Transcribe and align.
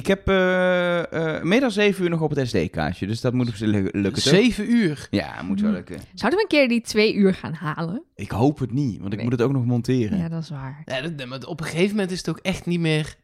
Ik 0.00 0.06
heb 0.06 0.28
eh, 0.28 1.12
eh, 1.36 1.42
meer 1.42 1.60
dan 1.60 1.70
zeven 1.70 2.04
uur 2.04 2.10
nog 2.10 2.20
op 2.20 2.30
het 2.30 2.48
SD-kaartje, 2.48 3.06
dus 3.06 3.20
dat 3.20 3.32
moet 3.32 3.48
op 3.48 3.54
lukken. 3.58 4.02
toch? 4.02 4.18
Zeven 4.22 4.72
uur. 4.72 5.06
Ja, 5.10 5.42
moet 5.42 5.60
wel 5.60 5.70
lukken. 5.70 5.96
Zouden 6.14 6.38
we 6.38 6.44
een 6.44 6.58
keer 6.58 6.68
die 6.68 6.80
twee 6.80 7.14
uur 7.14 7.34
gaan 7.34 7.52
halen? 7.52 8.02
Ik 8.14 8.30
hoop 8.30 8.58
het 8.58 8.72
niet, 8.72 8.98
want 8.98 9.10
ik 9.12 9.14
Nee. 9.18 9.22
moet 9.28 9.38
het 9.38 9.42
ook 9.42 9.52
nog 9.52 9.64
monteren. 9.64 10.18
Ja, 10.18 10.28
dat 10.28 10.42
is 10.42 10.50
waar. 10.50 10.82
Ja, 10.84 11.00
dat, 11.08 11.26
maar 11.28 11.38
op 11.46 11.60
een 11.60 11.66
gegeven 11.66 11.90
moment 11.90 12.10
is 12.10 12.18
het 12.18 12.28
ook 12.28 12.38
echt 12.38 12.66
niet 12.66 12.80
meer... 12.80 13.14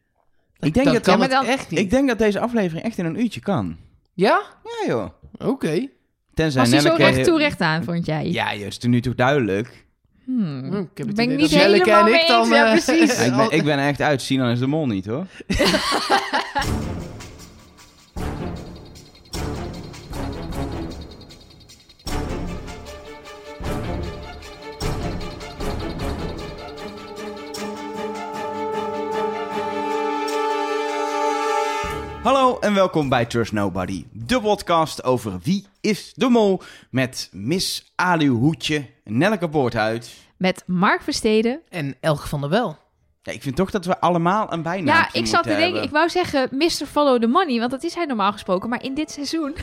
Ik 0.58 0.74
denk 0.74 0.86
dat 0.86 1.04
dat- 1.04 1.30
Ja, 1.30 1.46
echt 1.46 1.70
niet. 1.70 1.80
Ik 1.80 1.90
denk 1.90 2.08
dat 2.08 2.18
deze 2.18 2.40
aflevering 2.40 2.86
echt 2.86 2.98
in 2.98 3.04
een 3.04 3.20
uurtje 3.20 3.40
kan. 3.40 3.76
Ja? 4.12 4.42
Ja, 4.64 4.88
joh. 4.92 5.08
Oké. 5.38 5.88
Tenzij 6.34 6.60
Was 6.70 6.82
zo 6.82 6.94
recht 6.96 7.24
toe 7.24 7.38
recht 7.38 7.60
aan, 7.60 7.84
vond 7.84 8.06
jij? 8.06 8.30
Ja, 8.30 8.54
joh, 8.54 8.66
is 8.66 8.78
toen 8.78 8.90
nu 8.90 9.00
toch 9.00 9.14
duidelijk? 9.14 9.85
Hmm. 10.26 10.64
Hm, 10.64 10.76
ik 10.76 10.88
heb 10.94 11.06
het 11.06 11.16
Ben 11.16 11.30
ik 11.30 11.36
niet 11.36 11.50
Jelleke 11.50 11.90
helemaal 11.90 12.06
en 12.06 12.10
mee 12.12 12.20
ik 12.20 12.28
dan... 12.28 12.40
eens, 12.40 12.48
ja, 12.48 12.64
eh, 12.64 12.70
precies. 12.70 13.16
Ja, 13.18 13.24
ik, 13.24 13.36
ben, 13.36 13.50
ik 13.50 13.64
ben 13.64 13.78
echt 13.78 14.00
uit. 14.00 14.22
Sinan 14.22 14.48
is 14.48 14.58
de 14.58 14.66
mol 14.66 14.86
niet, 14.86 15.06
hoor. 15.06 15.26
Hallo 32.22 32.58
en 32.58 32.74
welkom 32.74 33.08
bij 33.08 33.26
Trust 33.26 33.52
Nobody, 33.52 34.04
de 34.12 34.40
podcast 34.40 35.04
over 35.04 35.38
wie 35.42 35.66
is 35.80 36.12
de 36.14 36.28
mol 36.28 36.62
met 36.90 37.28
Miss 37.32 37.92
Alu 37.94 38.28
Hoedje, 38.28 38.86
Nelleke 39.04 39.48
Boorthuid. 39.48 40.25
Met 40.36 40.62
Mark 40.66 41.02
Versteden. 41.02 41.60
En 41.68 41.96
Elge 42.00 42.28
van 42.28 42.40
der 42.40 42.50
Wel. 42.50 42.78
Ja, 43.22 43.32
ik 43.32 43.42
vind 43.42 43.56
toch 43.56 43.70
dat 43.70 43.84
we 43.84 44.00
allemaal 44.00 44.52
een 44.52 44.62
bijnaam 44.62 44.96
Ja, 44.96 45.08
ik 45.12 45.26
zat 45.26 45.42
te 45.42 45.56
denken, 45.56 45.82
ik 45.82 45.90
wou 45.90 46.08
zeggen 46.08 46.48
Mr. 46.50 46.68
Follow 46.68 47.20
the 47.20 47.26
Money, 47.26 47.58
want 47.58 47.70
dat 47.70 47.82
is 47.82 47.94
hij 47.94 48.04
normaal 48.04 48.32
gesproken. 48.32 48.68
Maar 48.68 48.82
in 48.82 48.94
dit 48.94 49.10
seizoen 49.10 49.54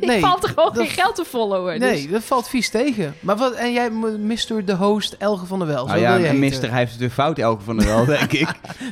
Nee, 0.00 0.20
valt 0.20 0.42
er 0.42 0.48
gewoon 0.48 0.74
geen 0.74 0.86
geld 0.88 1.14
te 1.14 1.24
followen. 1.24 1.80
Nee, 1.80 2.02
Dus. 2.02 2.10
dat 2.10 2.22
valt 2.22 2.48
vies 2.48 2.68
tegen. 2.68 3.14
Maar 3.20 3.36
wat, 3.36 3.52
en 3.52 3.72
jij, 3.72 3.90
Mr. 3.90 4.64
de 4.64 4.74
host, 4.74 5.14
Elge 5.18 5.46
van 5.46 5.58
der 5.58 5.68
Wel. 5.68 5.78
Zo 5.78 5.86
Nou 5.86 6.00
ja, 6.00 6.12
wil 6.12 6.22
je 6.22 6.26
en 6.26 6.38
mister, 6.38 6.70
hij 6.70 6.78
heeft 6.78 6.90
het 6.90 7.00
weer 7.00 7.10
fout, 7.10 7.38
Elke 7.38 7.62
van 7.62 7.76
der 7.76 7.86
Wel, 7.86 8.04
denk 8.18 8.32
ik. 8.32 8.48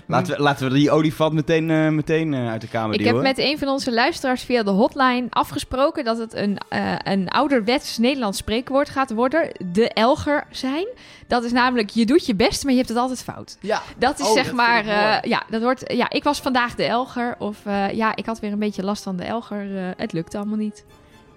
Laten 0.06 0.36
we, 0.36 0.42
laten 0.42 0.68
we 0.68 0.74
die 0.74 0.90
olifant 0.90 1.32
meteen, 1.32 1.70
eh, 1.70 1.88
meteen 1.88 2.34
eh, 2.34 2.50
uit 2.50 2.60
de 2.60 2.68
kamer 2.68 3.00
Ik 3.00 3.04
heb 3.04 3.20
met 3.20 3.38
een 3.38 3.58
van 3.58 3.68
onze 3.68 3.92
luisteraars 3.92 4.42
via 4.42 4.62
de 4.62 4.70
hotline 4.70 5.26
afgesproken 5.30 6.04
dat 6.04 6.18
het 6.18 6.34
een, 6.34 6.58
eh, 6.68 6.94
een 7.02 7.28
ouderwets 7.28 7.98
Nederlands 7.98 8.38
spreekwoord 8.38 8.88
gaat 8.88 9.12
worden. 9.12 9.50
De 9.72 9.88
elger 9.88 10.46
zijn. 10.50 10.86
Dat 11.26 11.44
is 11.44 11.52
namelijk, 11.52 11.90
je 11.90 12.06
doet 12.06 12.26
je 12.26 12.34
best, 12.34 12.62
maar 12.62 12.72
je 12.72 12.78
hebt 12.78 12.88
het 12.88 12.98
altijd 12.98 13.22
fout. 13.22 13.56
Ja. 13.60 13.82
Dat 13.98 14.18
is 14.20 14.26
Oh, 14.26 14.32
zeg 14.32 14.46
dat 14.46 14.54
maar, 14.54 14.78
ik 14.78 14.86
eh, 14.86 15.30
ja, 15.30 15.42
dat 15.50 15.62
wordt, 15.62 15.92
ja, 15.92 16.10
ik 16.10 16.24
was 16.24 16.40
vandaag 16.40 16.74
de 16.74 16.84
elger. 16.84 17.34
Of 17.38 17.56
eh, 17.64 17.92
ja, 17.92 18.16
ik 18.16 18.26
had 18.26 18.40
weer 18.40 18.52
een 18.52 18.58
beetje 18.58 18.84
last 18.84 19.02
van 19.02 19.16
de 19.16 19.24
elger. 19.24 19.66
het 19.96 20.12
lukte 20.12 20.36
allemaal 20.36 20.56
niet. 20.56 20.84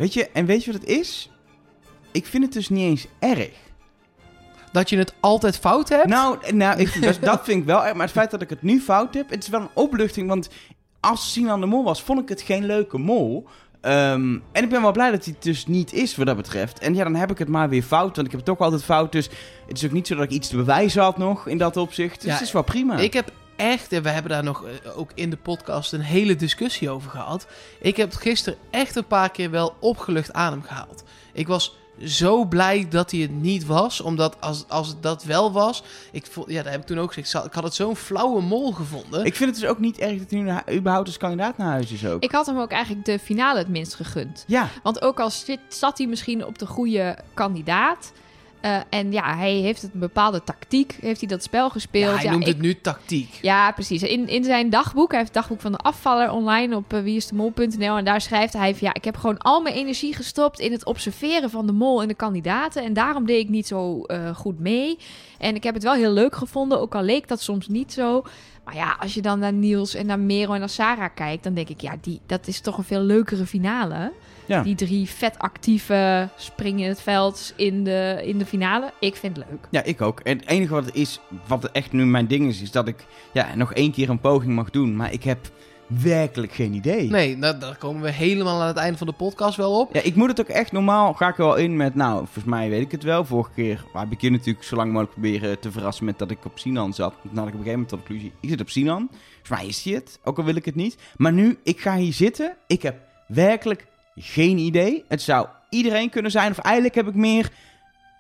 Weet 0.04 0.14
je, 0.14 0.30
en 0.34 0.46
weet 0.46 0.64
je 0.64 0.72
wat 0.72 0.82
het 0.82 0.90
is? 0.90 1.30
Ik 2.12 2.26
vind 2.26 2.44
het 2.44 2.54
dus 2.54 2.70
niet 2.70 2.82
eens 2.82 3.08
erg. 3.20 3.52
Dat 4.72 4.90
je 4.90 4.98
het 4.98 5.14
altijd 5.20 5.58
fout 5.58 5.90
hebt? 5.90 6.06
Nou, 6.06 6.54
nou 6.54 6.80
ik, 6.80 7.02
dat, 7.02 7.18
dat 7.22 7.44
vind 7.46 7.60
ik 7.60 7.66
wel 7.66 7.86
erg. 7.86 7.94
Maar 7.94 8.06
het 8.06 8.16
feit 8.16 8.32
dat 8.32 8.42
ik 8.42 8.50
het 8.50 8.62
nu 8.62 8.82
fout 8.82 9.14
heb, 9.14 9.30
het 9.30 9.44
is 9.44 9.50
wel 9.50 9.62
een 9.62 9.70
opluchting. 9.74 10.28
Want 10.28 10.50
als 11.00 11.32
Sinan 11.32 11.60
de 11.60 11.66
Mol 11.66 11.84
was, 11.84 12.04
vond 12.04 12.22
ik 12.22 12.30
het 12.30 12.42
geen 12.42 12.66
leuke 12.66 12.98
mol. 12.98 13.48
Ehm, 13.82 14.38
en 14.52 14.64
ik 14.64 14.70
ben 14.70 14.82
wel 14.82 14.92
blij 14.92 15.12
dat 15.12 15.26
hij 15.26 15.34
het 15.34 15.44
dus 15.44 15.68
niet 15.68 15.94
is 15.94 16.16
wat 16.16 16.26
dat 16.26 16.36
betreft. 16.36 16.80
En 16.80 16.96
ja, 16.96 17.04
dan 17.04 17.16
heb 17.16 17.32
ik 17.32 17.38
het 17.38 17.48
maar 17.48 17.70
weer 17.70 17.84
fout, 17.84 18.16
want 18.16 18.28
ik 18.28 18.32
heb 18.32 18.46
het 18.46 18.46
toch 18.46 18.60
altijd 18.60 18.84
fout. 18.84 19.12
Dus 19.12 19.30
het 19.68 19.78
is 19.78 19.86
ook 19.86 19.92
niet 19.92 20.08
zo 20.08 20.16
dat 20.16 20.24
ik 20.24 20.32
iets 20.32 20.50
te 20.50 20.56
bewijzen 20.56 21.02
had 21.02 21.18
nog 21.18 21.48
in 21.48 21.58
dat 21.58 21.78
opzicht. 21.78 22.22
Dus 22.22 22.30
Ja, 22.30 22.34
het 22.34 22.42
is 22.42 22.52
wel 22.52 22.64
prima. 22.64 22.98
Ik 22.98 23.14
heb 23.14 23.32
echt, 23.56 23.92
en 23.92 24.04
we 24.04 24.10
hebben 24.10 24.32
daar 24.32 24.44
nog 24.44 24.64
eh, 24.66 24.98
ook 24.98 25.12
in 25.16 25.30
de 25.30 25.38
podcast 25.38 25.94
een 25.94 26.02
hele 26.02 26.36
discussie 26.36 26.90
over 26.90 27.10
gehad. 27.12 27.48
Ik 27.80 27.98
heb 27.98 28.14
gisteren 28.14 28.60
echt 28.70 28.96
een 28.96 29.08
paar 29.08 29.32
keer 29.32 29.50
wel 29.52 29.76
opgelucht 29.80 30.34
adem 30.34 30.62
gehaald. 30.64 31.04
Ik 31.34 31.48
was 31.48 31.78
zo 32.04 32.46
blij 32.46 32.88
dat 32.90 33.12
hij 33.12 33.20
het 33.20 33.32
niet 33.32 33.66
was, 33.66 34.02
omdat 34.02 34.42
als, 34.42 34.66
als 34.68 34.88
het 34.88 35.04
dat 35.04 35.24
wel 35.24 35.52
was, 35.52 35.84
ik 36.12 36.26
vond, 36.26 36.50
ja, 36.50 36.64
dat 36.64 36.72
heb 36.72 36.82
ik 36.82 36.88
toen 36.88 37.00
ook 37.00 37.14
gezegd, 37.14 37.46
ik 37.46 37.54
had 37.54 37.64
het 37.64 37.74
zo'n 37.74 37.96
flauwe 37.96 38.42
mol 38.42 38.72
gevonden. 38.72 39.26
Ik 39.26 39.36
vind 39.36 39.50
het 39.52 39.60
dus 39.60 39.70
ook 39.70 39.80
niet 39.80 39.98
erg 39.98 40.18
dat 40.20 40.30
hij 40.30 40.40
nu 40.40 40.46
naar- 40.46 40.74
überhaupt 40.74 41.08
als 41.08 41.18
kandidaat 41.18 41.58
naar 41.58 41.68
huis 41.70 41.92
is 41.92 42.06
ook. 42.06 42.24
Ik 42.24 42.32
had 42.32 42.46
hem 42.46 42.58
ook 42.60 42.72
eigenlijk 42.72 43.06
de 43.06 43.20
finale 43.20 43.58
het 43.60 43.68
minst 43.68 43.96
gegund. 43.96 44.44
Ja, 44.48 44.70
Want 44.84 45.02
ook 45.02 45.20
al 45.20 45.30
zit, 45.30 45.60
zat 45.68 45.98
hij 45.98 46.08
misschien 46.08 46.46
op 46.46 46.58
de 46.60 46.66
goede 46.66 47.18
kandidaat. 47.34 48.12
Eh, 48.64 48.78
en 48.90 49.12
ja, 49.12 49.36
hij 49.38 49.54
heeft 49.54 49.84
een 49.84 49.90
bepaalde 49.94 50.44
tactiek, 50.44 50.98
heeft 51.02 51.20
hij 51.20 51.30
dat 51.30 51.44
spel 51.44 51.70
gespeeld. 51.70 52.10
ja, 52.10 52.16
hij 52.16 52.24
Ja, 52.26 52.32
noemt 52.32 52.48
ik- 52.48 52.54
het 52.54 52.62
nu 52.62 52.82
tactiek. 52.82 53.40
Ja, 53.42 53.72
precies. 53.72 54.04
In, 54.04 54.28
in 54.28 54.44
zijn 54.44 54.70
dagboek, 54.70 55.10
hij 55.10 55.20
heeft 55.20 55.34
het 55.34 55.42
dagboek 55.42 55.62
van 55.62 55.72
de 55.72 55.78
afvaller 55.78 56.32
online 56.32 56.76
op 56.76 56.94
uh, 56.94 57.02
wieisdemol.nl. 57.02 57.98
En 57.98 58.06
daar 58.06 58.22
schrijft 58.22 58.54
hij 58.54 58.72
van 58.76 58.88
ja, 58.88 58.94
ik 58.94 59.04
heb 59.04 59.16
gewoon 59.18 59.38
al 59.38 59.62
mijn 59.62 59.76
energie 59.76 60.16
gestopt 60.16 60.60
in 60.60 60.72
het 60.72 60.86
observeren 60.86 61.50
van 61.50 61.66
de 61.66 61.72
mol 61.72 62.02
en 62.02 62.08
de 62.08 62.14
kandidaten. 62.14 62.84
En 62.84 62.94
daarom 62.94 63.26
deed 63.26 63.40
ik 63.40 63.50
niet 63.50 63.68
zo 63.68 64.02
eh, 64.04 64.36
goed 64.36 64.60
mee. 64.60 64.98
En 65.38 65.56
ik 65.56 65.64
heb 65.64 65.74
het 65.74 65.84
wel 65.84 65.94
heel 65.94 66.12
leuk 66.12 66.36
gevonden, 66.36 66.80
ook 66.80 66.96
al 66.96 67.04
leek 67.04 67.28
dat 67.28 67.42
soms 67.42 67.68
niet 67.68 67.94
zo. 67.94 68.24
Maar 68.66 68.76
ja, 68.76 68.98
als 69.00 69.14
je 69.14 69.22
dan 69.22 69.40
naar 69.40 69.54
Niels 69.54 69.96
en 69.96 70.06
naar 70.06 70.20
Mero 70.20 70.54
en 70.54 70.60
naar 70.60 70.70
Sarah 70.70 71.10
kijkt, 71.16 71.44
dan 71.44 71.54
denk 71.54 71.70
ik, 71.70 71.82
ja, 71.82 71.96
die, 72.02 72.20
dat 72.26 72.48
is 72.48 72.60
toch 72.60 72.78
een 72.78 72.84
veel 72.84 73.02
leukere 73.02 73.46
finale. 73.46 74.12
Ja. 74.46 74.64
Die 74.64 74.76
drie 74.76 75.10
vet 75.10 75.40
actieve 75.40 76.30
springen 76.38 76.84
in 76.84 76.90
het 76.90 77.02
veld 77.02 77.54
in 77.56 77.84
de, 77.84 78.22
in 78.26 78.38
de 78.38 78.46
finale. 78.46 78.94
Ik 79.00 79.16
vind 79.16 79.38
het 79.38 79.46
leuk. 79.50 79.68
Ja, 79.70 79.84
ik 79.84 80.02
ook. 80.02 80.20
En 80.20 80.38
het 80.38 80.48
enige 80.48 80.74
wat 80.74 80.86
het 80.86 80.96
is, 80.96 81.20
wat 81.48 81.72
echt 81.72 81.92
nu 81.92 82.06
mijn 82.06 82.28
ding 82.28 82.48
is, 82.48 82.62
is 82.62 82.72
dat 82.72 82.88
ik 82.88 83.06
ja, 83.32 83.56
nog 83.56 83.74
één 83.74 83.92
keer 83.92 84.10
een 84.10 84.20
poging 84.20 84.54
mag 84.54 84.70
doen. 84.70 84.96
Maar 84.96 85.14
ik 85.14 85.24
heb 85.24 85.52
werkelijk 85.88 86.52
geen 86.52 86.74
idee. 86.74 87.10
Nee, 87.10 87.38
nou, 87.38 87.58
daar 87.58 87.78
komen 87.78 88.02
we 88.02 88.12
helemaal 88.12 88.62
aan 88.62 88.68
het 88.68 88.78
einde 88.78 88.98
van 88.98 89.08
de 89.08 89.14
podcast 89.14 89.58
wel 89.58 89.80
op. 89.80 89.94
Ja, 89.94 90.02
ik 90.02 90.16
moet 90.16 90.28
het 90.30 90.40
ook 90.42 90.48
echt 90.48 90.72
normaal, 90.72 91.14
ga 91.14 91.28
ik 91.28 91.38
er 91.38 91.46
wel 91.46 91.56
in 91.56 91.76
met, 91.78 91.96
nou, 91.96 92.18
volgens 92.18 92.44
mij 92.46 92.70
weet 92.70 92.82
ik 92.82 92.92
het 92.92 93.04
wel. 93.04 93.26
Vorige 93.26 93.52
keer 93.56 93.86
heb 93.94 94.12
ik 94.12 94.22
je 94.22 94.32
natuurlijk 94.32 94.66
zo 94.66 94.76
lang 94.76 94.88
mogelijk 94.92 95.12
proberen 95.14 95.60
te 95.60 95.72
verrassen 95.72 96.06
met 96.06 96.20
dat 96.20 96.32
ik 96.32 96.46
op 96.46 96.60
Sinan 96.60 96.94
zat. 96.94 97.14
Toen 97.22 97.38
had 97.38 97.48
ik 97.48 97.54
op 97.54 97.60
een 97.60 97.66
gegeven 97.66 97.72
moment 97.72 97.90
de 97.90 97.96
conclusie, 97.96 98.32
ik 98.40 98.50
zit 98.50 98.62
op 98.62 98.70
Sinan. 98.70 99.08
Volgens 99.12 99.50
mij 99.60 99.66
is 99.68 99.84
hij 99.84 99.94
het, 99.94 100.20
ook 100.24 100.38
al 100.38 100.44
wil 100.44 100.56
ik 100.56 100.66
het 100.66 100.76
niet. 100.76 100.98
Maar 101.18 101.34
nu, 101.34 101.58
ik 101.64 101.80
ga 101.82 101.96
hier 101.96 102.14
zitten, 102.14 102.56
ik 102.68 102.82
heb 102.82 102.96
werkelijk 103.28 103.88
geen 104.16 104.58
idee. 104.58 105.04
Het 105.08 105.22
zou 105.22 105.48
iedereen 105.70 106.10
kunnen 106.10 106.32
zijn, 106.32 106.52
of 106.52 106.58
eigenlijk 106.58 106.96
heb 106.96 107.08
ik 107.08 107.16
meer, 107.16 107.52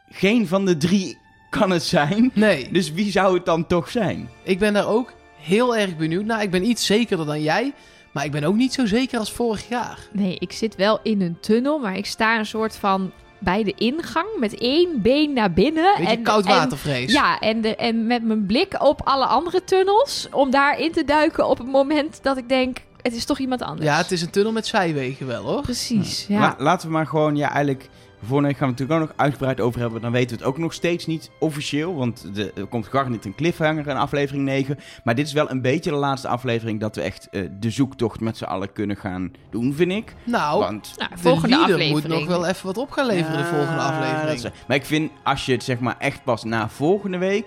geen 0.10 0.48
van 0.48 0.66
de 0.66 0.78
drie 0.78 1.18
kan 1.50 1.70
het 1.70 1.84
zijn. 1.84 2.32
Nee, 2.34 2.72
Dus 2.72 2.92
wie 2.92 3.12
zou 3.12 3.34
het 3.34 3.46
dan 3.46 3.68
toch 3.68 3.90
zijn? 3.90 4.30
ik 4.44 4.60
ben 4.60 4.74
daar 4.74 4.88
ook 4.88 5.14
heel 5.44 5.76
erg 5.78 5.98
benieuwd 5.98 6.26
naar. 6.26 6.42
Ik 6.42 6.52
ben 6.52 6.70
iets 6.70 6.86
zekerder 6.86 7.26
dan 7.26 7.42
jij, 7.42 7.74
maar 8.12 8.26
ik 8.26 8.32
ben 8.32 8.44
ook 8.44 8.56
niet 8.56 8.74
zo 8.74 8.86
zeker 8.86 9.20
als 9.20 9.32
vorig 9.32 9.68
jaar. 9.70 10.00
Nee, 10.12 10.36
ik 10.40 10.52
zit 10.52 10.76
wel 10.76 11.00
in 11.04 11.22
een 11.22 11.38
tunnel, 11.40 11.80
maar 11.80 11.98
ik 11.98 12.06
sta 12.06 12.38
een 12.38 12.46
soort 12.46 12.76
van 12.76 13.12
bij 13.40 13.64
de 13.64 13.74
ingang 13.78 14.28
met 14.40 14.58
één 14.58 15.02
been 15.02 15.34
naar 15.34 15.54
binnen. 15.54 15.94
Beetje 15.98 16.12
en, 16.12 16.24
koudwatervrees. 16.24 17.08
En, 17.08 17.14
ja, 17.14 17.40
en, 17.40 17.62
de, 17.62 17.76
en 17.76 18.08
met 18.08 18.24
mijn 18.24 18.46
blik 18.46 18.84
op 18.84 19.02
alle 19.04 19.26
andere 19.26 19.64
tunnels 19.64 20.28
om 20.32 20.52
daarin 20.52 20.92
te 20.92 21.04
duiken 21.04 21.48
op 21.48 21.58
het 21.58 21.68
moment 21.68 22.20
dat 22.22 22.38
ik 22.38 22.50
denk, 22.50 22.78
het 23.02 23.14
is 23.16 23.26
toch 23.26 23.40
iemand 23.40 23.62
anders. 23.62 23.86
Ja, 23.86 23.98
het 23.98 24.12
is 24.12 24.22
een 24.22 24.30
tunnel 24.30 24.52
met 24.52 24.68
zijwegen 24.68 25.28
wel, 25.28 25.44
hoor. 25.44 25.62
Precies, 25.62 26.26
ja. 26.28 26.40
La- 26.40 26.56
laten 26.58 26.88
we 26.88 26.94
maar 26.94 27.08
gewoon, 27.08 27.36
ja, 27.36 27.48
eigenlijk. 27.50 27.90
Volgende 28.26 28.48
week 28.48 28.58
gaan 28.58 28.68
we 28.68 28.74
het 28.74 28.80
natuurlijk 28.82 29.02
ook 29.02 29.08
nog 29.18 29.26
uitgebreid 29.26 29.60
over 29.60 29.80
hebben. 29.80 30.02
Dan 30.02 30.12
weten 30.12 30.30
we 30.38 30.44
het 30.44 30.52
ook 30.54 30.58
nog 30.58 30.74
steeds 30.74 31.06
niet 31.06 31.30
officieel. 31.40 31.96
Want 31.96 32.36
de, 32.36 32.52
er 32.56 32.66
komt 32.66 32.88
garantie 32.88 33.20
een 33.24 33.36
cliffhanger 33.36 33.88
in 33.88 33.96
aflevering 33.98 34.44
9. 34.46 34.80
Maar 35.04 35.16
dit 35.16 35.28
is 35.28 35.34
wel 35.34 35.50
een 35.52 35.62
beetje 35.62 35.90
de 35.90 35.96
laatste 35.96 36.28
aflevering 36.28 36.80
dat 36.80 36.96
we 36.96 37.02
echt 37.02 37.28
eh, 37.32 37.42
de 37.60 37.70
zoektocht 37.70 38.20
met 38.20 38.38
z'n 38.38 38.44
allen 38.44 38.72
kunnen 38.74 38.96
gaan 38.98 39.32
doen, 39.50 39.74
vind 39.74 39.92
ik. 39.92 40.14
Nou, 40.24 40.60
Want 40.60 40.94
nou, 40.98 41.10
de 41.12 41.18
volgende 41.18 41.48
leader 41.56 41.74
aflevering. 41.76 42.08
moet 42.10 42.20
nog 42.20 42.28
wel 42.28 42.46
even 42.48 42.66
wat 42.66 42.78
op 42.78 42.92
gaan 42.92 43.06
leveren 43.06 43.38
de 43.38 43.44
volgende 43.46 43.82
aflevering. 43.82 44.32
is- 44.44 44.66
maar 44.68 44.78
ik 44.78 44.86
vind, 44.86 45.12
als 45.24 45.46
je 45.46 45.52
het 45.52 45.64
zeg 45.64 45.80
maar 45.80 45.96
echt 46.00 46.24
pas 46.24 46.44
na 46.44 46.70
volgende 46.70 47.18
week 47.18 47.46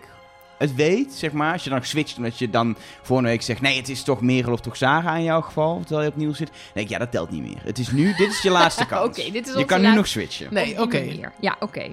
het 0.58 0.74
weet, 0.74 1.12
zeg 1.12 1.32
maar. 1.32 1.52
Als 1.52 1.64
je 1.64 1.70
dan 1.70 1.84
switcht, 1.84 2.16
omdat 2.16 2.38
je 2.38 2.50
dan 2.50 2.76
volgende 3.02 3.30
week 3.30 3.42
zegt... 3.42 3.60
Nee, 3.60 3.76
het 3.76 3.88
is 3.88 4.02
toch 4.02 4.20
Merel 4.20 4.52
of 4.52 4.60
toch 4.60 4.76
Sarah 4.76 5.16
in 5.16 5.24
jouw 5.24 5.40
geval, 5.40 5.80
terwijl 5.80 6.02
je 6.06 6.08
opnieuw 6.12 6.32
zit. 6.32 6.47
Dan 6.47 6.56
denk 6.74 6.86
ik, 6.86 6.92
ja, 6.92 6.98
dat 6.98 7.10
telt 7.10 7.30
niet 7.30 7.42
meer. 7.42 7.60
Het 7.64 7.78
is 7.78 7.91
nu, 7.91 8.14
dit 8.16 8.30
is 8.30 8.42
je 8.42 8.50
laatste 8.60 8.86
kans. 8.86 9.18
Oké, 9.18 9.30
dit 9.30 9.47
is 9.48 9.54
je 9.54 9.64
kan 9.64 9.76
nu 9.78 9.82
laatste- 9.82 9.97
nog 10.00 10.06
switchen. 10.06 10.54
Nee, 10.54 10.82
oké. 10.82 11.04
Ja, 11.41 11.56
oké. 11.60 11.86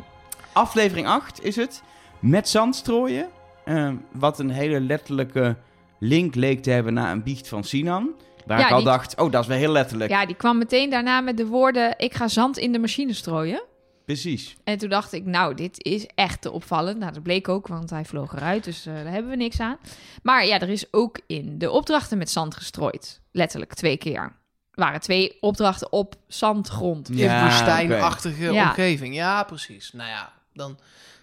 Aflevering 0.54 1.08
8 1.08 1.44
is 1.44 1.56
het. 1.56 1.82
Met 2.20 2.50
zand 2.50 2.76
strooien. 2.76 3.28
Ehm, 3.66 3.96
wat 4.12 4.40
een 4.40 4.50
hele 4.50 4.80
letterlijke 4.80 5.56
link 6.00 6.36
leek 6.36 6.64
te 6.64 6.70
hebben 6.70 6.94
naar 6.94 7.12
een 7.12 7.24
biecht 7.24 7.48
van 7.48 7.64
Sinan. 7.64 8.10
Waar 8.46 8.60
Ja, 8.60 8.66
ik 8.66 8.72
al 8.72 8.78
die- 8.78 8.86
dacht, 8.86 9.22
oh, 9.22 9.32
dat 9.32 9.42
is 9.42 9.48
wel 9.48 9.58
heel 9.58 9.72
letterlijk. 9.72 10.12
Ja, 10.12 10.26
die 10.26 10.36
kwam 10.36 10.58
meteen 10.58 10.90
daarna 10.90 11.22
met 11.22 11.38
de 11.38 11.46
woorden, 11.46 11.94
ik 11.98 12.14
ga 12.14 12.28
zand 12.28 12.58
in 12.58 12.72
de 12.72 12.80
machine 12.80 13.14
strooien. 13.14 13.64
Precies. 14.06 14.56
En 14.64 14.78
toen 14.78 14.90
dacht 14.90 15.14
ik, 15.14 15.26
nou, 15.26 15.56
dit 15.56 15.84
is 15.84 16.06
echt 16.16 16.42
te 16.42 16.52
opvallend. 16.52 17.00
Nou, 17.00 17.14
dat 17.14 17.24
bleek 17.24 17.50
ook, 17.50 17.68
want 17.68 17.90
hij 17.90 18.06
vloog 18.06 18.34
eruit, 18.36 18.64
dus 18.64 18.86
eh, 18.86 18.94
daar 18.94 19.12
hebben 19.12 19.32
we 19.32 19.38
niks 19.38 19.60
aan. 19.60 19.78
Maar 20.24 20.46
ja, 20.46 20.60
er 20.60 20.70
is 20.70 20.94
ook 20.94 21.20
in 21.28 21.58
de 21.58 21.72
opdrachten 21.72 22.18
met 22.18 22.30
zand 22.30 22.56
gestrooid. 22.56 23.22
Letterlijk 23.32 23.74
twee 23.74 23.98
keer. 23.98 24.22
Er 24.22 24.84
waren 24.84 25.00
twee 25.00 25.38
opdrachten 25.42 25.92
op 25.92 26.16
zandgrond. 26.28 27.10
In 27.10 27.18
Ja, 27.18 27.44
woestijnachtige. 27.44 28.52
Ja. 28.52 28.68
omgeving. 28.68 29.16
Ja, 29.16 29.44
precies. 29.44 29.92
Nou 29.94 30.10
ja, 30.10 30.34
dan... 30.54 30.80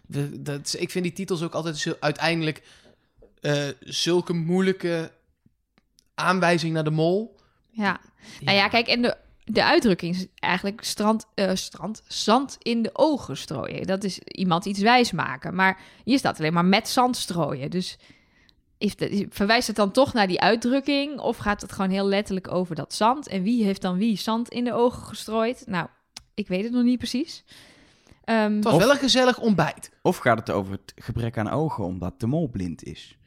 we- 0.06 0.42
dat, 0.42 0.76
ik 0.78 0.90
vind 0.90 1.04
die 1.04 1.12
titels 1.12 1.42
ook 1.42 1.54
altijd 1.54 1.78
zo, 1.78 1.94
uiteindelijk 2.00 2.62
eh, 3.40 3.68
zulke 3.80 4.32
moeilijke 4.32 5.12
aanwijzing 6.14 6.72
naar 6.72 6.84
de 6.84 6.90
mol. 6.90 7.36
Ja. 7.70 8.00
Nou 8.40 8.56
ja, 8.56 8.68
kijk, 8.68 8.86
en 8.86 9.02
de, 9.02 9.16
de 9.52 9.64
uitdrukking 9.64 10.14
is 10.14 10.26
eigenlijk 10.34 10.84
strand, 10.84 11.26
eh, 11.34 11.50
strand, 11.54 12.02
zand 12.06 12.56
in 12.62 12.82
de 12.82 12.90
ogen 12.92 13.36
strooien. 13.36 13.86
Dat 13.86 14.04
is 14.04 14.18
iemand 14.18 14.64
iets 14.64 14.80
wijs 14.80 15.12
maken. 15.12 15.54
Maar 15.54 15.80
hier 16.04 16.18
staat 16.18 16.38
alleen 16.38 16.52
maar 16.52 16.64
met 16.64 16.88
zand 16.88 17.16
strooien. 17.16 17.70
Dus 17.70 17.98
is 18.78 18.96
de- 18.96 19.26
verwijst 19.30 19.66
het 19.66 19.76
dan 19.76 19.90
toch 19.90 20.12
naar 20.12 20.26
die 20.26 20.40
uitdrukking? 20.40 21.18
Of 21.20 21.36
gaat 21.36 21.60
het 21.60 21.72
gewoon 21.72 21.90
heel 21.90 22.06
letterlijk 22.06 22.52
over 22.52 22.74
dat 22.74 22.94
zand? 22.94 23.28
En 23.28 23.42
wie 23.42 23.64
heeft 23.64 23.82
dan 23.82 23.96
wie 23.98 24.16
zand 24.18 24.48
in 24.48 24.64
de 24.64 24.72
ogen 24.72 25.02
gestrooid? 25.02 25.62
Nou, 25.66 25.86
ik 26.34 26.48
weet 26.48 26.64
het 26.64 26.72
nog 26.72 26.82
niet 26.84 26.98
precies. 26.98 27.44
Ehm, 28.24 28.54
Het 28.54 28.64
was 28.64 28.72
Of- 28.72 28.80
wel 28.80 28.90
een 28.90 28.96
gezellig 28.96 29.38
ontbijt. 29.38 29.90
Of 30.02 30.16
gaat 30.16 30.38
het 30.38 30.50
over 30.50 30.72
het 30.72 30.92
gebrek 30.96 31.38
aan 31.38 31.50
ogen 31.50 31.84
omdat 31.84 32.20
de 32.20 32.26
mol 32.26 32.48
blind 32.48 32.82
is? 32.84 33.18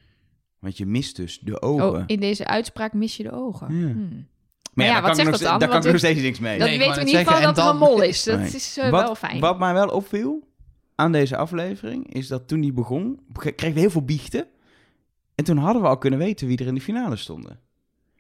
Want 0.59 0.77
je 0.77 0.85
mist 0.85 1.15
dus 1.15 1.39
de 1.39 1.61
ogen. 1.61 1.91
oh, 1.91 2.03
in 2.05 2.19
deze 2.19 2.47
uitspraak 2.47 2.93
mis 2.93 3.17
je 3.17 3.23
de 3.23 3.31
ogen. 3.31 3.77
Ja. 3.79 3.91
Hmm. 3.91 4.27
Maar 4.73 4.85
ja, 4.85 4.91
daar 4.93 5.01
wat 5.01 5.11
kan 5.11 5.19
ik 5.19 5.25
zegt 5.25 5.41
nog 5.41 5.49
dan? 5.49 5.59
Daar 5.59 5.69
kan 5.69 5.77
ik 5.85 5.91
nog 5.91 5.97
steeds 5.97 6.21
niks 6.21 6.39
mee. 6.39 6.57
Dat 6.59 6.67
Nee, 6.67 6.75
ik 6.75 6.81
weten 6.81 6.95
we 6.95 7.01
in 7.01 7.07
ieder 7.07 7.25
geval 7.25 7.41
dat 7.41 7.57
er 7.57 7.69
een 7.69 7.77
mol 7.77 8.01
is. 8.01 8.23
Dat 8.23 8.39
Nee. 8.39 8.49
is 8.49 8.77
eh, 8.77 8.89
wat, 8.89 9.01
wel 9.01 9.15
fijn. 9.15 9.39
Wat 9.39 9.59
mij 9.59 9.73
wel 9.73 9.87
opviel 9.87 10.47
aan 10.95 11.11
deze 11.11 11.37
aflevering, 11.37 12.13
is 12.13 12.27
dat 12.27 12.47
toen 12.47 12.61
die 12.61 12.73
begon, 12.73 13.19
kregen 13.33 13.73
we 13.73 13.79
heel 13.79 13.89
veel 13.89 14.05
biechten. 14.05 14.47
En 15.35 15.43
toen 15.43 15.57
hadden 15.57 15.81
we 15.81 15.87
al 15.87 15.97
kunnen 15.97 16.19
weten 16.19 16.47
wie 16.47 16.57
er 16.57 16.67
in 16.67 16.75
de 16.75 16.81
finale 16.81 17.15
stonden. 17.15 17.59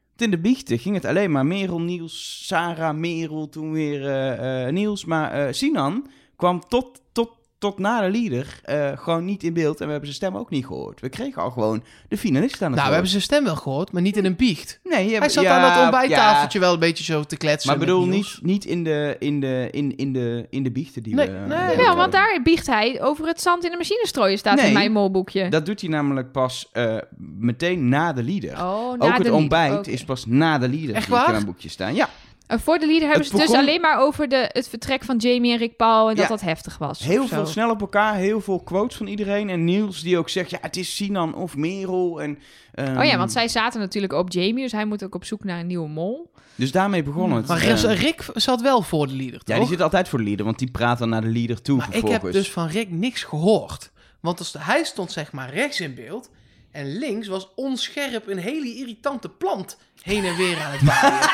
Want 0.09 0.21
In 0.21 0.31
de 0.31 0.39
biechten 0.39 0.79
ging 0.79 0.95
het 0.95 1.05
alleen 1.05 1.31
maar 1.31 1.45
Merel, 1.45 1.81
Niels, 1.81 2.43
Sarah, 2.47 2.95
Merel, 2.95 3.49
toen 3.49 3.71
weer 3.71 4.07
eh, 4.07 4.67
eh, 4.67 4.73
Niels. 4.73 5.05
Maar 5.05 5.31
eh, 5.31 5.53
Sinan 5.53 6.07
kwam 6.35 6.59
tot, 6.67 7.01
tot, 7.11 7.29
tot 7.63 7.79
na 7.79 8.01
de 8.01 8.11
leader 8.11 8.59
eh, 8.63 8.91
gewoon 8.95 9.25
niet 9.25 9.43
in 9.43 9.53
beeld. 9.53 9.79
En 9.79 9.85
we 9.85 9.91
hebben 9.91 10.09
zijn 10.13 10.21
stem 10.23 10.37
ook 10.41 10.49
niet 10.49 10.65
gehoord. 10.65 11.01
We 11.01 11.09
kregen 11.09 11.41
al 11.41 11.51
gewoon 11.51 11.83
de 12.07 12.17
finalisten 12.17 12.65
aan 12.65 12.67
het 12.67 12.75
Nou, 12.75 12.87
we 12.87 12.93
hebben 12.93 13.11
zijn 13.11 13.21
stem 13.21 13.43
wel 13.43 13.55
gehoord, 13.55 13.91
maar 13.91 14.01
niet 14.01 14.17
in 14.17 14.25
een 14.25 14.35
biecht. 14.35 14.79
Nee, 14.83 15.09
je 15.09 15.17
Hij 15.17 15.29
zat 15.29 15.43
ja, 15.43 15.57
aan 15.57 15.73
dat 15.73 15.81
ontbijttafeltje 15.81 16.59
ja. 16.59 16.65
wel 16.65 16.73
een 16.73 16.79
beetje 16.79 17.03
zo 17.03 17.23
te 17.23 17.37
kletsen. 17.37 17.69
Maar 17.69 17.79
bedoel, 17.79 18.05
niet, 18.05 18.39
niet 18.41 18.65
in, 18.65 18.83
de, 18.83 19.15
in, 19.19 19.39
de, 19.39 19.67
in, 19.71 19.95
in, 19.95 20.13
de, 20.13 20.47
in 20.49 20.63
de 20.63 20.71
biechten 20.71 21.03
die 21.03 21.15
Nee, 21.15 21.31
we... 21.31 21.37
nee. 21.47 21.57
hadden. 21.57 21.95
want 21.95 22.11
daar 22.11 22.39
biecht 22.43 22.67
hij 22.67 23.01
over 23.01 23.27
het 23.27 23.41
zand 23.41 23.65
in 23.65 23.71
de 23.71 23.77
machine 23.77 24.07
strooien, 24.07 24.37
staat 24.37 24.55
Nee, 24.55 24.67
in 24.67 24.73
mijn 24.73 24.91
molboekje. 24.91 25.49
Dat 25.49 25.65
doet 25.65 25.81
hij 25.81 25.89
namelijk 25.89 26.31
pas 26.31 26.69
eh, 26.71 26.97
meteen 27.39 27.89
na 27.89 28.13
de 28.13 28.23
leader. 28.23 28.51
Oh, 28.51 28.99
na 28.99 29.05
ook 29.05 29.17
het 29.17 29.29
ontbijt 29.29 29.87
is 29.87 30.03
pas 30.03 30.25
na 30.25 30.57
de 30.57 30.69
leader. 30.69 30.95
Echt 30.95 31.07
ik 31.07 31.13
in 31.13 31.19
waar? 31.19 31.31
mijn 31.31 31.45
boekje 31.45 31.69
staan. 31.69 31.95
Ja, 31.95 32.09
voor 32.47 32.77
de 32.79 32.85
leader 32.85 33.07
hebben 33.07 33.19
Het 33.19 33.27
ze 33.35 33.37
het 33.37 33.47
dus 33.47 33.57
alleen 33.57 33.81
maar 33.81 33.99
over 33.99 34.29
de, 34.29 34.49
het 34.51 34.69
vertrek 34.69 35.03
van 35.03 35.17
Jamie 35.17 35.51
en 35.51 35.57
Rick 35.57 35.75
Paul 35.75 36.09
en 36.09 36.15
dat 36.15 36.23
Ja. 36.23 36.29
dat 36.29 36.41
heftig 36.41 36.77
was. 36.77 36.99
heel 36.99 37.27
veel 37.27 37.45
snel 37.45 37.69
op 37.69 37.81
elkaar, 37.81 38.15
heel 38.15 38.41
veel 38.41 38.59
quotes 38.59 38.97
van 38.97 39.07
iedereen. 39.07 39.49
En 39.49 39.63
Niels 39.63 40.01
die 40.01 40.17
ook 40.17 40.29
zegt, 40.29 40.49
ja, 40.49 40.57
het 40.61 40.77
is 40.77 40.95
Sinan 40.95 41.35
of 41.35 41.55
Merel. 41.55 42.21
En, 42.21 42.39
ehm, 42.73 42.97
Oh 42.97 43.03
ja, 43.05 43.17
want 43.17 43.31
zij 43.31 43.47
zaten 43.47 43.79
natuurlijk 43.79 44.13
op 44.13 44.31
Jamie, 44.31 44.63
dus 44.63 44.71
hij 44.71 44.85
moet 44.85 45.03
ook 45.03 45.15
op 45.15 45.25
zoek 45.25 45.43
naar 45.43 45.59
een 45.59 45.67
nieuwe 45.67 45.87
mol. 45.89 46.31
Dus 46.55 46.71
daarmee 46.71 47.03
begon 47.03 47.31
het. 47.31 47.47
Maar 47.47 47.61
Eh, 47.61 48.01
Rick, 48.01 48.25
zat 48.33 48.61
wel 48.61 48.81
voor 48.81 49.07
de 49.07 49.13
leader, 49.15 49.41
ja, 49.43 49.55
toch? 49.55 49.57
die 49.57 49.67
zit 49.73 49.81
altijd 49.81 50.07
voor 50.09 50.19
de 50.19 50.25
leader, 50.25 50.45
want 50.45 50.59
die 50.59 50.71
praat 50.71 50.97
dan 50.99 51.09
naar 51.09 51.21
de 51.21 51.27
leader 51.31 51.61
toe 51.61 51.77
Maar 51.77 51.95
ik 51.95 52.07
heb 52.07 52.31
dus 52.31 52.51
van 52.51 52.67
Rick 52.67 52.91
niks 52.91 53.23
gehoord. 53.23 53.91
Want 54.19 54.39
als 54.39 54.51
de- 54.51 54.59
hij 54.61 54.83
stond 54.83 55.11
zeg 55.11 55.31
maar 55.31 55.53
rechts 55.53 55.79
in 55.79 55.95
beeld. 55.95 56.29
En 56.73 56.97
links 56.97 57.27
was 57.27 57.47
onscherp 57.55 58.27
een 58.27 58.37
hele 58.37 58.75
irritante 58.75 59.29
plant 59.29 59.77
heen 60.01 60.25
en 60.25 60.35
weer 60.35 60.57
aan 60.59 60.71
het 60.71 60.83
waaien. 60.83 61.29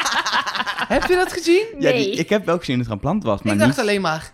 Heb 0.99 1.03
je 1.09 1.15
dat 1.15 1.33
gezien? 1.33 1.65
Ja, 1.79 1.89
Nee. 1.91 2.03
die- 2.05 2.13
ik 2.19 2.29
heb 2.29 2.45
wel 2.45 2.57
gezien 2.57 2.77
dat 2.77 2.85
er 2.87 2.91
een 2.91 2.99
plant 2.99 3.23
was, 3.23 3.41
maar 3.41 3.53
ik 3.53 3.59
dacht 3.59 3.71
niet... 3.71 3.79
alleen 3.79 4.01
maar... 4.01 4.33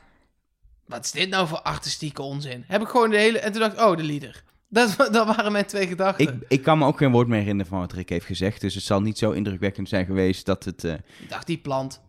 Wat 0.85 1.05
is 1.05 1.11
dit 1.11 1.29
nou 1.29 1.47
voor 1.47 1.61
artistieke 1.61 2.21
onzin? 2.21 2.63
Heb 2.67 2.81
ik 2.81 2.87
gewoon 2.87 3.09
de 3.09 3.17
hele... 3.17 3.39
En 3.39 3.51
toen 3.51 3.61
dacht 3.61 3.73
ik, 3.73 3.79
oh, 3.79 3.97
de 3.97 4.03
leader. 4.03 4.43
Dat, 4.69 4.95
dat 5.11 5.27
waren 5.35 5.51
mijn 5.51 5.65
twee 5.65 5.87
gedachten. 5.87 6.27
Ik, 6.27 6.33
ik 6.47 6.63
kan 6.63 6.77
me 6.77 6.85
ook 6.85 6.97
geen 6.97 7.11
woord 7.11 7.27
meer 7.27 7.39
herinneren 7.39 7.71
van 7.71 7.79
wat 7.79 7.93
Rick 7.93 8.09
heeft 8.09 8.25
gezegd. 8.25 8.61
Dus 8.61 8.75
het 8.75 8.83
zal 8.83 9.01
niet 9.01 9.17
zo 9.17 9.31
indrukwekkend 9.31 9.89
zijn 9.89 10.05
geweest 10.05 10.45
dat 10.45 10.63
het... 10.65 10.83
eh, 10.83 10.93
Ik 10.93 11.29
dacht, 11.29 11.47
die 11.47 11.57
plant. 11.57 12.01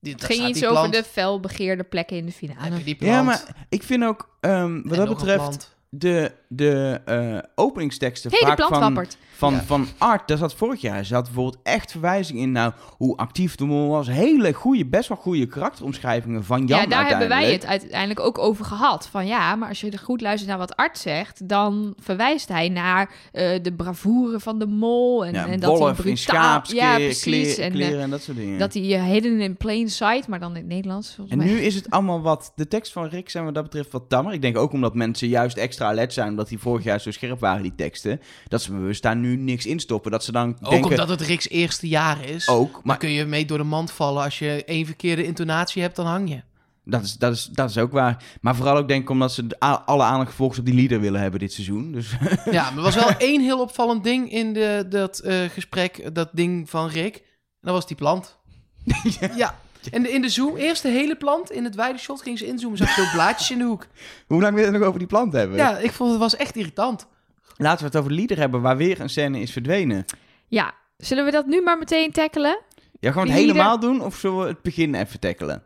Die, 0.00 0.12
Het 0.12 0.24
ging 0.24 0.48
iets 0.48 0.64
over 0.64 0.90
de 0.90 1.04
felbegeerde 1.04 1.82
plekken 1.84 2.16
in 2.16 2.26
de 2.26 2.32
finale. 2.32 2.60
Heb 2.68 2.78
je 2.78 2.84
die 2.84 2.94
plant? 2.96 3.12
Ja, 3.12 3.22
maar 3.22 3.66
ik 3.68 3.82
vind 3.82 4.04
ook, 4.04 4.36
ehm, 4.40 4.82
wat 4.82 4.98
En 4.98 5.04
dat 5.06 5.08
betreft, 5.16 5.36
plant. 5.38 5.74
De, 5.94 6.32
de 6.48 7.00
eh, 7.04 7.38
openingsteksten 7.54 8.30
vaak 8.30 8.60
van, 8.60 8.80
wappert. 8.80 9.16
van, 9.32 9.52
Ja. 9.52 9.62
van 9.62 9.86
Art, 9.98 10.28
dat 10.28 10.38
zat 10.38 10.54
vorig 10.54 10.80
jaar. 10.80 11.04
Zat 11.04 11.24
bijvoorbeeld 11.24 11.58
echt 11.62 11.90
verwijzing 11.90 12.38
in 12.38 12.52
naar 12.52 12.74
hoe 12.96 13.16
actief 13.16 13.54
de 13.54 13.64
mol 13.64 13.88
was. 13.88 14.06
Hele 14.06 14.52
goede, 14.52 14.86
best 14.86 15.08
wel 15.08 15.16
goede 15.18 15.46
karakteromschrijvingen 15.46 16.44
van 16.44 16.66
Jan 16.66 16.80
Ja, 16.80 16.86
daar 16.86 17.08
hebben 17.08 17.28
wij 17.28 17.52
het 17.52 17.66
uiteindelijk 17.66 18.20
ook 18.20 18.38
over 18.38 18.64
gehad. 18.64 19.08
Van 19.10 19.26
ja, 19.26 19.56
maar 19.56 19.68
als 19.68 19.80
je 19.80 19.90
er 19.90 19.98
goed 19.98 20.20
luistert 20.20 20.48
naar 20.50 20.58
wat 20.58 20.76
Art 20.76 20.98
zegt, 20.98 21.48
dan 21.48 21.94
verwijst 21.98 22.48
hij 22.48 22.68
naar 22.68 23.10
eh, 23.32 23.62
de 23.62 23.72
bravoure 23.72 24.40
van 24.40 24.58
de 24.58 24.66
mol. 24.66 25.24
En, 25.24 25.32
Ja, 25.32 25.46
en 25.46 25.60
dat 25.60 25.78
hij 25.78 25.92
brutaal... 25.92 26.62
Ja, 26.66 26.94
precies. 26.96 27.22
kleren, 27.22 27.64
en 27.64 27.70
eh, 27.70 27.76
kleren 27.76 28.00
en 28.00 28.10
dat 28.10 28.22
soort 28.22 28.36
dingen. 28.36 28.58
dat 28.58 28.74
hij 28.74 28.94
eh, 28.94 29.04
hidden 29.04 29.40
in 29.40 29.56
plain 29.56 29.88
sight, 29.90 30.28
maar 30.28 30.40
dan 30.40 30.50
in 30.50 30.56
het 30.56 30.66
Nederlands. 30.66 31.14
volgens 31.14 31.30
En 31.30 31.38
mij. 31.38 31.46
nu 31.46 31.60
is 31.60 31.74
het 31.74 31.90
allemaal 31.90 32.20
wat... 32.20 32.52
De 32.54 32.68
tekst 32.68 32.92
van 32.92 33.08
Rick 33.08 33.30
zijn 33.30 33.44
wat 33.44 33.54
dat 33.54 33.62
betreft 33.62 33.92
wat 33.92 34.08
tammer. 34.08 34.32
Ik 34.32 34.42
denk 34.42 34.56
ook 34.56 34.72
omdat 34.72 34.94
mensen 34.94 35.28
juist 35.28 35.56
extra 35.56 35.80
alert 35.84 36.12
zijn... 36.12 36.28
omdat 36.28 36.48
die 36.48 36.58
vorig 36.58 36.84
jaar 36.84 37.00
zo 37.00 37.10
scherp 37.10 37.40
waren, 37.40 37.62
die 37.62 37.74
teksten. 37.74 38.20
Dat 38.48 38.62
ze 38.62 38.72
bewust 38.72 39.02
daar 39.02 39.16
nu 39.16 39.36
niks 39.36 39.66
in 39.66 39.80
stoppen. 39.80 40.10
Dat 40.10 40.24
ze 40.24 40.32
dan 40.32 40.56
Ook 40.60 40.70
denken... 40.70 40.90
omdat 40.90 41.08
het 41.08 41.20
Rick's 41.20 41.48
eerste 41.48 41.88
jaar 41.88 42.24
is. 42.24 42.48
Ook, 42.48 42.80
Maar 42.84 42.96
kun 42.96 43.10
je 43.10 43.24
mee 43.24 43.44
door 43.44 43.58
de 43.58 43.64
mand 43.64 43.90
vallen. 43.90 44.22
Als 44.22 44.38
je 44.38 44.64
één 44.64 44.86
verkeerde 44.86 45.24
intonatie 45.24 45.82
hebt, 45.82 45.96
dan 45.96 46.06
hang 46.06 46.28
je. 46.28 46.42
dat 46.84 47.02
is, 47.02 47.16
dat, 47.16 47.32
is, 47.32 47.48
dat 47.52 47.70
is 47.70 47.78
ook 47.78 47.92
waar. 47.92 48.24
Maar 48.40 48.56
vooral 48.56 48.76
ook 48.76 48.88
denk 48.88 49.02
ik 49.02 49.10
omdat 49.10 49.32
ze 49.32 49.46
alle 49.84 50.02
aandacht 50.02 50.28
vervolgens 50.28 50.58
op 50.58 50.64
die 50.64 50.74
leader 50.74 51.00
willen 51.00 51.20
hebben 51.20 51.40
dit 51.40 51.52
seizoen. 51.52 51.92
Dus 51.92 52.10
Ja, 52.50 52.62
maar 52.62 52.76
er 52.76 52.82
was 52.82 52.94
wel 52.94 53.10
één 53.30 53.40
heel 53.40 53.60
opvallend 53.60 54.04
ding 54.04 54.32
in 54.32 54.52
de, 54.52 54.86
dat 54.88 55.18
eh, 55.18 55.44
gesprek, 55.48 56.14
dat 56.14 56.28
ding 56.32 56.70
van 56.70 56.88
Rick. 56.88 57.16
En 57.16 57.68
dat 57.68 57.74
was 57.74 57.86
die 57.86 57.96
plant. 57.96 58.38
ja. 59.36 59.54
En 59.90 60.02
de- 60.02 60.10
in 60.12 60.22
de 60.22 60.28
zoom, 60.28 60.56
eerst 60.56 60.82
de 60.82 60.88
hele 60.88 61.16
plant, 61.16 61.50
in 61.50 61.64
het 61.64 61.74
wijde 61.74 61.98
shot 61.98 62.22
ging 62.22 62.38
ze 62.38 62.46
inzoomen, 62.46 62.78
zag 62.78 62.96
je 62.96 63.02
zo 63.02 63.08
blaadjes 63.12 63.50
in 63.50 63.58
de 63.58 63.64
hoek. 63.64 63.86
hoe 64.28 64.40
lang 64.40 64.54
wil 64.54 64.64
je 64.64 64.70
het 64.70 64.78
nog 64.78 64.86
over 64.88 64.98
die 64.98 65.08
plant 65.08 65.32
hebben? 65.32 65.56
Ja, 65.56 65.78
ik 65.78 65.92
vond 65.92 66.10
het 66.10 66.18
was 66.18 66.36
echt 66.36 66.56
irritant. 66.56 67.06
Laten 67.56 67.78
we 67.78 67.84
het 67.84 67.96
over 67.96 68.10
de 68.10 68.16
leader 68.16 68.38
hebben 68.38 68.60
waar 68.60 68.76
weer 68.76 69.00
een 69.00 69.08
scène 69.10 69.40
is 69.40 69.52
verdwenen. 69.52 70.04
Ja, 70.48 70.72
zullen 70.96 71.24
we 71.24 71.30
dat 71.30 71.46
nu 71.46 71.60
maar 71.62 71.78
meteen 71.78 72.12
tackelen? 72.12 72.58
Ja, 73.00 73.12
we 73.12 73.20
het 73.20 73.30
helemaal 73.30 73.78
doen 73.78 74.00
of 74.02 74.16
zullen 74.16 74.38
we 74.38 74.46
het 74.46 74.62
begin 74.62 74.94
even 74.94 75.20
tackelen? 75.20 75.62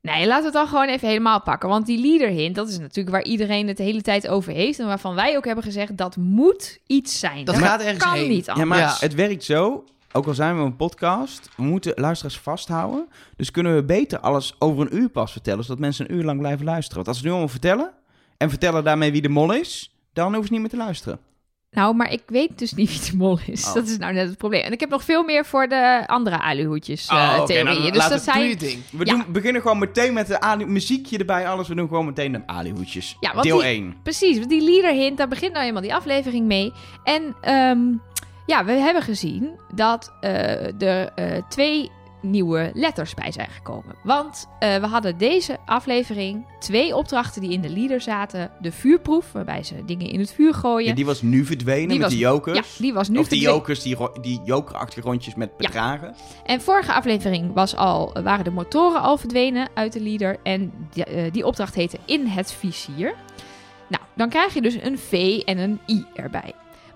Nee, 0.00 0.26
laten 0.26 0.38
we 0.40 0.44
het 0.44 0.52
dan 0.54 0.66
gewoon 0.68 0.88
even 0.88 1.08
helemaal 1.08 1.40
pakken. 1.42 1.68
Want 1.68 1.86
die 1.86 2.00
leader 2.00 2.28
hint, 2.28 2.54
dat 2.54 2.68
is 2.68 2.78
natuurlijk 2.78 3.10
waar 3.10 3.24
iedereen 3.24 3.68
het 3.68 3.76
de 3.76 3.82
hele 3.82 4.02
tijd 4.02 4.28
over 4.28 4.52
heeft. 4.52 4.78
En 4.78 4.86
waarvan 4.86 5.14
wij 5.14 5.36
ook 5.36 5.44
hebben 5.44 5.64
gezegd, 5.64 5.96
dat 5.96 6.16
moet 6.16 6.78
iets 6.86 7.18
zijn. 7.18 7.44
Dat 7.44 7.54
Dat 7.54 7.64
gaat 7.64 7.80
ergens 7.80 8.04
kan 8.04 8.12
heen. 8.14 8.28
niet 8.28 8.46
Ja, 8.46 8.52
anders. 8.52 8.70
maar 8.70 8.78
Ja. 8.78 8.96
het 8.98 9.14
werkt 9.14 9.44
zo. 9.44 9.84
Ook 10.16 10.26
al 10.26 10.34
zijn 10.34 10.56
we 10.56 10.62
een 10.62 10.76
podcast, 10.76 11.48
we 11.56 11.62
moeten 11.62 11.92
luisteraars 11.96 12.38
vasthouden. 12.38 13.08
Dus 13.36 13.50
kunnen 13.50 13.74
we 13.74 13.84
beter 13.84 14.18
alles 14.18 14.54
over 14.58 14.80
een 14.86 14.96
uur 14.96 15.08
pas 15.08 15.32
vertellen, 15.32 15.64
zodat 15.64 15.78
mensen 15.80 16.10
een 16.10 16.16
uur 16.16 16.24
lang 16.24 16.38
blijven 16.38 16.64
luisteren. 16.64 16.96
Want 16.96 17.08
als 17.08 17.16
we 17.18 17.24
nu 17.24 17.30
allemaal 17.30 17.48
vertellen 17.50 17.90
en 18.36 18.48
vertellen 18.50 18.84
daarmee 18.84 19.12
wie 19.12 19.22
de 19.22 19.28
mol 19.28 19.52
is, 19.52 19.94
dan 20.12 20.26
hoeven 20.26 20.44
ze 20.46 20.52
niet 20.52 20.60
meer 20.60 20.70
te 20.70 20.76
luisteren. 20.76 21.18
Nou, 21.70 21.94
maar 21.96 22.12
ik 22.12 22.22
weet 22.26 22.58
dus 22.58 22.72
niet 22.72 22.90
wie 22.90 23.10
de 23.10 23.16
mol 23.16 23.38
is. 23.46 23.66
Oh. 23.66 23.74
Dat 23.74 23.86
is 23.88 23.98
nou 23.98 24.12
net 24.12 24.28
het 24.28 24.38
probleem. 24.38 24.62
En 24.62 24.72
ik 24.72 24.80
heb 24.80 24.88
nog 24.90 25.04
veel 25.04 25.22
meer 25.22 25.44
voor 25.44 25.68
de 25.68 26.04
andere 26.06 26.40
aluhoedjes 26.40 27.06
eh 27.06 27.16
Oh, 27.16 27.36
oké, 27.36 27.46
theorieën. 27.46 27.78
nou, 27.80 27.92
dus 27.92 28.08
dat 28.08 28.22
zijn... 28.22 28.58
ding. 28.58 28.82
We 28.90 29.06
Ja. 29.06 29.12
doen, 29.12 29.24
beginnen 29.32 29.62
gewoon 29.62 29.78
meteen 29.78 30.12
met 30.14 30.26
de 30.26 30.64
muziekje 30.66 31.18
erbij, 31.18 31.48
alles. 31.48 31.68
We 31.68 31.74
doen 31.74 31.88
gewoon 31.88 32.06
meteen 32.06 32.32
de. 32.32 32.42
Ja, 33.20 33.32
want 33.32 33.42
Deel 33.42 33.56
die- 33.58 33.66
1. 33.66 33.94
Precies, 34.02 34.36
want 34.38 34.50
die 34.50 34.62
leader 34.62 34.92
hint, 34.92 35.16
daar 35.18 35.28
begint 35.28 35.52
nou 35.52 35.64
eenmaal 35.64 35.82
die 35.82 35.94
aflevering 35.94 36.46
mee. 36.46 36.72
En 37.04 37.34
ehm, 37.40 37.80
ja, 38.46 38.64
we 38.64 38.72
hebben 38.72 39.02
gezien 39.02 39.50
dat 39.74 40.12
eh, 40.20 40.82
er 40.82 41.12
eh, 41.14 41.42
twee 41.48 41.90
nieuwe 42.20 42.70
letters 42.74 43.14
bij 43.14 43.32
zijn 43.32 43.48
gekomen. 43.50 43.94
Want 44.02 44.48
eh, 44.58 44.76
we 44.76 44.86
hadden 44.86 45.18
deze 45.18 45.58
aflevering 45.66 46.46
twee 46.58 46.96
opdrachten 46.96 47.40
die 47.42 47.50
in 47.52 47.60
de 47.60 47.68
leader 47.70 48.00
zaten. 48.00 48.50
De 48.60 48.72
vuurproef, 48.72 49.32
waarbij 49.32 49.62
ze 49.62 49.84
dingen 49.84 50.06
in 50.10 50.18
het 50.20 50.32
vuur 50.32 50.54
gooien. 50.54 50.88
Ja, 50.88 50.94
die 50.94 51.06
was 51.06 51.22
nu 51.22 51.44
verdwenen 51.44 51.88
Die 51.88 51.98
met 51.98 52.06
was- 52.06 52.12
de 52.12 52.18
jokers. 52.18 52.56
Ja, 52.58 52.82
die 52.82 52.92
was 52.94 53.08
nu 53.08 53.18
of 53.18 53.28
die 53.28 53.38
verdwenen. 53.38 53.56
jokers, 53.58 53.82
die, 53.82 53.94
ro- 53.94 54.12
die 54.20 54.40
jokerachtige 54.44 55.06
rondjes 55.06 55.34
met 55.34 55.50
Ja. 55.58 55.66
bedragen. 55.66 56.14
En 56.46 56.60
vorige 56.60 56.92
aflevering 56.92 57.52
was 57.54 57.76
al, 57.76 58.12
waren 58.22 58.44
de 58.44 58.50
motoren 58.50 59.00
al 59.00 59.16
verdwenen 59.16 59.68
uit 59.74 59.92
de 59.92 60.00
leader. 60.00 60.36
En 60.42 60.72
die, 60.92 61.30
die 61.30 61.46
opdracht 61.46 61.74
heette 61.74 61.98
In 62.04 62.26
het 62.26 62.52
vizier. 62.52 63.14
Nou, 63.88 64.02
dan 64.14 64.28
krijg 64.28 64.54
je 64.54 64.62
dus 64.62 64.74
een 64.82 64.98
V 64.98 65.40
en 65.44 65.58
een 65.58 65.80
I 65.88 66.04
erbij. 66.14 66.52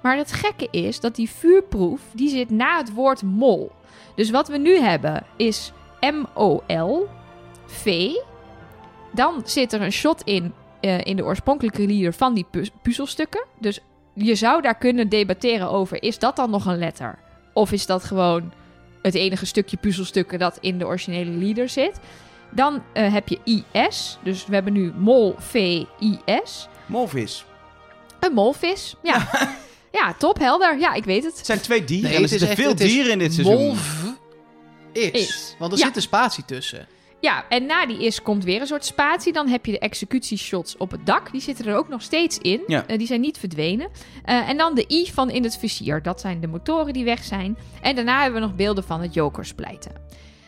Maar 0.08 0.16
het 0.16 0.32
gekke 0.32 0.68
is 0.70 1.00
dat 1.00 1.14
die 1.14 1.30
vuurproef, 1.30 2.00
die 2.12 2.28
zit 2.28 2.50
na 2.50 2.76
het 2.78 2.92
woord 2.92 3.22
mol. 3.22 3.72
Dus 4.14 4.30
wat 4.30 4.48
we 4.48 4.58
nu 4.58 4.78
hebben 4.78 5.26
is 5.36 5.72
M-O-L, 6.00 7.06
V. 7.66 8.10
Dan 9.12 9.42
zit 9.44 9.72
er 9.72 9.82
een 9.82 9.92
shot 9.92 10.22
in, 10.22 10.52
eh, 10.80 11.00
in 11.04 11.16
de 11.16 11.24
oorspronkelijke 11.24 11.86
leader 11.86 12.12
van 12.12 12.34
die 12.34 12.46
pu- 12.50 12.68
puzzelstukken. 12.82 13.44
Dus 13.58 13.80
je 14.14 14.34
zou 14.34 14.62
daar 14.62 14.78
kunnen 14.78 15.08
debatteren 15.08 15.70
over, 15.70 16.02
is 16.02 16.18
dat 16.18 16.36
dan 16.36 16.50
nog 16.50 16.66
een 16.66 16.78
letter? 16.78 17.18
Of 17.52 17.72
is 17.72 17.86
dat 17.86 18.04
gewoon 18.04 18.52
het 19.02 19.14
enige 19.14 19.46
stukje 19.46 19.76
puzzelstukken 19.76 20.38
dat 20.38 20.58
in 20.60 20.78
de 20.78 20.86
originele 20.86 21.30
leader 21.30 21.68
zit? 21.68 22.00
Dan 22.50 22.82
eh, 22.92 23.12
heb 23.12 23.28
je 23.28 23.62
IS, 23.72 24.18
dus 24.22 24.46
we 24.46 24.54
hebben 24.54 24.72
nu 24.72 24.92
mol, 24.96 25.34
V, 25.38 25.84
IS. 25.98 26.68
Molvis. 26.86 27.44
Een 28.20 28.32
molvis, 28.32 28.94
ja. 29.02 29.28
Ja, 29.32 29.48
top, 30.18 30.38
helder. 30.38 30.78
Ja, 30.78 30.94
ik 30.94 31.04
weet 31.04 31.24
het. 31.24 31.36
Het 31.36 31.46
zijn 31.46 31.60
twee 31.60 31.84
dieren. 31.84 32.10
Nee, 32.10 32.16
en 32.18 32.22
er 32.24 32.30
het 32.30 32.32
is 32.32 32.38
zitten 32.38 32.56
veel 32.56 32.70
het 32.70 32.80
is 32.80 32.92
dieren 32.92 33.12
in 33.12 33.18
dit 33.18 33.34
seizoen. 33.34 33.56
Molv 33.56 34.04
is. 34.92 35.10
Is. 35.10 35.54
Want 35.58 35.72
er 35.72 35.78
Ja. 35.78 35.86
zit 35.86 35.96
een 35.96 36.02
spatie 36.02 36.44
tussen. 36.44 36.86
Ja, 37.20 37.44
en 37.48 37.66
na 37.66 37.86
die 37.86 38.04
is 38.04 38.22
komt 38.22 38.44
weer 38.44 38.60
een 38.60 38.66
soort 38.66 38.84
spatie. 38.84 39.32
Dan 39.32 39.48
heb 39.48 39.66
je 39.66 39.72
de 39.72 39.78
executieshots 39.78 40.76
op 40.76 40.90
het 40.90 41.06
dak. 41.06 41.32
Die 41.32 41.40
zitten 41.40 41.66
er 41.66 41.76
ook 41.76 41.88
nog 41.88 42.02
steeds 42.02 42.38
in. 42.38 42.60
Ja. 42.66 42.86
Eh, 42.86 42.98
die 42.98 43.06
zijn 43.06 43.20
niet 43.20 43.38
verdwenen. 43.38 43.88
Eh, 44.24 44.48
en 44.48 44.56
dan 44.56 44.74
de 44.74 44.84
I 44.92 45.10
van 45.12 45.30
in 45.30 45.42
het 45.42 45.58
vizier. 45.58 46.02
Dat 46.02 46.20
zijn 46.20 46.40
de 46.40 46.46
motoren 46.46 46.92
die 46.92 47.04
weg 47.04 47.24
zijn. 47.24 47.58
En 47.82 47.94
daarna 47.94 48.22
hebben 48.22 48.40
we 48.40 48.46
nog 48.46 48.56
beelden 48.56 48.84
van 48.84 49.00
het 49.00 49.14
jokerspleiten. 49.14 49.92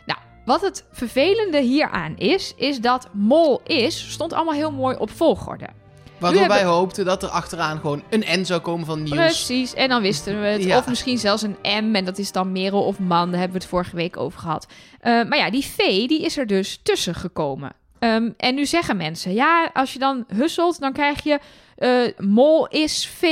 Nou, 0.07 0.19
wat 0.45 0.61
het 0.61 0.85
vervelende 0.93 1.61
hieraan 1.61 2.17
is, 2.17 2.55
is 2.57 2.81
dat 2.81 3.09
mol 3.13 3.61
is, 3.67 4.11
stond 4.13 4.33
allemaal 4.33 4.55
heel 4.55 4.73
mooi 4.73 4.97
op 4.97 5.11
volgorde. 5.11 5.67
Waardoor 6.21 6.49
wij 6.49 6.65
hoopten 6.65 7.05
dat 7.05 7.23
er 7.23 7.29
achteraan 7.29 7.79
gewoon 7.79 8.03
een 8.11 8.41
N 8.41 8.45
zou 8.45 8.61
komen 8.61 8.87
van 8.87 9.03
nieuws. 9.03 9.17
Precies, 9.17 9.75
en 9.75 9.89
dan 9.89 10.03
wisten 10.03 10.41
we 10.41 10.47
het. 10.47 10.65
Ja. 10.65 10.79
Of 10.79 10.87
misschien 10.87 11.19
zelfs 11.19 11.43
een 11.43 11.57
M, 11.63 11.95
en 11.95 12.05
dat 12.05 12.19
is 12.19 12.33
dan 12.33 12.53
Merel 12.53 12.85
of 12.85 12.99
Man. 12.99 13.31
Daar 13.31 13.41
hebben 13.41 13.59
we 13.59 13.63
het 13.63 13.73
vorige 13.73 13.97
week 13.97 14.17
over 14.17 14.41
gehad. 14.41 14.67
Eh, 15.01 15.13
maar 15.13 15.39
ja, 15.39 15.51
die 15.51 15.65
V, 15.65 15.77
die 16.07 16.23
is 16.23 16.37
er 16.37 16.47
dus 16.47 16.81
tussen 16.83 17.15
gekomen. 17.15 17.73
Ehm, 17.99 18.31
en 18.37 18.55
nu 18.55 18.67
zeggen 18.67 18.97
mensen, 18.97 19.33
ja, 19.33 19.71
als 19.73 19.93
je 19.93 19.99
dan 19.99 20.25
husselt, 20.35 20.81
dan 20.81 20.93
krijg 20.93 21.23
je 21.23 21.39
eh, 21.77 22.27
mol 22.27 22.69
is 22.69 23.07
V. 23.07 23.25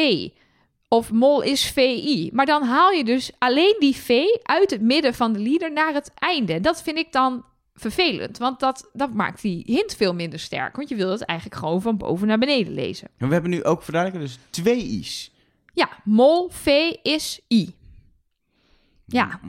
Of 0.88 1.12
mol 1.12 1.42
is 1.42 1.64
VI. 1.64 2.30
Maar 2.32 2.46
dan 2.46 2.62
haal 2.62 2.90
je 2.90 3.04
dus 3.04 3.30
alleen 3.38 3.76
die 3.78 3.96
V 3.96 4.22
uit 4.42 4.70
het 4.70 4.80
midden 4.80 5.14
van 5.14 5.32
de 5.32 5.38
lieder 5.38 5.72
naar 5.72 5.92
het 5.92 6.10
einde. 6.14 6.60
Dat 6.60 6.82
vind 6.82 6.98
ik 6.98 7.12
dan 7.12 7.44
vervelend, 7.80 8.38
want 8.38 8.60
dat, 8.60 8.90
dat 8.92 9.12
maakt 9.14 9.42
die 9.42 9.62
hint 9.66 9.94
veel 9.96 10.14
minder 10.14 10.38
sterk. 10.38 10.76
Want 10.76 10.88
je 10.88 10.96
wil 10.96 11.10
het 11.10 11.22
eigenlijk 11.22 11.60
gewoon 11.60 11.82
van 11.82 11.96
boven 11.96 12.26
naar 12.26 12.38
beneden 12.38 12.74
lezen. 12.74 13.08
En 13.16 13.26
we 13.26 13.32
hebben 13.32 13.50
nu 13.50 13.64
ook 13.64 13.82
verduidelijkt, 13.82 14.26
dus 14.28 14.38
twee 14.50 14.82
i's. 14.82 15.32
Ja, 15.72 15.88
mol 16.04 16.48
V 16.52 16.66
is 17.02 17.40
I. 17.52 17.74
Ja. 19.06 19.40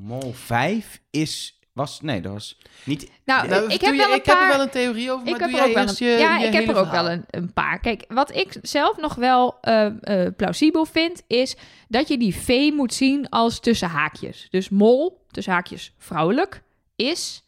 Mol 0.00 0.32
5 0.32 1.00
is, 1.10 1.60
was, 1.72 2.00
nee, 2.00 2.20
dat 2.20 2.32
was 2.32 2.58
niet... 2.84 3.10
Nou, 3.24 3.48
Nou, 3.48 3.62
ik 3.62 3.80
doe 3.80 3.88
heb 3.88 3.94
je- 3.94 3.96
wel 4.00 4.10
een 4.12 4.16
ik 4.18 4.24
heb 4.26 4.34
er 4.34 4.40
paar... 4.40 4.52
wel 4.52 4.60
een 4.60 4.70
theorie 4.70 5.10
over, 5.10 5.24
maar 5.24 5.32
ik 5.34 5.38
doe 5.38 5.46
heb 5.48 5.50
er 5.50 5.56
jij 5.60 5.68
ook 5.68 5.74
wel 5.74 5.88
een, 6.08 6.12
je 6.14 6.18
ja, 6.20 6.36
je 6.38 6.46
ik 6.46 6.52
heb 6.52 6.62
er 6.68 6.76
ook 6.76 6.86
verhaal. 6.86 7.04
wel 7.04 7.12
een, 7.12 7.24
een 7.30 7.52
paar. 7.52 7.78
Kijk, 7.80 8.04
wat 8.08 8.34
ik 8.34 8.56
zelf 8.62 8.96
nog 8.96 9.14
wel 9.14 9.58
eh, 9.60 9.86
eh, 10.26 10.32
plausibel 10.36 10.84
vind, 10.84 11.22
is 11.26 11.56
dat 11.88 12.08
je 12.08 12.18
die 12.18 12.34
V 12.36 12.70
moet 12.74 12.94
zien 12.94 13.28
als 13.28 13.60
tussen 13.60 13.88
haakjes. 13.88 14.46
Dus 14.50 14.68
mol, 14.68 15.24
tussen 15.30 15.52
haakjes 15.52 15.94
vrouwelijk, 15.98 16.62
is. 16.96 17.44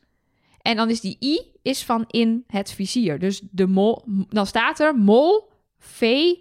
En 0.68 0.76
dan 0.76 0.90
is 0.90 1.00
die 1.00 1.16
I 1.20 1.40
is 1.62 1.84
van 1.84 2.04
in 2.06 2.44
het 2.46 2.72
vizier. 2.72 3.18
Dus 3.18 3.40
de 3.50 3.66
mol, 3.66 4.02
dan 4.28 4.46
staat 4.46 4.80
er 4.80 4.94
mol, 4.94 5.48
V, 5.78 6.32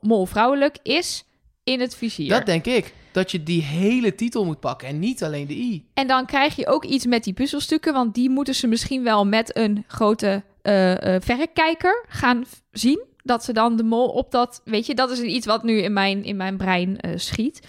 mol, 0.00 0.26
vrouwelijk, 0.26 0.78
is 0.82 1.24
in 1.64 1.80
het 1.80 1.96
vizier. 1.96 2.28
Dat 2.28 2.46
denk 2.46 2.66
ik. 2.66 2.94
Dat 3.12 3.30
je 3.30 3.42
die 3.42 3.62
hele 3.62 4.14
titel 4.14 4.44
moet 4.44 4.60
pakken 4.60 4.88
en 4.88 4.98
niet 4.98 5.22
alleen 5.22 5.46
de 5.46 5.54
I. 5.54 5.86
En 5.94 6.06
dan 6.06 6.26
krijg 6.26 6.56
je 6.56 6.66
ook 6.66 6.84
iets 6.84 7.06
met 7.06 7.24
die 7.24 7.32
puzzelstukken, 7.32 7.92
want 7.92 8.14
die 8.14 8.30
moeten 8.30 8.54
ze 8.54 8.66
misschien 8.66 9.02
wel 9.02 9.26
met 9.26 9.56
een 9.56 9.84
grote 9.86 10.42
eh, 10.62 11.14
eh, 11.14 11.22
verrekijker 11.22 12.04
gaan 12.08 12.44
zien. 12.70 13.02
Dat 13.22 13.44
ze 13.44 13.52
dan 13.52 13.76
de 13.76 13.84
mol 13.84 14.08
op 14.08 14.30
dat, 14.30 14.60
weet 14.64 14.86
je, 14.86 14.94
dat 14.94 15.10
is 15.10 15.20
iets 15.20 15.46
wat 15.46 15.62
nu 15.62 15.78
in 15.78 15.92
mijn, 15.92 16.24
in 16.24 16.36
mijn 16.36 16.56
brein 16.56 17.00
eh, 17.00 17.12
schiet. 17.16 17.60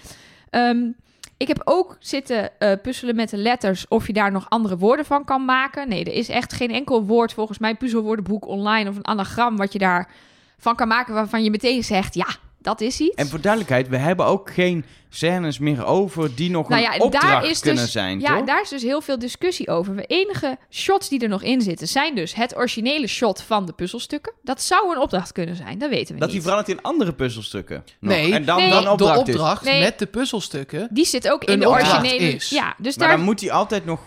Ehm, 0.50 0.90
ik 1.36 1.48
heb 1.48 1.60
ook 1.64 1.96
zitten 1.98 2.58
eh, 2.58 2.72
puzzelen 2.82 3.16
met 3.16 3.30
de 3.30 3.36
letters 3.36 3.88
of 3.88 4.06
je 4.06 4.12
daar 4.12 4.32
nog 4.32 4.46
andere 4.48 4.76
woorden 4.76 5.04
van 5.04 5.24
kan 5.24 5.44
maken. 5.44 5.88
Nee, 5.88 6.04
er 6.04 6.12
is 6.12 6.28
echt 6.28 6.52
geen 6.52 6.70
enkel 6.70 7.04
woord 7.04 7.32
volgens 7.32 7.58
mij 7.58 7.74
puzzelwoordenboek 7.74 8.46
online 8.46 8.90
of 8.90 8.96
een 8.96 9.06
anagram 9.06 9.56
wat 9.56 9.72
je 9.72 9.78
daar 9.78 10.10
van 10.58 10.76
kan 10.76 10.88
maken 10.88 11.14
waarvan 11.14 11.44
je 11.44 11.50
meteen 11.50 11.84
zegt, 11.84 12.14
ja, 12.14 12.26
dat 12.64 12.80
is 12.80 13.00
iets. 13.00 13.14
En 13.14 13.26
voor 13.26 13.40
duidelijkheid, 13.40 13.88
we 13.88 13.96
hebben 13.96 14.26
ook 14.26 14.50
geen 14.52 14.84
scènes 15.08 15.58
meer 15.58 15.84
over 15.84 16.34
die 16.34 16.50
nog 16.50 16.68
Nou 16.68 16.84
een 16.84 16.90
ja, 16.92 17.04
opdracht 17.04 17.26
daar 17.26 17.44
is 17.50 17.60
kunnen 17.60 17.82
dus, 17.82 17.92
zijn, 17.92 18.20
Ja, 18.20 18.36
toch? 18.36 18.46
daar 18.46 18.60
is 18.62 18.68
dus 18.68 18.82
heel 18.82 19.00
veel 19.00 19.18
discussie 19.18 19.68
over. 19.68 19.96
De 19.96 20.04
enige 20.06 20.56
shots 20.70 21.08
die 21.08 21.20
er 21.20 21.28
nog 21.28 21.42
in 21.42 21.60
zitten 21.60 21.86
zijn 21.88 22.14
dus 22.14 22.34
het 22.34 22.56
originele 22.56 23.06
shot 23.06 23.42
van 23.42 23.66
de 23.66 23.72
puzzelstukken. 23.72 24.32
Dat 24.42 24.62
zou 24.62 24.94
een 24.94 25.00
opdracht 25.00 25.32
kunnen 25.32 25.56
zijn, 25.56 25.78
dat 25.78 25.90
weten 25.90 26.14
we 26.14 26.20
Dat 26.20 26.28
die 26.28 26.38
niet. 26.38 26.46
verandert 26.46 26.78
in 26.78 26.82
andere 26.82 27.12
puzzelstukken. 27.12 27.84
nog. 28.00 28.12
Nee, 28.14 28.32
en 28.32 28.44
dan, 28.44 28.56
nee. 28.56 28.70
dan 28.70 28.82
de 28.84 28.90
opdracht 28.90 29.28
is. 29.28 29.34
opdracht 29.34 29.64
Nee. 29.64 29.80
met 29.80 29.98
de 29.98 30.06
puzzelstukken. 30.06 30.88
Die 30.90 31.04
zit 31.06 31.28
ook 31.30 31.44
in 31.44 31.52
een 31.52 31.60
de 31.60 31.68
originele... 31.68 32.16
is. 32.32 32.48
Ja, 32.50 32.74
dus 32.78 32.96
Maar 32.96 33.06
daar... 33.08 33.16
dan 33.16 33.24
moet 33.26 33.40
hij 33.40 33.52
altijd 33.52 33.84
nog 33.84 34.00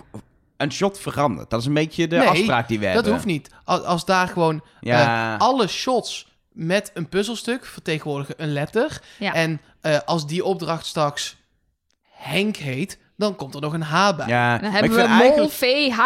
een 0.57 0.71
shot 0.71 0.99
veranderen. 0.99 1.45
Dat 1.49 1.59
is 1.59 1.65
een 1.65 1.73
beetje 1.73 2.07
de 2.07 2.15
Nee, 2.17 2.27
afspraak 2.27 2.67
die 2.67 2.79
we 2.79 2.85
Dat 2.85 2.93
hebben. 2.93 3.11
hoeft 3.13 3.25
niet. 3.25 3.49
Als, 3.63 3.81
als 3.83 4.05
daar 4.05 4.27
gewoon 4.27 4.61
Ja. 4.81 5.33
eh, 5.35 5.41
alle 5.41 5.67
shots 5.67 6.26
met 6.57 6.91
een 6.93 7.09
puzzelstuk 7.09 7.65
vertegenwoordigen 7.65 8.35
een 8.37 8.53
letter. 8.53 9.01
Ja. 9.19 9.33
En 9.33 9.61
eh, 9.81 9.99
als 10.05 10.27
die 10.27 10.43
opdracht 10.43 10.85
straks 10.85 11.37
Henk 12.11 12.55
heet, 12.55 12.99
dan 13.17 13.35
komt 13.35 13.55
er 13.55 13.61
nog 13.61 13.73
een 13.73 13.81
H 13.81 14.15
bij. 14.15 14.27
ja, 14.27 14.57
Dan 14.57 14.71
maar 14.71 14.83
ik 14.83 14.89
hebben 14.89 14.97
we 15.07 15.13
eigenlijk, 15.13 15.51
V, 15.51 15.89
H... 15.89 15.99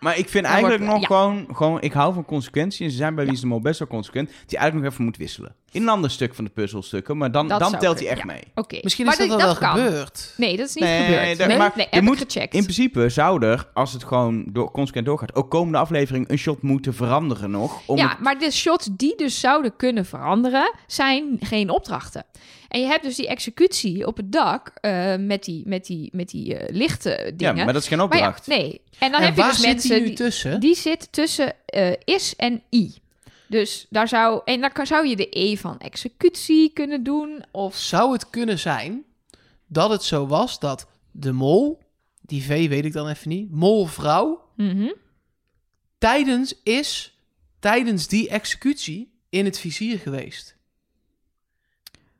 maar 0.00 0.18
ik 0.18 0.28
vind 0.28 0.44
eigenlijk 0.44 0.84
wordt- 0.84 0.92
nog 0.92 1.00
ja. 1.00 1.06
gewoon, 1.06 1.46
gewoon... 1.56 1.80
Ik 1.80 1.92
hou 1.92 2.14
van 2.14 2.24
consequentie. 2.24 2.84
En 2.84 2.90
ze 2.90 2.96
zijn 2.96 3.14
bij 3.14 3.24
Wie 3.24 3.32
is 3.32 3.40
de 3.40 3.46
Mol 3.46 3.60
best 3.60 3.78
wel 3.78 3.88
consequent. 3.88 4.30
Die 4.46 4.58
eigenlijk 4.58 4.84
nog 4.84 4.92
even 4.92 5.04
moet 5.04 5.16
wisselen. 5.16 5.54
In 5.72 5.82
een 5.82 5.88
ander 5.88 6.10
stuk 6.10 6.34
van 6.34 6.44
de 6.44 6.50
puzzelstukken. 6.50 7.16
Maar 7.16 7.32
dan, 7.32 7.48
Dat 7.48 7.60
dan 7.60 7.68
zou 7.68 7.80
telt 7.82 7.98
hij 7.98 8.08
echt 8.08 8.18
ja. 8.18 8.24
mee. 8.24 8.42
Oké. 8.54 8.78
Misschien 8.82 9.04
Maar 9.04 9.20
is 9.20 9.28
dat, 9.28 9.30
al 9.30 9.44
wel 9.46 9.54
kan. 9.56 9.68
gebeurd. 9.76 10.34
Nee, 10.36 10.56
dat 10.56 10.68
is 10.68 10.74
niet 10.74 10.84
Nee, 10.84 11.04
gebeurd. 11.04 11.38
dat- 11.38 11.48
nee, 11.48 11.56
maar 11.58 11.72
nee, 11.76 11.86
er 11.86 11.94
heb 11.94 12.02
moet 12.02 12.20
ik 12.20 12.32
gecheckt. 12.32 12.54
In 12.54 12.62
principe 12.62 13.08
zou 13.08 13.46
er, 13.46 13.68
als 13.74 13.92
het 13.92 14.04
gewoon 14.04 14.44
door, 14.52 14.70
consequent 14.70 15.06
doorgaat... 15.06 15.34
ook 15.34 15.50
komende 15.50 15.78
aflevering 15.78 16.28
een 16.30 16.38
shot 16.38 16.62
moeten 16.62 16.94
veranderen 16.94 17.50
nog. 17.50 17.80
Om 17.86 17.96
ja, 17.96 18.08
het- 18.08 18.18
maar 18.20 18.38
de 18.38 18.50
shots 18.50 18.88
die 18.96 19.16
dus 19.16 19.40
zouden 19.40 19.76
kunnen 19.76 20.06
veranderen, 20.06 20.72
zijn 20.86 21.36
geen 21.40 21.70
opdrachten. 21.70 22.24
En 22.68 22.80
je 22.80 22.86
hebt 22.86 23.02
dus 23.04 23.16
die 23.16 23.28
executie 23.28 24.06
op 24.06 24.16
het 24.16 24.32
dak 24.32 24.72
eh, 24.80 25.14
met 25.16 25.44
die, 25.44 25.62
met 25.66 25.86
die, 25.86 26.08
met 26.12 26.28
die 26.28 26.56
eh, 26.56 26.74
lichte 26.76 27.10
ja, 27.10 27.30
dingen. 27.36 27.64
maar 27.64 27.72
dat 27.72 27.82
is 27.82 27.88
geen 27.88 27.98
Maar 27.98 28.08
ja, 28.18 28.26
opdracht. 28.26 28.46
nee. 28.46 28.80
En 28.98 29.10
dan 29.12 29.20
en 29.20 29.26
heb 29.26 29.36
je 29.36 29.40
waar 29.42 29.50
dus 29.50 29.60
zit 29.60 29.66
mensen 29.68 29.90
die 29.90 30.00
nu 30.00 30.06
die, 30.06 30.16
tussen? 30.16 30.60
die 30.60 30.74
zit 30.74 31.08
tussen 31.12 31.52
eh, 31.66 31.92
is 32.04 32.36
en 32.36 32.62
i. 32.74 32.94
Dus 33.52 33.86
daar 33.90 34.08
zou 34.08 34.40
en 34.44 34.60
dan 34.60 34.72
kan, 34.72 34.86
zou 34.86 35.06
je 35.06 35.16
de 35.16 35.26
e 35.30 35.56
van 35.56 35.78
executie 35.78 36.72
kunnen 36.72 37.02
doen 37.02 37.44
of 37.50 37.76
Zou 37.76 38.12
het 38.12 38.30
kunnen 38.30 38.58
zijn 38.58 39.04
dat 39.66 39.90
het 39.90 40.02
zo 40.02 40.26
was 40.26 40.58
dat 40.58 40.86
de 41.10 41.32
mol, 41.32 41.82
die 42.20 42.42
V 42.42 42.68
weet 42.68 42.84
ik 42.84 42.92
dan 42.92 43.08
even 43.08 43.28
niet, 43.28 43.50
molvrouw, 43.50 44.48
Mhm. 44.56 44.92
tijdens 45.98 46.54
is, 46.62 47.18
tijdens 47.58 48.08
die 48.08 48.28
executie 48.28 49.12
in 49.28 49.44
het 49.44 49.58
vizier 49.58 49.98
geweest? 49.98 50.56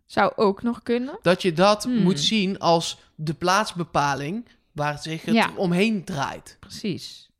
zou 0.06 0.32
ook 0.36 0.62
nog 0.62 0.82
kunnen. 0.82 1.18
Dat 1.22 1.42
je 1.42 1.52
dat 1.52 1.84
Hmm. 1.84 2.02
moet 2.02 2.20
zien 2.20 2.58
als 2.58 2.98
de 3.14 3.34
plaatsbepaling 3.34 4.48
waar 4.72 4.92
het 4.92 5.02
zich 5.02 5.22
het 5.22 5.34
Ja. 5.34 5.50
omheen 5.56 6.04
draait. 6.04 6.56
Precies. 6.60 7.30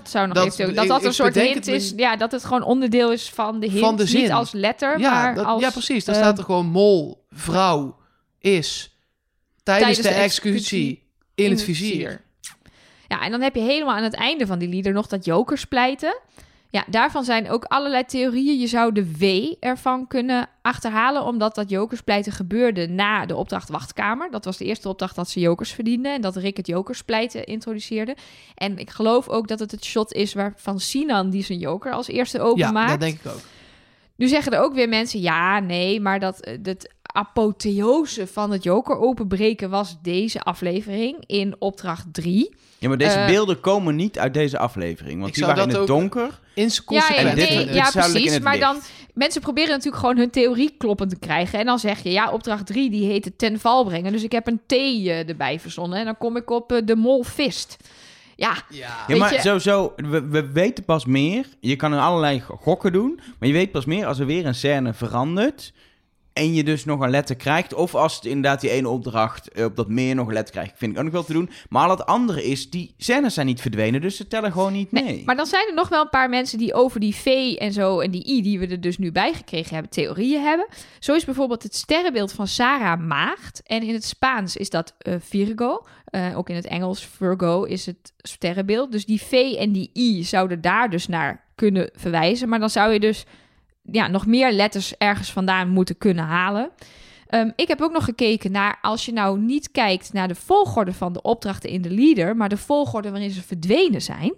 Dat 0.00 0.10
zou 0.10 0.26
nog 0.26 0.34
Dat- 0.36 0.44
eventueel... 0.44 0.74
Dat 0.74 0.84
ik- 0.84 0.90
dat 0.90 1.04
een 1.04 1.14
soort 1.14 1.34
hint 1.34 1.66
me- 1.66 1.72
is... 1.72 1.92
Ja, 1.96 2.16
dat 2.16 2.32
het 2.32 2.44
gewoon 2.44 2.62
onderdeel 2.62 3.12
is 3.12 3.30
van 3.30 3.60
de 3.60 3.66
hint. 3.66 3.78
Van 3.78 3.96
de 3.96 4.02
Niet 4.02 4.10
zin. 4.12 4.32
als 4.32 4.52
letter, 4.52 4.98
Ja, 4.98 5.10
maar 5.10 5.34
dat- 5.34 5.44
als... 5.46 5.62
ja, 5.62 5.70
precies. 5.70 6.04
Daar 6.04 6.14
eh, 6.14 6.20
staat 6.20 6.38
er 6.38 6.44
gewoon 6.44 6.66
mol, 6.66 7.24
vrouw, 7.30 7.96
is 8.38 8.98
tijdens, 9.62 9.98
de, 9.98 10.08
executie, 10.08 11.02
in, 11.34 11.50
het 11.50 11.62
vizier. 11.62 12.22
Ja, 13.08 13.20
en 13.20 13.30
dan 13.30 13.40
heb 13.40 13.54
je 13.54 13.60
helemaal 13.60 13.94
aan 13.96 14.02
het 14.02 14.14
einde 14.14 14.46
van 14.46 14.58
die 14.58 14.68
lieder 14.68 14.92
nog 14.92 15.06
dat 15.06 15.24
jokerspleiten. 15.24 16.20
Ja, 16.74 16.84
daarvan 16.86 17.24
zijn 17.24 17.50
ook 17.50 17.64
allerlei 17.64 18.04
theorieën. 18.04 18.58
Je 18.60 18.66
zou 18.66 18.92
de 18.92 19.16
W 19.16 19.54
ervan 19.60 20.06
kunnen 20.06 20.48
achterhalen, 20.62 21.24
omdat 21.24 21.54
dat 21.54 21.70
jokerspleiten 21.70 22.32
gebeurde 22.32 22.86
na 22.88 23.26
de 23.26 23.36
opdracht 23.36 23.68
Wachtkamer. 23.68 24.30
Dat 24.30 24.44
was 24.44 24.56
de 24.56 24.64
eerste 24.64 24.88
opdracht 24.88 25.16
dat 25.16 25.30
ze 25.30 25.40
jokers 25.40 25.72
verdienden 25.72 26.12
en 26.14 26.20
dat 26.20 26.36
Rick 26.36 26.56
het 26.56 26.66
jokerspleiten 26.66 27.44
introduceerde. 27.46 28.16
En 28.54 28.78
ik 28.78 28.90
geloof 28.90 29.28
ook 29.28 29.48
dat 29.48 29.58
het 29.58 29.70
het 29.70 29.84
shot 29.84 30.12
is 30.12 30.34
waarvan 30.34 30.80
Sinan 30.80 31.30
die 31.30 31.44
zijn 31.44 31.58
joker 31.58 31.92
als 31.92 32.08
eerste 32.08 32.38
Ja, 32.38 32.44
openmaakt. 32.44 32.90
dat 32.90 33.00
denk 33.00 33.18
ik 33.18 33.26
ook. 33.26 33.40
Nu 34.16 34.28
zeggen 34.28 34.52
er 34.52 34.60
ook 34.60 34.74
weer 34.74 34.88
mensen, 34.88 35.20
ja, 35.20 35.58
nee, 35.60 36.00
maar 36.00 36.20
dat 36.20 36.40
eh, 36.40 36.58
het 36.62 36.94
apotheose 37.02 38.26
van 38.26 38.50
het 38.50 38.62
joker 38.62 38.98
openbreken 38.98 39.70
was 39.70 39.96
deze 40.02 40.42
aflevering 40.42 41.24
in 41.26 41.54
opdracht 41.58 42.06
3. 42.12 42.54
Ja, 42.84 42.90
maar 42.90 42.98
deze 42.98 43.18
Eh, 43.18 43.26
beelden 43.26 43.60
komen 43.60 43.96
niet 43.96 44.18
uit 44.18 44.34
deze 44.34 44.58
aflevering. 44.58 45.20
Want 45.20 45.34
die 45.34 45.44
waren 45.46 45.62
in 45.62 45.68
het 45.68 45.78
ook- 45.78 45.86
donker. 45.86 46.40
In 46.54 46.70
Ja. 46.88 47.14
En 47.16 47.34
dit- 47.34 47.48
nee, 47.48 47.64
dit 47.66 47.74
ja 47.74 47.90
precies. 47.90 48.32
het 48.32 48.42
Maar 48.42 48.58
dan, 48.58 48.76
mensen 49.14 49.40
proberen 49.40 49.70
natuurlijk 49.70 49.96
gewoon 49.96 50.16
hun 50.16 50.30
theorie 50.30 50.74
kloppend 50.78 51.10
te 51.10 51.18
krijgen. 51.18 51.58
En 51.58 51.66
dan 51.66 51.78
zeg 51.78 52.02
je, 52.02 52.10
ja, 52.10 52.30
opdracht 52.30 52.66
3, 52.66 52.90
die 52.90 53.04
heette 53.06 53.36
ten 53.36 53.60
val 53.60 53.84
brengen. 53.84 54.12
Dus 54.12 54.22
ik 54.22 54.32
heb 54.32 54.46
een 54.46 54.60
T 54.66 54.72
eh, 54.72 55.28
erbij 55.28 55.60
verzonnen. 55.60 55.98
En 55.98 56.04
dan 56.04 56.18
kom 56.18 56.36
ik 56.36 56.50
op 56.50 56.72
eh, 56.72 56.78
de 56.84 56.96
mol 56.96 57.22
vist. 57.22 57.76
Ja, 58.36 58.56
Ja. 58.68 59.16
Maar 59.16 59.32
je- 59.32 59.40
sowieso, 59.40 59.92
we, 59.96 60.26
we 60.28 60.52
weten 60.52 60.84
pas 60.84 61.04
meer. 61.04 61.46
Je 61.60 61.76
kan 61.76 61.92
er 61.92 62.00
allerlei 62.00 62.40
gokken 62.40 62.92
doen. 62.92 63.20
Maar 63.38 63.48
je 63.48 63.54
weet 63.54 63.70
pas 63.72 63.84
meer 63.84 64.06
als 64.06 64.18
er 64.18 64.26
weer 64.26 64.46
een 64.46 64.54
scène 64.54 64.92
verandert. 64.94 65.72
En 66.34 66.54
je 66.54 66.64
dus 66.64 66.84
nog 66.84 67.00
een 67.00 67.10
letter 67.10 67.36
krijgt. 67.36 67.74
Of 67.74 67.94
als 67.94 68.14
het 68.14 68.24
inderdaad 68.24 68.60
die 68.60 68.70
ene 68.70 68.88
opdracht 68.88 69.48
eh, 69.48 69.64
op 69.64 69.76
dat 69.76 69.88
meer 69.88 70.14
nog 70.14 70.26
een 70.26 70.32
letter 70.32 70.54
krijgt. 70.54 70.72
Vind 70.76 70.92
ik 70.92 70.98
ook 70.98 71.04
nog 71.04 71.12
wel 71.12 71.24
te 71.24 71.32
doen. 71.32 71.50
Maar 71.68 71.84
al 71.84 71.90
het 71.90 72.06
andere 72.06 72.44
is, 72.44 72.70
die 72.70 72.94
scènes 72.98 73.34
zijn 73.34 73.46
niet 73.46 73.60
verdwenen. 73.60 74.00
Dus 74.00 74.16
ze 74.16 74.28
tellen 74.28 74.52
gewoon 74.52 74.72
niet 74.72 74.92
mee. 74.92 75.04
Nee, 75.04 75.22
maar 75.24 75.36
dan 75.36 75.46
zijn 75.46 75.68
er 75.68 75.74
nog 75.74 75.88
wel 75.88 76.02
een 76.02 76.08
paar 76.08 76.28
mensen 76.28 76.58
die 76.58 76.74
over 76.74 77.00
die 77.00 77.14
V 77.14 77.54
en 77.58 77.72
zo 77.72 78.00
en 78.00 78.10
die 78.10 78.28
I 78.28 78.42
die 78.42 78.58
we 78.58 78.66
er 78.66 78.80
dus 78.80 78.98
nu 78.98 79.12
bij 79.12 79.32
gekregen 79.32 79.74
hebben, 79.74 79.92
theorieën 79.92 80.42
hebben. 80.42 80.66
Zo 80.98 81.14
is 81.14 81.24
bijvoorbeeld 81.24 81.62
het 81.62 81.74
sterrenbeeld 81.74 82.32
van 82.32 82.46
Sarah 82.46 83.00
Maagd. 83.00 83.62
En 83.64 83.82
in 83.82 83.94
het 83.94 84.04
Spaans 84.04 84.56
is 84.56 84.70
dat 84.70 84.94
eh, 84.98 85.14
Virgo. 85.20 85.86
Eh, 86.04 86.38
ook 86.38 86.48
in 86.48 86.56
het 86.56 86.66
Engels 86.66 87.06
Virgo 87.06 87.62
is 87.62 87.86
het 87.86 88.12
sterrenbeeld. 88.16 88.92
Dus 88.92 89.04
die 89.06 89.22
V 89.22 89.32
en 89.58 89.72
die 89.72 89.90
I 89.94 90.24
zouden 90.24 90.60
daar 90.60 90.90
dus 90.90 91.06
naar 91.06 91.44
kunnen 91.54 91.90
verwijzen. 91.94 92.48
Maar 92.48 92.58
dan 92.58 92.70
zou 92.70 92.92
je 92.92 93.00
dus 93.00 93.24
ja, 93.90 94.08
nog 94.08 94.26
meer 94.26 94.52
letters 94.52 94.96
ergens 94.96 95.32
vandaan 95.32 95.68
moeten 95.68 95.98
kunnen 95.98 96.24
halen. 96.24 96.70
Ehm, 97.26 97.50
ik 97.56 97.68
heb 97.68 97.80
ook 97.80 97.92
nog 97.92 98.04
gekeken 98.04 98.52
naar 98.52 98.78
als 98.82 99.04
je 99.04 99.12
nou 99.12 99.38
niet 99.38 99.70
kijkt 99.70 100.12
naar 100.12 100.28
de 100.28 100.34
volgorde 100.34 100.92
van 100.92 101.12
de 101.12 101.22
opdrachten 101.22 101.70
in 101.70 101.82
de 101.82 101.90
leader, 101.90 102.36
maar 102.36 102.48
de 102.48 102.56
volgorde 102.56 103.10
waarin 103.10 103.30
ze 103.30 103.42
verdwenen 103.42 104.02
zijn, 104.02 104.34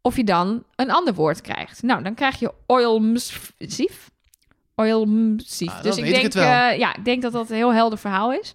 of 0.00 0.16
je 0.16 0.24
dan 0.24 0.64
een 0.76 0.90
ander 0.90 1.14
woord 1.14 1.40
krijgt. 1.40 1.82
Nou, 1.82 2.02
dan 2.02 2.14
krijg 2.14 2.38
je 2.38 2.52
oilmsief. 2.66 4.10
Oilmsief. 4.74 5.70
Ah, 5.70 5.82
dus 5.82 5.96
ik 5.96 6.04
denk, 6.04 6.34
eh, 6.34 6.78
ja, 6.78 6.96
ik 6.96 7.04
denk 7.04 7.22
dat 7.22 7.32
dat 7.32 7.50
een 7.50 7.56
heel 7.56 7.74
helder 7.74 7.98
verhaal 7.98 8.32
is. 8.32 8.52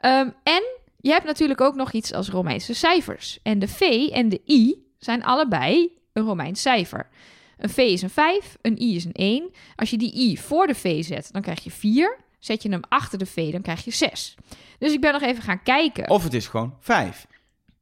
Ehm, 0.00 0.28
en 0.42 0.62
je 1.00 1.10
hebt 1.10 1.24
natuurlijk 1.24 1.60
ook 1.60 1.74
nog 1.74 1.92
iets 1.92 2.12
als 2.12 2.28
Romeinse 2.28 2.74
cijfers. 2.74 3.38
En 3.42 3.58
de 3.58 3.68
V 3.68 3.80
en 4.12 4.28
de 4.28 4.40
I 4.48 4.74
zijn 4.98 5.24
allebei 5.24 5.92
een 6.12 6.24
Romeins 6.24 6.60
cijfer. 6.60 7.08
Een 7.58 7.68
V 7.70 7.76
is 7.78 8.02
een 8.02 8.10
5, 8.10 8.56
een 8.62 8.82
I 8.82 8.96
is 8.96 9.04
een 9.04 9.12
1. 9.12 9.50
Als 9.76 9.90
je 9.90 9.98
die 9.98 10.14
I 10.30 10.36
voor 10.38 10.66
de 10.66 10.74
V 10.74 11.04
zet, 11.04 11.28
dan 11.32 11.42
krijg 11.42 11.64
je 11.64 11.70
4. 11.70 12.18
Zet 12.38 12.62
je 12.62 12.68
hem 12.68 12.80
achter 12.88 13.18
de 13.18 13.26
V, 13.26 13.52
dan 13.52 13.62
krijg 13.62 13.84
je 13.84 13.90
6. 13.90 14.34
Dus 14.78 14.92
ik 14.92 15.00
ben 15.00 15.12
nog 15.12 15.22
even 15.22 15.42
gaan 15.42 15.62
kijken. 15.62 16.10
Of 16.10 16.22
het 16.24 16.34
is 16.34 16.46
gewoon 16.46 16.74
5. 16.80 17.26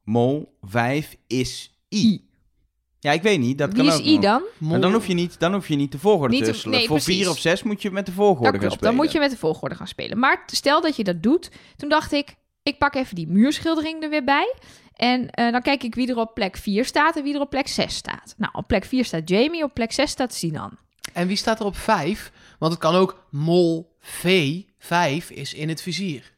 Mol 0.03 0.57
5 0.61 1.15
is 1.27 1.77
I. 1.89 1.97
I. 2.13 2.21
Ja, 2.99 3.11
ik 3.11 3.21
weet 3.21 3.39
niet. 3.39 3.57
Dat 3.57 3.73
Wie 3.73 3.77
kan 3.83 3.93
is 3.93 3.99
ook 3.99 4.05
I 4.05 4.11
nog. 4.13 4.21
dan? 4.21 4.41
Maar 4.57 4.81
dan 4.81 4.93
hoef 4.93 5.07
je 5.07 5.13
niet, 5.13 5.39
dan 5.39 5.53
hoef 5.53 5.67
je 5.67 5.75
niet 5.75 5.91
de 5.91 5.99
volgorde 5.99 6.33
Niet 6.33 6.43
te 6.43 6.51
wisselen. 6.51 6.77
nee, 6.77 6.87
Voor 6.87 6.95
precies. 6.97 7.17
4 7.21 7.29
of 7.29 7.37
6 7.39 7.63
moet 7.63 7.81
je 7.81 7.91
met 7.91 8.05
de 8.05 8.11
volgorde 8.11 8.43
Dat 8.43 8.51
gaan 8.51 8.59
klopt, 8.59 8.73
spelen. 8.75 8.95
dan 8.95 9.03
moet 9.03 9.11
je 9.13 9.19
met 9.19 9.31
de 9.31 9.37
volgorde 9.37 9.75
gaan 9.75 9.87
spelen. 9.87 10.19
Maar 10.19 10.43
stel 10.45 10.81
dat 10.81 10.95
je 10.95 11.03
dat 11.03 11.23
doet, 11.23 11.51
toen 11.75 11.89
dacht 11.89 12.11
ik, 12.11 12.35
ik 12.63 12.77
pak 12.77 12.95
even 12.95 13.15
die 13.15 13.27
muurschildering 13.27 14.03
er 14.03 14.09
weer 14.09 14.23
bij. 14.23 14.55
En 14.95 15.29
eh, 15.29 15.51
dan 15.51 15.61
kijk 15.61 15.83
ik 15.83 15.95
wie 15.95 16.09
er 16.09 16.17
op 16.17 16.33
plek 16.33 16.57
4 16.57 16.85
staat 16.85 17.15
en 17.15 17.23
wie 17.23 17.33
er 17.33 17.41
op 17.41 17.49
plek 17.49 17.67
6 17.67 17.95
staat. 17.95 18.33
Nou, 18.37 18.53
op 18.55 18.67
plek 18.67 18.85
4 18.85 19.05
staat 19.05 19.29
Jamie, 19.29 19.63
op 19.63 19.73
plek 19.73 19.91
6 19.91 20.11
staat 20.11 20.33
Sinan. 20.33 20.77
En 21.13 21.27
wie 21.27 21.37
staat 21.37 21.59
er 21.59 21.65
op 21.65 21.77
5? 21.77 22.31
Want 22.59 22.71
het 22.71 22.81
kan 22.81 22.95
ook 22.95 23.23
mol 23.29 23.95
V. 23.99 24.53
5 24.77 25.29
is 25.29 25.53
in 25.53 25.69
het 25.69 25.81
vizier. 25.81 26.31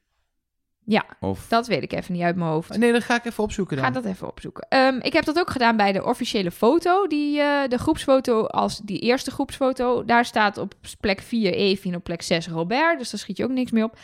Ja, 0.87 1.05
Of 1.19 1.47
dat 1.47 1.67
weet 1.67 1.83
ik 1.83 1.93
even 1.93 2.13
niet 2.13 2.21
uit 2.23 2.35
mijn 2.35 2.49
hoofd. 2.49 2.77
Nee, 2.77 2.91
dat 2.91 3.03
ga 3.03 3.15
ik 3.15 3.25
even 3.25 3.43
opzoeken 3.43 3.77
dan. 3.77 3.85
Ga 3.85 3.91
dat 3.91 4.05
even 4.05 4.27
opzoeken. 4.27 4.65
Ehm, 4.69 4.99
ik 5.01 5.13
heb 5.13 5.25
dat 5.25 5.39
ook 5.39 5.49
gedaan 5.49 5.77
bij 5.77 5.91
de 5.91 6.03
officiële 6.03 6.51
foto. 6.51 7.07
Die, 7.07 7.39
eh, 7.41 7.67
de 7.67 7.77
groepsfoto 7.77 8.45
als 8.45 8.79
die 8.79 8.99
eerste 8.99 9.31
groepsfoto. 9.31 10.05
Daar 10.05 10.25
staat 10.25 10.57
op 10.57 10.73
plek 10.99 11.21
4 11.21 11.53
Evie 11.53 11.91
en 11.91 11.97
op 11.97 12.03
plek 12.03 12.21
6 12.21 12.47
Robert. 12.47 12.97
Dus 12.97 13.09
daar 13.09 13.19
schiet 13.19 13.37
je 13.37 13.43
ook 13.43 13.49
niks 13.49 13.71
mee 13.71 13.83
op. 13.83 13.97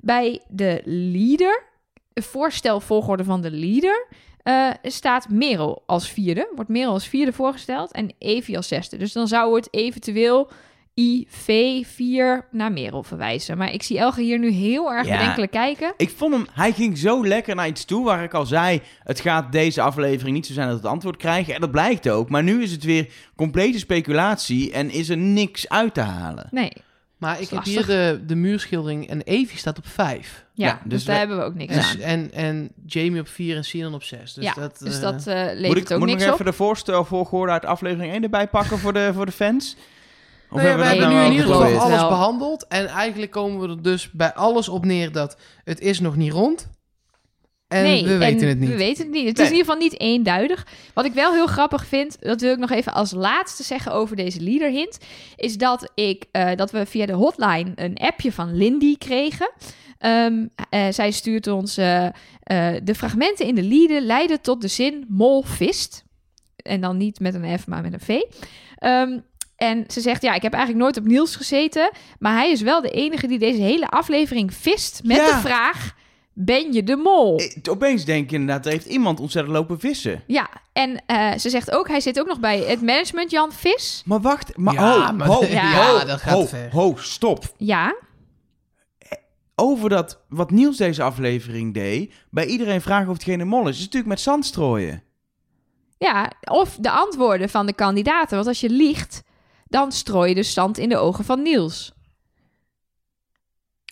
Bij 0.00 0.40
de 0.48 0.80
leader, 0.84 1.62
de 1.72 1.75
voorstelvolgorde 2.22 3.24
van 3.24 3.40
de 3.40 3.50
leader, 3.50 4.06
eh, 4.42 4.70
staat 4.82 5.28
Merel 5.28 5.82
als 5.86 6.08
vierde. 6.10 6.48
Wordt 6.54 6.70
Merel 6.70 6.92
als 6.92 7.06
vierde 7.08 7.32
voorgesteld 7.32 7.92
en 7.92 8.14
Evie 8.18 8.56
als 8.56 8.68
zesde. 8.68 8.96
Dus 8.96 9.12
dan 9.12 9.28
zou 9.28 9.56
het 9.56 9.68
eventueel 9.70 10.50
IV4 11.00 12.48
naar 12.50 12.72
Merel 12.72 13.02
verwijzen. 13.02 13.58
Maar 13.58 13.72
ik 13.72 13.82
zie 13.82 13.98
Elge 13.98 14.20
hier 14.22 14.38
nu 14.38 14.50
heel 14.50 14.92
erg 14.92 15.06
Ja. 15.06 15.18
bedenkelijk 15.18 15.52
kijken. 15.52 15.92
Ik 15.96 16.10
vond 16.10 16.34
hem, 16.34 16.46
hij 16.52 16.72
ging 16.72 16.98
zo 16.98 17.26
lekker 17.26 17.54
naar 17.54 17.66
iets 17.68 17.84
toe 17.84 18.04
waar 18.04 18.22
ik 18.24 18.34
al 18.34 18.46
zei, 18.46 18.80
het 19.02 19.20
gaat 19.20 19.52
deze 19.52 19.80
aflevering 19.82 20.36
niet 20.36 20.46
zo 20.46 20.52
zijn 20.52 20.66
dat 20.68 20.76
we 20.76 20.82
het 20.82 20.92
antwoord 20.92 21.16
krijgen. 21.16 21.54
En 21.54 21.60
dat 21.60 21.70
blijkt 21.70 22.08
ook. 22.08 22.28
Maar 22.30 22.42
nu 22.42 22.62
is 22.62 22.72
het 22.72 22.84
weer 22.84 23.08
complete 23.36 23.78
speculatie 23.78 24.72
en 24.72 24.90
is 24.90 25.08
er 25.08 25.16
niks 25.16 25.68
uit 25.68 25.94
te 25.94 26.00
halen. 26.00 26.48
Nee, 26.50 26.72
Maar 27.16 27.40
ik 27.40 27.48
heb 27.48 27.64
hier 27.64 27.86
de, 27.86 28.20
de 28.26 28.34
muurschildering 28.34 29.08
en 29.08 29.20
Evie 29.22 29.58
staat 29.58 29.78
op 29.78 29.86
5. 29.86 30.44
ja, 30.52 30.66
Ja, 30.66 30.72
dus, 30.72 30.92
dus 30.92 31.04
daar 31.04 31.14
we- 31.14 31.18
hebben 31.18 31.38
we 31.38 31.44
ook 31.44 31.54
niks 31.54 31.74
En, 31.74 31.82
aan. 31.82 32.00
en, 32.00 32.32
en 32.32 32.68
Jamie 32.86 33.20
op 33.20 33.28
4 33.28 33.56
en 33.56 33.64
Sinan 33.64 33.94
op 33.94 34.02
6. 34.02 34.32
Dus 34.34 34.44
ja, 34.44 34.54
dat, 34.54 34.78
dus 34.78 34.94
eh, 34.94 35.00
dat 35.00 35.26
eh, 35.26 35.34
levert 35.34 35.66
Moet 35.66 35.76
ik, 35.76 35.90
ook 35.90 35.98
moet 35.98 36.08
ik 36.08 36.18
nog 36.18 36.32
even 36.32 36.44
de 36.44 36.52
voorstelvolgorde 36.52 37.52
uit 37.52 37.64
aflevering 37.64 38.12
1 38.12 38.22
erbij 38.22 38.46
pakken 38.48 38.78
voor 38.78 38.92
de, 38.92 39.10
voor 39.14 39.26
de 39.26 39.32
fans? 39.32 39.76
Of 40.50 40.56
Nou 40.56 40.66
ja, 40.68 40.72
we 40.76 40.78
dat 40.78 40.86
hebben 40.86 41.04
dat 41.04 41.12
nu 41.12 41.14
nou 41.18 41.26
in 41.26 41.40
al 41.40 41.44
ieder 41.46 41.54
geval 41.66 41.80
alles 41.90 42.08
behandeld. 42.08 42.66
En 42.66 42.86
eigenlijk 42.86 43.32
komen 43.32 43.60
we 43.60 43.68
er 43.68 43.82
dus 43.82 44.10
bij 44.10 44.34
alles 44.34 44.68
op 44.68 44.84
neer 44.84 45.12
dat 45.12 45.36
het 45.64 45.80
is 45.80 46.00
nog 46.00 46.16
niet 46.16 46.32
rond. 46.32 46.68
En 47.68 47.82
nee, 47.82 48.04
we 48.06 48.16
weten 48.16 48.40
en 48.42 48.48
het 48.48 48.58
niet. 48.58 48.68
We 48.68 48.76
weten 48.76 49.04
het 49.04 49.12
niet. 49.14 49.26
Het 49.26 49.36
Nee. 49.36 49.46
is 49.46 49.52
in 49.52 49.56
ieder 49.58 49.72
geval 49.72 49.88
niet 49.88 50.00
eenduidig. 50.00 50.66
Wat 50.94 51.04
ik 51.04 51.12
wel 51.12 51.32
heel 51.32 51.46
grappig 51.46 51.86
vind, 51.86 52.16
dat 52.20 52.40
wil 52.40 52.52
ik 52.52 52.58
nog 52.58 52.70
even 52.70 52.92
als 52.92 53.12
laatste 53.12 53.62
zeggen 53.62 53.92
over 53.92 54.16
deze 54.16 54.40
leader 54.40 54.70
hint, 54.70 54.98
is 55.36 55.56
dat 55.58 55.90
ik 55.94 56.24
eh, 56.32 56.50
dat 56.56 56.70
we 56.70 56.86
via 56.86 57.06
de 57.06 57.12
hotline 57.12 57.72
een 57.74 57.96
appje 57.96 58.32
van 58.32 58.56
Lindy 58.56 58.96
kregen. 58.98 59.50
Ehm, 59.98 60.46
eh, 60.70 60.86
zij 60.90 61.10
stuurt 61.10 61.46
ons 61.46 61.76
eh, 61.76 62.08
de 62.82 62.94
fragmenten 62.96 63.46
in 63.46 63.54
de 63.54 63.62
leader 63.62 64.00
leiden 64.00 64.40
tot 64.40 64.60
de 64.60 64.68
zin 64.68 65.04
mol 65.08 65.42
vist. 65.42 66.04
En 66.56 66.80
dan 66.80 66.96
niet 66.96 67.20
met 67.20 67.34
een 67.34 67.58
F, 67.58 67.66
maar 67.66 67.82
met 67.82 67.92
een 67.92 68.00
V. 68.00 68.20
Ehm, 68.76 69.18
en 69.56 69.84
ze 69.88 70.00
zegt, 70.00 70.22
ja, 70.22 70.34
ik 70.34 70.42
heb 70.42 70.52
eigenlijk 70.52 70.84
nooit 70.84 70.96
op 70.96 71.04
Niels 71.06 71.36
gezeten. 71.36 71.90
Maar 72.18 72.32
hij 72.34 72.50
is 72.50 72.60
wel 72.60 72.80
de 72.80 72.90
enige 72.90 73.26
die 73.26 73.38
deze 73.38 73.60
hele 73.60 73.86
aflevering 73.88 74.54
vist 74.54 75.00
met 75.04 75.16
Ja. 75.16 75.26
de 75.34 75.40
vraag... 75.48 75.94
Ben 76.38 76.72
je 76.72 76.82
de 76.82 76.96
mol? 76.96 77.40
Ik- 77.40 77.68
opeens 77.70 78.04
denk 78.04 78.24
ik 78.24 78.32
inderdaad, 78.32 78.66
er 78.66 78.72
heeft 78.72 78.86
iemand 78.86 79.20
ontzettend 79.20 79.56
lopen 79.56 79.80
vissen. 79.80 80.22
Ja, 80.26 80.48
en 80.72 81.02
eh, 81.06 81.32
ze 81.38 81.50
zegt 81.50 81.70
ook, 81.70 81.88
hij 81.88 82.00
zit 82.00 82.20
ook 82.20 82.26
nog 82.26 82.40
bij 82.40 82.58
het 82.58 82.80
management 82.82 83.30
Jan 83.30 83.52
Vis. 83.52 84.02
Maar 84.04 84.20
wacht, 84.20 84.56
maar, 84.56 84.74
Ja, 84.74 85.12
maar- 85.12 85.26
ho, 85.28 85.44
ja, 85.44 85.72
ho, 85.98 86.04
dat 86.06 86.20
gaat 86.20 86.34
ho, 86.34 86.44
ver. 86.46 86.70
ho, 86.72 86.94
stop. 86.96 87.44
Ja, 87.56 87.96
Over 89.58 89.88
dat, 89.88 90.20
wat 90.28 90.50
Niels 90.50 90.76
deze 90.76 91.02
aflevering 91.02 91.74
deed, 91.74 92.12
bij 92.30 92.46
iedereen 92.46 92.80
vragen 92.80 93.08
of 93.08 93.14
hetgeen 93.14 93.40
een 93.40 93.48
mol 93.48 93.68
is, 93.68 93.76
is 93.76 93.80
natuurlijk 93.84 94.06
met 94.06 94.20
zand 94.20 94.44
strooien. 94.46 95.02
ja, 95.98 96.32
of 96.50 96.76
de 96.80 96.90
antwoorden 96.90 97.48
van 97.48 97.66
de 97.66 97.72
kandidaten. 97.72 98.34
Want 98.36 98.48
als 98.48 98.60
je 98.60 98.70
liegt, 98.70 99.22
dan 99.68 99.92
strooi 99.92 100.28
je 100.28 100.34
dus 100.34 100.52
zand 100.52 100.78
in 100.78 100.88
de 100.88 100.96
ogen 100.96 101.24
van 101.24 101.42
Niels. 101.42 101.92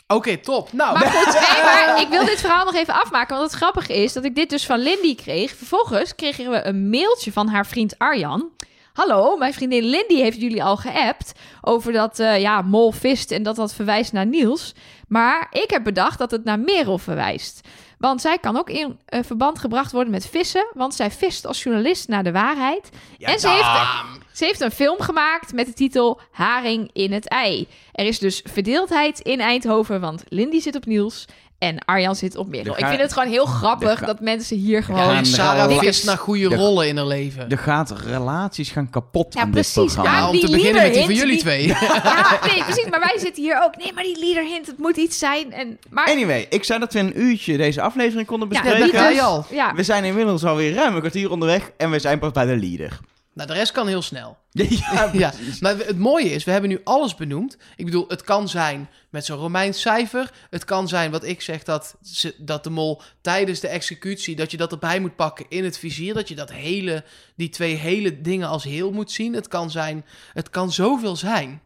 Oké, 0.06 0.36
top. 0.36 0.72
Nou, 0.72 0.98
Maar 0.98 1.10
goed, 1.10 1.32
nee, 1.52 1.62
maar 1.62 2.00
ik 2.00 2.08
wil 2.08 2.24
dit 2.24 2.40
verhaal 2.40 2.64
nog 2.64 2.74
even 2.74 2.94
afmaken. 2.94 3.36
Want 3.36 3.50
het 3.50 3.60
grappige 3.60 4.02
is 4.02 4.12
dat 4.12 4.24
ik 4.24 4.34
dit 4.34 4.50
dus 4.50 4.66
van 4.66 4.78
Lindy 4.78 5.14
kreeg. 5.14 5.54
Vervolgens 5.56 6.14
kregen 6.14 6.50
we 6.50 6.64
een 6.64 6.88
mailtje 6.90 7.32
van 7.32 7.48
haar 7.48 7.66
vriend 7.66 7.98
Arjan. 7.98 8.50
Hallo, 8.92 9.36
mijn 9.36 9.54
vriendin 9.54 9.84
Lindy 9.84 10.14
heeft 10.16 10.40
jullie 10.40 10.64
al 10.64 10.76
geappt 10.76 11.32
over 11.60 11.92
dat 11.92 12.18
eh, 12.18 12.40
ja, 12.40 12.62
mol 12.62 12.92
vist 12.92 13.30
en 13.30 13.42
dat 13.42 13.56
dat 13.56 13.74
verwijst 13.74 14.12
naar 14.12 14.26
Niels. 14.26 14.74
Maar 15.08 15.46
ik 15.50 15.70
heb 15.70 15.84
bedacht 15.84 16.18
dat 16.18 16.30
het 16.30 16.44
naar 16.44 16.58
Merel 16.58 16.98
verwijst. 16.98 17.68
Want 18.04 18.20
zij 18.20 18.38
kan 18.38 18.56
ook 18.56 18.70
in 18.70 18.98
eh, 19.06 19.20
verband 19.22 19.58
gebracht 19.58 19.92
worden 19.92 20.12
met 20.12 20.26
vissen, 20.26 20.66
want 20.74 20.94
zij 20.94 21.10
vist 21.10 21.46
als 21.46 21.62
journalist 21.62 22.08
naar 22.08 22.24
de 22.24 22.32
waarheid. 22.32 22.90
en 23.18 23.40
ze 23.40 23.48
heeft, 23.48 24.28
ze 24.32 24.44
heeft 24.44 24.60
een 24.60 24.70
film 24.70 25.00
gemaakt 25.00 25.52
met 25.52 25.66
de 25.66 25.72
titel 25.72 26.20
Haring 26.30 26.90
in 26.92 27.12
het 27.12 27.28
ei. 27.28 27.68
Er 27.92 28.06
is 28.06 28.18
dus 28.18 28.42
verdeeldheid 28.44 29.20
in 29.20 29.40
Eindhoven, 29.40 30.00
want 30.00 30.24
Lindy 30.28 30.60
zit 30.60 30.76
op 30.76 30.86
Niels 30.86 31.24
en 31.66 31.84
Arjan 31.84 32.16
zit 32.16 32.36
op. 32.36 32.52
Er 32.54 32.78
Ik 32.78 32.86
vind 32.86 33.00
het 33.00 33.12
gewoon 33.12 33.28
heel 33.28 33.44
grappig 33.46 33.98
ga- 33.98 34.06
dat 34.06 34.20
mensen 34.20 34.56
hier 34.56 34.82
gewoon... 34.82 35.16
er 35.16 35.26
Sarah 35.26 35.78
vist 35.78 36.04
naar 36.04 36.18
goede 36.18 36.48
de- 36.48 36.54
rollen 36.56 36.88
in 36.88 36.96
haar 36.96 37.06
leven. 37.06 37.50
Er 37.50 37.58
gaat 37.58 37.90
relaties 38.06 38.70
gaan 38.70 38.90
kapot 38.90 39.34
Ja, 39.34 39.40
aan 39.40 39.50
dit 39.50 39.54
precies. 39.72 39.94
programma. 39.94 40.18
ja, 40.18 40.28
om 40.28 40.40
te 40.40 40.50
beginnen 40.50 40.82
met 40.82 40.94
die 40.94 41.04
van 41.04 41.14
jullie 41.14 41.38
twee. 41.38 41.66
Ja, 42.04 42.38
nee, 42.46 42.64
precies. 42.64 42.88
Maar 42.90 43.00
wij 43.00 43.18
zitten 43.18 43.42
hier 43.42 43.62
ook. 43.64 43.76
Nee, 43.76 43.92
maar 43.92 44.02
die 44.04 44.18
leader 44.18 44.44
hint, 44.44 44.66
het 44.66 44.78
moet 44.78 44.96
iets 44.96 45.18
zijn. 45.18 45.52
En, 45.52 45.78
maar 45.90 46.06
Anyway, 46.06 46.46
ik 46.50 46.64
zei 46.64 46.78
dat 46.78 46.92
we 46.92 46.98
een 46.98 47.20
uurtje 47.20 47.56
deze 47.56 47.80
aflevering 47.80 48.26
konden 48.26 48.48
ja, 48.52 48.60
bespreken. 48.62 48.90
die 48.90 48.98
ga 49.00 49.06
dus- 49.08 49.16
je 49.16 49.22
al. 49.22 49.44
Ja, 49.50 49.74
We 49.74 49.82
zijn 49.82 50.04
inmiddels 50.04 50.44
alweer 50.44 50.74
ruim 50.74 50.94
een 50.94 51.00
kwartier 51.00 51.30
onderweg 51.30 51.70
en 51.76 51.90
we 51.90 51.98
zijn 51.98 52.18
pas 52.18 52.30
bij 52.32 52.46
de 52.46 52.56
leader. 52.56 52.98
Nou, 53.34 53.48
de 53.48 53.54
rest 53.54 53.72
kan 53.72 53.86
heel 53.86 54.02
snel. 54.02 54.36
ja, 54.52 55.10
Ja, 55.12 55.32
maar 55.60 55.76
het 55.76 55.98
mooie 55.98 56.30
is, 56.30 56.44
we 56.44 56.50
hebben 56.50 56.70
nu 56.70 56.80
alles 56.84 57.14
benoemd. 57.14 57.56
Ik 57.76 57.84
bedoel, 57.84 58.04
het 58.08 58.22
kan 58.22 58.48
zijn 58.48 58.88
met 59.10 59.24
zo'n 59.24 59.38
Romeins 59.38 59.80
cijfer. 59.80 60.32
Het 60.50 60.64
kan 60.64 60.88
zijn 60.88 61.10
wat 61.10 61.24
ik 61.24 61.40
zeg, 61.40 61.62
dat, 61.62 61.96
ze, 62.02 62.34
dat 62.38 62.64
de 62.64 62.70
mol 62.70 63.02
tijdens 63.20 63.60
de 63.60 63.68
executie... 63.68 64.36
dat 64.36 64.50
je 64.50 64.56
dat 64.56 64.72
erbij 64.72 65.00
moet 65.00 65.16
pakken 65.16 65.46
in 65.48 65.64
het 65.64 65.78
vizier. 65.78 66.14
Dat 66.14 66.28
je 66.28 66.34
dat 66.34 66.52
hele, 66.52 67.04
die 67.36 67.48
twee 67.48 67.74
hele 67.74 68.20
dingen 68.20 68.48
als 68.48 68.64
heel 68.64 68.92
moet 68.92 69.10
zien. 69.10 69.34
Het 69.34 69.48
kan 69.48 69.70
zijn, 69.70 70.04
het 70.32 70.50
kan 70.50 70.72
zoveel 70.72 71.16
zijn. 71.16 71.60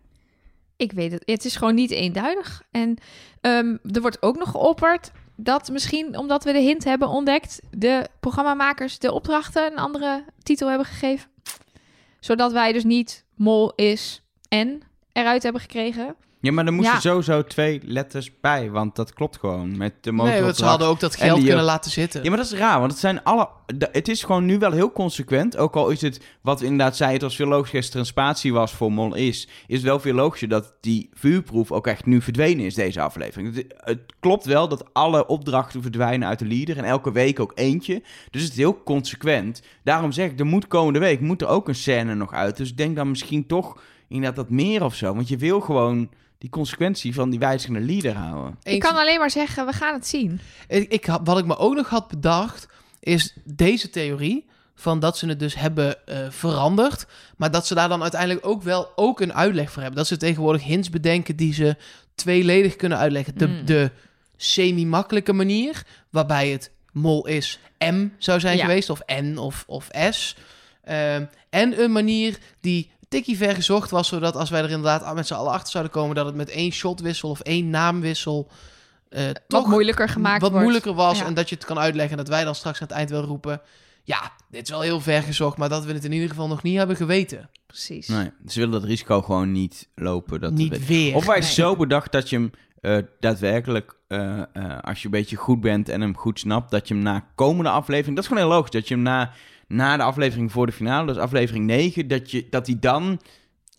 ik 0.77 0.93
weet 0.93 1.13
het. 1.13 1.23
Het 1.27 1.45
is 1.45 1.57
gewoon 1.57 1.75
niet 1.75 1.91
eenduidig. 1.91 2.63
En 2.71 2.99
ehm, 3.41 3.77
er 3.93 4.01
wordt 4.01 4.23
ook 4.23 4.39
nog 4.39 4.51
geopperd 4.51 5.11
dat 5.41 5.71
misschien, 5.71 6.19
omdat 6.19 6.45
we 6.45 6.53
de 6.53 6.59
hint 6.59 6.85
hebben 6.85 7.09
ontdekt... 7.09 7.61
de 7.71 8.09
programmamakers 8.21 8.99
de 8.99 9.13
opdrachten 9.13 9.73
een 9.73 9.79
andere 9.79 10.25
titel 10.43 10.69
hebben 10.69 10.87
gegeven. 10.87 11.31
Zodat 12.21 12.53
wij 12.53 12.73
dus 12.73 12.85
niet 12.85 13.25
mol 13.35 13.73
is 13.75 14.23
en 14.49 14.83
eruit 15.13 15.43
hebben 15.43 15.61
gekregen. 15.61 16.17
Ja, 16.41 16.53
maar 16.53 16.67
er 16.67 16.73
moesten 16.73 16.95
Ja. 16.95 17.01
sowieso 17.01 17.45
twee 17.45 17.81
letters 17.85 18.41
bij, 18.41 18.71
want 18.71 18.97
dat 18.97 19.13
klopt 19.13 19.37
gewoon 19.39 19.77
met 19.77 19.95
de 20.01 20.13
Nee, 20.13 20.43
want 20.43 20.57
ze 20.57 20.65
hadden 20.65 20.89
ook 20.89 21.01
dat 21.01 21.17
geld 21.17 21.45
kunnen 21.45 21.65
laten 21.65 21.91
zitten. 21.91 22.23
Ja, 22.23 22.29
maar 22.29 22.39
dat 22.39 22.53
is 22.53 22.59
raar, 22.59 22.79
want 22.79 22.91
het 22.91 23.01
zijn 23.01 23.23
alle... 23.23 23.49
Het 23.93 24.09
is 24.09 24.23
gewoon 24.23 24.45
nu 24.45 24.59
wel 24.59 24.73
heel 24.73 24.93
consequent. 24.93 25.57
Ook 25.57 25.77
al 25.77 25.91
is 25.91 26.01
het, 26.01 26.21
wat 26.43 26.61
we 26.61 26.67
inderdaad 26.67 26.97
zei, 26.97 27.13
het 27.13 27.23
was 27.23 27.37
veel 27.37 27.47
logischer 27.47 27.79
als 27.79 27.91
er 27.91 27.99
een 27.99 28.07
spatie 28.07 28.53
was 28.53 28.73
voor 28.73 28.93
Mol 28.93 29.15
is. 29.15 29.49
Is 29.67 29.77
het 29.77 29.85
wel 29.85 30.01
veel 30.01 30.15
logischer 30.15 30.49
dat 30.49 30.75
die 30.81 31.09
vuurproef 31.13 31.73
ook 31.73 31.87
echt 31.87 32.07
nu 32.07 32.21
verdwenen 32.21 32.65
is, 32.65 32.75
deze 32.75 33.01
aflevering. 33.01 33.55
Het, 33.55 33.75
het 33.77 34.01
klopt 34.21 34.45
wel 34.45 34.69
dat 34.69 34.95
alle 34.95 35.27
opdrachten 35.27 35.83
verdwijnen 35.83 36.29
uit 36.29 36.39
de 36.39 36.47
leader 36.47 36.77
en 36.77 36.85
elke 36.85 37.13
week 37.13 37.41
ook 37.41 37.53
eentje. 37.55 38.03
Dus 38.31 38.43
het 38.43 38.51
is 38.51 38.57
heel 38.59 38.83
consequent. 38.83 39.63
Daarom 39.85 40.13
zeg 40.13 40.31
ik, 40.31 40.39
er 40.39 40.47
moet 40.47 40.69
komende 40.69 40.99
week 40.99 41.21
moet 41.21 41.43
er 41.43 41.49
ook 41.49 41.69
een 41.69 41.75
scène 41.75 42.15
nog 42.15 42.33
uit. 42.33 42.57
Dus 42.57 42.71
ik 42.71 42.77
denk 42.77 42.97
dan 42.97 43.09
misschien 43.09 43.47
toch 43.47 43.81
inderdaad 44.09 44.37
dat 44.37 44.51
meer 44.51 44.85
of 44.85 44.95
zo. 44.95 45.15
Want 45.15 45.29
je 45.29 45.37
wil 45.37 45.61
gewoon 45.61 46.09
die 46.39 46.51
consequentie 46.51 47.15
van 47.15 47.31
die 47.31 47.39
wijzigende 47.39 47.81
leader 47.81 48.15
houden. 48.15 48.59
Ik 48.63 48.81
kan 48.81 48.97
alleen 48.97 49.19
maar 49.19 49.31
zeggen, 49.31 49.67
we 49.67 49.73
gaan 49.73 49.95
het 49.95 50.07
zien. 50.07 50.41
Ik, 50.69 50.93
ik, 50.93 51.05
had- 51.05 51.21
wat 51.25 51.39
ik 51.39 51.45
me 51.47 51.57
ook 51.57 51.75
nog 51.75 51.89
had 51.89 52.09
bedacht, 52.09 52.69
is 53.01 53.37
deze 53.45 53.91
theorie. 53.91 54.47
Van 54.75 54.99
dat 55.01 55.19
ze 55.19 55.27
het 55.27 55.39
dus 55.39 55.55
hebben 55.55 56.07
eh, 56.07 56.27
veranderd. 56.31 57.07
Maar 57.37 57.51
dat 57.51 57.67
ze 57.67 57.75
daar 57.75 57.89
dan 57.89 58.03
uiteindelijk 58.03 58.47
ook 58.47 58.63
wel 58.63 58.93
ook 58.97 59.21
een 59.21 59.35
uitleg 59.35 59.71
voor 59.73 59.81
hebben. 59.83 59.99
Dat 60.01 60.07
ze 60.09 60.17
tegenwoordig 60.17 60.63
hints 60.65 60.91
bedenken 60.91 61.37
die 61.37 61.53
ze 61.55 61.77
tweeledig 62.15 62.77
kunnen 62.77 62.99
uitleggen. 62.99 63.39
De, 63.39 63.47
Mm. 63.47 63.65
de 63.65 63.91
semi-makkelijke 64.37 65.33
manier, 65.33 65.83
waarbij 66.11 66.49
het 66.49 66.71
mol 66.93 67.27
is 67.27 67.59
M 67.79 68.07
zou 68.19 68.41
zijn 68.41 68.57
Ja. 68.57 68.63
geweest. 68.65 68.91
Of 68.91 69.01
N 69.07 69.37
of, 69.37 69.65
of 69.67 69.89
S. 70.11 70.37
Ehm, 70.85 71.25
en 71.51 71.83
een 71.83 71.93
manier 71.93 72.39
die 72.61 72.91
tikkie 73.09 73.37
ver 73.37 73.55
gezocht 73.55 73.91
was. 73.91 74.09
Zodat 74.09 74.37
als 74.37 74.51
wij 74.51 74.61
er 74.63 74.71
inderdaad 74.71 75.15
met 75.15 75.27
z'n 75.27 75.35
allen 75.35 75.53
achter 75.53 75.71
zouden 75.71 75.93
komen... 75.93 76.15
dat 76.17 76.27
het 76.27 76.35
met 76.35 76.51
één 76.51 76.73
shotwissel 76.73 77.31
of 77.31 77.41
één 77.41 77.71
naamwissel... 77.71 78.49
eh, 79.09 79.25
Wat 79.27 79.41
toch 79.49 79.67
moeilijker 79.67 80.09
gemaakt 80.09 80.41
wat 80.41 80.51
wordt. 80.51 80.65
moeilijker 80.65 80.95
was 80.95 81.19
Ja. 81.19 81.25
en 81.27 81.35
dat 81.35 81.49
je 81.49 81.55
het 81.55 81.65
kan 81.65 81.79
uitleggen 81.79 82.19
en 82.19 82.25
dat 82.25 82.35
wij 82.35 82.45
dan 82.45 82.55
straks 82.55 82.81
aan 82.81 82.87
het 82.87 82.97
eind 82.97 83.11
wel 83.11 83.23
roepen. 83.23 83.61
Ja, 84.05 84.33
dit 84.51 84.63
is 84.63 84.71
wel 84.71 84.81
heel 84.81 85.01
ver 85.01 85.23
gezocht, 85.23 85.57
maar 85.57 85.69
dat 85.69 85.85
we 85.85 85.93
het 85.93 86.05
in 86.05 86.13
ieder 86.13 86.29
geval 86.29 86.49
nog 86.49 86.63
niet 86.63 86.77
hebben 86.77 86.97
geweten. 86.97 87.51
Precies. 87.67 88.09
Nee, 88.09 88.31
ze 88.47 88.59
willen 88.59 88.75
dat 88.81 88.85
risico 88.85 89.23
gewoon 89.23 89.53
niet 89.53 89.89
lopen. 89.95 90.41
Dat 90.41 90.53
niet 90.53 90.87
weer. 90.87 91.15
Of 91.15 91.27
hij 91.27 91.39
is 91.39 91.45
Nee. 91.45 91.55
zo 91.67 91.77
bedacht 91.77 92.13
dat 92.13 92.31
je 92.31 92.37
hem 92.37 92.51
eh, 92.81 92.99
daadwerkelijk, 93.21 93.97
eh, 94.09 94.39
eh, 94.39 94.79
als 94.81 94.99
je 94.99 95.05
een 95.05 95.11
beetje 95.11 95.37
goed 95.37 95.61
bent 95.61 95.89
en 95.89 96.01
hem 96.01 96.17
goed 96.17 96.39
snapt, 96.39 96.71
dat 96.71 96.89
je 96.89 96.95
hem 96.95 97.03
na 97.03 97.25
komende 97.35 97.71
aflevering, 97.71 98.15
dat 98.17 98.25
is 98.25 98.31
gewoon 98.31 98.47
heel 98.47 98.55
logisch, 98.55 98.71
dat 98.71 98.89
je 98.89 98.95
hem 98.95 99.03
na, 99.03 99.33
na 99.69 99.97
de 99.97 100.03
aflevering 100.03 100.53
voor 100.53 100.67
de 100.67 100.73
finale, 100.73 101.07
dus 101.07 101.17
aflevering 101.17 101.67
9, 101.67 102.09
dat, 102.09 102.31
je, 102.31 102.47
dat 102.51 102.67
hij 102.67 102.77
dan 102.81 103.21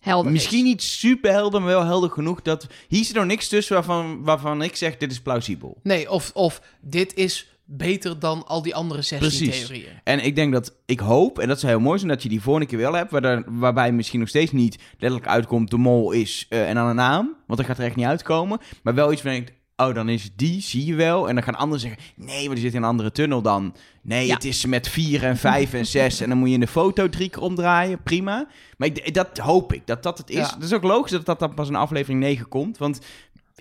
Helder 0.00 0.32
misschien 0.32 0.58
is. 0.58 0.64
niet 0.64 0.82
super 0.82 1.30
helder, 1.30 1.60
maar 1.60 1.70
wel 1.70 1.84
helder 1.84 2.10
genoeg, 2.10 2.42
dat 2.42 2.66
hier 2.88 3.04
zit 3.04 3.14
nog 3.14 3.24
niks 3.24 3.48
tussen 3.48 3.74
waarvan, 3.74 4.22
waarvan 4.22 4.62
ik 4.62 4.76
zeg, 4.76 4.96
dit 4.96 5.10
is 5.10 5.20
plausibel. 5.20 5.80
Nee, 5.82 6.10
of, 6.10 6.30
of 6.34 6.62
dit 6.80 7.14
is 7.14 7.50
beter 7.64 8.18
dan 8.18 8.46
al 8.46 8.62
die 8.62 8.74
andere 8.74 9.02
16 9.02 9.28
Precies. 9.28 9.66
theorieën. 9.66 10.00
En 10.04 10.24
ik 10.24 10.34
denk 10.34 10.52
dat, 10.52 10.76
ik 10.86 11.00
hoop, 11.00 11.38
en 11.38 11.48
dat 11.48 11.60
zou 11.60 11.72
heel 11.72 11.80
mooi 11.80 11.98
zijn, 11.98 12.10
dat 12.10 12.22
je 12.22 12.28
die 12.28 12.40
volgende 12.40 12.68
keer 12.68 12.78
wel 12.78 12.92
hebt, 12.92 13.10
waar 13.10 13.44
waarbij 13.46 13.92
misschien 13.92 14.20
nog 14.20 14.28
steeds 14.28 14.52
niet 14.52 14.78
letterlijk 14.98 15.30
uitkomt, 15.30 15.70
de 15.70 15.76
mol 15.76 16.12
is 16.12 16.46
eh, 16.48 16.68
en 16.68 16.74
dan 16.74 16.86
een 16.86 16.96
naam, 16.96 17.36
want 17.46 17.58
dat 17.58 17.68
gaat 17.68 17.78
er 17.78 17.84
echt 17.84 17.96
niet 17.96 18.06
uitkomen, 18.06 18.58
maar 18.82 18.94
wel 18.94 19.12
iets 19.12 19.20
van 19.22 19.34
je 19.34 19.36
denkt, 19.36 19.59
oh, 19.88 19.94
dan 19.94 20.08
is 20.08 20.30
die, 20.36 20.60
zie 20.60 20.84
je 20.84 20.94
wel, 20.94 21.28
en 21.28 21.34
dan 21.34 21.44
gaan 21.44 21.54
anderen 21.54 21.80
zeggen, 21.80 22.00
nee, 22.16 22.46
maar 22.46 22.54
die 22.54 22.64
zit 22.64 22.74
in 22.74 22.82
een 22.82 22.88
andere 22.88 23.12
tunnel 23.12 23.42
dan. 23.42 23.74
Nee, 24.02 24.26
Ja. 24.26 24.34
het 24.34 24.44
is 24.44 24.66
met 24.66 24.88
vier 24.88 25.24
en 25.24 25.36
vijf 25.36 25.72
en 25.72 25.86
zes, 25.86 26.20
en 26.20 26.28
dan 26.28 26.38
moet 26.38 26.48
je 26.48 26.54
in 26.54 26.60
de 26.60 26.66
foto 26.66 27.08
drie 27.08 27.28
keer 27.30 27.42
omdraaien, 27.42 28.02
prima. 28.02 28.46
Maar 28.76 28.88
ik, 28.88 29.14
dat 29.14 29.38
hoop 29.38 29.72
ik, 29.72 29.86
dat 29.86 30.02
dat 30.02 30.18
het 30.18 30.30
is. 30.30 30.36
Ja. 30.36 30.54
Het 30.54 30.62
is 30.62 30.72
ook 30.72 30.82
logisch 30.82 31.10
dat 31.10 31.26
dat 31.26 31.38
dan 31.38 31.54
pas 31.54 31.68
in 31.68 31.74
aflevering 31.74 32.20
9 32.20 32.48
komt, 32.48 32.78
want 32.78 33.00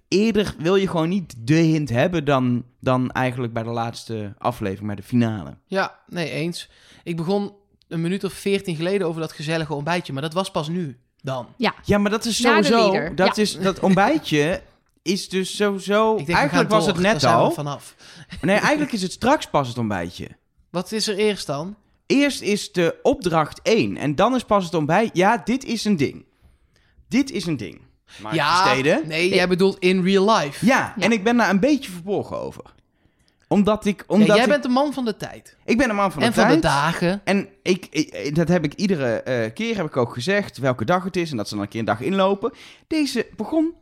eerder 0.07 0.55
wil 0.57 0.75
je 0.75 0.87
gewoon 0.87 1.09
niet 1.09 1.35
de 1.37 1.53
hint 1.53 1.89
hebben 1.89 2.25
dan, 2.25 2.63
dan 2.79 3.11
eigenlijk 3.11 3.53
bij 3.53 3.63
de 3.63 3.69
laatste 3.69 4.33
aflevering, 4.37 4.87
bij 4.87 4.95
de 4.95 5.03
finale. 5.03 5.57
Ja, 5.65 5.99
nee, 6.07 6.29
eens. 6.29 6.69
Ik 7.03 7.15
begon 7.15 7.53
een 7.87 8.01
minuut 8.01 8.23
of 8.23 8.33
14 8.33 8.75
geleden 8.75 9.07
over 9.07 9.21
dat 9.21 9.31
gezellige 9.31 9.73
ontbijtje, 9.73 10.13
maar 10.13 10.21
dat 10.21 10.33
was 10.33 10.51
pas 10.51 10.67
nu 10.67 10.97
dan. 11.21 11.47
Ja, 11.57 11.97
maar 11.97 12.11
dat 12.11 12.25
is 12.25 12.41
sowieso. 12.41 13.13
Dat, 13.13 13.35
ja. 13.35 13.41
is, 13.41 13.59
dat 13.59 13.79
ontbijtje 13.79 14.61
is 15.01 15.29
dus 15.29 15.55
sowieso. 15.55 16.11
Ik 16.11 16.15
denk, 16.17 16.27
we 16.27 16.33
eigenlijk 16.33 16.69
gaan 16.69 16.77
was 16.77 16.87
het 16.87 16.95
door, 16.95 17.03
net 17.03 17.23
al. 17.23 17.51
vanaf. 17.51 17.95
Nee, 18.41 18.55
eigenlijk 18.57 18.91
is 18.91 19.01
het 19.01 19.11
straks 19.11 19.49
pas 19.49 19.67
het 19.67 19.77
ontbijtje. 19.77 20.27
Wat 20.69 20.91
is 20.91 21.07
er 21.07 21.17
eerst 21.17 21.47
dan? 21.47 21.75
Eerst 22.05 22.41
is 22.41 22.71
de 22.71 22.99
opdracht 23.03 23.59
1 23.63 23.97
en 23.97 24.15
dan 24.15 24.35
is 24.35 24.43
pas 24.43 24.65
het 24.65 24.73
ontbijt. 24.73 25.09
Ja, 25.13 25.41
dit 25.43 25.63
is 25.65 25.85
een 25.85 25.97
ding. 25.97 26.25
Dit 27.07 27.31
is 27.31 27.45
een 27.45 27.57
ding. 27.57 27.81
Maar 28.21 28.35
ja, 28.35 28.65
steden. 28.67 29.07
nee, 29.07 29.29
jij 29.33 29.47
bedoelt 29.47 29.79
in 29.79 30.03
real 30.03 30.35
life. 30.37 30.65
Ja, 30.65 30.93
Ja. 30.97 31.03
en 31.05 31.11
ik 31.11 31.23
ben 31.23 31.37
daar 31.37 31.49
een 31.49 31.59
beetje 31.59 31.91
verborgen 31.91 32.39
over. 32.39 32.63
Omdat 33.47 33.85
ik. 33.85 33.97
Ja, 33.99 34.03
Omdat 34.07 34.27
jij 34.35 34.43
ik, 34.43 34.49
bent 34.49 34.63
de 34.63 34.69
man 34.69 34.93
van 34.93 35.05
de 35.05 35.17
tijd. 35.17 35.55
ik 35.65 35.77
ben 35.77 35.89
een 35.89 35.95
man 35.95 36.11
van 36.11 36.21
en 36.21 36.27
de 36.27 36.33
van 36.33 36.43
de 36.43 36.49
tijd. 36.49 36.61
dagen. 36.61 37.21
En 37.23 37.49
ik, 37.63 37.87
ik- 37.89 38.35
dat 38.35 38.47
heb 38.47 38.63
ik 38.63 38.73
iedere 38.73 39.21
eh, 39.21 39.53
keer 39.53 39.75
heb 39.75 39.85
ik 39.85 39.97
ook 39.97 40.13
gezegd, 40.13 40.57
welke 40.57 40.85
dag 40.85 41.03
het 41.03 41.15
is 41.15 41.31
en 41.31 41.37
dat 41.37 41.47
ze 41.47 41.53
dan 41.53 41.63
een 41.63 41.69
keer 41.69 41.79
een 41.79 41.85
dag 41.85 42.01
inlopen. 42.01 42.53
Deze 42.87 43.27
begon 43.35 43.73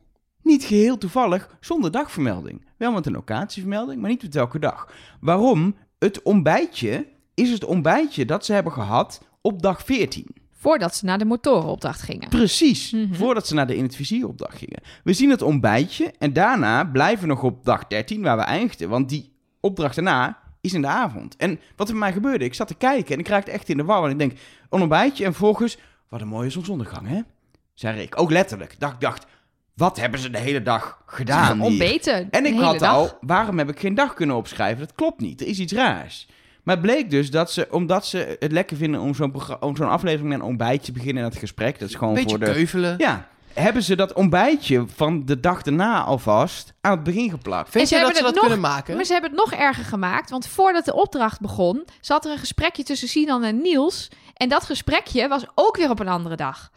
niet 0.48 0.64
geheel 0.64 0.98
toevallig 0.98 1.58
zonder 1.60 1.92
dagvermelding. 1.92 2.66
Wel 2.78 2.92
met 2.92 3.06
een 3.06 3.12
locatievermelding, 3.14 4.02
maar 4.02 4.10
niet 4.10 4.22
met 4.22 4.34
welke 4.34 4.60
dag. 4.60 4.92
Waarom? 5.20 5.76
Het 6.00 6.22
ontbijtje 6.22 7.08
is 7.34 7.50
het 7.52 7.66
ontbijtje 7.66 8.26
dat 8.26 8.46
ze 8.46 8.54
hebben 8.54 8.72
gehad 8.72 9.22
op 9.42 9.62
dag 9.62 9.84
14. 9.84 10.26
Voordat 10.60 10.96
ze 10.96 11.06
naar 11.06 11.18
de 11.18 11.26
motorenopdracht 11.26 12.02
gingen. 12.02 12.30
Precies, 12.30 12.92
Mhm. 12.92 13.14
voordat 13.14 13.48
ze 13.48 13.54
naar 13.54 13.68
de 13.68 13.76
in 13.76 13.84
het 13.84 13.96
visieropdracht 13.96 14.58
gingen. 14.58 14.82
We 15.04 15.14
zien 15.14 15.30
het 15.30 15.42
ontbijtje 15.42 16.14
en 16.20 16.34
daarna 16.34 16.84
blijven 16.86 17.22
we 17.22 17.28
nog 17.28 17.44
op 17.44 17.66
dag 17.66 17.88
13 17.88 18.22
waar 18.22 18.38
we 18.38 18.44
eindigden. 18.44 18.90
Want 18.90 19.10
die 19.10 19.32
opdracht 19.60 19.96
daarna 19.96 20.38
is 20.62 20.74
in 20.74 20.82
de 20.82 20.88
avond. 20.88 21.36
En 21.36 21.60
wat 21.76 21.88
er 21.88 21.94
bij 21.94 22.04
mij 22.04 22.14
gebeurde, 22.14 22.46
ik 22.46 22.54
zat 22.54 22.68
te 22.68 22.76
kijken 22.76 23.14
en 23.14 23.20
ik 23.20 23.28
raakte 23.28 23.52
echt 23.52 23.70
in 23.70 23.78
de 23.78 23.84
war. 23.84 24.00
Want 24.00 24.12
ik 24.12 24.20
denk, 24.20 24.32
een 24.70 24.80
ontbijtje 24.82 25.26
en 25.26 25.32
vervolgens, 25.32 25.78
wat 26.10 26.22
een 26.22 26.28
mooie 26.28 26.50
zonsondergang 26.50 27.08
hè, 27.08 27.22
zei 27.74 28.02
ik. 28.02 28.20
Ook 28.20 28.32
letterlijk. 28.32 28.74
Ik 28.74 28.80
dacht, 29.00 29.26
wat 29.78 29.98
hebben 29.98 30.20
ze 30.20 30.30
de 30.30 30.38
hele 30.38 30.62
dag 30.62 31.02
gedaan? 31.06 31.62
Ontbeten. 31.62 32.28
En 32.32 32.44
de 32.44 32.50
ik 32.50 32.54
hele 32.54 32.66
had 32.66 32.80
dag. 32.80 32.94
al, 32.94 33.18
waarom 33.22 33.58
heb 33.58 33.70
ik 33.70 33.80
geen 33.80 33.96
dag 33.96 34.14
kunnen 34.14 34.36
opschrijven? 34.36 34.80
Dat 34.80 34.96
klopt 34.96 35.22
niet, 35.22 35.42
er 35.42 35.48
is 35.48 35.60
iets 35.60 35.74
raars. 35.74 36.28
Maar 36.64 36.76
het 36.76 36.86
bleek 36.86 37.10
dus 37.10 37.32
dat 37.32 37.52
ze, 37.52 37.68
omdat 37.72 38.06
ze 38.06 38.38
het 38.40 38.52
lekker 38.52 38.78
vinden 38.78 39.02
om 39.02 39.16
zo'n, 39.16 39.34
om 39.60 39.76
zo'n 39.76 39.90
aflevering 39.90 40.30
met 40.30 40.40
een 40.40 40.46
ontbijtje 40.46 40.86
te 40.86 40.92
beginnen 40.92 41.24
en 41.24 41.30
het 41.30 41.40
gesprek, 41.40 41.80
dat 41.80 41.90
is 41.90 41.96
gewoon 41.96 42.14
Beetje 42.14 42.30
voor 42.30 42.40
de... 42.40 42.46
keuvelen. 42.46 42.96
Ja, 42.98 43.28
hebben 43.54 43.84
ze 43.84 43.96
dat 43.96 44.14
ontbijtje 44.14 44.86
van 44.96 45.26
de 45.26 45.40
dag 45.40 45.62
daarna 45.62 46.04
alvast 46.04 46.74
aan 46.82 46.92
het 46.92 47.04
begin 47.04 47.30
geplakt. 47.30 47.70
Vind 47.70 47.90
je 47.90 48.00
dat 48.00 48.16
ze 48.16 48.24
dat 48.24 48.40
kunnen 48.40 48.60
maken? 48.60 48.96
Maar 48.96 49.06
ze 49.06 49.12
hebben 49.12 49.30
het 49.30 49.40
nog 49.40 49.54
erger 49.54 49.84
gemaakt. 49.84 50.30
Want 50.30 50.48
voordat 50.48 50.86
de 50.86 50.94
opdracht 50.94 51.40
begon, 51.40 51.86
zat 52.02 52.26
er 52.26 52.32
een 52.32 52.38
gesprekje 52.38 52.84
tussen 52.84 53.08
Sinan 53.08 53.44
en 53.44 53.62
Niels. 53.62 54.10
En 54.34 54.50
dat 54.50 54.64
gesprekje 54.64 55.28
was 55.28 55.46
ook 55.56 55.78
weer 55.78 55.90
op 55.90 56.00
een 56.00 56.08
andere 56.08 56.36
dag. 56.36 56.72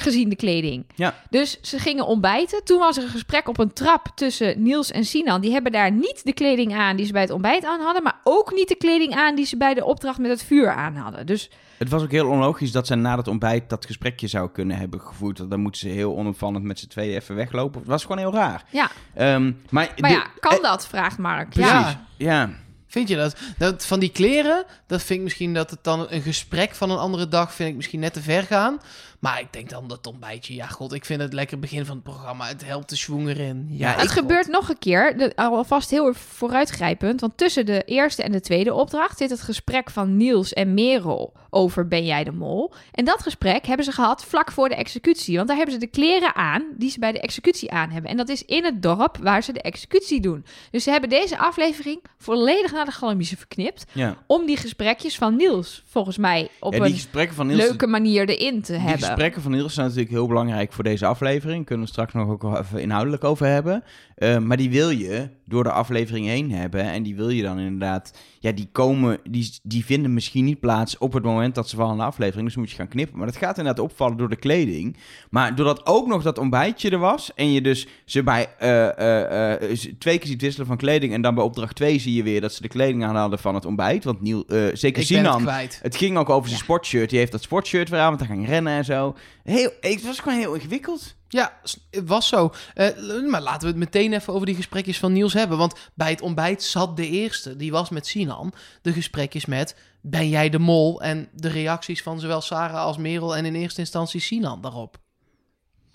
Gezien 0.00 0.28
de 0.28 0.36
kleding. 0.36 0.86
Ja. 0.94 1.14
Dus 1.30 1.58
ze 1.60 1.78
gingen 1.78 2.06
ontbijten. 2.06 2.64
Toen 2.64 2.78
was 2.78 2.96
er 2.96 3.02
een 3.02 3.08
gesprek 3.08 3.48
op 3.48 3.58
een 3.58 3.72
trap 3.72 4.06
tussen 4.14 4.62
Niels 4.62 4.90
en 4.90 5.04
Sinan. 5.04 5.40
Die 5.40 5.52
hebben 5.52 5.72
daar 5.72 5.92
niet 5.92 6.20
de 6.24 6.32
kleding 6.32 6.74
aan 6.74 6.96
die 6.96 7.06
ze 7.06 7.12
bij 7.12 7.20
het 7.22 7.30
ontbijt 7.30 7.64
aan 7.64 7.80
hadden. 7.80 8.02
Maar 8.02 8.20
ook 8.24 8.52
niet 8.52 8.68
de 8.68 8.76
kleding 8.76 9.14
aan 9.14 9.34
die 9.34 9.46
ze 9.46 9.56
bij 9.56 9.74
de 9.74 9.84
opdracht 9.84 10.18
met 10.18 10.30
het 10.30 10.42
vuur 10.44 10.70
aan 10.70 10.96
hadden. 10.96 11.26
Dus 11.26 11.50
Het 11.78 11.88
was 11.88 12.02
ook 12.02 12.10
heel 12.10 12.28
onlogisch 12.28 12.72
dat 12.72 12.86
ze 12.86 12.94
na 12.94 13.16
dat 13.16 13.28
ontbijt 13.28 13.68
dat 13.68 13.86
gesprekje 13.86 14.26
zou 14.26 14.50
kunnen 14.50 14.76
hebben 14.76 15.00
gevoerd. 15.00 15.50
Dan 15.50 15.60
moeten 15.60 15.80
ze 15.80 15.88
heel 15.88 16.16
onopvallend 16.16 16.64
met 16.64 16.78
z'n 16.78 16.86
tweeën 16.88 17.14
even 17.16 17.34
weglopen. 17.34 17.80
Het 17.80 17.88
was 17.88 18.02
gewoon 18.02 18.18
heel 18.18 18.32
raar. 18.32 18.62
ja. 18.70 18.90
Ehm, 19.14 19.44
maar 19.70 19.92
Maar 19.98 20.10
de- 20.10 20.16
ja, 20.16 20.26
kan 20.40 20.56
eh, 20.56 20.62
dat? 20.62 20.86
Vraagt 20.86 21.18
Mark. 21.18 21.48
Precies, 21.50 21.70
Ja. 21.70 22.04
ja. 22.16 22.50
Vind 22.90 23.08
je 23.08 23.16
dat? 23.16 23.36
dat? 23.58 23.86
Van 23.86 24.00
die 24.00 24.10
kleren, 24.10 24.64
dat 24.86 25.02
vind 25.02 25.18
ik 25.18 25.24
misschien 25.24 25.54
dat 25.54 25.70
het 25.70 25.84
dan 25.84 26.06
een 26.08 26.22
gesprek 26.22 26.74
van 26.74 26.90
een 26.90 26.98
andere 26.98 27.28
dag 27.28 27.54
vind 27.54 27.68
ik 27.70 27.76
misschien 27.76 28.00
net 28.00 28.12
te 28.12 28.20
ver 28.22 28.42
gaan. 28.42 28.78
Maar 29.18 29.40
ik 29.40 29.52
denk 29.52 29.68
dan 29.70 29.88
dat 29.88 30.06
ontbijtje, 30.06 30.54
ja 30.54 30.66
god, 30.66 30.92
ik 30.92 31.04
vind 31.04 31.20
het 31.20 31.32
lekker 31.32 31.58
begin 31.58 31.84
van 31.86 31.94
het 31.94 32.04
programma. 32.04 32.46
Het 32.46 32.64
helpt 32.64 32.88
de 32.88 32.96
schwung 32.96 33.28
erin. 33.28 33.66
Ja, 33.70 33.90
het 33.90 34.00
god. 34.00 34.10
gebeurt 34.10 34.46
nog 34.48 34.68
een 34.68 34.78
keer, 34.78 35.16
de- 35.18 35.32
alvast 35.36 35.90
heel 35.90 36.14
vooruitgrijpend. 36.14 37.20
Want 37.20 37.36
tussen 37.36 37.66
de 37.66 37.82
eerste 37.84 38.22
en 38.22 38.32
de 38.32 38.40
tweede 38.40 38.74
opdracht 38.74 39.18
zit 39.18 39.30
het 39.30 39.40
gesprek 39.40 39.90
van 39.90 40.16
Niels 40.16 40.52
en 40.52 40.74
Merel 40.74 41.32
over 41.50 41.88
Ben 41.88 42.04
jij 42.04 42.24
de 42.24 42.32
Mol. 42.32 42.72
En 42.92 43.04
dat 43.04 43.22
gesprek 43.22 43.66
hebben 43.66 43.84
ze 43.84 43.92
gehad 43.92 44.24
vlak 44.24 44.52
voor 44.52 44.68
de 44.68 44.74
executie. 44.74 45.36
Want 45.36 45.48
daar 45.48 45.56
hebben 45.56 45.74
ze 45.74 45.80
de 45.80 45.86
kleren 45.86 46.34
aan 46.34 46.64
die 46.76 46.90
ze 46.90 46.98
bij 46.98 47.12
de 47.12 47.20
executie 47.20 47.70
aan 47.70 47.90
hebben. 47.90 48.10
En 48.10 48.16
dat 48.16 48.28
is 48.28 48.44
in 48.44 48.64
het 48.64 48.82
dorp 48.82 49.16
waar 49.22 49.42
ze 49.42 49.52
de 49.52 49.62
executie 49.62 50.20
doen. 50.20 50.44
Dus 50.70 50.82
ze 50.84 50.90
hebben 50.90 51.08
deze 51.10 51.38
aflevering 51.38 52.00
volledig 52.18 52.72
naar 52.72 52.84
de 52.84 52.90
galmiezen 52.90 53.36
verknipt. 53.36 53.84
ja. 53.92 54.16
Om 54.26 54.46
die 54.46 54.56
gesprekjes 54.56 55.16
van 55.18 55.36
Niels, 55.36 55.82
volgens 55.86 56.16
mij, 56.16 56.48
op 56.60 56.72
Ja, 56.74 56.84
een 56.84 56.92
gesprekken 56.92 57.36
van 57.36 57.46
Niels, 57.46 57.60
leuke 57.60 57.86
manier 57.86 58.28
erin 58.28 58.62
te 58.62 58.72
hebben. 58.72 59.07
Gesprekken 59.08 59.42
van 59.42 59.50
Niels 59.50 59.74
zijn 59.74 59.86
natuurlijk 59.86 60.14
heel 60.14 60.26
belangrijk 60.26 60.72
voor 60.72 60.84
deze 60.84 61.06
aflevering. 61.06 61.64
Kunnen 61.66 61.84
we 61.84 61.92
straks 61.92 62.12
nog 62.12 62.28
ook 62.28 62.58
even 62.58 62.80
inhoudelijk 62.80 63.24
over 63.24 63.46
hebben. 63.46 63.84
Eh, 64.18 64.38
maar 64.38 64.56
die 64.56 64.70
wil 64.70 64.90
je 64.90 65.28
door 65.44 65.62
de 65.62 65.72
aflevering 65.72 66.26
heen 66.26 66.52
hebben. 66.52 66.82
En 66.82 67.02
die 67.02 67.16
wil 67.16 67.28
je 67.28 67.42
dan 67.42 67.58
inderdaad... 67.58 68.12
Ja, 68.40 68.52
die 68.52 68.68
komen... 68.72 69.18
Die, 69.30 69.58
die 69.62 69.84
vinden 69.84 70.14
misschien 70.14 70.44
niet 70.44 70.60
plaats 70.60 70.98
op 70.98 71.12
het 71.12 71.22
moment 71.22 71.54
dat 71.54 71.68
ze 71.68 71.76
vallen 71.76 71.92
in 71.92 71.98
de 71.98 72.04
aflevering. 72.04 72.46
Dus 72.46 72.56
moet 72.56 72.70
je 72.70 72.76
gaan 72.76 72.88
knippen. 72.88 73.18
Maar 73.18 73.26
dat 73.26 73.36
gaat 73.36 73.58
inderdaad 73.58 73.84
opvallen 73.84 74.16
door 74.16 74.28
de 74.28 74.36
kleding. 74.36 74.96
Maar 75.30 75.54
doordat 75.54 75.86
ook 75.86 76.06
nog 76.06 76.22
dat 76.22 76.38
ontbijtje 76.38 76.90
er 76.90 76.98
was... 76.98 77.34
En 77.34 77.52
je 77.52 77.60
dus 77.60 77.86
ze 78.04 78.22
bij 78.22 78.48
eh, 78.58 79.52
eh, 79.52 79.78
twee 79.98 80.18
keer 80.18 80.26
ziet 80.26 80.40
wisselen 80.40 80.66
van 80.66 80.76
kleding... 80.76 81.12
En 81.12 81.22
dan 81.22 81.34
bij 81.34 81.44
opdracht 81.44 81.76
twee 81.76 81.98
zie 81.98 82.14
je 82.14 82.22
weer 82.22 82.40
dat 82.40 82.52
ze 82.52 82.62
de 82.62 82.68
kleding 82.68 83.04
aan 83.04 83.16
hadden 83.16 83.38
van 83.38 83.54
het 83.54 83.64
ontbijt. 83.64 84.04
Want 84.04 84.20
Niel, 84.20 84.44
zeker 84.48 84.86
Ik 84.86 84.96
het 84.96 85.06
Sinan... 85.06 85.48
Het 85.48 85.96
ging 85.96 86.16
ook 86.16 86.28
over 86.28 86.48
zijn 86.48 86.60
Ja. 86.60 86.64
sportshirt. 86.64 87.10
Die 87.10 87.18
heeft 87.18 87.32
dat 87.32 87.42
sportshirt 87.42 87.88
weer 87.88 88.00
aan, 88.00 88.08
want 88.16 88.20
hij 88.20 88.36
ging 88.36 88.48
rennen 88.48 88.72
en 88.72 88.84
zo. 88.84 89.14
Heel, 89.48 89.70
het 89.80 90.02
was 90.02 90.18
gewoon 90.18 90.38
heel 90.38 90.54
ingewikkeld. 90.54 91.14
Ja, 91.28 91.60
het 91.90 92.08
was 92.08 92.28
zo. 92.28 92.52
Eh, 92.74 92.88
maar 93.26 93.42
laten 93.42 93.60
we 93.60 93.66
het 93.66 93.76
meteen 93.76 94.12
even 94.12 94.32
over 94.32 94.46
die 94.46 94.54
gesprekjes 94.54 94.98
van 94.98 95.12
Niels 95.12 95.32
hebben. 95.32 95.58
Want 95.58 95.74
bij 95.94 96.10
het 96.10 96.20
ontbijt 96.20 96.62
zat 96.62 96.96
de 96.96 97.08
eerste. 97.08 97.56
Die 97.56 97.70
was 97.70 97.88
met 97.88 98.06
Sinan. 98.06 98.52
De 98.82 98.92
gesprekjes 98.92 99.46
met... 99.46 99.76
Ben 100.00 100.28
jij 100.28 100.48
de 100.48 100.58
mol? 100.58 101.02
En 101.02 101.28
de 101.32 101.48
reacties 101.48 102.02
van 102.02 102.20
zowel 102.20 102.40
Sarah 102.40 102.80
als 102.80 102.96
Merel... 102.96 103.36
en 103.36 103.44
in 103.44 103.54
eerste 103.54 103.80
instantie 103.80 104.20
Sinan 104.20 104.60
daarop. 104.60 104.98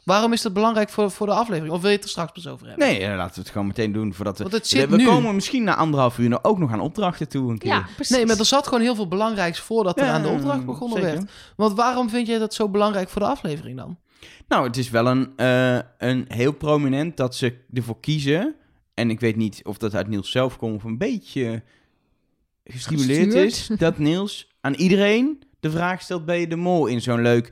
Waarom 0.04 0.34
is 0.34 0.42
dat 0.42 0.54
belangrijk 0.54 0.90
voor, 0.90 1.12
voor 1.12 1.28
de 1.28 1.34
aflevering? 1.34 1.74
Of 1.74 1.82
wil 1.82 1.90
je 1.90 1.96
het 1.96 2.04
er 2.06 2.10
straks 2.12 2.32
pas 2.32 2.48
over 2.48 2.68
hebben? 2.68 2.88
Nee, 2.88 3.00
eh, 3.00 3.16
laten 3.16 3.36
we 3.36 3.42
het 3.42 3.50
gewoon 3.50 3.68
meteen 3.68 3.92
doen 3.92 4.14
voordat 4.14 4.38
we... 4.38 4.44
Want 4.44 4.56
het 4.56 4.68
zit 4.68 4.90
we 4.90 4.96
nu. 4.96 5.06
komen 5.06 5.36
misschien 5.36 5.64
na 5.64 5.76
anderhalf 5.76 6.18
uur 6.18 6.40
ook 6.42 6.58
nog 6.58 6.72
aan 6.72 6.80
opdrachten 6.80 7.30
toe 7.30 7.52
een 7.52 7.58
keer. 7.58 7.70
Ja, 7.72 7.88
precies. 7.96 8.16
Nee, 8.16 8.26
maar 8.26 8.40
er 8.40 8.46
zat 8.46 8.68
gewoon 8.68 8.84
heel 8.84 8.96
veel 8.96 9.08
belangrijks 9.08 9.60
voordat 9.60 10.00
er 10.00 10.06
Ja, 10.06 10.12
aan 10.12 10.22
de 10.22 10.28
opdracht 10.28 10.66
begonnen 10.66 11.02
zeker. 11.02 11.14
werd. 11.16 11.32
Want 11.56 11.74
waarom 11.76 12.10
vind 12.10 12.28
jij 12.28 12.38
dat 12.40 12.54
zo 12.54 12.70
belangrijk 12.70 13.10
voor 13.10 13.22
de 13.22 13.28
aflevering 13.28 13.78
dan? 13.78 13.98
Nou, 14.48 14.68
het 14.68 14.78
is 14.78 14.90
wel 14.90 15.08
een, 15.08 15.34
eh, 15.36 15.80
een 15.98 16.26
heel 16.28 16.52
prominent 16.52 17.18
dat 17.18 17.36
ze 17.36 17.58
ervoor 17.74 18.00
kiezen. 18.00 18.56
En 18.94 19.10
ik 19.10 19.20
weet 19.20 19.36
niet 19.36 19.62
of 19.66 19.78
dat 19.78 19.96
uit 19.96 20.08
Niels 20.08 20.32
zelf 20.32 20.58
komt 20.58 20.76
of 20.76 20.84
een 20.84 20.98
beetje 20.98 21.64
gestimuleerd 22.64 23.24
Gestuurd. 23.34 23.52
is. 23.52 23.68
Dat 23.80 23.98
Niels 23.98 24.48
aan 24.62 24.74
iedereen 24.74 25.44
de 25.60 25.72
vraag 25.72 26.02
stelt: 26.02 26.26
ben 26.26 26.40
je 26.40 26.48
de 26.48 26.56
mol 26.56 26.86
in 26.86 27.02
zo'n 27.02 27.22
leuk 27.22 27.52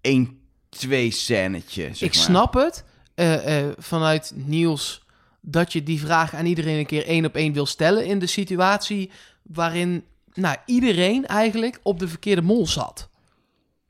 1, 0.00 0.38
2 0.78 1.10
scènetje? 1.10 1.82
zeg 1.82 2.08
ik 2.08 2.14
maar. 2.14 2.24
snap 2.24 2.54
het 2.54 2.84
eh, 3.14 3.58
eh, 3.58 3.72
vanuit 3.78 4.32
Niels 4.34 5.04
dat 5.40 5.72
je 5.72 5.82
die 5.82 6.00
vraag 6.00 6.34
aan 6.34 6.46
iedereen 6.46 6.78
een 6.78 6.86
keer 6.86 7.06
één 7.06 7.24
op 7.24 7.34
één 7.34 7.52
wil 7.52 7.66
stellen 7.66 8.04
in 8.06 8.18
de 8.18 8.26
situatie 8.26 9.10
waarin 9.42 10.04
nou, 10.34 10.56
iedereen 10.66 11.26
eigenlijk 11.26 11.80
op 11.82 11.98
de 11.98 12.08
verkeerde 12.08 12.42
mol 12.42 12.66
zat. 12.66 13.08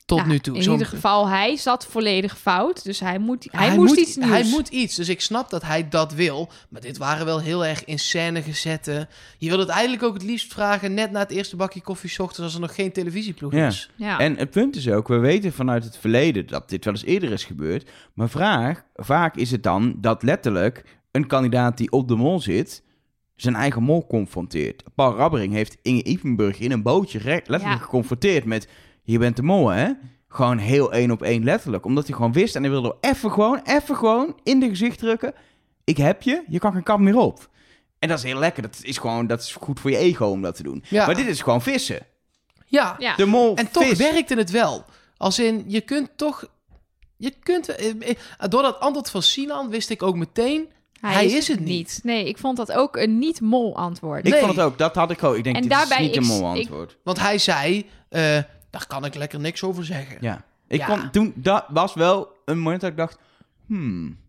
Tot 0.07 0.19
Ja, 0.19 0.27
nu 0.27 0.39
toe. 0.39 0.57
In 0.57 0.71
ieder 0.71 0.87
geval, 0.87 1.29
hij 1.29 1.57
zat 1.57 1.87
volledig 1.87 2.39
fout. 2.39 2.85
Dus 2.85 3.01
hij, 3.01 3.19
moet, 3.19 3.47
hij, 3.51 3.75
moest 3.77 3.89
moet, 3.95 3.99
iets 4.07 4.17
nieuws. 4.17 4.31
Hij 4.31 4.45
moet 4.45 4.69
iets, 4.69 4.95
dus 4.95 5.09
ik 5.09 5.21
snap 5.21 5.51
dat 5.51 5.63
hij 5.63 5.89
dat 5.89 6.13
wil. 6.15 6.49
Maar 6.69 6.81
dit 6.81 6.99
waren 6.99 7.27
wel 7.27 7.41
heel 7.41 7.65
erg 7.65 7.85
in 7.85 7.99
scène 7.99 8.43
gezette. 8.43 9.09
Je 9.39 9.49
wil 9.49 9.59
het 9.59 9.69
eigenlijk 9.69 10.03
ook 10.03 10.15
het 10.15 10.23
liefst 10.23 10.53
vragen 10.53 10.95
net 10.95 11.11
na 11.11 11.19
het 11.19 11.31
eerste 11.31 11.57
bakje 11.57 11.81
koffie 11.81 12.11
's 12.11 12.19
ochtends 12.19 12.41
als 12.43 12.55
er 12.55 12.61
nog 12.61 12.75
geen 12.75 12.93
televisieploeg 12.93 13.53
Ja. 13.53 13.67
is. 13.67 13.91
Ja. 13.97 14.19
En 14.19 14.37
het 14.37 14.51
punt 14.51 14.77
is 14.77 14.89
ook, 14.89 15.09
we 15.09 15.19
weten 15.19 15.53
vanuit 15.53 15.85
het 15.85 15.97
verleden 15.97 16.47
dat 16.47 16.69
dit 16.69 16.85
wel 16.85 16.95
eens 16.95 17.05
eerder 17.05 17.33
is 17.33 17.45
gebeurd. 17.45 17.91
Maar 18.15 18.29
vraag, 18.29 18.85
vaak 18.95 19.37
is 19.37 19.51
het 19.51 19.63
dan 19.63 19.95
dat 19.99 20.23
letterlijk 20.23 20.85
een 21.11 21.27
kandidaat 21.27 21.77
die 21.77 21.91
op 21.91 22.09
de 22.09 22.17
mol 22.17 22.41
zit, 22.41 22.83
zijn 23.37 23.55
eigen 23.55 23.83
mol 23.83 24.07
confronteert. 24.07 24.83
Paul 24.95 25.17
Rabbering 25.17 25.53
heeft 25.53 25.77
Inge 25.83 26.03
Ipenburg 26.05 26.59
in 26.59 26.73
een 26.73 26.83
bootje 26.83 27.21
letterlijk 27.25 27.63
Ja. 27.63 27.77
geconfronteerd 27.77 28.45
met, 28.45 28.69
je 29.07 29.19
bent 29.19 29.37
de 29.37 29.43
mol 29.43 29.69
hè? 29.69 29.91
Gewoon 30.29 30.59
heel 30.59 30.93
één 30.93 31.11
op 31.11 31.23
één 31.23 31.45
letterlijk. 31.45 31.85
Omdat 31.85 32.07
hij 32.07 32.17
gewoon 32.17 32.33
wist 32.33 32.57
en 32.57 32.63
hij 32.63 32.71
wilde 32.71 32.97
even 33.01 33.31
gewoon, 33.33 33.61
even 33.65 33.97
gewoon 33.97 34.37
in 34.43 34.61
de 34.61 34.69
gezicht 34.69 34.99
drukken. 34.99 35.35
Ik 35.85 35.97
heb 35.97 36.23
je, 36.23 36.43
je 36.49 36.59
kan 36.59 36.73
geen 36.73 36.83
kant 36.83 37.01
meer 37.01 37.17
op. 37.17 37.49
En 37.99 38.09
dat 38.09 38.19
is 38.19 38.25
heel 38.25 38.39
lekker. 38.39 38.63
Dat 38.63 38.79
is 38.83 38.99
gewoon, 38.99 39.27
dat 39.27 39.41
is 39.41 39.53
goed 39.61 39.81
voor 39.81 39.91
je 39.91 39.97
ego 39.97 40.27
om 40.27 40.43
dat 40.43 40.55
te 40.57 40.63
doen. 40.63 40.85
Ja. 40.89 41.07
Maar 41.07 41.15
dit 41.15 41.27
is 41.27 41.41
gewoon 41.43 41.63
vissen. 41.63 42.07
Ja, 42.67 42.97
ja. 42.99 43.17
De 43.17 43.27
mol 43.27 43.57
En 43.57 43.71
toch 43.71 43.85
vis. 43.85 43.99
werkte 43.99 44.35
het 44.35 44.51
wel. 44.51 44.85
Als 45.17 45.39
in, 45.39 45.65
je 45.67 45.81
kunt 45.81 46.11
toch... 46.17 46.45
Je 47.17 47.33
kunt... 47.43 47.69
eh, 47.69 47.89
eh, 48.11 48.17
Door 48.49 48.63
dat 48.63 48.81
antwoord 48.81 49.11
van 49.11 49.23
Sinan 49.23 49.69
wist 49.71 49.91
ik 49.91 50.03
ook 50.03 50.17
meteen... 50.17 50.69
Hij 51.01 51.27
is 51.27 51.49
het 51.49 51.61
niet. 51.61 52.01
Nee, 52.03 52.29
ik 52.29 52.39
vond 52.39 52.57
dat 52.57 52.73
ook 52.73 52.97
een 52.97 53.19
niet-mol 53.19 53.77
antwoord. 53.77 54.27
Ik 54.27 54.33
Nee. 54.33 54.41
vond 54.41 54.57
het 54.57 54.65
ook, 54.65 54.79
dat 54.79 54.95
had 54.95 55.11
ik 55.11 55.23
ook. 55.25 55.37
Ik 55.37 55.45
denk, 55.45 55.57
En 55.57 55.63
dit 55.63 55.71
daarbij, 55.71 55.97
is 55.99 56.07
niet 56.07 56.17
een 56.17 56.25
mol 56.41 56.55
ik- 56.55 56.61
antwoord. 56.61 56.97
Want 57.05 57.21
hij 57.21 57.39
zei... 57.39 57.87
eh, 58.09 58.39
daar 58.79 58.87
kan 58.87 59.05
ik 59.05 59.15
lekker 59.15 59.41
niks 59.41 59.63
over 59.63 59.85
zeggen. 59.85 60.17
Ja. 60.21 60.45
Ik 60.69 60.81
Ja. 60.81 60.87
vond, 60.87 61.13
toen, 61.13 61.33
dat 61.37 61.65
was 61.69 61.95
wel 61.95 62.29
een 62.45 62.57
moment 62.59 62.81
dat 62.81 62.91
ik 62.91 62.97
dacht, 62.97 63.19
hmm. 63.67 64.25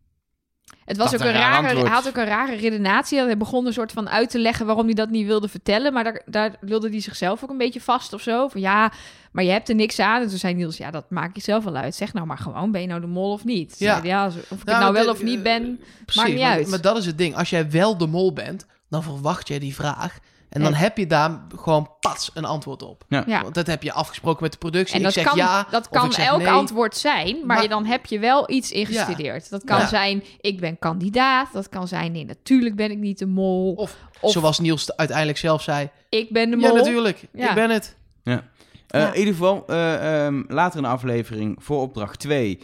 Het 0.86 0.98
was 0.98 1.12
Dat 1.12 1.22
ook 1.22 1.28
een 1.28 1.34
rare, 1.34 1.68
hij 1.80 1.90
had 1.90 2.08
ook 2.08 2.18
een 2.18 2.26
rare 2.26 2.56
redenatie. 2.56 3.20
Hij 3.20 3.38
begon 3.38 3.66
een 3.66 3.74
soort 3.74 3.92
van 3.92 4.10
uit 4.10 4.30
te 4.30 4.40
leggen 4.40 4.66
waarom 4.66 4.86
hij 4.86 4.94
dat 4.94 5.10
niet 5.10 5.26
wilde 5.26 5.48
vertellen. 5.48 5.94
Maar 5.94 6.04
daar, 6.04 6.22
daar 6.26 6.56
wilde 6.62 6.90
hij 6.90 7.00
zichzelf 7.02 7.44
ook 7.44 7.50
een 7.50 7.58
beetje 7.58 7.82
vast 7.82 8.14
of 8.14 8.22
zo. 8.22 8.48
Van 8.48 8.62
ja, 8.62 8.92
maar 9.32 9.44
je 9.44 9.50
hebt 9.52 9.70
er 9.70 9.76
niks 9.76 10.00
aan. 10.00 10.22
En 10.22 10.28
toen 10.28 10.38
zei 10.38 10.54
Niels, 10.54 10.78
ja, 10.78 10.92
dat 10.92 11.10
maak 11.10 11.36
je 11.36 11.42
zelf 11.42 11.64
wel 11.64 11.76
uit. 11.76 11.96
Zeg 11.96 12.14
nou 12.14 12.26
maar 12.26 12.38
gewoon, 12.38 12.72
ben 12.72 12.82
je 12.82 12.88
nou 12.88 13.02
de 13.02 13.08
mol 13.08 13.32
of 13.32 13.44
niet? 13.44 13.76
Ja. 13.80 13.96
Zei 13.96 14.08
ja 14.08 14.26
of 14.28 14.36
ik 14.36 14.44
het 14.50 14.66
Nou, 14.66 14.80
nou 14.80 14.94
wel 14.94 15.04
de- 15.06 15.12
of 15.12 15.24
niet 15.24 15.44
ben, 15.44 15.80
Precies, 16.06 16.16
maakt 16.16 16.30
niet 16.30 16.40
maar, 16.42 16.52
uit. 16.52 16.68
maar 16.68 16.82
dat 16.82 16.98
is 16.98 17.06
het 17.06 17.18
ding. 17.18 17.36
Als 17.36 17.50
jij 17.50 17.72
wel 17.72 17.98
de 17.98 18.08
mol 18.08 18.34
bent, 18.34 18.66
dan 18.90 19.04
verwacht 19.04 19.48
jij 19.48 19.60
die 19.60 19.76
vraag. 19.76 20.20
En 20.58 20.64
dan 20.64 20.74
heb 20.74 20.98
je 20.98 21.08
daar 21.08 21.42
gewoon 21.56 21.90
pats 22.00 22.32
een 22.34 22.46
antwoord 22.46 22.84
op. 22.84 23.04
Ja. 23.08 23.24
Ja. 23.28 23.42
Want 23.42 23.54
dat 23.56 23.68
heb 23.68 23.84
je 23.84 23.92
afgesproken 23.94 24.44
met 24.44 24.52
de 24.52 24.58
productie. 24.58 24.94
En 24.94 25.00
ik 25.00 25.06
dat 25.06 25.14
zeg 25.14 25.24
kan, 25.26 25.36
ja, 25.38 25.68
dat 25.72 25.90
kan 25.90 26.06
ik 26.06 26.12
zeg 26.12 26.26
elk 26.26 26.38
nee. 26.42 26.50
antwoord 26.50 26.98
zijn, 26.98 27.36
maar, 27.38 27.46
Maar- 27.46 27.62
je- 27.62 27.68
dan 27.70 27.86
heb 27.86 28.06
je 28.06 28.20
wel 28.20 28.52
iets 28.52 28.72
ingestudeerd. 28.72 29.50
Dat 29.50 29.64
kan 29.64 29.80
Ja. 29.80 29.88
zijn, 29.88 30.24
ik 30.42 30.60
ben 30.60 30.80
kandidaat. 30.80 31.54
Dat 31.54 31.70
kan 31.70 31.88
zijn, 31.88 32.12
nee, 32.12 32.26
natuurlijk 32.26 32.76
ben 32.76 32.92
ik 32.92 32.98
niet 32.98 33.18
de 33.20 33.26
mol. 33.26 33.74
Of, 33.74 33.98
Of- 34.22 34.32
zoals 34.32 34.60
Niels 34.60 34.96
uiteindelijk 34.96 35.38
zelf 35.38 35.62
zei. 35.62 35.90
ik 36.10 36.30
ben 36.30 36.50
de 36.52 36.58
Ja, 36.58 36.68
mol. 36.68 36.76
natuurlijk. 36.78 37.24
Ja. 37.34 37.50
Ik 37.50 37.56
ben 37.56 37.70
het. 37.70 37.96
Ja. 38.24 38.32
Ja. 38.34 38.44
Eh, 38.88 39.08
In 39.14 39.20
ieder 39.20 39.34
geval, 39.34 39.64
eh, 39.68 40.26
ehm, 40.26 40.44
later 40.48 40.78
in 40.78 40.84
de 40.84 40.90
aflevering, 40.90 41.56
voor 41.60 41.82
opdracht 41.82 42.20
2, 42.20 42.60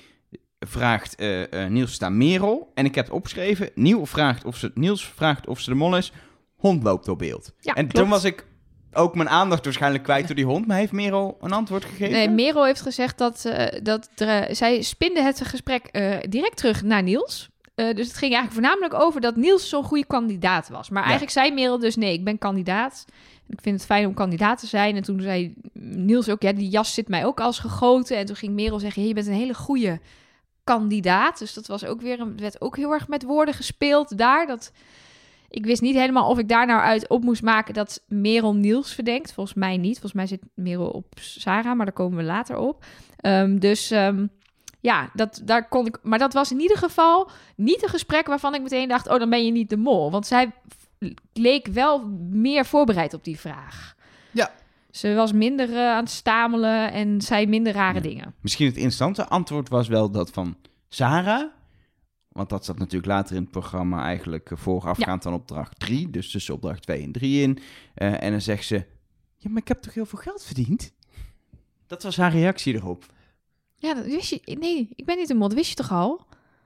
vraagt 0.59 1.15
eh, 1.15 1.63
eh, 1.63 1.69
Niels 1.71 1.99
naar 1.99 2.11
Merel. 2.11 2.71
En 2.73 2.85
ik 2.85 2.95
heb 2.95 3.05
het 3.05 3.13
opgeschreven, 3.13 3.69
Niels 3.75 4.09
vraagt 4.09 4.45
of 4.45 4.57
ze, 4.57 4.71
Niels 4.73 5.05
vraagt 5.15 5.47
of 5.47 5.59
ze 5.59 5.69
de 5.69 5.75
mol 5.75 5.97
is. 5.97 6.11
Hond 6.63 6.83
loopt 6.83 7.07
op 7.07 7.17
beeld. 7.17 7.51
Ja, 7.59 7.73
en 7.73 7.87
klopt. 7.87 7.95
toen 7.95 8.09
was 8.09 8.23
ik 8.23 8.45
ook 8.93 9.15
mijn 9.15 9.29
aandacht 9.29 9.63
waarschijnlijk 9.63 10.03
kwijt 10.03 10.27
door 10.27 10.35
die 10.35 10.45
hond. 10.45 10.67
Maar 10.67 10.77
heeft 10.77 10.91
Merel 10.91 11.37
een 11.41 11.51
antwoord 11.51 11.85
gegeven? 11.85 12.11
Nee, 12.11 12.29
Merel 12.29 12.65
heeft 12.65 12.81
gezegd 12.81 13.17
dat, 13.17 13.45
eh, 13.45 13.79
dat 13.83 14.09
er, 14.15 14.27
eh, 14.27 14.55
zij 14.55 14.81
spinde 14.81 15.21
het 15.21 15.41
gesprek 15.45 15.85
eh, 15.85 16.17
direct 16.29 16.57
terug 16.57 16.83
naar 16.83 17.03
Niels. 17.03 17.49
Dus 17.75 18.07
het 18.07 18.17
ging 18.17 18.33
eigenlijk 18.33 18.51
voornamelijk 18.53 18.93
over 18.93 19.21
dat 19.21 19.35
Niels 19.35 19.69
zo'n 19.69 19.83
goede 19.83 20.05
kandidaat 20.05 20.69
was. 20.69 20.89
Maar 20.89 21.01
Ja. 21.01 21.07
eigenlijk 21.09 21.37
zei 21.37 21.51
Merel 21.51 21.79
dus 21.79 21.95
nee, 21.95 22.13
ik 22.13 22.23
ben 22.23 22.37
kandidaat. 22.37 23.05
Ik 23.47 23.59
vind 23.61 23.75
het 23.75 23.85
fijn 23.85 24.05
om 24.07 24.13
kandidaat 24.13 24.59
te 24.59 24.67
zijn. 24.67 24.95
En 24.95 25.03
toen 25.03 25.21
zei 25.21 25.53
Niels 25.73 26.29
ook, 26.29 26.41
ja, 26.41 26.51
die 26.53 26.69
jas 26.69 26.93
zit 26.93 27.07
mij 27.07 27.25
ook 27.25 27.39
als 27.39 27.59
gegoten. 27.59 28.17
En 28.17 28.25
toen 28.25 28.35
ging 28.35 28.53
Merel 28.53 28.79
zeggen, 28.79 29.07
je 29.07 29.13
bent 29.13 29.27
een 29.27 29.33
hele 29.33 29.53
goede 29.53 29.99
kandidaat. 30.63 31.39
Dus 31.39 31.53
dat 31.53 31.67
was 31.67 31.85
ook 31.85 32.01
weer 32.01 32.19
een, 32.19 32.37
werd 32.37 32.61
ook 32.61 32.77
heel 32.77 32.91
erg 32.91 33.07
met 33.07 33.23
woorden 33.23 33.53
gespeeld 33.53 34.17
daar. 34.17 34.47
Dat, 34.47 34.71
ik 35.53 35.65
wist 35.65 35.81
niet 35.81 35.95
helemaal 35.95 36.29
of 36.29 36.37
ik 36.37 36.47
daar 36.49 36.65
nou 36.65 36.81
uit 36.81 37.07
op 37.09 37.23
moest 37.23 37.41
maken 37.41 37.73
dat 37.73 38.03
Merel 38.07 38.55
Niels 38.55 38.93
verdenkt. 38.93 39.33
Volgens 39.33 39.55
mij 39.55 39.77
niet. 39.77 39.91
Volgens 39.93 40.13
mij 40.13 40.27
zit 40.27 40.41
Merel 40.55 40.89
op 40.89 41.05
Sarah, 41.15 41.75
maar 41.75 41.85
daar 41.85 41.93
komen 41.95 42.17
we 42.17 42.23
later 42.23 42.57
op. 42.57 42.85
Ehm, 43.17 43.57
dus 43.59 43.91
ehm, 43.91 44.27
ja, 44.79 45.09
dat, 45.13 45.41
daar 45.45 45.67
kon 45.67 45.85
ik. 45.87 45.97
Maar 46.03 46.19
dat 46.19 46.33
was 46.33 46.51
in 46.51 46.59
ieder 46.59 46.77
geval 46.77 47.29
niet 47.55 47.83
een 47.83 47.89
gesprek 47.89 48.27
waarvan 48.27 48.55
ik 48.55 48.61
meteen 48.61 48.87
dacht: 48.87 49.07
oh, 49.09 49.19
dan 49.19 49.29
ben 49.29 49.45
je 49.45 49.51
niet 49.51 49.69
de 49.69 49.77
mol. 49.77 50.11
Want 50.11 50.27
zij 50.27 50.51
leek 51.33 51.67
wel 51.67 52.07
meer 52.29 52.65
voorbereid 52.65 53.13
op 53.13 53.23
die 53.23 53.39
vraag. 53.39 53.95
Ja. 54.31 54.51
Ze 54.91 55.13
was 55.13 55.31
minder 55.31 55.69
eh, 55.69 55.89
aan 55.89 56.03
het 56.03 56.09
stamelen 56.09 56.91
en 56.91 57.21
zei 57.21 57.47
minder 57.47 57.73
rare 57.73 57.93
Ja. 57.93 57.99
dingen. 58.01 58.33
Misschien 58.41 58.67
het 58.67 58.77
instante 58.77 59.27
antwoord 59.27 59.69
was 59.69 59.87
wel 59.87 60.11
dat 60.11 60.29
van 60.29 60.55
Sarah. 60.89 61.43
Want 62.33 62.49
dat 62.49 62.65
zat 62.65 62.77
natuurlijk 62.77 63.05
later 63.11 63.35
in 63.35 63.41
het 63.41 63.51
programma 63.51 64.03
eigenlijk 64.03 64.51
eh, 64.51 64.57
voorafgaand 64.57 65.25
aan 65.25 65.33
opdracht 65.33 65.79
3. 65.79 66.09
Dus 66.09 66.31
tussen 66.31 66.53
opdracht 66.53 66.81
2 66.81 67.03
en 67.03 67.11
3 67.11 67.41
in. 67.41 67.59
Eh, 67.93 68.23
en 68.23 68.31
dan 68.31 68.41
zegt 68.41 68.65
ze, 68.65 68.75
ja, 69.37 69.49
maar 69.49 69.61
ik 69.61 69.67
heb 69.67 69.81
toch 69.81 69.93
heel 69.93 70.05
veel 70.05 70.19
geld 70.19 70.43
verdiend? 70.43 70.91
Dat 71.87 72.03
was 72.03 72.17
haar 72.17 72.31
reactie 72.31 72.73
erop. 72.73 73.05
Ja, 73.77 73.93
dat 73.93 74.05
wist 74.05 74.29
je. 74.29 74.55
Nee, 74.59 74.89
ik 74.95 75.05
ben 75.05 75.17
niet 75.17 75.27
de 75.27 75.33
mol. 75.33 75.47
Dat 75.47 75.57
wist 75.57 75.69
je 75.69 75.75
toch 75.75 75.91
al? 75.91 76.25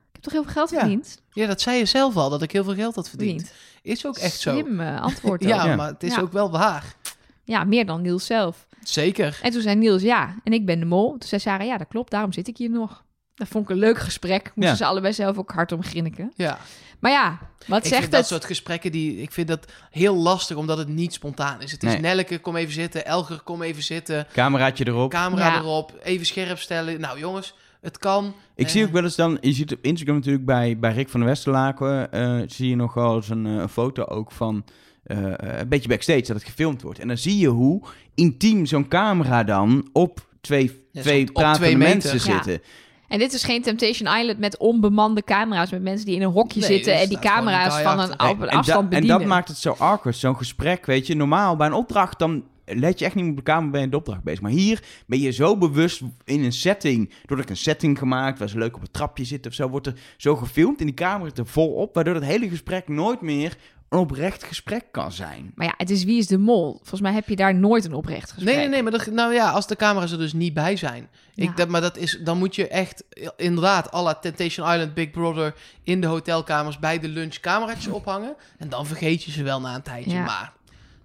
Ik 0.10 0.14
heb 0.14 0.22
toch 0.22 0.34
heel 0.34 0.44
veel 0.44 0.52
geld 0.52 0.70
Ja. 0.70 0.80
verdiend? 0.80 1.22
Ja, 1.32 1.48
dat 1.48 1.62
zei 1.62 1.78
je 1.78 1.86
zelf 1.86 2.16
al, 2.16 2.30
dat 2.30 2.42
ik 2.42 2.52
heel 2.52 2.64
veel 2.64 2.76
geld 2.76 2.96
had 2.96 3.10
verdiend. 3.10 3.52
Is 3.82 4.06
ook 4.06 4.18
echt 4.18 4.40
zo. 4.40 4.52
Slim 4.60 4.80
antwoord. 4.80 5.44
Ja, 5.54 5.66
Ja. 5.66 5.76
maar 5.76 5.88
het 5.88 6.04
is 6.04 6.16
Ja. 6.16 6.22
ook 6.22 6.32
wel 6.32 6.52
waar. 6.52 6.96
ja, 7.44 7.64
meer 7.64 7.86
dan 7.86 8.02
Niels 8.02 8.26
zelf. 8.26 8.68
Zeker. 8.84 9.40
En 9.42 9.52
toen 9.52 9.62
zei 9.62 9.76
Niels 9.76 10.02
ja, 10.02 10.36
en 10.44 10.54
ik 10.54 10.66
ben 10.66 10.80
de 10.80 10.86
mol. 10.86 11.10
Toen 11.10 11.28
zei 11.30 11.42
Sarah 11.42 11.68
ja, 11.68 11.78
dat 11.78 11.88
klopt, 11.88 12.12
daarom 12.12 12.34
zit 12.34 12.48
ik 12.48 12.58
hier 12.58 12.70
nog. 12.70 13.06
Dat 13.38 13.48
vond 13.48 13.64
ik 13.64 13.70
een 13.70 13.78
leuk 13.82 13.98
gesprek. 14.00 14.44
Moesten 14.44 14.64
Ja. 14.74 14.76
ze 14.76 14.86
allebei 14.86 15.14
zelf 15.14 15.38
ook 15.38 15.52
hard 15.52 15.72
om 15.72 15.84
grinniken. 15.84 16.32
Ja. 16.36 16.58
Maar 17.00 17.12
ja, 17.12 17.40
wat 17.68 17.78
ik 17.80 17.86
zegt 17.86 18.00
vind 18.02 18.12
dat 18.12 18.28
soort 18.28 18.46
gesprekken, 18.46 18.92
die, 18.92 19.22
ik 19.22 19.32
vind 19.32 19.48
dat 19.48 19.72
heel 19.92 20.16
lastig, 20.16 20.58
omdat 20.58 20.78
het 20.78 20.88
niet 20.88 21.14
spontaan 21.14 21.62
is. 21.62 21.72
Het 21.72 21.84
is. 21.84 22.00
Nelleke, 22.00 22.40
kom 22.40 22.56
even 22.56 22.74
zitten. 22.74 23.06
Elger, 23.06 23.40
kom 23.40 23.62
even 23.62 23.84
zitten. 23.84 24.28
Cameraatje 24.34 24.88
erop. 24.88 25.12
Camera 25.12 25.48
Ja. 25.48 25.58
erop. 25.60 25.94
Even 26.04 26.26
scherp 26.26 26.60
stellen. 26.60 27.00
Nou 27.00 27.20
jongens, 27.20 27.54
Het 27.82 27.98
kan. 27.98 28.34
Ik 28.56 28.66
Eh, 28.66 28.72
zie 28.72 28.86
ook 28.86 28.92
wel 28.92 29.04
eens 29.04 29.16
dan, 29.16 29.38
je 29.42 29.54
ziet 29.54 29.72
op 29.74 29.80
Instagram 29.82 30.16
natuurlijk 30.16 30.46
bij, 30.46 30.78
bij 30.80 30.94
Rick 30.94 31.10
van 31.10 31.20
der 31.20 31.30
Westerlaken, 31.30 32.12
eh, 32.12 32.40
zie 32.48 32.70
je 32.70 32.76
nog 32.76 32.94
wel 32.94 33.16
eens 33.16 33.30
een, 33.30 33.46
eh, 33.46 33.54
een 33.54 33.70
foto 33.70 34.04
ook 34.04 34.32
van 34.32 34.64
eh, 35.04 35.18
een 35.38 35.68
beetje 35.70 35.90
backstage 35.90 36.22
dat 36.22 36.36
het 36.36 36.44
gefilmd 36.44 36.82
wordt. 36.82 37.00
En 37.00 37.08
dan 37.08 37.18
zie 37.18 37.38
je 37.38 37.48
hoe 37.48 37.82
intiem 38.16 38.66
zo'n 38.66 38.88
camera 38.88 39.44
dan 39.44 39.90
op 39.94 40.28
twee, 40.42 40.86
Ja, 40.92 41.02
twee 41.02 41.26
pratende 41.32 41.58
twee 41.58 41.78
meter. 41.78 42.12
mensen 42.14 42.32
Ja. 42.34 42.60
En 43.08 43.20
dit 43.20 43.34
is 43.34 43.44
geen 43.44 43.62
Temptation 43.62 44.18
Island 44.18 44.40
met 44.40 44.58
onbemande 44.58 45.24
camera's, 45.24 45.72
met 45.72 45.82
mensen 45.82 46.06
die 46.06 46.16
in 46.16 46.22
een 46.22 46.32
hokje 46.32 46.60
Nee, 46.60 46.70
zitten 46.70 46.94
er 46.94 47.00
en 47.00 47.10
die 47.10 47.20
camera's 47.20 47.82
van 47.82 48.00
een, 48.00 48.12
op 48.12 48.42
een 48.42 48.50
en, 48.50 48.58
afstand 48.58 48.84
en 48.84 48.90
bedienen. 48.90 49.18
dat 49.18 49.28
maakt 49.28 49.48
het 49.48 49.58
zo 49.58 49.76
awkward, 49.78 50.16
zo'n 50.16 50.38
gesprek, 50.38 50.86
weet 50.86 51.08
je. 51.08 51.16
Normaal 51.16 51.56
bij 51.56 51.68
een 51.68 51.74
opdracht, 51.74 52.20
dan 52.20 52.44
let 52.66 53.00
je 53.00 53.06
echt 53.06 53.16
niet 53.16 53.30
op 53.30 53.36
de 53.36 53.44
camera 53.44 53.72
bij 53.72 53.84
een 53.84 53.94
opdracht 53.94 54.24
bezig. 54.24 54.42
Maar 54.42 54.52
hier 54.52 54.84
ben 55.06 55.20
je 55.20 55.32
zo 55.32 55.58
bewust 55.58 56.02
in 56.26 56.44
een 56.44 56.54
setting, 56.54 57.14
doordat 57.26 57.46
ik 57.46 57.50
een 57.50 57.58
setting 57.58 57.98
gemaakt, 57.98 58.40
waar 58.40 58.50
ze 58.50 58.58
leuk 58.58 58.76
op 58.76 58.82
het 58.82 58.94
trapje 58.94 59.26
zitten 59.26 59.52
of 59.52 59.58
zo, 59.58 59.70
wordt 59.70 59.88
er 59.88 59.94
zo 60.18 60.36
gefilmd 60.36 60.80
en 60.80 60.86
die 60.86 60.96
camera 60.96 61.32
er 61.36 61.48
vol 61.48 61.74
op, 61.74 61.96
waardoor 61.96 62.16
het 62.16 62.24
hele 62.24 62.50
gesprek 62.50 62.88
nooit 62.88 63.22
meer 63.22 63.58
een 63.90 64.00
oprecht 64.00 64.44
gesprek 64.44 64.86
kan 64.92 65.12
zijn. 65.12 65.52
Maar 65.56 65.66
ja, 65.66 65.74
het 65.78 65.90
is 65.90 66.04
Wie 66.04 66.18
is 66.18 66.28
de 66.28 66.38
Mol. 66.38 66.74
Volgens 66.76 67.02
mij 67.02 67.14
heb 67.14 67.30
je 67.30 67.36
daar 67.36 67.56
nooit 67.56 67.86
een 67.86 67.94
oprecht 67.94 68.32
gesprek. 68.32 68.56
Nee, 68.56 68.58
nee, 68.58 68.68
nee, 68.68 68.84
maar 68.84 68.92
dat, 68.92 69.06
nou 69.06 69.34
ja, 69.34 69.50
als 69.50 69.68
de 69.68 69.76
camera's 69.76 70.12
er 70.12 70.18
dus 70.18 70.34
niet 70.34 70.54
bij 70.54 70.76
zijn. 70.76 71.10
Ja. 71.34 71.44
Ik, 71.44 71.58
dat, 71.58 71.68
maar 71.68 71.82
dat 71.82 71.98
is, 71.98 72.20
dan 72.24 72.38
moet 72.38 72.56
je 72.56 72.68
echt, 72.68 73.04
inderdaad, 73.38 73.94
à 73.94 74.04
la 74.04 74.14
Temptation 74.16 74.72
Island, 74.72 74.94
Big 74.94 75.12
Brother, 75.12 75.56
in 75.84 76.02
de 76.02 76.08
hotelkamers 76.08 76.80
bij 76.80 77.00
de 77.00 77.08
lunch 77.08 77.40
cameraatjes 77.40 77.88
ophangen. 77.88 78.36
En 78.58 78.70
dan 78.70 78.86
vergeet 78.86 79.24
je 79.24 79.32
ze 79.32 79.44
wel 79.44 79.62
na 79.62 79.76
een 79.76 79.82
tijdje. 79.82 80.12
Ja. 80.12 80.24
Maar 80.26 80.54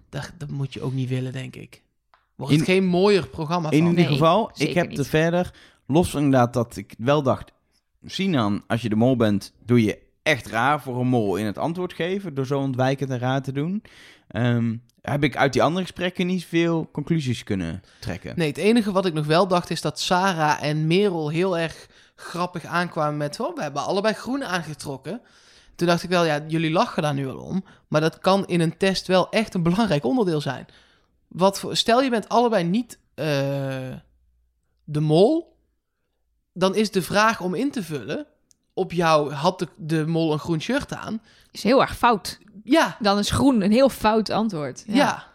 dat, 0.09 0.31
dat 0.37 0.49
moet 0.49 0.73
je 0.73 0.81
ook 0.81 0.93
niet 0.93 1.09
willen, 1.09 1.31
denk 1.31 1.55
ik. 1.55 1.81
Wordt 2.35 2.53
het 2.53 2.63
geen 2.63 2.85
mooier 2.85 3.27
programma 3.27 3.69
van. 3.69 3.77
In 3.77 3.85
ieder 3.85 4.03
Nee, 4.03 4.11
geval, 4.11 4.51
ik 4.53 4.73
heb 4.73 4.89
niet. 4.89 4.99
er 4.99 5.05
verder, 5.05 5.53
los 5.87 6.09
van 6.09 6.21
inderdaad 6.23 6.53
dat 6.53 6.75
ik 6.75 6.93
wel 6.97 7.23
dacht, 7.23 7.51
Sinan, 8.05 8.63
als 8.67 8.81
je 8.81 8.89
de 8.89 8.95
mol 8.95 9.15
bent, 9.15 9.53
doe 9.65 9.83
je 9.83 9.99
echt 10.23 10.47
raar 10.47 10.81
voor 10.81 10.99
een 10.99 11.07
mol 11.07 11.35
in 11.35 11.45
het 11.45 11.57
antwoord 11.57 11.93
geven, 11.93 12.33
door 12.33 12.45
zo 12.45 12.59
ontwijkend 12.59 13.09
en 13.09 13.19
raar 13.19 13.41
te 13.41 13.51
doen. 13.51 13.83
Ehm, 14.27 14.75
heb 15.01 15.23
ik 15.23 15.37
uit 15.37 15.53
die 15.53 15.63
andere 15.63 15.85
gesprekken 15.85 16.27
niet 16.27 16.45
veel 16.45 16.89
conclusies 16.91 17.43
kunnen 17.43 17.83
trekken. 17.99 18.33
Nee, 18.35 18.47
het 18.47 18.57
enige 18.57 18.91
wat 18.91 19.05
ik 19.05 19.13
nog 19.13 19.25
wel 19.25 19.47
dacht 19.47 19.69
is 19.69 19.81
dat 19.81 19.99
Sarah 19.99 20.63
en 20.63 20.87
Merel 20.87 21.29
heel 21.29 21.57
erg 21.57 21.87
grappig 22.15 22.65
aankwamen 22.65 23.17
met... 23.17 23.39
Oh, 23.39 23.55
we 23.55 23.61
hebben 23.61 23.85
allebei 23.85 24.13
groen 24.13 24.43
aangetrokken. 24.43 25.21
Toen 25.75 25.87
dacht 25.87 26.03
ik 26.03 26.09
wel, 26.09 26.25
ja, 26.25 26.43
jullie 26.47 26.71
lachen 26.71 27.03
daar 27.03 27.13
nu 27.13 27.25
wel 27.25 27.37
om. 27.37 27.63
Maar 27.87 28.01
dat 28.01 28.19
kan 28.19 28.45
in 28.45 28.61
een 28.61 28.77
test 28.77 29.07
wel 29.07 29.29
echt 29.29 29.53
een 29.53 29.63
belangrijk 29.63 30.03
onderdeel 30.03 30.41
zijn. 30.41 30.65
Wat 31.27 31.59
voor, 31.59 31.75
stel 31.75 32.01
je 32.01 32.09
bent 32.09 32.29
allebei 32.29 32.63
niet 32.63 32.99
eh, 33.13 33.25
de 34.83 34.99
mol. 34.99 35.57
Dan 36.53 36.75
is 36.75 36.91
de 36.91 37.01
vraag 37.01 37.41
om 37.41 37.53
in 37.53 37.71
te 37.71 37.83
vullen... 37.83 38.27
Op 38.73 38.91
jou 38.91 39.31
had 39.33 39.59
de, 39.59 39.67
de 39.75 40.05
mol 40.07 40.33
een 40.33 40.39
groen 40.39 40.61
shirt 40.61 40.93
aan. 40.93 41.21
Is 41.51 41.63
heel 41.63 41.81
erg 41.81 41.97
fout. 41.97 42.39
Ja, 42.63 42.97
Dan 42.99 43.17
is 43.17 43.31
groen 43.31 43.61
een 43.61 43.71
heel 43.71 43.89
fout 43.89 44.29
antwoord. 44.29 44.83
ja. 44.87 45.31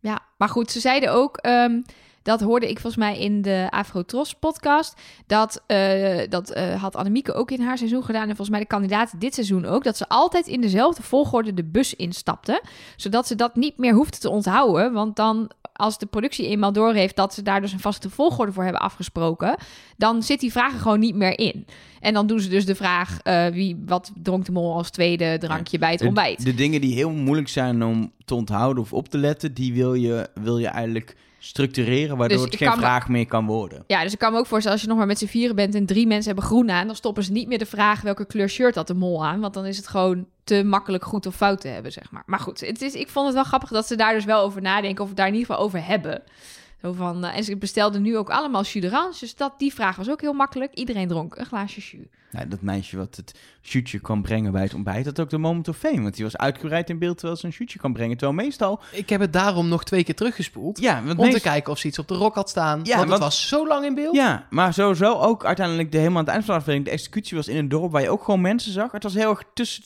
Ja, 0.00 0.18
maar 0.36 0.48
goed, 0.48 0.70
ze 0.70 0.80
zeiden 0.80 1.12
ook, 1.12 1.36
ehm, 1.36 1.80
dat 2.24 2.40
hoorde 2.40 2.68
ik 2.68 2.80
volgens 2.80 3.04
mij 3.04 3.18
in 3.18 3.42
de 3.42 3.66
Afrotros 3.70 4.34
podcast, 4.34 5.00
dat, 5.26 5.62
eh, 5.66 6.20
dat 6.28 6.50
eh, 6.50 6.82
had 6.82 6.96
Annemieke 6.96 7.32
ook 7.32 7.50
in 7.50 7.60
haar 7.60 7.78
seizoen 7.78 8.04
gedaan. 8.04 8.22
En 8.22 8.26
volgens 8.28 8.50
mij 8.50 8.60
de 8.60 8.66
kandidaten 8.66 9.18
dit 9.18 9.34
seizoen 9.34 9.64
ook, 9.66 9.84
dat 9.84 9.96
ze 9.96 10.08
altijd 10.08 10.46
in 10.46 10.60
dezelfde 10.60 11.02
volgorde 11.02 11.54
de 11.54 11.64
bus 11.64 11.94
instapten, 11.94 12.60
zodat 12.96 13.26
ze 13.26 13.34
dat 13.34 13.56
niet 13.56 13.78
meer 13.78 13.94
hoefden 13.94 14.20
te 14.20 14.30
onthouden, 14.30 14.92
want 14.92 15.16
dan 15.16 15.50
als 15.72 15.98
de 15.98 16.06
productie 16.06 16.46
eenmaal 16.48 16.72
doorheeft 16.72 17.16
dat 17.16 17.34
ze 17.34 17.42
daar 17.42 17.60
dus 17.60 17.72
een 17.72 17.80
vaste 17.80 18.10
volgorde 18.10 18.52
voor 18.52 18.62
hebben 18.62 18.82
afgesproken, 18.82 19.56
dan 19.96 20.22
zit 20.22 20.40
die 20.40 20.52
vraag 20.52 20.72
er 20.72 20.78
gewoon 20.78 21.00
niet 21.00 21.14
meer 21.14 21.38
in. 21.38 21.66
En 22.00 22.14
dan 22.14 22.26
doen 22.26 22.40
ze 22.40 22.48
dus 22.48 22.66
de 22.66 22.74
vraag, 22.74 23.20
eh, 23.22 23.46
wie, 23.46 23.82
wat 23.86 24.12
dronk 24.22 24.44
de 24.44 24.52
mol 24.52 24.74
als 24.74 24.90
tweede 24.90 25.36
drankje 25.38 25.78
bij 25.78 25.90
het 25.90 25.98
De- 25.98 26.06
ontbijt? 26.06 26.44
De, 26.44 26.54
dingen 26.54 26.80
die 26.80 26.94
heel 26.94 27.10
moeilijk 27.10 27.48
zijn 27.48 27.82
om 27.84 28.12
te 28.24 28.34
onthouden 28.34 28.82
of 28.82 28.92
op 28.92 29.08
te 29.08 29.18
letten, 29.18 29.54
die 29.54 29.74
wil 29.74 29.94
je, 29.94 30.28
wil 30.34 30.58
je 30.58 30.66
eigenlijk 30.68 31.16
structureren, 31.44 32.16
waardoor 32.16 32.38
Dus 32.38 32.46
het 32.46 32.56
geen 32.56 32.72
vraag 32.72 33.08
meer 33.08 33.26
kan 33.26 33.46
worden. 33.46 33.84
Ja, 33.86 34.02
dus 34.02 34.12
ik 34.12 34.18
kan 34.18 34.32
me 34.32 34.38
ook 34.38 34.46
voorstellen, 34.46 34.72
als 34.72 34.82
je 34.82 34.88
nog 34.88 34.98
maar 34.98 35.06
met 35.06 35.18
z'n 35.18 35.26
vieren 35.26 35.56
bent 35.56 35.74
en 35.74 35.86
drie 35.86 36.06
mensen 36.06 36.26
hebben 36.26 36.44
groen 36.44 36.70
aan, 36.70 36.86
dan 36.86 36.96
stoppen 36.96 37.24
ze 37.24 37.32
niet 37.32 37.48
meer 37.48 37.58
de 37.58 37.66
vraag 37.66 38.00
welke 38.00 38.26
kleur 38.26 38.48
shirt 38.48 38.74
had 38.74 38.86
de 38.86 38.94
mol 38.94 39.24
aan. 39.24 39.40
Want 39.40 39.54
dan 39.54 39.66
is 39.66 39.76
het 39.76 39.86
gewoon 39.86 40.26
te 40.44 40.62
makkelijk 40.62 41.04
goed 41.04 41.26
of 41.26 41.34
fout 41.34 41.60
te 41.60 41.68
hebben, 41.68 41.92
zeg 41.92 42.10
maar. 42.10 42.22
Maar 42.26 42.38
goed, 42.38 42.60
het 42.60 42.82
is, 42.82 42.94
ik 42.94 43.08
vond 43.08 43.26
het 43.26 43.34
wel 43.34 43.44
grappig 43.44 43.68
dat 43.68 43.86
ze 43.86 43.96
daar 43.96 44.14
dus 44.14 44.24
wel 44.24 44.42
over 44.42 44.62
nadenken, 44.62 45.02
of 45.02 45.08
het 45.08 45.16
daar 45.16 45.26
in 45.26 45.34
ieder 45.34 45.46
geval 45.46 45.64
over 45.64 45.86
hebben. 45.86 46.22
Zo 46.80 46.92
van, 46.92 47.24
eh, 47.24 47.36
en 47.36 47.44
ze 47.44 47.56
bestelden 47.56 48.02
nu 48.02 48.16
ook 48.16 48.30
allemaal 48.30 48.62
jus 48.62 48.82
d'orange, 48.82 49.16
dus 49.20 49.36
dat, 49.36 49.58
die 49.58 49.74
vraag 49.74 49.96
was 49.96 50.10
ook 50.10 50.20
heel 50.20 50.32
makkelijk. 50.32 50.74
Iedereen 50.74 51.08
dronk 51.08 51.36
een 51.36 51.46
glaasje 51.46 51.80
jus. 51.80 52.06
Nou, 52.30 52.48
dat 52.48 52.60
meisje 52.60 52.96
wat 52.96 53.16
het 53.16 53.38
shootje 53.62 53.98
kan 53.98 54.22
brengen 54.22 54.52
bij 54.52 54.62
het 54.62 54.74
ontbijt, 54.74 55.04
dat 55.04 55.20
ook 55.20 55.30
de 55.30 55.38
moment 55.38 55.68
of 55.68 55.76
fame. 55.76 56.02
Want 56.02 56.14
die 56.14 56.24
was 56.24 56.36
uitgebreid 56.36 56.90
in 56.90 56.98
beeld 56.98 57.16
terwijl 57.18 57.38
ze 57.38 57.46
een 57.46 57.52
shootje 57.52 57.78
kan 57.78 57.92
brengen. 57.92 58.16
Terwijl 58.16 58.38
meestal... 58.44 58.80
Ik 58.92 59.08
heb 59.08 59.20
het 59.20 59.32
daarom 59.32 59.68
nog 59.68 59.84
twee 59.84 60.04
keer 60.04 60.14
teruggespoeld. 60.14 60.80
Ja, 60.80 61.02
want 61.04 61.18
Om 61.18 61.30
te 61.30 61.40
kijken 61.40 61.72
of 61.72 61.78
ze 61.78 61.86
iets 61.86 61.98
op 61.98 62.08
de 62.08 62.14
rok 62.14 62.34
had 62.34 62.48
staan. 62.48 62.80
Ja, 62.82 62.96
want 62.96 63.10
het 63.10 63.18
was 63.18 63.48
zo 63.48 63.66
lang 63.66 63.84
in 63.84 63.94
beeld. 63.94 64.14
Ja, 64.14 64.46
maar 64.50 64.74
sowieso 64.74 65.12
ook 65.12 65.44
uiteindelijk 65.44 65.92
de, 65.92 65.98
helemaal 65.98 66.18
aan 66.18 66.24
het 66.24 66.34
eind 66.34 66.44
van 66.44 66.54
de 66.54 66.60
aflevering, 66.60 66.88
de 66.88 66.94
executie 66.96 67.36
was 67.36 67.48
in 67.48 67.56
een 67.56 67.68
dorp 67.68 67.92
waar 67.92 68.02
je 68.02 68.10
ook 68.10 68.24
gewoon 68.24 68.40
mensen 68.40 68.72
zag. 68.72 68.92
Het 68.92 69.02
was 69.02 69.14
heel 69.14 69.30
erg 69.30 69.42
tussen 69.54 69.84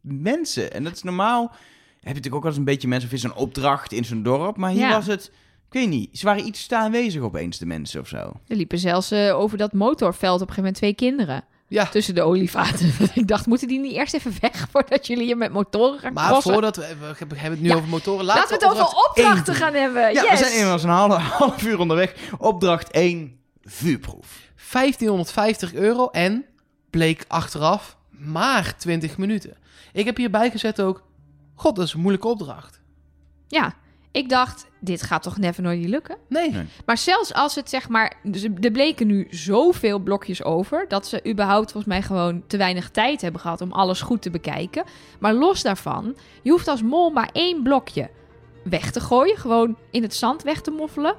mensen. 0.00 0.72
En 0.72 0.84
dat 0.84 0.92
is 0.92 1.02
normaal. 1.02 1.42
Heb 1.42 1.52
je 2.00 2.08
natuurlijk 2.08 2.34
ook 2.34 2.42
wel 2.42 2.50
eens 2.50 2.58
een 2.58 2.64
beetje 2.64 2.88
mensen 2.88 3.08
of 3.08 3.14
is 3.14 3.22
een 3.22 3.34
opdracht 3.34 3.92
in 3.92 4.04
zo'n 4.04 4.22
dorp. 4.22 4.56
Maar 4.56 4.70
hier 4.70 4.80
Ja. 4.80 4.92
was 4.92 5.06
het, 5.06 5.32
ik 5.70 5.76
weet 5.80 5.88
niet, 5.88 6.18
ze 6.18 6.24
waren 6.24 6.46
iets 6.46 6.66
te 6.66 6.76
aanwezig 6.76 7.22
opeens, 7.22 7.58
de 7.58 7.66
mensen 7.66 8.00
of 8.00 8.08
zo. 8.08 8.16
Er 8.46 8.56
liepen 8.56 8.78
zelfs 8.78 9.10
eh, 9.10 9.38
over 9.38 9.58
dat 9.58 9.72
motorveld 9.72 10.34
op 10.40 10.48
een 10.48 10.54
gegeven 10.54 10.62
moment 10.62 10.76
twee 10.76 10.94
kinderen 10.94 11.44
Ja, 11.68 11.86
tussen 11.86 12.14
de 12.14 12.22
olievaten. 12.22 12.92
ik 13.14 13.28
dacht, 13.28 13.46
moeten 13.46 13.68
die 13.68 13.78
niet 13.80 13.92
eerst 13.92 14.14
even 14.14 14.32
weg 14.40 14.66
voordat 14.70 15.06
jullie 15.06 15.24
hier 15.24 15.36
met 15.36 15.52
motoren 15.52 15.98
gaan 15.98 16.12
maar 16.12 16.28
crossen? 16.28 16.52
voordat 16.52 16.76
we, 16.76 16.96
we 16.98 17.14
hebben 17.16 17.38
het 17.38 17.60
nu 17.60 17.68
Ja, 17.68 17.74
over 17.74 17.88
motoren. 17.88 18.24
Laten 18.24 18.48
we 18.48 18.54
het 18.54 18.64
over 18.64 18.84
opdracht 18.84 19.08
opdrachten 19.08 19.52
één 19.54 19.62
gaan 19.62 19.74
hebben. 19.74 20.02
Ja, 20.02 20.22
yes. 20.22 20.30
we 20.30 20.36
zijn 20.36 20.52
inmiddels 20.52 20.82
een 20.82 20.88
half, 20.88 21.22
half 21.38 21.62
uur 21.62 21.78
onderweg. 21.78 22.14
Opdracht 22.38 22.90
1, 22.90 23.38
vuurproef. 23.62 24.38
1550 24.72 25.74
euro 25.74 26.08
en 26.08 26.44
bleek 26.90 27.24
achteraf 27.28 27.96
maar 28.10 28.76
20 28.78 29.18
minuten. 29.18 29.56
Ik 29.92 30.04
heb 30.04 30.16
hierbij 30.16 30.50
gezet 30.50 30.80
ook, 30.80 31.02
god, 31.54 31.76
dat 31.76 31.86
is 31.86 31.92
een 31.92 32.00
moeilijke 32.00 32.28
opdracht. 32.28 32.80
Ja, 33.48 33.74
ik 34.12 34.28
dacht, 34.28 34.66
dit 34.78 35.02
gaat 35.02 35.22
toch 35.22 35.38
never 35.38 35.62
nooit 35.62 35.78
niet 35.78 35.88
lukken? 35.88 36.16
Nee, 36.28 36.50
Nee. 36.50 36.64
Maar 36.86 36.98
zelfs 36.98 37.34
als 37.34 37.54
het 37.54 37.68
zeg 37.70 37.88
maar... 37.88 38.12
Dus 38.22 38.42
er 38.60 38.70
bleken 38.70 39.06
nu 39.06 39.26
zoveel 39.30 39.98
blokjes 39.98 40.42
over... 40.42 40.84
dat 40.88 41.06
ze 41.06 41.26
überhaupt 41.26 41.72
volgens 41.72 41.92
mij 41.92 42.02
gewoon 42.02 42.42
te 42.46 42.56
weinig 42.56 42.90
tijd 42.90 43.20
hebben 43.20 43.40
gehad... 43.40 43.60
om 43.60 43.72
alles 43.72 44.00
goed 44.00 44.22
te 44.22 44.30
bekijken. 44.30 44.84
Maar 45.18 45.34
los 45.34 45.62
daarvan, 45.62 46.16
je 46.42 46.50
hoeft 46.50 46.68
als 46.68 46.82
mol 46.82 47.10
maar 47.10 47.30
één 47.32 47.62
blokje 47.62 48.10
weg 48.62 48.90
te 48.90 49.00
gooien. 49.00 49.36
Gewoon 49.36 49.76
in 49.90 50.02
het 50.02 50.14
zand 50.14 50.42
weg 50.42 50.60
te 50.60 50.70
moffelen. 50.70 51.14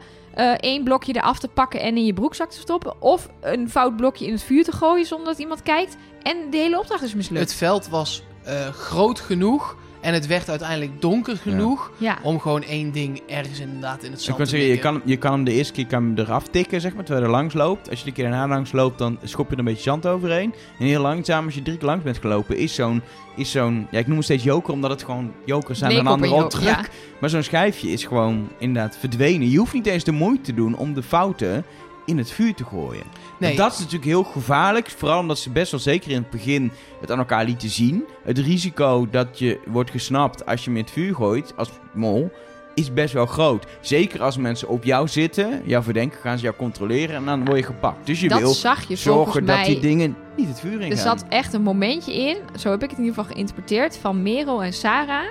Eén 0.58 0.84
blokje 0.84 1.15
eraf 1.15 1.39
te 1.39 1.47
pakken 1.47 1.80
en 1.80 1.97
in 1.97 2.06
je 2.06 2.13
broekzak 2.13 2.51
te 2.51 2.60
stoppen. 2.60 3.01
Of 3.01 3.30
een 3.41 3.69
fout 3.69 3.95
blokje 3.95 4.25
in 4.25 4.32
het 4.32 4.43
vuur 4.43 4.63
te 4.63 4.71
gooien 4.71 5.06
zonder 5.06 5.27
dat 5.27 5.39
iemand 5.39 5.62
kijkt. 5.62 5.95
En 6.21 6.49
de 6.49 6.58
hele 6.58 6.80
opdracht 6.80 7.04
is 7.04 7.13
mislukt. 7.13 7.43
het 7.43 7.54
veld 7.54 7.89
was 7.89 8.23
eh, 8.43 8.67
groot 8.67 9.19
genoeg 9.19 9.75
en 10.01 10.13
het 10.13 10.27
werd 10.27 10.49
uiteindelijk 10.49 11.01
donker 11.01 11.37
genoeg 11.37 11.91
Ja, 11.97 12.17
om 12.23 12.39
gewoon 12.39 12.63
één 12.63 12.91
ding 12.91 13.21
ergens 13.27 13.59
inderdaad 13.59 14.03
in 14.03 14.11
het 14.11 14.19
Ik 14.19 14.25
zand 14.25 14.37
kan 14.37 14.45
te 14.45 14.51
zeggen, 14.51 14.69
je 14.69 14.79
kan, 14.79 15.01
je 15.05 15.17
kan 15.17 15.31
hem 15.31 15.43
de 15.43 15.53
eerste 15.53 15.73
keer 15.73 15.87
kan 15.87 16.03
hem 16.03 16.17
eraf 16.17 16.47
tikken, 16.47 16.81
zeg 16.81 16.93
maar, 16.93 17.03
terwijl 17.03 17.25
je 17.25 17.31
er 17.31 17.37
langs 17.37 17.53
loopt. 17.53 17.89
Als 17.89 17.99
je 17.99 18.05
de 18.05 18.11
keer 18.11 18.29
daarna 18.29 18.47
langs 18.47 18.71
loopt, 18.71 18.97
dan 18.97 19.19
schop 19.23 19.47
je 19.47 19.53
er 19.53 19.59
een 19.59 19.65
beetje 19.65 19.81
zand 19.81 20.07
overheen. 20.07 20.53
En 20.79 20.85
heel 20.85 21.01
langzaam, 21.01 21.45
als 21.45 21.55
je 21.55 21.61
drie 21.61 21.77
keer 21.77 21.87
langs 21.87 22.03
bent 22.03 22.17
gelopen, 22.17 22.57
is 22.57 22.75
zo'n... 22.75 23.01
Is 23.35 23.51
zo'n 23.51 23.87
ja, 23.91 23.99
ik 23.99 24.07
noem 24.07 24.15
het 24.15 24.25
steeds 24.25 24.43
joker, 24.43 24.73
omdat 24.73 24.89
het 24.89 25.03
gewoon 25.03 25.33
jokers 25.45 25.79
zijn 25.79 25.91
Leek 25.91 25.99
een 25.99 26.07
andere 26.07 26.31
joker, 26.31 26.45
opdracht. 26.45 26.89
Maar 27.19 27.29
zo'n 27.29 27.43
schijfje 27.43 27.89
is 27.89 28.03
gewoon 28.03 28.49
inderdaad 28.59 28.97
verdwenen. 28.97 29.49
Je 29.49 29.57
hoeft 29.57 29.73
niet 29.73 29.85
eens 29.85 30.03
de 30.03 30.11
moeite 30.11 30.41
te 30.41 30.53
doen 30.53 30.77
om 30.77 30.93
de 30.93 31.03
fouten 31.03 31.65
in 32.05 32.17
het 32.17 32.31
vuur 32.31 32.53
te 32.53 32.63
gooien. 32.63 33.03
Nee. 33.41 33.56
Dat 33.56 33.71
is 33.71 33.77
natuurlijk 33.77 34.06
heel 34.06 34.23
gevaarlijk. 34.23 34.89
Vooral 34.89 35.19
omdat 35.19 35.39
ze 35.39 35.49
best 35.49 35.71
wel 35.71 35.80
zeker 35.80 36.12
in 36.12 36.17
het 36.21 36.30
begin 36.30 36.71
het 37.01 37.12
aan 37.12 37.17
elkaar 37.17 37.45
lieten 37.45 37.69
zien. 37.69 38.04
Het 38.23 38.38
risico 38.38 39.08
dat 39.12 39.39
je 39.39 39.60
wordt 39.65 39.91
gesnapt 39.91 40.45
als 40.45 40.60
je 40.63 40.69
hem 40.69 40.77
in 40.77 40.84
het 40.84 40.93
vuur 40.93 41.15
gooit 41.15 41.54
als 41.58 41.69
mol 41.93 42.32
is 42.73 42.93
best 42.93 43.13
wel 43.13 43.25
groot. 43.25 43.65
Zeker 43.82 44.21
als 44.21 44.38
mensen 44.38 44.67
op 44.67 44.84
jou 44.84 45.08
zitten, 45.08 45.62
jou 45.65 45.84
verdenken, 45.84 46.19
gaan 46.19 46.38
ze 46.38 46.43
jou 46.43 46.56
controleren 46.56 47.15
en 47.15 47.25
dan 47.25 47.45
word 47.45 47.58
je 47.58 47.63
gepakt. 47.63 48.06
Dus 48.06 48.19
je 48.19 48.30
dat 48.30 48.39
wil 48.39 48.54
zag 48.54 48.80
je 48.80 48.84
volgens 48.86 49.01
zorgen 49.01 49.43
mij... 49.43 49.58
dat 49.58 49.65
die 49.65 49.80
dingen 49.80 50.15
niet 50.36 50.47
het 50.47 50.60
vuur 50.60 50.82
in 50.82 50.91
Er 50.91 50.97
gaan. 50.97 51.17
zat 51.17 51.25
echt 51.30 51.54
een 51.54 51.62
momentje 51.62 52.13
in, 52.13 52.38
zo 52.60 52.69
heb 52.69 52.84
ik 52.84 52.89
het 52.89 52.99
in 52.99 53.04
ieder 53.04 53.19
geval 53.19 53.32
geïnterpreteerd, 53.34 53.97
van 53.97 54.21
Merel 54.21 54.63
en 54.63 54.73
Sarah. 54.73 55.25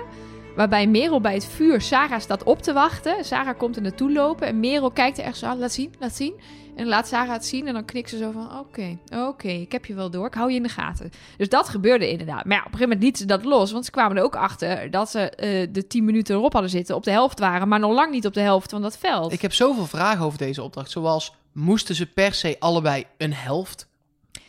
Waarbij 0.55 0.87
Merel 0.87 1.21
bij 1.21 1.33
het 1.33 1.45
vuur 1.45 1.81
Sarah 1.81 2.19
staat 2.19 2.43
op 2.43 2.61
te 2.61 2.73
wachten. 2.73 3.25
Sarah 3.25 3.57
komt 3.57 3.75
er 3.75 3.81
naartoe 3.81 4.11
lopen 4.11 4.47
en 4.47 4.59
Merel 4.59 4.91
kijkt 4.91 5.17
er 5.17 5.23
echt 5.23 5.37
zo 5.37 5.45
aan. 5.45 5.59
Laat 5.59 5.71
zien, 5.71 5.93
laat 5.99 6.15
zien. 6.15 6.33
En 6.81 6.87
laat 6.87 7.07
Sarah 7.07 7.31
het 7.31 7.45
zien 7.45 7.67
en 7.67 7.73
dan 7.73 7.85
knikt 7.85 8.09
ze 8.09 8.17
zo 8.17 8.31
van... 8.31 8.59
Oké, 8.59 8.97
oké, 9.15 9.47
ik 9.47 9.71
heb 9.71 9.85
je 9.85 9.93
wel 9.93 10.09
door. 10.09 10.25
Ik 10.25 10.33
hou 10.33 10.49
je 10.49 10.55
in 10.55 10.63
de 10.63 10.69
gaten. 10.69 11.11
Dus 11.37 11.49
dat 11.49 11.69
gebeurde 11.69 12.09
inderdaad. 12.09 12.45
Maar 12.45 12.57
ja, 12.57 12.63
op 12.63 12.71
een 12.71 12.77
gegeven 12.77 12.81
moment 12.81 13.03
lieten 13.03 13.21
ze 13.21 13.27
dat 13.27 13.45
los. 13.45 13.71
Want 13.71 13.85
ze 13.85 13.91
kwamen 13.91 14.17
er 14.17 14.23
ook 14.23 14.35
achter 14.35 14.91
dat 14.91 15.09
ze 15.09 15.29
eh, 15.29 15.67
de 15.71 15.87
10 15.87 16.05
minuten 16.05 16.35
erop 16.35 16.53
hadden 16.53 16.71
zitten. 16.71 16.95
Op 16.95 17.03
de 17.03 17.11
helft 17.11 17.39
waren, 17.39 17.67
maar 17.67 17.79
nog 17.79 17.93
lang 17.93 18.11
niet 18.11 18.25
op 18.25 18.33
de 18.33 18.41
helft 18.41 18.69
van 18.69 18.81
dat 18.81 18.97
veld. 18.97 19.31
Ik 19.31 19.41
heb 19.41 19.53
zoveel 19.53 19.85
vragen 19.85 20.25
over 20.25 20.37
deze 20.37 20.63
opdracht. 20.63 20.91
Zoals, 20.91 21.33
moesten 21.51 21.95
ze 21.95 22.05
per 22.05 22.33
se 22.33 22.55
allebei 22.59 23.05
een 23.17 23.33
helft 23.33 23.87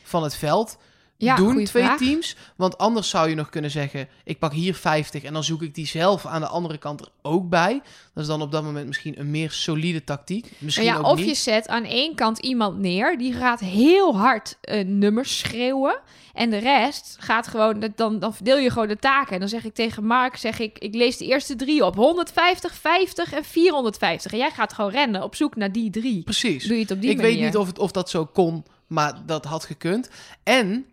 van 0.02 0.22
het 0.22 0.36
veld 0.36 0.78
Ja, 1.24 1.36
doen, 1.36 1.64
twee 1.64 1.84
vraag. 1.84 1.98
teams. 1.98 2.36
Want 2.56 2.78
anders 2.78 3.08
zou 3.08 3.28
je 3.28 3.34
nog 3.34 3.48
kunnen 3.48 3.70
zeggen, 3.70 4.08
ik 4.24 4.38
pak 4.38 4.52
hier 4.52 4.74
50 4.74 5.22
en 5.22 5.32
dan 5.32 5.44
zoek 5.44 5.62
ik 5.62 5.74
die 5.74 5.86
zelf 5.86 6.26
aan 6.26 6.40
de 6.40 6.46
andere 6.46 6.78
kant 6.78 7.00
er 7.00 7.08
ook 7.22 7.48
bij. 7.48 7.80
Dat 8.14 8.22
is 8.22 8.28
dan 8.28 8.42
op 8.42 8.52
dat 8.52 8.62
moment 8.62 8.86
misschien 8.86 9.20
een 9.20 9.30
meer 9.30 9.50
solide 9.50 10.04
tactiek. 10.04 10.52
Misschien 10.58 10.86
ja, 10.86 10.96
ook 10.96 11.06
of 11.06 11.18
niet. 11.18 11.26
je 11.26 11.34
zet 11.34 11.68
aan 11.68 11.84
één 11.84 12.14
kant 12.14 12.38
iemand 12.38 12.78
neer, 12.78 13.18
die 13.18 13.32
gaat 13.32 13.60
heel 13.60 14.16
hard 14.16 14.58
eh, 14.60 14.84
nummers 14.84 15.38
schreeuwen. 15.38 16.00
En 16.32 16.50
de 16.50 16.58
rest 16.58 17.16
gaat 17.20 17.46
gewoon, 17.46 17.92
dan, 17.94 18.18
dan 18.18 18.34
verdeel 18.34 18.58
je 18.58 18.70
gewoon 18.70 18.88
de 18.88 18.98
taken. 18.98 19.32
En 19.32 19.40
dan 19.40 19.48
zeg 19.48 19.64
ik 19.64 19.74
tegen 19.74 20.04
Mark, 20.04 20.36
zeg 20.36 20.58
ik, 20.58 20.78
ik 20.78 20.94
lees 20.94 21.16
de 21.16 21.26
eerste 21.26 21.56
drie 21.56 21.84
op. 21.84 21.96
150, 21.96 22.74
50 22.74 23.32
en 23.32 23.44
450. 23.44 24.32
En 24.32 24.38
jij 24.38 24.50
gaat 24.50 24.72
gewoon 24.72 24.90
rennen 24.90 25.22
op 25.22 25.34
zoek 25.34 25.56
naar 25.56 25.72
die 25.72 25.90
drie. 25.90 26.22
Precies. 26.22 26.64
Doe 26.64 26.76
je 26.76 26.82
het 26.82 26.90
op 26.90 27.00
die 27.00 27.10
ik 27.10 27.16
manier. 27.16 27.32
weet 27.32 27.44
niet 27.44 27.56
of, 27.56 27.66
het, 27.66 27.78
of 27.78 27.92
dat 27.92 28.10
zo 28.10 28.26
kon, 28.26 28.64
maar 28.86 29.22
dat 29.26 29.44
had 29.44 29.64
gekund. 29.64 30.10
En 30.42 30.86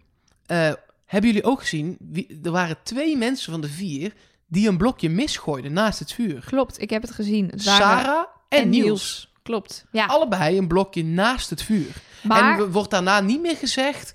eh, 0.49 0.71
hebben 1.05 1.29
jullie 1.29 1.43
ook 1.45 1.59
gezien, 1.59 1.97
wie, 1.99 2.39
er 2.43 2.51
waren 2.51 2.77
twee 2.83 3.17
mensen 3.17 3.51
van 3.51 3.61
de 3.61 3.69
vier 3.69 4.13
die 4.47 4.67
een 4.67 4.77
blokje 4.77 5.09
misgooiden 5.09 5.73
naast 5.73 5.99
het 5.99 6.13
vuur. 6.13 6.43
Klopt, 6.45 6.81
ik 6.81 6.89
heb 6.89 7.01
het 7.01 7.11
gezien. 7.11 7.47
Het 7.47 7.63
waren- 7.63 7.81
Sarah 7.87 8.25
en, 8.49 8.61
en 8.61 8.69
Niels. 8.69 8.85
Niels. 8.85 9.33
Klopt, 9.43 9.85
ja. 9.91 10.05
Allebei 10.05 10.57
een 10.57 10.67
blokje 10.67 11.03
naast 11.03 11.49
het 11.49 11.61
vuur. 11.63 11.95
Maar 12.23 12.59
En 12.59 12.71
wordt 12.71 12.89
daarna 12.91 13.19
niet 13.19 13.41
meer 13.41 13.55
gezegd 13.57 14.13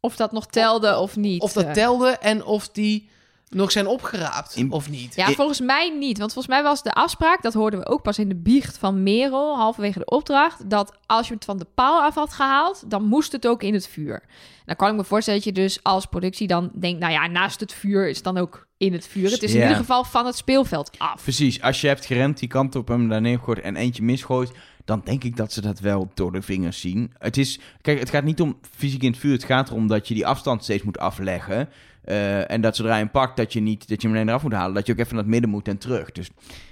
of 0.00 0.16
dat 0.16 0.32
nog 0.32 0.46
telde 0.46 0.96
of 0.98 1.16
niet. 1.16 1.42
of 1.42 1.52
dat 1.52 1.64
eh. 1.64 1.72
telde 1.72 2.08
en 2.10 2.44
of 2.44 2.68
die 2.68 3.10
nog 3.54 3.72
zijn 3.72 3.86
opgeraapt 3.86 4.56
In- 4.56 4.70
of 4.70 4.90
niet. 4.90 5.14
Ja, 5.14 5.30
volgens 5.30 5.60
mij 5.60 5.96
niet. 5.98 6.18
Want 6.18 6.32
volgens 6.32 6.54
mij 6.54 6.62
was 6.62 6.82
de 6.82 6.92
afspraak, 6.92 7.42
dat 7.42 7.54
hoorden 7.54 7.80
we 7.80 7.86
ook 7.86 8.02
pas 8.02 8.18
in 8.18 8.28
de 8.28 8.34
biecht 8.34 8.78
van 8.78 9.02
Merel, 9.02 9.56
halverwege 9.56 9.98
de 9.98 10.04
opdracht, 10.04 10.70
dat 10.70 10.92
als 11.06 11.28
je 11.28 11.34
het 11.34 11.44
van 11.44 11.58
de 11.58 11.66
paal 11.74 12.02
af 12.02 12.14
had 12.14 12.32
gehaald, 12.32 12.90
dan 12.90 13.04
moest 13.04 13.32
het 13.32 13.46
ook 13.46 13.62
in 13.62 13.74
het 13.74 13.88
vuur. 13.88 14.22
Dan 14.64 14.76
kan 14.76 14.88
ik 14.90 14.94
me 14.96 15.04
voorstellen 15.04 15.40
dat 15.40 15.48
je 15.48 15.60
dus 15.60 15.82
als 15.82 16.06
productie 16.06 16.46
dan 16.46 16.70
denkt, 16.74 17.00
nou 17.00 17.12
ja, 17.12 17.26
naast 17.26 17.60
het 17.60 17.72
vuur 17.72 18.08
is 18.08 18.14
het 18.14 18.24
dan 18.24 18.38
ook 18.38 18.66
in 18.76 18.92
het 18.92 19.06
vuur. 19.06 19.30
Het 19.30 19.42
is 19.42 19.54
in 19.54 19.60
ieder 19.60 19.76
geval 19.76 20.04
van 20.04 20.26
het 20.26 20.36
speelveld 20.36 20.90
af. 20.98 21.22
Precies, 21.22 21.62
als 21.62 21.80
je 21.80 21.86
hebt 21.86 22.06
gerend 22.06 22.38
die 22.38 22.48
kant 22.48 22.76
op 22.76 22.88
hem 22.88 23.08
daar 23.08 23.20
neergegooid 23.20 23.60
en 23.60 23.76
eentje 23.76 24.02
misgooit, 24.02 24.52
dan 24.84 25.00
denk 25.04 25.24
ik 25.24 25.36
dat 25.36 25.52
ze 25.52 25.60
dat 25.60 25.80
wel 25.80 26.10
door 26.14 26.32
de 26.32 26.42
vingers 26.42 26.80
zien. 26.80 27.12
Het 27.18 27.36
is, 27.36 27.60
kijk, 27.80 27.98
het 27.98 28.10
gaat 28.10 28.24
niet 28.24 28.40
om 28.40 28.58
fysiek 28.76 29.02
in 29.02 29.10
het 29.10 29.20
vuur, 29.20 29.32
het 29.32 29.44
gaat 29.44 29.68
erom 29.68 29.86
dat 29.86 30.08
je 30.08 30.14
die 30.14 30.26
afstand 30.26 30.62
steeds 30.62 30.82
moet 30.82 30.98
afleggen. 30.98 31.68
Eh, 32.04 32.50
en 32.50 32.60
dat 32.60 32.76
zodra 32.76 32.92
je 32.92 32.98
hem 33.02 33.10
pakt, 33.10 33.36
dat 33.36 33.52
je, 33.52 33.60
niet, 33.60 33.88
dat 33.88 34.02
je 34.02 34.08
hem 34.08 34.16
alleen 34.16 34.28
eraf 34.28 34.42
moet 34.42 34.52
halen, 34.52 34.74
dat 34.74 34.86
je 34.86 34.92
ook 34.92 34.98
even 34.98 35.14
naar 35.14 35.22
het 35.22 35.32
midden 35.32 35.50
moet 35.50 35.68
en 35.68 35.78
terug. 35.78 36.12
Dus 36.12 36.28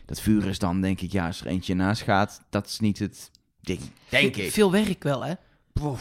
dat 0.07 0.21
vuur 0.21 0.47
is 0.47 0.59
dan, 0.59 0.81
denk 0.81 1.01
ik, 1.01 1.13
ja, 1.13 1.27
als 1.27 1.41
er 1.41 1.47
eentje 1.47 1.75
naast 1.75 2.03
gaat, 2.03 2.41
dat 2.51 2.67
is 2.67 2.79
niet 2.79 2.99
het 2.99 3.31
ding, 3.61 3.81
denk 4.09 4.35
Ve- 4.35 4.43
ik. 4.43 4.53
Veel 4.53 4.71
werk 4.73 5.03
wel, 5.03 5.25
hè? 5.25 5.33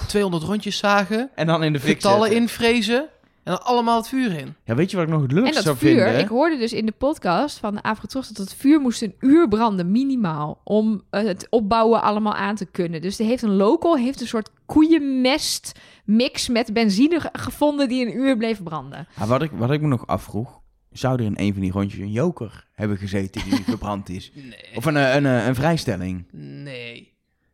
200 0.07 0.43
rondjes 0.43 0.77
zagen, 0.77 1.29
En 1.35 1.47
dan 1.47 1.63
in 1.63 1.73
de 1.73 1.79
fik 1.79 1.93
getallen 1.93 2.31
invrezen 2.31 3.07
en 3.43 3.51
dan 3.51 3.63
allemaal 3.63 3.97
het 3.97 4.07
vuur 4.07 4.31
in. 4.37 4.55
Ja, 4.63 4.75
weet 4.75 4.91
je 4.91 4.97
wat 4.97 5.05
ik 5.05 5.11
nog 5.11 5.21
het 5.21 5.29
En 5.31 5.35
leukste 5.37 5.53
dat 5.55 5.63
zou 5.63 5.77
vuur, 5.77 6.03
vinden? 6.03 6.19
ik 6.19 6.27
hoorde 6.27 6.57
dus 6.57 6.73
in 6.73 6.85
de 6.85 6.91
podcast 6.91 7.57
van 7.59 7.75
de 7.75 7.81
dat 8.11 8.37
het 8.37 8.53
vuur 8.53 8.79
moest 8.79 9.01
een 9.01 9.15
uur 9.19 9.47
branden, 9.47 9.91
minimaal, 9.91 10.61
om 10.63 11.01
eh, 11.09 11.23
het 11.23 11.47
opbouwen 11.49 12.01
allemaal 12.01 12.33
aan 12.33 12.55
te 12.55 12.65
kunnen. 12.65 13.01
Dus 13.01 13.15
die 13.15 13.27
heeft 13.27 13.43
een 13.43 13.55
local, 13.55 13.97
heeft 13.97 14.21
een 14.21 14.27
soort 14.27 14.49
koeienmest 14.65 15.71
mix 16.05 16.49
met 16.49 16.73
benzine 16.73 17.19
ge- 17.19 17.29
gevonden 17.33 17.87
die 17.89 18.05
een 18.05 18.15
uur 18.17 18.37
bleef 18.37 18.63
branden. 18.63 19.07
Wat, 19.27 19.41
ik, 19.41 19.51
wat 19.51 19.71
ik 19.71 19.81
me 19.81 19.87
nog 19.87 20.07
afvroeg, 20.07 20.59
zou 20.91 21.19
er 21.19 21.25
in 21.25 21.33
een 21.37 21.51
van 21.53 21.61
die 21.61 21.71
rondjes 21.71 21.99
een 22.01 22.11
joker 22.11 22.67
hebben 22.73 22.97
gezeten 22.97 23.43
die 23.49 23.63
verbrand 23.73 24.09
is? 24.09 24.31
Nee. 24.35 24.75
Of 24.75 24.85
een, 24.85 24.97
eh, 24.97 25.15
een, 25.15 25.25
een, 25.25 25.47
een 25.47 25.55
vrijstelling? 25.55 26.27
Nee. 26.31 27.09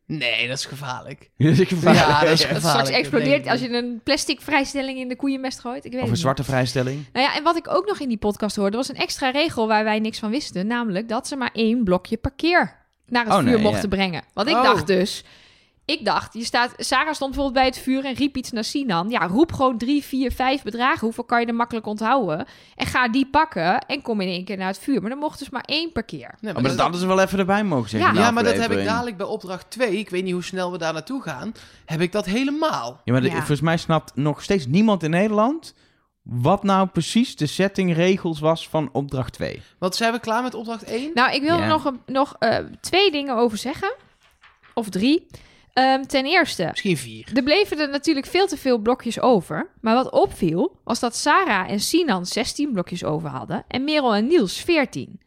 Nee, 0.08 0.47
dat 0.47 0.58
is 0.58 0.66
gevaarlijk. 0.66 1.30
Dat 1.38 1.58
is 1.58 1.68
gevaarlijk. 1.68 2.05
Ja, 2.05 2.20
dat 2.22 2.30
is 2.30 2.39
Dat 2.47 2.47
gevaarlijk. 2.55 2.86
straks 2.88 2.89
explodeert 2.89 3.47
als 3.47 3.60
je 3.60 3.70
een 3.70 4.01
plastic 4.03 4.41
vrijstelling 4.41 4.99
in 4.99 5.08
de 5.08 5.16
koeienmest 5.16 5.60
gooit. 5.60 5.86
Ik 5.86 5.91
weet 5.91 5.93
Of 5.93 5.97
het 5.99 6.03
een 6.05 6.12
niet. 6.12 6.20
zwarte 6.20 6.43
vrijstelling. 6.43 7.05
Nou 7.14 7.26
ja, 7.26 7.36
en 7.36 7.43
wat 7.43 7.58
ik 7.58 7.68
ook 7.70 7.86
nog 7.88 7.99
in 7.99 8.08
die 8.08 8.18
podcast 8.18 8.55
hoorde, 8.55 8.78
was 8.78 8.89
een 8.89 8.95
extra 8.95 9.30
regel 9.30 9.68
waar 9.68 9.84
wij 9.84 9.99
niks 9.99 10.20
van 10.20 10.30
wisten. 10.30 10.68
Namelijk 10.68 11.10
dat 11.10 11.28
ze 11.28 11.36
maar 11.36 11.49
één 11.53 11.84
blokje 11.84 12.18
parkeer 12.18 12.76
naar 13.08 13.24
het 13.26 13.34
Oh, 13.34 13.39
vuur 13.39 13.51
nee, 13.51 13.62
mochten 13.62 13.82
ja. 13.89 13.95
brengen. 13.95 14.24
Want 14.34 14.47
ik 14.49 14.55
Oh. 14.55 14.64
dacht 14.64 14.88
dus... 14.88 15.24
Ik 15.88 16.05
dacht, 16.05 16.33
je 16.33 16.43
staat, 16.43 16.73
Sarah 16.77 17.13
stond 17.13 17.31
bijvoorbeeld 17.35 17.53
bij 17.53 17.65
het 17.65 17.77
vuur 17.83 18.05
en 18.05 18.13
riep 18.13 18.38
iets 18.38 18.51
naar 18.51 18.63
Sinan. 18.63 19.09
Ja, 19.09 19.27
roep 19.27 19.53
gewoon 19.53 19.77
drie, 19.77 20.03
vier, 20.03 20.31
vijf 20.31 20.63
bedragen. 20.63 20.99
Hoeveel 20.99 21.23
kan 21.23 21.39
je 21.39 21.45
er 21.45 21.55
makkelijk 21.55 21.85
onthouden? 21.85 22.45
En 22.75 22.85
ga 22.85 23.09
die 23.09 23.25
pakken 23.29 23.79
en 23.79 24.01
kom 24.01 24.21
in 24.21 24.27
één 24.27 24.45
keer 24.45 24.57
naar 24.57 24.67
het 24.67 24.79
vuur. 24.79 25.01
Maar 25.01 25.09
dan 25.09 25.19
mocht 25.19 25.39
dus 25.39 25.49
maar 25.49 25.63
één 25.65 25.91
per 25.91 26.03
keer. 26.03 26.35
Nee, 26.41 26.55
Oh, 26.55 26.61
maar 26.61 26.71
dat 26.71 26.79
hadden 26.79 26.99
ze 26.99 27.07
wel 27.07 27.19
even 27.19 27.39
erbij 27.39 27.63
mogen 27.63 27.89
zeggen. 27.89 28.13
Ja. 28.15 28.31
maar 28.31 28.43
dat 28.43 28.57
heb 28.57 28.71
ik 28.71 28.85
dadelijk 28.85 29.17
bij 29.17 29.25
opdracht 29.25 29.69
2. 29.69 29.97
Ik 29.97 30.09
weet 30.09 30.23
niet 30.23 30.33
hoe 30.33 30.43
snel 30.43 30.71
we 30.71 30.77
daar 30.77 30.93
naartoe 30.93 31.21
gaan. 31.21 31.51
Heb 31.85 32.01
ik 32.01 32.11
dat 32.11 32.25
helemaal. 32.25 33.01
Ja, 33.03 33.11
maar 33.13 33.21
de- 33.21 33.31
volgens 33.31 33.61
mij 33.61 33.77
snapt 33.77 34.15
nog 34.15 34.43
steeds 34.43 34.65
niemand 34.65 35.03
in 35.03 35.09
Nederland 35.09 35.73
wat 36.23 36.63
nou 36.63 36.88
precies 36.88 37.35
de 37.35 37.45
settingregels 37.47 38.39
was 38.39 38.69
van 38.69 38.89
opdracht 38.91 39.33
2. 39.33 39.61
Want 39.79 39.95
zijn 39.95 40.13
we 40.13 40.19
klaar 40.19 40.43
met 40.43 40.53
opdracht 40.53 40.83
1? 40.83 41.11
Nou, 41.13 41.33
ik 41.33 41.41
wil 41.41 41.55
Ja. 41.57 41.61
er 41.61 41.67
nog, 41.67 41.85
een, 41.85 41.99
nog 42.05 42.35
eh, 42.39 42.57
twee 42.81 43.11
dingen 43.11 43.35
over 43.35 43.57
zeggen. 43.57 43.93
Of 44.73 44.89
drie. 44.89 45.27
Ehm, 45.78 46.03
ten 46.03 46.25
eerste, 46.25 46.63
Misschien 46.71 46.97
4. 46.97 47.30
Er 47.34 47.43
bleven 47.43 47.80
er 47.80 47.89
natuurlijk 47.89 48.25
veel 48.25 48.47
te 48.47 48.57
veel 48.57 48.78
blokjes 48.78 49.19
over. 49.19 49.69
Maar 49.82 49.95
wat 49.95 50.11
opviel, 50.11 50.80
was 50.84 50.99
dat 50.99 51.15
Sarah 51.15 51.69
en 51.69 51.80
Sinan 51.80 52.25
16 52.25 52.71
blokjes 52.71 53.03
over 53.03 53.30
hadden 53.30 53.63
en 53.67 53.84
Merel 53.84 54.15
en 54.15 54.28
Niels 54.28 54.57
14. 54.61 55.19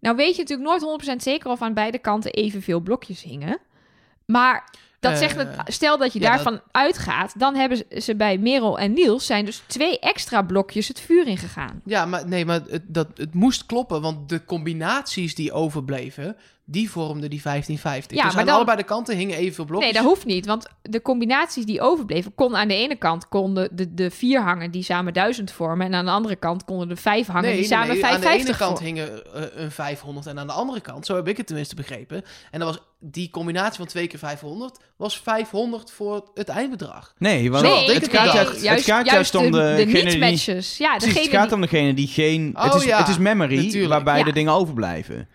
Nou 0.00 0.16
weet 0.16 0.36
je 0.36 0.42
natuurlijk 0.42 0.68
nooit 0.68 0.82
100% 0.82 1.22
zeker 1.22 1.50
of 1.50 1.62
aan 1.62 1.74
beide 1.74 1.98
kanten 1.98 2.32
evenveel 2.32 2.80
blokjes 2.80 3.22
hingen. 3.22 3.58
Maar 4.26 4.70
dat 5.00 5.12
Eh, 5.12 5.18
zegt 5.18 5.36
het, 5.36 5.48
stel 5.66 5.98
dat 5.98 6.12
je 6.12 6.20
ja, 6.20 6.28
daarvan 6.30 6.60
uitgaat, 6.70 7.38
dan 7.38 7.54
hebben 7.54 7.78
ze- 7.78 8.00
ze 8.00 8.16
bij 8.16 8.38
Merel 8.38 8.78
en 8.78 8.92
Niels 8.92 9.26
zijn 9.26 9.44
dus 9.44 9.62
twee 9.66 9.98
extra 9.98 10.42
blokjes 10.42 10.88
het 10.88 11.00
vuur 11.00 11.26
ingegaan. 11.26 11.80
Ja, 11.84 12.04
maar 12.06 12.28
nee, 12.28 12.44
maar 12.44 12.60
het, 12.68 12.82
dat, 12.86 13.06
het 13.14 13.34
moest 13.34 13.66
kloppen. 13.66 14.00
Want 14.00 14.28
de 14.28 14.44
combinaties 14.44 15.34
die 15.34 15.52
overbleven, 15.52 16.36
die 16.70 16.90
vormden 16.90 17.30
die 17.30 17.40
1550. 17.42 18.16
Ja, 18.16 18.22
dus 18.22 18.32
maar 18.32 18.40
aan 18.40 18.46
dan- 18.46 18.56
allebei 18.56 18.76
de 18.76 18.82
kanten 18.84 19.16
hingen 19.16 19.36
evenveel 19.36 19.64
blokjes. 19.64 19.92
Nee, 19.92 20.02
dat 20.02 20.10
hoeft 20.12 20.24
niet, 20.26 20.46
want 20.46 20.66
de 20.82 21.02
combinaties 21.02 21.64
die 21.64 21.80
overbleven, 21.80 22.34
konden 22.34 22.58
aan 22.60 22.68
de 22.68 22.74
ene 22.74 22.96
kant 22.96 23.28
konden 23.28 23.68
de, 23.76 23.94
de 23.94 24.10
vier 24.10 24.42
hangen 24.42 24.70
die 24.70 24.82
samen 24.82 25.12
1000 25.12 25.52
vormen 25.52 25.86
en 25.86 25.94
aan 25.94 26.04
de 26.04 26.10
andere 26.10 26.36
kant 26.36 26.64
konden 26.64 26.88
de 26.88 26.96
vijf 26.96 27.26
hangen 27.26 27.42
Nee, 27.42 27.50
die 27.52 27.60
nee, 27.60 27.70
samen 27.70 27.88
nee, 27.94 28.04
aan 28.04 28.14
de 28.14 28.20
550 28.20 28.48
ene 28.60 28.66
kant 28.68 28.80
hingen 28.80 29.34
eh, 29.34 29.62
een 29.64 29.70
500 29.70 30.26
en 30.26 30.38
aan 30.38 30.46
de 30.46 30.52
andere 30.52 30.80
kant, 30.80 31.06
zo 31.06 31.14
heb 31.14 31.28
ik 31.28 31.36
het 31.36 31.46
tenminste 31.46 31.74
begrepen. 31.74 32.22
En 32.50 32.58
dat 32.60 32.68
was 32.68 32.78
die 33.02 33.30
combinatie 33.30 33.76
van 33.78 33.86
2 33.86 34.06
keer 34.06 34.18
500 34.18 34.78
was 34.96 35.18
500 35.20 35.90
voor 35.90 36.30
het 36.34 36.48
eindbedrag. 36.48 37.14
Nee, 37.18 37.50
want 37.50 37.62
Nee, 37.64 37.92
het 37.92 38.08
gaat 38.10 38.32
juist, 38.32 38.68
het 38.68 38.82
gaat 38.82 39.06
juist 39.06 39.34
om 39.34 39.44
de, 39.50 39.50
de 39.50 39.84
degene 39.84 39.92
die... 39.92 40.02
niet-matches. 40.04 40.76
Ja, 40.78 40.98
degene 40.98 41.20
het 41.20 41.28
gaat 41.30 41.44
die- 41.46 41.54
om 41.54 41.60
degene 41.60 41.94
die 41.94 42.06
geen... 42.08 42.54
het, 42.58 42.74
Oh, 42.74 42.80
is, 42.80 42.84
ja. 42.86 42.98
het 42.98 43.08
is 43.08 43.18
memory 43.18 43.56
Natuurlijk. 43.64 43.92
waarbij 43.92 44.18
Ja. 44.18 44.24
de 44.24 44.32
dingen 44.32 44.52
overblijven. 44.52 45.28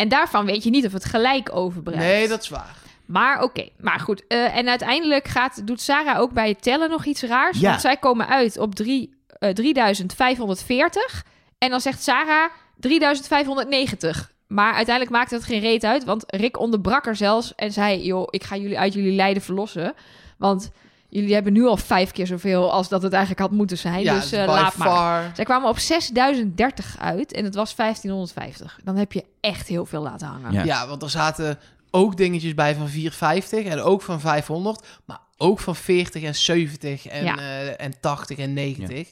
En 0.00 0.08
daarvan 0.08 0.46
weet 0.46 0.64
je 0.64 0.70
niet 0.70 0.86
of 0.86 0.92
het 0.92 1.04
gelijk 1.04 1.54
overblijft. 1.56 2.02
Nee, 2.02 2.28
dat 2.28 2.42
is 2.42 2.48
waar. 2.48 2.76
Maar 3.06 3.42
oké, 3.42 3.68
maar 3.78 4.00
goed. 4.00 4.26
eh, 4.26 4.56
en 4.56 4.68
uiteindelijk 4.68 5.28
gaat, 5.28 5.66
doet 5.66 5.80
Sarah 5.80 6.18
ook 6.18 6.32
bij 6.32 6.48
het 6.48 6.62
tellen 6.62 6.90
nog 6.90 7.04
iets 7.04 7.22
raars. 7.22 7.58
Ja. 7.60 7.68
Want 7.68 7.80
zij 7.80 7.96
komen 7.96 8.28
uit 8.28 8.58
op 8.58 8.74
drie, 8.74 9.14
eh, 9.26 9.50
3540. 9.50 11.24
En 11.58 11.70
dan 11.70 11.80
zegt 11.80 12.02
Sarah 12.02 12.50
3590. 12.76 14.32
Maar 14.46 14.74
uiteindelijk 14.74 15.16
maakt 15.16 15.30
het 15.30 15.44
geen 15.44 15.60
reet 15.60 15.84
uit. 15.84 16.04
Want 16.04 16.24
Rick 16.26 16.58
onderbrak 16.58 17.06
er 17.06 17.16
zelfs 17.16 17.54
en 17.54 17.72
zei... 17.72 18.02
joh, 18.02 18.26
ik 18.30 18.44
ga 18.44 18.56
jullie 18.56 18.78
uit 18.78 18.92
jullie 18.92 19.14
lijden 19.14 19.42
verlossen. 19.42 19.94
Want 20.38 20.70
jullie 21.10 21.34
hebben 21.34 21.52
nu 21.52 21.66
al 21.66 21.76
vijf 21.76 22.10
keer 22.10 22.26
zoveel... 22.26 22.72
als 22.72 22.88
dat 22.88 23.02
het 23.02 23.12
eigenlijk 23.12 23.42
had 23.42 23.50
moeten 23.50 23.78
zijn. 23.78 24.02
Ja, 24.02 24.14
dus 24.14 24.30
by 24.30 24.36
laat 24.46 24.76
maar. 24.76 24.88
far. 24.88 25.30
Zij 25.34 25.44
kwamen 25.44 25.68
op 25.68 25.78
6030 25.78 26.96
uit 26.98 27.32
en 27.32 27.44
het 27.44 27.54
was 27.54 27.74
1550. 27.74 28.78
Dan 28.84 28.96
heb 28.96 29.12
je 29.12 29.24
echt 29.40 29.68
heel 29.68 29.86
veel 29.86 30.02
laten 30.02 30.26
hangen. 30.26 30.52
Ja. 30.52 30.64
Ja, 30.64 30.88
want 30.88 31.02
er 31.02 31.10
zaten 31.10 31.58
ook 31.90 32.16
dingetjes 32.16 32.54
bij 32.54 32.74
van 32.74 32.88
450 32.88 33.64
en 33.64 33.80
ook 33.80 34.02
van 34.02 34.20
500, 34.20 34.86
maar 35.04 35.18
ook 35.36 35.60
van 35.60 35.76
40 35.76 36.22
en 36.22 36.34
70 36.34 37.06
en, 37.06 37.24
Ja. 37.24 37.36
eh, 37.38 37.84
en 37.84 38.00
80 38.00 38.38
en 38.38 38.52
90. 38.52 39.10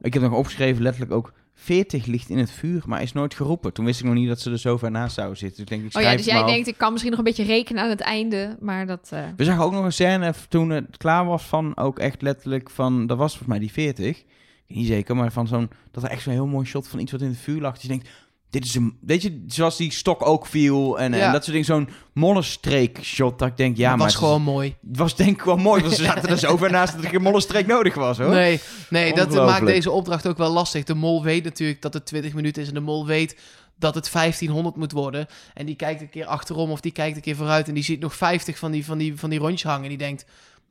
Ik 0.00 0.12
heb 0.14 0.22
nog 0.22 0.32
opgeschreven 0.32 0.82
letterlijk 0.82 1.12
ook... 1.12 1.32
40 1.64 2.06
ligt 2.06 2.28
in 2.28 2.38
het 2.38 2.50
vuur, 2.50 2.82
maar 2.86 3.02
is 3.02 3.12
nooit 3.12 3.34
geroepen. 3.34 3.72
Toen 3.72 3.84
wist 3.84 4.00
ik 4.00 4.06
nog 4.06 4.14
niet 4.14 4.28
dat 4.28 4.40
ze 4.40 4.50
er 4.50 4.58
zo 4.58 4.76
ver 4.76 4.90
naast 4.90 5.14
zouden 5.14 5.38
zitten. 5.38 5.56
Dus 5.56 5.74
ik 5.74 5.80
denk, 5.80 5.90
ik 5.92 5.96
Oh 5.96 6.02
ja, 6.02 6.16
dus 6.16 6.26
jij 6.26 6.44
denkt, 6.44 6.68
ik 6.68 6.76
kan 6.76 6.90
misschien 6.90 7.10
nog 7.10 7.18
een 7.20 7.26
beetje 7.26 7.44
rekenen 7.44 7.82
aan 7.82 7.88
het 7.90 8.00
einde, 8.00 8.56
maar 8.60 8.86
dat... 8.86 9.08
eh, 9.12 9.22
We 9.36 9.44
zagen 9.44 9.64
ook 9.64 9.72
nog 9.72 9.84
een 9.84 9.92
scène 9.92 10.34
toen 10.48 10.70
het 10.70 10.96
klaar 10.96 11.24
was 11.24 11.42
van 11.42 11.76
ook 11.76 11.98
echt 11.98 12.22
letterlijk 12.22 12.70
van... 12.70 13.06
Dat 13.06 13.18
was 13.18 13.28
volgens 13.30 13.48
mij 13.48 13.58
die 13.58 13.72
40. 13.72 14.06
Ik 14.18 14.24
weet 14.66 14.78
niet 14.78 14.86
zeker, 14.86 15.16
maar 15.16 15.32
van 15.32 15.46
zo'n... 15.46 15.70
Dat 15.90 16.02
er 16.02 16.10
echt 16.10 16.22
zo'n 16.22 16.32
heel 16.32 16.46
mooi 16.46 16.66
shot 16.66 16.88
van 16.88 16.98
iets 16.98 17.12
wat 17.12 17.20
in 17.20 17.28
het 17.28 17.38
vuur 17.38 17.60
lag. 17.60 17.72
Dat 17.72 17.82
je 17.82 17.88
denkt, 17.88 18.08
dit 18.54 18.64
is 18.64 18.74
een... 18.74 18.96
Weet 19.00 19.22
je, 19.22 19.44
zoals 19.46 19.76
die 19.76 19.92
stok 19.92 20.26
ook 20.26 20.46
viel 20.46 20.98
en, 20.98 21.12
Ja. 21.12 21.18
en 21.26 21.32
dat 21.32 21.44
soort 21.44 21.50
dingen. 21.56 21.64
Zo'n 21.64 21.88
mollenstreek 22.12 22.98
shot. 23.02 23.38
Dat 23.38 23.48
ik 23.48 23.56
denk, 23.56 23.76
ja, 23.76 23.82
Ja, 23.82 23.88
maar... 23.88 23.98
was 24.04 24.14
het 24.14 24.22
gewoon 24.22 24.42
mooi. 24.42 24.74
Het 24.88 24.96
was 24.96 25.16
denk 25.16 25.30
ik 25.38 25.42
wel 25.44 25.56
mooi, 25.56 25.82
want 25.82 25.94
ze 25.94 26.02
zaten 26.12 26.28
er 26.28 26.38
zo 26.38 26.56
ver 26.56 26.70
naast 26.70 26.94
dat 26.94 27.04
er 27.04 27.10
geen 27.10 27.22
mollenstreek 27.22 27.66
nodig 27.66 27.94
was, 27.94 28.18
hoor. 28.18 28.28
Nee, 28.30 28.60
nee 28.90 29.14
dat 29.14 29.30
maakt 29.34 29.66
deze 29.66 29.90
opdracht 29.90 30.26
ook 30.26 30.36
wel 30.38 30.50
lastig. 30.52 30.84
De 30.84 30.94
mol 30.94 31.22
weet 31.22 31.44
natuurlijk 31.44 31.82
dat 31.82 31.94
het 31.94 32.06
20 32.06 32.34
minuten 32.34 32.62
is 32.62 32.68
en 32.68 32.74
de 32.74 32.80
mol 32.80 33.06
weet 33.06 33.36
dat 33.78 33.94
het 33.94 34.12
1500 34.12 34.76
moet 34.76 34.92
worden. 34.92 35.26
En 35.54 35.66
die 35.66 35.74
kijkt 35.76 36.00
een 36.00 36.10
keer 36.10 36.26
achterom 36.26 36.70
of 36.70 36.80
die 36.80 36.92
kijkt 36.92 37.16
een 37.16 37.22
keer 37.22 37.36
vooruit 37.36 37.68
en 37.68 37.74
die 37.74 37.84
ziet 37.84 38.00
nog 38.00 38.14
50 38.14 38.58
van 38.58 38.70
die, 38.70 38.84
van 38.84 38.98
die, 38.98 39.18
van 39.18 39.30
die 39.30 39.38
rondjes 39.38 39.62
hangen. 39.62 39.82
En 39.82 39.88
die 39.88 39.98
denkt, 39.98 40.24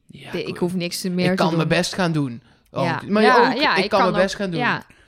ja, 0.08 0.32
De- 0.32 0.44
ik 0.44 0.58
hoef 0.58 0.74
niks 0.74 1.02
te 1.02 1.10
meer 1.10 1.26
ik 1.26 1.30
te 1.32 1.36
kan 1.38 1.48
doen. 1.48 1.58
mijn 1.58 1.68
best 1.70 1.94
gaan 1.94 2.12
doen. 2.12 2.42
Ook. 2.72 2.84
Ja. 2.86 3.02
Maar 3.08 3.24
Ja, 3.24 3.48
ook, 3.52 3.58
ja, 3.62 3.76
ik, 3.76 3.90
kan 3.90 4.02
mijn 4.02 4.14
ook- 4.14 4.22
best 4.22 4.36
gaan 4.36 4.50
doen. 4.52 4.60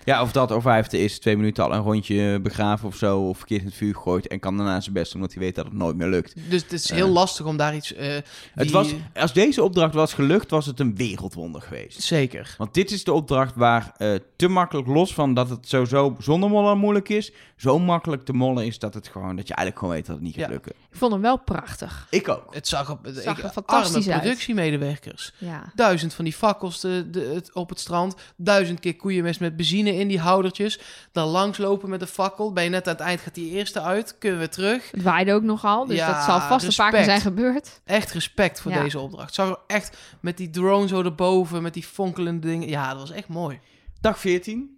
Ja, 0.06 0.22
of 0.22 0.32
dat, 0.32 0.52
of 0.52 0.64
hij 0.64 0.76
heeft 0.76 0.92
de 0.92 0.98
eerste 0.98 1.20
twee 1.20 1.38
minuten 1.38 1.64
al 1.64 1.74
een 1.74 1.82
rondje 1.82 2.40
begraven 2.40 2.88
of 2.88 2.96
zo, 2.96 3.20
of 3.20 3.38
verkeerd 3.38 3.62
in 3.62 3.68
het 3.68 3.76
vuur 3.76 3.94
gegooid 3.96 4.28
en 4.28 4.40
kan 4.40 4.58
daarna 4.58 4.80
zijn 4.82 4.94
best 4.94 5.16
omdat 5.16 5.34
hij 5.34 5.42
weet 5.42 5.56
dat 5.56 5.66
het 5.66 5.74
nooit 5.74 5.96
meer 5.96 6.08
lukt. 6.08 6.34
Dus 6.50 6.62
het 6.62 6.72
is 6.72 6.90
heel 6.92 7.06
Ja. 7.08 7.12
lastig 7.14 7.46
om 7.46 7.58
daar 7.58 7.76
iets... 7.76 7.94
eh, 7.94 8.08
Het 8.14 8.24
die- 8.56 8.72
was, 8.72 8.94
als 9.16 9.34
deze 9.34 9.64
opdracht 9.64 9.94
was 9.94 10.14
gelukt, 10.14 10.50
was 10.52 10.66
het 10.66 10.80
een 10.80 10.96
wereldwonder 10.96 11.62
geweest. 11.62 12.02
Zeker. 12.02 12.56
Want 12.58 12.74
dit 12.74 12.92
is 12.92 13.04
de 13.04 13.14
opdracht 13.14 13.56
waar 13.56 13.94
eh, 13.98 14.14
te 14.36 14.48
makkelijk 14.48 14.88
los 14.88 15.14
van 15.14 15.34
dat 15.34 15.50
het 15.50 15.68
sowieso 15.70 16.16
zonder 16.20 16.50
mollen 16.50 16.78
moeilijk 16.78 17.10
is, 17.10 17.32
zo 17.58 17.80
makkelijk 17.80 18.26
te 18.26 18.34
mollen 18.34 18.66
is 18.66 18.80
dat, 18.80 18.94
het 18.94 19.08
gewoon, 19.08 19.36
dat 19.36 19.48
je 19.48 19.54
eigenlijk 19.54 19.78
gewoon 19.80 19.94
weet 19.94 20.06
dat 20.06 20.16
het 20.16 20.26
niet 20.26 20.36
gaat 20.36 20.44
Ja. 20.46 20.50
lukken. 20.52 20.72
Ik 20.96 21.02
vond 21.02 21.14
hem 21.14 21.22
wel 21.22 21.38
prachtig. 21.38 22.08
Ik 22.10 22.30
ook. 22.30 22.54
Het 22.54 22.68
zag, 22.68 22.92
op, 22.92 23.00
Zag 23.14 23.38
ik, 23.38 23.44
er 23.44 23.50
fantastisch 23.50 23.96
arme 24.04 24.12
uit. 24.14 24.22
productiemedewerkers. 24.22 25.34
Ja. 25.38 25.72
Duizend 25.76 26.14
van 26.14 26.24
die 26.26 26.34
fakkels 26.34 26.80
de, 26.80 27.10
de, 27.10 27.20
het, 27.34 27.54
op 27.54 27.70
het 27.70 27.80
strand. 27.80 28.16
Duizend 28.38 28.80
keer 28.80 28.96
koeienmest 28.96 29.40
met 29.40 29.56
benzine 29.56 29.96
in 29.96 30.08
die 30.08 30.20
houdertjes. 30.20 30.80
Dan 31.12 31.28
langslopen 31.28 31.90
met 31.90 32.00
de 32.00 32.08
fakkel. 32.08 32.54
Ben 32.54 32.64
je 32.64 32.70
net 32.70 32.88
aan 32.88 32.94
het 32.94 33.02
eind, 33.02 33.20
gaat 33.22 33.34
die 33.36 33.52
eerste 33.52 33.82
uit. 33.82 34.18
Kunnen 34.18 34.40
we 34.40 34.50
terug. 34.50 34.92
Het 34.92 35.02
waaide 35.04 35.34
ook 35.34 35.44
nogal, 35.44 35.86
dus 35.86 35.98
Ja, 35.98 36.14
dat 36.14 36.24
zal 36.24 36.40
vast 36.42 36.66
een 36.68 36.76
paar 36.76 36.90
keer 36.92 37.00
respect. 37.00 37.22
zijn 37.22 37.34
gebeurd. 37.36 37.82
Echt 37.86 38.12
respect 38.12 38.62
voor 38.62 38.72
Ja. 38.72 38.82
deze 38.84 39.00
opdracht. 39.00 39.34
Zag 39.34 39.50
er 39.50 39.58
echt 39.68 39.98
met 40.22 40.38
die 40.38 40.50
drone 40.50 40.88
zo 40.88 41.04
erboven. 41.04 41.62
Met 41.62 41.74
die 41.74 41.84
fonkelende 41.84 42.48
dingen. 42.48 42.68
Ja, 42.68 42.90
dat 42.90 43.00
was 43.00 43.12
echt 43.12 43.28
mooi. 43.28 43.60
Dag 44.02 44.20
14. 44.20 44.78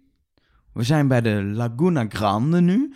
We 0.72 0.82
zijn 0.82 1.08
bij 1.08 1.20
de 1.20 1.42
Laguna 1.42 2.06
Grande 2.08 2.60
nu. 2.60 2.94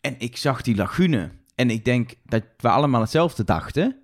En 0.00 0.14
ik 0.18 0.36
zag 0.36 0.62
die 0.62 0.76
lagune. 0.76 1.30
En 1.54 1.70
ik 1.70 1.84
denk 1.84 2.10
dat 2.24 2.42
we 2.56 2.68
allemaal 2.68 3.00
hetzelfde 3.00 3.44
dachten. 3.44 3.96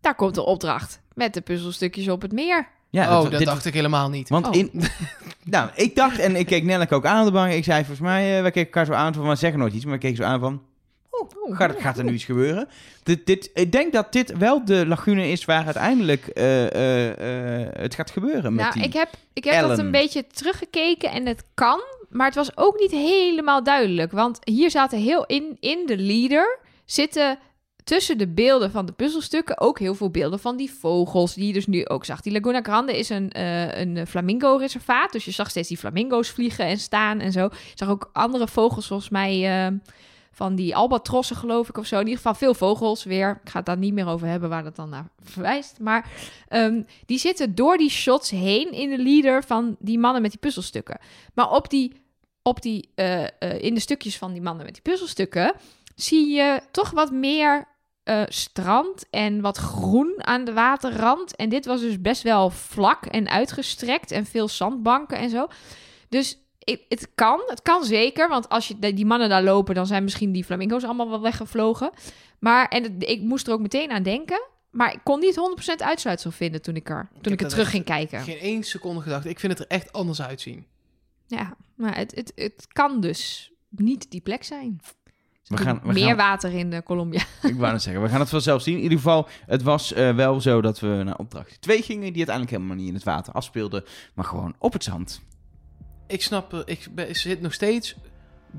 Daar 0.00 0.14
komt 0.14 0.34
de 0.34 0.42
opdracht 0.44 1.00
met 1.14 1.34
de 1.34 1.40
puzzelstukjes 1.40 2.08
op 2.08 2.22
het 2.22 2.32
meer. 2.32 2.68
Ja, 2.90 3.16
oh, 3.18 3.22
dat 3.22 3.38
dit- 3.38 3.46
dacht 3.46 3.64
ik 3.64 3.74
helemaal 3.74 4.08
niet. 4.08 4.28
Want 4.28 4.46
Oh. 4.46 4.54
in... 4.56 4.70
nou, 5.44 5.70
ik 5.74 5.96
dacht, 5.96 6.18
en 6.18 6.36
ik 6.36 6.46
keek 6.46 6.64
Nelleke 6.64 6.94
ook 6.94 7.06
aan 7.06 7.20
op 7.20 7.26
de 7.26 7.32
bank. 7.32 7.52
Ik 7.52 7.64
zei, 7.64 7.78
volgens 7.78 8.00
mij, 8.08 8.36
eh 8.36 8.42
wij 8.42 8.50
keken 8.50 8.64
elkaar 8.72 8.86
zo 8.86 8.92
aan 8.92 9.14
van, 9.14 9.28
we 9.28 9.34
zeggen 9.34 9.58
nooit 9.58 9.72
iets. 9.74 9.84
Maar 9.84 9.94
ik 9.94 10.00
keek 10.00 10.16
zo 10.16 10.22
aan 10.22 10.40
van, 10.40 10.62
Oeh, 11.12 11.56
gaat, 11.56 11.80
gaat 11.80 11.98
er 11.98 12.04
nu 12.04 12.12
iets 12.12 12.24
gebeuren? 12.24 12.68
Dit, 13.02 13.26
dit, 13.26 13.50
ik 13.54 13.72
denk 13.72 13.92
dat 13.92 14.12
dit 14.12 14.36
wel 14.38 14.64
de 14.64 14.86
lagune 14.86 15.28
is 15.30 15.44
waar 15.44 15.64
uiteindelijk 15.64 16.26
eh, 16.26 16.74
eh, 16.74 17.60
eh, 17.62 17.68
het 17.72 17.94
gaat 17.94 18.10
gebeuren. 18.10 18.54
Met 18.54 18.62
Nou, 18.64 18.72
die... 18.74 18.82
ik 18.82 18.92
heb, 18.92 19.08
ik 19.32 19.44
heb 19.44 19.68
dat 19.68 19.78
een 19.78 19.90
beetje 19.90 20.26
teruggekeken 20.26 21.10
en 21.10 21.26
het 21.26 21.44
kan, 21.54 21.80
maar 22.08 22.26
het 22.26 22.34
was 22.34 22.56
ook 22.56 22.78
niet 22.80 22.90
helemaal 22.90 23.62
duidelijk. 23.64 24.12
Want 24.12 24.38
hier 24.44 24.70
zaten 24.70 24.98
heel 24.98 25.26
in, 25.26 25.56
in 25.60 25.86
de 25.86 25.96
leader 25.96 26.58
zitten 26.92 27.38
tussen 27.84 28.18
de 28.18 28.28
beelden 28.28 28.70
van 28.70 28.86
de 28.86 28.92
puzzelstukken 28.92 29.60
ook 29.60 29.78
heel 29.78 29.94
veel 29.94 30.10
beelden 30.10 30.38
van 30.38 30.56
die 30.56 30.72
vogels 30.72 31.34
die 31.34 31.46
je 31.46 31.52
dus 31.52 31.66
nu 31.66 31.86
ook 31.86 32.04
zag. 32.04 32.20
Die 32.20 32.32
Laguna 32.32 32.60
Grande 32.62 32.98
is 32.98 33.08
een, 33.08 33.30
eh, 33.30 33.80
een 33.80 34.06
flamingo-reservaat, 34.06 35.12
dus 35.12 35.24
je 35.24 35.30
zag 35.30 35.50
steeds 35.50 35.68
die 35.68 35.78
flamingo's 35.78 36.28
vliegen 36.28 36.64
en 36.64 36.78
staan 36.78 37.20
en 37.20 37.32
zo. 37.32 37.42
Je 37.42 37.72
zag 37.74 37.88
ook 37.88 38.10
andere 38.12 38.48
vogels 38.48 38.86
volgens 38.86 39.10
mij... 39.10 39.66
eh, 39.66 39.72
van 40.32 40.54
die 40.54 40.76
albatrossen, 40.76 41.36
geloof 41.36 41.68
ik, 41.68 41.76
of 41.76 41.86
zo. 41.86 41.94
In 41.94 42.00
ieder 42.00 42.16
geval 42.16 42.34
veel 42.34 42.54
vogels 42.54 43.04
weer. 43.04 43.40
Ik 43.42 43.50
ga 43.50 43.56
het 43.56 43.66
daar 43.66 43.78
niet 43.78 43.92
meer 43.92 44.06
over 44.06 44.26
hebben 44.26 44.48
waar 44.48 44.62
dat 44.62 44.76
dan 44.76 44.88
naar 44.88 45.08
verwijst. 45.22 45.78
Maar 45.80 46.10
Ehm, 46.50 46.82
die 47.06 47.18
zitten 47.18 47.54
door 47.54 47.76
die 47.76 47.90
shots 47.90 48.30
heen 48.30 48.72
in 48.72 48.90
de 48.90 48.98
leader 48.98 49.44
van 49.44 49.76
die 49.78 49.98
mannen 49.98 50.22
met 50.22 50.30
die 50.30 50.40
puzzelstukken. 50.40 50.98
Maar 51.34 51.50
op 51.50 51.70
die, 51.70 51.92
op 52.42 52.62
die, 52.62 52.88
eh, 52.94 53.24
in 53.60 53.74
de 53.74 53.80
stukjes 53.80 54.18
van 54.18 54.32
die 54.32 54.42
mannen 54.42 54.64
met 54.64 54.74
die 54.74 54.82
puzzelstukken 54.82 55.54
zie 56.02 56.28
je 56.30 56.60
toch 56.70 56.90
wat 56.90 57.10
meer 57.12 57.68
eh, 58.02 58.22
strand 58.28 59.04
en 59.10 59.40
wat 59.40 59.56
groen 59.56 60.14
aan 60.18 60.44
de 60.44 60.52
waterrand. 60.52 61.36
En 61.36 61.48
dit 61.48 61.66
was 61.66 61.80
dus 61.80 62.00
best 62.00 62.22
wel 62.22 62.50
vlak 62.50 63.06
en 63.06 63.28
uitgestrekt 63.28 64.10
en 64.10 64.26
veel 64.26 64.48
zandbanken 64.48 65.18
en 65.18 65.30
zo. 65.30 65.46
Dus 66.08 66.38
ik- 66.58 66.84
het 66.88 67.08
kan, 67.14 67.42
het 67.46 67.62
kan 67.62 67.84
zeker. 67.84 68.28
Want 68.28 68.48
als 68.48 68.68
je 68.68 68.78
die 68.78 69.06
mannen 69.06 69.28
daar 69.28 69.42
lopen, 69.42 69.74
dan 69.74 69.86
zijn 69.86 70.04
misschien 70.04 70.32
die 70.32 70.44
flamingo's 70.44 70.84
allemaal 70.84 71.08
wel 71.10 71.20
weggevlogen. 71.20 71.90
Maar 72.38 72.68
en 72.68 72.82
het- 72.82 72.92
ik 73.08 73.20
moest 73.20 73.46
er 73.46 73.52
ook 73.52 73.60
meteen 73.60 73.90
aan 73.90 74.02
denken. 74.02 74.42
Maar 74.70 74.92
ik 74.92 75.00
kon 75.04 75.20
niet 75.20 75.36
100% 75.36 75.82
uitsluitsel 75.82 76.30
vinden 76.30 76.62
toen 76.62 76.76
ik 76.76 76.88
er, 76.90 77.08
toen 77.12 77.22
heb 77.22 77.32
ik, 77.32 77.40
er 77.40 77.48
terug 77.48 77.70
ging 77.70 77.84
kijken. 77.84 78.20
Geen 78.20 78.38
één 78.38 78.62
seconde 78.62 79.00
gedacht. 79.00 79.24
Ik 79.24 79.40
vind 79.40 79.52
het 79.58 79.60
er 79.62 79.76
echt 79.76 79.92
anders 79.92 80.22
uitzien. 80.22 80.66
Ja, 81.26 81.56
maar 81.74 81.96
het, 81.96 82.14
het, 82.14 82.32
het 82.34 82.66
kan 82.68 83.00
dus 83.00 83.52
niet 83.68 84.10
die 84.10 84.20
plek 84.20 84.44
zijn. 84.44 84.80
We 85.50 85.56
gaan- 85.56 85.80
we 85.82 85.92
meer 85.92 86.06
gaan- 86.06 86.16
water 86.16 86.52
in 86.52 86.70
de 86.70 86.82
Colombia. 86.82 87.20
Ik 87.42 87.56
wou 87.56 87.72
net 87.72 87.82
zeggen, 87.82 88.02
we 88.02 88.08
gaan 88.08 88.20
het 88.20 88.28
vanzelf 88.28 88.62
zien. 88.62 88.76
In 88.76 88.82
ieder 88.82 88.98
geval, 88.98 89.28
het 89.46 89.62
was 89.62 89.92
eh, 89.92 90.14
wel 90.14 90.40
zo 90.40 90.60
dat 90.60 90.80
we 90.80 91.00
naar 91.04 91.16
opdracht 91.16 91.60
2 91.60 91.82
gingen, 91.82 92.06
die 92.12 92.16
uiteindelijk 92.26 92.50
helemaal 92.56 92.76
niet 92.76 92.88
in 92.88 92.94
het 92.94 93.04
water 93.04 93.32
afspeelde, 93.32 93.84
maar 94.14 94.24
gewoon 94.24 94.54
op 94.58 94.72
het 94.72 94.84
zand. 94.84 95.22
Ik 96.06 96.22
snap, 96.22 96.52
er- 96.52 96.68
ik 96.68 96.88
zit 97.10 97.40
nog 97.40 97.52
steeds... 97.52 97.96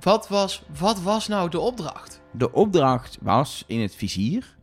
Wat 0.02 0.28
was, 0.28 0.64
wat 0.80 1.02
was 1.02 1.28
nou 1.28 1.50
de 1.50 1.60
opdracht? 1.60 2.22
De 2.32 2.52
opdracht 2.52 3.18
was 3.22 3.64
in 3.68 3.80
het 3.80 3.96
vizier, 3.96 4.56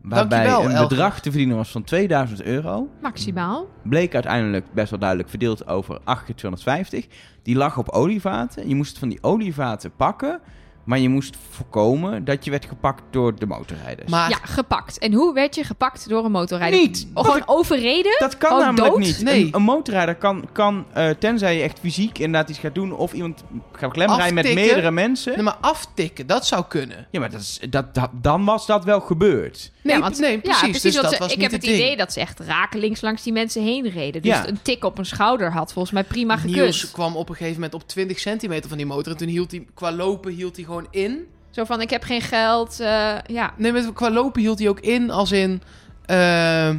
waarbij 0.00 0.46
Dankjewel, 0.46 0.76
een 0.82 0.88
bedrag 0.88 1.20
te 1.20 1.28
verdienen 1.30 1.56
was 1.56 1.70
van 1.70 1.84
2000 1.84 2.42
euro. 2.42 2.88
Maximaal. 3.02 3.68
Bleek 3.82 4.14
uiteindelijk 4.14 4.72
best 4.72 4.90
wel 4.90 4.98
duidelijk 4.98 5.28
verdeeld 5.28 5.66
over 5.66 6.00
8 6.04 6.24
keer 6.24 6.34
250. 6.34 7.06
Die 7.42 7.56
lag 7.56 7.78
op 7.78 7.88
olievaten. 7.88 8.68
Je 8.68 8.74
moest 8.74 8.90
het 8.90 8.98
van 8.98 9.08
die 9.08 9.22
olievaten 9.22 9.96
pakken, 9.96 10.40
maar 10.84 10.98
je 10.98 11.08
moest 11.08 11.36
voorkomen 11.50 12.24
dat 12.24 12.44
je 12.44 12.50
werd 12.50 12.64
gepakt 12.64 13.02
door 13.10 13.38
de 13.38 13.46
motorrijders. 13.46 14.10
Maar 14.10 14.30
Ja, 14.30 14.38
gepakt. 14.42 14.98
En 14.98 15.12
hoe 15.12 15.34
werd 15.34 15.54
je 15.54 15.64
gepakt 15.64 16.08
door 16.08 16.24
een 16.24 16.30
motorrijder? 16.30 16.80
Niet! 16.80 17.06
Of 17.14 17.26
gewoon 17.26 17.42
overreden? 17.46 18.16
Dat 18.18 18.38
kan 18.38 18.52
Oh, 18.52 18.58
namelijk 18.58 18.86
dood? 18.88 18.98
niet. 18.98 19.22
Nee. 19.22 19.44
Een, 19.44 19.54
een 19.54 19.62
motorrijder 19.62 20.14
kan, 20.14 20.48
kan 20.52 20.84
eh, 20.92 21.10
tenzij 21.10 21.56
je 21.56 21.62
echt 21.62 21.78
fysiek 21.78 22.18
inderdaad 22.18 22.50
iets 22.50 22.58
gaat 22.58 22.74
doen... 22.74 22.92
of 22.96 23.12
iemand 23.12 23.44
gaat 23.72 23.92
klemrijden 23.92 24.34
met 24.34 24.44
Aftikken. 24.44 24.66
meerdere 24.66 24.90
mensen... 24.90 25.32
Nee, 25.34 25.42
maar 25.42 25.56
aftikken, 25.60 26.26
dat 26.26 26.46
zou 26.46 26.64
kunnen. 26.68 27.06
Ja, 27.10 27.20
maar 27.20 27.30
dat 27.30 27.40
is, 27.40 27.60
dat, 27.70 27.94
dat, 27.94 28.10
dan 28.12 28.44
was 28.44 28.66
dat 28.66 28.84
wel 28.84 29.00
gebeurd. 29.00 29.70
Nee, 29.82 29.94
ja, 29.96 30.00
want, 30.02 30.18
nee 30.18 30.32
ja, 30.42 30.58
precies. 30.58 30.80
dus 30.82 30.92
want 30.92 31.04
dat 31.04 31.12
ze- 31.12 31.18
was 31.18 31.30
ik 31.32 31.36
niet 31.38 31.50
heb 31.50 31.60
het 31.60 31.70
ding. 31.70 31.76
idee 31.82 31.96
dat 31.96 32.12
ze 32.12 32.20
echt 32.20 32.40
rakelings 32.40 33.00
langs 33.00 33.22
die 33.22 33.32
mensen 33.32 33.62
heen 33.62 33.88
reden. 33.90 34.22
Dus 34.22 34.30
Ja. 34.30 34.48
een 34.48 34.62
tik 34.62 34.84
op 34.84 34.98
een 34.98 35.06
schouder 35.06 35.52
had 35.52 35.72
volgens 35.72 35.94
mij 35.94 36.04
prima 36.04 36.36
gekund. 36.36 36.56
Niels 36.56 36.90
kwam 36.90 37.16
op 37.16 37.28
een 37.28 37.34
gegeven 37.34 37.54
moment 37.60 37.74
op 37.74 37.88
20 37.88 38.18
centimeter 38.18 38.68
van 38.68 38.76
die 38.78 38.86
motor. 38.86 39.12
En 39.12 39.18
toen 39.18 39.28
hield 39.28 39.50
hij, 39.50 39.66
qua 39.74 39.92
lopen 39.92 40.32
hield 40.32 40.56
hij 40.56 40.64
gewoon 40.72 40.86
in. 40.90 41.26
Zo 41.50 41.64
van, 41.64 41.80
ik 41.80 41.90
heb 41.90 42.02
geen 42.02 42.20
geld. 42.20 42.80
eh, 42.80 43.14
ja, 43.26 43.52
Nee, 43.56 43.72
met, 43.72 43.92
qua 43.92 44.10
lopen 44.10 44.40
hield 44.40 44.58
hij 44.58 44.68
ook 44.68 44.80
in 44.80 45.10
als 45.10 45.32
in... 45.32 45.62
eh, 46.06 46.68
eh, 46.68 46.74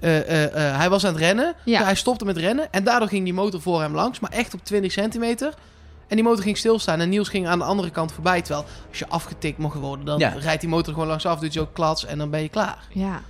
eh, 0.00 0.44
eh, 0.44 0.76
hij 0.78 0.90
was 0.90 1.04
aan 1.06 1.12
het 1.12 1.22
rennen. 1.22 1.54
Ja. 1.64 1.82
Hij 1.84 1.94
stopte 1.94 2.24
met 2.24 2.36
rennen. 2.36 2.72
En 2.72 2.84
daardoor 2.84 3.08
ging 3.08 3.24
die 3.24 3.34
motor 3.34 3.60
voor 3.60 3.80
hem 3.80 3.94
langs. 3.94 4.20
Maar 4.20 4.30
echt 4.30 4.54
op 4.54 4.60
20 4.64 4.92
centimeter. 4.92 5.54
En 6.08 6.16
die 6.16 6.24
motor 6.24 6.42
ging 6.42 6.56
stilstaan. 6.56 7.00
En 7.00 7.08
Niels 7.08 7.28
ging 7.28 7.46
aan 7.48 7.58
de 7.58 7.64
andere 7.64 7.90
kant 7.90 8.12
voorbij. 8.12 8.42
Terwijl 8.42 8.64
als 8.88 8.98
je 8.98 9.08
afgetikt 9.08 9.58
mocht 9.58 9.76
worden, 9.78 10.04
dan 10.06 10.18
Ja. 10.18 10.28
rijdt 10.28 10.60
die 10.60 10.70
motor 10.70 10.92
gewoon 10.92 11.08
langs 11.08 11.26
af. 11.26 11.38
Doet 11.38 11.52
je 11.52 11.60
ook 11.60 11.74
klats 11.74 12.04
en 12.06 12.18
dan 12.18 12.30
ben 12.30 12.42
je 12.42 12.48
klaar. 12.48 12.78
ja. 12.92 13.20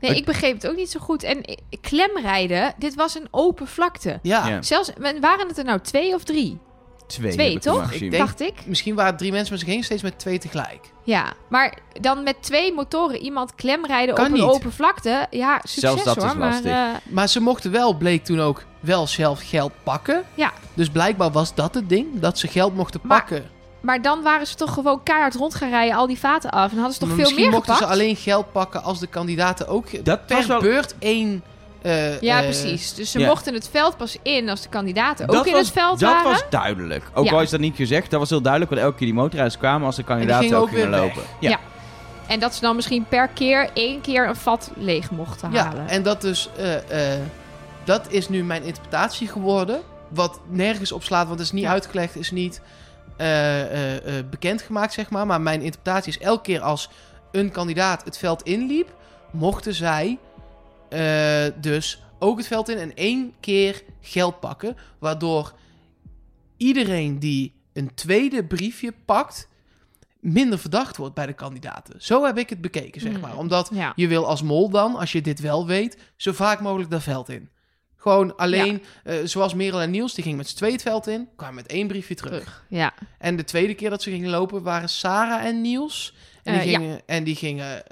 Nee, 0.00 0.16
Ik- 0.16 0.24
begreep 0.24 0.54
het 0.54 0.66
ook 0.68 0.76
niet 0.76 0.90
zo 0.90 1.00
goed. 1.00 1.22
En 1.22 1.40
klemrijden, 1.80 2.72
dit 2.78 2.94
was 2.94 3.14
een 3.14 3.28
open 3.30 3.66
vlakte. 3.66 4.18
Ja, 4.22 4.46
Ja. 4.48 4.62
Zelfs, 4.62 4.90
waren 5.20 5.48
het 5.48 5.58
er 5.58 5.64
nou 5.64 5.80
twee 5.80 6.14
of 6.14 6.24
drie? 6.24 6.58
Twee, 7.06 7.58
toch? 7.58 7.90
Ik 7.92 7.98
denk- 8.10 8.16
Dacht 8.16 8.40
ik. 8.40 8.54
misschien 8.66 8.94
waren 8.94 9.16
drie 9.16 9.30
mensen, 9.32 9.50
maar 9.50 9.58
ze 9.58 9.64
gingen 9.64 9.84
steeds 9.84 10.02
met 10.02 10.18
twee 10.18 10.38
tegelijk. 10.38 10.80
Ja, 11.02 11.32
maar 11.48 11.78
dan 12.00 12.22
met 12.22 12.36
twee 12.40 12.72
motoren 12.74 13.18
iemand 13.18 13.54
klemrijden 13.54 14.14
Kan 14.14 14.24
op 14.26 14.32
een 14.32 14.38
niet. 14.40 14.50
open 14.50 14.72
vlakte. 14.72 15.26
Ja, 15.30 15.56
succes 15.58 15.80
Zelfs 15.80 16.04
dat 16.04 16.16
hoor. 16.16 16.26
is 16.26 16.34
maar 16.34 16.50
lastig. 16.50 16.70
eh, 16.70 16.88
Maar 17.04 17.28
ze 17.28 17.40
mochten 17.40 17.70
wel, 17.70 17.94
bleek 17.96 18.24
toen 18.24 18.40
ook, 18.40 18.64
wel 18.80 19.06
zelf 19.06 19.40
geld 19.48 19.72
pakken. 19.82 20.22
Ja. 20.34 20.52
Dus 20.74 20.88
blijkbaar 20.90 21.30
was 21.30 21.54
dat 21.54 21.74
het 21.74 21.88
ding, 21.88 22.06
dat 22.20 22.38
ze 22.38 22.48
geld 22.48 22.74
mochten 22.74 23.00
Maar 23.02 23.18
pakken. 23.18 23.50
maar 23.80 24.02
dan 24.02 24.22
waren 24.22 24.46
ze 24.46 24.54
toch 24.54 24.72
gewoon 24.74 25.02
keihard 25.02 25.34
rond 25.34 25.54
gaan 25.54 25.70
rijden, 25.70 25.96
al 25.96 26.06
die 26.06 26.18
vaten 26.18 26.50
af. 26.50 26.70
En 26.70 26.76
hadden 26.76 26.92
ze 26.94 26.98
toch 26.98 27.08
Maar 27.08 27.16
veel 27.16 27.26
misschien 27.26 27.44
meer 27.44 27.54
mochten 27.54 27.74
gepakt? 27.74 27.92
ze 27.92 27.98
alleen 27.98 28.16
geld 28.16 28.52
pakken 28.52 28.82
als 28.82 28.98
de 29.00 29.06
kandidaten 29.06 29.68
ook 29.68 30.04
Dat 30.04 30.26
per 30.26 30.36
was 30.36 30.46
wel- 30.46 30.60
beurt 30.60 30.94
één... 30.98 31.42
eh, 31.84 32.20
Ja, 32.20 32.38
eh, 32.38 32.42
precies. 32.44 32.94
Dus 32.94 33.10
ze 33.10 33.18
ja. 33.18 33.26
mochten 33.26 33.54
het 33.54 33.68
veld 33.68 33.96
pas 33.96 34.16
in 34.22 34.48
als 34.48 34.62
de 34.62 34.68
kandidaten 34.68 35.26
Dat 35.26 35.36
ook 35.36 35.46
in 35.46 35.52
was, 35.52 35.60
het 35.60 35.72
veld 35.72 36.00
dat 36.00 36.10
waren. 36.12 36.30
was 36.30 36.44
duidelijk. 36.50 37.04
Ook 37.14 37.24
Ja. 37.24 37.32
al 37.32 37.40
is 37.40 37.50
dat 37.50 37.60
niet 37.60 37.76
gezegd, 37.76 38.10
dat 38.10 38.20
was 38.20 38.30
heel 38.30 38.40
duidelijk. 38.42 38.70
Want 38.72 38.82
elke 38.84 38.96
keer 38.98 39.06
die 39.06 39.16
motorrijders 39.16 39.58
kwamen 39.58 39.86
als 39.86 39.96
de 39.96 40.02
kandidaten 40.04 40.56
ook 40.56 40.68
gingen 40.68 40.90
lopen. 40.90 41.22
Ja. 41.40 41.50
Ja. 41.50 41.58
En 42.26 42.40
dat 42.40 42.54
ze 42.54 42.60
dan 42.60 42.76
misschien 42.76 43.04
per 43.08 43.28
keer 43.28 43.70
één 43.74 44.00
keer 44.00 44.28
een 44.28 44.36
vat 44.36 44.70
leeg 44.76 45.10
mochten 45.10 45.52
Ja, 45.52 45.64
halen. 45.64 45.88
en 45.88 46.02
dat 46.02 46.20
dus... 46.20 46.48
eh, 46.88 47.12
dat 47.84 48.06
is 48.12 48.28
nu 48.28 48.44
mijn 48.44 48.62
interpretatie 48.62 49.28
geworden. 49.28 49.80
Wat 50.08 50.40
nergens 50.48 50.92
op 50.92 51.02
slaat, 51.02 51.26
want 51.26 51.38
het 51.38 51.48
is 51.48 51.52
niet 51.54 51.62
Ja. 51.64 51.70
uitgelegd, 51.70 52.16
is 52.16 52.30
niet 52.30 52.60
eh, 53.16 53.96
eh, 54.18 54.24
bekendgemaakt, 54.30 54.92
zeg 54.92 55.10
maar. 55.10 55.26
Maar 55.26 55.40
mijn 55.40 55.60
interpretatie 55.62 56.12
is 56.12 56.18
elke 56.18 56.42
keer 56.42 56.60
als 56.60 56.88
een 57.32 57.50
kandidaat 57.50 58.04
het 58.04 58.18
veld 58.18 58.42
inliep, 58.42 58.88
mochten 59.30 59.74
zij 59.74 60.18
eh, 60.94 61.46
dus 61.60 62.02
ook 62.18 62.38
het 62.38 62.46
veld 62.46 62.68
in 62.68 62.78
en 62.78 62.94
één 62.94 63.32
keer 63.40 63.82
geld 64.00 64.40
pakken. 64.40 64.76
Waardoor 64.98 65.54
iedereen 66.56 67.18
die 67.18 67.62
een 67.72 67.94
tweede 67.94 68.44
briefje 68.44 68.92
pakt, 69.04 69.48
minder 70.20 70.58
verdacht 70.58 70.96
wordt 70.96 71.14
bij 71.14 71.26
de 71.26 71.32
kandidaten. 71.32 72.02
Zo 72.02 72.24
heb 72.24 72.38
ik 72.38 72.48
het 72.50 72.60
bekeken, 72.60 73.00
zeg 73.00 73.12
Hmm. 73.12 73.20
maar. 73.20 73.36
Omdat 73.38 73.70
Ja. 73.72 73.92
je 73.96 74.08
wil 74.08 74.26
als 74.26 74.42
mol 74.42 74.70
dan, 74.70 74.96
als 74.96 75.12
je 75.12 75.20
dit 75.20 75.40
wel 75.40 75.66
weet, 75.66 75.98
zo 76.16 76.32
vaak 76.32 76.60
mogelijk 76.60 76.90
dat 76.90 77.02
veld 77.02 77.28
in. 77.28 77.48
Gewoon 77.96 78.36
alleen, 78.36 78.82
eh, 79.04 79.16
zoals 79.24 79.54
Merel 79.54 79.80
en 79.80 79.90
Niels, 79.90 80.14
die 80.14 80.22
gingen 80.22 80.38
met 80.38 80.48
z'n 80.48 80.56
tweeën 80.56 80.72
het 80.72 80.82
veld 80.82 81.06
in, 81.06 81.28
kwamen 81.36 81.54
met 81.54 81.66
één 81.66 81.86
briefje 81.86 82.14
terug. 82.14 82.30
Terug. 82.40 82.64
Ja. 82.68 82.94
En 83.18 83.36
de 83.36 83.44
tweede 83.44 83.74
keer 83.74 83.90
dat 83.90 84.02
ze 84.02 84.10
gingen 84.10 84.30
lopen 84.30 84.62
waren 84.62 84.88
Sarah 84.88 85.44
en 85.44 85.60
Niels. 85.60 86.14
En 86.42 86.52
die 86.52 86.62
Eh, 86.62 86.70
ja. 86.70 86.78
gingen, 86.78 87.00
en 87.06 87.24
die 87.24 87.34
gingen 87.36 87.82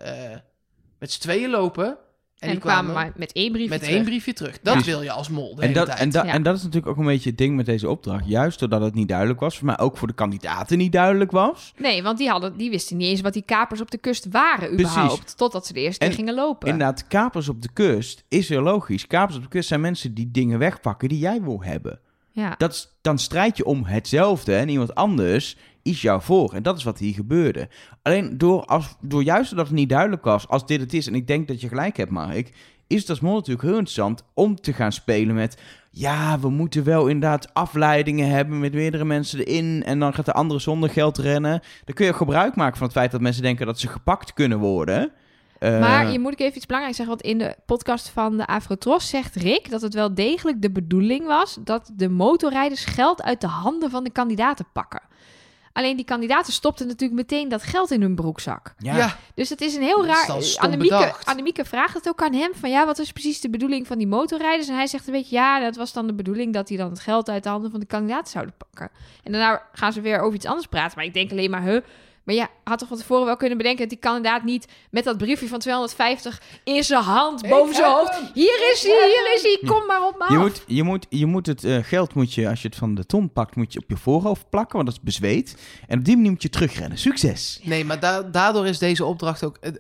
met 0.98 1.12
z'n 1.12 1.20
tweeën 1.20 1.50
lopen. 1.50 1.98
En, 2.42 2.48
En, 2.48 2.54
die 2.54 2.64
kwamen 2.64 2.94
maar 2.94 3.12
met 3.16 3.32
één 3.32 3.52
brief 3.52 3.68
met 3.68 3.82
één 3.82 4.04
briefje 4.04 4.32
terug. 4.32 4.58
Dat 4.62 4.74
Ja. 4.74 4.82
wil 4.84 5.02
je 5.02 5.10
als 5.10 5.28
mol 5.28 5.54
de 5.54 5.62
En 5.62 5.68
hele 5.68 5.78
dat, 5.78 5.86
tijd. 5.86 5.98
en, 5.98 6.10
dat, 6.10 6.24
Ja. 6.24 6.32
en 6.32 6.42
dat 6.42 6.56
is 6.56 6.62
natuurlijk 6.62 6.92
ook 6.92 6.98
een 6.98 7.04
beetje 7.04 7.28
het 7.28 7.38
ding 7.38 7.56
met 7.56 7.66
deze 7.66 7.88
opdracht. 7.88 8.26
Juist 8.26 8.58
doordat 8.58 8.80
het 8.80 8.94
niet 8.94 9.08
duidelijk 9.08 9.40
was, 9.40 9.56
voor 9.58 9.66
mij 9.66 9.78
ook 9.78 9.96
voor 9.96 10.08
de 10.08 10.14
kandidaten 10.14 10.78
niet 10.78 10.92
duidelijk 10.92 11.30
was. 11.30 11.72
Nee, 11.76 12.02
want 12.02 12.18
die, 12.18 12.28
hadden, 12.28 12.56
die 12.56 12.70
wisten 12.70 12.96
niet 12.96 13.08
eens 13.08 13.20
wat 13.20 13.32
die 13.32 13.42
kapers 13.42 13.80
op 13.80 13.90
de 13.90 13.98
kust 13.98 14.26
waren 14.30 14.68
Precies. 14.76 14.92
überhaupt. 14.92 15.36
Totdat 15.36 15.66
ze 15.66 15.72
de 15.72 15.80
eerste 15.80 16.00
En 16.04 16.06
keer 16.08 16.16
gingen 16.18 16.34
lopen. 16.34 16.68
Inderdaad, 16.68 17.06
kapers 17.06 17.48
op 17.48 17.62
de 17.62 17.70
kust 17.72 18.24
is 18.28 18.48
heel 18.48 18.62
logisch. 18.62 19.06
Kapers 19.06 19.36
op 19.36 19.42
de 19.42 19.48
kust 19.48 19.68
zijn 19.68 19.80
mensen 19.80 20.14
die 20.14 20.30
dingen 20.30 20.58
wegpakken 20.58 21.08
die 21.08 21.18
jij 21.18 21.42
wil 21.42 21.62
hebben. 21.62 22.00
Ja. 22.34 22.54
Dat 22.58 22.72
is, 22.72 22.88
dan 23.00 23.18
strijd 23.18 23.56
je 23.56 23.64
om 23.64 23.84
hetzelfde 23.84 24.54
en 24.56 24.68
iemand 24.68 24.94
anders 24.94 25.56
is 25.82 26.02
jou 26.02 26.22
voor. 26.22 26.52
En 26.52 26.62
dat 26.62 26.78
is 26.78 26.84
wat 26.84 26.98
hier 26.98 27.14
gebeurde. 27.14 27.68
Alleen 28.02 28.38
door, 28.38 28.64
als, 28.64 28.96
door 29.00 29.22
juist 29.22 29.48
doordat 29.48 29.66
het 29.66 29.76
niet 29.76 29.88
duidelijk 29.88 30.24
was 30.24 30.48
als 30.48 30.66
dit 30.66 30.80
het 30.80 30.94
is, 30.94 31.06
en 31.06 31.14
ik 31.14 31.26
denk 31.26 31.48
dat 31.48 31.60
je 31.60 31.68
gelijk 31.68 31.96
hebt, 31.96 32.10
Mark, 32.10 32.52
is 32.86 33.08
als 33.08 33.20
mol 33.20 33.34
natuurlijk 33.34 33.62
heel 33.62 33.72
interessant 33.72 34.24
om 34.34 34.56
te 34.56 34.72
gaan 34.72 34.92
spelen 34.92 35.34
met. 35.34 35.60
Ja, 35.90 36.38
we 36.38 36.50
moeten 36.50 36.84
wel 36.84 37.06
inderdaad 37.06 37.54
afleidingen 37.54 38.28
hebben 38.28 38.60
met 38.60 38.72
meerdere 38.72 39.04
mensen 39.04 39.38
erin. 39.38 39.82
En 39.84 39.98
dan 39.98 40.14
gaat 40.14 40.24
de 40.24 40.32
andere 40.32 40.60
zonder 40.60 40.90
geld 40.90 41.18
rennen. 41.18 41.62
Dan 41.84 41.94
kun 41.94 42.06
je 42.06 42.12
gebruik 42.12 42.54
maken 42.54 42.76
van 42.76 42.86
het 42.86 42.96
feit 42.96 43.10
dat 43.10 43.20
mensen 43.20 43.42
denken 43.42 43.66
dat 43.66 43.80
ze 43.80 43.88
gepakt 43.88 44.32
kunnen 44.32 44.58
worden. 44.58 45.12
Eh, 45.58 45.80
Maar 45.80 46.10
je 46.12 46.18
moet 46.18 46.32
ik 46.32 46.40
even 46.40 46.56
iets 46.56 46.66
belangrijks 46.66 46.98
zeggen. 46.98 47.16
Want 47.16 47.28
in 47.28 47.38
de 47.38 47.56
podcast 47.66 48.08
van 48.08 48.36
de 48.36 48.46
Afrotros 48.46 49.08
zegt 49.08 49.36
Rick 49.36 49.70
dat 49.70 49.80
het 49.82 49.94
wel 49.94 50.14
degelijk 50.14 50.62
de 50.62 50.70
bedoeling 50.70 51.26
was 51.26 51.58
dat 51.64 51.90
de 51.96 52.08
motorrijders 52.08 52.84
geld 52.84 53.22
uit 53.22 53.40
de 53.40 53.46
handen 53.46 53.90
van 53.90 54.04
de 54.04 54.10
kandidaten 54.10 54.66
pakken. 54.72 55.02
Alleen 55.72 55.96
die 55.96 56.04
kandidaten 56.04 56.52
stopten 56.52 56.86
natuurlijk 56.86 57.20
meteen 57.20 57.48
dat 57.48 57.62
geld 57.62 57.90
in 57.90 58.00
hun 58.00 58.14
broekzak. 58.14 58.74
ja, 58.78 58.96
ja. 58.96 59.16
Dus 59.34 59.48
het 59.48 59.60
is 59.60 59.74
een 59.74 59.82
heel 59.82 60.06
raar. 60.06 60.30
Annemieke, 60.56 60.96
bedacht. 60.96 61.26
Annemieke 61.26 61.64
vraagt 61.64 61.94
het 61.94 62.08
ook 62.08 62.22
aan 62.22 62.32
hem: 62.32 62.50
van 62.54 62.70
ja, 62.70 62.86
wat 62.86 62.98
is 62.98 63.12
precies 63.12 63.40
de 63.40 63.50
bedoeling 63.50 63.86
van 63.86 63.98
die 63.98 64.06
motorrijders? 64.06 64.68
En 64.68 64.74
hij 64.74 64.86
zegt 64.86 65.06
een 65.06 65.12
beetje: 65.12 65.36
ja, 65.36 65.60
dat 65.60 65.76
was 65.76 65.92
dan 65.92 66.06
de 66.06 66.14
bedoeling 66.14 66.52
dat 66.52 66.66
die 66.66 66.76
dan 66.78 66.90
het 66.90 67.00
geld 67.00 67.30
uit 67.30 67.42
de 67.42 67.48
handen 67.48 67.70
van 67.70 67.80
de 67.80 67.86
kandidaten 67.86 68.32
zouden 68.32 68.54
pakken. 68.56 68.90
En 69.22 69.32
daarna 69.32 69.62
gaan 69.72 69.92
ze 69.92 70.00
weer 70.00 70.20
over 70.20 70.34
iets 70.34 70.46
anders 70.46 70.66
praten. 70.66 70.96
Maar 70.96 71.06
ik 71.06 71.14
denk 71.14 71.30
alleen 71.30 71.50
maar, 71.50 71.62
huh. 71.62 71.80
Maar 72.24 72.34
ja, 72.34 72.48
had 72.64 72.78
toch 72.78 72.88
van 72.88 72.96
tevoren 72.96 73.24
wel 73.26 73.36
kunnen 73.36 73.56
bedenken 73.56 73.80
dat 73.80 73.88
die 73.88 73.98
kandidaat 73.98 74.44
niet 74.44 74.66
met 74.90 75.04
dat 75.04 75.16
briefje 75.18 75.48
van 75.48 75.58
250 75.58 76.42
in 76.64 76.84
zijn 76.84 77.02
hand 77.02 77.48
boven 77.48 77.74
zijn 77.74 77.90
hoofd. 77.90 78.20
Hier 78.34 78.70
is 78.72 78.82
hij, 78.82 79.12
hier 79.14 79.34
is 79.34 79.42
hij, 79.42 79.68
kom 79.70 79.86
maar 79.86 80.06
op 80.06 80.18
me 80.18 80.24
Je 80.28 80.36
af. 80.38 80.42
moet, 80.42 80.62
je 80.66 80.82
moet, 80.82 81.06
je 81.08 81.26
moet 81.26 81.46
het 81.46 81.64
eh, 81.64 81.78
geld, 81.82 82.14
moet 82.14 82.34
je, 82.34 82.48
als 82.48 82.62
je 82.62 82.68
het 82.68 82.76
van 82.76 82.94
de 82.94 83.06
ton 83.06 83.32
pakt, 83.32 83.56
moet 83.56 83.72
je 83.72 83.78
op 83.78 83.84
je 83.88 83.96
voorhoofd 83.96 84.50
plakken, 84.50 84.74
want 84.74 84.86
dat 84.88 84.96
is 84.96 85.02
bezweet. 85.04 85.56
En 85.88 85.98
op 85.98 86.04
die 86.04 86.16
manier 86.16 86.30
moet 86.30 86.42
je 86.42 86.48
terugrennen. 86.48 86.98
Succes! 86.98 87.60
Nee, 87.62 87.84
maar 87.84 88.00
da- 88.00 88.22
daardoor 88.22 88.66
is 88.66 88.78
deze 88.78 89.04
opdracht 89.04 89.44
ook 89.44 89.56
eh, 89.60 89.70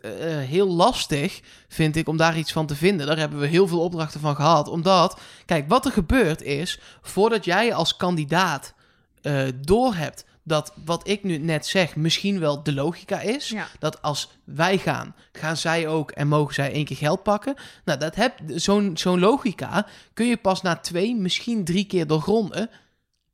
eh, 0.40 0.48
heel 0.48 0.68
lastig, 0.68 1.40
vind 1.68 1.96
ik, 1.96 2.08
om 2.08 2.16
daar 2.16 2.38
iets 2.38 2.52
van 2.52 2.66
te 2.66 2.74
vinden. 2.76 3.06
Daar 3.06 3.18
hebben 3.18 3.38
we 3.38 3.46
heel 3.46 3.68
veel 3.68 3.80
opdrachten 3.80 4.20
van 4.20 4.34
gehad. 4.34 4.68
Omdat, 4.68 5.20
kijk, 5.46 5.68
wat 5.68 5.84
er 5.86 5.92
gebeurt 5.92 6.42
is, 6.42 6.80
voordat 7.02 7.44
jij 7.44 7.74
als 7.74 7.96
kandidaat 7.96 8.74
eh 9.22 9.42
doorhebt 9.60 10.24
dat 10.44 10.72
wat 10.84 11.08
ik 11.08 11.22
nu 11.22 11.38
net 11.38 11.66
zeg 11.66 11.96
misschien 11.96 12.40
wel 12.40 12.62
de 12.62 12.72
logica 12.74 13.20
is. 13.20 13.48
Ja. 13.48 13.66
Dat 13.78 14.02
als 14.02 14.30
wij 14.44 14.78
gaan, 14.78 15.14
gaan 15.32 15.56
zij 15.56 15.88
ook 15.88 16.10
en 16.10 16.28
mogen 16.28 16.54
zij 16.54 16.72
één 16.72 16.84
keer 16.84 16.96
geld 16.96 17.22
pakken. 17.22 17.54
Nou, 17.84 17.98
dat 17.98 18.14
heb, 18.14 18.34
zo'n, 18.46 18.96
zo'n 18.96 19.18
logica 19.18 19.86
kun 20.14 20.26
je 20.26 20.36
pas 20.36 20.62
na 20.62 20.76
twee, 20.76 21.14
misschien 21.14 21.64
drie 21.64 21.84
keer 21.84 22.06
doorgronden. 22.06 22.70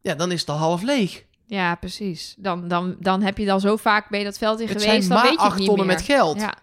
Ja, 0.01 0.15
dan 0.15 0.33
is 0.33 0.41
het 0.41 0.51
al 0.51 0.57
half 0.57 0.83
leeg. 0.83 1.25
Ja, 1.47 1.75
precies. 1.75 2.35
Dan, 2.39 2.69
dan, 2.69 2.97
dan 2.99 3.23
heb 3.23 3.39
je 3.39 3.47
dan 3.47 3.61
zo 3.61 3.77
vaak 3.77 4.09
bij 4.09 4.25
dat 4.25 4.39
veld 4.39 4.61
in 4.61 4.69
Het 4.69 4.83
geweest, 4.83 5.07
zijn 5.07 5.09
dan 5.09 5.29
weet 5.29 5.39
je 5.39 5.39
het 5.39 5.47
acht 5.47 5.59
niet 5.59 5.67
tonnen 5.67 5.87
meer. 5.87 5.97
met 5.97 6.05
geld. 6.05 6.41
Ja. 6.41 6.55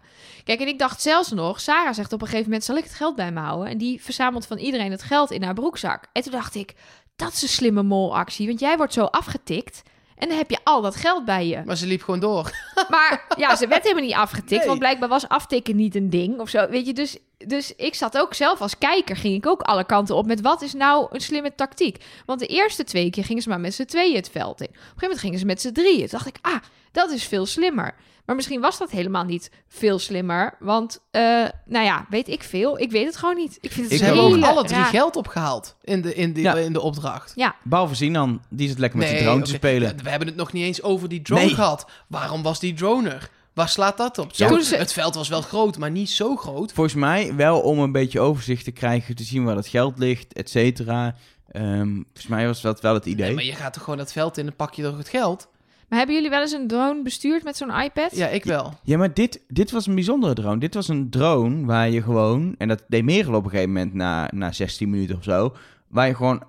Kijk, 0.44 0.60
en 0.60 0.68
ik 0.68 0.80
dacht 0.80 1.02
zelfs 1.02 1.32
nog, 1.32 1.60
Sarah 1.62 1.94
zegt 1.94 2.14
op 2.14 2.22
een 2.22 2.28
gegeven 2.28 2.46
moment, 2.50 2.64
zal 2.64 2.78
ik 2.78 2.84
het 2.84 2.94
geld 2.94 3.16
bij 3.16 3.32
me 3.32 3.40
houden? 3.40 3.68
En 3.68 3.78
die 3.78 4.02
verzamelt 4.02 4.46
van 4.46 4.58
iedereen 4.58 4.92
het 4.92 5.04
geld 5.04 5.32
in 5.32 5.44
haar 5.44 5.54
broekzak. 5.54 6.06
En 6.12 6.22
toen 6.22 6.32
dacht 6.32 6.56
ik, 6.56 6.74
dat 7.16 7.34
is 7.34 7.42
een 7.42 7.48
slimme 7.48 7.84
molactie, 7.84 8.48
want 8.48 8.60
jij 8.60 8.78
wordt 8.78 8.94
zo 8.94 9.04
afgetikt 9.04 9.82
en 10.16 10.28
dan 10.28 10.38
heb 10.38 10.50
je 10.50 10.60
al 10.64 10.82
dat 10.82 10.96
geld 10.96 11.26
bij 11.26 11.48
je. 11.48 11.62
Maar 11.66 11.78
ze 11.78 11.88
liep 11.88 12.04
gewoon 12.04 12.20
door. 12.20 12.52
Maar 12.90 13.26
ja, 13.38 13.56
ze 13.56 13.68
werd 13.68 13.84
helemaal 13.84 14.04
niet 14.04 14.14
afgetikt, 14.14 14.50
Nee. 14.60 14.68
want 14.68 14.80
blijkbaar 14.80 15.10
was 15.10 15.28
aftikken 15.28 15.76
niet 15.76 15.96
een 15.96 16.10
ding 16.10 16.40
of 16.40 16.50
zo. 16.50 16.70
Weet 16.70 16.86
je, 16.86 16.94
dus, 16.94 17.18
dus 17.38 17.76
ik 17.76 17.96
zat 17.96 18.18
ook 18.18 18.34
zelf 18.34 18.62
als 18.62 18.78
kijker, 18.78 19.18
ging 19.18 19.36
ik 19.36 19.48
ook 19.48 19.62
alle 19.62 19.86
kanten 19.86 20.16
op 20.16 20.26
met 20.26 20.42
wat 20.42 20.62
is 20.62 20.74
nou 20.74 21.08
een 21.12 21.22
slimme 21.22 21.56
tactiek? 21.56 22.04
Want 22.26 22.40
de 22.40 22.48
eerste 22.48 22.84
twee 22.84 23.10
keer 23.10 23.24
gingen 23.26 23.42
ze 23.42 23.50
maar 23.50 23.60
met 23.60 23.74
z'n 23.74 23.86
tweeën 23.86 24.16
het 24.16 24.30
veld 24.30 24.62
in. 24.62 24.68
Op 24.68 24.74
een 24.74 24.80
gegeven 24.80 25.00
moment 25.02 25.20
gingen 25.20 25.40
ze 25.40 25.46
met 25.46 25.62
z'n 25.62 25.72
drieën. 25.72 26.00
Toen 26.00 26.08
dacht 26.10 26.28
ik, 26.28 26.38
ah, 26.42 26.56
dat 26.92 27.12
is 27.12 27.24
veel 27.24 27.46
slimmer. 27.46 27.96
Maar 28.26 28.36
misschien 28.36 28.62
was 28.62 28.78
dat 28.78 28.92
helemaal 28.92 29.24
niet 29.24 29.52
veel 29.68 30.00
slimmer, 30.00 30.56
want, 30.60 31.00
eh, 31.12 31.22
nou 31.66 31.86
ja, 31.86 32.06
weet 32.10 32.28
ik 32.28 32.44
veel. 32.44 32.80
Ik 32.80 32.92
weet 32.92 33.06
het 33.06 33.18
gewoon 33.18 33.36
niet. 33.36 33.58
Ik 33.62 33.72
vind 33.72 33.84
het 33.86 33.92
Ik 33.94 33.98
Ze 33.98 34.06
hebben 34.06 34.24
ook 34.24 34.44
alle 34.44 34.64
drie 34.64 34.80
raar- 34.80 34.86
geld 34.90 35.16
opgehaald 35.16 35.76
in 35.84 36.02
de, 36.02 36.14
in 36.16 36.34
de, 36.34 36.42
Ja. 36.42 36.56
in 36.56 36.74
de 36.74 36.82
opdracht. 36.82 37.32
Ja, 37.36 37.56
Behalve 37.64 37.96
Sinan, 37.96 38.42
die 38.50 38.68
zit 38.68 38.80
lekker 38.80 39.00
met 39.00 39.10
de 39.10 39.18
drone 39.18 39.42
te 39.44 39.52
spelen. 39.52 39.98
We 40.04 40.10
hebben 40.10 40.28
het 40.28 40.38
nog 40.38 40.54
niet 40.54 40.64
eens 40.64 40.82
over 40.82 41.10
die 41.10 41.22
drone 41.22 41.42
Nee. 41.46 41.54
gehad. 41.54 41.86
Waarom 42.08 42.44
was 42.44 42.60
die 42.60 42.74
drone 42.74 43.10
er? 43.10 43.30
Waar 43.54 43.70
slaat 43.70 43.98
dat 43.98 44.18
op? 44.18 44.34
Zo, 44.36 44.46
Ja. 44.56 44.62
Ze- 44.62 44.76
Het 44.76 44.94
veld 44.94 45.16
was 45.16 45.30
wel 45.30 45.42
groot, 45.42 45.78
maar 45.78 45.92
niet 45.92 46.10
zo 46.10 46.36
groot. 46.36 46.74
Volgens 46.74 46.96
mij 46.96 47.36
wel 47.36 47.60
om 47.62 47.80
een 47.80 47.92
beetje 47.92 48.20
overzicht 48.20 48.64
te 48.64 48.72
krijgen, 48.72 49.16
te 49.16 49.24
zien 49.24 49.44
waar 49.44 49.56
het 49.56 49.68
geld 49.68 50.00
ligt, 50.00 50.34
et 50.34 50.50
cetera. 50.50 51.16
Ehm, 51.52 51.94
volgens 51.94 52.28
mij 52.28 52.46
was 52.46 52.62
dat 52.62 52.82
wel 52.82 52.94
het 52.94 53.06
idee. 53.06 53.26
Nee, 53.26 53.36
maar 53.36 53.44
je 53.44 53.54
gaat 53.54 53.74
toch 53.74 53.84
gewoon 53.84 54.00
dat 54.00 54.12
veld 54.12 54.38
in 54.38 54.46
en 54.48 54.56
pak 54.56 54.74
je 54.74 54.84
toch 54.84 54.98
het 54.98 55.10
geld? 55.10 55.48
Maar 55.90 55.98
hebben 55.98 56.16
jullie 56.16 56.30
wel 56.30 56.42
eens 56.42 56.52
een 56.52 56.68
drone 56.68 57.02
bestuurd 57.02 57.44
met 57.44 57.58
zo'n 57.58 57.82
iPad? 57.82 58.16
Ja, 58.16 58.28
ik 58.28 58.44
wel. 58.44 58.74
Ja, 58.84 58.98
maar 58.98 59.14
dit, 59.14 59.42
dit 59.48 59.72
was 59.72 59.88
een 59.88 59.96
bijzondere 59.96 60.34
drone. 60.34 60.58
Dit 60.58 60.74
was 60.74 60.88
een 60.88 61.10
drone 61.10 61.66
waar 61.66 61.90
je 61.90 62.02
gewoon, 62.02 62.56
en 62.58 62.68
dat 62.68 62.84
deed 62.88 63.04
Merel 63.04 63.34
op 63.34 63.44
een 63.44 63.50
gegeven 63.50 63.74
moment 63.74 63.94
na, 63.94 64.30
na 64.34 64.52
16 64.52 64.90
minuten 64.90 65.16
of 65.16 65.24
zo, 65.24 65.56
waar 65.88 66.08
je 66.08 66.16
gewoon 66.16 66.44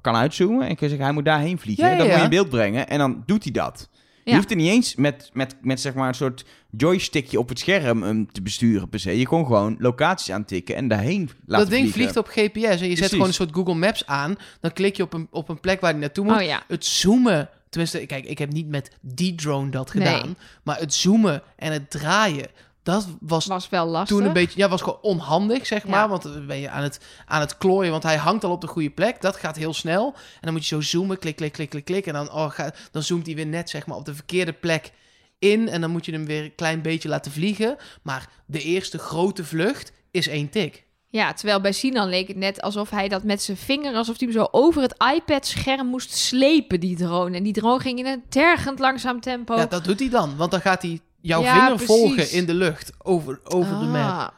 kan 0.00 0.14
uitzoomen 0.14 0.60
en 0.68 0.76
kun 0.76 0.76
je 0.78 0.88
zeggen, 0.88 1.04
hij 1.04 1.12
moet 1.12 1.24
daarheen 1.24 1.58
vliegen. 1.58 1.84
Ja, 1.84 1.90
ja, 1.90 1.96
dat 1.96 2.06
moet 2.06 2.16
je 2.16 2.22
in 2.22 2.30
beeld 2.30 2.48
brengen 2.48 2.88
en 2.88 2.98
dan 2.98 3.22
doet 3.26 3.42
hij 3.42 3.52
dat. 3.52 3.88
Je 4.24 4.34
hoeft 4.34 4.50
er 4.50 4.56
niet 4.56 4.70
eens 4.70 4.94
met, 4.94 5.30
met, 5.32 5.56
met 5.60 5.80
zeg 5.80 5.94
maar 5.94 6.08
een 6.08 6.14
soort 6.14 6.44
joystickje 6.70 7.38
op 7.38 7.48
het 7.48 7.58
scherm 7.58 8.02
um, 8.02 8.32
te 8.32 8.42
besturen 8.42 8.88
per 8.88 9.00
se. 9.00 9.18
Je 9.18 9.26
kon 9.26 9.46
gewoon 9.46 9.76
locaties 9.78 10.34
aantikken 10.34 10.76
en 10.76 10.88
daarheen 10.88 11.30
laten 11.46 11.68
dat 11.68 11.78
ding 11.78 11.92
vliegen. 11.92 11.92
vliegt 11.92 12.16
op 12.16 12.26
GPS 12.26 12.62
en 12.62 12.70
je 12.70 12.76
Precies. 12.76 12.98
zet 12.98 13.10
gewoon 13.10 13.26
een 13.26 13.34
soort 13.34 13.54
Google 13.54 13.74
Maps 13.74 14.06
aan. 14.06 14.36
Dan 14.60 14.72
klik 14.72 14.96
je 14.96 15.02
op 15.02 15.12
een, 15.12 15.28
op 15.30 15.48
een 15.48 15.60
plek 15.60 15.80
waar 15.80 15.92
je 15.92 15.98
naartoe 15.98 16.24
moet. 16.24 16.34
Oh 16.34 16.42
ja. 16.42 16.62
Het 16.68 16.84
zoomen, 16.84 17.48
tenminste, 17.68 18.06
kijk, 18.06 18.24
ik 18.24 18.38
heb 18.38 18.52
niet 18.52 18.68
met 18.68 18.90
die 19.00 19.34
drone 19.34 19.70
dat 19.70 19.94
Nee. 19.94 20.06
gedaan. 20.06 20.36
Maar 20.62 20.78
het 20.78 20.94
zoomen 20.94 21.42
en 21.56 21.72
het 21.72 21.90
draaien, 21.90 22.46
dat 22.82 23.06
was 23.20 23.46
Was 23.46 23.68
wel 23.68 23.86
lastig. 23.86 24.16
toen 24.16 24.26
een 24.26 24.32
beetje, 24.32 24.58
ja, 24.58 24.68
was 24.68 24.82
gewoon 24.82 24.98
onhandig, 25.02 25.66
zeg 25.66 25.86
maar. 25.86 26.00
Ja. 26.00 26.08
Want 26.08 26.22
dan 26.22 26.46
ben 26.46 26.58
je 26.58 26.70
aan 26.70 26.82
het, 26.82 27.00
aan 27.26 27.40
het 27.40 27.58
klooien, 27.58 27.90
want 27.90 28.02
hij 28.02 28.16
hangt 28.16 28.44
al 28.44 28.50
op 28.50 28.60
de 28.60 28.66
goede 28.66 28.90
plek. 28.90 29.20
Dat 29.20 29.36
gaat 29.36 29.56
heel 29.56 29.74
snel. 29.74 30.06
En 30.14 30.40
dan 30.40 30.52
moet 30.52 30.66
je 30.66 30.74
zo 30.74 30.80
zoomen, 30.80 31.18
klik, 31.18 31.36
klik, 31.36 31.52
klik, 31.52 31.68
klik, 31.70 31.84
klik. 31.84 32.06
En 32.06 32.12
dan, 32.12 32.32
oh, 32.32 32.50
ga, 32.50 32.72
dan 32.90 33.02
zoomt 33.02 33.26
hij 33.26 33.34
weer 33.34 33.46
net, 33.46 33.70
zeg 33.70 33.86
maar, 33.86 33.96
op 33.96 34.04
de 34.04 34.14
verkeerde 34.14 34.52
plek 34.52 34.92
in. 35.38 35.68
En 35.68 35.80
dan 35.80 35.90
moet 35.90 36.06
je 36.06 36.12
hem 36.12 36.26
weer 36.26 36.44
een 36.44 36.54
klein 36.54 36.82
beetje 36.82 37.08
laten 37.08 37.32
vliegen. 37.32 37.76
Maar 38.02 38.28
de 38.46 38.62
eerste 38.62 38.98
grote 38.98 39.44
vlucht 39.44 39.92
is 40.10 40.28
één 40.28 40.48
tik. 40.50 40.84
Ja, 41.16 41.32
terwijl 41.32 41.60
bij 41.60 41.72
Sinan 41.72 42.08
leek 42.08 42.28
het 42.28 42.36
net 42.36 42.62
alsof 42.62 42.90
hij 42.90 43.08
dat 43.08 43.22
met 43.22 43.42
zijn 43.42 43.56
vinger, 43.56 43.94
alsof 43.94 44.18
hij 44.18 44.28
hem 44.28 44.36
zo 44.36 44.48
over 44.50 44.82
het 44.82 44.94
iPad-scherm 45.14 45.86
moest 45.86 46.12
slepen, 46.12 46.80
die 46.80 46.96
drone. 46.96 47.36
En 47.36 47.42
die 47.42 47.52
drone 47.52 47.80
ging 47.80 47.98
in 47.98 48.06
een 48.06 48.22
tergend 48.28 48.78
langzaam 48.78 49.20
tempo. 49.20 49.56
Ja, 49.56 49.66
dat 49.66 49.84
doet 49.84 49.98
hij 50.00 50.08
dan. 50.08 50.36
Want 50.36 50.50
dan 50.50 50.60
gaat 50.60 50.82
hij 50.82 51.00
jouw 51.20 51.42
Ja, 51.42 51.52
vinger 51.52 51.76
precies. 51.76 51.86
volgen 51.86 52.30
in 52.30 52.46
de 52.46 52.54
lucht 52.54 52.92
over, 52.98 53.40
over 53.44 53.78
de 53.78 53.84
map. 53.84 54.10
Ah. 54.10 54.28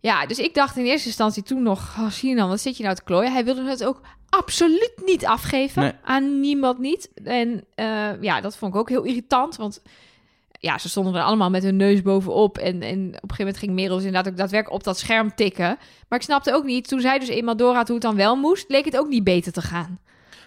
Ja, 0.00 0.26
dus 0.26 0.38
ik 0.38 0.54
dacht 0.54 0.76
in 0.76 0.84
eerste 0.84 1.06
instantie 1.06 1.42
toen 1.42 1.62
nog, 1.62 1.94
oh, 1.98 2.10
Sinan, 2.10 2.48
wat 2.48 2.60
zit 2.60 2.76
je 2.76 2.82
nou 2.82 2.94
te 2.94 3.02
klooien? 3.02 3.32
Hij 3.32 3.44
wilde 3.44 3.64
het 3.64 3.84
ook 3.84 4.00
absoluut 4.28 4.92
niet 5.04 5.26
afgeven. 5.26 5.82
Nee. 5.82 5.92
Aan 6.02 6.40
niemand 6.40 6.78
niet. 6.78 7.10
En 7.24 7.64
eh, 7.74 8.22
ja, 8.22 8.40
dat 8.40 8.56
vond 8.56 8.74
ik 8.74 8.80
ook 8.80 8.88
heel 8.88 9.02
irritant, 9.02 9.56
want 9.56 9.82
ja, 10.58 10.78
ze 10.78 10.88
stonden 10.88 11.14
er 11.14 11.22
allemaal 11.22 11.50
met 11.50 11.62
hun 11.62 11.76
neus 11.76 12.02
bovenop. 12.02 12.58
En, 12.58 12.82
en 12.82 12.98
op 12.98 13.12
een 13.12 13.12
gegeven 13.12 13.36
moment 13.38 13.58
ging 13.58 13.72
Merel 13.72 13.96
dus 13.96 14.04
inderdaad 14.04 14.32
ook 14.32 14.38
daadwerkelijk 14.38 14.78
op 14.78 14.84
dat 14.84 14.98
scherm 14.98 15.34
tikken. 15.34 15.78
Maar 16.08 16.18
ik 16.18 16.24
snapte 16.24 16.54
ook 16.54 16.64
niet, 16.64 16.88
toen 16.88 17.00
zij 17.00 17.18
dus 17.18 17.28
eenmaal 17.28 17.56
door 17.56 17.74
had 17.74 17.86
hoe 17.86 17.96
het 17.96 18.06
dan 18.06 18.16
wel 18.16 18.36
moest, 18.36 18.68
leek 18.68 18.84
het 18.84 18.98
ook 18.98 19.08
niet 19.08 19.24
beter 19.24 19.52
te 19.52 19.62
gaan. 19.62 19.98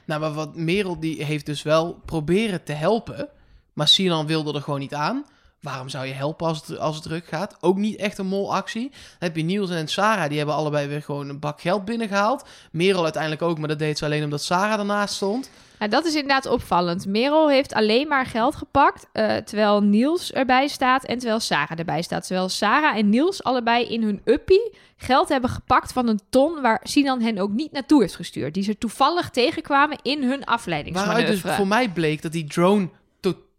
Nou, 0.06 0.22
maar 0.22 0.34
wat 0.34 0.56
Merel 0.56 1.00
die 1.00 1.24
heeft 1.24 1.46
dus 1.46 1.62
wel 1.62 2.02
proberen 2.06 2.64
te 2.64 2.74
helpen. 2.74 3.30
Maar 3.74 3.88
Sinan 3.88 4.28
wilde 4.28 4.54
er 4.54 4.62
gewoon 4.62 4.80
niet 4.80 4.94
aan. 4.94 5.26
Waarom 5.62 5.90
zou 5.90 6.06
je 6.06 6.14
helpen 6.14 6.48
als 6.48 6.68
het, 6.68 6.80
als 6.80 6.96
het 6.96 7.04
druk 7.04 7.26
gaat? 7.26 7.58
Ook 7.60 7.78
niet 7.78 7.96
echt 7.96 8.18
een 8.18 8.28
molactie. 8.28 8.90
Dan 8.90 9.00
heb 9.20 9.36
je 9.36 9.44
Niels 9.44 9.70
en 9.70 9.88
Sarah, 9.88 10.28
die 10.28 10.38
hebben 10.38 10.56
allebei 10.56 10.88
weer 10.88 11.02
gewoon 11.02 11.30
een 11.30 11.40
bak 11.40 11.62
geld 11.62 11.86
binnengehaald. 11.86 12.48
Merel 12.72 13.04
uiteindelijk 13.04 13.42
ook, 13.42 13.58
maar 13.58 13.68
dat 13.68 13.80
deed 13.80 13.98
ze 13.98 14.06
alleen 14.06 14.24
omdat 14.24 14.44
Sarah 14.44 14.80
ernaast 14.80 15.16
stond. 15.16 15.50
Nou, 15.82 15.94
dat 15.94 16.06
is 16.06 16.14
inderdaad 16.14 16.46
opvallend. 16.46 17.06
Merel 17.06 17.50
heeft 17.50 17.74
alleen 17.74 18.08
maar 18.08 18.26
geld 18.26 18.56
gepakt, 18.56 19.08
eh, 19.12 19.36
terwijl 19.36 19.82
Niels 19.82 20.32
erbij 20.32 20.68
staat 20.68 21.06
en 21.06 21.18
terwijl 21.18 21.40
Sarah 21.40 21.80
erbij 21.80 22.02
staat. 22.02 22.28
Terwijl 22.28 22.50
Sarah 22.50 22.98
en 22.98 23.10
Niels 23.10 23.44
allebei 23.44 23.86
in 23.86 24.04
hun 24.04 24.22
uppie 24.26 24.78
geld 24.98 25.30
hebben 25.30 25.50
gepakt 25.50 25.94
van 25.94 26.08
een 26.08 26.20
ton 26.30 26.62
waar 26.62 26.80
Sinan 26.84 27.22
hen 27.22 27.38
ook 27.38 27.52
niet 27.52 27.72
naartoe 27.72 28.02
heeft 28.02 28.16
gestuurd. 28.16 28.54
Die 28.54 28.64
ze 28.64 28.78
toevallig 28.78 29.30
tegenkwamen 29.30 29.98
in 30.02 30.20
hun 30.20 30.30
Waaruit 30.30 30.46
afleidingsmanoeuvre. 30.46 31.48
dus 31.48 31.56
voor 31.56 31.68
mij 31.68 31.90
bleek 31.90 32.22
dat 32.22 32.32
die 32.32 32.48
drone 32.48 32.90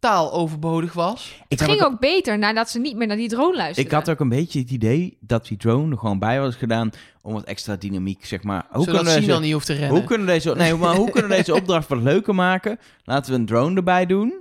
totaal 0.02 0.32
overbodig 0.32 0.92
was. 0.92 1.40
Ik 1.48 1.58
Het 1.58 1.68
ging 1.68 1.80
ook- 1.82 1.92
ook 1.92 2.00
beter 2.00 2.38
nadat 2.38 2.70
ze 2.70 2.78
niet 2.78 2.96
meer 2.96 3.06
naar 3.06 3.16
die 3.16 3.28
drone 3.28 3.56
luisterden. 3.56 3.84
Ik 3.84 3.90
had 3.98 4.10
ook 4.10 4.20
een 4.20 4.28
beetje 4.28 4.58
het 4.58 4.70
idee 4.70 5.16
dat 5.20 5.46
die 5.46 5.56
drone 5.56 5.90
er 5.92 5.98
gewoon 5.98 6.18
bij 6.18 6.40
was 6.40 6.54
gedaan 6.54 6.90
om 7.22 7.32
wat 7.32 7.44
extra 7.44 7.76
dynamiek, 7.76 8.24
zeg 8.26 8.42
maar. 8.42 8.64
Hoe 8.70 8.84
zodat 8.84 9.02
kunnen 9.04 9.20
deze, 9.26 9.40
niet 9.40 9.52
hoeft 9.52 9.66
te 9.66 9.72
rennen. 9.72 9.90
hoe 9.90 10.04
kunnen 10.04 10.26
deze, 10.26 10.54
nee, 10.54 10.74
maar 10.74 10.94
hoe 10.96 11.10
kunnen 11.10 11.30
deze 11.30 11.54
opdracht 11.60 11.88
wat 11.88 12.02
leuker 12.02 12.34
maken? 12.34 12.78
Laten 13.04 13.32
we 13.32 13.38
een 13.38 13.46
drone 13.46 13.76
erbij 13.76 14.06
doen. 14.06 14.34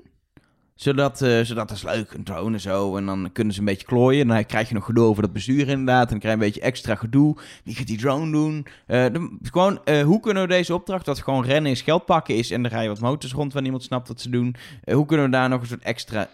Zodat, 0.81 1.21
eh, 1.21 1.41
zodat 1.41 1.67
dat 1.67 1.77
is 1.77 1.83
leuk, 1.83 2.13
een 2.13 2.23
drone 2.23 2.53
en 2.53 2.59
zo. 2.59 2.97
En 2.97 3.05
dan 3.05 3.29
kunnen 3.33 3.53
ze 3.53 3.59
een 3.59 3.65
beetje 3.65 3.85
klooien. 3.85 4.27
Dan 4.27 4.45
krijg 4.45 4.67
je 4.67 4.73
nog 4.73 4.85
gedoe 4.85 5.05
over 5.05 5.21
dat 5.21 5.33
bestuur 5.33 5.67
inderdaad. 5.67 6.03
En 6.03 6.09
dan 6.09 6.19
krijg 6.19 6.35
je 6.35 6.41
een 6.41 6.47
beetje 6.47 6.61
extra 6.61 6.95
gedoe. 6.95 7.37
Wie 7.63 7.75
gaat 7.75 7.87
die 7.87 7.97
drone 7.97 8.31
doen? 8.31 8.65
Eh, 8.87 9.05
gewoon, 9.41 9.85
eh, 9.85 10.01
hoe 10.03 10.19
kunnen 10.19 10.43
we 10.43 10.49
deze 10.49 10.73
opdracht, 10.73 11.05
dat 11.05 11.19
gewoon 11.19 11.45
rennen 11.45 11.71
is 11.71 11.81
geld 11.81 12.05
pakken 12.05 12.35
is... 12.35 12.51
en 12.51 12.61
dan 12.61 12.71
rij 12.71 12.83
je 12.83 12.89
wat 12.89 12.99
motors 12.99 13.33
rond 13.33 13.53
waar 13.53 13.61
niemand 13.61 13.83
snapt 13.83 14.07
wat 14.07 14.21
ze 14.21 14.29
doen. 14.29 14.55
Hoe 14.91 15.05
kunnen 15.05 15.25
we 15.25 15.31
daar 15.31 15.49
nog 15.49 15.61
een 15.61 15.67
soort 15.67 15.83
extra 15.83 16.27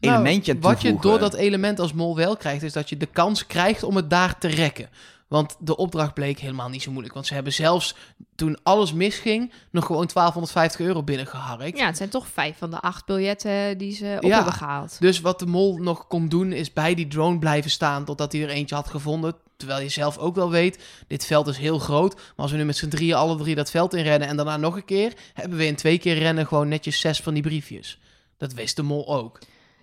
Nou, 0.00 0.14
elementje 0.14 0.52
aan 0.52 0.60
Wat 0.60 0.82
je 0.82 0.88
toevoegen? 0.88 1.10
door 1.10 1.30
dat 1.30 1.34
element 1.34 1.80
als 1.80 1.92
mol 1.92 2.16
wel 2.16 2.36
krijgt, 2.36 2.62
is 2.62 2.72
dat 2.72 2.88
je 2.88 2.96
de 2.96 3.08
kans 3.12 3.46
krijgt 3.46 3.82
om 3.82 3.96
het 3.96 4.10
daar 4.10 4.38
te 4.38 4.48
rekken. 4.48 4.88
Want 5.28 5.56
de 5.58 5.76
opdracht 5.76 6.14
bleek 6.14 6.38
helemaal 6.38 6.68
niet 6.68 6.82
zo 6.82 6.90
moeilijk. 6.90 7.14
Want 7.14 7.26
ze 7.26 7.34
hebben 7.34 7.52
zelfs 7.52 7.94
toen 8.34 8.58
alles 8.62 8.92
misging, 8.92 9.52
nog 9.70 9.86
gewoon 9.86 10.06
1250 10.06 10.80
euro 10.80 11.02
binnengeharkt. 11.02 11.78
Ja, 11.78 11.86
het 11.86 11.96
zijn 11.96 12.08
toch 12.08 12.26
vijf 12.28 12.58
van 12.58 12.70
de 12.70 12.80
acht 12.80 13.06
biljetten 13.06 13.78
die 13.78 13.94
ze 13.94 14.14
op 14.16 14.28
Ja. 14.28 14.34
hebben 14.36 14.52
gehaald. 14.52 14.96
Dus 15.00 15.20
wat 15.20 15.38
de 15.38 15.46
mol 15.46 15.76
nog 15.76 16.06
kon 16.06 16.28
doen, 16.28 16.52
is 16.52 16.72
bij 16.72 16.94
die 16.94 17.08
drone 17.08 17.38
blijven 17.38 17.70
staan 17.70 18.04
totdat 18.04 18.32
hij 18.32 18.42
er 18.42 18.48
eentje 18.48 18.74
had 18.74 18.88
gevonden. 18.88 19.34
Terwijl 19.56 19.80
je 19.82 19.88
zelf 19.88 20.18
ook 20.18 20.34
wel 20.34 20.50
weet, 20.50 20.84
dit 21.06 21.26
veld 21.26 21.46
is 21.46 21.58
heel 21.58 21.78
groot. 21.78 22.14
Maar 22.14 22.24
als 22.36 22.50
we 22.50 22.56
nu 22.56 22.64
met 22.64 22.76
z'n 22.76 22.88
drieën 22.88 23.14
alle 23.14 23.36
drie 23.36 23.54
dat 23.54 23.70
veld 23.70 23.94
inrennen 23.94 24.28
en 24.28 24.36
daarna 24.36 24.56
nog 24.56 24.76
een 24.76 24.84
keer, 24.84 25.12
hebben 25.34 25.58
we 25.58 25.66
in 25.66 25.76
twee 25.76 25.98
keer 25.98 26.18
rennen 26.18 26.46
gewoon 26.46 26.68
netjes 26.68 27.00
zes 27.00 27.20
van 27.20 27.34
die 27.34 27.42
briefjes. 27.42 27.98
Dat 28.36 28.52
wist 28.52 28.76
de 28.76 28.82
mol 28.82 29.14
ook. 29.16 29.38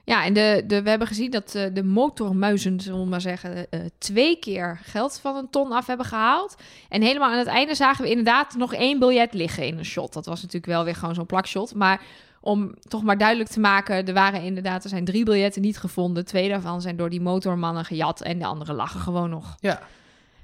Ja, 0.05 0.23
en 0.25 0.33
de, 0.33 0.63
de, 0.67 0.81
we 0.81 0.89
hebben 0.89 1.07
gezien 1.07 1.31
dat 1.31 1.55
eh, 1.55 1.65
de 1.73 1.83
motormuizen, 1.83 2.79
zullen 2.79 2.99
we 2.99 3.05
maar 3.05 3.21
zeggen, 3.21 3.69
eh, 3.69 3.79
twee 3.97 4.39
keer 4.39 4.79
geld 4.83 5.19
van 5.19 5.35
een 5.35 5.49
ton 5.49 5.71
af 5.71 5.87
hebben 5.87 6.05
gehaald. 6.05 6.55
En 6.89 7.01
helemaal 7.01 7.31
aan 7.31 7.37
het 7.37 7.47
einde 7.47 7.75
zagen 7.75 8.03
we 8.03 8.09
inderdaad 8.09 8.55
nog 8.55 8.73
één 8.73 8.99
biljet 8.99 9.33
liggen 9.33 9.65
in 9.65 9.77
een 9.77 9.85
shot. 9.85 10.13
Dat 10.13 10.25
was 10.25 10.41
natuurlijk 10.41 10.65
wel 10.71 10.83
weer 10.83 10.95
gewoon 10.95 11.15
zo'n 11.15 11.25
plakshot. 11.25 11.75
Maar 11.75 12.01
om 12.41 12.73
toch 12.87 13.03
maar 13.03 13.17
duidelijk 13.17 13.49
te 13.49 13.59
maken, 13.59 14.07
er 14.07 14.13
waren 14.13 14.41
inderdaad, 14.41 14.83
er 14.83 14.89
zijn 14.89 15.05
drie 15.05 15.25
biljetten 15.25 15.61
niet 15.61 15.77
gevonden. 15.77 16.25
Twee 16.25 16.49
daarvan 16.49 16.81
zijn 16.81 16.95
door 16.95 17.09
die 17.09 17.21
motormannen 17.21 17.85
gejat 17.85 18.21
en 18.21 18.39
de 18.39 18.45
andere 18.45 18.73
lagen 18.73 18.99
gewoon 18.99 19.29
nog. 19.29 19.55
Ja, 19.59 19.81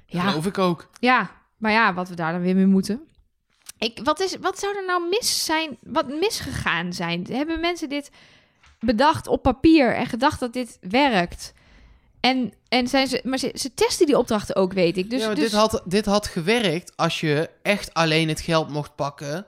Ja, 0.06 0.20
geloof 0.28 0.46
ik 0.46 0.58
ook. 0.58 0.88
ja, 0.98 1.30
maar 1.56 1.72
ja, 1.72 1.94
wat 1.94 2.08
we 2.08 2.14
daar 2.14 2.32
dan 2.32 2.42
weer 2.42 2.54
mee 2.54 2.66
moeten. 2.66 3.00
Ik, 3.78 4.00
wat, 4.04 4.20
is, 4.20 4.36
wat 4.40 4.58
zou 4.58 4.76
er 4.76 4.84
nou 4.86 5.08
mis 5.08 5.44
zijn, 5.44 5.76
wat 5.82 6.08
misgegaan 6.08 6.92
zijn? 6.92 7.26
Hebben 7.30 7.60
mensen 7.60 7.88
dit 7.88 8.10
bedacht 8.84 9.26
op 9.26 9.42
papier 9.42 9.94
en 9.94 10.06
gedacht 10.06 10.40
dat 10.40 10.52
dit 10.52 10.78
werkt? 10.80 11.52
En, 12.20 12.52
en 12.68 12.88
zijn 12.88 13.06
ze, 13.06 13.20
maar 13.24 13.38
ze, 13.38 13.50
ze 13.54 13.74
testen 13.74 14.06
die 14.06 14.18
opdrachten 14.18 14.56
ook, 14.56 14.72
weet 14.72 14.96
ik. 14.96 15.10
Dus, 15.10 15.22
ja, 15.22 15.28
dus 15.28 15.38
dit, 15.38 15.52
had, 15.52 15.82
dit 15.84 16.06
had 16.06 16.26
gewerkt 16.26 16.96
als 16.96 17.20
je 17.20 17.50
echt 17.62 17.94
alleen 17.94 18.28
het 18.28 18.40
geld 18.40 18.68
mocht 18.68 18.94
pakken 18.94 19.46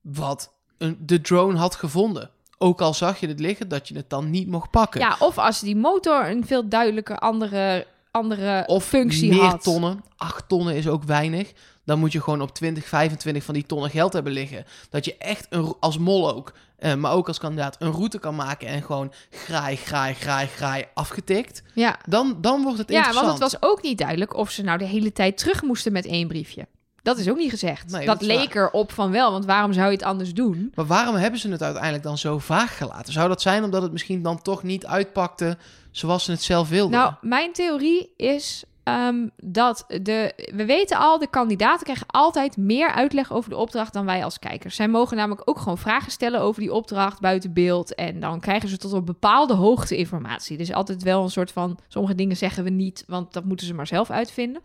wat 0.00 0.52
een, 0.78 0.96
de 1.00 1.20
drone 1.20 1.58
had 1.58 1.74
gevonden. 1.74 2.30
Ook 2.58 2.80
al 2.80 2.94
zag 2.94 3.20
je 3.20 3.28
het 3.28 3.40
liggen, 3.40 3.68
dat 3.68 3.88
je 3.88 3.96
het 3.96 4.10
dan 4.10 4.30
niet 4.30 4.48
mocht 4.48 4.70
pakken. 4.70 5.00
ja, 5.00 5.16
of 5.18 5.38
als 5.38 5.60
die 5.60 5.76
motor 5.76 6.28
een 6.28 6.46
veel 6.46 6.68
duidelijker 6.68 7.18
andere, 7.18 7.86
andere 8.10 8.64
of 8.66 8.84
functie 8.84 9.30
meer 9.30 9.42
had. 9.42 9.62
tonnen. 9.62 10.04
8 10.16 10.48
tonnen 10.48 10.74
is 10.74 10.88
ook 10.88 11.04
weinig. 11.04 11.52
Dan 11.84 11.98
moet 11.98 12.12
je 12.12 12.22
gewoon 12.22 12.40
op 12.40 12.54
20, 12.54 12.84
25 12.84 13.44
van 13.44 13.54
die 13.54 13.66
tonnen 13.66 13.90
geld 13.90 14.12
hebben 14.12 14.32
liggen. 14.32 14.64
Dat 14.90 15.04
je 15.04 15.16
echt 15.18 15.46
een, 15.50 15.74
als 15.80 15.98
mol 15.98 16.34
ook, 16.34 16.52
eh, 16.76 16.94
maar 16.94 17.12
ook 17.12 17.28
als 17.28 17.38
kandidaat, 17.38 17.76
een 17.78 17.92
route 17.92 18.18
kan 18.18 18.34
maken 18.34 18.68
en 18.68 18.82
gewoon 18.82 19.12
graai, 19.30 19.76
graai, 19.76 20.14
graai, 20.14 20.46
graai 20.46 20.84
afgetikt. 20.94 21.62
Ja. 21.74 21.98
Dan, 22.08 22.36
dan 22.40 22.62
wordt 22.62 22.78
het 22.78 22.88
ja, 22.88 22.96
interessant. 22.96 23.26
want 23.26 23.42
het 23.42 23.60
was 23.60 23.70
ook 23.70 23.82
niet 23.82 23.98
duidelijk 23.98 24.36
of 24.36 24.50
ze 24.50 24.62
nou 24.62 24.78
de 24.78 24.84
hele 24.84 25.12
tijd 25.12 25.38
terug 25.38 25.62
moesten 25.62 25.92
met 25.92 26.06
één 26.06 26.28
briefje. 26.28 26.66
Dat 27.04 27.18
is 27.18 27.28
ook 27.28 27.36
niet 27.36 27.50
gezegd. 27.50 27.90
Nee, 27.90 28.06
dat 28.06 28.22
leek 28.22 28.54
erop 28.54 28.92
van 28.92 29.10
wel, 29.10 29.32
want 29.32 29.44
waarom 29.44 29.72
zou 29.72 29.86
je 29.86 29.92
het 29.92 30.02
anders 30.02 30.34
doen? 30.34 30.72
Maar 30.74 30.86
waarom 30.86 31.14
hebben 31.14 31.40
ze 31.40 31.48
het 31.48 31.62
uiteindelijk 31.62 32.02
dan 32.02 32.18
zo 32.18 32.38
vaag 32.38 32.76
gelaten? 32.76 33.12
Zou 33.12 33.28
dat 33.28 33.42
zijn 33.42 33.64
omdat 33.64 33.82
het 33.82 33.92
misschien 33.92 34.22
dan 34.22 34.42
toch 34.42 34.62
niet 34.62 34.86
uitpakte 34.86 35.56
zoals 35.90 36.24
ze 36.24 36.30
het 36.30 36.42
zelf 36.42 36.68
wilden? 36.68 36.98
Nou, 36.98 37.12
mijn 37.20 37.52
theorie 37.52 38.12
is 38.16 38.64
ehm, 38.84 39.28
dat 39.36 39.84
de. 39.86 40.32
We 40.54 40.64
weten 40.64 40.98
al, 40.98 41.18
de 41.18 41.26
kandidaten 41.26 41.84
krijgen 41.84 42.06
altijd 42.06 42.56
meer 42.56 42.90
uitleg 42.90 43.32
over 43.32 43.50
de 43.50 43.56
opdracht 43.56 43.92
dan 43.92 44.04
wij 44.04 44.24
als 44.24 44.38
kijkers. 44.38 44.76
Zij 44.76 44.88
mogen 44.88 45.16
namelijk 45.16 45.48
ook 45.48 45.58
gewoon 45.58 45.78
vragen 45.78 46.12
stellen 46.12 46.40
over 46.40 46.60
die 46.60 46.72
opdracht 46.72 47.20
buiten 47.20 47.52
beeld. 47.52 47.94
En 47.94 48.20
dan 48.20 48.40
krijgen 48.40 48.68
ze 48.68 48.76
tot 48.76 48.92
op 48.92 49.06
bepaalde 49.06 49.54
hoogte 49.54 49.96
informatie. 49.96 50.56
Dus 50.56 50.72
altijd 50.72 51.02
wel 51.02 51.22
een 51.22 51.30
soort 51.30 51.52
van. 51.52 51.78
Sommige 51.88 52.14
dingen 52.14 52.36
zeggen 52.36 52.64
we 52.64 52.70
niet, 52.70 53.04
want 53.06 53.32
dat 53.32 53.44
moeten 53.44 53.66
ze 53.66 53.74
maar 53.74 53.86
zelf 53.86 54.10
uitvinden. 54.10 54.62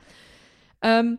Ehm, 0.80 1.16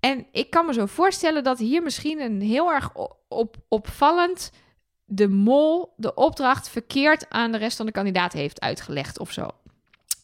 en 0.00 0.26
ik 0.32 0.50
kan 0.50 0.66
me 0.66 0.72
zo 0.72 0.86
voorstellen 0.86 1.44
dat 1.44 1.58
hier 1.58 1.82
misschien 1.82 2.20
een 2.20 2.40
heel 2.40 2.72
erg 2.72 2.90
op, 3.28 3.56
opvallend 3.68 4.50
de 5.04 5.28
mol 5.28 5.92
de 5.96 6.14
opdracht 6.14 6.68
verkeerd 6.68 7.30
aan 7.30 7.52
de 7.52 7.58
rest 7.58 7.76
van 7.76 7.86
de 7.86 7.92
kandidaten 7.92 8.38
heeft 8.38 8.60
uitgelegd 8.60 9.18
of 9.18 9.30
zo. 9.32 9.48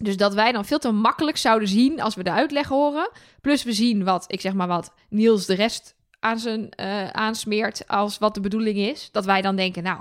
Dus 0.03 0.16
dat 0.16 0.34
wij 0.34 0.53
dan 0.53 0.64
veel 0.64 0.78
te 0.78 0.90
makkelijk 0.92 1.36
zouden 1.36 1.68
zien 1.68 2.01
als 2.01 2.14
we 2.14 2.22
de 2.22 2.30
uitleg 2.32 2.68
horen. 2.68 3.11
Plus 3.40 3.62
we 3.62 3.72
zien 3.72 4.05
wat, 4.05 4.24
ik 4.26 4.40
zeg 4.40 4.55
maar 4.55 4.66
wat, 4.68 4.94
Niels 5.09 5.46
de 5.46 5.55
rest 5.55 5.94
aan 6.20 6.38
zijn 6.38 6.70
eh, 6.70 7.09
aansmeert 7.09 7.88
als 7.88 8.18
wat 8.18 8.34
de 8.34 8.40
bedoeling 8.40 8.76
is. 8.76 9.09
Dat 9.12 9.24
wij 9.24 9.42
dan 9.42 9.57
denken, 9.57 9.82
nou, 9.82 10.01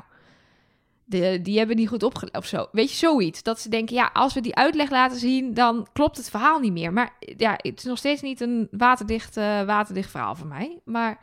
de, 1.06 1.40
die 1.42 1.58
hebben 1.58 1.76
niet 1.76 1.88
goed 1.88 2.04
opgelet 2.04 2.38
of 2.38 2.46
zo. 2.46 2.68
Weet 2.72 2.90
je, 2.90 2.96
zoiets. 2.98 3.44
Dat 3.44 3.60
ze 3.60 3.70
denken, 3.70 3.96
ja, 3.96 4.10
als 4.14 4.34
we 4.34 4.42
die 4.42 4.56
uitleg 4.56 4.90
laten 4.90 5.20
zien, 5.20 5.54
dan 5.54 5.88
klopt 5.94 6.18
het 6.18 6.30
verhaal 6.30 6.60
niet 6.60 6.72
meer. 6.74 6.94
Maar 6.94 7.16
ja, 7.20 7.52
het 7.58 7.78
is 7.78 7.84
nog 7.84 7.98
steeds 7.98 8.22
niet 8.22 8.42
een 8.42 8.68
waterdicht, 8.72 9.38
eh, 9.38 9.64
waterdicht 9.64 10.12
verhaal 10.12 10.36
voor 10.36 10.48
mij. 10.48 10.80
Maar 10.86 11.20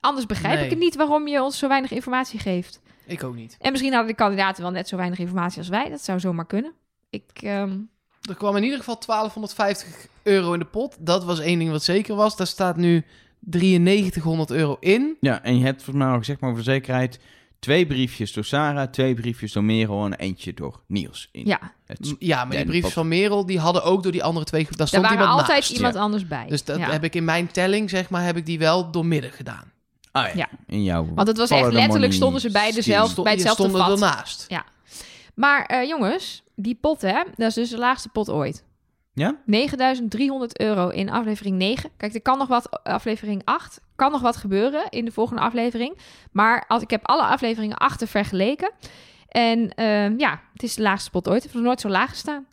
anders 0.00 0.26
begrijp 0.26 0.54
Nee. 0.54 0.64
ik 0.64 0.70
het 0.70 0.78
niet 0.78 0.96
waarom 0.96 1.28
je 1.28 1.42
ons 1.42 1.58
zo 1.58 1.68
weinig 1.68 1.90
informatie 1.90 2.38
geeft. 2.38 2.80
Ik 3.06 3.24
ook 3.24 3.34
niet. 3.34 3.56
En 3.60 3.70
misschien 3.70 3.92
hadden 3.92 4.10
de 4.10 4.16
kandidaten 4.16 4.62
wel 4.62 4.72
net 4.72 4.88
zo 4.88 4.96
weinig 4.96 5.18
informatie 5.18 5.58
als 5.58 5.68
wij. 5.68 5.88
Dat 5.88 6.00
zou 6.04 6.20
zomaar 6.20 6.46
kunnen. 6.46 6.72
Ik, 7.10 7.30
ehm, 7.34 7.78
Er 8.28 8.34
kwam 8.34 8.56
in 8.56 8.62
ieder 8.62 8.78
geval 8.78 8.98
1250 9.06 10.06
euro 10.22 10.52
in 10.52 10.58
de 10.58 10.64
pot. 10.64 10.96
Dat 10.98 11.24
was 11.24 11.40
één 11.40 11.58
ding 11.58 11.70
wat 11.70 11.82
zeker 11.82 12.14
was. 12.14 12.36
Daar 12.36 12.46
staat 12.46 12.76
nu 12.76 13.04
9300 13.40 14.50
euro 14.50 14.76
in. 14.80 15.16
Ja, 15.20 15.42
en 15.42 15.58
je 15.58 15.64
hebt 15.64 15.82
volgens 15.82 16.04
mij 16.04 16.12
al 16.12 16.18
gezegd, 16.18 16.40
maar 16.40 16.50
voor 16.50 16.58
de 16.58 16.64
zekerheid... 16.64 17.18
twee 17.58 17.86
briefjes 17.86 18.32
door 18.32 18.44
Sarah, 18.44 18.90
twee 18.90 19.14
briefjes 19.14 19.52
door 19.52 19.64
Merel... 19.64 20.04
en 20.04 20.14
eentje 20.14 20.54
door 20.54 20.80
Niels. 20.86 21.28
In 21.32 21.46
ja, 21.46 21.72
het 21.86 22.14
Ja, 22.18 22.44
maar 22.44 22.56
die 22.56 22.66
briefjes 22.66 22.92
van 22.92 23.08
Merel, 23.08 23.46
die 23.46 23.58
hadden 23.58 23.84
ook 23.84 24.02
door 24.02 24.12
die 24.12 24.24
andere 24.24 24.44
twee... 24.44 24.62
Daar 24.70 24.80
er 24.80 24.86
stond 24.86 25.02
waren 25.02 25.18
iemand 25.18 25.38
altijd 25.40 25.58
naast. 25.58 25.70
iemand 25.70 25.96
anders 25.96 26.26
bij. 26.26 26.46
Dus 26.48 26.64
dat 26.64 26.78
ja. 26.78 26.90
heb 26.90 27.04
ik 27.04 27.14
in 27.14 27.24
mijn 27.24 27.46
telling, 27.50 27.90
zeg 27.90 28.10
maar, 28.10 28.24
heb 28.24 28.36
ik 28.36 28.46
die 28.46 28.58
wel 28.58 28.90
doormidden 28.90 29.30
gedaan. 29.30 29.72
Ah 30.12 30.26
ja, 30.26 30.32
Ja. 30.34 30.48
in 30.66 30.82
jouw... 30.82 31.06
Want 31.14 31.28
het 31.28 31.36
was 31.36 31.50
echt 31.50 31.72
letterlijk 31.72 32.12
stonden 32.12 32.40
ze 32.40 32.50
bij, 32.50 32.72
dezelfde, 32.72 33.22
bij 33.22 33.32
hetzelfde 33.32 33.62
stonden 33.62 33.86
vat. 33.86 34.00
ernaast. 34.00 34.46
Maar 35.34 35.64
eh, 35.64 35.88
jongens, 35.88 36.42
die 36.54 36.78
pot 36.80 37.02
hè, 37.02 37.22
dat 37.36 37.48
is 37.48 37.54
dus 37.54 37.70
de 37.70 37.78
laagste 37.78 38.08
pot 38.08 38.30
ooit. 38.30 38.64
Ja? 39.14 39.36
9300 39.46 40.60
euro 40.60 40.88
in 40.88 41.10
aflevering 41.10 41.56
9. 41.56 41.90
Kijk, 41.96 42.14
er 42.14 42.22
kan 42.22 42.38
nog 42.38 42.48
wat, 42.48 42.84
aflevering 42.84 43.42
8, 43.44 43.80
kan 43.96 44.12
nog 44.12 44.20
wat 44.20 44.36
gebeuren 44.36 44.88
in 44.88 45.04
de 45.04 45.12
volgende 45.12 45.42
aflevering. 45.42 45.98
Maar 46.30 46.64
als, 46.68 46.82
ik 46.82 46.90
heb 46.90 47.06
alle 47.06 47.22
afleveringen 47.22 47.76
achter 47.76 48.08
vergeleken. 48.08 48.70
En 49.28 49.74
eh, 49.74 50.18
ja, 50.18 50.40
het 50.52 50.62
is 50.62 50.74
de 50.74 50.82
laagste 50.82 51.10
pot 51.10 51.28
ooit. 51.28 51.34
Het 51.34 51.44
heeft 51.44 51.54
nog 51.54 51.64
nooit 51.64 51.80
zo 51.80 51.88
laag 51.88 52.10
gestaan. 52.10 52.46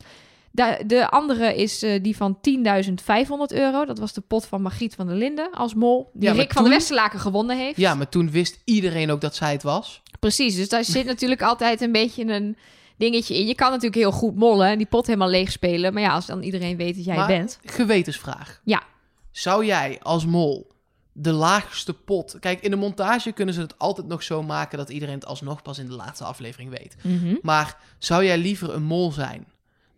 De, 0.50 0.82
de 0.86 1.08
andere 1.08 1.56
is 1.56 1.82
eh, 1.82 2.02
die 2.02 2.16
van 2.16 2.38
10.500 2.38 3.56
euro. 3.56 3.84
Dat 3.84 3.98
was 3.98 4.12
de 4.12 4.20
pot 4.20 4.46
van 4.46 4.62
Margriet 4.62 4.94
van 4.94 5.06
der 5.06 5.16
Linden 5.16 5.50
als 5.52 5.74
mol. 5.74 6.10
Die 6.12 6.28
Ja, 6.28 6.34
Rick 6.34 6.52
van 6.52 6.64
de 6.64 6.70
Westerlaken 6.70 7.20
gewonnen 7.20 7.56
heeft. 7.56 7.76
Ja, 7.76 7.94
maar 7.94 8.08
toen 8.08 8.30
wist 8.30 8.60
iedereen 8.64 9.10
ook 9.10 9.20
dat 9.20 9.34
zij 9.34 9.52
het 9.52 9.62
was. 9.62 10.02
Precies, 10.20 10.54
dus 10.56 10.68
daar 10.68 10.84
zit 10.84 11.06
natuurlijk 11.06 11.42
altijd 11.42 11.80
een 11.80 11.92
beetje 11.92 12.24
een 12.24 12.56
dingetje 12.96 13.38
in. 13.38 13.46
Je 13.46 13.54
kan 13.54 13.68
natuurlijk 13.68 13.94
heel 14.00 14.12
goed 14.12 14.36
mollen 14.36 14.68
en 14.68 14.78
die 14.78 14.86
pot 14.86 15.06
helemaal 15.06 15.28
leeg 15.28 15.52
spelen. 15.52 15.92
Maar 15.92 16.02
ja, 16.02 16.12
als 16.14 16.26
dan 16.26 16.42
iedereen 16.42 16.76
weet 16.76 16.96
dat 16.96 17.04
jij 17.04 17.16
Maar- 17.16 17.26
bent. 17.26 17.58
Gewetensvraag. 17.64 18.60
Ja. 18.64 18.82
Zou 19.30 19.64
jij 19.64 19.98
als 20.02 20.26
mol 20.26 20.68
de 21.12 21.32
laagste 21.32 21.92
pot. 21.94 22.36
Kijk, 22.40 22.60
in 22.60 22.70
de 22.70 22.76
montage 22.76 23.32
kunnen 23.32 23.54
ze 23.54 23.60
het 23.60 23.78
altijd 23.78 24.06
nog 24.06 24.22
zo 24.22 24.42
maken 24.42 24.78
dat 24.78 24.88
iedereen 24.90 25.14
het 25.14 25.26
alsnog 25.26 25.62
pas 25.62 25.78
in 25.78 25.86
de 25.86 25.92
laatste 25.94 26.24
aflevering 26.24 26.70
weet. 26.70 26.96
Mhm. 27.02 27.34
Maar 27.42 27.76
zou 27.98 28.24
jij 28.24 28.38
liever 28.38 28.74
een 28.74 28.82
mol 28.82 29.12
zijn 29.12 29.46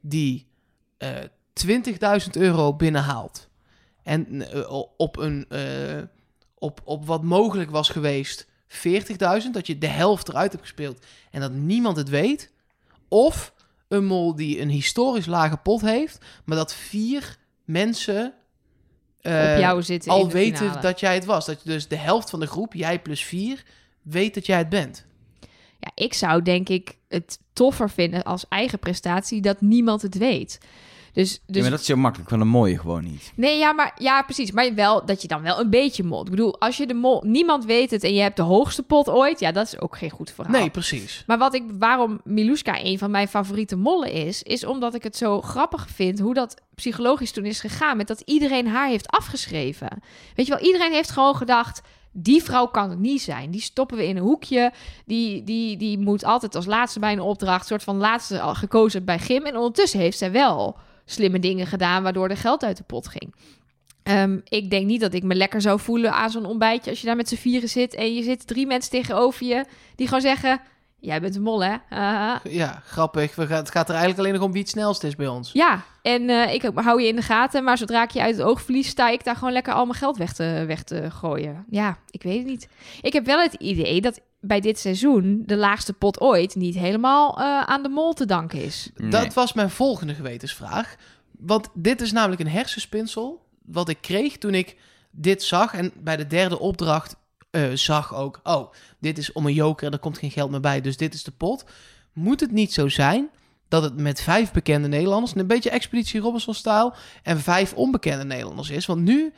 die 0.00 0.46
eh 0.98 1.10
20.000 1.52 2.36
euro 2.36 2.74
binnenhaalt 2.74 3.48
en 4.02 4.52
eh, 4.52 4.82
op 4.96 5.16
een 5.16 5.46
eh, 5.48 6.02
op, 6.58 6.80
op 6.84 7.06
wat 7.06 7.22
mogelijk 7.22 7.70
was 7.70 7.88
geweest 7.88 8.46
40.000, 8.72 9.50
dat 9.52 9.66
je 9.66 9.78
de 9.78 9.86
helft 9.86 10.28
eruit 10.28 10.52
hebt 10.52 10.64
gespeeld 10.64 11.04
en 11.30 11.40
dat 11.40 11.52
niemand 11.52 11.96
het 11.96 12.08
weet, 12.08 12.52
of 13.08 13.52
een 13.88 14.04
mol 14.04 14.34
die 14.34 14.60
een 14.60 14.68
historisch 14.68 15.26
lage 15.26 15.56
pot 15.56 15.80
heeft, 15.80 16.18
maar 16.44 16.56
dat 16.56 16.74
vier 16.74 17.36
mensen 17.64 18.34
eh, 19.20 19.52
Op 19.52 19.58
jou 19.58 19.82
zitten 19.82 20.12
al 20.12 20.30
weten 20.30 20.56
finale. 20.56 20.80
dat 20.80 21.00
jij 21.00 21.14
het 21.14 21.24
was. 21.24 21.46
Dat 21.46 21.62
je 21.62 21.68
dus 21.68 21.88
de 21.88 21.96
helft 21.96 22.30
van 22.30 22.40
de 22.40 22.46
groep, 22.46 22.74
jij 22.74 23.00
plus 23.00 23.24
vier, 23.24 23.64
weet 24.02 24.34
dat 24.34 24.46
jij 24.46 24.58
het 24.58 24.68
bent. 24.68 25.04
Ja, 25.78 25.90
ik 25.94 26.14
zou 26.14 26.42
denk 26.42 26.68
ik 26.68 26.96
het 27.08 27.38
toffer 27.52 27.90
vinden 27.90 28.22
als 28.22 28.44
eigen 28.48 28.78
prestatie 28.78 29.40
dat 29.40 29.60
niemand 29.60 30.02
het 30.02 30.18
weet. 30.18 30.58
Dus, 31.12 31.32
Ja, 31.32 31.38
dus 31.46 31.62
maar 31.62 31.70
dat 31.70 31.80
is 31.80 31.86
zo 31.86 31.96
makkelijk, 31.96 32.30
van 32.30 32.40
een 32.40 32.48
mooie 32.48 32.78
gewoon 32.78 33.04
niet. 33.04 33.32
Nee, 33.34 33.58
ja, 33.58 33.72
maar 33.72 33.92
ja, 33.98 34.22
precies. 34.22 34.50
Maar 34.50 34.74
wel 34.74 35.06
dat 35.06 35.22
je 35.22 35.28
dan 35.28 35.42
wel 35.42 35.60
een 35.60 35.70
beetje 35.70 36.02
mol. 36.02 36.24
Ik 36.24 36.30
bedoel, 36.30 36.60
als 36.60 36.76
je 36.76 36.86
de 36.86 36.94
mol, 36.94 37.22
niemand 37.26 37.64
weet 37.64 37.90
het 37.90 38.04
en 38.04 38.14
je 38.14 38.20
hebt 38.20 38.36
de 38.36 38.42
hoogste 38.42 38.82
pot 38.82 39.08
ooit, 39.08 39.40
ja, 39.40 39.52
dat 39.52 39.66
is 39.66 39.80
ook 39.80 39.96
geen 39.96 40.10
goed 40.10 40.30
verhaal. 40.30 40.60
Nee, 40.60 40.70
precies. 40.70 41.24
Maar 41.26 41.38
wat 41.38 41.54
ik, 41.54 41.62
waarom 41.78 42.20
Miluska 42.24 42.84
een 42.84 42.98
van 42.98 43.10
mijn 43.10 43.28
favoriete 43.28 43.76
mollen 43.76 44.12
is, 44.12 44.42
is 44.42 44.64
omdat 44.64 44.94
ik 44.94 45.02
het 45.02 45.16
zo 45.16 45.40
grappig 45.40 45.88
vind 45.88 46.18
hoe 46.18 46.34
dat 46.34 46.60
psychologisch 46.74 47.32
toen 47.32 47.44
is 47.44 47.60
gegaan 47.60 47.96
met 47.96 48.06
dat 48.06 48.22
iedereen 48.24 48.68
haar 48.68 48.88
heeft 48.88 49.08
afgeschreven. 49.08 50.02
Weet 50.34 50.46
je 50.46 50.52
wel, 50.52 50.64
iedereen 50.64 50.92
heeft 50.92 51.10
gewoon 51.10 51.36
gedacht. 51.36 51.80
Die 52.14 52.42
vrouw 52.42 52.66
kan 52.66 52.90
het 52.90 52.98
niet 52.98 53.22
zijn. 53.22 53.50
Die 53.50 53.60
stoppen 53.60 53.96
we 53.96 54.06
in 54.06 54.16
een 54.16 54.22
hoekje. 54.22 54.72
Die, 55.06 55.44
die, 55.44 55.76
die 55.76 55.98
moet 55.98 56.24
altijd 56.24 56.54
als 56.54 56.66
laatste 56.66 56.98
bij 56.98 57.12
een 57.12 57.20
opdracht, 57.20 57.66
soort 57.66 57.82
van 57.82 57.96
laatste 57.96 58.40
al 58.40 58.54
gekozen 58.54 59.04
bij 59.04 59.18
Gym. 59.18 59.44
En 59.46 59.56
ondertussen 59.56 60.00
heeft 60.00 60.18
zij 60.18 60.32
wel 60.32 60.76
slimme 61.04 61.38
dingen 61.38 61.66
gedaan, 61.66 62.02
waardoor 62.02 62.28
er 62.28 62.36
geld 62.36 62.64
uit 62.64 62.76
de 62.76 62.84
pot 62.84 63.08
ging. 63.08 63.34
Ehm, 64.02 64.38
ik 64.44 64.70
denk 64.70 64.86
niet 64.86 65.00
dat 65.00 65.14
ik 65.14 65.22
me 65.22 65.34
lekker 65.34 65.60
zou 65.60 65.80
voelen 65.80 66.12
aan 66.12 66.30
zo'n 66.30 66.44
ontbijtje 66.44 66.90
als 66.90 67.00
je 67.00 67.06
daar 67.06 67.16
met 67.16 67.28
z'n 67.28 67.36
vieren 67.36 67.68
zit 67.68 67.94
en 67.94 68.14
je 68.14 68.22
zit 68.22 68.46
drie 68.46 68.66
mensen 68.66 68.90
tegenover 68.90 69.46
je 69.46 69.64
die 69.96 70.06
gewoon 70.06 70.22
zeggen: 70.22 70.60
Jij 71.02 71.20
bent 71.20 71.36
een 71.36 71.42
mol, 71.42 71.64
hè? 71.64 71.76
Ja, 72.48 72.82
grappig. 72.84 73.34
We 73.34 73.46
gaan, 73.46 73.56
het 73.56 73.70
gaat 73.70 73.88
er 73.88 73.94
eigenlijk 73.94 74.18
alleen 74.18 74.32
nog 74.32 74.42
om 74.42 74.52
wie 74.52 74.60
het 74.60 74.70
snelst 74.70 75.04
is 75.04 75.16
bij 75.16 75.26
ons. 75.26 75.52
ja, 75.52 75.82
en 76.02 76.30
eh, 76.30 76.54
ik 76.54 76.70
hou 76.74 77.02
je 77.02 77.08
in 77.08 77.16
de 77.16 77.22
gaten, 77.22 77.64
maar 77.64 77.78
zodra 77.78 78.02
ik 78.02 78.10
je 78.10 78.22
uit 78.22 78.36
het 78.36 78.46
oog 78.46 78.62
verlies, 78.62 78.88
sta 78.88 79.08
ik 79.08 79.24
daar 79.24 79.36
gewoon 79.36 79.52
lekker 79.52 79.72
al 79.72 79.84
mijn 79.84 79.98
geld 79.98 80.16
weg 80.16 80.32
te, 80.32 80.64
weg 80.66 80.82
te 80.82 81.10
gooien. 81.10 81.64
Ja, 81.68 81.98
ik 82.10 82.22
weet 82.22 82.38
het 82.38 82.46
niet. 82.46 82.68
Ik 83.00 83.12
heb 83.12 83.26
wel 83.26 83.40
het 83.40 83.54
idee 83.54 84.00
dat 84.00 84.20
bij 84.44 84.60
dit 84.60 84.78
seizoen 84.78 85.42
de 85.46 85.56
laagste 85.56 85.92
pot 85.92 86.20
ooit 86.20 86.54
niet 86.54 86.74
helemaal 86.74 87.38
eh, 87.38 87.60
aan 87.60 87.82
de 87.82 87.88
mol 87.88 88.12
te 88.12 88.26
danken 88.26 88.64
is. 88.64 88.90
Nee. 88.96 89.10
Dat 89.10 89.34
was 89.34 89.52
mijn 89.52 89.70
volgende 89.70 90.14
gewetensvraag. 90.14 90.96
Want 91.38 91.68
dit 91.74 92.00
is 92.00 92.12
namelijk 92.12 92.40
een 92.40 92.48
hersenspinsel 92.48 93.46
wat 93.64 93.88
ik 93.88 93.98
kreeg 94.00 94.38
toen 94.38 94.54
ik 94.54 94.76
dit 95.10 95.42
zag. 95.42 95.74
En 95.74 95.92
bij 95.96 96.16
de 96.16 96.26
derde 96.26 96.58
opdracht 96.58 97.16
eh, 97.50 97.70
zag 97.72 98.14
ook... 98.14 98.40
Oh, 98.42 98.72
dit 98.98 99.18
is 99.18 99.32
om 99.32 99.46
een 99.46 99.54
joker, 99.54 99.92
er 99.92 99.98
komt 99.98 100.18
geen 100.18 100.30
geld 100.30 100.50
meer 100.50 100.60
bij, 100.60 100.80
dus 100.80 100.96
dit 100.96 101.14
is 101.14 101.22
de 101.22 101.30
pot. 101.30 101.64
Moet 102.12 102.40
het 102.40 102.50
niet 102.50 102.72
zo 102.72 102.88
zijn 102.88 103.28
dat 103.68 103.82
het 103.82 103.96
met 103.96 104.22
vijf 104.22 104.52
bekende 104.52 104.88
Nederlanders... 104.88 105.34
een 105.34 105.46
beetje 105.46 105.70
Expeditie 105.70 106.20
Robinson-stijl... 106.20 106.94
en 107.22 107.40
vijf 107.40 107.74
onbekende 107.74 108.24
Nederlanders 108.24 108.70
is? 108.70 108.86
Want 108.86 109.00
nu, 109.00 109.32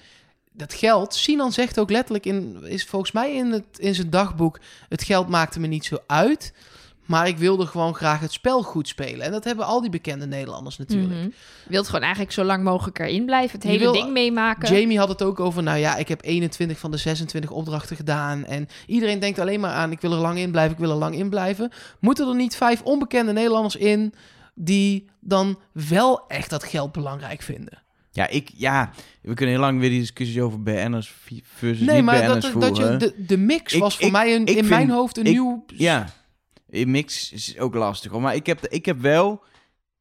dat 0.57 0.75
geld... 0.75 1.15
Sinan 1.15 1.53
zegt 1.53 1.79
ook 1.79 1.91
letterlijk, 1.91 2.27
in, 2.27 2.65
is 2.65 2.85
volgens 2.85 3.13
mij 3.13 3.35
in, 3.35 3.53
het, 3.53 3.79
in 3.79 3.95
zijn 3.95 4.11
dagboek... 4.11 4.61
het 4.89 5.03
geld 5.03 5.29
maakte 5.29 5.61
me 5.61 5.67
niet 5.67 5.85
zo 5.85 5.97
uit... 6.07 6.53
Maar 7.05 7.29
ik 7.29 7.39
wilde 7.39 7.67
gewoon 7.67 7.95
graag 7.95 8.21
het 8.21 8.33
spel 8.33 8.63
goed 8.63 8.89
spelen. 8.89 9.27
En 9.27 9.33
dat 9.33 9.45
hebben 9.45 9.65
al 9.67 9.81
die 9.81 9.91
bekende 9.91 10.27
Nederlanders 10.27 10.79
natuurlijk. 10.79 11.13
Mhm. 11.13 11.25
Je 11.65 11.71
wilt 11.71 11.87
gewoon 11.87 12.03
eigenlijk 12.03 12.33
zo 12.33 12.45
lang 12.45 12.65
mogelijk 12.65 12.99
erin 12.99 13.25
blijven, 13.25 13.59
het 13.59 13.69
hele 13.69 13.79
wil- 13.79 13.93
ding 13.93 14.13
meemaken. 14.13 14.77
Jamie 14.77 14.99
had 14.99 15.09
het 15.09 15.23
ook 15.23 15.41
over, 15.41 15.63
nou 15.63 15.79
ja, 15.79 15.97
ik 15.97 16.09
heb 16.09 16.25
21 16.25 16.79
van 16.79 16.91
de 16.91 16.97
26 16.97 17.51
opdrachten 17.51 17.97
gedaan. 17.97 18.45
En 18.45 18.69
iedereen 18.87 19.19
denkt 19.19 19.39
alleen 19.39 19.61
maar 19.61 19.73
aan, 19.73 19.91
ik 19.91 20.01
wil 20.01 20.13
er 20.13 20.19
lang 20.19 20.39
in 20.39 20.51
blijven, 20.51 20.73
ik 20.73 20.79
wil 20.79 20.91
er 20.91 20.97
lang 20.97 21.15
in 21.15 21.29
blijven. 21.29 21.71
Moeten 22.01 22.29
er 22.29 22.35
niet 22.35 22.57
vijf 22.57 22.83
onbekende 22.83 23.33
Nederlanders 23.33 23.77
in 23.77 24.15
die 24.55 25.09
dan 25.21 25.59
wel 25.73 26.27
echt 26.29 26.51
dat 26.51 26.65
geld 26.65 26.93
belangrijk 26.93 27.43
vinden? 27.43 27.83
Ja, 28.15 28.29
ik, 28.29 28.51
ja, 28.57 28.91
we 29.23 29.35
kunnen 29.35 29.55
heel 29.55 29.65
lang 29.65 29.81
weer 29.81 29.91
die 29.91 30.01
discussies 30.01 30.41
over 30.41 30.63
BN'ers 30.63 31.15
versus 31.43 31.87
nee, 31.87 31.97
niet 31.97 32.05
maar 32.05 32.27
dat, 32.27 32.77
je, 32.77 32.97
de, 32.97 33.25
de 33.27 33.37
mix 33.37 33.73
Ik- 33.73 33.81
was 33.81 33.97
voor 33.97 34.07
ik- 34.07 34.13
mij 34.13 34.35
een, 34.35 34.45
in 34.47 34.55
vind- 34.55 34.69
mijn 34.69 34.91
hoofd 34.91 35.17
een 35.17 35.25
ik- 35.25 35.33
nieuw... 35.33 35.65
Ja, 35.67 36.09
in 36.69 36.91
mix 36.91 37.33
is 37.33 37.59
ook 37.59 37.75
lastig. 37.75 38.11
hoor. 38.13 38.21
Maar 38.21 38.35
ik 38.35 38.47
heb, 38.47 38.67
ik 38.67 38.87
heb 38.87 39.01
wel, 39.01 39.43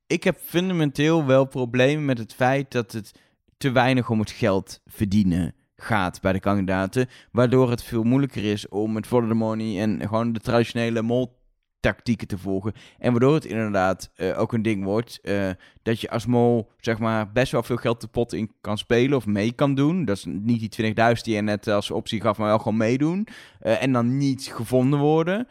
ik 0.08 0.24
heb 0.24 0.38
fundamenteel 0.46 1.26
wel 1.26 1.46
problemen 1.46 2.06
met 2.06 2.18
het 2.18 2.34
feit 2.34 2.72
dat 2.72 2.92
het 2.92 3.12
te 3.58 3.72
weinig 3.72 4.10
om 4.10 4.20
het 4.20 4.32
geld 4.32 4.80
verdienen 4.86 5.54
gaat 5.76 6.22
bij 6.22 6.34
de 6.34 6.40
kandidaten. 6.40 7.08
Waardoor 7.32 7.70
het 7.70 7.84
veel 7.84 8.04
moeilijker 8.04 8.44
is 8.44 8.70
om 8.70 8.96
het 8.96 9.08
for 9.08 9.28
the 9.28 9.34
money 9.34 9.82
en 9.82 10.00
gewoon 10.02 10.34
de 10.34 10.40
traditionele 10.40 11.02
mol 11.02 11.42
tactieken 11.84 12.28
te 12.28 12.38
volgen. 12.38 12.74
En 13.00 13.12
waardoor 13.12 13.34
het 13.34 13.46
inderdaad 13.46 14.10
eh, 14.16 14.40
ook 14.40 14.54
een 14.54 14.62
ding 14.62 14.84
wordt 14.84 15.20
eh, 15.24 15.50
dat 15.82 16.02
je 16.02 16.10
als 16.10 16.26
mol 16.26 16.70
zeg 16.80 17.00
maar 17.00 17.32
best 17.32 17.52
wel 17.52 17.64
veel 17.64 17.76
geld 17.78 18.02
de 18.02 18.08
pot 18.08 18.34
in 18.34 18.52
kan 18.62 18.78
spelen 18.78 19.18
of 19.18 19.26
mee 19.26 19.52
kan 19.52 19.76
doen. 19.76 20.06
Dat 20.06 20.18
is 20.18 20.26
niet 20.28 20.76
die 20.76 20.94
20.000 21.16 21.22
die 21.22 21.36
je 21.36 21.42
net 21.42 21.68
als 21.68 21.92
optie 21.92 22.22
gaf, 22.22 22.38
maar 22.38 22.48
wel 22.48 22.58
gewoon 22.58 22.78
meedoen. 22.78 23.28
Eh, 23.60 23.84
en 23.84 23.92
dan 23.92 24.18
niet 24.18 24.52
gevonden 24.56 25.00
worden. 25.00 25.48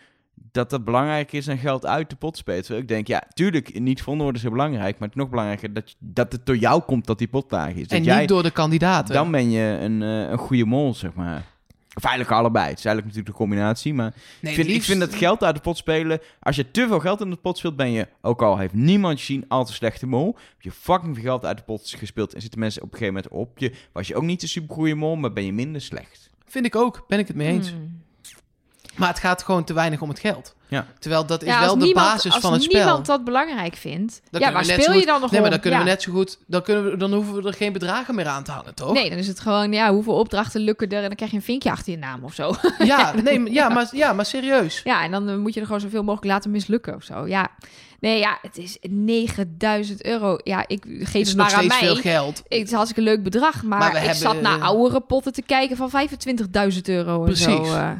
Dat 0.53 0.71
dat 0.71 0.85
belangrijk 0.85 1.33
is 1.33 1.47
en 1.47 1.59
geld 1.59 1.87
uit 1.87 2.11
de 2.11 2.17
pot 2.17 2.37
spelen. 2.37 2.61
Terwijl 2.61 2.83
ik 2.83 2.89
denk, 2.89 3.07
ja, 3.07 3.23
tuurlijk, 3.35 3.81
niet 3.81 3.99
gevonden 3.99 4.23
worden 4.23 4.43
is 4.43 4.49
heel 4.49 4.57
belangrijk. 4.57 4.99
Maar 4.99 5.09
het 5.09 5.17
is 5.17 5.23
nog 5.23 5.31
belangrijker 5.31 5.73
dat, 5.73 5.91
je- 5.91 5.97
dat 5.99 6.33
het 6.33 6.47
door 6.47 6.57
jou 6.57 6.83
komt 6.83 7.07
dat 7.07 7.19
die 7.19 7.29
pot 7.29 7.51
laag 7.51 7.73
is. 7.75 7.89
Dat 7.89 7.99
en 7.99 8.05
jij, 8.05 8.19
niet 8.21 8.29
door 8.29 8.43
de 8.43 8.51
kandidaten. 8.51 9.15
dan 9.15 9.31
ben 9.31 9.51
je 9.51 9.79
een, 9.81 10.01
een 10.01 10.39
goede 10.39 10.65
mol, 10.65 10.95
zeg 10.95 11.15
maar. 11.15 11.43
Of 11.95 12.05
eigenlijk 12.05 12.37
allebei. 12.39 12.69
Het 12.69 12.79
is 12.79 12.85
eigenlijk 12.85 13.07
natuurlijk 13.07 13.39
de 13.39 13.45
combinatie. 13.45 13.95
Maar 13.95 14.15
nee, 14.41 14.53
ik, 14.53 14.57
vind, 14.57 14.69
ik 14.69 14.75
liefst- 14.75 14.89
vind 14.89 15.01
dat 15.01 15.15
geld 15.15 15.45
uit 15.45 15.55
de 15.55 15.61
pot 15.61 15.77
spelen... 15.77 16.21
Als 16.41 16.57
je 16.57 16.71
te 16.71 16.87
veel 16.87 17.01
geld 17.01 17.21
in 17.21 17.31
de 17.31 17.37
pot 17.37 17.59
speelt, 17.59 17.77
ben 17.77 17.91
je... 17.91 18.09
Ook 18.21 18.43
al 18.43 18.59
heeft 18.59 18.75
niemand 18.75 19.19
je 19.19 19.25
zien, 19.25 19.45
altijd 19.49 19.77
slechte 19.77 20.07
mol. 20.07 20.37
Heb 20.49 20.63
je 20.63 20.73
fucking 20.73 21.15
veel 21.15 21.25
geld 21.25 21.45
uit 21.45 21.57
de 21.57 21.63
pot 21.63 21.95
gespeeld... 21.97 22.35
en 22.35 22.41
zitten 22.41 22.61
mensen 22.61 22.83
op 22.83 22.93
een 22.93 22.99
gegeven 22.99 23.23
moment 23.23 23.33
op 23.49 23.59
je... 23.59 23.73
Was 23.93 24.09
je 24.09 24.15
ook 24.15 24.23
niet 24.23 24.43
een 24.43 24.49
super 24.49 24.75
goede 24.75 24.95
mol, 24.95 25.17
maar 25.17 25.33
ben 25.33 25.45
je 25.45 25.53
minder 25.53 25.81
slecht. 25.81 26.31
Vind 26.47 26.67
ik 26.67 26.77
ook, 26.77 27.05
ben 27.09 27.19
ik 27.19 27.27
het 27.27 27.37
mee 27.37 27.49
eens. 27.49 27.71
Hmm. 27.71 27.92
Maar 28.97 29.09
het 29.09 29.19
gaat 29.19 29.43
gewoon 29.43 29.65
te 29.65 29.73
weinig 29.73 30.01
om 30.01 30.09
het 30.09 30.19
geld. 30.19 30.55
Ja. 30.69 30.87
Terwijl 30.99 31.27
dat 31.27 31.43
is 31.43 31.49
Ja, 31.49 31.59
wel 31.61 31.69
als 31.69 31.79
de 31.79 31.85
niemand- 31.85 32.07
basis 32.07 32.33
als 32.33 32.41
van 32.43 32.53
het 32.53 32.63
spel. 32.63 32.81
niemand 32.85 33.07
dat 33.07 33.25
belangrijk 33.25 33.75
vindt, 33.77 34.13
Dan 34.31 34.41
ja, 34.41 34.47
kunnen 34.47 34.53
waar 34.53 34.63
we 34.63 34.69
net 34.69 34.81
speel 34.83 34.93
zo 34.95 35.01
je 35.01 35.07
dan 35.07 35.21
nog 35.21 35.31
Nee, 35.31 35.41
maar 35.41 35.51
dan 35.51 35.61
kunnen 35.61 35.79
Ja. 35.79 35.85
we 35.85 35.91
net 35.91 36.03
zo 36.03 36.13
goed... 36.13 36.39
Dan, 36.47 36.63
kunnen 36.63 36.91
we, 36.91 36.97
dan 36.97 37.13
hoeven 37.13 37.35
we 37.35 37.49
er 37.49 37.55
geen 37.55 37.73
bedragen 37.73 38.15
meer 38.15 38.27
aan 38.27 38.43
te 38.45 38.51
hangen, 38.51 38.75
toch? 38.75 38.93
Nee, 38.93 39.09
dan 39.11 39.19
is 39.19 39.27
het 39.27 39.41
gewoon, 39.41 39.73
ja, 39.73 39.93
hoeveel 39.93 40.15
opdrachten 40.15 40.61
lukken 40.61 40.89
er 40.89 40.97
en 41.03 41.07
dan 41.07 41.15
krijg 41.17 41.31
je 41.31 41.37
een 41.37 41.43
vinkje 41.43 41.71
achter 41.71 41.93
je 41.93 41.99
naam 41.99 42.25
of 42.25 42.35
zo. 42.35 42.55
Ja, 42.79 43.13
nee, 43.25 43.39
maar- 43.41 43.51
ja, 43.53 43.69
maar, 43.69 43.89
ja, 43.93 44.13
maar 44.13 44.27
serieus. 44.27 44.81
Ja, 44.85 45.03
en 45.05 45.11
dan 45.11 45.29
eh, 45.29 45.37
moet 45.37 45.55
je 45.55 45.61
er 45.61 45.67
gewoon 45.67 45.81
zoveel 45.81 46.03
mogelijk 46.03 46.33
laten 46.33 46.51
mislukken 46.51 46.95
of 46.95 47.03
zo. 47.03 47.27
Ja, 47.27 47.49
nee, 48.01 48.19
ja, 48.19 48.39
het 48.43 48.59
is 48.59 48.79
9000 48.91 50.05
euro. 50.05 50.39
Ja, 50.45 50.65
ik 50.67 50.85
geef 50.89 51.29
Het 51.29 51.37
nog 51.37 51.37
maar 51.37 51.45
aan 51.45 51.51
steeds 51.65 51.81
mij. 51.81 51.93
veel 51.93 51.95
geld. 51.97 52.37
Het 52.37 52.45
is 52.49 52.71
een 52.71 52.77
hartstikke 52.77 53.11
leuk 53.11 53.23
bedrag, 53.23 53.63
maar, 53.63 53.79
Maar 53.79 53.91
we 53.91 53.97
ik 53.99 54.03
hebben, 54.03 54.21
zat 54.23 54.41
naar 54.41 54.61
oudere 54.61 55.01
potten 55.01 55.33
te 55.33 55.43
kijken 55.43 55.77
van 55.77 55.91
25.000 55.91 56.89
euro 56.89 57.25
en 57.27 57.37
zo. 57.37 57.57
Precies. 57.61 57.75
eh. 57.75 57.91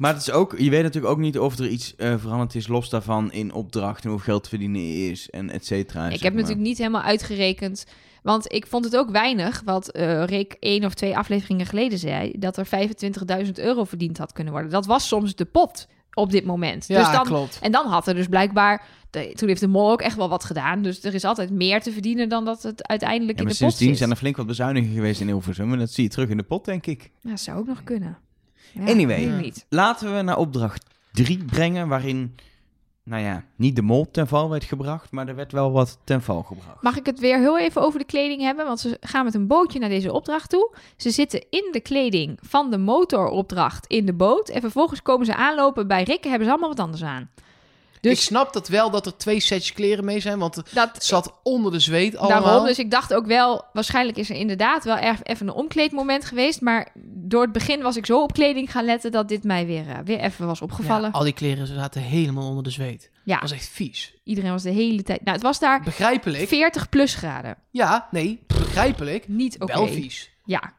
Maar 0.00 0.12
het 0.12 0.22
is 0.22 0.30
ook, 0.30 0.58
je 0.58 0.70
weet 0.70 0.82
natuurlijk 0.82 1.12
ook 1.12 1.18
niet 1.18 1.38
of 1.38 1.58
er 1.58 1.68
iets 1.68 1.96
eh, 1.96 2.14
veranderd 2.18 2.54
is 2.54 2.68
los 2.68 2.88
daarvan 2.88 3.32
in 3.32 3.52
opdracht 3.52 4.04
en 4.04 4.10
hoeveel 4.10 4.26
geld 4.32 4.42
te 4.42 4.48
verdienen 4.48 5.10
is 5.10 5.30
en 5.30 5.50
et 5.50 5.66
cetera. 5.66 6.06
ik 6.08 6.12
heb 6.22 6.32
maar. 6.32 6.32
natuurlijk 6.42 6.68
niet 6.68 6.78
helemaal 6.78 7.02
uitgerekend, 7.02 7.86
want 8.22 8.52
ik 8.52 8.66
vond 8.66 8.84
het 8.84 8.96
ook 8.96 9.10
weinig 9.10 9.62
wat 9.64 9.88
eh 9.90 10.24
Rick 10.24 10.56
één 10.60 10.84
of 10.84 10.94
twee 10.94 11.16
afleveringen 11.16 11.66
geleden 11.66 11.98
zei, 11.98 12.32
dat 12.38 12.56
er 12.56 12.66
25.000 13.44 13.52
euro 13.54 13.84
verdiend 13.84 14.18
had 14.18 14.32
kunnen 14.32 14.52
worden. 14.52 14.70
Dat 14.70 14.86
was 14.86 15.08
soms 15.08 15.34
de 15.34 15.44
pot 15.44 15.86
op 16.14 16.30
dit 16.30 16.44
moment. 16.44 16.86
Ja, 16.88 16.98
dus 17.02 17.12
dan, 17.12 17.24
klopt. 17.24 17.58
En 17.60 17.72
dan 17.72 17.86
had 17.86 18.06
er 18.06 18.14
dus 18.14 18.26
blijkbaar, 18.26 18.84
de- 19.10 19.32
toen 19.34 19.48
heeft 19.48 19.60
de 19.60 19.68
mol 19.68 19.90
ook 19.90 20.02
echt 20.02 20.16
wel 20.16 20.28
wat 20.28 20.44
gedaan. 20.44 20.82
Dus 20.82 21.04
er 21.04 21.14
is 21.14 21.24
altijd 21.24 21.50
meer 21.50 21.80
te 21.82 21.92
verdienen 21.92 22.28
dan 22.28 22.44
dat 22.44 22.62
het 22.62 22.86
uiteindelijk 22.88 23.38
Ja, 23.38 23.44
in 23.44 23.50
de 23.50 23.54
pot 23.54 23.60
sindsdien 23.60 23.88
zit. 23.88 23.98
zijn 23.98 24.10
er 24.10 24.16
flink 24.16 24.36
wat 24.36 24.46
bezuinigingen 24.46 24.94
geweest 24.96 25.20
in 25.20 25.26
Hilversum 25.26 25.72
en 25.72 25.78
dat 25.78 25.90
zie 25.90 26.04
je 26.04 26.10
terug 26.10 26.28
in 26.28 26.36
de 26.36 26.42
pot, 26.42 26.64
denk 26.64 26.86
ik. 26.86 27.10
Ja, 27.20 27.36
zou 27.36 27.58
ook 27.58 27.66
nog 27.66 27.82
kunnen. 27.84 28.18
Ja, 28.72 28.86
Anyway. 28.86 29.52
Laten 29.68 30.16
we 30.16 30.22
naar 30.22 30.38
opdracht 30.38 30.84
3 31.12 31.44
brengen, 31.44 31.88
waarin, 31.88 32.34
nou 33.02 33.22
ja, 33.22 33.44
niet 33.56 33.76
de 33.76 33.82
mol 33.82 34.10
ten 34.10 34.26
val 34.26 34.50
werd 34.50 34.64
gebracht, 34.64 35.12
maar 35.12 35.28
er 35.28 35.34
werd 35.34 35.52
wel 35.52 35.72
wat 35.72 35.98
ten 36.04 36.22
val 36.22 36.42
gebracht. 36.42 36.82
Mag 36.82 36.96
ik 36.96 37.06
het 37.06 37.18
weer 37.18 37.38
heel 37.38 37.58
even 37.58 37.82
over 37.82 37.98
de 37.98 38.04
kleding 38.04 38.40
hebben? 38.42 38.66
Want 38.66 38.80
ze 38.80 38.96
gaan 39.00 39.24
met 39.24 39.34
een 39.34 39.46
bootje 39.46 39.78
naar 39.78 39.88
deze 39.88 40.12
opdracht 40.12 40.50
toe. 40.50 40.74
Ze 40.96 41.10
zitten 41.10 41.44
in 41.50 41.68
de 41.72 41.80
kleding 41.80 42.38
van 42.42 42.70
de 42.70 42.78
motoropdracht 42.78 43.86
in 43.86 44.06
de 44.06 44.14
boot. 44.14 44.48
En 44.48 44.60
vervolgens 44.60 45.02
komen 45.02 45.26
ze 45.26 45.34
aanlopen 45.34 45.86
bij 45.86 46.02
Rick 46.02 46.22
en 46.22 46.28
hebben 46.28 46.46
ze 46.46 46.52
allemaal 46.52 46.74
wat 46.74 46.80
anders 46.80 47.02
aan. 47.02 47.30
Dus 48.00 48.12
ik 48.12 48.18
snap 48.20 48.52
dat 48.52 48.68
wel 48.68 48.90
dat 48.90 49.06
er 49.06 49.16
twee 49.16 49.40
sets 49.40 49.72
kleren 49.72 50.04
mee 50.04 50.20
zijn, 50.20 50.38
want 50.38 50.54
het 50.54 50.70
dat 50.74 51.04
zat 51.04 51.34
onder 51.42 51.72
de 51.72 51.78
zweet 51.80 52.16
allemaal. 52.16 52.42
Daarom, 52.42 52.66
dus 52.66 52.78
ik 52.78 52.90
dacht 52.90 53.14
ook 53.14 53.26
wel, 53.26 53.64
waarschijnlijk 53.72 54.18
is 54.18 54.30
er 54.30 54.36
inderdaad 54.36 54.84
wel 54.84 54.96
erg 54.96 55.22
even 55.22 55.48
een 55.48 55.54
omkleedmoment 55.54 56.24
geweest. 56.24 56.60
Maar 56.60 56.88
door 57.04 57.42
het 57.42 57.52
begin 57.52 57.82
was 57.82 57.96
ik 57.96 58.06
zo 58.06 58.22
op 58.22 58.32
kleding 58.32 58.70
gaan 58.70 58.84
letten 58.84 59.12
dat 59.12 59.28
dit 59.28 59.44
mij 59.44 59.66
weer, 59.66 59.88
eh, 59.88 59.98
weer 60.04 60.18
even 60.20 60.46
was 60.46 60.60
opgevallen. 60.60 61.10
Ja, 61.12 61.18
al 61.18 61.24
die 61.24 61.32
kleren 61.32 61.66
zaten 61.66 62.02
helemaal 62.02 62.48
onder 62.48 62.62
de 62.64 62.70
zweet. 62.70 63.10
Ja, 63.24 63.32
Dat 63.40 63.50
was 63.50 63.58
echt 63.58 63.68
vies. 63.68 64.14
iedereen 64.24 64.50
was 64.50 64.62
de 64.62 64.70
hele 64.70 65.02
tijd... 65.02 65.20
Nou, 65.24 65.32
het 65.36 65.42
was 65.42 65.58
daar 65.58 65.82
Begrijpelijk. 65.82 66.48
40 66.48 66.88
plus 66.88 67.14
graden. 67.14 67.56
Ja, 67.70 68.08
nee, 68.10 68.42
begrijpelijk. 68.46 69.28
Niet 69.28 69.58
oké. 69.60 69.72
Wel 69.72 69.86
vies. 69.88 70.30
Ja. 70.44 70.72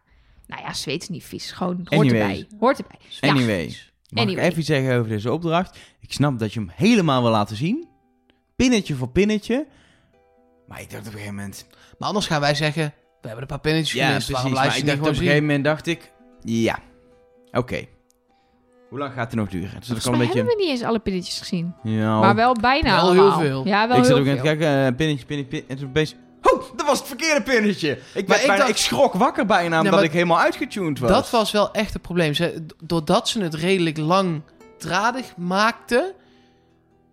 Nou 0.47 0.61
ja, 0.63 0.74
zweet 0.74 1.01
is 1.01 1.09
niet 1.09 1.24
vies. 1.24 1.51
Gewoon 1.51 1.76
hoort 1.76 2.01
Anyway. 2.01 2.22
erbij. 2.22 2.47
Hoort 2.59 2.78
erbij. 2.78 2.97
Ja. 3.19 3.89
Mag 4.12 4.24
Anyway. 4.24 4.43
ik 4.43 4.49
even 4.49 4.59
iets 4.59 4.68
zeggen 4.70 4.95
over 4.97 5.09
deze 5.09 5.32
opdracht? 5.32 5.78
Ik 5.99 6.14
snap 6.14 6.39
dat 6.39 6.53
je 6.53 6.59
hem 6.59 6.70
helemaal 6.74 7.22
wil 7.22 7.32
laten 7.32 7.55
zien. 7.55 7.88
Pinnetje 8.55 8.95
voor 8.95 9.09
pinnetje. 9.09 9.68
Maar 10.68 10.82
ik 10.82 10.89
dacht 10.89 11.01
op 11.01 11.05
een 11.07 11.12
gegeven 11.12 11.36
moment... 11.36 11.68
Maar 11.97 12.07
anders 12.07 12.28
gaan 12.28 12.41
wij 12.41 12.55
zeggen, 12.55 12.84
we 13.22 13.28
hebben 13.28 13.41
een 13.41 13.47
paar 13.47 13.59
pinnetjes 13.59 13.93
Ja, 13.93 14.07
gemist. 14.07 14.26
precies. 14.28 14.34
Waarom 14.43 14.51
Maar 14.53 14.64
laat 14.66 14.74
je 14.76 14.80
ik 14.82 14.86
ze 14.88 14.91
dacht 14.95 14.99
niet 14.99 15.07
op 15.09 15.14
een 15.14 15.28
gegeven 15.28 15.47
zien? 15.47 15.47
moment 15.47 15.66
dacht 15.66 15.88
ik... 15.88 16.12
Ja, 16.43 16.80
oké. 17.51 17.86
Hoe 18.89 18.99
lang 18.99 19.14
gaat 19.14 19.32
het 19.32 19.39
nog 19.39 19.49
duren? 19.49 19.80
Dus 19.80 19.88
dat 19.88 20.01
kan 20.01 20.14
een 20.14 20.20
beetje... 20.20 20.34
hebben 20.36 20.55
we 20.55 20.62
niet 20.62 20.70
eens 20.72 20.84
alle 20.84 20.99
pinnetjes 20.99 21.39
gezien. 21.39 21.74
Ja, 21.84 22.20
Maar 22.20 22.36
wel 22.36 22.53
bijna 22.62 22.95
Wel 22.95 23.12
heel 23.14 23.32
veel. 23.32 23.68
Ja, 23.68 23.88
wel 23.88 23.97
ik 23.97 24.03
zat 24.05 24.18
ook 24.20 24.26
aan 24.26 24.32
het 24.32 24.41
kijken, 24.41 24.86
eh, 24.86 24.95
pinnetje, 24.95 25.26
pinnetje, 25.26 25.64
pinnetje. 25.64 26.16
Oh, 26.42 26.64
dat 26.76 26.86
was 26.86 26.98
het 27.00 27.08
verkeerde 27.08 27.42
pinnetje. 27.42 27.89
Ik, 27.92 28.00
ik 28.14 28.26
bijna, 28.28 28.56
dacht- 28.56 28.70
ik 28.70 28.78
schrok 28.78 29.14
wakker 29.14 29.46
bijna, 29.46 29.78
omdat 29.78 29.94
maar 29.94 30.04
ik 30.04 30.12
helemaal 30.12 30.39
uitgetuned 30.39 31.00
was. 31.00 31.10
Dat 31.10 31.30
was 31.30 31.52
wel 31.52 31.72
echt 31.72 31.94
het 31.94 32.02
probleem. 32.02 32.34
Ze, 32.34 32.66
doordat 32.84 33.30
ze 33.30 33.42
het 33.42 33.54
redelijk 33.54 33.98
langdradig 33.98 35.38
maakten, 35.38 36.14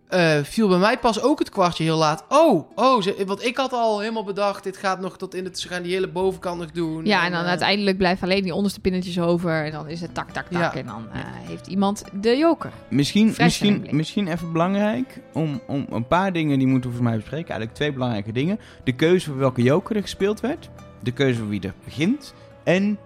eh, 0.09 0.39
viel 0.43 0.67
bij 0.67 0.77
mij 0.77 0.97
pas 0.97 1.21
ook 1.21 1.39
het 1.39 1.49
kwartje 1.49 1.83
heel 1.83 1.97
laat. 1.97 2.25
Oh, 2.29 2.69
oh, 2.75 3.01
ze, 3.01 3.23
want 3.25 3.45
ik 3.45 3.57
had 3.57 3.73
al 3.73 3.99
helemaal 3.99 4.23
bedacht, 4.23 4.63
dit 4.63 4.77
gaat 4.77 4.99
nog 4.99 5.17
tot 5.17 5.35
in 5.35 5.43
het... 5.43 5.59
Ze 5.59 5.67
gaan 5.67 5.81
die 5.81 5.93
hele 5.93 6.07
bovenkant 6.07 6.59
nog 6.59 6.71
doen. 6.71 7.05
Ja, 7.05 7.25
en 7.25 7.31
dan 7.31 7.41
eh, 7.41 7.47
uiteindelijk 7.47 7.97
blijven 7.97 8.23
alleen 8.23 8.43
die 8.43 8.53
onderste 8.53 8.79
pinnetjes 8.79 9.19
over. 9.19 9.65
En 9.65 9.71
dan 9.71 9.87
is 9.87 10.01
het 10.01 10.13
tak, 10.13 10.29
tak, 10.29 10.47
tak. 10.47 10.61
Ja. 10.61 10.75
En 10.75 10.85
dan 10.85 11.07
eh, 11.13 11.19
heeft 11.23 11.67
iemand 11.67 12.03
de 12.21 12.37
joker. 12.37 12.71
Misschien, 12.87 13.33
misschien, 13.37 13.87
misschien 13.89 14.27
even 14.27 14.51
belangrijk 14.51 15.19
om, 15.33 15.61
om 15.67 15.85
een 15.89 16.07
paar 16.07 16.33
dingen 16.33 16.59
die 16.59 16.67
moeten 16.67 16.89
we 16.89 16.95
voor 16.95 17.05
mij 17.05 17.15
bespreken. 17.15 17.47
Eigenlijk 17.47 17.77
twee 17.77 17.93
belangrijke 17.93 18.31
dingen. 18.31 18.59
De 18.83 18.93
keuze 18.93 19.29
voor 19.29 19.39
welke 19.39 19.61
joker 19.63 19.95
er 19.95 20.01
gespeeld 20.01 20.39
werd. 20.39 20.69
De 20.99 21.11
keuze 21.11 21.39
voor 21.39 21.49
wie 21.49 21.61
er 21.61 21.73
begint. 21.83 22.33
En 22.63 22.99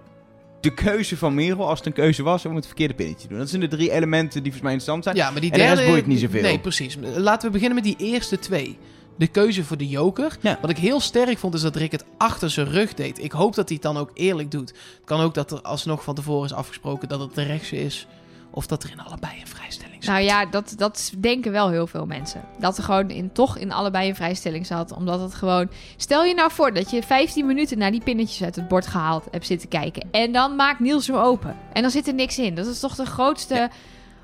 de 0.64 0.74
keuze 0.74 1.16
van 1.16 1.34
Merel 1.34 1.68
als 1.68 1.78
het 1.78 1.86
een 1.86 1.92
keuze 1.92 2.22
was 2.22 2.46
om 2.46 2.54
het 2.54 2.66
verkeerde 2.66 2.94
pinnetje 2.94 3.22
te 3.22 3.28
doen. 3.28 3.38
Dat 3.38 3.48
zijn 3.48 3.60
de 3.60 3.68
drie 3.68 3.90
elementen 3.90 4.42
die 4.42 4.52
volgens 4.52 4.62
mij 4.62 4.72
interessant 4.72 5.04
zijn. 5.04 5.16
Ja, 5.16 5.30
maar 5.30 5.40
die 5.40 5.50
En 5.50 5.58
de 5.58 5.64
derde... 5.64 5.80
rest 5.80 5.92
boeit 5.92 6.06
niet 6.06 6.20
zoveel. 6.20 6.42
Nee, 6.42 6.58
precies. 6.58 6.96
Laten 7.16 7.46
we 7.46 7.52
beginnen 7.52 7.74
met 7.74 7.84
die 7.84 7.96
eerste 8.12 8.38
twee. 8.38 8.78
De 9.16 9.26
keuze 9.26 9.64
voor 9.64 9.76
de 9.76 9.88
joker. 9.88 10.36
Ja. 10.40 10.58
Wat 10.60 10.70
ik 10.70 10.76
heel 10.76 11.00
sterk 11.00 11.38
vond, 11.38 11.54
is 11.54 11.60
dat 11.60 11.76
Rick 11.76 11.92
het 11.92 12.04
achter 12.18 12.50
zijn 12.50 12.70
rug 12.70 12.94
deed. 12.94 13.22
Ik 13.22 13.32
hoop 13.32 13.54
dat 13.54 13.68
hij 13.68 13.78
het 13.82 13.92
dan 13.92 13.96
ook 13.96 14.10
eerlijk 14.14 14.50
doet. 14.50 14.68
Het 14.68 15.04
kan 15.04 15.20
ook 15.20 15.34
dat 15.34 15.52
er 15.52 15.60
alsnog 15.60 16.02
van 16.02 16.14
tevoren 16.14 16.44
is 16.44 16.52
afgesproken 16.52 17.08
dat 17.08 17.20
het 17.20 17.34
de 17.34 17.42
rechtse 17.42 17.76
is. 17.76 18.06
Of 18.54 18.66
dat 18.66 18.82
er 18.82 18.90
in 18.90 19.00
allebei 19.00 19.40
een 19.40 19.46
vrijstelling 19.46 20.04
zit. 20.04 20.12
Nou 20.12 20.24
ja, 20.24 20.46
dat, 20.46 20.74
dat 20.76 21.12
denken 21.18 21.52
wel 21.52 21.70
heel 21.70 21.86
veel 21.86 22.06
mensen. 22.06 22.40
Dat 22.58 22.76
er 22.76 22.82
gewoon 22.82 23.10
in, 23.10 23.32
toch 23.32 23.58
in 23.58 23.72
allebei 23.72 24.08
een 24.08 24.14
vrijstelling 24.14 24.66
zat. 24.66 24.92
Omdat 24.92 25.20
het 25.20 25.34
gewoon... 25.34 25.70
Stel 25.96 26.24
je 26.24 26.34
nou 26.34 26.50
voor 26.50 26.72
dat 26.72 26.90
je 26.90 27.02
15 27.02 27.46
minuten 27.46 27.78
naar 27.78 27.90
die 27.90 28.02
pinnetjes 28.02 28.42
uit 28.42 28.56
het 28.56 28.68
bord 28.68 28.86
gehaald 28.86 29.26
hebt 29.30 29.46
zitten 29.46 29.68
kijken. 29.68 30.08
En 30.10 30.32
dan 30.32 30.56
maakt 30.56 30.80
Niels 30.80 31.06
hem 31.06 31.16
open. 31.16 31.56
En 31.72 31.82
dan 31.82 31.90
zit 31.90 32.06
er 32.06 32.14
niks 32.14 32.38
in. 32.38 32.54
Dat 32.54 32.66
is 32.66 32.80
toch 32.80 32.94
de 32.94 33.06
grootste 33.06 33.54
Ja. 33.54 33.70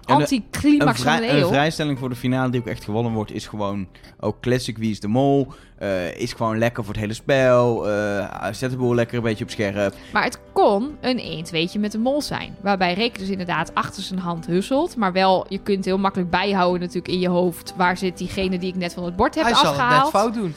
Een, 0.04 0.14
anticlimax 0.14 1.02
van 1.02 1.16
de 1.16 1.28
een 1.28 1.46
vrijstelling 1.46 1.98
voor 1.98 2.08
de 2.08 2.14
finale 2.14 2.50
die 2.50 2.60
ook 2.60 2.66
echt 2.66 2.84
gewonnen 2.84 3.12
wordt, 3.12 3.32
is 3.32 3.46
gewoon 3.46 3.88
ook 4.20 4.40
classic 4.40 4.78
Wie 4.78 4.90
is 4.90 5.00
de 5.00 5.08
Mol. 5.08 5.52
eh, 5.78 6.16
is 6.16 6.32
gewoon 6.32 6.58
lekker 6.58 6.84
voor 6.84 6.92
het 6.92 7.02
hele 7.02 7.14
spel. 7.14 7.88
eh, 7.90 8.46
zet 8.52 8.70
de 8.70 8.76
boel 8.76 8.94
lekker 8.94 9.16
een 9.16 9.22
beetje 9.22 9.44
op 9.44 9.50
scherp. 9.50 9.94
Maar 10.12 10.24
het 10.24 10.38
kon 10.52 10.96
een 11.00 11.18
1 11.18 11.44
2 11.44 11.70
met 11.78 11.94
een 11.94 12.00
mol 12.00 12.22
zijn. 12.22 12.56
Waarbij 12.60 12.94
Rick 12.94 13.18
dus 13.18 13.28
inderdaad 13.28 13.74
achter 13.74 14.02
zijn 14.02 14.20
hand 14.20 14.46
husselt. 14.46 14.96
Maar 14.96 15.12
wel, 15.12 15.46
je 15.48 15.58
kunt 15.58 15.84
heel 15.84 15.98
makkelijk 15.98 16.30
bijhouden 16.30 16.80
natuurlijk 16.80 17.08
in 17.08 17.20
je 17.20 17.28
hoofd. 17.28 17.74
Waar 17.76 17.96
zit 17.96 18.18
diegene 18.18 18.58
die 18.58 18.68
ik 18.68 18.76
net 18.76 18.94
van 18.94 19.04
het 19.04 19.16
bord 19.16 19.34
heb 19.34 19.44
hij 19.44 19.54
zal 19.54 19.64
het 19.64 19.72
net 19.72 19.80
afgehaald. 19.82 20.10
fout 20.10 20.34
doen. 20.34 20.54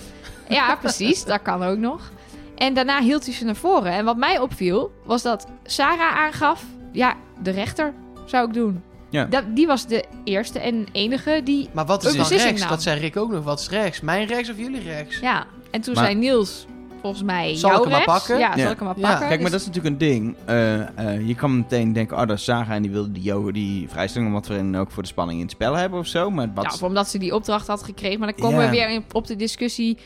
Ja, 0.49 0.75
precies. 0.81 1.23
dat 1.25 1.41
kan 1.41 1.63
ook 1.63 1.77
nog. 1.77 2.11
En 2.55 2.73
daarna 2.73 3.01
hield 3.01 3.25
hij 3.25 3.33
ze 3.33 3.45
naar 3.45 3.55
voren. 3.55 3.91
En 3.91 4.05
wat 4.05 4.17
mij 4.17 4.39
opviel, 4.39 4.91
was 5.05 5.21
dat 5.21 5.47
Sarah 5.63 6.15
aangaf... 6.17 6.63
Ja, 6.91 7.15
de 7.41 7.51
rechter 7.51 7.93
zou 8.25 8.47
ik 8.47 8.53
doen. 8.53 8.83
Ja. 9.13 9.25
Dat, 9.25 9.43
die 9.55 9.67
was 9.67 9.87
de 9.87 10.03
eerste 10.23 10.59
en 10.59 10.85
enige 10.91 11.41
die... 11.43 11.69
Maar 11.71 11.85
wat 11.85 12.03
is 12.05 12.15
dan 12.15 12.25
rechts? 12.27 12.59
nam. 12.61 12.69
Dat 12.69 12.81
zei 12.83 12.99
Rick 12.99 13.17
ook 13.17 13.31
nog. 13.31 13.43
Wat 13.43 13.59
is 13.59 13.69
rechts? 13.69 14.01
Mijn 14.01 14.27
rechts 14.27 14.49
of 14.49 14.57
jullie 14.57 14.81
rechts? 14.81 15.19
Ja, 15.19 15.45
en 15.71 15.81
toen 15.81 15.93
Maar- 15.93 16.03
zei 16.03 16.15
Niels... 16.15 16.65
Volgens 17.01 17.23
mij 17.23 17.55
Zal 17.55 17.69
jouw 17.69 17.77
ik 17.79 17.83
hem 17.85 17.91
maar 17.97 18.03
pakken? 18.05 18.37
Ja, 18.37 18.51
zal 18.51 18.59
Ja. 18.65 18.69
ik 18.71 18.77
hem 18.79 18.87
maar 18.87 18.99
Ja. 18.99 19.07
pakken? 19.09 19.27
Kijk, 19.27 19.41
maar 19.41 19.51
dat 19.51 19.59
Dus- 19.59 19.69
is 19.69 19.75
natuurlijk 19.75 19.93
een 19.93 20.07
ding. 20.09 20.35
Eh, 20.45 21.13
eh, 21.15 21.27
je 21.27 21.35
kan 21.35 21.57
meteen 21.57 21.93
denken, 21.93 22.17
oh, 22.19 22.27
dat 22.27 22.37
is 22.37 22.43
Saga 22.43 22.73
en 22.73 22.81
die 22.81 22.91
wilde 22.91 23.11
die, 23.11 23.51
die 23.51 23.89
vrijstelling 23.89 24.29
omdat 24.29 24.47
we 24.47 24.55
dan 24.55 24.75
ook 24.75 24.91
voor 24.91 25.03
de 25.03 25.09
spanning 25.09 25.37
in 25.39 25.45
het 25.45 25.53
spel 25.53 25.73
hebben 25.73 25.99
of 25.99 26.07
zo. 26.07 26.29
Maar 26.29 26.51
wat... 26.53 26.63
Ja, 26.65 26.71
of 26.73 26.83
omdat 26.83 27.09
ze 27.09 27.17
die 27.17 27.35
opdracht 27.35 27.67
had 27.67 27.83
gekregen. 27.83 28.19
Maar 28.19 28.27
dan 28.27 28.37
komen 28.49 28.59
Ja. 28.63 28.69
we 28.69 28.75
weer 28.75 28.89
in- 28.89 29.03
op 29.11 29.27
de 29.27 29.35
discussie... 29.35 29.97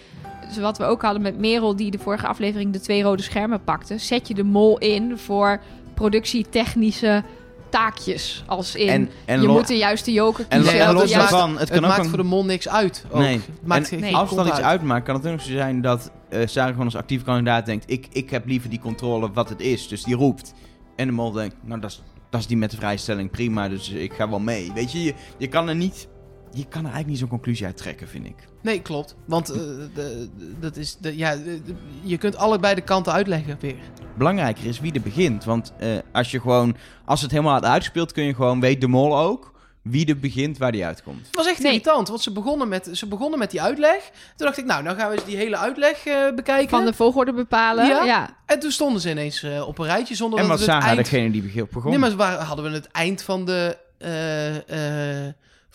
Wat 0.59 0.77
we 0.77 0.83
ook 0.83 1.01
hadden 1.01 1.21
met 1.21 1.37
Merel, 1.39 1.75
die 1.75 1.91
de 1.91 1.99
vorige 1.99 2.27
aflevering 2.27 2.73
de 2.73 2.79
twee 2.79 3.01
rode 3.03 3.23
schermen 3.23 3.63
pakte. 3.63 3.97
Zet 3.97 4.27
je 4.27 4.33
de 4.33 4.43
mol 4.43 4.77
in 4.77 5.17
voor 5.17 5.61
productietechnische 5.93 7.23
taakjes. 7.69 8.43
Als 8.45 8.75
in, 8.75 8.87
en, 8.89 9.09
en 9.25 9.41
je 9.41 9.47
moet 9.47 9.67
de 9.67 9.77
juiste 9.77 10.11
joker 10.13 10.45
en, 10.49 10.61
kiezen. 10.61 10.79
en 10.79 10.93
los 10.93 11.09
juiste- 11.09 11.17
daarvan, 11.17 11.49
het 11.51 11.59
Het, 11.59 11.69
kan 11.69 11.77
ook 11.77 11.83
maakt 11.89 12.03
een- 12.03 12.09
voor 12.09 12.17
de 12.17 12.23
mol 12.23 12.45
niks 12.45 12.69
uit. 12.69 13.05
Ook. 13.11 13.19
Nee. 13.19 13.33
Het 13.33 13.47
maakt 13.67 13.91
En 13.91 13.99
geen 14.01 14.15
als 14.15 14.35
dat 14.35 14.45
iets 14.45 14.55
uit. 14.55 14.63
uitmaakt, 14.63 15.05
kan 15.05 15.15
het 15.15 15.27
ook 15.27 15.39
zo 15.41 15.51
zijn 15.51 15.81
dat 15.81 16.11
eh 16.29 16.41
Sarah 16.47 16.69
gewoon 16.69 16.85
als 16.85 16.95
actieve 16.95 17.23
kandidaat 17.25 17.65
denkt... 17.65 17.83
Ik, 17.91 18.07
ik 18.11 18.29
heb 18.29 18.45
liever 18.45 18.69
die 18.69 18.79
controle 18.79 19.31
wat 19.31 19.49
het 19.49 19.59
is. 19.61 19.87
Dus 19.87 20.03
die 20.03 20.15
roept. 20.15 20.53
En 20.95 21.07
de 21.07 21.13
mol 21.13 21.31
denkt, 21.31 21.55
nou 21.63 21.79
dat 21.79 21.89
is, 21.89 22.01
dat 22.29 22.39
is 22.39 22.47
die 22.47 22.57
met 22.57 22.71
de 22.71 22.77
vrijstelling, 22.77 23.31
prima. 23.31 23.69
Dus 23.69 23.89
ik 23.89 24.13
ga 24.13 24.29
wel 24.29 24.39
mee. 24.39 24.71
Weet 24.73 24.91
je, 24.91 25.03
je, 25.03 25.13
je 25.37 25.47
kan 25.47 25.69
er 25.69 25.75
niet... 25.75 26.07
Je 26.51 26.63
kan 26.63 26.79
er 26.79 26.91
eigenlijk 26.91 27.07
niet 27.07 27.17
zo'n 27.19 27.27
conclusie 27.27 27.65
uit 27.65 27.77
trekken, 27.77 28.07
vind 28.07 28.25
ik. 28.25 28.35
Nee, 28.61 28.81
klopt. 28.81 29.15
Want 29.25 29.49
eh, 29.49 29.55
de- 29.57 29.89
de- 29.93 30.29
dat 30.59 30.75
is 30.77 30.97
de, 30.99 31.17
ja, 31.17 31.35
de- 31.35 31.61
je 32.01 32.17
kunt 32.17 32.35
allebei 32.35 32.75
de 32.75 32.81
kanten 32.81 33.13
uitleggen 33.13 33.57
weer. 33.59 33.75
Belangrijker 34.17 34.65
is 34.65 34.79
wie 34.79 34.93
er 34.93 35.01
begint. 35.01 35.43
Want 35.43 35.73
eh, 35.79 35.89
als 36.11 36.31
je 36.31 36.39
gewoon... 36.39 36.75
Als 37.05 37.21
het 37.21 37.31
helemaal 37.31 37.53
had 37.53 37.65
uitgespeeld, 37.65 38.11
kun 38.11 38.23
je 38.23 38.33
gewoon... 38.35 38.59
Weet 38.59 38.81
de 38.81 38.87
mol 38.87 39.17
ook 39.19 39.55
wie 39.81 40.05
er 40.07 40.19
begint, 40.19 40.57
waar 40.57 40.71
die 40.71 40.85
uitkomt. 40.85 41.25
Het 41.25 41.35
was 41.35 41.47
echt 41.47 41.59
Nee. 41.59 41.71
irritant, 41.71 42.07
want 42.07 42.21
ze 42.21 42.31
begonnen, 42.31 42.67
met, 42.67 42.89
ze 42.91 43.07
begonnen 43.07 43.39
met 43.39 43.51
die 43.51 43.61
uitleg. 43.61 44.03
Toen 44.35 44.45
dacht 44.47 44.57
ik, 44.57 44.65
nou, 44.65 44.83
dan 44.83 44.95
gaan 44.95 45.09
we 45.09 45.15
eens 45.15 45.25
die 45.25 45.35
hele 45.37 45.57
uitleg 45.57 46.05
eh, 46.05 46.33
bekijken. 46.35 46.69
Van 46.69 46.85
de 46.85 46.93
volgorde 46.93 47.33
bepalen. 47.33 47.85
Ja. 47.87 48.03
Ja. 48.03 48.29
En 48.45 48.59
toen 48.59 48.71
stonden 48.71 49.01
ze 49.01 49.09
ineens 49.09 49.43
eh, 49.43 49.67
op 49.67 49.77
een 49.79 49.85
rijtje 49.85 50.15
zonder 50.15 50.39
En 50.39 50.47
dat 50.47 50.57
het 50.59 50.67
Sarah 50.67 50.87
eind... 50.87 50.97
degene 50.97 51.31
die 51.31 51.41
begin- 51.41 51.67
begon? 51.71 51.89
Nee, 51.89 51.99
maar 51.99 52.15
waar 52.15 52.37
hadden 52.37 52.65
we 52.65 52.71
het 52.71 52.87
eind 52.91 53.21
van 53.21 53.45
de... 53.45 53.77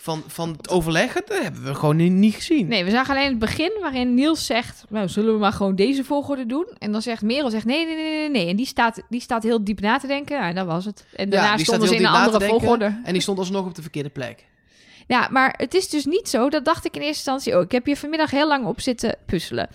van, 0.03 0.23
van 0.27 0.51
het 0.51 0.69
overleggen, 0.69 1.21
dat 1.25 1.41
hebben 1.41 1.63
we 1.63 1.75
gewoon 1.75 1.95
niet, 1.95 2.11
niet 2.11 2.35
gezien. 2.35 2.67
Nee, 2.67 2.83
we 2.83 2.89
zagen 2.89 3.15
alleen 3.15 3.29
het 3.29 3.39
begin 3.39 3.71
waarin 3.81 4.13
Niels 4.13 4.45
zegt... 4.45 4.85
Nou, 4.89 5.07
zullen 5.07 5.33
we 5.33 5.39
maar 5.39 5.51
gewoon 5.51 5.75
deze 5.75 6.03
volgorde 6.03 6.45
doen? 6.45 6.67
En 6.77 6.91
dan 6.91 7.01
zegt 7.01 7.21
Merel, 7.21 7.49
zegt 7.49 7.65
nee, 7.65 7.85
nee, 7.85 7.95
nee, 7.95 8.19
nee, 8.19 8.29
nee. 8.29 8.47
En 8.47 8.55
die 8.55 8.65
staat, 8.65 9.01
die 9.09 9.21
staat 9.21 9.43
heel 9.43 9.63
diep 9.63 9.79
na 9.79 9.97
te 9.97 10.07
denken. 10.07 10.37
Ja, 10.37 10.53
dat 10.53 10.65
was 10.65 10.85
het. 10.85 11.05
En 11.15 11.29
daarna 11.29 11.57
stonden 11.57 11.87
ze 11.87 11.95
in 11.95 12.05
een 12.05 12.11
andere 12.11 12.39
denken. 12.39 12.59
volgorde. 12.59 13.01
En 13.03 13.13
die 13.13 13.21
stond 13.21 13.37
alsnog 13.37 13.65
op 13.65 13.75
de 13.75 13.81
verkeerde 13.81 14.09
plek. 14.09 14.45
Ja, 15.07 15.27
maar 15.31 15.53
het 15.57 15.73
is 15.73 15.89
dus 15.89 16.05
niet 16.05 16.29
zo. 16.29 16.49
Dat 16.49 16.65
dacht 16.65 16.85
ik 16.85 16.95
in 16.95 17.01
eerste 17.01 17.31
instantie 17.31 17.55
ook. 17.55 17.63
Ik 17.63 17.71
heb 17.71 17.85
hier 17.85 17.97
vanmiddag 17.97 18.31
heel 18.31 18.47
lang 18.47 18.65
op 18.65 18.81
zitten 18.81 19.17
puzzelen. 19.25 19.69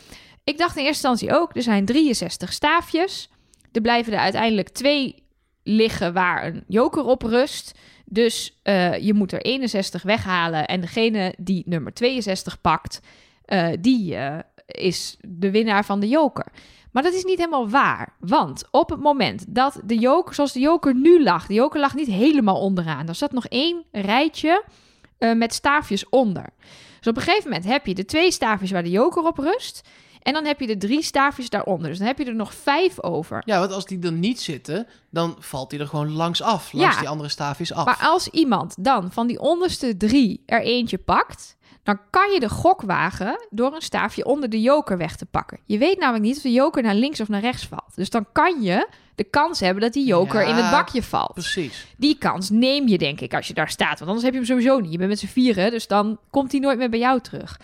Ik 0.45 0.59
dacht 0.59 0.76
in 0.76 0.85
eerste 0.85 1.09
instantie 1.09 1.41
ook, 1.41 1.57
er 1.57 1.62
zijn 1.62 1.85
63 1.85 2.53
staafjes. 2.53 3.31
Er 3.72 3.81
blijven 3.81 4.12
er 4.12 4.18
uiteindelijk 4.18 4.68
twee 4.68 5.22
liggen 5.62 6.12
waar 6.12 6.47
een 6.47 6.64
joker 6.66 7.05
op 7.05 7.22
rust. 7.22 7.72
Dus 8.11 8.59
eh, 8.62 8.98
je 8.98 9.14
moet 9.14 9.32
er 9.32 9.40
61 9.40 10.02
weghalen. 10.02 10.66
En 10.66 10.80
degene 10.80 11.34
die 11.38 11.62
nummer 11.66 11.94
62 11.94 12.61
pakt, 12.61 13.00
eh, 13.44 13.68
die 13.80 14.16
eh, 14.16 14.38
is 14.66 15.16
de 15.20 15.50
winnaar 15.50 15.84
van 15.84 16.00
de 16.00 16.09
joker. 16.09 16.46
Maar 16.92 17.02
dat 17.02 17.12
is 17.12 17.24
niet 17.24 17.38
helemaal 17.38 17.68
waar. 17.68 18.14
Want 18.20 18.64
op 18.70 18.90
het 18.90 19.00
moment 19.00 19.44
dat 19.48 19.80
de 19.84 19.98
joker, 19.98 20.34
zoals 20.34 20.52
de 20.52 20.61
joker 20.61 20.94
nu 20.94 21.22
lag, 21.22 21.46
de 21.46 21.54
joker 21.54 21.80
lag 21.80 21.94
niet 21.94 22.09
helemaal 22.09 22.61
onderaan. 22.61 23.09
Er 23.09 23.14
zat 23.14 23.32
nog 23.32 23.46
één 23.46 23.84
rijtje 23.92 24.64
met 25.18 25.54
staafjes 25.54 26.09
onder. 26.09 26.44
Dus 26.98 27.06
op 27.06 27.16
een 27.16 27.22
gegeven 27.22 27.50
moment 27.50 27.68
heb 27.68 27.86
je 27.86 27.94
de 27.94 28.04
twee 28.04 28.30
staafjes 28.30 28.70
waar 28.70 28.82
de 28.82 28.90
joker 28.90 29.26
op 29.26 29.38
rust. 29.38 29.88
En 30.22 30.32
dan 30.32 30.44
heb 30.44 30.60
je 30.60 30.66
de 30.66 30.76
drie 30.76 31.02
staafjes 31.02 31.50
daaronder. 31.50 31.88
Dus 31.88 31.98
dan 31.98 32.06
heb 32.06 32.18
je 32.18 32.24
er 32.24 32.34
nog 32.34 32.54
vijf 32.54 33.02
over. 33.02 33.42
Ja, 33.44 33.58
want 33.58 33.72
als 33.72 33.84
die 33.84 34.02
er 34.02 34.12
niet 34.12 34.40
zitten, 34.40 34.86
dan 35.10 35.36
valt 35.38 35.70
die 35.70 35.78
er 35.80 35.86
gewoon 35.86 36.12
langs 36.12 36.42
af. 36.42 36.72
Langs 36.72 36.94
Ja. 36.94 37.00
die 37.00 37.08
andere 37.08 37.28
staafjes 37.28 37.72
af. 37.72 37.84
Maar 37.84 37.98
als 38.02 38.28
iemand 38.28 38.74
dan 38.78 39.12
van 39.12 39.26
die 39.26 39.40
onderste 39.40 39.96
drie 39.96 40.42
er 40.46 40.62
eentje 40.62 40.98
pakt, 40.98 41.56
dan 41.82 41.98
kan 42.10 42.30
je 42.32 42.40
de 42.40 42.48
gok 42.48 42.82
wagen 42.82 43.46
door 43.50 43.74
een 43.74 43.80
staafje 43.80 44.24
onder 44.24 44.48
de 44.50 44.60
joker 44.60 44.98
weg 44.98 45.16
te 45.16 45.26
pakken. 45.26 45.58
Je 45.66 45.78
weet 45.78 45.98
namelijk 45.98 46.24
niet 46.24 46.36
of 46.36 46.42
de 46.42 46.52
joker 46.52 46.82
naar 46.82 46.94
links 46.94 47.20
of 47.20 47.28
naar 47.28 47.40
rechts 47.40 47.66
valt. 47.66 47.94
Dus 47.94 48.10
dan 48.10 48.26
kan 48.32 48.62
je 48.62 48.88
de 49.14 49.24
kans 49.24 49.60
hebben 49.60 49.82
dat 49.82 49.92
die 49.92 50.06
joker 50.06 50.40
Ja, 50.40 50.48
in 50.48 50.54
het 50.54 50.70
bakje 50.70 51.02
valt. 51.02 51.32
Precies. 51.32 51.86
Die 51.96 52.18
kans 52.18 52.50
neem 52.50 52.88
je, 52.88 52.98
denk 52.98 53.20
ik, 53.20 53.34
als 53.34 53.46
je 53.48 53.54
daar 53.54 53.68
staat. 53.70 53.98
Want 53.98 54.10
anders 54.10 54.22
heb 54.22 54.32
je 54.32 54.38
hem 54.38 54.48
sowieso 54.48 54.78
niet. 54.80 54.90
Je 54.92 54.98
bent 54.98 55.10
met 55.10 55.18
z'n 55.18 55.26
vieren, 55.26 55.70
dus 55.70 55.86
dan 55.86 56.18
komt 56.30 56.50
hij 56.52 56.60
nooit 56.60 56.78
meer 56.78 56.90
bij 56.90 56.98
jou 56.98 57.20
terug. 57.20 57.60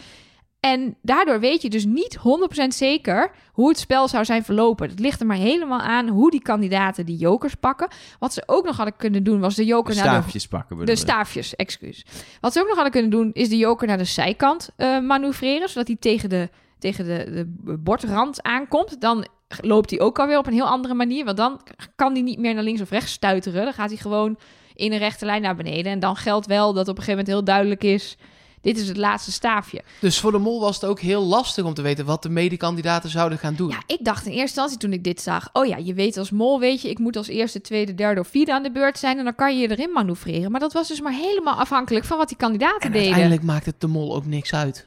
En 0.65 0.97
daardoor 1.03 1.41
weet 1.41 1.62
je 1.62 1.71
dus 1.71 1.85
niet 1.85 2.19
100% 2.19 2.67
zeker 2.69 3.31
hoe 3.53 3.69
het 3.69 3.79
spel 3.79 4.09
zou 4.09 4.25
zijn 4.25 4.45
verlopen. 4.45 4.89
Het 4.89 4.99
ligt 4.99 5.21
er 5.21 5.27
maar 5.27 5.37
helemaal 5.37 5.81
aan 5.81 6.09
hoe 6.09 6.31
die 6.31 6.43
kandidaten 6.43 7.07
die 7.07 7.17
jokers 7.17 7.55
pakken. 7.55 7.89
Wat 8.19 8.33
ze 8.33 8.43
ook 8.47 8.65
nog 8.65 8.77
hadden 8.77 8.97
kunnen 8.97 9.25
doen, 9.25 9.41
was 9.41 9.55
de 9.55 9.65
joker 9.65 9.95
naar 9.95 10.05
de 10.05 10.11
Staafjes 10.11 10.47
pakken 10.47 10.87
de 10.87 10.97
staafjes, 10.97 11.57
excuus. 11.57 12.05
Wat 12.41 12.53
ze 12.53 12.61
ook 12.61 12.67
nog 12.67 12.75
hadden 12.75 12.93
kunnen 12.93 13.11
doen, 13.11 13.31
is 13.33 13.49
de 13.49 13.57
joker 13.57 13.87
naar 13.87 13.99
de 13.99 14.05
zijkant 14.05 14.71
eh, 14.77 15.01
manoeuvreren, 15.01 15.69
zodat 15.69 15.87
hij 15.87 15.97
tegen 16.01 16.29
de, 16.29 16.49
tegen 16.79 17.05
de, 17.05 17.31
de 17.35 17.77
bordrand 17.79 18.43
aankomt. 18.43 19.01
Dan 19.01 19.27
loopt 19.61 19.91
hij 19.91 20.01
ook 20.01 20.19
alweer 20.19 20.39
op 20.39 20.47
een 20.47 20.53
heel 20.53 20.69
andere 20.69 20.95
manier, 20.95 21.25
want 21.25 21.37
dan 21.37 21.61
kan 21.97 22.12
hij 22.12 22.23
niet 22.23 22.39
meer 22.39 22.55
naar 22.55 22.62
links 22.62 22.81
of 22.81 22.91
rechts 22.91 23.12
stuiteren. 23.12 23.65
Dan 23.65 23.73
gaat 23.73 23.91
hij 23.91 23.99
gewoon 23.99 24.39
in 24.75 24.93
een 24.93 24.99
rechte 24.99 25.25
lijn 25.25 25.43
naar 25.43 25.57
beneden. 25.57 25.93
En 25.93 26.01
dan 26.01 26.17
geldt 26.17 26.47
wel 26.47 26.73
dat 26.73 26.89
op 26.89 26.99
een 26.99 27.03
gegeven 27.03 27.11
moment 27.11 27.27
heel 27.27 27.45
duidelijk 27.45 27.85
is, 27.85 28.17
dit 28.65 28.79
is 28.79 28.89
het 28.89 28.97
laatste 28.97 29.33
staafje. 29.33 29.83
Dus 30.01 30.21
voor 30.21 30.33
de 30.33 30.39
mol 30.39 30.61
was 30.61 30.75
het 30.75 30.85
ook 30.85 31.01
heel 31.01 31.23
lastig 31.23 31.65
om 31.65 31.75
te 31.75 31.83
weten 31.83 32.05
wat 32.05 32.23
de 32.23 32.29
medekandidaten 32.29 33.11
zouden 33.11 33.39
gaan 33.39 33.55
doen. 33.55 33.69
Ja, 33.69 33.83
ik 33.87 34.05
dacht 34.05 34.27
in 34.27 34.31
eerste 34.31 34.43
instantie 34.43 34.79
toen 34.79 34.93
ik 34.93 35.05
dit 35.05 35.21
zag, 35.21 35.49
oh 35.53 35.67
ja, 35.67 35.77
je 35.77 35.95
weet 35.95 36.17
als 36.17 36.31
mol, 36.31 36.61
weet 36.61 36.83
je, 36.83 36.91
ik 36.91 36.99
moet 36.99 37.17
als 37.17 37.29
eerste, 37.29 37.61
tweede, 37.61 37.95
derde 37.95 38.21
of 38.21 38.29
vierde 38.29 38.53
aan 38.53 38.62
de 38.62 38.73
beurt 38.73 38.99
zijn 38.99 39.19
en 39.19 39.25
dan 39.25 39.35
kan 39.35 39.55
je 39.57 39.69
je 39.69 39.71
erin 39.71 39.93
manoeuvreren. 39.93 40.51
Maar 40.51 40.61
dat 40.61 40.73
was 40.73 40.89
dus 40.89 41.01
maar 41.01 41.12
helemaal 41.12 41.55
afhankelijk 41.55 42.05
van 42.05 42.19
wat 42.19 42.29
die 42.29 42.37
kandidaten 42.37 42.81
en 42.81 42.93
deden. 42.93 43.07
uiteindelijk 43.07 43.47
maakt 43.47 43.67
het 43.67 43.81
de 43.81 43.87
mol 43.87 44.15
ook 44.15 44.27
niks 44.27 44.55
uit. 44.55 44.87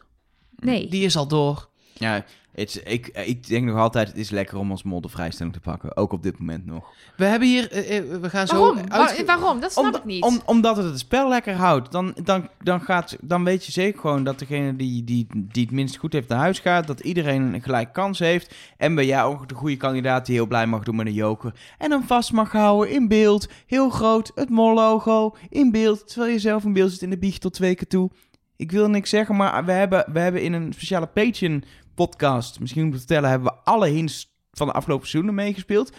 Nee. 0.55 0.89
Die 0.89 1.05
is 1.05 1.17
al 1.17 1.27
door. 1.27 1.69
Ja, 1.93 2.25
het 2.59 2.69
is- 2.75 2.83
ik, 2.83 3.07
ik 3.07 3.47
denk 3.47 3.65
nog 3.65 3.77
altijd, 3.77 4.07
het 4.07 4.17
is 4.17 4.29
lekker 4.29 4.57
om 4.57 4.71
als 4.71 4.83
mol 4.83 5.01
de 5.01 5.09
vrijstelling 5.09 5.53
te 5.55 5.59
pakken. 5.59 5.97
Ook 5.97 6.11
op 6.11 6.23
dit 6.23 6.39
moment 6.39 6.65
nog. 6.65 6.85
We 7.17 7.25
hebben 7.25 7.47
hier, 7.47 7.71
eh, 7.71 7.97
eh, 7.97 8.03
we 8.21 8.29
gaan 8.29 8.47
zo 8.47 8.59
Waarom? 8.59 8.87
Waar- 8.89 9.25
waarom? 9.25 9.59
Dat 9.59 9.71
snap 9.71 9.85
Om- 9.85 9.95
ik 9.95 10.05
niet. 10.05 10.23
om- 10.23 10.41
omdat 10.45 10.77
het 10.77 10.85
het 10.85 10.99
spel 10.99 11.29
lekker 11.29 11.53
houdt. 11.53 11.91
Dan, 11.91 12.15
dan, 12.23 12.49
dan, 12.63 12.81
gaat, 12.81 13.17
dan 13.21 13.43
weet 13.43 13.65
je 13.65 13.71
zeker 13.71 13.99
gewoon 13.99 14.23
dat 14.23 14.39
degene 14.39 14.75
die, 14.75 15.03
die, 15.03 15.27
die 15.33 15.63
het 15.63 15.71
minst 15.71 15.97
goed 15.97 16.13
heeft 16.13 16.27
naar 16.27 16.37
huis 16.39 16.59
gaat. 16.59 16.87
Dat 16.87 16.99
iedereen 16.99 17.53
een 17.53 17.61
gelijk 17.61 17.93
kans 17.93 18.19
heeft. 18.19 18.55
En 18.77 18.95
ben 18.95 19.05
jij 19.05 19.23
ook 19.23 19.49
de 19.49 19.55
goede 19.55 19.77
kandidaat 19.77 20.25
die 20.25 20.35
heel 20.35 20.47
blij 20.47 20.67
mag 20.67 20.83
doen 20.83 20.95
met 20.95 21.05
een 21.07 21.13
joker. 21.13 21.53
En 21.77 21.89
dan 21.89 22.03
vast 22.03 22.31
mag 22.31 22.51
houden 22.51 22.93
in 22.93 23.07
beeld. 23.07 23.47
Heel 23.67 23.89
groot, 23.89 24.31
het 24.35 24.49
mol-logo 24.49 25.35
in 25.49 25.71
beeld. 25.71 26.07
Terwijl 26.07 26.31
je 26.31 26.39
zelf 26.39 26.63
in 26.63 26.73
beeld 26.73 26.91
zit 26.91 27.01
in 27.01 27.09
de 27.09 27.17
biecht 27.17 27.41
tot 27.41 27.53
twee 27.53 27.75
keer 27.75 27.87
toe. 27.87 28.09
Ik 28.55 28.71
wil 28.71 28.89
niks 28.89 29.09
zeggen, 29.09 29.35
maar 29.35 29.65
we 29.65 29.71
hebben, 29.71 30.05
we 30.13 30.19
hebben 30.19 30.41
in 30.43 30.53
een 30.53 30.73
speciale 30.73 31.05
Patreon 31.07 31.63
podcast, 31.97 32.59
misschien 32.59 32.83
om 32.83 32.91
te 32.91 32.97
vertellen, 32.97 33.29
hebben 33.29 33.51
we 33.53 33.59
alle 33.71 33.87
hints 33.87 34.35
van 34.51 34.67
de 34.67 34.73
afgelopen 34.73 35.07
seizoenen 35.07 35.43
meegespeeld. 35.43 35.91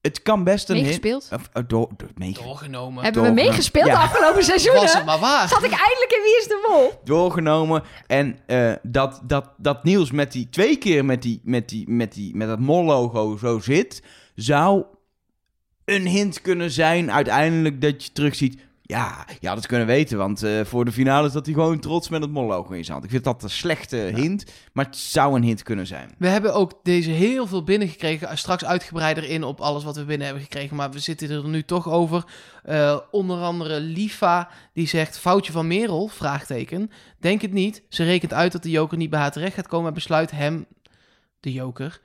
Het 0.00 0.22
kan 0.22 0.44
best 0.44 0.68
een 0.68 0.74
hint... 0.74 0.86
meegespeeld? 0.86 1.28
Of, 1.32 1.48
uh, 1.54 1.62
door, 1.66 1.88
door, 1.96 2.08
meege- 2.14 2.42
doorgenomen. 2.42 3.02
Hebben 3.02 3.22
we 3.22 3.28
doorgenomen. 3.28 3.44
meegespeeld 3.44 3.86
Ja. 3.86 3.92
de 3.94 4.00
afgelopen 4.00 4.44
seizoenen? 4.44 4.82
Was 4.82 4.94
het 4.94 5.04
maar 5.04 5.18
waar. 5.18 5.48
Zat 5.48 5.62
ik 5.64 5.70
eindelijk 5.70 6.12
in 6.16 6.22
Wie 6.22 6.36
is 6.38 6.46
de 6.48 6.66
Mol? 6.70 7.00
doorgenomen. 7.04 7.82
En 8.06 8.38
eh, 8.46 8.72
dat, 8.82 9.20
dat, 9.24 9.50
dat 9.56 9.84
Niels 9.84 10.10
met 10.10 10.32
die 10.32 10.48
twee 10.48 10.76
keer 10.76 11.04
met, 11.04 11.22
die, 11.22 11.40
met, 11.44 11.68
die, 11.68 11.90
met, 11.90 12.12
die, 12.12 12.36
met 12.36 12.48
dat 12.48 12.58
mol-logo 12.58 13.36
zo 13.36 13.58
zit, 13.58 14.02
zou 14.34 14.84
een 15.84 16.06
hint 16.06 16.40
kunnen 16.40 16.70
zijn 16.70 17.12
uiteindelijk 17.12 17.80
dat 17.80 18.04
je 18.04 18.12
terugziet. 18.12 18.60
Ja, 18.88 19.26
je 19.40 19.48
had 19.48 19.56
het 19.56 19.66
kunnen 19.66 19.86
weten, 19.86 20.18
want 20.18 20.42
eh, 20.42 20.64
voor 20.64 20.84
de 20.84 20.92
finale 20.92 21.26
is 21.26 21.32
dat 21.32 21.46
hij 21.46 21.54
gewoon 21.54 21.78
trots 21.78 22.08
met 22.08 22.22
het 22.22 22.30
mol-logo 22.30 22.72
in 22.72 22.84
zijn 22.84 22.92
hand. 22.92 23.04
Ik 23.04 23.10
vind 23.10 23.24
dat 23.24 23.42
een 23.42 23.50
slechte 23.50 23.96
hint, 23.96 24.44
maar 24.72 24.84
het 24.84 24.96
zou 24.96 25.36
een 25.36 25.42
hint 25.42 25.62
kunnen 25.62 25.86
zijn. 25.86 26.14
We 26.18 26.28
hebben 26.28 26.54
ook 26.54 26.72
deze 26.82 27.10
heel 27.10 27.46
veel 27.46 27.64
binnengekregen. 27.64 28.38
Straks 28.38 28.64
uitgebreider 28.64 29.24
in 29.24 29.44
op 29.44 29.60
alles 29.60 29.84
wat 29.84 29.96
we 29.96 30.04
binnen 30.04 30.26
hebben 30.26 30.44
gekregen. 30.44 30.76
Maar 30.76 30.90
we 30.90 30.98
zitten 30.98 31.30
er 31.30 31.48
nu 31.48 31.62
toch 31.62 31.88
over. 31.88 32.24
Eh, 32.62 32.98
onder 33.10 33.42
andere 33.42 33.80
Lifa, 33.80 34.48
die 34.72 34.88
zegt... 34.88 35.18
Foutje 35.18 35.52
van 35.52 35.66
Merel, 35.66 36.08
vraagteken. 36.08 36.90
Denk 37.18 37.42
het 37.42 37.52
niet. 37.52 37.82
Ze 37.88 38.04
rekent 38.04 38.32
uit 38.32 38.52
dat 38.52 38.62
de 38.62 38.70
joker 38.70 38.96
niet 38.96 39.10
bij 39.10 39.20
haar 39.20 39.32
terecht 39.32 39.54
gaat 39.54 39.68
komen... 39.68 39.88
en 39.88 39.94
besluit 39.94 40.30
hem, 40.30 40.66
de 41.40 41.52
joker, 41.52 42.00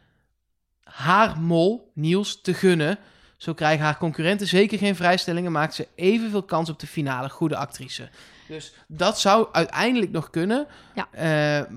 haar 0.83 1.39
mol, 1.39 1.91
Niels, 1.93 2.41
te 2.41 2.53
gunnen. 2.53 2.99
Zo 3.41 3.53
krijgen 3.53 3.85
haar 3.85 3.97
concurrenten 3.97 4.47
zeker 4.47 4.77
geen 4.77 4.95
vrijstellingen... 4.95 5.51
maakt 5.51 5.73
ze 5.73 5.87
evenveel 5.95 6.43
kans 6.43 6.69
op 6.69 6.79
de 6.79 6.87
finale 6.87 7.29
goede 7.29 7.55
actrice. 7.55 8.09
Dus 8.47 8.73
dat 8.87 9.19
zou 9.19 9.47
uiteindelijk 9.51 10.11
nog 10.11 10.29
kunnen. 10.29 10.67
Ja. 10.95 11.07
Eh, 11.11 11.69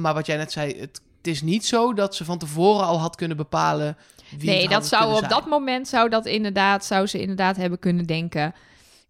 maar 0.00 0.14
wat 0.14 0.26
jij 0.26 0.36
net 0.36 0.52
zei, 0.52 0.80
het, 0.80 1.00
het 1.16 1.26
is 1.26 1.42
niet 1.42 1.66
zo 1.66 1.94
dat 1.94 2.14
ze 2.14 2.24
van 2.24 2.38
tevoren 2.38 2.86
al 2.86 3.00
had 3.00 3.16
kunnen 3.16 3.36
bepalen 3.36 3.96
wie 4.38 4.50
Nee, 4.50 4.68
dat 4.68 4.86
zou 4.86 5.12
op 5.12 5.18
zijn. 5.18 5.30
dat 5.30 5.46
moment 5.46 5.88
zou 5.88 6.08
dat 6.08 6.26
inderdaad, 6.26 6.84
zou 6.84 7.06
ze 7.06 7.20
inderdaad 7.20 7.56
hebben 7.56 7.78
kunnen 7.78 8.06
denken. 8.06 8.54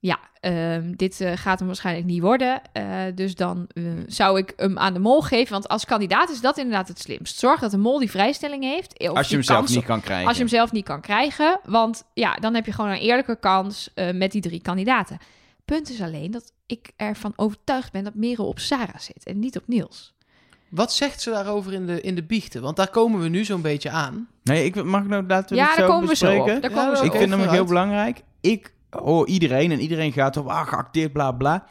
Ja, 0.04 0.18
ehm, 0.40 0.92
dit 0.96 1.20
eh, 1.20 1.32
gaat 1.34 1.58
hem 1.58 1.66
waarschijnlijk 1.68 2.06
niet 2.06 2.20
worden. 2.20 2.62
Eh, 2.72 2.84
dus 3.14 3.34
dan 3.34 3.66
eh, 3.72 3.82
zou 4.06 4.38
ik 4.38 4.52
hem 4.56 4.78
aan 4.78 4.92
de 4.92 4.98
mol 4.98 5.20
geven. 5.20 5.52
Want 5.52 5.68
als 5.68 5.84
kandidaat 5.84 6.30
is 6.30 6.40
dat 6.40 6.58
inderdaad 6.58 6.88
het 6.88 6.98
slimst. 7.00 7.38
Zorg 7.38 7.60
dat 7.60 7.70
de 7.70 7.76
mol 7.78 7.98
die 7.98 8.10
vrijstelling 8.10 8.62
heeft. 8.64 8.98
Of 8.98 9.16
Als 9.16 9.28
je 9.28 9.34
hem 9.34 9.42
zelf 9.44 9.68
niet 9.68 9.84
kan 9.84 10.00
krijgen. 10.00 10.26
Als 10.26 10.36
je 10.36 10.42
hem 10.42 10.50
zelf 10.52 10.72
niet 10.72 10.84
kan 10.84 11.00
krijgen. 11.00 11.60
Want 11.64 12.04
ja, 12.14 12.34
dan 12.34 12.54
heb 12.54 12.66
je 12.66 12.72
gewoon 12.72 12.90
een 12.90 12.96
eerlijke 12.98 13.36
kans 13.40 13.90
eh, 13.94 14.10
met 14.14 14.32
die 14.32 14.40
drie 14.40 14.62
kandidaten. 14.62 15.18
Punt 15.64 15.90
is 15.90 16.00
alleen 16.00 16.30
dat 16.30 16.52
ik 16.66 16.90
ervan 16.96 17.32
overtuigd 17.36 17.92
ben 17.92 18.04
dat 18.04 18.14
Merel 18.14 18.46
op 18.46 18.58
Sarah 18.58 18.98
zit 18.98 19.24
en 19.24 19.38
niet 19.38 19.56
op 19.56 19.62
Niels. 19.66 20.14
Wat 20.68 20.92
zegt 20.92 21.20
ze 21.20 21.30
daarover 21.30 21.72
in 21.72 21.86
de, 21.86 22.00
in 22.00 22.14
de 22.14 22.22
biechten? 22.22 22.62
Want 22.62 22.76
daar 22.76 22.90
komen 22.90 23.20
we 23.20 23.28
nu 23.28 23.44
zo'n 23.44 23.62
beetje 23.62 23.90
aan. 23.90 24.28
Nee, 24.42 24.64
ik 24.64 24.84
mag 24.84 25.04
nou 25.04 25.26
laten 25.26 25.56
we 25.56 25.62
ja, 25.62 25.66
daar 25.66 25.76
zo 25.76 25.86
komen 25.86 26.08
we 26.08 26.16
zo 26.16 26.38
op. 26.40 26.46
Daar 26.46 26.60
Ja, 26.62 26.68
komen 26.68 26.90
we 26.90 26.96
zo 26.96 27.04
ik 27.04 27.12
op. 27.12 27.18
vind 27.18 27.30
hem 27.30 27.48
heel 27.48 27.64
belangrijk. 27.64 28.22
Ik 28.40 28.72
hoor 29.00 29.28
iedereen 29.28 29.72
en 29.72 29.80
iedereen 29.80 30.12
gaat 30.12 30.36
op, 30.36 30.46
ah, 30.46 30.66
geacteerd, 30.66 31.12
bla 31.12 31.32
bla. 31.32 31.66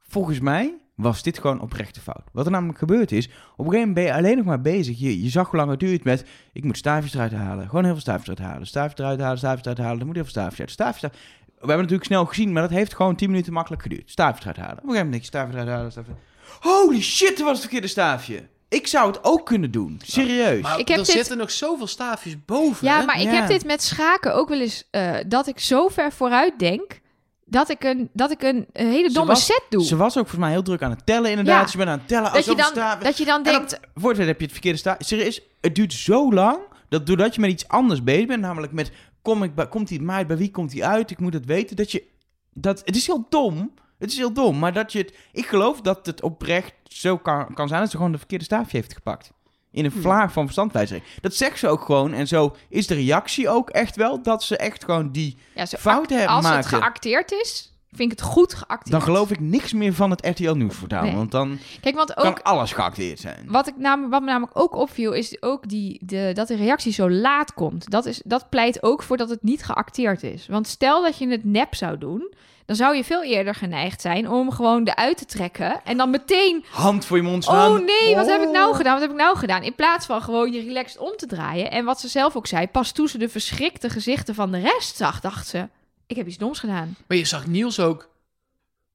Volgens 0.00 0.40
mij 0.40 0.74
was 0.94 1.22
dit 1.22 1.38
gewoon 1.38 1.60
oprechte 1.60 2.00
fout. 2.00 2.22
Wat 2.32 2.44
er 2.44 2.50
namelijk 2.50 2.78
gebeurd 2.78 3.12
is, 3.12 3.26
op 3.26 3.32
een 3.32 3.64
gegeven 3.64 3.78
moment 3.78 3.94
ben 3.94 4.04
je 4.04 4.14
alleen 4.14 4.36
nog 4.36 4.46
maar 4.46 4.60
bezig. 4.60 4.98
Je, 4.98 5.22
je 5.22 5.28
zag 5.28 5.50
hoe 5.50 5.58
lang 5.58 5.70
het 5.70 5.80
duurt 5.80 6.04
met, 6.04 6.24
ik 6.52 6.64
moet 6.64 6.76
staafjes 6.76 7.14
eruit 7.14 7.32
halen. 7.32 7.68
Gewoon 7.68 7.84
heel 7.84 7.92
veel 7.92 8.00
staafjes 8.00 8.28
eruit 8.28 8.50
halen. 8.50 8.66
Staafjes 8.66 8.98
eruit 8.98 9.20
halen, 9.20 9.38
staafjes 9.38 9.62
eruit 9.62 9.78
halen. 9.78 10.00
Er 10.00 10.06
moet 10.06 10.14
heel 10.14 10.24
veel 10.24 10.32
staafjes 10.32 10.60
uit. 10.60 10.70
Staafjes 10.70 11.02
eruit. 11.02 11.20
We 11.44 11.66
hebben 11.66 11.76
natuurlijk 11.76 12.04
snel 12.04 12.24
gezien, 12.24 12.52
maar 12.52 12.62
dat 12.62 12.70
heeft 12.70 12.94
gewoon 12.94 13.16
10 13.16 13.30
minuten 13.30 13.52
makkelijk 13.52 13.82
geduurd. 13.82 14.10
Staafjes 14.10 14.40
eruit 14.40 14.56
halen. 14.56 14.76
Op 14.76 14.82
een 14.82 14.88
gegeven 14.88 15.10
moment 15.10 15.12
denk 15.12 15.22
je, 15.22 15.28
staafjes 15.28 15.54
eruit 15.54 15.76
halen, 15.76 15.92
staafjes 15.92 16.16
Holy 16.60 17.00
shit, 17.02 17.36
dat 17.36 17.46
was 17.46 17.50
het 17.50 17.60
verkeerde 17.60 17.86
staafje. 17.86 18.48
Ik 18.68 18.86
zou 18.86 19.06
het 19.08 19.24
ook 19.24 19.46
kunnen 19.46 19.70
doen. 19.70 20.00
Serieus. 20.04 20.62
Maar 20.62 20.78
Ik 20.78 20.88
heb 20.88 20.98
er 20.98 21.04
dit- 21.04 21.14
zitten 21.14 21.38
nog 21.38 21.50
zoveel 21.50 21.86
staafjes 21.86 22.44
boven. 22.44 22.86
Ja, 22.86 22.98
hè? 22.98 23.04
maar 23.04 23.16
ik 23.20 23.22
Ja. 23.26 23.32
heb 23.32 23.48
dit 23.48 23.64
met 23.64 23.82
schaken 23.82 24.34
ook 24.34 24.48
wel 24.48 24.60
eens 24.60 24.84
eh, 24.90 25.14
dat 25.26 25.46
ik 25.46 25.58
zo 25.58 25.88
ver 25.88 26.12
vooruit 26.12 26.58
denk 26.58 27.00
dat 27.44 27.68
ik 27.70 27.84
een, 27.84 28.10
dat 28.12 28.30
ik 28.30 28.42
een, 28.42 28.66
een 28.72 28.86
hele 28.90 29.10
domme 29.12 29.32
was- 29.32 29.44
set 29.46 29.62
doe. 29.68 29.84
Ze 29.84 29.96
was 29.96 30.06
ook 30.16 30.26
volgens 30.28 30.40
mij 30.40 30.50
heel 30.50 30.62
druk 30.62 30.82
aan 30.82 30.90
het 30.90 31.06
tellen 31.06 31.30
inderdaad. 31.30 31.62
Ja. 31.64 31.70
Ze 31.70 31.76
bent 31.76 31.88
aan 31.88 31.98
het 31.98 32.08
tellen. 32.08 32.32
dat, 32.32 32.44
je 32.44 32.50
alsof 32.50 32.72
dan, 32.72 32.98
dat 33.00 33.18
je 33.18 33.24
dan 33.24 33.36
En 33.36 33.42
dan- 33.44 33.52
denkt, 33.52 33.80
Voor 33.94 34.08
het 34.08 34.18
weet 34.18 34.26
heb 34.26 34.36
je 34.38 34.42
het 34.44 34.52
verkeerde 34.52 34.78
sta. 34.78 34.96
Serieus, 34.98 35.40
het 35.60 35.74
duurt 35.74 35.92
zo 35.92 36.32
lang 36.32 36.58
dat 36.88 37.06
doordat 37.06 37.34
je 37.34 37.40
met 37.40 37.50
iets 37.50 37.68
anders 37.68 38.02
bezig 38.02 38.26
bent, 38.26 38.40
namelijk 38.40 38.72
met 38.72 38.90
kom 39.22 39.42
ik 39.42 39.54
bij, 39.54 39.68
komt 39.68 39.88
hij 39.88 39.98
bij 39.98 40.06
mij, 40.06 40.26
bij 40.26 40.36
wie 40.36 40.50
komt 40.50 40.72
hij 40.72 40.82
uit, 40.82 41.10
ik 41.10 41.18
moet 41.20 41.32
het 41.34 41.46
weten, 41.46 41.76
dat 41.76 41.92
je 41.92 42.04
dat 42.52 42.82
het 42.84 42.96
is 42.96 43.06
heel 43.06 43.26
dom. 43.28 43.74
Het 43.98 44.10
is 44.10 44.16
heel 44.16 44.32
dom, 44.32 44.58
maar 44.58 44.72
dat 44.72 44.92
je 44.92 44.98
het 44.98 45.14
ik 45.32 45.46
geloof 45.46 45.80
dat 45.80 46.06
het 46.06 46.22
oprecht 46.22 46.72
zo 46.84 47.16
kan, 47.18 47.54
kan 47.54 47.68
zijn 47.68 47.80
dat 47.80 47.90
ze 47.90 47.96
gewoon 47.96 48.12
de 48.12 48.18
verkeerde 48.18 48.44
staafje 48.44 48.76
heeft 48.76 48.94
gepakt. 48.94 49.32
In 49.70 49.84
een 49.84 49.90
Hmm. 49.92 50.00
vlaag 50.00 50.32
van 50.32 50.42
verstandwijzering. 50.44 51.04
Dat 51.20 51.34
zegt 51.34 51.58
ze 51.58 51.68
ook 51.68 51.84
gewoon. 51.84 52.12
En 52.12 52.26
zo 52.28 52.56
is 52.68 52.86
de 52.86 52.94
reactie 52.94 53.48
ook 53.48 53.70
echt 53.70 53.96
wel 53.96 54.22
dat 54.22 54.42
ze 54.42 54.56
echt 54.56 54.84
gewoon 54.84 55.12
die. 55.12 55.36
ja, 55.54 55.66
fouten 55.66 56.00
act- 56.00 56.10
hebben 56.10 56.50
als 56.50 56.56
het 56.56 56.66
geacteerd 56.66 57.32
is, 57.32 57.72
vind 57.92 58.12
ik 58.12 58.18
het 58.18 58.26
goed 58.28 58.54
geacteerd. 58.54 58.90
Dan 58.90 59.02
geloof 59.02 59.30
ik 59.30 59.40
niks 59.40 59.72
meer 59.72 59.94
van 59.94 60.10
het 60.10 60.26
RTL. 60.26 60.52
Nee. 60.54 61.14
Want 61.14 61.30
dan 61.30 61.58
Kijk, 61.80 61.94
want 61.96 62.14
kan 62.14 62.26
ook 62.26 62.38
alles 62.42 62.72
geacteerd 62.72 63.20
zijn. 63.20 63.44
Wat, 63.48 63.66
ik 63.68 63.76
namelijk, 63.76 64.12
wat 64.12 64.20
me 64.22 64.26
namelijk 64.26 64.58
ook 64.58 64.74
opviel, 64.74 65.12
is 65.12 65.42
ook 65.42 65.68
die, 65.68 65.98
de, 66.04 66.30
dat 66.34 66.48
de 66.48 66.56
reactie 66.56 66.92
zo 66.92 67.10
laat 67.10 67.54
komt. 67.54 67.90
Dat, 67.90 68.06
is, 68.06 68.22
dat 68.24 68.48
pleit 68.50 68.82
ook 68.82 69.02
voor 69.02 69.16
dat 69.16 69.28
het 69.28 69.42
niet 69.42 69.64
geacteerd 69.64 70.22
is. 70.22 70.46
Want 70.46 70.66
stel 70.66 71.02
dat 71.02 71.18
je 71.18 71.28
het 71.28 71.44
nep 71.44 71.74
zou 71.74 71.98
doen, 71.98 72.32
dan 72.66 72.76
zou 72.76 72.96
je 72.96 73.04
veel 73.04 73.22
eerder 73.24 73.54
geneigd 73.54 74.00
zijn 74.00 74.28
om 74.30 74.50
gewoon 74.50 74.86
eruit 74.88 75.16
te 75.18 75.24
trekken. 75.24 75.80
En 75.84 75.96
dan 75.96 76.10
meteen, 76.10 76.64
Hand 76.70 77.04
voor 77.04 77.16
je 77.16 77.22
mond 77.22 77.44
slaan. 77.44 77.72
oh 77.72 77.84
nee, 77.84 78.14
wat 78.14 78.26
heb 78.26 78.42
ik 78.42 78.50
nou 78.50 78.70
Oh. 78.70 78.76
gedaan? 78.76 78.92
Wat 78.92 79.02
heb 79.02 79.10
ik 79.10 79.16
nou 79.16 79.36
gedaan? 79.36 79.62
In 79.62 79.74
plaats 79.74 80.06
van 80.06 80.22
gewoon 80.22 80.52
je 80.52 80.60
relaxed 80.62 80.98
om 80.98 81.12
te 81.16 81.26
draaien. 81.26 81.70
En 81.70 81.84
wat 81.84 82.00
ze 82.00 82.08
zelf 82.08 82.36
ook 82.36 82.46
zei, 82.46 82.68
pas 82.68 82.92
toen 82.92 83.08
ze 83.08 83.18
de 83.18 83.28
verschrikte 83.28 83.90
gezichten 83.90 84.34
van 84.34 84.50
de 84.52 84.58
rest 84.60 84.96
zag, 84.96 85.20
dacht 85.20 85.46
ze, 85.46 85.68
ik 86.06 86.16
heb 86.16 86.26
iets 86.26 86.38
doms 86.38 86.58
gedaan. 86.58 86.96
Maar 87.06 87.16
je 87.16 87.24
zag 87.24 87.46
Niels 87.46 87.80
ook. 87.80 88.08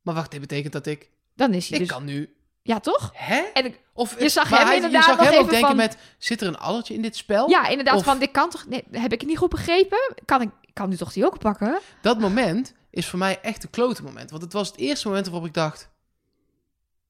Maar 0.02 0.16
wacht, 0.16 0.32
dit 0.32 0.40
betekent 0.40 0.74
dat 0.74 0.86
ik... 0.86 1.10
Dan 1.36 1.54
is 1.54 1.70
hij 1.70 1.80
Ik 1.80 1.84
dus... 1.88 1.94
kan 1.96 2.06
nu... 2.06 2.34
Ja, 2.64 2.80
toch? 2.80 3.12
Hè? 3.14 3.42
En 3.54 3.66
ik- 3.66 3.80
Of, 3.94 4.20
Je 4.20 4.30
zag 4.30 4.50
hem 4.50 4.66
hij- 4.66 4.76
inderdaad 4.76 5.06
Je 5.06 5.12
zag 5.12 5.30
hem 5.30 5.40
ook 5.40 5.50
denken 5.50 5.68
van- 5.68 5.76
met... 5.78 5.98
Zit 6.18 6.42
er 6.42 6.48
een 6.48 6.58
allertje 6.58 6.94
in 6.94 7.02
dit 7.02 7.16
spel? 7.16 7.50
ja, 7.50 7.68
inderdaad, 7.68 7.96
Of- 7.96 8.04
van 8.04 8.20
dit 8.20 8.32
kan 8.32 8.50
toch... 8.50 8.66
Nee, 8.68 8.84
heb 8.92 9.14
ik 9.14 9.20
het 9.20 9.30
niet 9.30 9.38
goed 9.38 9.50
begrepen? 9.50 10.14
Kan 10.26 10.42
ik 10.42 10.50
kan 10.74 10.89
nu 10.89 10.96
toch 10.98 11.14
die 11.14 11.26
ook 11.26 11.39
pakken? 11.39 11.80
Dat 12.02 12.20
moment 12.20 12.74
is 12.92 13.08
voor 13.08 13.20
mij 13.20 13.39
echt 13.42 13.63
een 13.63 13.70
klote 13.70 14.04
moment. 14.04 14.30
Want 14.30 14.42
het 14.42 14.54
was 14.54 14.68
het 14.68 14.78
eerste 14.78 15.08
moment 15.08 15.26
waarop 15.28 15.46
ik 15.47 15.54
dacht... 15.54 15.89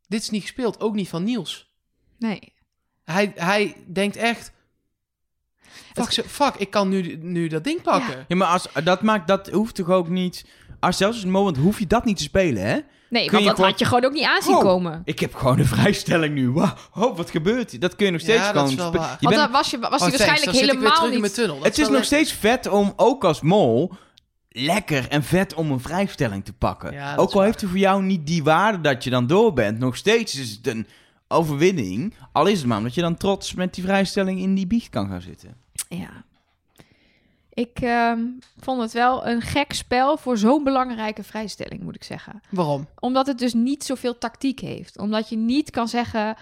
dit 0.07 0.21
is 0.21 0.29
niet 0.29 0.41
gespeeld, 0.41 0.79
ook 0.81 0.93
niet 0.93 1.09
van 1.09 1.23
Niels. 1.23 1.69
Nee. 2.19 2.53
Hij, 3.03 3.31
hij 3.35 3.75
denkt 3.93 4.15
echt, 4.15 4.51
fuck, 5.93 6.25
fuck 6.27 6.55
ik 6.55 6.69
kan 6.69 6.89
nu, 6.89 7.15
nu 7.21 7.47
dat 7.47 7.63
ding 7.63 7.81
pakken. 7.81 8.25
Ja, 8.27 8.35
maar 8.35 8.47
als, 8.47 8.67
dat, 8.83 9.01
maakt, 9.01 9.27
dat 9.27 9.49
hoeft 9.49 9.75
toch 9.75 9.89
ook 9.89 10.07
niet... 10.09 10.45
Als 10.79 10.97
zelfs 10.97 11.17
het 11.17 11.27
moment 11.27 11.57
hoef 11.57 11.79
je 11.79 11.87
dat 11.87 12.05
niet 12.05 12.17
te 12.17 12.23
spelen, 12.23 12.63
hè? 12.63 12.79
Nee, 13.09 13.23
Kun 13.25 13.33
want 13.33 13.45
dat 13.45 13.55
gewoon- 13.55 13.69
had 13.69 13.79
je 13.79 13.85
gewoon 13.85 14.05
ook 14.05 14.11
niet 14.11 14.23
aanzien 14.23 14.55
Oh. 14.55 14.61
komen. 14.61 15.01
Ik 15.05 15.19
heb 15.19 15.35
gewoon 15.35 15.59
een 15.59 15.65
vrijstelling 15.65 16.33
nu. 16.35 16.49
Wow, 16.49 16.77
oh, 16.93 17.17
wat 17.17 17.29
gebeurt 17.29 17.71
hier? 17.71 17.79
Dat 17.79 17.95
kun 17.95 18.05
je 18.05 18.11
nog 18.11 18.21
steeds 18.21 18.37
Ja, 18.43 18.47
gewoon... 18.51 18.75
Want 18.75 18.91
bent- 19.19 19.35
dan 19.35 19.51
was, 19.51 19.69
je, 19.69 19.79
was 19.79 19.91
Oh, 19.93 19.99
hij 19.99 20.09
waarschijnlijk 20.09 20.57
helemaal 20.57 21.09
niet... 21.09 21.19
mijn 21.19 21.31
tunnel. 21.33 21.55
Dat 21.55 21.63
het 21.65 21.73
is 21.73 21.79
nog 21.79 21.89
lekker. 21.89 22.05
steeds 22.05 22.31
vet 22.33 22.67
om, 22.67 22.93
ook 22.95 23.23
als 23.23 23.41
mol, 23.41 23.91
lekker 24.51 25.07
en 25.09 25.23
vet 25.23 25.53
om 25.53 25.71
een 25.71 25.79
vrijstelling 25.79 26.45
te 26.45 26.53
pakken. 26.53 26.93
Ja, 26.93 27.15
ook 27.15 27.29
al 27.29 27.33
waar. 27.33 27.45
heeft 27.45 27.61
hij 27.61 27.69
voor 27.69 27.79
jou 27.79 28.03
niet 28.03 28.27
die 28.27 28.43
waarde 28.43 28.81
dat 28.81 29.03
je 29.03 29.09
dan 29.09 29.27
door 29.27 29.53
bent, 29.53 29.79
nog 29.79 29.97
steeds 29.97 30.39
is 30.39 30.51
het 30.51 30.67
een 30.67 30.87
overwinning. 31.27 32.13
Al 32.31 32.47
is 32.47 32.57
het 32.57 32.67
maar 32.67 32.77
omdat 32.77 32.93
je 32.93 33.01
dan 33.01 33.17
trots 33.17 33.53
met 33.53 33.73
die 33.73 33.83
vrijstelling 33.83 34.39
in 34.39 34.55
die 34.55 34.67
biecht 34.67 34.89
kan 34.89 35.07
gaan 35.07 35.21
zitten. 35.21 35.55
Ja. 35.89 36.23
Ik 37.53 37.79
ehm, 37.81 38.19
vond 38.59 38.81
het 38.81 38.91
wel 38.91 39.27
een 39.27 39.41
gek 39.41 39.73
spel 39.73 40.17
voor 40.17 40.37
zo'n 40.37 40.63
belangrijke 40.63 41.23
vrijstelling, 41.23 41.81
moet 41.81 41.95
ik 41.95 42.03
zeggen. 42.03 42.41
Waarom? 42.49 42.87
Omdat 42.99 43.27
het 43.27 43.37
dus 43.37 43.53
niet 43.53 43.83
zoveel 43.83 44.17
tactiek 44.17 44.59
heeft. 44.59 44.97
Omdat 44.97 45.29
je 45.29 45.37
niet 45.37 45.69
kan 45.69 45.87
zeggen, 45.87 46.35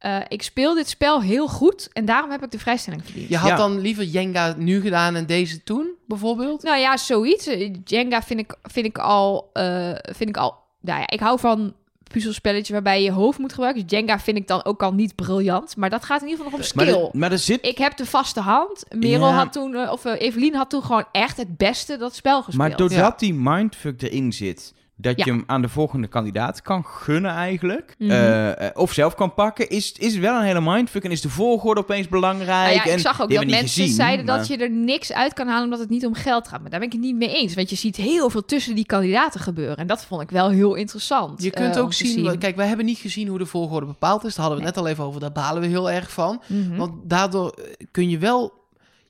eh, 0.00 0.16
ik 0.28 0.42
speel 0.42 0.74
dit 0.74 0.88
spel 0.88 1.22
heel 1.22 1.48
goed 1.48 1.88
en 1.92 2.04
daarom 2.04 2.30
heb 2.30 2.42
ik 2.44 2.50
de 2.50 2.58
vrijstelling 2.58 3.04
verdiend. 3.04 3.28
Je 3.28 3.36
had 3.36 3.48
Ja. 3.48 3.56
dan 3.56 3.80
liever 3.80 4.04
Jenga 4.04 4.54
nu 4.58 4.80
gedaan 4.80 5.14
en 5.14 5.26
deze 5.26 5.62
toen, 5.62 5.88
bijvoorbeeld? 6.06 6.62
Nou 6.62 6.78
ja, 6.78 6.96
zoiets. 6.96 7.46
Eh, 7.46 7.74
Jenga 7.84 8.22
vind 8.22 8.40
ik, 8.40 8.54
vind 8.62 8.86
ik 8.86 8.98
al, 8.98 9.50
eh, 9.52 9.90
vind 10.02 10.28
ik 10.28 10.36
al, 10.36 10.54
nou 10.80 10.98
ja, 11.00 11.08
ik 11.10 11.20
hou 11.20 11.38
van 11.38 11.74
puzzelspelletjes 12.12 12.68
waarbij 12.70 12.98
je 12.98 13.04
je 13.04 13.12
hoofd 13.12 13.38
moet 13.38 13.52
gebruiken. 13.52 13.86
Dus 13.86 13.98
Jenga 13.98 14.18
vind 14.18 14.36
ik 14.36 14.46
dan 14.48 14.64
ook 14.64 14.82
al 14.82 14.92
niet 14.92 15.14
briljant, 15.14 15.76
maar 15.76 15.90
dat 15.90 16.04
gaat 16.04 16.22
in 16.22 16.28
ieder 16.28 16.44
geval 16.44 16.58
nog 16.58 16.68
om 16.70 16.76
Maar, 16.76 16.86
skill. 16.94 17.20
maar 17.20 17.32
er 17.32 17.38
zit... 17.38 17.66
Ik 17.66 17.78
heb 17.78 17.96
de 17.96 18.06
vaste 18.06 18.40
hand. 18.40 18.84
Merel 18.96 19.28
Ja. 19.28 19.32
had 19.34 19.52
toen, 19.52 19.88
of 19.90 20.04
Evelien 20.04 20.54
had 20.54 20.70
toen 20.70 20.82
gewoon 20.82 21.04
echt 21.12 21.36
het 21.36 21.56
beste 21.56 21.96
dat 21.96 22.14
spel 22.14 22.42
gespeeld. 22.42 22.68
Maar 22.68 22.76
doordat 22.76 23.18
die 23.18 23.34
mindfuck 23.34 24.02
erin 24.02 24.32
zit, 24.32 24.74
dat 25.00 25.18
Ja. 25.18 25.24
je 25.24 25.30
hem 25.30 25.44
aan 25.46 25.62
de 25.62 25.68
volgende 25.68 26.06
kandidaat 26.06 26.62
kan 26.62 26.84
gunnen 26.84 27.30
eigenlijk, 27.30 27.94
Mhm. 27.98 28.10
eh, 28.10 28.66
eh, 28.66 28.70
of 28.76 28.92
zelf 28.92 29.14
kan 29.14 29.34
pakken, 29.34 29.68
is, 29.68 29.92
is 29.92 30.12
het 30.12 30.20
wel 30.22 30.36
een 30.38 30.44
hele 30.44 30.60
mindfuck 30.60 31.04
en 31.04 31.10
is 31.10 31.20
de 31.20 31.28
volgorde 31.28 31.80
opeens 31.80 32.08
belangrijk. 32.08 32.48
Nou 32.48 32.74
ja, 32.74 32.84
ik 32.84 32.90
en 32.90 33.00
zag 33.00 33.22
ook 33.22 33.30
dat 33.30 33.44
mensen 33.44 33.68
gezien, 33.68 33.88
zeiden 33.94 34.26
maar- 34.26 34.38
dat 34.38 34.46
je 34.46 34.56
er 34.56 34.70
niks 34.70 35.12
uit 35.12 35.32
kan 35.32 35.46
halen 35.48 35.64
omdat 35.64 35.78
het 35.78 35.88
niet 35.88 36.06
om 36.06 36.14
geld 36.14 36.48
gaat. 36.48 36.60
Maar 36.60 36.70
daar 36.70 36.78
ben 36.80 36.88
ik 36.88 36.94
het 36.94 37.04
niet 37.04 37.16
mee 37.16 37.34
eens. 37.36 37.54
Want 37.54 37.70
je 37.70 37.76
ziet 37.76 37.96
heel 37.96 38.30
veel 38.30 38.44
tussen 38.44 38.74
die 38.74 38.86
kandidaten 38.86 39.40
gebeuren. 39.40 39.76
En 39.76 39.86
dat 39.86 40.04
vond 40.04 40.22
ik 40.22 40.30
wel 40.30 40.50
heel 40.50 40.74
interessant. 40.74 41.42
Je 41.42 41.50
kunt 41.50 41.76
eh, 41.76 41.82
ook 41.82 41.92
zien, 41.92 42.38
kijk, 42.38 42.56
wij 42.56 42.66
hebben 42.66 42.86
niet 42.86 42.98
gezien 42.98 43.28
hoe 43.28 43.38
de 43.38 43.46
volgorde 43.46 43.86
bepaald 43.86 44.24
is. 44.24 44.34
Daar 44.34 44.44
hadden 44.46 44.56
we 44.64 44.64
Nee. 44.64 44.72
net 44.74 44.84
al 44.84 44.90
even 44.90 45.04
over, 45.04 45.20
daar 45.20 45.32
balen 45.32 45.62
we 45.62 45.68
heel 45.68 45.90
erg 45.90 46.10
van. 46.12 46.42
Mhm. 46.46 46.76
Want 46.76 46.92
daardoor 47.10 47.54
kun 47.90 48.08
je 48.08 48.18
wel... 48.18 48.52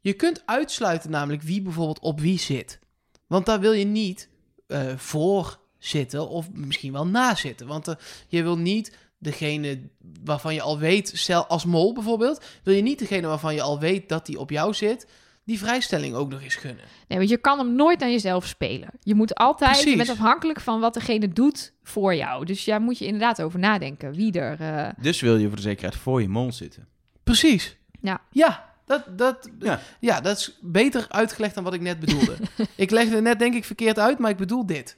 Je 0.00 0.12
kunt 0.12 0.42
uitsluiten 0.46 1.10
namelijk 1.10 1.42
wie 1.42 1.62
bijvoorbeeld 1.62 1.98
op 2.00 2.20
wie 2.20 2.38
zit. 2.38 2.78
Want 3.26 3.46
daar 3.46 3.60
wil 3.60 3.72
je 3.72 3.84
niet 3.84 4.28
eh, 4.66 4.80
voor 4.96 5.58
zitten 5.80 6.28
of 6.28 6.50
misschien 6.52 6.92
wel 6.92 7.06
na 7.06 7.34
zitten. 7.34 7.66
Want 7.66 7.88
eh, 7.88 7.94
je 8.28 8.42
wil 8.42 8.56
niet 8.58 8.96
degene 9.18 9.80
waarvan 10.24 10.54
je 10.54 10.62
al 10.62 10.78
weet, 10.78 11.12
stel 11.14 11.46
als 11.46 11.64
mol 11.64 11.92
bijvoorbeeld, 11.94 12.44
wil 12.62 12.74
je 12.74 12.82
niet 12.82 12.98
degene 12.98 13.26
waarvan 13.26 13.54
je 13.54 13.62
al 13.62 13.78
weet 13.78 14.08
dat 14.08 14.26
die 14.26 14.38
op 14.38 14.50
jou 14.50 14.74
zit, 14.74 15.06
die 15.44 15.58
vrijstelling 15.58 16.14
ook 16.14 16.30
nog 16.30 16.42
eens 16.42 16.54
gunnen. 16.54 16.84
Nee, 17.08 17.18
want 17.18 17.30
je 17.30 17.36
kan 17.36 17.58
hem 17.58 17.74
nooit 17.74 18.02
aan 18.02 18.10
jezelf 18.10 18.46
spelen. 18.46 18.88
Je 19.02 19.14
moet 19.14 19.34
altijd, 19.34 19.70
Precies. 19.70 19.90
je 19.90 19.96
bent 19.96 20.08
afhankelijk 20.10 20.60
van 20.60 20.80
wat 20.80 20.94
degene 20.94 21.28
doet 21.28 21.72
voor 21.82 22.14
jou. 22.14 22.44
Dus 22.44 22.64
daar 22.64 22.80
moet 22.80 22.98
je 22.98 23.04
inderdaad 23.04 23.42
over 23.42 23.58
nadenken. 23.58 24.12
Wie 24.14 24.32
er... 24.32 24.60
eh, 24.60 24.88
Dus 25.02 25.20
wil 25.20 25.36
je 25.36 25.46
voor 25.46 25.56
de 25.56 25.62
zekerheid 25.62 25.96
voor 25.96 26.22
je 26.22 26.28
mol 26.28 26.52
zitten. 26.52 26.86
Precies. 27.24 27.76
Ja. 28.00 28.20
Ja, 28.30 28.72
dat, 28.86 29.18
dat, 29.18 29.48
Ja. 29.58 29.80
ja. 30.00 30.20
dat 30.20 30.38
is 30.38 30.58
beter 30.60 31.06
uitgelegd 31.08 31.54
dan 31.54 31.64
wat 31.64 31.74
ik 31.74 31.80
net 31.80 32.00
bedoelde. 32.00 32.36
ik 32.76 32.90
legde 32.90 33.14
het 33.14 33.24
net 33.24 33.38
denk 33.38 33.54
ik 33.54 33.64
verkeerd 33.64 33.98
uit, 33.98 34.18
maar 34.18 34.30
ik 34.30 34.36
bedoel 34.36 34.66
dit. 34.66 34.94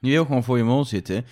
Je 0.00 0.10
wil 0.10 0.24
gewoon 0.24 0.44
voor 0.44 0.56
je 0.56 0.64
mol 0.64 0.84
zitten. 0.84 1.24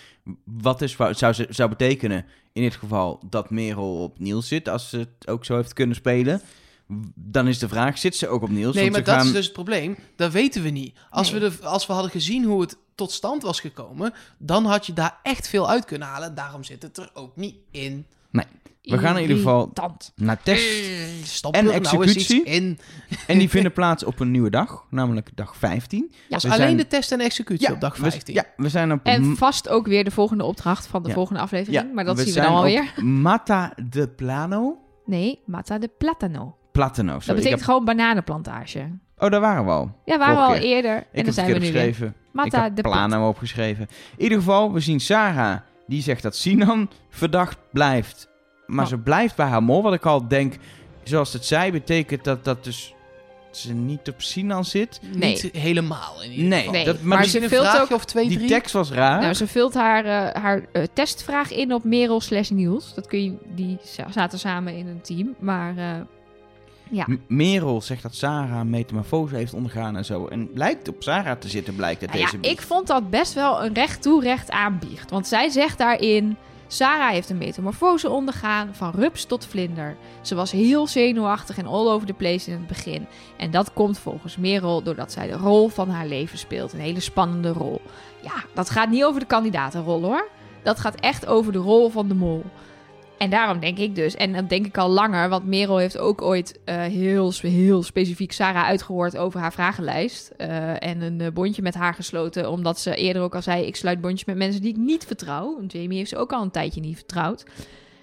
Wat 0.45 0.83
is, 0.83 0.97
zou, 1.11 1.35
zou 1.49 1.69
betekenen 1.69 2.25
in 2.53 2.63
dit 2.63 2.75
geval 2.75 3.21
dat 3.31 3.51
Merel 3.51 4.03
op 4.03 4.19
Niels 4.19 4.49
zit, 4.49 4.69
als 4.69 4.89
ze 4.89 4.99
het 4.99 5.29
ook 5.29 5.45
zo 5.45 5.57
heeft 5.57 5.73
kunnen 5.73 5.97
spelen. 5.97 6.41
Dan 7.15 7.49
is 7.49 7.59
de 7.59 7.69
vraag, 7.69 7.99
zit 7.99 8.17
ze 8.17 8.29
ook 8.29 8.43
op 8.43 8.49
Niels? 8.51 8.75
Nee, 8.75 8.91
maar 8.91 9.05
dat 9.05 9.15
gaan- 9.15 9.27
is 9.27 9.33
dus 9.33 9.45
het 9.45 9.53
probleem. 9.55 9.97
Dat 10.17 10.33
weten 10.33 10.63
we 10.63 10.69
niet. 10.69 10.97
Als, 11.11 11.31
Nee. 11.31 11.41
we 11.41 11.51
de, 11.59 11.67
als 11.67 11.87
we 11.87 11.93
hadden 11.93 12.11
gezien 12.11 12.45
hoe 12.45 12.61
het 12.61 12.77
tot 12.95 13.13
stand 13.13 13.43
was 13.43 13.61
gekomen, 13.61 14.13
dan 14.39 14.65
had 14.65 14.87
je 14.87 14.93
daar 14.93 15.19
echt 15.23 15.49
veel 15.49 15.69
uit 15.69 15.85
kunnen 15.85 16.09
halen. 16.09 16.35
Daarom 16.35 16.65
zit 16.65 16.83
het 16.83 16.97
er 16.99 17.11
ook 17.15 17.37
niet 17.37 17.57
in. 17.71 18.07
We 18.83 18.99
gaan 18.99 19.15
in 19.17 19.23
ieder 19.23 19.37
geval 19.37 19.61
irritant. 19.61 20.13
naar 20.17 20.43
test. 20.43 20.65
Stop 21.23 21.55
En 21.55 21.61
er 21.73 21.81
nou 21.81 22.03
eens 22.03 22.15
iets 22.17 22.17
executie? 22.17 22.45
in. 22.45 22.79
En 23.27 23.39
die 23.39 23.49
vinden 23.49 23.73
plaats 23.73 24.05
op 24.05 24.21
een 24.21 24.31
nieuwe 24.31 24.51
dag, 24.51 24.85
namelijk 24.91 25.31
dag 25.35 25.57
15. 25.57 26.13
Was 26.29 26.43
We 26.43 26.49
alleen 26.49 26.61
zijn- 26.63 26.77
de 26.77 26.87
test 26.87 27.13
en 27.13 27.21
executie 27.21 27.67
Ja, 27.69 27.75
op 27.75 27.81
dag 27.81 27.97
we- 27.97 28.11
15. 28.11 28.35
ja, 28.35 28.45
we 28.57 28.69
zijn 28.69 28.93
op 28.93 29.01
En 29.03 29.37
vast 29.37 29.69
ook 29.69 29.87
weer 29.87 30.05
de 30.05 30.11
volgende 30.11 30.45
opdracht 30.45 30.87
van 30.87 31.03
de 31.03 31.09
Ja. 31.09 31.15
volgende 31.15 31.41
aflevering. 31.41 31.93
maar 31.95 32.05
dat 32.05 32.19
zien 32.19 32.35
we 32.35 32.41
dan 32.41 32.55
alweer. 32.55 32.93
Mata 33.23 33.73
de 33.91 34.09
Plano. 34.09 34.79
Nee, 35.05 35.41
Mata 35.47 35.79
de 35.79 35.91
Platano. 35.99 36.57
Platano, 36.73 37.13
Dat 37.13 37.37
betekent 37.37 37.59
Ik 37.61 37.65
gewoon 37.65 37.85
bananenplantage. 37.85 38.91
Oh, 39.19 39.31
daar 39.31 39.41
waren 39.41 39.65
we 39.65 39.71
al. 39.71 39.91
Ja, 40.05 40.19
waren 40.19 40.35
we 40.37 40.41
Vorige 40.43 40.55
al 40.61 40.67
keer. 40.67 40.77
eerder. 40.77 40.97
Ik 40.99 41.05
en 41.05 41.07
dan 41.13 41.25
heb 41.25 41.35
zijn 41.35 41.47
we 41.47 41.53
nu 41.53 41.61
weer. 41.61 41.73
geschreven. 41.73 42.15
Mata 42.33 42.57
ik 42.59 42.63
heb 42.65 42.77
de 42.77 42.83
Plano 42.83 43.29
opgeschreven. 43.29 43.87
In 44.17 44.23
ieder 44.23 44.39
geval, 44.39 44.73
we 44.73 44.81
zien 44.81 45.01
Sarah. 45.01 45.59
Die 45.87 46.03
zegt 46.03 46.23
dat 46.23 46.37
Sinan 46.37 46.91
verdacht 47.11 47.57
blijft. 47.73 48.29
Maar 48.67 48.85
Oh. 48.85 48.91
ze 48.91 48.99
blijft 48.99 49.37
bij 49.37 49.47
haar 49.47 49.63
mol. 49.63 49.83
Wat 49.83 49.95
ik 49.95 50.07
al 50.07 50.29
denk, 50.29 50.55
zoals 51.05 51.33
het 51.33 51.45
zei, 51.45 51.73
betekent 51.73 52.25
dat 52.25 52.45
dat 52.45 52.65
dus 52.65 52.95
ze 53.51 53.73
niet 53.73 54.09
op 54.09 54.23
Sinan 54.23 54.65
zit. 54.65 55.01
Nee. 55.15 55.31
Niet 55.43 55.49
helemaal 55.53 56.23
in 56.23 56.31
ieder 56.31 56.47
Nee, 56.49 56.59
geval. 56.59 56.73
Nee, 56.73 56.85
dat, 56.85 57.01
maar, 57.03 57.25
ze 57.25 57.43
een 57.43 57.49
vraagje 57.49 57.81
ook- 57.83 57.91
of 57.91 58.05
twee, 58.05 58.29
die 58.29 58.37
drie. 58.37 58.49
tekst 58.49 58.73
was 58.73 58.91
raar. 58.91 59.21
Nou, 59.21 59.35
ze 59.35 59.47
vult 59.47 59.75
haar, 59.75 60.05
eh, 60.05 60.43
haar 60.43 60.67
eh, 60.73 60.83
testvraag 60.93 61.51
in 61.53 61.73
op 61.75 61.85
Merel 61.85 62.21
slash 62.21 62.49
Niels. 62.51 62.95
Dat 62.95 63.07
kun 63.07 63.25
je, 63.25 63.35
die 63.55 63.79
za- 63.85 64.11
zaten 64.13 64.39
samen 64.39 64.77
in 64.77 64.87
een 64.87 65.01
team. 65.01 65.35
Maar 65.39 65.77
eh, 65.77 65.85
ja. 66.91 67.07
Merel 67.27 67.83
zegt 67.83 68.03
dat 68.03 68.15
Sarah 68.15 68.59
een 68.59 68.71
metamorfose 68.71 69.37
heeft 69.37 69.55
ondergaan 69.55 69.97
en 69.97 70.05
zo. 70.05 70.27
En 70.27 70.51
lijkt 70.55 70.89
op 70.89 71.03
Sarah 71.03 71.39
te 71.39 71.49
zitten, 71.49 71.75
blijkt 71.75 72.01
Nou 72.01 72.19
ja, 72.19 72.25
deze 72.25 72.39
brief. 72.39 72.53
ik 72.53 72.61
vond 72.61 72.87
dat 72.87 73.11
best 73.11 73.33
wel 73.33 73.65
een 73.65 73.75
recht 73.75 74.03
toe 74.03 74.23
recht 74.23 74.51
aanbiecht. 74.51 75.11
Want 75.11 75.27
zij 75.27 75.49
zegt 75.49 75.79
daarin... 75.79 76.37
Sarah 76.69 77.11
heeft 77.11 77.31
een 77.31 77.39
metamorfose 77.39 78.11
ondergaan, 78.11 78.75
van 78.75 78.91
rups 78.95 79.25
tot 79.25 79.47
vlinder. 79.47 79.97
Ze 80.21 80.35
was 80.35 80.51
heel 80.51 80.87
zenuwachtig 80.87 81.59
en 81.59 81.67
all 81.67 81.89
over 81.89 82.07
the 82.07 82.13
place 82.13 82.51
in 82.51 82.57
het 82.57 82.67
begin. 82.67 83.07
En 83.37 83.51
dat 83.51 83.73
komt 83.73 83.99
volgens 83.99 84.37
Merel 84.37 84.83
doordat 84.83 85.13
zij 85.13 85.27
de 85.27 85.37
rol 85.37 85.69
van 85.69 85.91
haar 85.91 86.07
leven 86.07 86.39
speelt. 86.39 86.73
Een 86.73 86.81
hele 86.81 87.01
spannende 87.01 87.53
rol. 87.53 87.81
Ja, 88.23 88.45
dat 88.55 88.71
gaat 88.71 88.91
niet 88.91 89.05
over 89.05 89.21
de 89.21 89.27
kandidatenrol 89.27 90.03
hoor. 90.03 90.29
Dat 90.63 90.81
gaat 90.81 91.01
echt 91.01 91.27
over 91.27 91.53
de 91.53 91.59
rol 91.59 91.89
van 91.89 92.09
de 92.09 92.15
mol. 92.15 92.45
En 93.19 93.31
daarom 93.31 93.61
denk 93.61 93.79
ik 93.79 93.95
dus, 93.95 94.15
en 94.15 94.33
dat 94.33 94.49
denk 94.49 94.67
ik 94.67 94.79
al 94.79 94.89
langer, 94.89 95.29
want 95.29 95.47
Merel 95.47 95.77
heeft 95.77 95.99
ook 95.99 96.23
ooit 96.23 96.59
eh, 96.65 96.81
heel, 96.83 97.33
heel 97.41 97.83
specifiek 97.83 98.33
Sarah 98.33 98.65
uitgehoord 98.65 99.17
over 99.17 99.41
haar 99.41 99.53
vragenlijst. 99.53 100.33
eh, 100.37 100.83
en 100.83 101.01
een 101.01 101.21
eh, 101.21 101.33
bondje 101.33 101.63
met 101.63 101.75
haar 101.75 101.95
gesloten, 101.95 102.51
omdat 102.51 102.79
ze 102.81 102.95
eerder 102.95 103.23
ook 103.23 103.35
al 103.35 103.43
zei: 103.43 103.67
Ik 103.67 103.77
sluit 103.77 104.01
bondjes 104.01 104.25
met 104.25 104.37
mensen 104.37 104.61
die 104.61 104.71
ik 104.71 104.77
niet 104.77 105.05
vertrouw. 105.05 105.55
Want 105.59 105.73
Jamie 105.73 105.99
heeft 105.99 106.11
ze 106.11 106.17
ook 106.17 106.33
al 106.33 106.43
een 106.43 106.51
tijdje 106.51 106.81
niet 106.81 106.97
vertrouwd. 106.97 107.45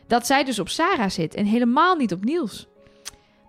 Dat 0.07 0.25
zij 0.25 0.43
dus 0.43 0.59
op 0.59 0.69
Sarah 0.69 1.09
zit 1.09 1.35
en 1.35 1.45
helemaal 1.45 1.95
niet 1.95 2.13
op 2.13 2.23
Niels. 2.25 2.67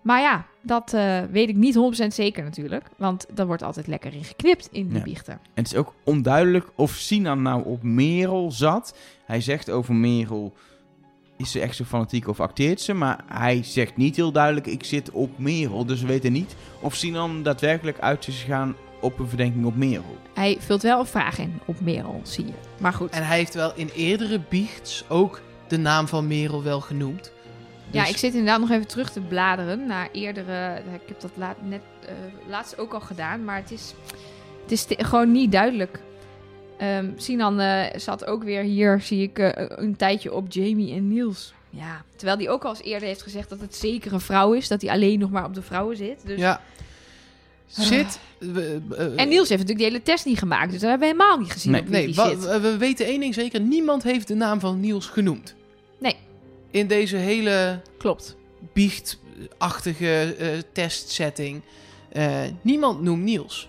Maar 0.03 0.21
ja, 0.21 0.47
dat 0.63 0.91
weet 1.31 1.49
ik 1.49 1.57
niet 1.57 2.03
100% 2.05 2.07
zeker 2.07 2.43
natuurlijk. 2.45 2.85
Want 2.97 3.27
daar 3.35 3.47
wordt 3.47 3.63
altijd 3.63 3.87
lekker 3.87 4.15
in 4.15 4.25
geknipt 4.25 4.69
in 4.73 4.89
die 4.89 4.97
Ja. 4.99 5.03
biechten. 5.03 5.33
En 5.33 5.63
het 5.63 5.67
is 5.73 5.77
ook 5.79 5.93
onduidelijk 6.05 6.67
of 6.75 6.91
Sinan 6.93 7.43
nou 7.43 7.65
op 7.65 7.83
Merel 7.83 8.51
zat. 8.53 8.97
Hij 9.25 9.41
zegt 9.41 9.71
over 9.71 9.95
Merel, 9.95 10.53
is 11.37 11.51
ze 11.51 11.61
echt 11.61 11.77
zo 11.77 11.85
fanatiek 11.85 12.29
of 12.29 12.41
acteert 12.41 12.81
ze? 12.81 12.95
Maar 12.95 13.25
hij 13.27 13.63
zegt 13.63 13.97
niet 13.97 14.17
heel 14.17 14.33
duidelijk, 14.33 14.67
ik 14.67 14.85
zit 14.85 15.11
op 15.11 15.39
Merel. 15.39 15.87
Dus 15.87 16.01
we 16.01 16.07
weten 16.07 16.33
niet 16.33 16.55
of 16.81 16.95
Sinan 16.95 17.43
daadwerkelijk 17.43 17.99
uit 17.99 18.27
is 18.29 18.41
gegaan 18.41 18.77
op 19.01 19.19
een 19.19 19.29
verdenking 19.29 19.65
op 19.65 19.77
Merel. 19.77 20.17
Hij 20.35 20.57
vult 20.61 20.83
wel 20.83 21.01
een 21.01 21.07
vraag 21.07 21.39
in 21.39 21.61
op 21.65 21.81
Merel, 21.81 22.21
zie 22.23 22.47
je. 22.47 22.53
Maar 22.79 22.93
goed. 22.93 23.11
En 23.11 23.27
hij 23.27 23.37
heeft 23.37 23.55
wel 23.55 23.73
in 23.75 23.91
eerdere 23.95 24.41
biechts 24.49 25.05
ook 25.09 25.41
de 25.69 25.77
naam 25.77 26.09
van 26.09 26.27
Merel 26.27 26.63
wel 26.63 26.81
genoemd. 26.81 27.33
Ja, 27.91 28.01
Dus- 28.01 28.11
ik 28.11 28.17
zit 28.17 28.33
inderdaad 28.33 28.61
nog 28.61 28.71
even 28.71 28.87
terug 28.87 29.11
te 29.13 29.21
bladeren 29.21 29.87
naar 29.87 30.09
eerdere. 30.13 30.83
Ik 30.95 31.09
heb 31.09 31.21
dat 31.21 31.31
laat, 31.35 31.57
net 31.63 31.83
eh, 32.07 32.13
laatst 32.49 32.79
ook 32.79 32.93
al 32.93 33.01
gedaan, 33.01 33.45
maar 33.45 33.57
het 33.57 33.71
is, 33.71 33.95
het 34.63 34.71
is 34.73 34.87
gewoon 35.07 35.33
niet 35.33 35.53
duidelijk. 35.53 36.01
Ehm 36.79 37.07
Sinan 37.17 37.61
eh, 37.61 37.99
zat 37.99 38.27
ook 38.27 38.43
weer 38.45 38.63
hier, 38.63 39.01
zie 39.01 39.23
ik, 39.23 39.39
eh, 39.39 39.51
een 39.77 39.97
tijdje 39.97 40.33
op 40.35 40.53
Jamie 40.53 40.95
en 40.95 41.09
Niels. 41.09 41.53
Ja, 41.71 42.05
terwijl 42.17 42.39
hij 42.39 42.49
ook 42.49 42.65
al 42.65 42.71
eens 42.71 42.83
eerder 42.83 43.09
heeft 43.09 43.23
gezegd 43.23 43.49
dat 43.49 43.61
het 43.61 43.75
zeker 43.77 44.13
een 44.13 44.21
vrouw 44.21 44.53
is, 44.53 44.69
dat 44.69 44.83
hij 44.83 44.91
alleen 44.91 45.19
nog 45.19 45.31
maar 45.31 45.45
op 45.45 45.55
de 45.55 45.63
vrouwen 45.63 45.97
zit. 45.97 46.27
Dus 46.27 46.39
Ja. 46.39 46.61
Zit... 47.67 48.19
we- 48.39 48.81
eh, 48.97 49.05
En 49.21 49.29
Niels 49.29 49.49
heeft 49.49 49.61
natuurlijk 49.61 49.79
die 49.79 49.87
hele 49.87 50.03
test 50.03 50.25
niet 50.25 50.39
gemaakt. 50.39 50.71
Dus 50.71 50.81
dat 50.81 50.91
hebben 50.91 51.09
we 51.09 51.15
helemaal 51.15 51.39
niet 51.39 51.53
gezien 51.53 51.73
Nee. 51.73 51.83
Nee, 51.83 52.13
zit. 52.13 52.45
we, 52.45 52.61
we 52.61 52.77
weten 52.77 53.07
één 53.07 53.21
ding 53.21 53.35
zeker. 53.35 53.61
Niemand 53.61 54.03
heeft 54.03 54.29
de 54.29 54.35
naam 54.35 54.61
van 54.61 54.81
Niels 54.81 55.07
genoemd. 55.07 55.55
Nee. 55.99 56.17
In 56.71 56.87
deze 56.87 57.17
hele 57.17 57.81
Klopt. 57.99 58.37
biechtachtige 58.73 60.35
testsetting. 60.73 61.63
Niemand 62.63 63.03
noemt 63.03 63.23
Niels. 63.23 63.69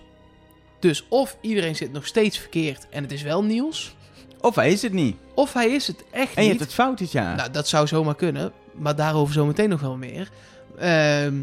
Dus 0.86 1.04
of 1.08 1.36
iedereen 1.40 1.76
zit 1.76 1.92
nog 1.92 2.06
steeds 2.06 2.38
verkeerd 2.38 2.86
en 2.90 3.02
het 3.02 3.12
is 3.12 3.22
wel 3.22 3.44
Niels. 3.44 3.94
Of 4.40 4.54
hij 4.54 4.72
is 4.72 4.82
het 4.82 4.92
niet. 4.92 5.16
Of 5.34 5.52
hij 5.52 5.68
is 5.70 5.86
het 5.86 6.04
echt 6.10 6.34
En 6.36 6.42
je 6.44 6.48
niet. 6.50 6.58
hebt 6.58 6.60
het 6.60 6.72
fout 6.72 6.98
dit 6.98 7.12
jaar. 7.12 7.36
Nou, 7.36 7.50
dat 7.50 7.68
zou 7.68 7.86
zomaar 7.86 8.14
kunnen. 8.16 8.52
Maar 8.74 8.96
daarover 8.96 9.34
zometeen 9.34 9.68
nog 9.68 9.80
wel 9.80 9.96
meer. 9.96 10.28
Ehm, 10.78 11.34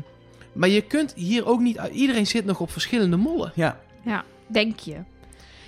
maar 0.53 0.69
je 0.69 0.81
kunt 0.81 1.13
hier 1.13 1.45
ook 1.45 1.59
niet... 1.59 1.79
Iedereen 1.91 2.27
zit 2.27 2.45
nog 2.45 2.59
op 2.59 2.71
verschillende 2.71 3.17
mollen. 3.17 3.51
ja. 3.55 3.79
Denk 4.47 4.79
je. 4.79 4.91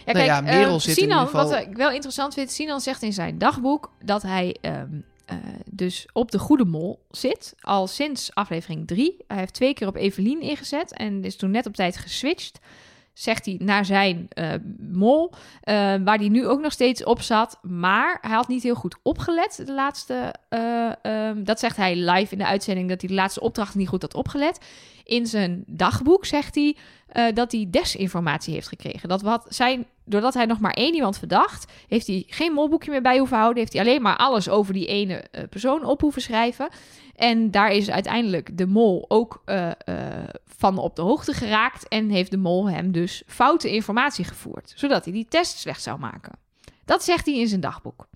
Ja, 0.05 0.11
Nou 0.13 0.25
ja, 0.25 0.41
Merel 0.41 0.73
eh, 0.75 0.79
zit 0.79 0.87
in 0.87 0.93
Sinan, 1.03 1.25
ieder 1.25 1.39
geval- 1.39 1.49
wat 1.49 1.67
ik 1.67 1.75
wel 1.77 1.91
interessant 1.91 2.33
vind, 2.33 2.51
Sinan 2.51 2.81
zegt 2.81 3.01
in 3.01 3.13
zijn 3.13 3.37
dagboek 3.37 3.91
dat 4.03 4.21
hij 4.21 4.55
ehm, 4.61 4.87
eh, 5.25 5.35
dus 5.65 6.05
op 6.13 6.31
de 6.31 6.39
goede 6.39 6.65
mol 6.65 6.99
zit, 7.11 7.53
al 7.61 7.87
sinds 7.87 8.29
aflevering 8.33 8.87
3. 8.87 9.17
Hij 9.27 9.37
heeft 9.37 9.53
twee 9.53 9.73
keer 9.73 9.87
op 9.87 9.95
Evelien 9.95 10.41
ingezet 10.41 10.93
en 10.93 11.23
is 11.23 11.35
toen 11.35 11.51
net 11.51 11.65
op 11.65 11.75
tijd 11.75 11.97
geswitcht. 11.97 12.59
Zegt 13.15 13.45
hij 13.45 13.55
naar 13.59 13.85
zijn 13.85 14.25
eh, 14.29 14.53
mol, 14.91 15.31
eh, 15.61 15.75
waar 16.03 16.17
hij 16.17 16.29
nu 16.29 16.47
ook 16.47 16.61
nog 16.61 16.71
steeds 16.71 17.03
op 17.03 17.21
zat. 17.21 17.59
Maar 17.61 18.17
hij 18.21 18.35
had 18.35 18.47
niet 18.47 18.63
heel 18.63 18.75
goed 18.75 18.97
opgelet 19.01 19.61
de 19.65 19.73
laatste. 19.73 20.33
eh, 20.49 20.91
ehm, 21.01 21.43
dat 21.43 21.59
zegt 21.59 21.77
hij 21.77 21.95
live 21.95 22.31
in 22.31 22.37
de 22.37 22.45
uitzending, 22.45 22.89
dat 22.89 23.01
hij 23.01 23.09
de 23.09 23.15
laatste 23.15 23.41
opdrachten 23.41 23.79
niet 23.79 23.87
goed 23.87 24.01
had 24.01 24.13
opgelet. 24.13 24.59
In 25.03 25.25
zijn 25.25 25.63
dagboek 25.67 26.25
zegt 26.25 26.55
hij 26.55 26.75
dat 27.33 27.51
hij 27.51 27.67
desinformatie 27.69 28.53
heeft 28.53 28.67
gekregen. 28.67 29.09
Dat 29.09 29.21
wat 29.21 29.45
zijn, 29.49 29.85
doordat 30.05 30.33
hij 30.33 30.45
nog 30.45 30.59
maar 30.59 30.73
één 30.73 30.93
iemand 30.93 31.17
verdacht, 31.17 31.71
heeft 31.87 32.07
hij 32.07 32.23
geen 32.27 32.51
molboekje 32.51 32.91
meer 32.91 33.01
bij 33.01 33.17
hoeven 33.17 33.37
houden. 33.37 33.59
Heeft 33.59 33.73
hij 33.73 33.81
alleen 33.81 34.01
maar 34.01 34.17
alles 34.17 34.49
over 34.49 34.73
die 34.73 34.85
ene 34.85 35.15
eh, 35.15 35.43
persoon 35.49 35.85
op 35.85 36.01
hoeven 36.01 36.21
schrijven. 36.21 36.67
En 37.15 37.51
daar 37.51 37.71
is 37.71 37.89
uiteindelijk 37.89 38.57
de 38.57 38.65
mol 38.65 39.05
ook 39.07 39.41
eh, 39.45 39.71
eh, 39.71 39.75
van 40.45 40.77
op 40.77 40.95
de 40.95 41.01
hoogte 41.01 41.33
geraakt. 41.33 41.87
En 41.87 42.09
heeft 42.09 42.31
de 42.31 42.37
mol 42.37 42.69
hem 42.69 42.91
dus 42.91 43.23
foute 43.27 43.71
informatie 43.71 44.25
gevoerd. 44.25 44.73
Zodat 44.75 45.03
hij 45.03 45.13
die 45.13 45.25
test 45.29 45.57
slecht 45.57 45.81
zou 45.81 45.99
maken. 45.99 46.33
Dat 46.85 47.03
zegt 47.03 47.25
hij 47.25 47.39
in 47.39 47.47
zijn 47.47 47.61
dagboek. 47.61 48.07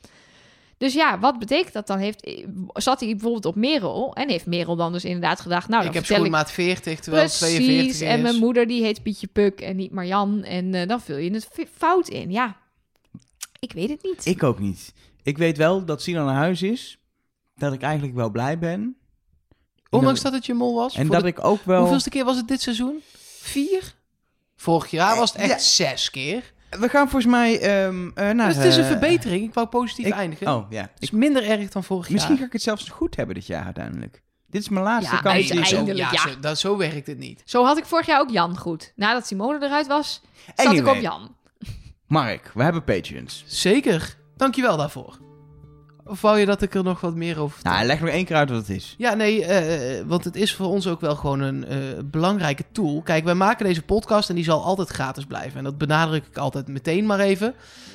Dus 0.80 0.94
ja, 0.94 1.20
wat 1.20 1.40
betekent 1.40 1.74
dat 1.74 1.88
dan? 1.88 1.98
Heeft, 1.98 2.32
zat 2.74 3.00
hij 3.00 3.10
bijvoorbeeld 3.10 3.46
op 3.46 3.56
Merel 3.56 4.14
en 4.14 4.30
heeft 4.30 4.46
Merel 4.46 4.76
dan 4.76 4.92
dus 4.92 5.06
inderdaad 5.06 5.40
gedacht... 5.40 5.68
Nou, 5.68 5.80
dan 5.84 5.90
ik 5.90 5.98
heb 6.00 6.10
ik 6.10 6.16
schoenmaat 6.16 6.52
40, 6.52 7.00
terwijl 7.00 7.24
het 7.24 7.38
42 7.38 7.76
Precies, 7.76 8.02
is. 8.02 8.08
en 8.08 8.22
mijn 8.22 8.36
moeder 8.36 8.68
die 8.68 8.84
heet 8.84 9.04
Pietje 9.04 9.28
Puk 9.28 9.62
en 9.62 9.76
niet 9.76 9.92
Marjan. 9.92 10.44
En 10.44 10.74
eh, 10.74 10.88
dan 10.88 11.02
vul 11.02 11.18
je 11.18 11.32
het 11.32 11.48
fout 11.78 12.08
in. 12.08 12.32
Ja, 12.32 12.58
ik 13.60 13.72
weet 13.72 13.90
het 13.90 14.04
niet. 14.04 14.26
Ik 14.26 14.44
ook 14.44 14.60
niet. 14.60 14.94
Ik 15.24 15.38
weet 15.38 15.58
wel 15.58 15.86
dat 15.86 16.02
Sinan 16.02 16.26
naar 16.26 16.36
huis 16.36 16.62
is. 16.62 16.98
Dat 17.56 17.74
ik 17.74 17.82
eigenlijk 17.82 18.16
wel 18.16 18.30
blij 18.30 18.60
ben. 18.60 18.98
Ondanks 19.90 20.22
dat 20.22 20.34
het 20.34 20.46
je 20.46 20.54
mol 20.54 20.76
was. 20.76 20.96
En 20.96 21.08
dat 21.08 21.22
de- 21.22 21.28
ik 21.28 21.44
ook 21.46 21.64
wel... 21.64 21.80
Hoeveelste 21.80 22.10
keer 22.10 22.26
was 22.26 22.38
het 22.38 22.48
dit 22.48 22.62
seizoen? 22.62 23.02
Vier? 23.42 23.94
Vorig 24.56 24.92
jaar 24.92 25.18
was 25.18 25.32
het 25.32 25.42
echt 25.42 25.50
Ja. 25.52 25.58
zes 25.60 26.10
keer. 26.10 26.54
We 26.70 26.90
gaan 26.90 27.10
volgens 27.10 27.32
mij 27.32 27.60
ehm 27.62 28.10
eh, 28.16 28.30
naar... 28.30 28.48
dus 28.48 28.56
het 28.56 28.66
is 28.66 28.76
een 28.76 28.82
eh, 28.84 28.90
verbetering. 28.90 29.44
Ik 29.44 29.54
wou 29.54 29.68
positief 29.68 30.06
ik- 30.06 30.14
eindigen. 30.14 30.48
Oh, 30.48 30.66
ja. 30.72 30.82
Het 30.82 30.90
Ik, 30.96 31.02
is 31.02 31.12
minder 31.12 31.44
erg 31.50 31.70
dan 31.70 31.84
vorig 31.84 32.10
misschien 32.10 32.34
ga 32.34 32.38
jaar. 32.40 32.48
ik 32.48 32.54
het 32.54 32.62
zelfs 32.62 32.90
goed 32.90 33.16
hebben 33.16 33.36
dit 33.36 33.46
jaar 33.48 33.66
uiteindelijk. 33.66 34.22
Dit 34.48 34.62
is 34.62 34.70
mijn 34.70 34.86
laatste 34.86 35.16
Ja, 35.16 35.22
kans. 35.22 35.34
Nee, 35.36 35.44
die 35.44 35.52
ik- 35.60 35.66
zo, 35.66 35.76
uiteindelijk, 35.76 36.12
ja, 36.16 36.24
ja. 36.26 36.32
Zo, 36.34 36.40
dat, 36.40 36.60
zo 36.60 36.78
werkt 36.78 37.08
het 37.08 37.18
niet. 37.18 37.42
Zo 37.46 37.64
had 37.66 37.78
ik 37.78 37.86
vorig 37.86 38.06
jaar 38.06 38.20
ook 38.20 38.30
Jan 38.30 38.58
goed. 38.58 38.94
Nadat 38.96 39.28
Simone 39.28 39.66
eruit 39.66 39.88
was, 39.88 40.22
zat 40.56 40.74
ik 40.74 40.88
op 40.88 40.96
Jan. 40.96 41.36
Mark, 42.08 42.52
we 42.54 42.64
hebben 42.64 42.84
Patreons. 42.84 43.44
Zeker. 43.48 44.16
Dankjewel 44.38 44.78
daarvoor. 44.78 45.18
Of 46.10 46.22
wou 46.22 46.40
je 46.40 46.46
dat 46.46 46.62
ik 46.62 46.76
er 46.76 46.84
nog 46.84 47.02
wat 47.02 47.16
meer 47.16 47.40
over 47.40 47.56
vertel? 47.56 47.74
Nou, 47.74 47.86
leg 47.86 48.00
nog 48.00 48.10
één 48.10 48.26
keer 48.26 48.36
uit 48.36 48.50
wat 48.50 48.60
het 48.60 48.70
is. 48.70 48.96
Ja, 48.98 49.14
nee, 49.14 49.46
eh, 49.46 50.04
want 50.06 50.24
het 50.24 50.36
is 50.36 50.56
voor 50.56 50.68
ons 50.68 50.88
ook 50.88 51.02
wel 51.02 51.16
gewoon 51.16 51.40
een 51.40 51.66
eh, 51.66 51.78
belangrijke 52.06 52.64
tool. 52.72 53.02
Kijk, 53.02 53.24
wij 53.24 53.34
maken 53.34 53.66
deze 53.66 53.82
podcast 53.82 54.30
en 54.30 54.36
die 54.36 54.44
zal 54.44 54.64
altijd 54.64 54.90
gratis 54.90 55.26
blijven. 55.26 55.58
En 55.58 55.64
dat 55.64 55.78
benadruk 55.78 56.26
ik 56.26 56.38
altijd 56.38 56.68
meteen 56.68 57.06
maar 57.06 57.20
even. 57.20 57.54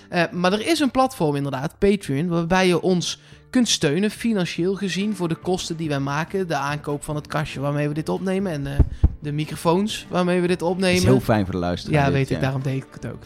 Eh, 0.09 0.23
maar 0.31 0.53
er 0.53 0.67
is 0.67 0.81
een 0.81 0.91
platform 0.91 1.37
inderdaad, 1.37 1.79
Patreon, 1.79 2.29
waarbij 2.29 2.67
je 2.67 2.81
ons 2.81 3.21
kunt 3.51 3.69
steunen, 3.69 4.11
financieel 4.11 4.75
gezien, 4.75 5.17
voor 5.17 5.29
de 5.29 5.35
kosten 5.35 5.77
die 5.77 5.89
wij 5.89 6.01
maken. 6.01 6.49
De 6.49 6.55
aankoop 6.55 7.05
van 7.05 7.15
het 7.15 7.27
kastje 7.27 7.61
waarmee 7.61 7.89
we 7.89 7.95
dit 7.95 8.09
opnemen 8.09 8.53
en 8.53 8.67
eh, 8.67 8.79
de 9.21 9.33
microfoons 9.33 10.07
waarmee 10.09 10.41
we 10.41 10.47
dit 10.47 10.63
opnemen. 10.63 10.97
is 10.97 11.05
heel 11.05 11.21
fijn 11.21 11.45
voor 11.45 11.55
de 11.55 11.61
luisteraar. 11.61 12.01
Ja, 12.01 12.05
dit, 12.05 12.15
weet 12.15 12.31
ik, 12.31 12.41
daarom 12.41 12.63
deed 12.63 12.77
ik 12.77 12.87
het 12.91 13.07
ook. 13.07 13.23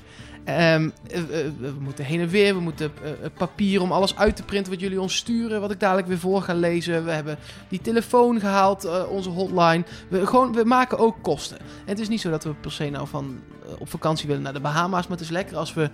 Ehm, 0.48 0.90
eh, 1.10 1.18
eh, 1.18 1.52
we 1.58 1.74
moeten 1.78 2.04
heen 2.04 2.20
en 2.20 2.28
weer, 2.28 2.54
we 2.54 2.60
moeten 2.60 2.92
eh, 3.02 3.10
papier 3.36 3.82
om 3.82 3.92
alles 3.92 4.16
uit 4.16 4.36
te 4.36 4.42
printen 4.42 4.72
wat 4.72 4.80
jullie 4.80 5.00
ons 5.00 5.16
sturen, 5.16 5.60
wat 5.60 5.70
ik 5.70 5.80
dadelijk 5.80 6.08
weer 6.08 6.18
voor 6.18 6.42
ga 6.42 6.54
lezen. 6.54 7.04
We 7.04 7.10
hebben 7.10 7.38
die 7.68 7.80
telefoon 7.80 8.40
gehaald, 8.40 8.84
eh, 8.84 9.10
onze 9.10 9.28
hotline. 9.28 9.84
We, 10.08 10.26
gewoon, 10.26 10.52
we 10.52 10.64
maken 10.64 10.98
ook 10.98 11.16
kosten. 11.22 11.58
En 11.58 11.64
het 11.86 11.98
is 11.98 12.08
niet 12.08 12.20
zo 12.20 12.30
dat 12.30 12.44
we 12.44 12.54
per 12.54 12.72
se 12.72 12.90
nou 12.90 13.08
van 13.08 13.40
op 13.78 13.90
vakantie 13.90 14.26
willen 14.26 14.42
naar 14.42 14.52
de 14.52 14.60
Bahama's, 14.60 15.06
maar 15.06 15.16
het 15.16 15.26
is 15.26 15.32
lekker 15.32 15.56
als 15.56 15.74
we 15.74 15.90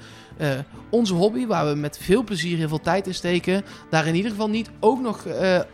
onze 0.88 1.14
hobby, 1.14 1.46
waar 1.46 1.68
we 1.68 1.74
met 1.74 1.98
veel 1.98 2.24
plezier 2.24 2.56
heel 2.56 2.68
veel 2.68 2.80
tijd 2.80 3.06
in 3.06 3.14
steken, 3.14 3.64
daar 3.90 4.06
in 4.06 4.14
ieder 4.14 4.30
geval 4.30 4.48
niet 4.48 4.70
ook 4.80 5.00
nog 5.00 5.26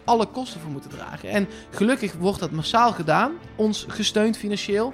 alle 0.04 0.26
kosten 0.26 0.60
voor 0.60 0.70
moeten 0.70 0.90
dragen. 0.90 1.28
En 1.28 1.48
gelukkig 1.70 2.12
wordt 2.12 2.40
dat 2.40 2.50
massaal 2.50 2.92
gedaan, 2.92 3.32
ons 3.56 3.84
gesteund 3.88 4.36
financieel. 4.36 4.92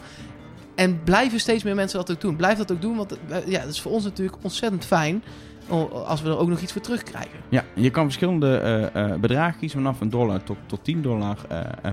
En 0.77 1.03
blijven 1.05 1.41
steeds 1.41 1.65
meer 1.65 1.75
mensen 1.75 1.99
dat 1.99 2.11
ook 2.11 2.21
doen. 2.21 2.37
Blijf 2.37 2.59
dat 2.59 2.73
ook 2.73 2.81
doen, 2.81 2.97
want 2.97 3.19
eh, 3.29 3.47
ja, 3.47 3.61
dat 3.61 3.71
is 3.71 3.81
voor 3.81 3.93
ons 3.93 4.05
natuurlijk 4.05 4.37
ontzettend 4.43 4.85
fijn. 4.85 5.23
Als 6.07 6.23
we 6.23 6.29
er 6.29 6.39
ook 6.39 6.49
nog 6.49 6.61
iets 6.61 6.73
voor 6.73 6.81
terugkrijgen. 6.81 7.39
Ja, 7.49 7.65
je 7.75 7.91
kan 7.91 8.05
verschillende 8.05 8.57
eh, 8.57 9.11
eh, 9.13 9.21
bedragen 9.21 9.59
kiezen 9.59 9.79
vanaf 9.79 10.01
een 10.01 10.11
dollar 10.11 10.43
tot, 10.43 10.57
tot 10.67 10.85
10 10.85 11.03
dollar 11.03 11.37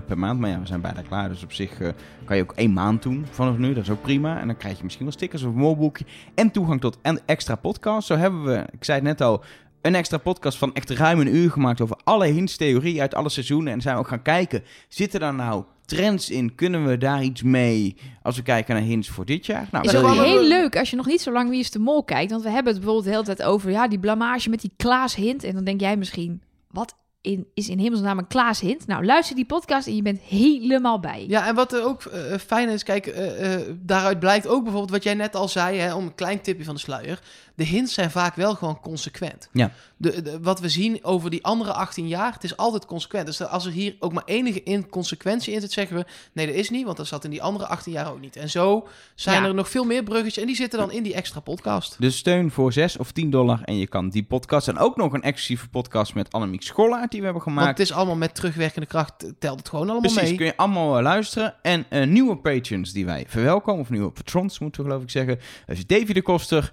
per 0.07 0.17
maand. 0.17 0.39
Maar 0.39 0.49
ja, 0.49 0.59
we 0.59 0.67
zijn 0.67 0.81
bijna 0.81 1.01
klaar. 1.01 1.29
Dus 1.29 1.43
op 1.43 1.53
zich 1.53 1.77
kan 2.25 2.35
je 2.35 2.41
ook 2.41 2.53
één 2.55 2.73
maand 2.73 3.01
doen 3.01 3.25
vanaf 3.29 3.57
nu. 3.57 3.73
Dat 3.73 3.83
is 3.83 3.89
ook 3.89 4.01
prima. 4.01 4.39
En 4.39 4.47
dan 4.47 4.57
krijg 4.57 4.77
je 4.77 4.83
misschien 4.83 5.05
wel 5.05 5.13
stickers 5.13 5.43
of 5.43 5.53
een 5.53 5.59
molboekje. 5.59 6.05
En 6.35 6.51
toegang 6.51 6.81
tot 6.81 6.97
een 7.01 7.19
extra 7.25 7.55
podcast. 7.55 8.07
Zo 8.07 8.15
hebben 8.15 8.43
we, 8.43 8.65
ik 8.71 8.83
zei 8.83 8.97
het 8.99 9.07
net 9.07 9.21
al, 9.21 9.43
een 9.81 9.95
extra 9.95 10.17
podcast 10.17 10.57
van 10.57 10.73
echt 10.73 10.89
ruim 10.89 11.19
een 11.19 11.35
uur 11.35 11.51
gemaakt 11.51 11.81
over 11.81 11.97
alle 12.03 12.25
hints, 12.25 12.57
theorieën 12.57 13.01
uit 13.01 13.15
alle 13.15 13.29
seizoenen. 13.29 13.73
En 13.73 13.81
zijn 13.81 13.95
we 13.95 14.01
ook 14.01 14.07
gaan 14.07 14.21
kijken, 14.21 14.63
zitten 14.87 15.19
daar 15.19 15.33
nou 15.33 15.63
trends 15.85 16.29
in? 16.29 16.55
Kunnen 16.55 16.85
we 16.85 16.97
daar 16.97 17.23
iets 17.23 17.41
mee 17.41 17.95
als 18.21 18.35
we 18.35 18.41
kijken 18.41 18.75
naar 18.75 18.83
hints 18.83 19.09
voor 19.09 19.25
dit 19.25 19.45
jaar? 19.45 19.67
Nou, 19.71 19.85
Is 19.85 19.95
ook 19.95 20.13
heel 20.13 20.43
leuk 20.43 20.77
als 20.77 20.89
je 20.89 20.95
nog 20.95 21.05
niet 21.05 21.21
zo 21.21 21.31
lang 21.31 21.49
Wie 21.49 21.59
is 21.59 21.71
de 21.71 21.79
Mol 21.79 22.03
kijkt. 22.03 22.31
Want 22.31 22.43
we 22.43 22.49
hebben 22.49 22.73
het 22.73 22.81
bijvoorbeeld 22.81 23.05
de 23.05 23.21
hele 23.21 23.35
tijd 23.35 23.43
over 23.43 23.71
ja, 23.71 23.87
die 23.87 23.99
blamage 23.99 24.49
met 24.49 24.61
die 24.61 24.73
Klaas 24.77 25.15
Hint. 25.15 25.43
En 25.43 25.53
dan 25.53 25.63
denk 25.63 25.79
jij 25.79 25.97
misschien, 25.97 26.41
wat 26.67 26.95
in, 27.23 27.47
is 27.53 27.69
in 27.69 27.79
hemelsnaam 27.79 28.17
een 28.17 28.27
Klaas 28.27 28.59
Hint? 28.59 28.87
Nou, 28.87 29.05
luister 29.05 29.35
die 29.35 29.45
podcast 29.45 29.87
en 29.87 29.95
je 29.95 30.01
bent 30.01 30.19
helemaal 30.19 30.99
bij. 30.99 31.25
Ja, 31.27 31.47
en 31.47 31.55
wat 31.55 31.73
er 31.73 31.83
ook 31.83 32.03
eh, 32.03 32.37
fijn 32.37 32.69
is, 32.69 32.83
kijk, 32.83 33.07
eh, 33.07 33.53
eh, 33.53 33.61
daaruit 33.79 34.19
blijkt 34.19 34.47
ook 34.47 34.63
bijvoorbeeld 34.63 34.91
wat 34.91 35.03
jij 35.03 35.13
net 35.13 35.35
al 35.35 35.47
zei, 35.47 35.77
hè, 35.77 35.93
om 35.93 36.05
een 36.05 36.15
klein 36.15 36.41
tipje 36.41 36.63
van 36.63 36.73
de 36.73 36.79
sluier. 36.79 37.19
De 37.55 37.63
hints 37.63 37.93
zijn 37.93 38.11
vaak 38.11 38.35
wel 38.35 38.55
gewoon 38.55 38.79
consequent. 38.79 39.49
Ja. 39.51 39.71
De, 39.97 40.21
de- 40.21 40.39
wat 40.41 40.59
we 40.59 40.69
zien 40.69 41.03
over 41.03 41.29
die 41.29 41.43
andere 41.43 41.73
18 41.73 42.07
jaar, 42.07 42.33
het 42.33 42.43
is 42.43 42.57
altijd 42.57 42.85
consequent. 42.85 43.25
Dus 43.25 43.41
als 43.45 43.65
er 43.65 43.71
hier 43.71 43.95
ook 43.99 44.13
maar 44.13 44.23
enige 44.25 44.63
inconsequentie 44.63 45.53
in 45.53 45.61
zit, 45.61 45.71
zeggen 45.71 45.95
we, 45.97 46.05
nee, 46.33 46.45
dat 46.45 46.55
is 46.55 46.69
niet, 46.69 46.85
want 46.85 46.97
dat 46.97 47.07
zat 47.07 47.23
in 47.23 47.29
die 47.29 47.41
andere 47.41 47.67
18 47.67 47.91
jaar 47.93 48.11
ook 48.11 48.19
niet. 48.19 48.35
En 48.35 48.49
zo 48.49 48.87
zijn 49.15 49.41
Ja. 49.41 49.47
er 49.47 49.53
nog 49.53 49.69
veel 49.69 49.83
meer 49.83 50.03
bruggetjes 50.03 50.37
en 50.37 50.47
die 50.47 50.55
zitten 50.55 50.79
dan 50.79 50.91
in 50.91 51.03
die 51.03 51.13
extra 51.13 51.39
podcast. 51.39 51.95
Dus 51.99 52.17
steun 52.17 52.51
voor 52.51 52.73
6 52.73 52.97
of 52.97 53.11
10 53.11 53.29
dollar. 53.29 53.61
En 53.63 53.77
je 53.77 53.87
kan 53.87 54.09
die 54.09 54.23
podcast 54.23 54.67
en 54.67 54.77
ook 54.77 54.95
nog 54.97 55.13
een 55.13 55.21
exclusieve 55.21 55.69
podcast 55.69 56.13
met 56.13 56.31
Annemiek 56.31 56.61
Schollaert 56.61 57.11
die 57.11 57.19
we 57.19 57.25
hebben 57.25 57.43
Want 57.43 57.57
gemaakt. 57.57 57.77
het 57.77 57.87
is 57.87 57.93
allemaal 57.95 58.15
met 58.15 58.35
terugwerkende 58.35 58.87
kracht, 58.87 59.13
telt 59.39 59.59
het 59.59 59.69
gewoon 59.69 59.89
allemaal 59.89 60.11
Precies, 60.11 60.29
mee. 60.29 60.37
kun 60.37 60.45
je 60.45 60.57
allemaal 60.57 60.97
eh, 60.97 61.03
luisteren. 61.03 61.55
En 61.61 61.85
eh, 61.89 62.07
nieuwe 62.07 62.37
patrons 62.37 62.91
die 62.91 63.05
wij 63.05 63.25
verwelkomen, 63.27 63.81
of 63.81 63.89
nieuwe 63.89 64.11
patrons 64.11 64.59
moeten 64.59 64.81
we 64.83 64.87
geloof 64.89 65.03
ik 65.03 65.09
zeggen. 65.11 65.39
Dat 65.65 65.77
is 65.77 65.85
Davy 65.87 66.13
de 66.13 66.21
Koster, 66.21 66.71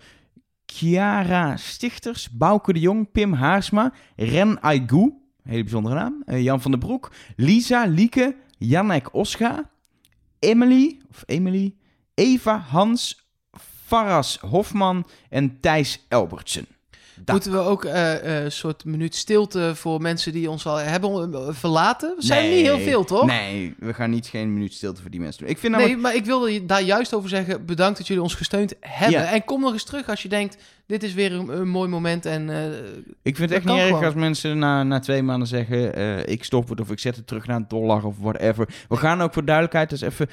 Chiara 0.70 1.56
Stichters, 1.56 2.28
Bouke 2.32 2.72
de 2.72 2.80
Jong, 2.80 3.10
Pim 3.12 3.34
Haarsma, 3.34 3.92
Ren 4.16 4.58
Aigu, 4.62 5.12
hele 5.42 5.62
bijzondere 5.62 5.94
naam, 5.94 6.22
eh, 6.26 6.42
Jan 6.42 6.60
van 6.60 6.70
der 6.70 6.80
Broek, 6.80 7.10
Lisa, 7.36 7.84
Lieke, 7.84 8.36
Janek 8.58 9.14
Osga, 9.14 9.70
Emily, 10.38 11.00
of 11.10 11.24
Emily, 11.26 11.74
Eva, 12.14 12.64
Hans, 12.70 13.28
Faras 13.86 14.38
Hofman 14.40 15.04
en 15.28 15.60
Thijs 15.60 16.06
Elbertsen. 16.08 16.66
Da- 17.24 17.32
Moeten 17.32 17.52
we 17.52 17.58
ook 17.58 17.84
eh, 17.84 18.36
eh, 18.36 18.44
een 18.44 18.52
soort 18.52 18.84
minuut 18.84 19.14
stilte 19.14 19.72
voor 19.74 20.00
mensen 20.00 20.32
die 20.32 20.50
ons 20.50 20.66
al 20.66 20.76
hebben 20.76 21.54
verlaten? 21.54 22.14
We 22.16 22.24
zijn 22.24 22.50
niet 22.50 22.64
heel 22.64 22.78
veel, 22.78 23.04
toch? 23.04 23.26
Nee, 23.26 23.74
we 23.78 23.94
gaan 23.94 24.10
niet 24.10 24.26
geen 24.26 24.52
minuut 24.52 24.72
stilte 24.72 25.00
voor 25.00 25.10
die 25.10 25.20
mensen 25.20 25.40
doen. 25.42 25.50
Ik 25.50 25.58
vind 25.58 25.76
Nee, 25.76 25.96
maar 25.96 26.14
ik 26.14 26.24
wilde 26.24 26.66
daar 26.66 26.82
juist 26.82 27.14
over 27.14 27.28
zeggen. 27.28 27.66
Bedankt 27.66 27.98
dat 27.98 28.06
jullie 28.06 28.22
ons 28.22 28.34
gesteund 28.34 28.74
hebben. 28.80 29.20
Ja. 29.20 29.32
En 29.32 29.44
kom 29.44 29.60
nog 29.60 29.72
eens 29.72 29.84
terug 29.84 30.08
als 30.08 30.22
je 30.22 30.28
denkt... 30.28 30.56
dit 30.90 31.02
is 31.02 31.14
weer 31.14 31.32
een, 31.32 31.60
een 31.60 31.68
mooi 31.68 31.88
moment 31.88 32.26
en 32.26 32.50
eh, 32.50 32.64
Ik 33.22 33.36
vind 33.36 33.50
het 33.50 33.58
echt 33.58 33.64
niet 33.64 33.76
erg 33.76 33.86
gewoon. 33.86 34.04
als 34.04 34.14
mensen 34.14 34.58
na, 34.58 34.82
na 34.82 34.98
twee 34.98 35.22
maanden 35.22 35.48
zeggen... 35.48 35.94
eh, 35.94 36.26
ik 36.26 36.44
stop 36.44 36.68
het 36.68 36.80
of 36.80 36.90
ik 36.90 36.98
zet 36.98 37.16
het 37.16 37.26
terug 37.26 37.46
naar 37.46 37.56
een 37.56 37.64
dollar 37.68 38.04
of 38.04 38.18
whatever. 38.18 38.68
We 38.88 38.96
gaan 38.96 39.20
ook 39.22 39.32
voor 39.32 39.44
duidelijkheid 39.44 39.90
dus 39.90 40.00
even... 40.00 40.28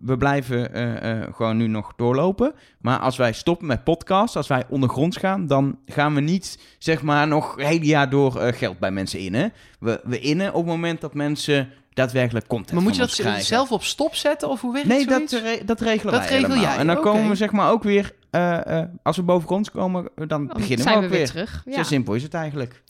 We 0.00 0.16
blijven 0.16 0.74
eh, 0.74 1.34
gewoon 1.34 1.56
nu 1.56 1.66
nog 1.66 1.92
doorlopen. 1.96 2.52
Maar 2.80 2.98
als 2.98 3.16
wij 3.16 3.32
stoppen 3.32 3.66
met 3.66 3.84
podcast, 3.84 4.36
als 4.36 4.46
wij 4.48 4.64
ondergronds 4.68 5.16
gaan... 5.16 5.46
dan 5.46 5.78
gaan 5.86 6.14
we 6.14 6.20
niet, 6.20 6.58
zeg 6.78 7.02
maar, 7.02 7.28
nog 7.28 7.56
het 7.56 7.66
hele 7.66 7.84
jaar 7.84 8.10
door 8.10 8.32
geld 8.32 8.78
bij 8.78 8.90
mensen 8.90 9.18
innen. 9.18 9.52
We, 9.80 10.00
we 10.04 10.18
innen 10.18 10.48
op 10.48 10.54
het 10.54 10.66
moment 10.66 11.00
dat 11.00 11.14
mensen 11.14 11.68
daadwerkelijk 11.96 12.46
content 12.46 12.72
maar 12.72 12.82
moet 12.82 12.94
je 12.94 13.00
dat 13.00 13.14
krijgen. 13.14 13.44
zelf 13.44 13.72
op 13.72 13.84
stop 13.84 14.14
zetten 14.14 14.48
of 14.48 14.60
hoe 14.60 14.72
werkt 14.72 14.88
Nee, 14.88 15.06
dat, 15.06 15.30
re- 15.30 15.62
dat 15.64 15.80
regelen 15.80 16.12
Dat 16.14 16.28
wij 16.28 16.40
regel 16.40 16.56
jij, 16.58 16.76
En 16.76 16.86
dan 16.86 17.00
komen 17.00 17.28
we 17.28 17.34
zeg 17.34 17.52
maar 17.52 17.70
ook 17.70 17.82
weer... 17.82 18.14
eh, 18.30 18.78
eh, 18.80 18.88
als 19.02 19.16
we 19.16 19.22
bovengronds 19.22 19.70
komen, 19.70 20.08
dan, 20.14 20.28
Dan 20.28 20.46
beginnen 20.46 20.86
we 20.86 20.90
we 20.92 20.96
ook 20.96 21.00
weer 21.02 21.10
weer. 21.10 21.26
terug. 21.26 21.62
Zo 21.64 21.70
Ja. 21.70 21.82
simpel 21.82 22.14
is 22.14 22.22
het 22.22 22.34
eigenlijk. 22.34 22.82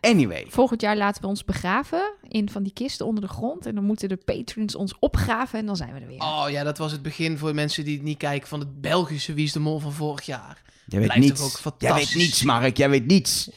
Anyway. 0.00 0.46
Volgend 0.48 0.80
jaar 0.80 0.96
laten 0.96 1.22
we 1.22 1.28
ons 1.28 1.44
begraven 1.44 2.12
in 2.28 2.50
van 2.50 2.62
die 2.62 2.72
kisten 2.72 3.06
onder 3.06 3.22
de 3.22 3.28
grond. 3.28 3.66
En 3.66 3.74
dan 3.74 3.84
moeten 3.84 4.08
de 4.08 4.16
patrons 4.16 4.74
ons 4.74 4.94
opgraven 4.98 5.58
en 5.58 5.66
dan 5.66 5.76
zijn 5.76 5.92
we 5.94 6.00
er 6.00 6.06
weer. 6.06 6.20
Oh 6.20 6.44
ja, 6.50 6.62
dat 6.64 6.78
was 6.78 6.92
het 6.92 7.02
begin 7.02 7.38
voor 7.38 7.54
mensen 7.54 7.84
die 7.84 7.94
het 7.96 8.04
niet 8.04 8.18
kijken 8.18 8.48
van 8.48 8.58
het 8.60 8.80
Belgische 8.80 9.32
Wie 9.32 9.44
is 9.44 9.52
de 9.52 9.60
Mol 9.60 9.78
van 9.78 9.92
vorig 9.92 10.22
jaar. 10.26 10.62
Jij 10.86 10.98
weet 10.98 11.08
Blijft 11.08 11.26
niets. 11.26 11.40
toch 11.40 11.66
ook 11.66 11.74
Jij 11.80 11.90
weet 11.90 11.98
fantastisch. 11.98 12.22
niets, 12.22 12.42
Mark. 12.42 12.76
Jij 12.76 12.90
weet 12.90 13.06
niets. 13.06 13.50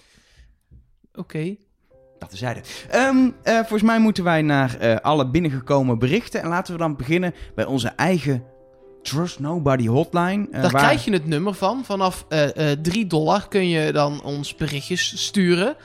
Oké. 1.16 1.56
Dat 2.30 2.40
terzijde. 2.40 2.62
Ehm 2.90 3.30
eh 3.44 3.56
volgens 3.58 3.82
mij 3.82 4.00
moeten 4.00 4.24
wij 4.24 4.42
naar 4.42 4.78
eh, 4.80 4.96
alle 4.96 5.28
binnengekomen 5.30 6.00
berichten. 6.00 6.42
En 6.42 6.50
laten 6.50 6.74
we 6.74 6.80
dan 6.80 6.96
beginnen 6.96 7.34
bij 7.56 7.66
onze 7.66 7.88
eigen 7.88 8.44
Trust 9.02 9.40
Nobody 9.40 9.88
hotline. 9.88 10.48
eh, 10.52 10.62
Daar 10.62 10.72
waar- 10.72 10.82
krijg 10.82 11.06
je 11.06 11.12
het 11.12 11.28
nummer 11.28 11.54
van. 11.54 11.86
Vanaf 11.86 12.26
eh 12.30 12.72
eh 12.72 12.80
3 12.82 13.08
dollar 13.08 13.48
kun 13.48 13.68
je 13.70 13.92
dan 13.92 14.24
ons 14.24 14.56
berichtjes 14.56 15.24
sturen. 15.24 15.76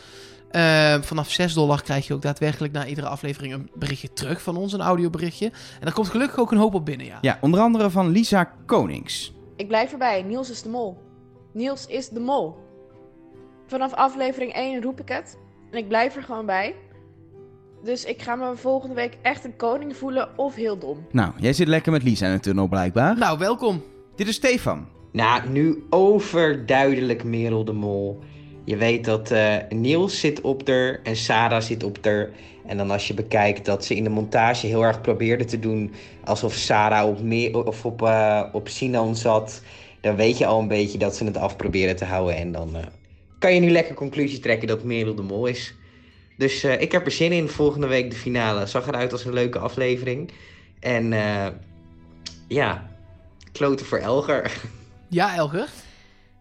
Eh, 0.50 0.94
vanaf 1.00 1.30
6 1.30 1.54
dollar 1.54 1.82
krijg 1.82 2.06
je 2.06 2.14
ook 2.14 2.22
daadwerkelijk 2.22 2.72
na 2.72 2.86
iedere 2.86 3.08
aflevering 3.08 3.52
een 3.52 3.70
berichtje 3.74 4.12
terug 4.12 4.42
van 4.42 4.56
ons, 4.56 4.72
een 4.72 4.80
audioberichtje. 4.80 5.46
En 5.46 5.80
daar 5.80 5.92
komt 5.92 6.08
gelukkig 6.08 6.38
ook 6.38 6.52
een 6.52 6.58
hoop 6.58 6.74
op 6.74 6.84
binnen, 6.84 7.06
ja. 7.06 7.18
Ja, 7.20 7.38
onder 7.40 7.60
andere 7.60 7.90
van 7.90 8.08
Lisa 8.08 8.52
Konings. 8.66 9.32
Ik 9.56 9.68
blijf 9.68 9.92
erbij. 9.92 10.22
Niels 10.22 10.50
is 10.50 10.62
de 10.62 10.68
mol. 10.68 10.98
Niels 11.52 11.86
is 11.86 12.08
de 12.08 12.20
mol. 12.20 12.56
Vanaf 13.66 13.94
aflevering 13.94 14.52
1 14.54 14.82
roep 14.82 15.00
ik 15.00 15.08
het. 15.08 15.38
En 15.70 15.78
ik 15.78 15.88
blijf 15.88 16.16
er 16.16 16.22
gewoon 16.22 16.46
bij. 16.46 16.74
Dus 17.84 18.04
ik 18.04 18.22
ga 18.22 18.34
me 18.34 18.56
volgende 18.56 18.94
week 18.94 19.16
echt 19.22 19.44
een 19.44 19.56
koning 19.56 19.96
voelen 19.96 20.28
of 20.36 20.54
heel 20.54 20.78
dom. 20.78 21.06
Nou, 21.10 21.32
jij 21.36 21.52
zit 21.52 21.68
lekker 21.68 21.92
met 21.92 22.02
Lisa 22.02 22.26
in 22.26 22.32
de 22.32 22.40
tunnel 22.40 22.68
blijkbaar. 22.68 23.18
Nou, 23.18 23.38
welkom. 23.38 23.82
Dit 24.16 24.28
is 24.28 24.34
Stefan. 24.34 24.86
Nou, 25.12 25.48
nu 25.48 25.86
overduidelijk 25.90 27.24
Merel 27.24 27.64
de 27.64 27.72
Mol. 27.72 28.18
Je 28.64 28.76
weet 28.76 29.04
dat 29.04 29.30
eh, 29.30 29.54
Niels 29.68 30.20
zit 30.20 30.40
op 30.40 30.68
er 30.68 31.00
en 31.02 31.16
Sarah 31.16 31.62
zit 31.62 31.82
op 31.84 31.98
er. 32.04 32.30
En 32.66 32.76
dan 32.76 32.90
als 32.90 33.08
je 33.08 33.14
bekijkt 33.14 33.64
dat 33.64 33.84
ze 33.84 33.96
in 33.96 34.04
de 34.04 34.10
montage 34.10 34.66
heel 34.66 34.82
erg 34.84 35.00
probeerde 35.00 35.44
te 35.44 35.58
doen 35.58 35.92
alsof 36.24 36.52
Sarah 36.54 37.08
op, 37.08 37.22
Me- 37.22 37.62
of 37.64 37.84
op, 37.84 38.02
eh, 38.02 38.42
op 38.52 38.68
Sinan 38.68 39.16
zat. 39.16 39.62
Dan 40.00 40.16
weet 40.16 40.38
je 40.38 40.46
al 40.46 40.60
een 40.60 40.68
beetje 40.68 40.98
dat 40.98 41.16
ze 41.16 41.24
het 41.24 41.36
af 41.36 41.56
proberen 41.56 41.96
te 41.96 42.04
houden. 42.04 42.36
En 42.36 42.52
dan 42.52 42.76
eh, 42.76 42.82
kan 43.38 43.54
je 43.54 43.60
nu 43.60 43.70
lekker 43.70 43.94
conclusie 43.94 44.38
trekken 44.38 44.68
dat 44.68 44.82
Merel 44.82 45.14
de 45.14 45.22
Mol 45.22 45.46
is. 45.46 45.74
Dus 46.36 46.64
eh, 46.64 46.80
ik 46.80 46.92
heb 46.92 47.04
er 47.04 47.12
zin 47.12 47.32
in. 47.32 47.48
Volgende 47.48 47.86
week 47.86 48.10
de 48.10 48.16
finale. 48.16 48.66
Zag 48.66 48.86
eruit 48.86 49.12
als 49.12 49.24
een 49.24 49.32
leuke 49.32 49.58
aflevering. 49.58 50.30
En 50.80 51.12
eh, 51.12 51.46
ja, 52.48 52.90
kloten 53.52 53.86
voor 53.86 53.98
Elger. 53.98 54.52
Ja, 55.08 55.36
Elger. 55.36 55.68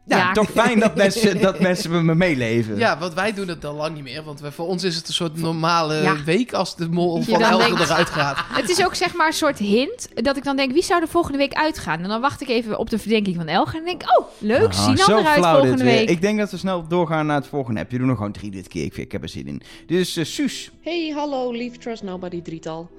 Ja, 0.07 0.17
Ja. 0.17 0.31
toch 0.31 0.49
fijn 0.49 0.79
dat 0.79 0.95
mensen, 0.95 1.41
dat 1.47 1.59
mensen 1.59 1.91
met 1.91 2.03
me 2.03 2.15
meeleven. 2.15 2.77
Ja, 2.77 2.97
want 2.97 3.13
wij 3.13 3.34
doen 3.34 3.47
het 3.47 3.65
al 3.65 3.73
lang 3.73 3.95
niet 3.95 4.03
meer. 4.03 4.23
Want 4.23 4.39
we, 4.39 4.51
voor 4.51 4.67
ons 4.67 4.84
is 4.84 4.95
het 4.95 5.07
een 5.07 5.13
soort 5.13 5.38
normale 5.38 5.95
Ja. 5.95 6.23
week 6.23 6.53
als 6.53 6.75
de 6.75 6.89
mol 6.89 7.21
van 7.21 7.39
dan 7.39 7.51
Elger 7.51 7.67
denkt- 7.75 7.81
eruit 7.89 8.09
gaat. 8.09 8.38
Het 8.61 8.69
is 8.69 8.85
ook 8.85 8.95
zeg 8.95 9.13
maar 9.15 9.27
een 9.27 9.34
soort 9.34 9.57
hint 9.57 10.07
dat 10.13 10.38
ik 10.38 10.43
dan 10.43 10.55
denk, 10.55 10.71
wie 10.71 10.84
zou 10.84 11.01
er 11.01 11.07
volgende 11.07 11.38
week 11.38 11.53
uitgaan? 11.53 11.99
En 12.01 12.07
dan 12.09 12.21
wacht 12.21 12.41
ik 12.41 12.47
even 12.49 12.77
op 12.77 12.89
de 12.89 12.99
verdenking 12.99 13.35
van 13.35 13.47
Elger 13.47 13.79
en 13.79 13.85
denk 13.85 14.01
oh, 14.19 14.25
leuk, 14.39 14.67
Ah, 14.73 14.95
Sinan 14.95 15.19
eruit 15.19 15.45
volgende 15.45 15.84
weer. 15.84 15.93
week. 15.93 16.09
Ik 16.09 16.21
denk 16.21 16.39
dat 16.39 16.51
we 16.51 16.57
snel 16.57 16.88
doorgaan 16.88 17.25
naar 17.25 17.35
het 17.38 17.47
volgende 17.47 17.79
app. 17.79 17.91
Je 17.91 17.97
doet 17.97 18.07
nog 18.07 18.17
gewoon 18.17 18.31
drie 18.31 18.51
dit 18.51 18.67
keer. 18.67 18.84
Ik, 18.84 18.93
vind- 18.93 19.05
ik 19.05 19.11
heb 19.11 19.23
er 19.23 19.29
zin 19.29 19.47
in. 19.47 19.61
Dit 19.88 19.99
is 19.99 20.17
eh, 20.17 20.25
Suus. 20.25 20.71
Hey, 20.81 21.11
hallo, 21.15 21.51
lief 21.51 21.77
Trust 21.77 22.03
Nobody 22.03 22.41
drietal. 22.41 22.89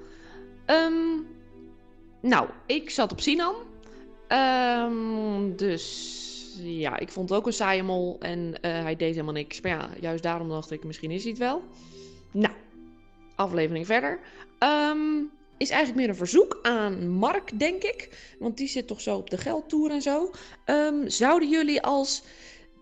Ehm, 0.65 0.91
nou, 2.21 2.47
ik 2.65 2.89
zat 2.89 3.11
op 3.11 3.19
Sinan. 3.21 3.53
Ehm, 4.27 5.55
dus 5.55 6.13
ja, 6.63 6.99
ik 6.99 7.09
vond 7.09 7.29
het 7.29 7.37
ook 7.37 7.45
een 7.45 7.53
saaie 7.53 7.83
mol 7.83 8.15
en 8.19 8.61
eh, 8.61 8.71
hij 8.71 8.95
deed 8.95 9.11
helemaal 9.11 9.33
niks. 9.33 9.61
Maar 9.61 9.71
ja, 9.71 9.89
juist 9.99 10.23
daarom 10.23 10.49
dacht 10.49 10.71
ik, 10.71 10.83
misschien 10.83 11.11
is 11.11 11.21
hij 11.21 11.31
het 11.31 11.39
wel. 11.39 11.63
Nou, 12.31 12.53
aflevering 13.35 13.85
verder. 13.85 14.19
Ehm, 14.59 15.23
is 15.57 15.69
eigenlijk 15.69 15.99
meer 15.99 16.09
een 16.09 16.15
verzoek 16.15 16.59
aan 16.61 17.09
Mark, 17.09 17.59
denk 17.59 17.83
ik. 17.83 18.33
Want 18.39 18.57
die 18.57 18.67
zit 18.67 18.87
toch 18.87 19.01
zo 19.01 19.17
op 19.17 19.29
de 19.29 19.37
geldtour 19.37 19.91
en 19.91 20.01
zo. 20.01 20.31
Ehm, 20.65 21.07
zouden 21.07 21.49
jullie 21.49 21.81
als 21.81 22.23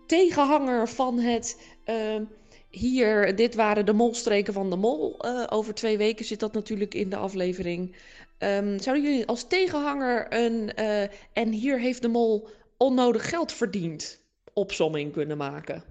tegenhanger 0.06 0.88
van 0.88 1.18
het... 1.18 1.60
ehm, 1.84 2.24
hier, 2.70 3.36
dit 3.36 3.54
waren 3.54 3.86
de 3.86 3.92
molstreken 3.92 4.52
van 4.52 4.70
de 4.70 4.76
mol. 4.76 5.18
Eh, 5.18 5.44
over 5.48 5.74
twee 5.74 5.98
weken 5.98 6.24
zit 6.24 6.40
dat 6.40 6.52
natuurlijk 6.52 6.94
in 6.94 7.10
de 7.10 7.16
aflevering. 7.16 7.96
Zouden 8.76 9.02
jullie 9.02 9.26
als 9.26 9.46
tegenhanger 9.48 10.26
een... 10.28 10.74
eh, 10.74 11.02
en 11.32 11.52
hier 11.52 11.80
heeft 11.80 12.02
de 12.02 12.08
mol 12.08 12.48
onnodig 12.78 13.28
geld 13.28 13.52
verdiend 13.52 14.20
opsomming 14.52 15.12
kunnen 15.12 15.36
maken? 15.36 15.82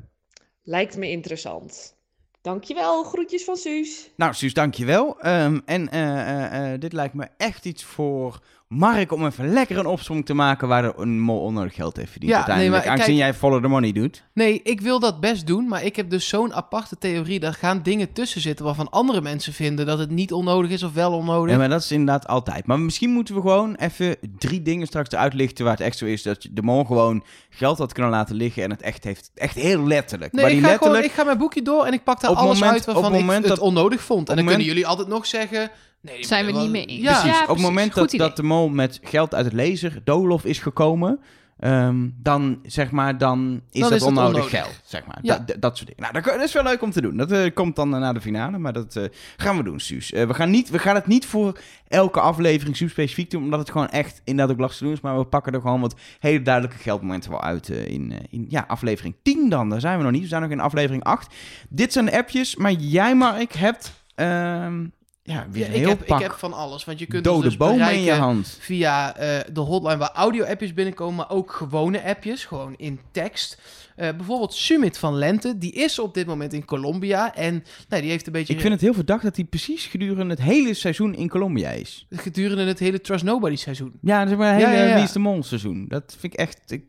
Lijkt 0.64 0.97
me 0.97 1.09
interessant. 1.09 1.95
Dankjewel, 2.41 3.03
groetjes 3.03 3.43
van 3.43 3.55
Suus. 3.55 4.09
Nou, 4.15 4.34
Suus, 4.34 4.53
dankjewel. 4.53 5.19
Ehm 5.19 5.59
en 5.65 5.89
eh, 5.89 6.19
eh, 6.19 6.73
eh, 6.73 6.80
dit 6.80 6.93
lijkt 6.93 7.14
me 7.14 7.27
echt 7.38 7.65
iets 7.65 7.84
voor 7.84 8.39
Mark 8.68 9.11
om 9.11 9.26
even 9.26 9.53
lekker 9.53 9.77
een 9.77 9.85
opzomming 9.85 10.26
te 10.27 10.34
maken 10.34 10.68
waar 10.68 10.81
de 10.81 10.94
een 10.98 11.19
mol 11.19 11.39
onnodig 11.41 11.73
geld 11.73 11.98
heeft 11.98 12.11
verdiend. 12.11 12.31
Ja, 12.31 12.38
uiteindelijk, 12.38 12.76
nee, 12.76 12.85
maar 12.85 12.94
aangezien 12.98 13.18
kijk- 13.18 13.30
jij 13.31 13.39
follow 13.39 13.61
the 13.61 13.68
money 13.68 13.91
doet. 13.91 14.23
Nee, 14.34 14.61
ik 14.64 14.81
wil 14.81 14.99
dat 14.99 15.19
best 15.19 15.48
doen, 15.48 15.68
maar 15.68 15.84
ik 15.84 15.95
heb 15.95 16.10
dus 16.10 16.27
zo'n 16.27 16.53
aparte 16.53 16.98
theorie. 16.98 17.39
Daar 17.39 17.53
gaan 17.53 17.80
dingen 17.84 18.14
tussen 18.14 18.41
zitten 18.41 18.65
waarvan 18.65 18.89
andere 18.89 19.22
mensen 19.22 19.53
vinden 19.53 19.85
dat 19.85 19.99
het 19.99 20.10
niet 20.11 20.34
onnodig 20.34 20.72
is 20.72 20.84
of 20.84 20.94
wel 20.94 21.11
onnodig. 21.14 21.52
Ja, 21.52 21.57
maar 21.57 21.69
dat 21.69 21.81
is 21.84 21.91
inderdaad 21.91 22.27
altijd. 22.27 22.65
Maar 22.65 22.80
misschien 22.80 23.10
moeten 23.10 23.35
we 23.35 23.41
gewoon 23.41 23.76
even 23.76 24.15
drie 24.38 24.61
dingen 24.61 24.88
straks 24.88 25.10
eruit 25.11 25.34
lichten 25.34 25.65
waar 25.65 25.73
het 25.73 25.84
echt 25.85 25.98
zo 25.98 26.06
is 26.06 26.22
dat 26.23 26.44
je 26.44 26.49
de 26.53 26.61
mol 26.61 26.84
gewoon 26.84 27.23
geld 27.49 27.77
had 27.77 27.94
kunnen 27.94 28.11
laten 28.11 28.35
liggen 28.35 28.64
en 28.64 28.69
het 28.69 28.81
echt 28.81 29.03
heeft. 29.03 29.31
Echt 29.35 29.56
heel 29.56 29.88
letterlijk. 29.88 30.31
Nee, 30.31 30.41
maar 30.41 30.52
ik 30.52 30.57
die 30.57 30.65
ga, 30.65 30.72
letterlijk. 30.72 30.98
gewoon, 31.03 31.11
ik 31.11 31.19
ga 31.19 31.26
mijn 31.26 31.38
boekje 31.38 31.61
door 31.61 31.85
en 31.85 31.94
ik 31.94 32.03
pak 32.03 32.22
daar 32.22 32.31
alles 32.31 32.60
moment- 32.60 32.72
uit 32.72 32.85
waarvan 32.85 33.15
ik 33.15 33.30
het 33.30 33.48
dat- 33.48 33.60
onnodig 33.60 34.02
vond. 34.02 34.19
En 34.30 34.35
dan 34.35 34.35
moment- 34.35 34.56
kunnen 34.56 34.68
jullie 34.73 34.88
altijd 34.88 35.07
nog 35.07 35.26
zeggen... 35.26 35.72
Nee, 36.08 36.26
Zijn 36.26 36.46
we 36.46 36.52
wel- 36.52 36.62
niet 36.62 36.72
mee 36.72 36.86
eens. 36.86 37.02
Ja, 37.02 37.20
Precies. 37.20 37.38
Ja, 37.38 37.42
op 37.44 37.48
het 37.56 37.60
moment 37.66 37.94
dat, 37.94 38.10
dat 38.12 38.36
de 38.36 38.44
mol 38.44 38.70
met 38.70 39.00
geld 39.04 39.36
uit 39.36 39.46
het 39.46 39.54
lezer, 39.54 40.02
Dolof, 40.04 40.46
is 40.46 40.60
gekomen. 40.60 41.20
ehm, 41.60 42.10
dan 42.22 42.60
zeg 42.64 42.92
maar, 42.92 43.18
dan 43.18 43.62
is 43.72 43.80
Dan 43.80 43.90
dat 43.90 44.00
is 44.00 44.06
onnodig, 44.06 44.28
onnodig. 44.34 44.50
geld. 44.50 44.80
Zeg 44.86 45.06
maar. 45.06 45.18
Ja. 45.22 45.38
Dat, 45.46 45.62
dat, 45.62 45.78
soort 45.78 45.90
dingen. 45.96 46.12
Nou, 46.14 46.26
dat, 46.38 46.48
is 46.48 46.54
wel 46.54 46.64
leuk 46.64 46.82
om 46.82 46.92
te 46.92 47.02
doen. 47.02 47.18
Dat 47.18 47.32
eh, 47.32 47.54
komt 47.54 47.76
dan 47.76 47.90
naar 47.90 48.14
de 48.14 48.22
finale, 48.22 48.58
maar 48.58 48.74
dat 48.74 48.96
eh, 48.96 49.04
gaan 49.38 49.58
we 49.58 49.64
doen, 49.64 49.80
Suus. 49.80 50.12
Eh, 50.12 50.28
we, 50.28 50.34
gaan 50.34 50.50
niet, 50.50 50.70
we 50.70 50.80
gaan 50.80 50.96
het 50.96 51.08
niet 51.08 51.26
voor 51.26 51.60
elke 51.88 52.20
aflevering 52.20 52.76
super 52.76 52.94
specifiek 52.94 53.32
doen, 53.32 53.44
omdat 53.44 53.60
het 53.60 53.72
gewoon 53.72 53.90
echt 53.90 54.22
inderdaad 54.24 54.54
ook 54.56 54.60
lastig 54.62 54.78
te 54.78 54.84
doen 54.84 54.94
is. 54.94 55.02
Maar 55.02 55.18
we 55.18 55.26
pakken 55.26 55.54
er 55.54 55.62
gewoon 55.62 55.82
wat 55.82 55.96
hele 56.20 56.42
duidelijke 56.42 56.78
geldmomenten 56.82 57.32
wel 57.32 57.42
uit 57.44 57.70
in, 57.70 58.14
in 58.30 58.46
ja, 58.50 58.64
aflevering 58.68 59.16
10 59.24 59.50
dan. 59.50 59.70
Daar 59.70 59.80
zijn 59.80 59.98
we 59.98 60.04
nog 60.04 60.12
niet. 60.12 60.22
We 60.22 60.28
zijn 60.28 60.42
nog 60.42 60.52
in 60.52 60.60
aflevering 60.60 61.04
8. 61.04 61.34
Dit 61.70 61.94
zijn 61.94 62.06
de 62.06 62.18
appjes, 62.18 62.56
maar 62.56 62.72
jij, 62.72 63.16
Mark, 63.16 63.54
hebt 63.54 64.04
ehm, 64.16 64.86
ja, 65.28 65.48
weer 65.52 65.66
Ja, 65.66 65.72
ik, 65.72 65.80
heel 65.80 65.90
heb, 65.90 66.02
ik 66.02 66.08
pak 66.08 66.22
heb 66.22 66.32
van 66.32 66.54
alles. 66.54 66.86
Want 66.86 66.99
je 66.99 67.06
kunt 67.06 67.24
dode 67.24 67.44
dus 67.44 67.58
bomen 67.58 67.74
in 67.74 67.82
je 67.82 67.90
bereiken 67.90 68.18
hand. 68.18 68.58
via 68.60 69.16
eh, 69.16 69.40
de 69.54 69.60
hotline 69.60 69.98
waar 69.98 70.12
audio-appjes 70.12 70.74
binnenkomen, 70.74 71.16
maar 71.16 71.30
ook 71.30 71.52
gewone 71.52 72.04
appjes, 72.04 72.45
gewoon 72.45 72.76
in 72.78 72.99
tekst. 73.12 73.62
Eh, 73.95 74.10
bijvoorbeeld 74.16 74.54
Summit 74.54 74.98
van 74.98 75.16
Lente, 75.16 75.58
die 75.58 75.72
is 75.72 75.99
op 75.99 76.14
dit 76.14 76.28
moment 76.28 76.54
in 76.54 76.66
Colombia 76.66 77.36
en 77.36 77.64
nou, 77.90 78.02
die 78.02 78.12
heeft 78.12 78.28
een 78.28 78.32
beetje 78.32 78.54
Ik 78.54 78.60
vind 78.60 78.74
het 78.74 78.82
heel 78.82 78.94
verdacht 78.94 79.24
dat 79.24 79.36
hij 79.36 79.45
precies 79.45 79.86
gedurende 79.86 80.34
het 80.34 80.41
hele 80.41 80.74
seizoen 80.74 81.16
in 81.16 81.30
Colombia 81.30 81.70
is. 81.70 82.06
gedurende 82.10 82.66
het 82.66 82.80
hele 82.80 83.02
Trust 83.02 83.24
Nobody 83.24 83.56
seizoen. 83.56 83.94
Ja, 84.02 84.28
zeg 84.28 84.38
maar 84.38 84.54
het 84.54 84.64
hele 84.66 84.78
ja, 84.78 84.98
ja. 84.98 85.08
De 85.14 85.20
Mol 85.20 85.44
seizoen. 85.44 85.86
Dat 85.88 86.16
vind 86.20 86.34
ik 86.34 86.40
echt... 86.40 86.72
Ik 86.72 86.86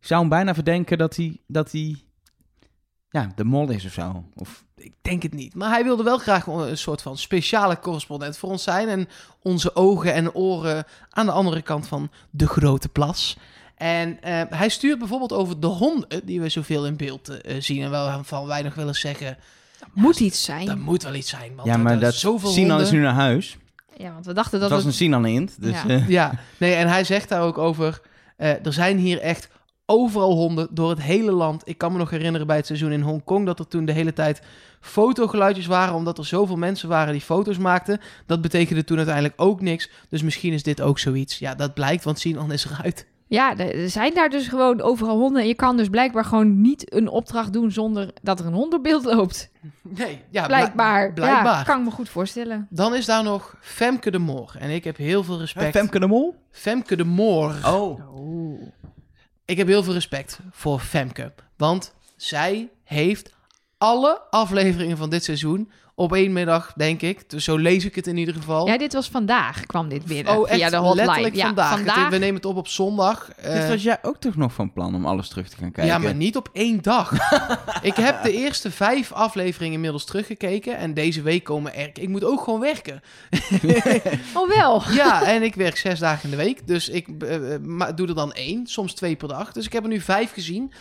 zou 0.00 0.20
hem 0.20 0.28
bijna 0.28 0.54
verdenken 0.54 0.98
dat 0.98 1.16
hij... 1.16 1.40
Dat 1.46 1.72
hij 1.72 1.96
ja, 3.14 3.32
de 3.34 3.44
mol 3.44 3.70
is 3.70 3.84
of 3.84 3.92
zo. 3.92 4.24
Of, 4.34 4.63
Ik 4.76 4.92
denk 5.02 5.22
het 5.22 5.32
niet. 5.34 5.54
Maar 5.54 5.70
hij 5.70 5.84
wilde 5.84 6.02
wel 6.02 6.18
graag 6.18 6.46
een 6.46 6.78
soort 6.78 7.02
van 7.02 7.18
speciale 7.18 7.78
correspondent 7.78 8.36
voor 8.36 8.50
ons 8.50 8.62
zijn. 8.62 8.88
En 8.88 9.08
onze 9.42 9.76
ogen 9.76 10.12
en 10.14 10.34
oren 10.34 10.84
aan 11.10 11.26
de 11.26 11.32
andere 11.32 11.62
kant 11.62 11.86
van 11.88 12.10
de 12.30 12.46
grote 12.46 12.88
plas. 12.88 13.36
En 13.76 14.22
eh, 14.22 14.42
hij 14.48 14.68
stuurt 14.68 14.98
bijvoorbeeld 14.98 15.32
over 15.32 15.60
de 15.60 15.66
honden, 15.66 16.26
die 16.26 16.40
we 16.40 16.48
zoveel 16.48 16.86
in 16.86 16.96
beeld 16.96 17.28
eh, 17.28 17.56
zien. 17.60 17.82
En 17.82 17.90
waarvan 17.90 18.46
wij 18.46 18.62
nog 18.62 18.74
willen 18.74 18.94
zeggen, 18.94 19.36
Moet 19.92 20.20
iets 20.20 20.44
zijn. 20.44 20.66
dat 20.66 20.78
moet 20.78 21.02
wel 21.02 21.14
iets 21.14 21.30
zijn. 21.30 21.52
Want 21.56 21.68
ja, 21.68 21.76
maar 21.76 21.98
dat 21.98 22.14
zoveel 22.14 22.50
Sinan 22.50 22.68
honden. 22.68 22.86
is 22.86 22.92
nu 22.92 23.00
naar 23.00 23.14
huis. 23.14 23.56
Ja, 23.96 24.12
want 24.12 24.26
we 24.26 24.32
dachten 24.32 24.60
Dat 24.60 24.68
dat 24.68 24.70
was 24.70 24.78
het... 24.78 24.86
een 24.86 24.92
Sinan-int. 24.98 25.62
Dus, 25.62 25.82
Ja. 25.82 25.88
eh, 25.88 26.08
Ja, 26.08 26.32
nee, 26.58 26.74
en 26.74 26.88
hij 26.88 27.04
zegt 27.04 27.28
daar 27.28 27.42
ook 27.42 27.58
over, 27.58 28.00
eh, 28.36 28.66
er 28.66 28.72
zijn 28.72 28.98
hier 28.98 29.18
echt 29.20 29.48
overal 29.86 30.32
honden 30.34 30.68
door 30.70 30.90
het 30.90 31.02
hele 31.02 31.32
land. 31.32 31.62
Ik 31.64 31.78
kan 31.78 31.92
me 31.92 31.98
nog 31.98 32.10
herinneren 32.10 32.46
bij 32.46 32.56
het 32.56 32.66
seizoen 32.66 32.92
in 32.92 33.00
Hongkong 33.00 33.46
dat 33.46 33.58
er 33.58 33.68
toen 33.68 33.84
de 33.84 33.92
hele 33.92 34.12
tijd 34.12 34.42
fotogeluidjes 34.80 35.66
waren, 35.66 35.94
omdat 35.94 36.18
er 36.18 36.26
zoveel 36.26 36.56
mensen 36.56 36.88
waren 36.88 37.12
die 37.12 37.20
foto's 37.22 37.58
maakten. 37.58 38.00
Dat 38.26 38.40
betekende 38.40 38.84
toen 38.84 38.96
uiteindelijk 38.96 39.34
ook 39.40 39.60
niks. 39.60 39.90
Dus 40.08 40.22
misschien 40.22 40.52
is 40.52 40.62
dit 40.62 40.80
ook 40.80 40.98
zoiets. 40.98 41.38
Ja, 41.38 41.54
dat 41.54 41.74
blijkt, 41.74 42.04
want 42.04 42.18
Sinan 42.18 42.52
is 42.52 42.64
eruit. 42.64 43.06
Ja, 43.26 43.56
er 43.58 43.90
zijn 43.90 44.14
daar 44.14 44.28
dus 44.28 44.48
gewoon 44.48 44.80
overal 44.80 45.18
honden. 45.18 45.42
En 45.42 45.48
je 45.48 45.54
kan 45.54 45.76
dus 45.76 45.88
blijkbaar 45.88 46.24
gewoon 46.24 46.60
niet 46.60 46.94
een 46.94 47.08
opdracht 47.08 47.52
doen 47.52 47.70
zonder 47.70 48.10
dat 48.22 48.40
er 48.40 48.46
een 48.46 48.52
hond 48.52 48.70
door 48.70 48.80
beeld 48.80 49.04
loopt. 49.04 49.50
Nee, 49.82 50.20
ja, 50.30 50.46
Blijkbaar. 50.46 51.12
blijkbaar. 51.12 51.56
Ja, 51.56 51.62
kan 51.62 51.78
ik 51.78 51.84
me 51.84 51.90
goed 51.90 52.08
voorstellen. 52.08 52.66
Dan 52.70 52.94
is 52.94 53.06
daar 53.06 53.22
nog 53.22 53.56
Femke 53.60 54.10
de 54.10 54.18
Moor. 54.18 54.54
En 54.58 54.70
ik 54.70 54.84
heb 54.84 54.96
heel 54.96 55.24
veel 55.24 55.38
respect. 55.38 55.76
Femke 55.76 55.98
de 56.00 56.06
Mol? 56.06 56.34
Femke 56.50 56.96
de 56.96 57.04
Moor. 57.04 57.54
Oh. 57.66 58.00
Ik 59.46 59.56
heb 59.56 59.66
heel 59.66 59.82
veel 59.82 59.92
respect 59.92 60.38
voor 60.50 60.80
Femke. 60.80 61.32
Want 61.56 61.94
zij 62.16 62.70
heeft 62.84 63.34
alle 63.78 64.20
afleveringen 64.30 64.96
van 64.96 65.10
dit 65.10 65.24
seizoen 65.24 65.70
op 65.96 66.12
één 66.14 66.32
middag, 66.32 66.72
denk 66.76 67.02
ik. 67.02 67.30
Dus 67.30 67.44
zo 67.44 67.56
lees 67.56 67.84
ik 67.84 67.94
het 67.94 68.06
in 68.06 68.16
ieder 68.16 68.34
geval. 68.34 68.66
Ja, 68.66 68.78
dit 68.78 68.92
was 68.92 69.08
vandaag, 69.08 69.66
kwam 69.66 69.88
dit 69.88 70.04
binnen. 70.04 70.36
oh, 70.38 70.48
echt 70.48 70.56
via 70.58 70.70
de 70.70 70.76
hotline. 70.76 71.04
letterlijk 71.06 71.34
ja, 71.34 71.44
vandaag. 71.46 71.70
vandaag. 71.76 71.96
Het- 72.02 72.08
we 72.12 72.18
nemen 72.18 72.34
het 72.34 72.44
op 72.44 72.56
op 72.56 72.68
zondag. 72.68 73.26
Dit 73.26 73.44
Eh, 73.44 73.68
was 73.68 73.82
jij 73.82 73.98
ook 74.02 74.16
toch 74.16 74.36
nog 74.36 74.52
van 74.52 74.72
plan 74.72 74.94
om 74.94 75.06
alles 75.06 75.28
terug 75.28 75.48
te 75.48 75.56
gaan 75.56 75.72
kijken? 75.72 75.92
ja, 75.92 75.98
maar 75.98 76.14
niet 76.14 76.36
op 76.36 76.48
één 76.52 76.82
dag. 76.82 77.12
ik 77.82 77.94
heb 77.96 78.22
de 78.22 78.32
eerste 78.32 78.70
vijf 78.70 79.12
afleveringen 79.12 79.74
inmiddels 79.74 80.04
teruggekeken. 80.04 80.76
En 80.76 80.94
deze 80.94 81.22
week 81.22 81.44
komen 81.44 81.74
er... 81.74 81.90
Ik 82.00 82.08
moet 82.08 82.24
ook 82.24 82.42
gewoon 82.42 82.60
werken. 82.60 83.00
Oh 84.34 84.48
wel. 84.48 84.82
Ja, 84.94 85.22
en 85.26 85.42
ik 85.42 85.54
werk 85.54 85.76
zes 85.76 85.98
dagen 85.98 86.24
in 86.24 86.30
de 86.30 86.42
week. 86.44 86.66
Dus 86.66 86.88
ik 86.88 87.08
eh, 87.22 87.54
eh, 87.54 87.60
doe 87.94 88.08
er 88.08 88.14
dan 88.14 88.32
één, 88.32 88.66
soms 88.66 88.94
twee 88.94 89.16
per 89.16 89.28
dag. 89.28 89.52
Dus 89.52 89.66
ik 89.66 89.72
heb 89.72 89.82
er 89.82 89.88
nu 89.88 90.00
vijf 90.00 90.32
gezien. 90.32 90.72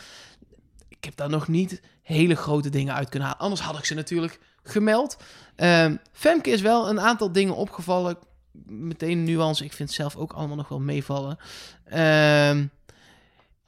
Ik 0.89 1.03
heb 1.03 1.15
daar 1.15 1.29
nog 1.29 1.47
niet 1.47 1.81
hele 2.01 2.35
grote 2.35 2.69
dingen 2.69 2.93
uit 2.93 3.09
kunnen 3.09 3.27
halen. 3.27 3.43
Anders 3.43 3.61
had 3.61 3.77
ik 3.77 3.85
ze 3.85 3.93
natuurlijk 3.93 4.39
gemeld. 4.63 5.17
Ehm, 5.55 5.95
Femke 6.11 6.49
is 6.49 6.61
wel 6.61 6.89
een 6.89 6.99
aantal 6.99 7.31
dingen 7.31 7.55
opgevallen. 7.55 8.17
Meteen 8.65 9.17
een 9.17 9.23
nuance. 9.23 9.63
Ik 9.63 9.73
vind 9.73 9.89
het 9.89 9.97
zelf 9.97 10.15
ook 10.15 10.33
allemaal 10.33 10.55
nog 10.55 10.69
wel 10.69 10.79
meevallen. 10.79 11.37
Ehm, 11.85 12.65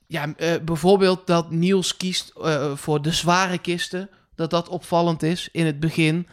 ja, 0.07 0.33
eh, 0.37 0.53
bijvoorbeeld 0.65 1.27
dat 1.27 1.51
Niels 1.51 1.97
kiest 1.97 2.33
eh, 2.41 2.75
voor 2.75 3.01
de 3.01 3.11
zware 3.11 3.57
kisten. 3.57 4.09
Dat 4.35 4.49
dat 4.49 4.69
opvallend 4.69 5.23
is 5.23 5.49
in 5.51 5.65
het 5.65 5.79
begin. 5.79 6.27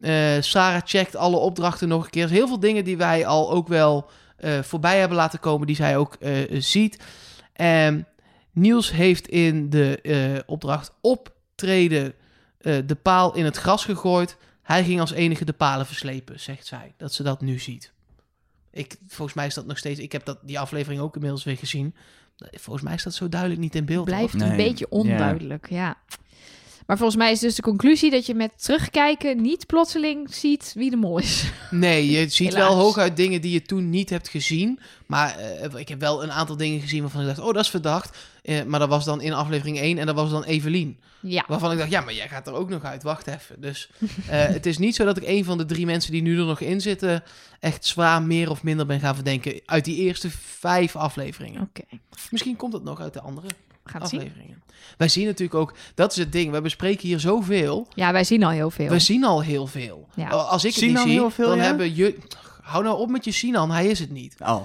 Eh, 0.00 0.40
Sarah 0.40 0.82
checkt 0.84 1.16
alle 1.16 1.36
opdrachten 1.36 1.88
nog 1.88 2.04
een 2.04 2.10
keer. 2.10 2.28
Heel 2.28 2.48
veel 2.48 2.60
dingen 2.60 2.84
die 2.84 2.96
wij 2.96 3.26
al 3.26 3.50
ook 3.50 3.68
wel 3.68 4.08
voorbij 4.62 4.98
hebben 4.98 5.16
laten 5.16 5.40
komen, 5.40 5.66
die 5.66 5.76
zij 5.76 5.96
ook 5.96 6.16
ziet. 6.50 7.02
En 7.52 8.06
Niels 8.52 8.92
heeft 8.92 9.28
in 9.28 9.70
de 9.70 10.42
opdracht 10.46 10.92
optreden 11.00 12.14
eh, 12.58 12.78
de 12.86 12.94
paal 12.94 13.34
in 13.34 13.44
het 13.44 13.56
gras 13.56 13.84
gegooid. 13.84 14.36
Hij 14.62 14.84
ging 14.84 15.00
als 15.00 15.10
enige 15.10 15.44
de 15.44 15.52
palen 15.52 15.86
verslepen, 15.86 16.40
zegt 16.40 16.66
zij. 16.66 16.94
Dat 16.96 17.12
ze 17.12 17.22
dat 17.22 17.40
nu 17.40 17.58
ziet. 17.58 17.92
Ik, 18.70 18.96
volgens 19.06 19.36
mij 19.36 19.46
is 19.46 19.54
dat 19.54 19.66
nog 19.66 19.78
steeds... 19.78 20.00
Ik 20.00 20.12
heb 20.12 20.24
dat, 20.24 20.38
die 20.42 20.58
aflevering 20.58 21.00
ook 21.00 21.14
inmiddels 21.14 21.44
weer 21.44 21.56
gezien. 21.56 21.94
Volgens 22.36 22.84
mij 22.84 22.94
is 22.94 23.02
dat 23.02 23.14
zo 23.14 23.28
duidelijk 23.28 23.60
niet 23.60 23.74
in 23.74 23.84
beeld. 23.84 24.04
Blijft 24.04 24.32
hoor. 24.32 24.42
een 24.42 24.48
Nee, 24.48 24.68
beetje 24.68 24.88
onduidelijk, 24.88 25.70
ja. 25.70 25.96
Maar 26.86 26.96
volgens 26.96 27.18
mij 27.18 27.32
is 27.32 27.40
dus 27.40 27.54
de 27.54 27.62
conclusie 27.62 28.10
dat 28.10 28.26
je 28.26 28.34
met 28.34 28.62
terugkijken 28.62 29.42
niet 29.42 29.66
plotseling 29.66 30.34
ziet 30.34 30.72
wie 30.74 30.90
de 30.90 30.96
mol 30.96 31.18
is. 31.18 31.50
Nee, 31.70 32.10
je 32.10 32.28
ziet 32.28 32.52
Helaas. 32.52 32.68
wel 32.68 32.78
hooguit 32.78 33.16
dingen 33.16 33.40
die 33.40 33.52
je 33.52 33.62
toen 33.62 33.90
niet 33.90 34.10
hebt 34.10 34.28
gezien. 34.28 34.80
Maar 35.06 35.38
eh, 35.38 35.80
ik 35.80 35.88
heb 35.88 36.00
wel 36.00 36.22
een 36.22 36.32
aantal 36.32 36.56
dingen 36.56 36.80
gezien 36.80 37.00
waarvan 37.00 37.20
ik 37.20 37.26
dacht, 37.26 37.38
oh, 37.38 37.52
dat 37.54 37.64
is 37.64 37.70
verdacht. 37.70 38.16
Eh, 38.42 38.62
maar 38.62 38.80
dat 38.80 38.88
was 38.88 39.04
dan 39.04 39.20
in 39.20 39.32
aflevering 39.32 39.78
1 39.78 39.98
en 39.98 40.06
dat 40.06 40.14
was 40.14 40.30
dan 40.30 40.44
Evelien. 40.44 40.98
Ja. 41.20 41.44
Waarvan 41.48 41.72
ik 41.72 41.78
dacht, 41.78 41.90
ja, 41.90 42.00
maar 42.00 42.14
jij 42.14 42.28
gaat 42.28 42.46
er 42.46 42.52
ook 42.54 42.68
nog 42.68 42.84
uit. 42.84 43.02
Wacht 43.02 43.26
even. 43.26 43.60
Dus 43.60 43.90
eh, 44.28 44.44
het 44.44 44.66
is 44.66 44.78
niet 44.78 44.94
zo 44.94 45.04
dat 45.04 45.16
ik 45.16 45.26
een 45.26 45.44
van 45.44 45.58
de 45.58 45.64
drie 45.64 45.86
mensen 45.86 46.12
die 46.12 46.22
nu 46.22 46.38
er 46.38 46.44
nog 46.44 46.60
in 46.60 46.80
zitten... 46.80 47.22
echt 47.60 47.84
zwaar 47.84 48.22
meer 48.22 48.50
of 48.50 48.62
minder 48.62 48.86
ben 48.86 49.00
gaan 49.00 49.14
verdenken 49.14 49.60
uit 49.64 49.84
die 49.84 49.96
eerste 49.96 50.30
vijf 50.30 50.96
afleveringen. 50.96 51.60
Oké, 51.60 51.82
Misschien 52.30 52.56
komt 52.56 52.72
het 52.72 52.84
nog 52.84 53.00
uit 53.00 53.12
de 53.12 53.20
andere 53.20 53.46
gaan 53.88 54.00
het 54.00 54.10
zien. 54.10 54.20
afleveringen. 54.20 54.62
Wij 54.96 55.08
zien 55.08 55.26
natuurlijk 55.26 55.54
ook, 55.54 55.74
dat 55.94 56.10
is 56.10 56.16
het 56.16 56.32
ding, 56.32 56.52
we 56.52 56.60
bespreken 56.60 57.08
hier 57.08 57.20
zoveel. 57.20 57.86
Ja, 57.94 58.12
wij 58.12 58.24
zien 58.24 58.42
al 58.44 58.50
heel 58.50 58.70
veel. 58.70 58.88
We 58.88 58.98
zien 58.98 59.24
al 59.24 59.42
heel 59.42 59.66
veel. 59.66 60.08
Ja. 60.14 60.28
Als 60.28 60.64
ik 60.64 60.74
het 60.74 60.84
niet 60.84 60.96
al 60.96 61.02
zie, 61.02 61.12
heel 61.12 61.30
veel, 61.30 61.48
dan 61.48 61.56
ja? 61.56 61.62
hebben 61.62 61.96
je... 61.96 62.18
Hou 62.62 62.84
nou 62.84 62.98
op 62.98 63.08
met 63.08 63.24
je 63.24 63.32
Sinan, 63.32 63.70
hij 63.70 63.86
is 63.86 63.98
het 63.98 64.10
niet. 64.10 64.34
Oh. 64.38 64.62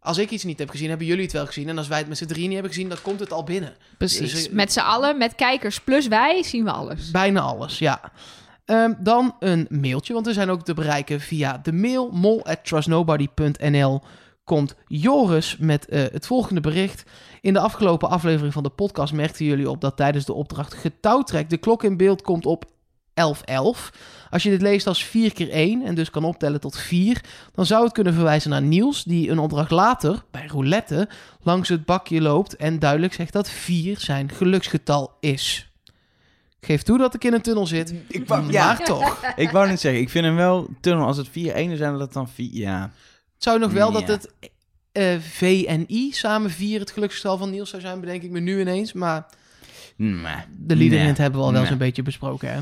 Als 0.00 0.18
ik 0.18 0.30
iets 0.30 0.44
niet 0.44 0.58
heb 0.58 0.70
gezien, 0.70 0.88
hebben 0.88 1.06
jullie 1.06 1.22
het 1.22 1.32
wel 1.32 1.46
gezien. 1.46 1.68
En 1.68 1.78
als 1.78 1.88
wij 1.88 1.98
het 1.98 2.08
met 2.08 2.18
z'n 2.18 2.26
drieën 2.26 2.44
niet 2.44 2.52
hebben 2.52 2.72
gezien, 2.72 2.88
dan 2.88 2.98
komt 3.02 3.20
het 3.20 3.32
al 3.32 3.44
binnen. 3.44 3.74
Precies. 3.98 4.32
Dus, 4.32 4.48
eh, 4.48 4.52
Met 4.52 4.72
z'n 4.72 4.80
allen, 4.80 5.18
met 5.18 5.34
kijkers 5.34 5.80
plus 5.80 6.08
wij, 6.08 6.42
zien 6.42 6.64
we 6.64 6.70
alles. 6.70 7.10
Bijna 7.10 7.40
alles, 7.40 7.78
ja. 7.78 8.12
Ehm, 8.64 8.92
dan 8.98 9.36
een 9.38 9.66
mailtje, 9.70 10.12
want 10.12 10.26
we 10.26 10.32
zijn 10.32 10.50
ook 10.50 10.64
te 10.64 10.74
bereiken 10.74 11.20
via 11.20 11.60
de 11.62 11.72
mail 11.72 12.10
mol@trustnobody.nl. 12.12 14.02
Komt 14.50 14.74
Joris 14.86 15.56
met 15.58 15.88
eh, 15.88 16.02
het 16.02 16.26
volgende 16.26 16.60
bericht. 16.60 17.04
In 17.40 17.52
de 17.52 17.58
afgelopen 17.58 18.10
aflevering 18.10 18.52
van 18.52 18.62
de 18.62 18.68
podcast 18.68 19.12
merkten 19.12 19.44
jullie 19.44 19.70
op 19.70 19.80
dat 19.80 19.96
tijdens 19.96 20.24
de 20.24 20.32
opdracht 20.32 20.74
getouwtrek 20.74 21.50
de 21.50 21.56
klok 21.56 21.84
in 21.84 21.96
beeld 21.96 22.22
komt 22.22 22.46
op 22.46 22.64
1111. 23.14 23.92
Als 24.30 24.42
je 24.42 24.50
dit 24.50 24.62
leest 24.62 24.86
als 24.86 25.04
4 25.04 25.32
keer 25.32 25.50
1 25.50 25.82
en 25.82 25.94
dus 25.94 26.10
kan 26.10 26.24
optellen 26.24 26.60
tot 26.60 26.78
4, 26.78 27.24
dan 27.52 27.66
zou 27.66 27.84
het 27.84 27.92
kunnen 27.92 28.14
verwijzen 28.14 28.50
naar 28.50 28.62
Niels, 28.62 29.04
die 29.04 29.30
een 29.30 29.38
opdracht 29.38 29.70
later, 29.70 30.24
bij 30.30 30.46
roulette, 30.46 31.08
langs 31.42 31.68
het 31.68 31.84
bakje 31.84 32.20
loopt 32.20 32.56
en 32.56 32.78
duidelijk 32.78 33.12
zegt 33.12 33.32
dat 33.32 33.50
4 33.50 34.00
zijn 34.00 34.30
geluksgetal 34.30 35.16
is. 35.20 35.70
Ik 36.60 36.66
geef 36.66 36.82
toe 36.82 36.98
dat 36.98 37.14
ik 37.14 37.24
in 37.24 37.32
een 37.32 37.42
tunnel 37.42 37.66
zit, 37.66 37.94
Ik 38.08 38.28
wou, 38.28 38.42
maar 38.42 38.52
ja, 38.52 38.76
toch. 38.76 39.22
ik 39.36 39.50
wou 39.50 39.68
net 39.68 39.80
zeggen, 39.80 40.00
ik 40.00 40.10
vind 40.10 40.24
hem 40.24 40.36
wel 40.36 40.68
tunnel. 40.80 41.06
Als 41.06 41.16
het 41.16 41.28
4-1 41.28 41.30
zijn, 41.32 41.78
dat 41.78 42.00
het 42.00 42.12
dan 42.12 42.28
4... 42.28 42.48
Ja. 42.52 42.90
Het 43.40 43.48
zou 43.48 43.58
nog 43.60 43.72
wel 43.72 43.92
dat 43.92 44.06
het 44.08 44.32
eh, 44.92 45.16
V 45.18 45.64
en 45.68 45.84
I 45.88 46.12
samen 46.12 46.50
4 46.50 46.80
het 46.80 46.90
geluksgetal 46.90 47.38
van 47.38 47.50
Niels 47.50 47.70
zou 47.70 47.82
zijn, 47.82 48.00
bedenk 48.00 48.22
ik 48.22 48.30
me 48.30 48.40
nu 48.40 48.60
ineens. 48.60 48.92
Maar 48.92 49.26
de 50.58 50.76
liederint 50.76 51.06
Nee. 51.06 51.20
hebben 51.20 51.40
we 51.40 51.46
al 51.46 51.52
wel 51.52 51.60
Nee. 51.60 51.70
zo'n 51.70 51.78
beetje 51.78 52.02
besproken, 52.02 52.52
hè. 52.52 52.60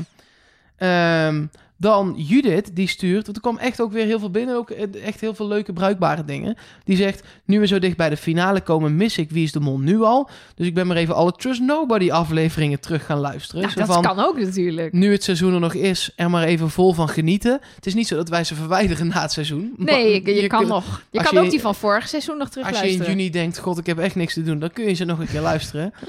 Ehm, 1.27 1.45
dan 1.81 2.13
Judith, 2.17 2.75
die 2.75 2.87
stuurt, 2.87 3.23
want 3.25 3.35
er 3.35 3.41
kwam 3.43 3.57
echt 3.57 3.81
ook 3.81 3.91
weer 3.91 4.05
heel 4.05 4.19
veel 4.19 4.29
binnen, 4.29 4.55
ook 4.55 4.69
eh, 4.69 5.05
echt 5.05 5.21
heel 5.21 5.33
veel 5.33 5.47
leuke 5.47 5.73
bruikbare 5.73 6.25
dingen. 6.25 6.55
Die 6.83 6.95
zegt, 6.97 7.23
nu 7.45 7.59
we 7.59 7.67
zo 7.67 7.79
dicht 7.79 7.97
bij 7.97 8.09
de 8.09 8.17
finale 8.17 8.61
komen, 8.61 8.95
mis 8.95 9.17
ik 9.17 9.29
Wie 9.29 9.43
is 9.43 9.51
de 9.51 9.59
Mol 9.59 9.79
nu 9.79 10.01
al. 10.01 10.29
Dus 10.55 10.67
ik 10.67 10.73
ben 10.73 10.87
maar 10.87 10.97
even 10.97 11.15
alle 11.15 11.31
Trust 11.31 11.61
Nobody 11.61 12.11
afleveringen 12.11 12.79
terug 12.79 13.05
gaan 13.05 13.19
luisteren. 13.19 13.69
Zo 13.69 13.79
dat 13.79 13.87
van, 13.87 14.01
kan 14.01 14.19
ook 14.19 14.39
natuurlijk. 14.39 14.93
nu 14.93 15.11
het 15.11 15.23
seizoen 15.23 15.53
er 15.53 15.59
nog 15.59 15.73
is, 15.73 16.11
er 16.15 16.29
maar 16.29 16.43
even 16.43 16.69
vol 16.69 16.93
van 16.93 17.09
genieten. 17.09 17.59
Het 17.75 17.85
is 17.85 17.93
niet 17.93 18.07
zo 18.07 18.15
dat 18.15 18.29
wij 18.29 18.43
ze 18.43 18.55
verwijderen 18.55 19.07
na 19.07 19.21
het 19.21 19.31
seizoen. 19.31 19.73
Nee, 19.77 20.23
je, 20.25 20.41
je 20.41 20.47
kan 20.47 20.59
kunt- 20.59 20.71
nog. 20.71 21.03
Je 21.11 21.21
kan 21.23 21.33
je- 21.33 21.39
ook 21.45 21.49
die 21.51 21.61
van 21.61 21.75
vorig 21.75 22.07
seizoen 22.07 22.37
nog 22.37 22.49
terug 22.49 22.67
als 22.67 22.79
je 22.79 22.91
in 22.91 23.03
juni 23.03 23.29
denkt, 23.29 23.57
god, 23.59 23.77
ik 23.77 23.85
heb 23.85 23.99
echt 23.99 24.15
niks 24.15 24.33
te 24.33 24.43
doen, 24.43 24.59
dan 24.59 24.71
kun 24.71 24.85
je 24.85 24.93
ze 24.93 25.05
nog 25.05 25.19
een 25.19 25.27
keer 25.27 25.41
luisteren. 25.41 25.93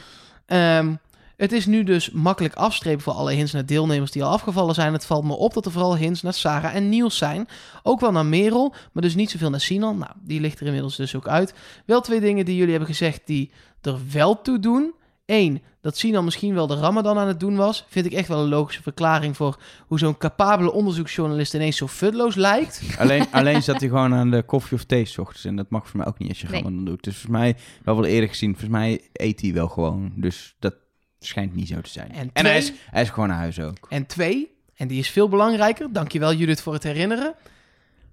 Ehm, 0.46 0.92
het 1.40 1.52
is 1.52 1.66
nu 1.66 1.84
dus 1.84 2.10
makkelijk 2.10 2.54
afstrepen 2.54 3.00
voor 3.00 3.12
alle 3.12 3.32
hints 3.32 3.52
naar 3.52 3.66
deelnemers 3.66 4.10
die 4.10 4.24
al 4.24 4.32
afgevallen 4.32 4.74
zijn. 4.74 4.92
Het 4.92 5.04
valt 5.06 5.24
me 5.24 5.32
op 5.32 5.54
dat 5.54 5.64
er 5.66 5.72
vooral 5.72 5.96
hints 5.96 6.22
naar 6.22 6.34
Sarah 6.34 6.74
en 6.74 6.88
Niels 6.88 7.16
zijn. 7.16 7.48
Ook 7.82 8.00
wel 8.00 8.12
naar 8.12 8.26
Merel, 8.26 8.74
maar 8.92 9.02
dus 9.02 9.14
niet 9.14 9.30
zoveel 9.30 9.50
naar 9.50 9.60
Sinan. 9.60 9.98
Nou, 9.98 10.12
die 10.22 10.40
ligt 10.40 10.60
er 10.60 10.66
inmiddels 10.66 10.96
dus 10.96 11.16
ook 11.16 11.28
uit. 11.28 11.54
Wel 11.86 12.00
twee 12.00 12.20
dingen 12.20 12.44
die 12.44 12.54
jullie 12.54 12.70
hebben 12.70 12.88
gezegd 12.88 13.20
die 13.24 13.50
er 13.80 13.98
wel 14.12 14.42
toe 14.42 14.58
doen. 14.58 14.94
Eén, 15.26 15.62
dat 15.80 15.96
Sinan 15.96 16.24
misschien 16.24 16.54
wel 16.54 16.66
de 16.66 16.74
Ramadan 16.74 17.18
aan 17.18 17.28
het 17.28 17.40
doen 17.40 17.56
was. 17.56 17.84
Vind 17.88 18.06
ik 18.06 18.12
echt 18.12 18.28
wel 18.28 18.42
een 18.42 18.48
logische 18.48 18.82
verklaring 18.82 19.36
voor 19.36 19.58
hoe 19.86 19.98
zo'n 19.98 20.18
capabele 20.18 20.72
onderzoeksjournalist 20.72 21.54
ineens 21.54 21.76
zo 21.76 21.86
futloos 21.86 22.34
lijkt. 22.34 22.82
alleen, 22.98 23.26
alleen 23.32 23.62
zat 23.62 23.80
hij 23.80 23.88
gewoon 23.88 24.14
aan 24.14 24.30
de 24.30 24.42
koffie 24.42 24.76
of 24.76 24.84
thee 24.84 25.04
's 25.04 25.18
ochtends. 25.18 25.44
En 25.44 25.56
dat 25.56 25.70
mag 25.70 25.88
voor 25.88 25.98
mij 25.98 26.06
ook 26.06 26.18
niet 26.18 26.28
als 26.28 26.40
je 26.40 26.48
Nee. 26.48 26.62
Ramadan 26.62 26.84
doet. 26.84 27.04
Dus 27.04 27.14
volgens 27.14 27.40
mij, 27.40 27.56
wel 27.84 27.94
wel 27.94 28.04
eerder 28.04 28.28
gezien, 28.28 28.50
volgens 28.50 28.70
mij 28.70 29.00
eet 29.12 29.40
hij 29.40 29.52
wel 29.52 29.68
gewoon. 29.68 30.12
Dus 30.14 30.54
dat 30.58 30.74
schijnt 31.20 31.54
niet 31.54 31.68
zo 31.68 31.80
te 31.80 31.90
zijn. 31.90 32.12
En 32.12 32.30
En, 32.32 32.44
hij, 32.46 32.60
twee- 32.60 32.72
is, 32.74 32.80
hij 32.90 33.02
is 33.02 33.08
gewoon 33.10 33.28
naar 33.28 33.38
huis 33.38 33.60
ook. 33.60 33.76
En 33.88 34.06
twee, 34.06 34.54
en 34.76 34.88
die 34.88 34.98
is 34.98 35.10
veel 35.10 35.28
belangrijker, 35.28 35.92
dankjewel 35.92 36.32
Judith 36.34 36.62
voor 36.62 36.72
het 36.72 36.82
herinneren, 36.82 37.34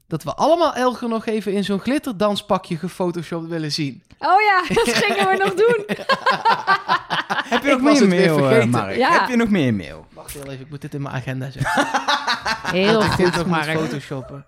dat 0.07 0.23
we 0.23 0.33
allemaal 0.33 0.73
Elger 0.75 1.09
nog 1.09 1.25
even 1.25 1.53
in 1.53 1.63
zo'n 1.63 1.79
glitterdanspakje 1.79 2.77
gefotoshopt 2.77 3.47
willen 3.47 3.71
zien. 3.71 4.03
Oh 4.19 4.41
ja, 4.41 4.63
dat 4.83 4.93
gingen 4.95 5.27
we 5.29 5.35
nog 5.37 5.53
doen. 5.53 5.85
Heb 7.49 7.63
je 7.63 7.69
Ik 7.71 7.81
nog 7.81 7.99
meer 7.99 8.07
mail, 8.07 8.37
eh, 8.37 8.43
vergeten. 8.45 8.69
Mark? 8.69 8.95
Ja. 8.95 9.19
Heb 9.19 9.29
je 9.29 9.35
nog 9.35 9.49
meer 9.49 9.73
mail? 9.73 10.05
Wacht 10.13 10.33
heel 10.33 10.43
even, 10.45 10.59
ik 10.59 10.69
moet 10.69 10.81
dit 10.81 10.93
in 10.93 11.01
mijn 11.01 11.15
agenda 11.15 11.51
zetten. 11.51 11.71
Heel 12.81 12.99
dat 12.99 13.03
ik 13.03 13.17
dit 13.17 13.35
goed, 13.35 13.45
Mark. 13.45 13.71
photoshoppen. 13.77 14.45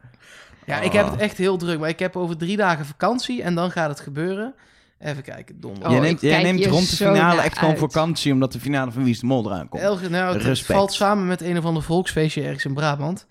Ja, 0.65 0.79
ik 0.79 0.91
heb 0.91 1.11
het 1.11 1.19
echt 1.19 1.37
heel 1.37 1.57
druk, 1.57 1.79
maar 1.79 1.89
ik 1.89 1.99
heb 1.99 2.15
over 2.17 2.37
drie 2.37 2.57
dagen 2.57 2.85
vakantie 2.85 3.43
en 3.43 3.55
dan 3.55 3.71
gaat 3.71 3.89
het 3.89 3.99
gebeuren. 3.99 4.53
Even 4.99 5.23
kijken, 5.23 5.59
donderdag. 5.59 5.91
Oh, 5.91 5.97
jij 5.97 6.09
ik 6.09 6.21
neemt, 6.21 6.33
jij 6.33 6.43
neemt 6.51 6.65
rond 6.65 6.89
de 6.89 6.95
finale 6.95 7.41
echt 7.41 7.57
gewoon 7.57 7.69
uit. 7.69 7.79
vakantie, 7.79 8.33
omdat 8.33 8.51
de 8.51 8.59
finale 8.59 8.91
van 8.91 9.03
Wie 9.03 9.11
is 9.13 9.19
de 9.19 9.25
Mol 9.25 9.45
eraan 9.45 9.69
komt. 9.69 9.83
Elger, 9.83 10.09
nou, 10.09 10.33
het 10.33 10.43
Respect. 10.43 10.79
valt 10.79 10.93
samen 10.93 11.27
met 11.27 11.41
een 11.41 11.57
of 11.57 11.65
ander 11.65 11.83
volksfeestje 11.83 12.41
ergens 12.43 12.65
in 12.65 12.73
Brabant. 12.73 13.25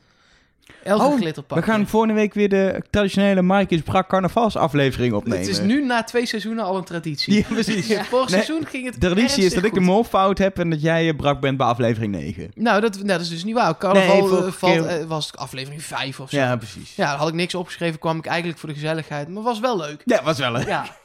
Elke 0.84 1.04
Oh, 1.04 1.16
glitterpak. 1.20 1.58
We 1.58 1.64
gaan 1.64 1.86
volgende 1.86 2.14
week 2.14 2.34
weer 2.34 2.48
de 2.48 2.82
traditionele 2.90 3.42
Marcus 3.42 3.80
Brak 3.82 4.08
carnavalsaflevering 4.08 5.12
opnemen. 5.14 5.38
Het 5.38 5.48
is 5.48 5.60
nu 5.60 5.84
na 5.86 6.02
twee 6.02 6.26
seizoenen 6.26 6.64
al 6.64 6.76
een 6.76 6.84
traditie. 6.84 7.34
Ja, 7.34 7.42
precies. 7.48 7.86
Vorig 7.86 8.10
Nee, 8.10 8.42
seizoen 8.42 8.66
ging 8.66 8.84
het 8.84 8.94
De 8.94 9.00
traditie 9.00 9.44
is 9.44 9.54
dat 9.54 9.64
ik 9.64 9.74
de 9.74 9.80
mol 9.80 10.04
fout 10.04 10.38
heb 10.38 10.58
en 10.58 10.70
dat 10.70 10.82
jij 10.82 11.08
eh, 11.08 11.16
Brak 11.16 11.40
bent 11.40 11.56
bij 11.56 11.66
aflevering 11.66 12.12
9. 12.12 12.50
Nou, 12.54 12.80
dat, 12.80 12.94
nou, 12.96 13.06
dat 13.06 13.20
is 13.20 13.28
dus 13.28 13.44
niet 13.44 13.54
waar. 13.54 13.76
Carnaval 13.78 14.28
Nee, 14.28 14.46
eh, 14.46 14.52
valt, 14.52 14.72
keer- 14.72 14.86
eh, 14.86 15.04
was 15.06 15.36
aflevering 15.36 15.82
5 15.82 16.20
of 16.20 16.30
zo. 16.30 16.36
Ja, 16.36 16.56
precies. 16.56 16.94
Ja, 16.94 17.08
daar 17.08 17.18
had 17.18 17.28
ik 17.28 17.34
niks 17.34 17.54
opgeschreven. 17.54 17.98
Kwam 17.98 18.18
ik 18.18 18.26
eigenlijk 18.26 18.58
voor 18.58 18.68
de 18.68 18.74
gezelligheid. 18.74 19.28
Maar 19.28 19.42
was 19.42 19.60
wel 19.60 19.76
leuk. 19.76 20.02
Ja, 20.04 20.22
was 20.22 20.38
wel 20.38 20.54
hè. 20.54 20.66
Ja. 20.66 20.84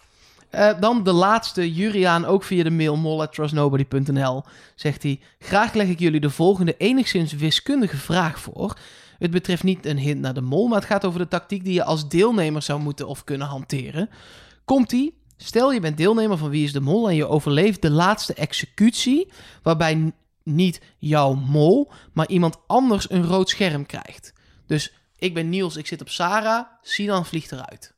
Eh, 0.54 0.80
dan 0.80 1.04
de 1.04 1.12
laatste, 1.12 1.74
Juriaan, 1.74 2.26
ook 2.26 2.44
via 2.44 2.64
de 2.64 2.70
mail 2.72 2.96
mol@trustnobody.nl, 2.96 4.44
zegt 4.76 5.04
hij... 5.04 5.20
Graag 5.40 5.74
leg 5.74 5.88
ik 5.88 6.00
jullie 6.00 6.20
de 6.20 6.30
volgende 6.30 6.78
enigszins 6.78 7.34
wiskundige 7.34 7.98
vraag 7.98 8.40
voor. 8.40 8.78
Het 9.20 9.32
betreft 9.32 9.64
niet 9.64 9.86
een 9.86 9.98
hint 9.98 10.20
naar 10.20 10.34
de 10.34 10.42
mol, 10.42 10.68
maar 10.68 10.80
het 10.80 10.88
gaat 10.88 11.06
over 11.06 11.20
de 11.20 11.28
tactiek 11.28 11.64
die 11.64 11.74
je 11.74 11.84
als 11.84 12.10
deelnemer 12.10 12.62
zou 12.62 12.80
moeten 12.80 13.08
of 13.08 13.24
kunnen 13.24 13.48
hanteren. 13.48 14.10
Komt-ie? 14.66 15.18
Stel 15.38 15.72
je 15.72 15.80
bent 15.80 15.98
deelnemer 15.98 16.38
van 16.38 16.50
Wie 16.50 16.64
is 16.64 16.74
de 16.74 16.82
Mol 16.82 17.10
en 17.10 17.16
je 17.16 17.28
overleeft 17.28 17.82
de 17.82 17.92
laatste 17.92 18.34
executie, 18.34 19.32
waarbij 19.64 20.14
niet 20.44 20.82
jouw 20.98 21.34
mol, 21.34 21.92
maar 22.12 22.28
iemand 22.28 22.58
anders 22.68 23.12
een 23.12 23.26
rood 23.26 23.50
scherm 23.50 23.86
krijgt. 23.86 24.34
Dus 24.68 24.94
ik 25.18 25.34
ben 25.34 25.50
Niels, 25.50 25.76
ik 25.76 25.88
zit 25.88 26.02
op 26.02 26.10
Sarah, 26.10 26.66
Sinan 26.82 27.26
vliegt 27.26 27.52
eruit. 27.52 27.93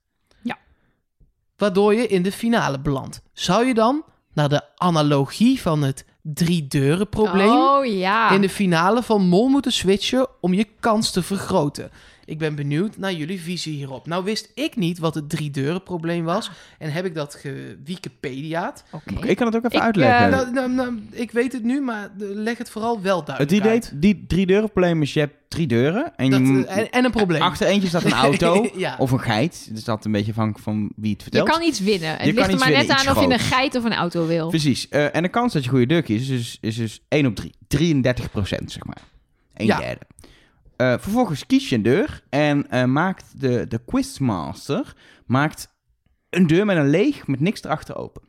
Waardoor 1.57 1.93
je 1.93 2.07
in 2.07 2.21
de 2.21 2.31
finale 2.31 2.79
belandt. 2.79 3.21
Zou 3.33 3.65
je 3.65 3.73
dan, 3.73 4.03
naar 4.33 4.49
de 4.49 4.61
analogie 4.75 5.61
van 5.61 5.81
het 5.83 6.05
drie 6.21 6.67
deuren 6.67 7.09
probleem, 7.09 7.49
Oh 7.51 7.85
ja. 7.85 8.31
in 8.31 8.41
de 8.41 8.49
finale 8.49 9.03
van 9.03 9.27
Mol 9.27 9.47
moeten 9.47 9.71
switchen 9.71 10.27
om 10.41 10.53
je 10.53 10.67
kans 10.79 11.11
te 11.11 11.23
vergroten. 11.23 11.91
Ik 12.25 12.37
ben 12.37 12.55
benieuwd 12.55 12.97
naar 12.97 13.13
jullie 13.13 13.41
visie 13.41 13.73
hierop. 13.75 14.07
Nou 14.07 14.23
wist 14.23 14.51
ik 14.55 14.75
niet 14.75 14.99
wat 14.99 15.15
het 15.15 15.29
drie 15.29 15.51
deuren 15.51 15.83
probleem 15.83 16.23
was. 16.23 16.51
En 16.79 16.91
heb 16.91 17.05
ik 17.05 17.15
dat 17.15 17.35
gewikipedia'd. 17.35 18.83
Oké. 18.91 19.27
Ik 19.27 19.35
kan 19.37 19.45
het 19.47 19.55
ook 19.55 19.63
even 19.65 19.77
Ik, 19.77 19.83
uitleggen. 19.83 20.25
eh, 20.25 20.31
Nou, 20.31 20.51
nou, 20.53 20.71
nou, 20.71 20.99
ik 21.11 21.31
weet 21.31 21.51
het 21.53 21.63
nu, 21.63 21.81
maar 21.81 22.09
leg 22.17 22.57
het 22.57 22.69
vooral 22.69 23.01
wel 23.01 23.17
het 23.17 23.25
duidelijk 23.25 23.57
idee, 23.57 23.71
uit. 23.71 23.91
die 23.95 24.23
drie 24.27 24.45
deuren 24.45 24.71
probleem 24.71 25.01
is, 25.01 25.13
je 25.13 25.19
hebt 25.19 25.33
drie 25.47 25.67
deuren 25.67 26.15
en, 26.15 26.29
Dat, 26.29 26.39
je, 26.39 26.45
moet- 26.45 26.65
eh, 26.65 26.77
en, 26.77 26.89
en 26.91 27.05
een 27.05 27.11
probleem. 27.11 27.41
achter 27.41 27.67
eentje 27.67 27.87
staat 27.87 28.03
een 28.03 28.11
auto 28.11 28.69
ja. 28.75 28.95
of 28.99 29.11
een 29.11 29.19
geit. 29.21 29.67
Dus 29.71 29.83
dat 29.83 30.05
een 30.05 30.11
beetje 30.11 30.31
afhankelijk 30.31 30.63
van 30.63 30.91
wie 30.95 31.11
het 31.11 31.23
je 31.23 31.29
vertelt. 31.29 31.49
kan 31.49 31.61
iets 31.67 31.79
winnen. 31.79 32.09
Het 32.17 32.25
Je 32.25 32.33
kan 32.33 32.47
ligt 32.47 32.61
er 32.61 32.69
maar 32.69 32.77
net 32.77 32.89
aan 32.89 33.15
of 33.17 33.23
je 33.23 33.33
een 33.33 33.39
geit 33.39 33.75
of 33.75 33.83
een 33.83 33.93
auto 33.93 34.25
wil. 34.27 34.49
Precies. 34.49 34.89
Eh, 34.89 35.15
en 35.15 35.23
de 35.23 35.29
kans 35.29 35.53
dat 35.53 35.63
je 35.63 35.69
goede 35.69 35.85
deur 35.85 36.01
kiest 36.01 36.21
is 36.21 36.27
dus, 36.37 36.57
is 36.61 36.75
dus 36.75 36.99
1 37.09 37.25
op 37.25 37.35
3. 37.35 37.51
33 37.67 38.31
procent, 38.31 38.71
zeg 38.71 38.83
maar. 38.85 38.97
Een 39.53 39.65
Ja. 39.65 39.79
derde. 39.79 40.01
Eh, 40.77 40.93
vervolgens 40.99 41.45
kies 41.45 41.69
je 41.69 41.75
een 41.75 41.81
deur 41.81 42.23
en 42.29 42.69
eh, 42.69 42.83
maakt 42.83 43.41
de, 43.41 43.67
de 43.67 43.81
quizmaster 43.85 44.95
maakt 45.25 45.73
een 46.29 46.47
deur 46.47 46.65
met 46.65 46.77
een 46.77 46.89
leeg, 46.89 47.27
met 47.27 47.39
niks 47.39 47.63
erachter 47.63 47.95
open. 47.95 48.21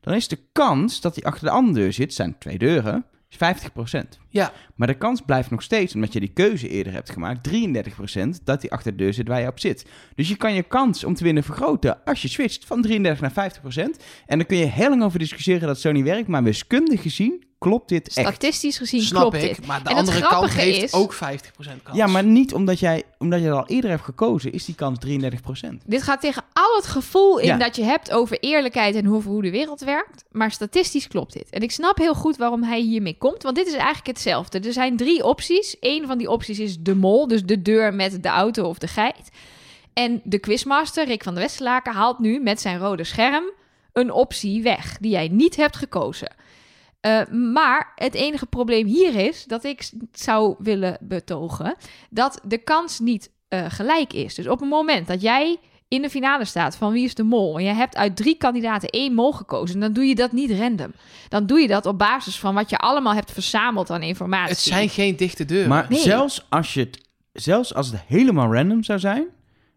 Dan 0.00 0.14
is 0.14 0.28
de 0.28 0.38
kans 0.52 1.00
dat 1.00 1.14
hij 1.14 1.24
achter 1.24 1.44
de 1.44 1.52
andere 1.52 1.78
deur 1.78 1.92
zit, 1.92 2.14
zijn 2.14 2.38
twee 2.38 2.58
deuren, 2.58 3.04
is 3.30 3.36
50 3.36 3.72
procent. 3.72 4.18
Ja. 4.28 4.52
Maar 4.74 4.86
de 4.86 4.96
kans 4.96 5.20
blijft 5.20 5.50
nog 5.50 5.62
steeds, 5.62 5.94
omdat 5.94 6.12
je 6.12 6.20
die 6.20 6.32
keuze 6.32 6.68
eerder 6.68 6.92
hebt 6.92 7.10
gemaakt, 7.10 7.42
33 7.42 7.94
procent, 7.94 8.40
dat 8.44 8.62
hij 8.62 8.70
achter 8.70 8.90
de 8.90 8.98
deur 9.02 9.12
zit 9.14 9.28
waar 9.28 9.40
je 9.40 9.46
op 9.46 9.60
zit. 9.60 9.86
Dus 10.14 10.28
je 10.28 10.36
kan 10.36 10.54
je 10.54 10.62
kans 10.62 11.04
om 11.04 11.14
te 11.14 11.24
winnen 11.24 11.42
vergroten 11.42 12.04
als 12.04 12.22
je 12.22 12.28
switcht 12.28 12.64
van 12.64 12.82
33 12.82 13.20
naar 13.20 13.32
50 13.32 13.60
procent. 13.60 14.04
En 14.26 14.38
dan 14.38 14.46
kun 14.46 14.56
je 14.56 14.64
heel 14.64 14.88
lang 14.88 15.02
over 15.02 15.18
discussiëren 15.18 15.60
dat 15.60 15.70
het 15.70 15.80
zo 15.80 15.92
niet 15.92 16.04
werkt, 16.04 16.28
maar 16.28 16.42
wiskundig 16.42 17.02
gezien 17.02 17.44
klopt 17.58 17.88
dit 17.88 18.06
echt. 18.16 18.28
Statistisch 18.28 18.78
gezien 18.78 19.02
Snap 19.02 19.20
klopt 19.20 19.36
ik, 19.44 19.56
dit. 19.56 19.66
maar 19.66 19.82
de 19.82 19.88
En 19.90 19.96
andere 19.96 20.20
kant 20.20 20.54
is- 20.56 20.92
ook 20.92 21.14
50% 21.14 21.82
kans. 21.82 21.96
Ja, 21.96 22.06
maar 22.06 22.24
niet 22.24 22.54
omdat 22.54 22.78
jij, 22.78 23.02
omdat 23.18 23.40
je 23.42 23.50
al 23.50 23.66
eerder 23.66 23.90
hebt 23.90 24.02
gekozen, 24.02 24.52
is 24.52 24.64
die 24.64 24.74
kans 24.74 24.98
33 24.98 25.40
procent. 25.40 25.82
Dit 25.86 26.02
gaat 26.02 26.20
tegen 26.20 26.42
al 26.52 26.76
het 26.76 26.86
gevoel 26.86 27.38
in 27.38 27.46
Ja. 27.46 27.56
dat 27.56 27.76
je 27.76 27.82
hebt 27.82 28.12
over 28.12 28.38
eerlijkheid 28.40 28.94
en 28.94 29.10
over 29.12 29.30
hoe 29.30 29.42
de 29.42 29.50
wereld 29.50 29.80
werkt. 29.80 30.24
Maar 30.30 30.50
statistisch 30.50 31.08
klopt 31.08 31.32
dit. 31.32 31.50
En 31.50 31.60
ik 31.62 31.70
snap 31.72 31.98
heel 31.98 32.14
goed 32.14 32.36
waarom 32.36 32.62
hij 32.62 32.80
hiermee 32.80 33.16
komt. 33.18 33.42
Want 33.42 33.56
dit 33.56 33.66
is 33.66 33.72
eigenlijk 33.74 34.06
hetzelfde. 34.06 34.60
Er 34.60 34.72
zijn 34.72 34.96
drie 34.96 35.24
opties. 35.24 35.76
Eén 35.80 36.06
van 36.06 36.18
die 36.18 36.30
opties 36.30 36.58
is 36.58 36.76
de 36.80 36.94
mol. 36.94 37.28
Dus 37.28 37.44
de 37.44 37.62
deur 37.62 37.94
met 37.94 38.22
de 38.22 38.28
auto 38.28 38.64
of 38.68 38.78
de 38.78 38.88
geit. 38.88 39.28
En 39.92 40.20
de 40.24 40.38
quizmaster, 40.38 41.06
Rick 41.06 41.22
van 41.22 41.34
der 41.34 41.42
Westerlaken, 41.42 41.92
haalt 41.92 42.18
nu 42.18 42.40
met 42.40 42.60
zijn 42.60 42.78
rode 42.78 43.04
scherm 43.04 43.44
een 43.92 44.10
optie 44.12 44.62
weg. 44.62 44.96
Die 45.00 45.10
jij 45.10 45.28
niet 45.28 45.56
hebt 45.56 45.76
gekozen. 45.76 46.34
Eh, 47.06 47.26
maar 47.32 47.92
het 47.94 48.14
enige 48.14 48.46
probleem 48.46 48.86
hier 48.86 49.14
is 49.14 49.44
dat 49.44 49.64
ik 49.64 49.90
zou 50.12 50.54
willen 50.58 50.98
betogen 51.00 51.74
dat 52.10 52.40
de 52.44 52.58
kans 52.58 53.00
niet 53.00 53.30
eh, 53.48 53.64
gelijk 53.68 54.12
is. 54.12 54.34
Dus 54.34 54.48
op 54.48 54.60
het 54.60 54.68
moment 54.68 55.06
dat 55.06 55.20
jij 55.20 55.56
in 55.88 56.02
de 56.02 56.10
finale 56.10 56.44
staat 56.44 56.76
van 56.76 56.92
wie 56.92 57.04
is 57.04 57.14
de 57.14 57.22
mol 57.22 57.58
en 57.58 57.64
je 57.64 57.72
hebt 57.72 57.96
uit 57.96 58.16
drie 58.16 58.36
kandidaten 58.36 58.88
één 58.88 59.14
mol 59.14 59.32
gekozen, 59.32 59.80
dan 59.80 59.92
doe 59.92 60.04
je 60.04 60.14
dat 60.14 60.32
niet 60.32 60.50
random. 60.50 60.92
Dan 61.28 61.46
doe 61.46 61.60
je 61.60 61.68
dat 61.68 61.86
op 61.86 61.98
basis 61.98 62.38
van 62.38 62.54
wat 62.54 62.70
je 62.70 62.78
allemaal 62.78 63.14
hebt 63.14 63.32
verzameld 63.32 63.90
aan 63.90 64.02
informatie. 64.02 64.48
Het 64.48 64.58
zijn 64.58 64.88
geen 64.88 65.16
dichte 65.16 65.44
deuren. 65.44 65.68
Maar 65.68 65.86
Nee. 65.88 65.98
zelfs, 65.98 66.46
als 66.48 66.74
je 66.74 66.80
het, 66.80 67.08
zelfs 67.32 67.74
als 67.74 67.90
het 67.90 68.00
helemaal 68.06 68.54
random 68.54 68.82
zou 68.82 68.98
zijn, 68.98 69.26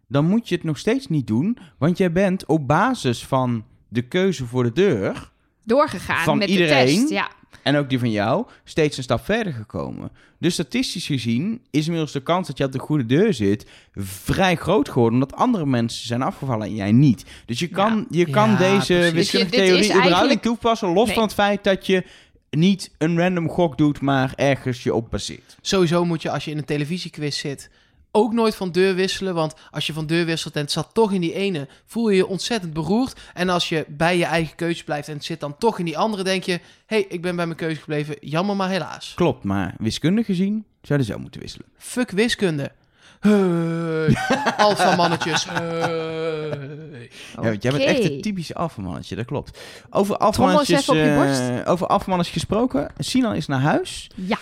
dan 0.08 0.24
moet 0.24 0.48
je 0.48 0.54
het 0.54 0.64
nog 0.64 0.78
steeds 0.78 1.06
niet 1.06 1.26
doen. 1.26 1.58
Want 1.78 1.98
jij 1.98 2.12
bent 2.12 2.46
op 2.46 2.66
basis 2.66 3.26
van 3.26 3.64
de 3.88 4.02
keuze 4.02 4.46
voor 4.46 4.62
de 4.62 4.72
deur, 4.72 5.30
doorgegaan 5.70 6.24
van 6.24 6.38
met 6.38 6.48
iedereen? 6.48 6.86
de 6.86 6.92
test. 7.00 7.10
Ja. 7.10 7.28
en 7.62 7.76
ook 7.76 7.88
die 7.88 7.98
van 7.98 8.10
jou, 8.10 8.46
steeds 8.64 8.96
een 8.96 9.02
stap 9.02 9.24
verder 9.24 9.52
gekomen. 9.52 10.10
Dus 10.38 10.52
statistisch 10.54 11.06
gezien 11.06 11.60
is 11.70 11.84
inmiddels 11.84 12.12
de 12.12 12.22
kans 12.22 12.46
dat 12.46 12.58
je 12.58 12.64
op 12.64 12.72
de 12.72 12.78
goede 12.78 13.06
deur 13.06 13.34
zit 13.34 13.66
vrij 13.94 14.56
groot 14.56 14.88
geworden, 14.88 15.14
omdat 15.22 15.38
andere 15.38 15.66
mensen 15.66 16.06
zijn 16.06 16.22
afgevallen 16.22 16.66
en 16.66 16.74
jij 16.74 16.92
niet. 16.92 17.24
Dus 17.46 17.58
je 17.58 17.68
kan, 17.68 18.06
je 18.10 18.30
kan 18.30 18.50
Ja, 18.50 18.56
deze 18.56 18.94
wiskundige 19.12 19.16
Dus 19.30 19.44
is 19.44 19.50
theorie 19.50 19.76
überhaupt 19.84 19.94
eigenlijk- 20.04 20.30
niet 20.30 20.42
toepassen, 20.42 20.88
los 20.92 21.06
Nee. 21.06 21.14
van 21.14 21.22
het 21.24 21.34
feit 21.34 21.64
dat 21.64 21.86
je 21.86 22.04
niet 22.50 22.90
een 22.98 23.18
random 23.18 23.48
gok 23.48 23.78
doet, 23.78 24.00
maar 24.00 24.32
ergens 24.36 24.82
je 24.82 24.94
op 24.94 25.10
baseert. 25.10 25.56
Sowieso 25.60 26.04
moet 26.04 26.22
je 26.22 26.30
als 26.30 26.44
je 26.44 26.50
in 26.50 26.58
een 26.58 26.64
televisiequiz 26.64 27.38
zit 27.38 27.70
ook 28.12 28.32
nooit 28.32 28.54
van 28.54 28.72
deur 28.72 28.94
wisselen. 28.94 29.34
Want 29.34 29.54
als 29.70 29.86
je 29.86 29.92
van 29.92 30.06
deur 30.06 30.24
wisselt 30.24 30.54
en 30.54 30.60
het 30.60 30.72
zat 30.72 30.90
toch 30.92 31.12
in 31.12 31.20
die 31.20 31.34
ene, 31.34 31.68
voel 31.86 32.08
je 32.08 32.16
je 32.16 32.26
ontzettend 32.26 32.72
beroerd. 32.72 33.20
En 33.34 33.48
als 33.48 33.68
je 33.68 33.84
bij 33.88 34.18
je 34.18 34.24
eigen 34.24 34.56
keuze 34.56 34.84
blijft 34.84 35.08
en 35.08 35.14
het 35.14 35.24
zit 35.24 35.40
dan 35.40 35.58
toch 35.58 35.78
in 35.78 35.84
die 35.84 35.98
andere, 35.98 36.22
denk 36.22 36.42
je... 36.44 36.52
hé, 36.52 36.60
hey, 36.86 37.04
ik 37.08 37.22
ben 37.22 37.36
bij 37.36 37.46
mijn 37.46 37.58
keuze 37.58 37.80
gebleven. 37.80 38.16
Jammer, 38.20 38.56
maar 38.56 38.68
helaas. 38.68 39.12
Klopt, 39.14 39.44
maar 39.44 39.74
wiskundig 39.78 40.26
gezien 40.26 40.64
zou 40.82 40.98
je 40.98 41.04
zo 41.04 41.18
moeten 41.18 41.40
wisselen. 41.40 41.66
Fuck 41.76 42.10
wiskunde. 42.10 42.72
Hey, 43.20 44.16
alpha 44.56 44.96
mannetjes. 44.96 45.44
Hey. 45.44 47.10
Ja, 47.42 47.52
jij 47.60 47.70
bent 47.72 47.84
echt 47.84 48.04
een 48.04 48.20
typische 48.20 48.54
alfamannetje, 48.54 49.16
dat 49.16 49.24
klopt. 49.24 49.58
Over 49.90 50.16
alfamannetjes, 50.16 50.88
eh, 50.88 51.62
over 51.64 52.24
gesproken. 52.24 52.92
Sinan 52.98 53.34
is 53.34 53.46
naar 53.46 53.60
huis. 53.60 54.10
ja. 54.14 54.38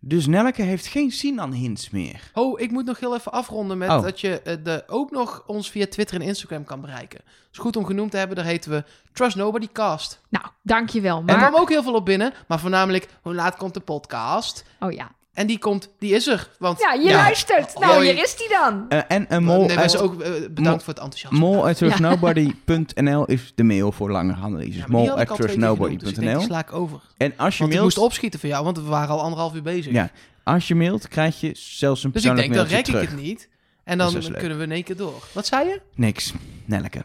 Dus 0.00 0.26
Nelke 0.26 0.62
heeft 0.62 0.86
geen 0.86 1.10
Sinan-hints 1.10 1.90
meer. 1.90 2.30
Oh, 2.34 2.60
ik 2.60 2.70
moet 2.70 2.84
nog 2.84 3.00
heel 3.00 3.14
even 3.14 3.32
afronden 3.32 3.78
met 3.78 3.88
Oh. 3.90 4.02
dat 4.02 4.20
je 4.20 4.40
eh, 4.40 4.56
de, 4.62 4.84
ook 4.86 5.10
nog 5.10 5.42
ons 5.46 5.70
via 5.70 5.86
Twitter 5.86 6.20
en 6.20 6.26
Instagram 6.26 6.64
kan 6.64 6.80
bereiken. 6.80 7.20
is 7.52 7.58
goed 7.58 7.76
om 7.76 7.84
genoemd 7.84 8.10
te 8.10 8.16
hebben, 8.16 8.36
daar 8.36 8.44
heten 8.44 8.70
we 8.70 8.84
Trust 9.12 9.36
Nobody 9.36 9.68
Cast. 9.72 10.20
Nou, 10.28 10.46
dankjewel. 10.62 11.18
Er 11.18 11.24
Maar... 11.24 11.36
kwam 11.36 11.60
ook 11.60 11.68
heel 11.68 11.82
veel 11.82 11.94
op 11.94 12.04
binnen, 12.04 12.32
maar 12.48 12.60
voornamelijk 12.60 13.08
hoe 13.22 13.34
laat 13.34 13.56
komt 13.56 13.74
de 13.74 13.80
podcast? 13.80 14.64
Oh 14.80 14.92
ja. 14.92 15.16
En 15.38 15.46
die 15.46 15.58
komt, 15.58 15.90
die 15.98 16.14
is 16.14 16.26
er. 16.26 16.48
Want 16.58 16.80
Ja, 16.80 16.92
je 16.92 17.08
Ja. 17.08 17.16
luistert. 17.16 17.78
Nou, 17.78 17.92
Hoi. 17.92 18.12
hier 18.12 18.22
is 18.24 18.36
die 18.36 18.48
dan. 18.48 18.84
Eh, 18.88 19.00
en 19.08 19.26
een 19.28 19.44
mol 19.44 19.66
nee, 19.66 19.78
uit, 19.78 19.96
ook 19.98 20.20
eh, 20.22 20.30
bedankt 20.30 20.56
Mol- 20.60 20.78
voor 20.78 20.94
het 20.94 20.98
enthousiasme. 21.02 21.38
mol 21.38 21.66
uit 21.66 21.76
trustnobody.nl 21.76 23.24
is 23.24 23.52
de 23.54 23.62
mail 23.62 23.92
voor 23.92 24.10
langere 24.10 24.40
analyses. 24.40 24.76
Ja, 24.76 24.84
mol 24.88 25.06
genoemd, 25.06 26.00
dus 26.00 26.12
ik 26.12 26.40
sla 26.40 26.66
over. 26.72 27.00
En 27.16 27.32
als 27.36 27.54
je 27.54 27.58
Want 27.58 27.72
ik 27.72 27.78
mailt, 27.78 27.82
moest 27.82 27.98
opschieten 27.98 28.40
voor 28.40 28.48
jou, 28.48 28.64
want 28.64 28.76
we 28.76 28.82
waren 28.82 29.08
al 29.08 29.20
anderhalf 29.22 29.54
uur 29.54 29.62
bezig. 29.62 29.92
Ja, 29.92 30.10
als 30.44 30.68
je 30.68 30.74
mailt, 30.74 31.08
krijg 31.08 31.40
je 31.40 31.50
zelfs 31.54 32.04
een 32.04 32.10
Dus 32.12 32.24
ik 32.24 32.28
persoonlijk 32.32 32.54
denk, 32.54 32.68
dan 32.68 32.70
mailtje 32.72 32.92
rek 32.92 33.02
ik 33.02 33.08
het 33.10 33.20
niet. 33.20 33.48
En 33.84 33.98
dan 33.98 34.12
dus 34.12 34.30
kunnen 34.30 34.58
we 34.58 34.64
in 34.64 34.72
één 34.72 34.84
keer 34.84 34.96
door. 34.96 35.22
Wat 35.32 35.46
zei 35.46 35.68
je? 35.68 35.80
Niks. 35.94 36.32
Nelke. 36.64 37.02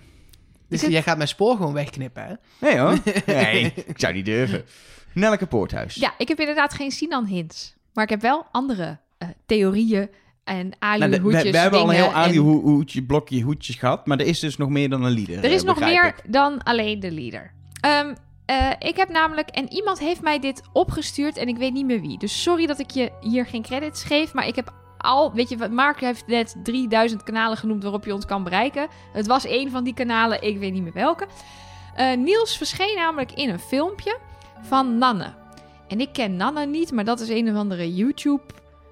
Dus 0.70 0.82
jij 0.82 1.04
gaat 1.04 1.18
mijn 1.18 1.30
spoor 1.30 1.56
gewoon 1.56 1.74
wegknippen, 1.74 2.24
hè? 2.24 2.34
Nee 2.68 2.78
hoor. 2.80 2.98
Nee, 3.26 3.74
ik 3.86 4.00
zou 4.00 4.14
niet 4.14 4.26
durven. 4.26 4.66
Nelke 5.14 5.46
Poorthuis. 5.46 5.96
Ja, 5.96 6.14
ik 6.18 6.28
heb 6.28 6.40
inderdaad 6.40 6.74
geen 6.74 6.92
Sinan-hints. 6.92 7.74
Maar 7.94 8.04
ik 8.04 8.10
heb 8.10 8.22
wel 8.22 8.46
andere 8.52 8.98
eh, 9.18 9.28
theorieën 9.46 10.10
en 10.44 10.74
Nou, 10.80 11.02
alihoedjes, 11.02 11.44
we, 11.44 11.52
we 11.52 11.58
hebben 11.58 11.80
al 11.80 11.90
een 11.90 11.96
heel 11.96 12.04
dingen 12.04 12.20
en- 12.22 12.30
alihoedje, 12.30 13.04
blokje 13.04 13.42
hoedjes 13.42 13.76
gehad, 13.76 14.06
maar 14.06 14.20
er 14.20 14.26
is 14.26 14.40
dus 14.40 14.58
nog 14.58 14.70
meer 14.70 14.90
dan 14.90 15.04
een 15.04 15.14
leader. 15.14 15.38
Er 15.44 15.52
is 15.52 15.62
eh, 15.62 15.68
nog 15.68 15.80
meer 15.80 16.06
ik. 16.06 16.16
dan 16.28 16.64
alleen 16.64 17.00
de 17.00 17.12
leader. 17.12 17.52
Ehm, 17.82 18.14
eh, 18.46 18.70
ik 18.80 18.96
heb 18.98 19.10
namelijk, 19.10 19.50
en 19.50 19.74
iemand 19.74 20.00
heeft 20.00 20.22
mij 20.22 20.40
dit 20.40 20.62
opgestuurd 20.74 21.38
en 21.38 21.48
ik 21.48 21.58
weet 21.58 21.74
niet 21.74 21.86
meer 21.86 22.02
wie. 22.02 22.18
Dus 22.18 22.42
sorry 22.42 22.66
dat 22.66 22.80
ik 22.80 22.92
je 22.92 23.12
hier 23.22 23.46
geen 23.46 23.62
credits 23.62 24.04
geef, 24.04 24.34
maar 24.34 24.48
ik 24.48 24.56
heb 24.56 24.74
al, 24.98 25.34
weet 25.34 25.50
je 25.50 25.58
wat, 25.58 25.72
Mark 25.72 26.00
heeft 26.00 26.28
net 26.28 26.56
3000 26.64 27.24
kanalen 27.24 27.58
genoemd 27.58 27.84
waarop 27.84 28.06
je 28.06 28.14
ons 28.14 28.26
kan 28.26 28.44
bereiken. 28.44 28.88
Het 29.14 29.28
was 29.28 29.46
één 29.46 29.72
van 29.72 29.84
die 29.84 29.94
kanalen, 29.94 30.42
ik 30.44 30.58
weet 30.58 30.74
niet 30.74 30.84
meer 30.84 30.94
welke. 30.94 31.28
Niels 32.18 32.58
verscheen 32.58 32.96
namelijk 32.96 33.32
in 33.32 33.50
een 33.50 33.60
filmpje 33.60 34.18
van 34.62 34.98
Nanne. 34.98 35.34
En 35.94 36.00
ik 36.00 36.10
ken 36.14 36.36
Nanne 36.36 36.66
niet, 36.66 36.92
maar 36.92 37.04
dat 37.04 37.20
is 37.20 37.30
een 37.30 37.50
of 37.50 37.56
andere 37.56 37.94
YouTube 37.94 38.42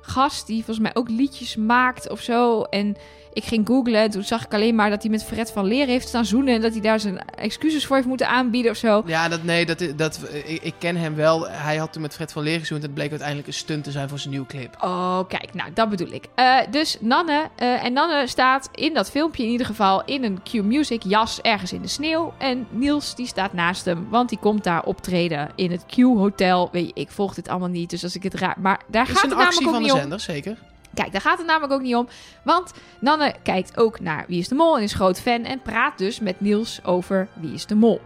gast 0.02 0.48
die 0.48 0.64
volgens 0.64 0.80
mij 0.80 0.95
ook 0.95 1.10
liedjes 1.10 1.56
maakt 1.56 2.10
of 2.10 2.22
zo. 2.22 2.61
En 2.61 2.95
ik 3.34 3.44
ging 3.44 3.68
googlen 3.68 4.02
en 4.02 4.10
toen 4.10 4.24
zag 4.24 4.45
ik 4.45 4.53
alleen 4.53 4.76
maar 4.76 4.90
dat 4.90 5.02
hij 5.02 5.12
met 5.12 5.24
Fred 5.24 5.52
van 5.52 5.66
Leer 5.66 5.88
heeft 5.88 6.08
staan 6.08 6.26
zoenen. 6.26 6.53
En 6.53 6.62
dat 6.62 6.72
hij 6.72 6.82
daar 6.82 6.99
zijn 6.99 7.20
excuses 7.36 7.86
voor 7.86 7.95
heeft 7.95 8.08
moeten 8.08 8.28
aanbieden 8.28 8.72
of 8.72 8.78
zo. 8.78 9.03
Ja, 9.06 9.28
dat, 9.28 9.44
nee, 9.44 9.66
dat, 9.66 9.84
dat, 9.95 10.20
ik, 10.45 10.62
ik 10.64 10.74
ken 10.78 10.95
hem 10.95 11.16
wel. 11.16 11.49
Hij 11.49 11.78
had 11.78 11.94
toen 11.94 12.02
met 12.02 12.14
Fred 12.14 12.32
van 12.32 12.44
Leer 12.44 12.60
gezoend. 12.60 12.80
En 12.82 12.86
het 12.86 12.95
bleek 12.95 13.10
uiteindelijk 13.10 13.48
een 13.48 13.53
stunt 13.53 13.84
te 13.84 13.91
zijn 13.91 14.10
voor 14.10 14.20
zijn 14.20 14.30
nieuwe 14.30 14.48
clip. 14.48 14.76
Oh, 14.80 15.20
kijk, 15.28 15.53
nou, 15.53 15.70
dat 15.74 15.90
bedoel 15.90 16.12
ik. 16.12 16.26
Eh, 16.36 16.58
dus 16.70 16.98
Nanne, 16.99 17.49
eh, 17.56 17.84
en 17.84 17.94
Nanne 17.94 18.28
staat 18.28 18.70
in 18.72 18.94
dat 18.94 19.12
filmpje 19.12 19.44
in 19.44 19.49
ieder 19.49 19.66
geval 19.66 20.06
in 20.06 20.24
een 20.24 20.40
Q-Music 20.44 21.03
jas 21.03 21.41
ergens 21.41 21.74
in 21.74 21.82
de 21.82 21.88
sneeuw. 21.88 22.34
En 22.38 22.68
Niels, 22.70 23.16
die 23.16 23.28
staat 23.28 23.53
naast 23.53 23.86
hem, 23.86 24.08
want 24.10 24.30
die 24.30 24.40
komt 24.40 24.64
daar 24.64 24.84
optreden 24.84 25.49
in 25.56 25.72
het 25.72 25.86
Q-hotel. 25.86 26.70
Weet 26.72 26.86
je, 26.86 26.94
ik 26.94 27.12
volg 27.12 27.34
dit 27.34 27.48
allemaal 27.48 27.70
niet, 27.70 27.90
dus 27.90 28.03
als 28.03 28.16
ik 28.16 28.24
het 28.24 28.34
raar... 28.34 28.58
Maar 28.60 28.82
daar 28.88 29.10
is 29.10 29.12
gaat 29.12 29.24
een 29.24 29.30
het 29.30 29.40
actie 29.40 29.66
namelijk 29.66 29.88
van 29.88 29.91
ook 29.91 29.95
de 29.95 30.02
zender, 30.02 30.20
zeker. 30.20 30.58
Kijk, 30.93 31.11
daar 31.11 31.22
gaat 31.22 31.38
het 31.38 31.47
namelijk 31.47 31.73
ook 31.73 31.81
niet 31.81 31.95
om. 31.95 32.07
Want 32.43 32.73
Nanne 32.99 33.35
kijkt 33.43 33.77
ook 33.77 33.99
naar 33.99 34.26
Wie 34.27 34.39
is 34.39 34.47
de 34.47 34.55
Mol 34.55 34.77
en 34.77 34.84
is 34.84 34.93
groot 34.93 35.22
fan 35.22 35.43
en 35.43 35.61
praat 35.61 35.97
dus 35.97 36.19
met 36.19 36.41
Niels 36.41 36.84
over 36.84 37.27
Wie 37.34 37.53
is 37.53 37.65
de 37.65 37.76
Mol. 37.76 38.01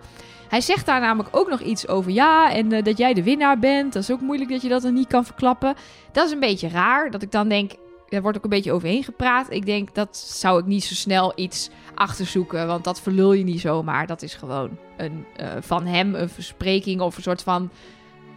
Hij 0.50 0.62
zegt 0.62 0.86
daar 0.86 1.02
namelijk 1.02 1.36
ook 1.36 1.50
nog 1.50 1.60
iets 1.60 1.88
over 1.88 2.12
ja 2.12 2.54
en 2.54 2.72
eh, 2.72 2.84
dat 2.84 2.98
jij 2.98 3.14
de 3.14 3.24
winnaar 3.24 3.60
bent. 3.60 3.94
Dat 3.94 4.04
is 4.04 4.12
ook 4.12 4.22
moeilijk 4.22 4.50
dat 4.50 4.62
je 4.62 4.70
dat 4.70 4.82
dan 4.82 4.94
niet 4.94 5.08
kan 5.08 5.26
verklappen. 5.26 5.76
Dat 6.12 6.26
is 6.26 6.32
een 6.32 6.40
beetje 6.40 6.70
raar, 6.70 7.12
dat 7.12 7.22
ik 7.22 7.32
dan 7.32 7.48
denk, 7.48 7.72
er 8.10 8.22
wordt 8.22 8.38
ook 8.38 8.44
een 8.44 8.50
beetje 8.50 8.72
overheen 8.72 9.04
gepraat. 9.04 9.52
Ik 9.52 9.66
denk, 9.66 9.96
dat 9.96 10.18
zou 10.18 10.60
ik 10.60 10.66
niet 10.66 10.84
zo 10.84 10.94
snel 10.94 11.32
iets 11.36 11.70
achterzoeken, 11.96 12.68
want 12.68 12.84
dat 12.84 13.02
verlul 13.02 13.34
je 13.34 13.44
niet 13.44 13.60
zomaar. 13.60 14.08
Dat 14.08 14.22
is 14.22 14.36
gewoon 14.36 14.78
een, 14.98 15.26
eh, 15.36 15.48
van 15.60 15.86
hem 15.86 16.16
een 16.16 16.30
verspreking 16.30 17.02
of 17.02 17.18
een 17.18 17.24
soort 17.24 17.44
van 17.44 17.70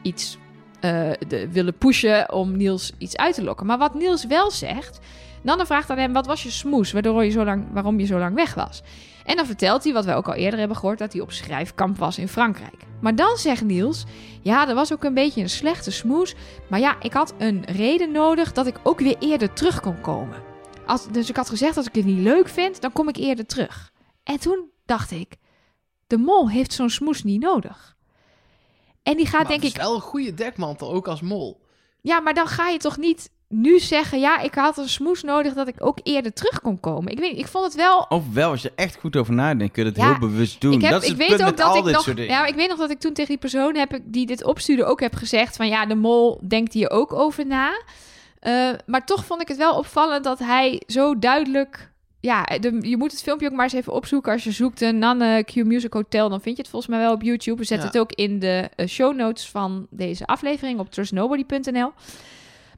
iets 0.02 0.38
eh, 0.80 1.10
de, 1.28 1.48
willen 1.52 1.78
pushen 1.78 2.32
om 2.32 2.56
Niels 2.56 2.92
iets 2.98 3.16
uit 3.16 3.34
te 3.34 3.44
lokken. 3.44 3.66
Maar 3.66 3.78
wat 3.78 3.94
Niels 3.94 4.26
wel 4.26 4.50
zegt, 4.50 4.98
Nanne 5.42 5.66
vraagt 5.66 5.90
aan 5.90 5.98
hem, 5.98 6.12
wat 6.12 6.26
was 6.26 6.42
je 6.42 6.50
smoes, 6.50 6.92
waardoor 6.92 7.24
je 7.24 7.30
zo 7.30 7.44
lang, 7.44 7.66
waarom 7.72 8.00
je 8.00 8.06
zo 8.06 8.18
lang 8.18 8.34
weg 8.34 8.54
was? 8.54 8.82
En 9.24 9.36
dan 9.36 9.46
vertelt 9.46 9.84
hij, 9.84 9.92
wat 9.92 10.04
wij 10.04 10.16
ook 10.16 10.28
al 10.28 10.34
eerder 10.34 10.58
hebben 10.58 10.76
gehoord, 10.76 10.98
dat 10.98 11.12
hij 11.12 11.22
op 11.22 11.32
schrijfkamp 11.32 11.98
was 11.98 12.18
in 12.18 12.28
Frankrijk. 12.28 12.86
Maar 13.00 13.14
dan 13.14 13.36
zegt 13.36 13.64
Niels, 13.64 14.04
ja, 14.42 14.68
er 14.68 14.74
was 14.74 14.92
ook 14.92 15.04
een 15.04 15.14
beetje 15.14 15.40
een 15.40 15.50
slechte 15.50 15.90
smoes, 15.90 16.34
maar 16.68 16.80
ja, 16.80 16.96
ik 17.00 17.12
had 17.12 17.34
een 17.38 17.64
reden 17.64 18.12
nodig 18.12 18.52
dat 18.52 18.66
ik 18.66 18.80
ook 18.82 18.98
weer 18.98 19.16
eerder 19.18 19.52
terug 19.52 19.80
kon 19.80 20.00
komen. 20.00 20.42
Als, 20.86 21.08
dus 21.08 21.28
ik 21.28 21.36
had 21.36 21.48
gezegd, 21.48 21.76
als 21.76 21.86
ik 21.86 21.94
het 21.94 22.04
niet 22.04 22.18
leuk 22.18 22.48
vind, 22.48 22.80
dan 22.80 22.92
kom 22.92 23.08
ik 23.08 23.16
eerder 23.16 23.46
terug. 23.46 23.92
En 24.22 24.40
toen 24.40 24.70
dacht 24.84 25.10
ik, 25.10 25.36
de 26.06 26.16
mol 26.16 26.50
heeft 26.50 26.72
zo'n 26.72 26.90
smoes 26.90 27.24
niet 27.24 27.40
nodig. 27.40 27.96
En 29.08 29.16
die 29.16 29.26
gaat 29.26 29.40
Maar 29.40 29.48
denk 29.48 29.62
het 29.62 29.70
ik 29.70 29.76
is 29.76 29.82
wel 29.82 29.94
een 29.94 30.00
goede 30.00 30.34
dekmantel, 30.34 30.92
ook 30.92 31.08
als 31.08 31.20
mol. 31.20 31.60
ja, 32.00 32.20
maar 32.20 32.34
dan 32.34 32.46
ga 32.46 32.68
je 32.68 32.78
toch 32.78 32.96
niet 32.96 33.30
nu 33.48 33.78
zeggen... 33.78 34.20
ja, 34.20 34.40
ik 34.40 34.54
had 34.54 34.76
een 34.76 34.88
smoes 34.88 35.22
nodig 35.22 35.54
dat 35.54 35.68
ik 35.68 35.74
ook 35.78 35.98
eerder 36.02 36.32
terug 36.32 36.60
kon 36.60 36.80
komen. 36.80 37.12
Ik 37.12 37.18
weet 37.18 37.38
ik 37.38 37.46
vond 37.46 37.64
het 37.64 37.74
wel... 37.74 38.06
Of 38.08 38.22
wel, 38.32 38.50
als 38.50 38.62
je 38.62 38.72
echt 38.74 38.96
goed 38.96 39.16
over 39.16 39.34
nadenkt, 39.34 39.72
kun 39.72 39.82
je 39.82 39.88
het 39.88 39.98
Ja, 39.98 40.08
heel 40.08 40.18
bewust 40.18 40.60
doen. 40.60 40.72
ik, 40.72 40.80
heb, 40.80 40.90
dat 40.90 41.02
is 41.02 41.08
ik 41.08 41.18
het 41.18 41.28
weet 41.28 41.36
punt 41.36 41.40
ook 41.40 41.46
met 41.48 41.56
dat 41.56 41.66
al 41.66 41.76
ik 41.76 41.84
dit 41.84 41.92
nog... 41.92 42.02
soort 42.02 42.16
dingen. 42.16 42.32
Ja, 42.32 42.38
maar 42.40 42.48
ik 42.48 42.54
weet 42.54 42.68
nog 42.68 42.78
dat 42.78 42.90
ik 42.90 42.98
toen 42.98 43.12
tegen 43.12 43.30
die 43.30 43.38
persoon 43.38 43.76
heb 43.76 43.94
ik, 43.94 44.02
die 44.04 44.26
dit 44.26 44.44
opstuurde 44.44 44.84
ook 44.84 45.00
heb 45.00 45.14
gezegd... 45.14 45.56
van 45.56 45.68
ja, 45.68 45.86
de 45.86 45.94
mol 45.94 46.40
denkt 46.48 46.72
hier 46.72 46.90
ook 46.90 47.12
over 47.12 47.46
na. 47.46 47.82
Eh, 48.40 48.70
maar 48.86 49.06
toch 49.06 49.24
vond 49.24 49.40
ik 49.40 49.48
het 49.48 49.56
wel 49.56 49.76
opvallend 49.76 50.24
dat 50.24 50.38
hij 50.38 50.82
zo 50.86 51.18
duidelijk... 51.18 51.90
Ja, 52.20 52.42
de, 52.44 52.78
je 52.80 52.96
moet 52.96 53.10
het 53.10 53.22
filmpje 53.22 53.46
ook 53.46 53.52
maar 53.52 53.64
eens 53.64 53.72
even 53.72 53.92
opzoeken. 53.92 54.32
Als 54.32 54.44
je 54.44 54.50
zoekt 54.50 54.80
een 54.80 54.98
Nanne 54.98 55.44
Q 55.44 55.54
Music 55.54 55.92
Hotel, 55.92 56.28
dan 56.28 56.40
vind 56.40 56.56
je 56.56 56.62
het 56.62 56.70
volgens 56.70 56.90
mij 56.92 57.00
wel 57.00 57.12
op 57.12 57.22
YouTube. 57.22 57.58
We 57.58 57.64
zetten 57.64 57.86
Ja. 57.86 57.92
het 57.92 58.00
ook 58.02 58.12
in 58.12 58.38
de 58.38 58.70
eh, 58.76 58.86
show 58.86 59.16
notes 59.16 59.48
van 59.48 59.86
deze 59.90 60.26
aflevering 60.26 60.78
op 60.78 60.90
trustnobody.nl. 60.90 61.92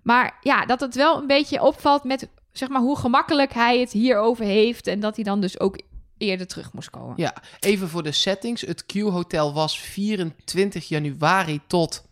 Maar 0.02 0.36
ja, 0.40 0.66
dat 0.66 0.80
het 0.80 0.94
wel 0.94 1.20
een 1.20 1.26
beetje 1.26 1.62
opvalt 1.62 2.04
met 2.04 2.28
zeg 2.52 2.68
maar 2.68 2.80
hoe 2.80 2.96
gemakkelijk 2.98 3.52
hij 3.52 3.78
het 3.80 3.92
hierover 3.92 4.44
heeft. 4.44 4.86
En 4.86 5.00
dat 5.00 5.14
hij 5.14 5.24
dan 5.24 5.40
dus 5.40 5.60
ook 5.60 5.80
eerder 6.18 6.46
terug 6.46 6.72
moest 6.72 6.90
komen. 6.90 7.14
Ja, 7.16 7.34
even 7.60 7.88
voor 7.88 8.02
de 8.02 8.12
settings. 8.12 8.60
Het 8.60 8.86
Q-hotel 8.86 9.52
was 9.54 9.80
24 9.80 10.88
januari 10.88 11.60
tot... 11.66 12.04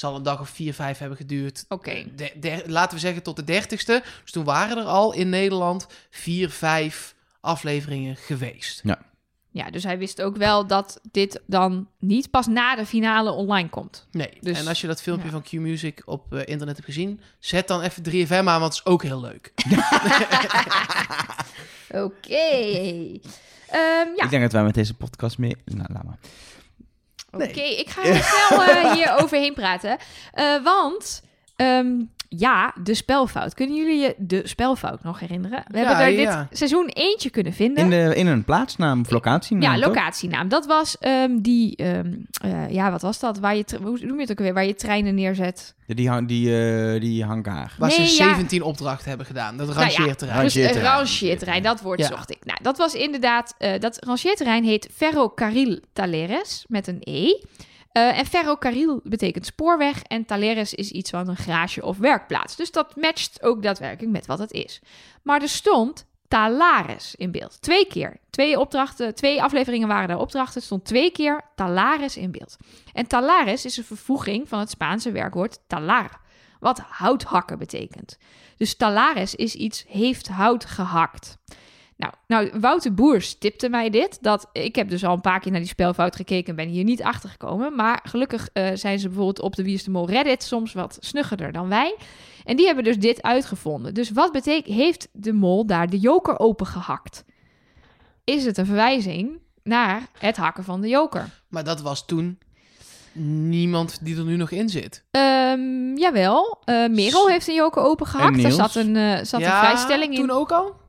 Het 0.00 0.08
zal 0.08 0.18
een 0.18 0.24
dag 0.24 0.40
of 0.40 0.48
4, 0.48 0.74
5 0.74 0.98
hebben 0.98 1.16
geduurd. 1.16 1.64
Oké. 1.68 2.04
De- 2.16 2.32
de- 2.40 2.62
laten 2.66 2.94
we 2.94 3.00
zeggen 3.00 3.22
tot 3.22 3.46
de 3.46 3.62
30ste. 3.62 4.02
Dus 4.22 4.32
toen 4.32 4.44
waren 4.44 4.76
er 4.78 4.84
al 4.84 5.12
in 5.12 5.28
Nederland 5.28 5.86
4, 6.10 6.50
5 6.50 7.14
afleveringen 7.40 8.16
geweest. 8.16 8.82
Ja, 9.52 9.70
dus 9.70 9.84
hij 9.84 9.98
wist 9.98 10.22
ook 10.22 10.36
wel 10.36 10.66
dat 10.66 11.00
dit 11.10 11.40
dan 11.46 11.88
niet 11.98 12.30
pas 12.30 12.46
na 12.46 12.76
de 12.76 12.86
finale 12.86 13.30
online 13.30 13.68
komt. 13.68 14.06
Nee, 14.10 14.30
Dus- 14.40 14.58
en 14.58 14.66
als 14.66 14.80
je 14.80 14.86
dat 14.86 15.02
filmpje 15.02 15.26
ja. 15.26 15.32
van 15.32 15.42
Q-Music 15.42 16.02
op 16.04 16.32
eh, 16.34 16.38
internet 16.38 16.76
hebt 16.76 16.84
gezien... 16.88 17.20
zet 17.38 17.68
dan 17.68 17.80
even 17.82 18.02
3FM 18.10 18.32
aan, 18.32 18.44
want 18.60 18.62
het 18.62 18.72
is 18.72 18.84
ook 18.84 19.02
heel 19.02 19.20
leuk. 19.20 19.52
Oké. 22.04 22.48
Ehm, 23.66 24.08
ja, 24.16 24.24
Ik 24.24 24.30
denk 24.30 24.42
dat 24.42 24.52
wij 24.52 24.62
met 24.62 24.74
deze 24.74 24.94
podcast 24.94 25.38
meer... 25.38 25.56
Nou, 25.64 25.92
laat 25.92 26.04
maar. 26.04 26.18
Oké. 27.32 27.60
Ik 27.60 27.88
ga 27.88 28.02
heel 28.02 28.22
snel 28.22 28.62
eh, 28.62 28.92
hier 28.94 29.16
overheen 29.22 29.54
praten. 29.54 29.98
Eh, 30.32 30.62
want, 30.62 31.22
ehm, 31.64 31.88
ja, 32.28 32.74
de 32.82 32.94
spelfout. 32.94 33.54
Kunnen 33.54 33.76
jullie 33.76 33.98
je 34.00 34.14
de 34.18 34.40
spelfout 34.48 35.02
nog 35.02 35.20
herinneren? 35.20 35.62
We 35.66 35.78
Ja, 35.78 35.84
hebben 35.86 36.04
er 36.04 36.10
ja. 36.20 36.46
dit 36.48 36.58
seizoen 36.58 36.88
eentje 36.88 37.30
kunnen 37.30 37.52
vinden. 37.52 37.84
In, 37.84 37.90
de, 37.90 38.14
in 38.14 38.26
een 38.26 38.44
plaatsnaam 38.44 39.00
of 39.00 39.10
locatienaam, 39.10 39.74
Ja, 39.74 39.78
toch? 39.80 39.94
locatienaam. 39.94 40.48
Dat 40.48 40.66
was 40.66 40.98
ehm, 40.98 41.36
die, 41.40 41.76
ehm, 41.76 42.12
eh, 42.42 42.70
ja, 42.70 42.90
wat 42.90 43.02
was 43.02 43.18
dat? 43.20 43.38
Waar 43.38 43.56
je, 43.56 43.64
hoe 43.82 43.98
noem 44.02 44.14
je 44.14 44.20
het 44.20 44.30
ook 44.30 44.38
weer? 44.38 44.54
Waar 44.54 44.64
je 44.66 44.74
treinen 44.74 45.14
neerzet. 45.14 45.74
Ja, 45.86 45.94
Die, 45.94 46.08
hang- 46.08 46.28
die, 46.28 46.58
eh, 46.94 47.00
die 47.00 47.24
hangar. 47.24 47.74
Waar 47.78 47.88
Nee, 47.98 48.06
ze 48.06 48.22
ja. 48.24 48.34
17 48.34 48.62
opdrachten 48.62 49.08
hebben 49.08 49.26
gedaan. 49.26 49.56
Dat 49.56 49.66
Nou 49.66 49.78
ja, 49.80 49.84
rangeerterrein. 49.96 50.42
Dus 50.44 50.54
Rangeerterrein. 50.54 50.96
rangeerterrein, 50.96 51.62
dat 51.62 51.80
woord 51.80 51.98
Ja. 52.00 52.06
zocht 52.06 52.30
ik. 52.30 52.44
Nou, 52.44 52.58
dat 52.62 52.78
was 52.78 52.94
inderdaad, 52.94 53.54
eh, 53.58 53.78
dat 53.80 54.04
rangeerterrein 54.04 54.64
heet 54.64 54.88
Ferrocarril 54.94 55.78
Taleres 55.92 56.64
met 56.68 56.86
een 56.86 56.98
E. 57.00 57.26
Eh, 57.92 58.18
en 58.18 58.26
ferrocarril 58.26 59.00
betekent 59.04 59.46
spoorweg 59.46 60.02
en 60.02 60.24
Taleres 60.24 60.74
is 60.74 60.90
iets 60.90 61.10
van 61.10 61.28
een 61.28 61.36
garage 61.36 61.84
of 61.84 61.98
werkplaats. 61.98 62.56
Dus 62.56 62.70
dat 62.70 62.96
matcht 62.96 63.42
ook 63.42 63.62
daadwerkelijk 63.62 64.12
met 64.12 64.26
wat 64.26 64.38
het 64.38 64.52
is. 64.52 64.80
Maar 65.22 65.42
er 65.42 65.48
stond 65.48 66.08
Talares 66.28 67.14
in 67.14 67.30
beeld. 67.30 67.62
Twee 67.62 67.86
keer. 67.86 68.20
Twee 68.30 68.58
opdrachten, 68.58 69.14
twee 69.14 69.42
afleveringen 69.42 69.88
waren 69.88 70.08
daar 70.08 70.18
opdrachten. 70.18 70.60
Er 70.60 70.66
stond 70.66 70.84
twee 70.84 71.10
keer 71.10 71.42
Talares 71.54 72.16
in 72.16 72.30
beeld. 72.30 72.56
En 72.92 73.06
Talares 73.06 73.64
is 73.64 73.76
een 73.76 73.84
vervoeging 73.84 74.48
van 74.48 74.58
het 74.58 74.70
Spaanse 74.70 75.12
werkwoord 75.12 75.58
talar, 75.66 76.20
wat 76.60 76.78
houthakken 76.78 77.58
betekent. 77.58 78.18
Dus 78.56 78.76
Talares 78.76 79.34
is 79.34 79.54
iets 79.54 79.84
heeft 79.88 80.28
hout 80.28 80.64
gehakt. 80.64 81.38
Nou, 82.00 82.12
nou, 82.26 82.60
Wouter 82.60 82.94
Boers 82.94 83.38
tipte 83.38 83.68
mij 83.68 83.90
dit. 83.90 84.18
Dat, 84.20 84.48
ik 84.52 84.76
heb 84.76 84.88
dus 84.88 85.04
al 85.04 85.14
een 85.14 85.20
paar 85.20 85.40
keer 85.40 85.50
naar 85.50 85.60
die 85.60 85.68
spelfout 85.68 86.16
gekeken 86.16 86.46
en 86.48 86.56
ben 86.56 86.68
hier 86.68 86.84
niet 86.84 87.02
achter 87.02 87.28
gekomen. 87.28 87.74
Maar 87.74 88.00
gelukkig 88.04 88.48
eh, 88.52 88.70
zijn 88.74 88.98
ze 88.98 89.06
bijvoorbeeld 89.06 89.40
op 89.40 89.56
de 89.56 89.62
Wie 89.62 89.74
is 89.74 89.84
de 89.84 89.90
Mol 89.90 90.08
Reddit 90.08 90.42
soms 90.42 90.72
wat 90.72 90.96
snuggerder 91.00 91.52
dan 91.52 91.68
wij. 91.68 91.96
En 92.44 92.56
die 92.56 92.66
hebben 92.66 92.84
dus 92.84 92.98
dit 92.98 93.22
uitgevonden. 93.22 93.94
Dus 93.94 94.10
wat 94.10 94.32
betekent, 94.32 94.76
heeft 94.76 95.08
de 95.12 95.32
mol 95.32 95.66
daar 95.66 95.90
de 95.90 95.98
joker 95.98 96.38
opengehakt? 96.38 97.24
Is 98.24 98.44
het 98.44 98.58
een 98.58 98.66
verwijzing 98.66 99.38
naar 99.62 100.02
het 100.18 100.36
hakken 100.36 100.64
van 100.64 100.80
de 100.80 100.88
joker? 100.88 101.28
Maar 101.48 101.64
dat 101.64 101.80
was 101.80 102.06
toen 102.06 102.38
niemand 103.12 103.98
die 104.02 104.16
er 104.16 104.24
nu 104.24 104.36
nog 104.36 104.50
in 104.50 104.68
zit. 104.68 105.04
Ehm, 105.10 105.96
jawel, 105.96 106.58
eh 106.64 106.88
Merel 106.88 107.28
heeft 107.28 107.48
een 107.48 107.54
joker 107.54 107.82
opengehakt. 107.82 108.38
En 108.38 108.44
Er 108.44 108.52
zat 108.52 108.74
een, 108.74 108.96
eh, 108.96 109.24
zat 109.24 109.40
een 109.40 109.46
vrijstelling 109.46 110.12
in. 110.14 110.20
toen 110.20 110.30
ook 110.30 110.52
al? 110.52 110.79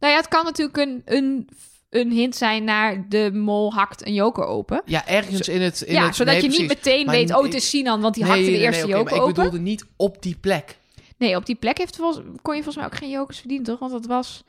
Nou 0.00 0.12
ja, 0.12 0.18
het 0.18 0.28
kan 0.28 0.44
natuurlijk 0.44 0.76
een, 0.76 1.02
een, 1.04 1.48
een 1.90 2.10
hint 2.10 2.36
zijn 2.36 2.64
naar 2.64 3.08
de 3.08 3.30
mol 3.32 3.72
hakt 3.72 4.06
een 4.06 4.14
joker 4.14 4.44
open. 4.44 4.82
Ja, 4.84 5.06
ergens 5.06 5.48
in 5.48 5.60
het... 5.60 5.80
In 5.80 5.92
ja, 5.94 6.06
het, 6.06 6.16
zodat 6.16 6.34
nee, 6.34 6.42
je 6.42 6.48
niet 6.48 6.56
precies. 6.66 6.74
meteen 6.84 7.06
Maar 7.06 7.14
weet, 7.14 7.34
oh, 7.34 7.42
het 7.42 7.54
is 7.54 7.68
Sinan, 7.68 8.00
want 8.00 8.14
die 8.14 8.22
Nee, 8.24 8.32
hakte 8.32 8.46
de 8.46 8.56
nee, 8.56 8.60
eerste 8.60 8.86
joker 8.86 9.04
maar 9.04 9.14
ik 9.14 9.20
open. 9.20 9.34
bedoelde 9.34 9.58
niet 9.58 9.84
op 9.96 10.22
die 10.22 10.36
plek. 10.40 10.78
Nee, 11.16 11.36
op 11.36 11.46
die 11.46 11.56
plek 11.56 11.78
heeft 11.78 11.96
volgens, 11.96 12.26
kon 12.42 12.54
je 12.56 12.62
volgens 12.62 12.76
mij 12.76 12.84
ook 12.84 12.98
geen 12.98 13.10
jokers 13.10 13.38
verdienen, 13.38 13.66
toch? 13.66 13.78
Want 13.78 13.92
dat 13.92 14.06
was... 14.06 14.44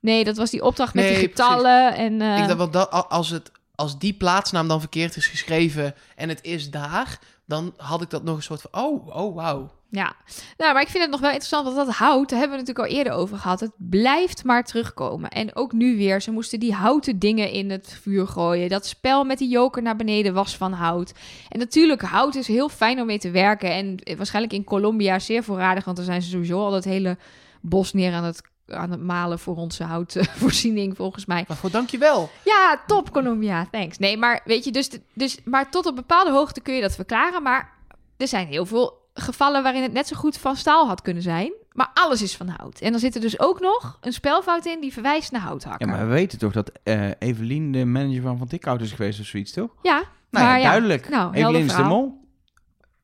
Nee, 0.00 0.24
dat 0.24 0.36
was 0.36 0.50
die 0.50 0.62
opdracht 0.62 0.94
met 0.94 1.08
die 1.08 1.16
getallen 1.16 1.94
en... 1.94 2.20
eh, 2.20 2.38
Ik 2.38 2.46
dacht, 2.46 2.56
want 2.58 2.72
dat, 2.72 2.90
als, 3.08 3.30
het, 3.30 3.50
als 3.74 3.98
die 3.98 4.12
plaatsnaam 4.12 4.68
dan 4.68 4.80
verkeerd 4.80 5.16
is 5.16 5.26
geschreven 5.26 5.94
en 6.16 6.28
het 6.28 6.38
is 6.42 6.70
daar, 6.70 7.18
dan 7.46 7.74
had 7.76 8.02
ik 8.02 8.10
dat 8.10 8.24
nog 8.24 8.36
een 8.36 8.42
soort 8.42 8.60
van, 8.60 8.82
oh, 8.84 9.16
oh, 9.16 9.34
wauw. 9.34 9.70
Ja, 9.96 10.14
nou, 10.56 10.72
maar 10.72 10.82
ik 10.82 10.88
vind 10.88 11.02
het 11.02 11.12
nog 11.12 11.20
wel 11.20 11.30
interessant, 11.30 11.64
want 11.64 11.76
dat 11.76 11.94
hout, 11.94 12.28
daar 12.28 12.38
hebben 12.38 12.58
we 12.58 12.62
natuurlijk 12.64 12.88
al 12.88 12.96
eerder 12.98 13.12
over 13.12 13.38
gehad. 13.38 13.60
Het 13.60 13.72
blijft 13.76 14.44
maar 14.44 14.64
terugkomen. 14.64 15.30
En 15.30 15.56
ook 15.56 15.72
nu 15.72 15.96
weer, 15.96 16.22
ze 16.22 16.30
moesten 16.30 16.60
die 16.60 16.74
houten 16.74 17.18
dingen 17.18 17.50
in 17.50 17.70
het 17.70 17.98
vuur 18.02 18.26
gooien. 18.26 18.68
Dat 18.68 18.86
spel 18.86 19.24
met 19.24 19.38
die 19.38 19.48
joker 19.48 19.82
naar 19.82 19.96
beneden 19.96 20.34
was 20.34 20.56
van 20.56 20.72
hout. 20.72 21.12
En 21.48 21.58
natuurlijk, 21.58 22.02
hout 22.02 22.34
is 22.34 22.46
heel 22.46 22.68
fijn 22.68 23.00
om 23.00 23.06
mee 23.06 23.18
te 23.18 23.30
werken. 23.30 23.70
En 23.70 24.16
waarschijnlijk 24.16 24.54
in 24.54 24.64
Colombia 24.64 25.18
zeer 25.18 25.42
voorradig, 25.42 25.84
want 25.84 25.96
daar 25.96 26.06
zijn 26.06 26.22
ze 26.22 26.30
sowieso 26.30 26.58
al 26.58 26.70
dat 26.70 26.84
hele 26.84 27.16
bos 27.60 27.92
neer 27.92 28.12
aan 28.12 28.24
het, 28.24 28.42
aan 28.66 28.90
het 28.90 29.02
malen 29.02 29.38
voor 29.38 29.56
onze 29.56 29.84
houtvoorziening, 29.84 30.96
volgens 30.96 31.26
mij. 31.26 31.44
Maar 31.48 31.56
goed, 31.56 31.72
dankjewel. 31.72 32.30
Ja, 32.44 32.82
top 32.86 33.12
Colombia, 33.12 33.68
thanks. 33.70 33.98
Nee, 33.98 34.16
maar 34.16 34.40
weet 34.44 34.64
je, 34.64 34.72
dus, 34.72 34.90
dus 35.14 35.38
maar 35.44 35.70
tot 35.70 35.86
op 35.86 35.96
bepaalde 35.96 36.30
hoogte 36.30 36.60
kun 36.60 36.74
je 36.74 36.80
dat 36.80 36.94
verklaren. 36.94 37.42
Maar 37.42 37.72
er 38.16 38.28
zijn 38.28 38.46
heel 38.46 38.66
veel 38.66 39.04
gevallen 39.18 39.62
waarin 39.62 39.82
het 39.82 39.92
net 39.92 40.06
zo 40.08 40.16
goed 40.16 40.38
van 40.38 40.56
staal 40.56 40.86
had 40.86 41.02
kunnen 41.02 41.22
zijn. 41.22 41.52
Maar 41.72 41.90
alles 41.94 42.22
is 42.22 42.36
van 42.36 42.48
hout. 42.48 42.80
En 42.80 42.90
dan 42.90 43.00
zit 43.00 43.14
er 43.14 43.20
dus 43.20 43.40
ook 43.40 43.60
nog 43.60 43.98
een 44.00 44.12
spelfout 44.12 44.66
in 44.66 44.80
die 44.80 44.92
verwijst 44.92 45.32
naar 45.32 45.40
Ja, 45.40 45.46
houthakker. 45.46 45.88
maar 45.88 45.98
we 46.06 46.12
weten 46.12 46.38
toch 46.38 46.52
dat 46.52 46.70
eh 46.82 47.10
Evelien 47.18 47.72
de 47.72 47.84
manager 47.84 48.22
van 48.22 48.38
Van 48.38 48.46
Tikhout 48.46 48.80
is 48.80 48.92
geweest 48.92 49.20
of 49.20 49.26
zoiets, 49.26 49.52
toch? 49.52 49.70
Ja, 49.82 49.94
Nou 50.30 50.44
maar 50.44 50.44
ja, 50.44 50.56
ja, 50.56 50.68
duidelijk. 50.70 51.08
nou, 51.08 51.34
Evelien 51.34 51.64
is 51.66 51.74
de 51.76 51.82
mol. 51.82 52.24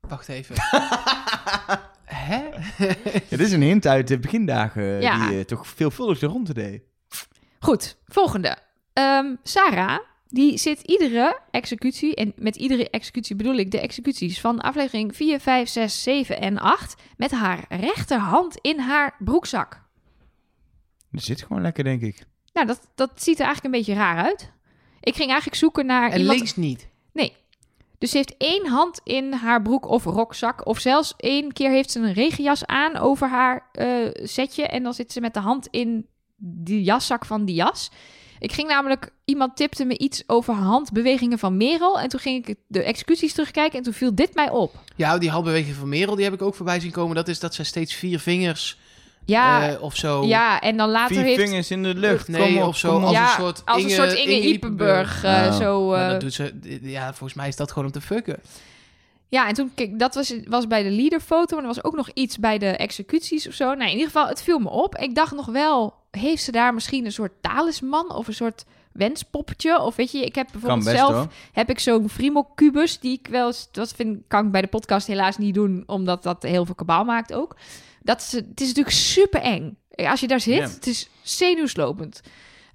Wacht 0.00 0.28
even. 0.28 0.54
Hè? 2.04 2.40
Het 3.28 3.40
is 3.40 3.52
een 3.52 3.62
hint 3.62 3.86
uit 3.86 4.08
de 4.08 4.18
begindagen 4.18 5.00
Ja. 5.00 5.26
die 5.28 5.36
je 5.36 5.44
toch 5.44 5.66
veelvuldig 5.66 6.18
de 6.18 6.26
ronde 6.26 6.54
deed. 6.54 6.82
Goed, 7.60 7.96
volgende. 8.06 8.56
Ehm, 8.92 9.34
Sarah, 9.42 9.98
die 10.32 10.58
zit 10.58 10.80
iedere 10.80 11.40
executie, 11.50 12.14
en 12.14 12.32
met 12.36 12.56
iedere 12.56 12.90
executie 12.90 13.36
bedoel 13.36 13.56
ik 13.56 13.70
de 13.70 13.80
executies 13.80 14.40
van 14.40 14.60
aflevering 14.60 15.16
4, 15.16 15.40
5, 15.40 15.68
6, 15.68 16.02
7 16.02 16.40
en 16.40 16.58
8, 16.58 17.02
met 17.16 17.30
haar 17.30 17.64
rechterhand 17.68 18.56
in 18.60 18.78
haar 18.78 19.14
broekzak. 19.18 19.82
Dat 21.10 21.22
zit 21.22 21.42
gewoon 21.42 21.62
lekker, 21.62 21.84
denk 21.84 22.02
ik. 22.02 22.24
Nou, 22.52 22.66
dat, 22.66 22.88
dat 22.94 23.22
ziet 23.22 23.38
er 23.38 23.44
eigenlijk 23.44 23.74
een 23.74 23.80
beetje 23.80 24.00
raar 24.00 24.24
uit. 24.24 24.52
Ik 25.00 25.14
ging 25.14 25.28
eigenlijk 25.28 25.58
zoeken 25.58 25.86
naar 25.86 26.10
En 26.10 26.18
iemand... 26.18 26.36
links 26.36 26.56
niet. 26.56 26.88
Nee. 27.12 27.32
Dus 27.98 28.10
ze 28.10 28.16
heeft 28.16 28.36
één 28.36 28.66
hand 28.66 29.00
in 29.04 29.32
haar 29.32 29.62
broek 29.62 29.88
of 29.88 30.04
rokzak. 30.04 30.66
Of 30.66 30.78
zelfs 30.78 31.14
één 31.16 31.52
keer 31.52 31.70
heeft 31.70 31.90
ze 31.90 32.00
een 32.00 32.12
regenjas 32.12 32.66
aan 32.66 32.96
over 32.96 33.28
haar 33.28 33.68
eh, 33.72 34.08
setje. 34.12 34.66
En 34.66 34.82
dan 34.82 34.94
zit 34.94 35.12
ze 35.12 35.20
met 35.20 35.34
de 35.34 35.40
hand 35.40 35.66
in 35.70 36.06
die 36.36 36.82
jaszak 36.82 37.24
van 37.24 37.44
die 37.44 37.54
jas. 37.54 37.90
Ik 38.42 38.52
ging 38.52 38.68
namelijk... 38.68 39.10
Iemand 39.24 39.56
tipte 39.56 39.84
me 39.84 39.98
iets 39.98 40.22
over 40.26 40.54
handbewegingen 40.54 41.38
van 41.38 41.56
Merel. 41.56 42.00
En 42.00 42.08
toen 42.08 42.20
ging 42.20 42.46
ik 42.46 42.56
de 42.66 42.82
executies 42.82 43.32
terugkijken. 43.32 43.78
En 43.78 43.84
toen 43.84 43.92
viel 43.92 44.14
dit 44.14 44.34
mij 44.34 44.50
op. 44.50 44.74
Ja, 44.96 45.18
die 45.18 45.30
handbeweging 45.30 45.76
van 45.76 45.88
Merel, 45.88 46.14
die 46.14 46.24
heb 46.24 46.34
ik 46.34 46.42
ook 46.42 46.54
voorbij 46.54 46.80
zien 46.80 46.90
komen. 46.90 47.14
Dat 47.14 47.28
is 47.28 47.40
dat 47.40 47.54
zij 47.54 47.64
steeds 47.64 47.94
vier 47.94 48.20
vingers 48.20 48.78
Ja, 49.24 49.68
eh, 49.68 49.82
of 49.82 49.96
zo... 49.96 50.24
ja 50.24 50.60
en 50.60 50.76
dan 50.76 50.90
later 50.90 51.14
Vier 51.16 51.24
heeft... 51.24 51.40
vingers 51.40 51.70
in 51.70 51.82
de 51.82 51.94
lucht. 51.94 52.28
Nee, 52.28 52.52
kom 52.52 52.62
op, 52.62 52.68
of 52.68 52.76
zo. 52.76 52.98
Als 52.98 53.10
ja, 53.10 53.22
een 53.22 53.40
soort 53.40 53.62
als 53.64 53.82
een 53.82 53.90
soort 53.90 54.12
Inge, 54.12 54.58
eh, 55.22 55.58
zo, 55.58 55.88
Maar 55.88 56.04
eh, 56.04 56.10
dat 56.10 56.20
doet 56.20 56.34
ze... 56.34 56.78
Ja, 56.82 57.06
volgens 57.06 57.34
mij 57.34 57.48
is 57.48 57.56
dat 57.56 57.68
gewoon 57.68 57.86
om 57.86 57.92
te 57.92 58.00
fucken. 58.00 58.40
Ja, 59.28 59.48
en 59.48 59.54
toen, 59.54 59.70
kijk, 59.74 59.98
dat 59.98 60.14
was, 60.14 60.34
was 60.44 60.66
bij 60.66 60.82
de 60.82 60.90
leaderfoto, 60.90 61.54
maar 61.54 61.64
er 61.64 61.74
was 61.74 61.84
ook 61.84 61.96
nog 61.96 62.10
iets 62.14 62.38
bij 62.38 62.58
de 62.58 62.66
executies 62.66 63.48
of 63.48 63.54
zo. 63.54 63.64
Nou, 63.64 63.82
in 63.82 63.96
ieder 63.96 64.06
geval, 64.06 64.28
het 64.28 64.42
viel 64.42 64.58
me 64.58 64.68
op. 64.70 64.96
Ik 64.96 65.14
dacht 65.14 65.34
nog 65.34 65.46
wel, 65.46 65.94
heeft 66.20 66.42
ze 66.42 66.52
daar 66.52 66.74
misschien 66.74 67.04
een 67.04 67.12
soort 67.12 67.32
talisman 67.40 68.14
of 68.14 68.26
een 68.26 68.34
soort 68.34 68.64
wenspoppetje? 68.92 69.80
Of 69.80 69.96
weet 69.96 70.12
je, 70.12 70.24
ik 70.24 70.34
heb 70.34 70.48
bijvoorbeeld 70.52 70.84
best 70.84 70.96
zelf, 70.96 71.14
hoor. 71.14 71.32
heb 71.52 71.70
ik 71.70 71.78
zo'n 71.78 72.08
Frimo-kubus, 72.08 72.98
die 72.98 73.18
ik 73.18 73.26
wel 73.26 73.46
eens, 73.46 73.68
dat 73.72 73.92
vind, 73.92 74.22
kan 74.28 74.46
ik 74.46 74.52
bij 74.52 74.60
de 74.60 74.66
podcast 74.66 75.06
helaas 75.06 75.38
niet 75.38 75.54
doen, 75.54 75.82
omdat 75.86 76.22
dat 76.22 76.42
heel 76.42 76.64
veel 76.64 76.74
kabaal 76.74 77.04
maakt 77.04 77.32
ook. 77.32 77.56
Dat 78.02 78.20
is, 78.20 78.32
het 78.32 78.60
is 78.60 78.66
natuurlijk 78.66 78.96
super 78.96 79.40
eng. 79.40 79.76
Als 79.94 80.20
je 80.20 80.28
daar 80.28 80.40
zit, 80.40 80.74
het 80.74 80.86
is 80.86 81.08
zenuwslopend. 81.22 82.20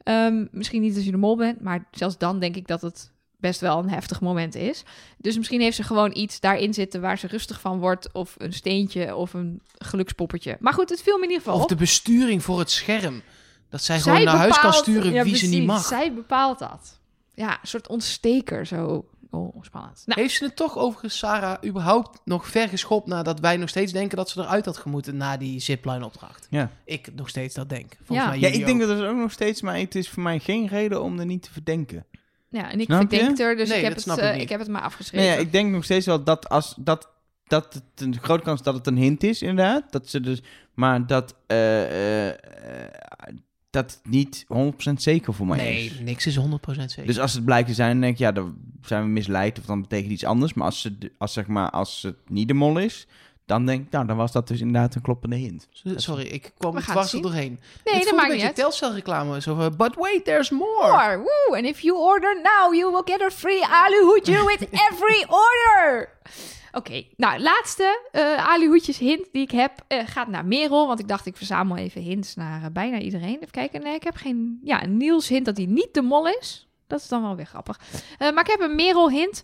Ehm, 0.04 0.46
misschien 0.52 0.82
niet 0.82 0.96
als 0.96 1.06
je 1.06 1.12
de 1.12 1.18
mol 1.18 1.36
bent, 1.36 1.62
maar 1.62 1.88
zelfs 1.92 2.18
dan 2.18 2.40
denk 2.40 2.56
ik 2.56 2.68
dat 2.68 2.82
het 2.82 3.12
best 3.38 3.60
wel 3.60 3.80
een 3.80 3.90
heftig 3.90 4.22
moment 4.22 4.56
is. 4.56 4.84
Dus 5.18 5.38
misschien 5.38 5.62
heeft 5.62 5.76
ze 5.76 5.84
gewoon 5.84 6.12
iets 6.16 6.40
daarin 6.40 6.74
zitten 6.74 7.02
waar 7.02 7.18
ze 7.18 7.28
rustig 7.28 7.60
van 7.62 7.80
wordt. 7.80 8.12
Of 8.14 8.36
een 8.38 8.54
steentje 8.54 9.16
of 9.16 9.34
een 9.34 9.62
gelukspoppetje. 9.78 10.58
Maar 10.60 10.74
goed, 10.74 10.90
het 10.90 11.02
viel 11.02 11.18
me 11.18 11.24
in 11.24 11.30
ieder 11.30 11.44
geval 11.44 11.58
Of 11.58 11.64
op. 11.64 11.70
de 11.70 11.76
besturing 11.76 12.44
voor 12.44 12.60
het 12.60 12.72
scherm. 12.72 13.22
Dat 13.70 13.82
zij, 13.84 14.00
Zij 14.00 14.12
gewoon 14.14 14.26
naar 14.28 14.38
huis 14.42 14.60
kan 14.60 14.74
sturen 14.74 15.12
ja, 15.14 15.24
wie 15.24 15.36
ze 15.36 15.48
niet 15.48 15.66
mag. 15.66 15.86
Zij 15.86 16.14
bepaalt 16.14 16.60
dat. 16.60 17.00
Ja, 17.34 17.52
een 17.62 17.68
soort 17.68 17.88
ontsteker 17.88 18.66
zo. 18.66 19.06
Oh, 19.32 19.64
spannend. 19.64 20.04
Nou, 20.06 20.22
Heeft 20.22 20.36
ze 20.36 20.44
het 20.44 20.56
toch 20.56 20.78
overigens, 20.78 21.18
Sarah, 21.18 21.64
überhaupt 21.66 22.20
nog 22.26 22.48
ver 22.48 22.68
geschopt 22.70 23.08
nadat 23.08 23.40
wij 23.40 23.58
nog 23.58 23.70
steeds 23.70 23.92
denken 23.92 24.18
dat 24.18 24.30
ze 24.30 24.40
eruit 24.42 24.66
had 24.66 24.78
gemoeten 24.78 25.18
na 25.18 25.38
die 25.38 25.60
zipline-opdracht? 25.60 26.48
Ja. 26.50 26.72
Ik 26.86 27.14
nog 27.16 27.30
steeds 27.30 27.54
dat 27.56 27.70
denk. 27.70 27.94
Volgens 28.04 28.28
Ja. 28.28 28.28
mij 28.30 28.40
Ja, 28.40 28.48
ik 28.48 28.66
denk 28.66 28.80
dat 28.80 28.90
het 28.90 29.02
ook 29.02 29.16
nog 29.18 29.32
steeds, 29.32 29.62
maar 29.62 29.78
het 29.78 29.96
is 29.96 30.10
voor 30.10 30.24
mij 30.24 30.40
geen 30.40 30.68
reden 30.68 31.02
om 31.04 31.20
er 31.20 31.26
niet 31.26 31.44
te 31.44 31.52
verdenken. 31.52 32.06
Ja, 32.58 32.72
en 32.72 32.80
ik 32.80 32.86
Snap 32.86 33.02
je? 33.12 33.18
verdenk 33.18 33.40
er, 33.40 33.56
dus 33.56 33.70
Nee, 33.70 33.78
ik, 33.78 33.84
heb 33.84 33.94
dat 33.96 34.04
het, 34.06 34.14
snap 34.14 34.18
ik 34.18 34.24
eh, 34.24 34.34
niet. 34.34 34.42
ik 34.42 34.50
heb 34.50 34.60
het 34.60 34.68
maar 34.68 34.78
Nee, 34.82 34.90
afgeschreven. 34.90 35.28
ja, 35.28 35.34
ik 35.36 35.52
denk 35.52 35.72
nog 35.72 35.84
steeds 35.84 36.06
wel 36.06 36.24
dat 36.24 36.50
als 36.50 36.74
dat 36.78 37.10
dat 37.48 37.74
het 37.74 37.84
een 38.02 38.18
grote 38.22 38.44
kans 38.44 38.62
dat 38.64 38.74
het 38.74 38.88
een 38.88 38.98
hint 38.98 39.24
is, 39.24 39.42
inderdaad. 39.42 39.92
Dat 39.92 40.10
ze 40.10 40.20
dus, 40.20 40.42
maar 40.74 41.08
dat 41.08 41.36
eh, 41.48 41.84
eh, 41.84 42.28
eh, 42.28 42.36
dat 43.70 43.92
het 43.92 44.12
niet 44.12 44.46
100% 44.90 44.94
zeker 44.94 45.34
voor 45.34 45.48
mij 45.48 45.58
Nee, 45.58 45.86
is. 45.86 46.00
niks 46.00 46.26
is 46.26 46.38
100% 46.38 46.42
zeker. 46.86 47.06
Dus 47.06 47.20
als 47.20 47.34
het 47.34 47.46
blijkt 47.46 47.68
te 47.68 47.74
zijn, 47.74 47.92
dan 47.92 48.02
denk 48.02 48.14
ik, 48.14 48.20
ja, 48.20 48.32
dan 48.32 48.58
zijn 48.82 49.02
we 49.04 49.08
misleid 49.10 49.60
of 49.60 49.66
dan 49.66 49.82
betekent 49.82 50.12
iets 50.12 50.24
anders. 50.26 50.54
Maar 50.54 50.66
als, 50.66 50.82
ze, 50.82 50.98
de- 50.98 51.12
als, 51.18 51.34
zeg 51.34 51.48
maar, 51.48 51.70
als 51.70 52.02
het 52.02 52.16
niet 52.30 52.48
de 52.48 52.54
mol 52.54 52.78
is, 52.80 53.08
dan 53.48 53.66
denk 53.66 53.86
ik, 53.86 53.92
nou, 53.92 54.06
dan 54.06 54.18
was 54.18 54.32
dat 54.32 54.48
dus 54.48 54.60
inderdaad 54.60 54.96
een 54.96 55.02
kloppende 55.02 55.36
hint. 55.36 55.68
Sorry, 55.96 56.26
ik 56.26 56.52
kwam 56.58 56.80
dwars 56.80 57.14
er 57.14 57.22
doorheen. 57.22 57.60
nee, 57.84 57.96
het 57.96 58.04
dat 58.04 58.14
maakt 58.16 58.30
een 58.30 58.36
niet 58.36 58.46
beetje 58.46 58.46
uit. 58.46 58.56
Telcel-reclame. 58.56 59.42
Zo 59.42 59.56
van, 59.56 59.76
but 59.78 59.96
wait, 59.96 60.26
there's 60.26 60.50
more. 60.50 60.92
More, 60.92 61.18
woo. 61.18 61.56
And 61.56 61.66
if 61.66 61.80
you 61.80 61.98
order 61.98 62.36
now, 62.36 62.74
you 62.74 62.92
will 62.92 63.02
get 63.06 63.22
a 63.22 63.30
free 63.30 63.66
aluhoedje 63.66 64.46
with 64.58 64.68
every 64.72 65.26
order. 65.28 66.10
Oké, 66.72 67.04
nou, 67.16 67.40
laatste 67.40 68.02
uh, 68.12 68.48
aluhoedjes 68.48 68.98
hint 68.98 69.28
die 69.32 69.42
ik 69.42 69.52
heb 69.52 69.72
eh, 69.88 70.04
gaat 70.06 70.28
naar 70.28 70.46
Merel. 70.46 70.88
Want 70.88 71.00
ik 71.00 71.08
dacht, 71.08 71.26
ik 71.26 71.38
verzamel 71.38 71.78
even 71.78 72.02
hints 72.02 72.36
naar 72.36 72.64
eh, 72.64 72.70
bijna 72.72 73.00
iedereen. 73.00 73.36
Even 73.36 73.52
kijken, 73.52 73.82
nee, 73.82 73.96
ik 73.96 74.04
heb 74.04 74.16
geen... 74.16 74.60
Ja, 74.64 74.84
een 74.84 74.98
Niels 74.98 75.28
hint 75.28 75.46
dat 75.46 75.58
hij 75.58 75.66
niet 75.66 75.94
de 75.94 76.02
mol 76.02 76.28
is. 76.28 76.68
Dat 76.88 77.00
is 77.00 77.08
dan 77.08 77.22
wel 77.22 77.36
weer 77.36 77.46
grappig. 77.46 77.80
Eh, 78.18 78.32
maar 78.32 78.44
ik 78.44 78.52
heb 78.52 78.60
een 78.60 78.76
Merel 78.76 79.10
hint. 79.10 79.44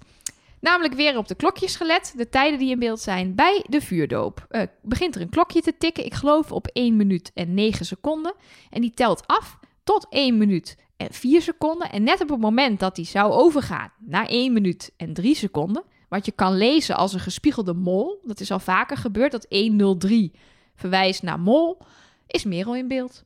Namelijk 0.63 0.93
weer 0.93 1.17
op 1.17 1.27
de 1.27 1.35
klokjes 1.35 1.75
gelet. 1.75 2.13
De 2.17 2.29
tijden 2.29 2.59
die 2.59 2.69
in 2.69 2.79
beeld 2.79 2.99
zijn 2.99 3.35
bij 3.35 3.65
de 3.69 3.81
vuurdoop. 3.81 4.45
Eh, 4.49 4.61
begint 4.81 5.15
er 5.15 5.21
een 5.21 5.29
klokje 5.29 5.61
te 5.61 5.77
tikken. 5.77 6.05
Ik 6.05 6.13
geloof 6.13 6.51
op 6.51 6.67
1 6.73 6.95
minuut 6.95 7.31
en 7.33 7.53
9 7.53 7.85
seconden. 7.85 8.33
En 8.69 8.81
die 8.81 8.91
telt 8.91 9.27
af 9.27 9.59
tot 9.83 10.07
1 10.09 10.37
minuut 10.37 10.77
en 10.97 11.13
4 11.13 11.41
seconden. 11.41 11.91
En 11.91 12.03
net 12.03 12.21
op 12.21 12.29
het 12.29 12.39
moment 12.39 12.79
dat 12.79 12.95
die 12.95 13.05
zou 13.05 13.31
overgaan 13.31 13.91
naar 13.99 14.25
1 14.25 14.53
minuut 14.53 14.91
en 14.97 15.13
3 15.13 15.35
seconden. 15.35 15.83
Wat 16.09 16.25
je 16.25 16.31
kan 16.31 16.57
lezen 16.57 16.95
als 16.95 17.13
een 17.13 17.19
gespiegelde 17.19 17.73
mol. 17.73 18.19
Dat 18.23 18.39
is 18.39 18.51
al 18.51 18.59
vaker 18.59 18.97
gebeurd. 18.97 19.31
Dat 19.31 19.45
103 19.49 20.31
verwijst 20.75 21.23
naar 21.23 21.39
mol. 21.39 21.77
Is 22.27 22.43
Merel 22.43 22.75
in 22.75 22.87
beeld. 22.87 23.23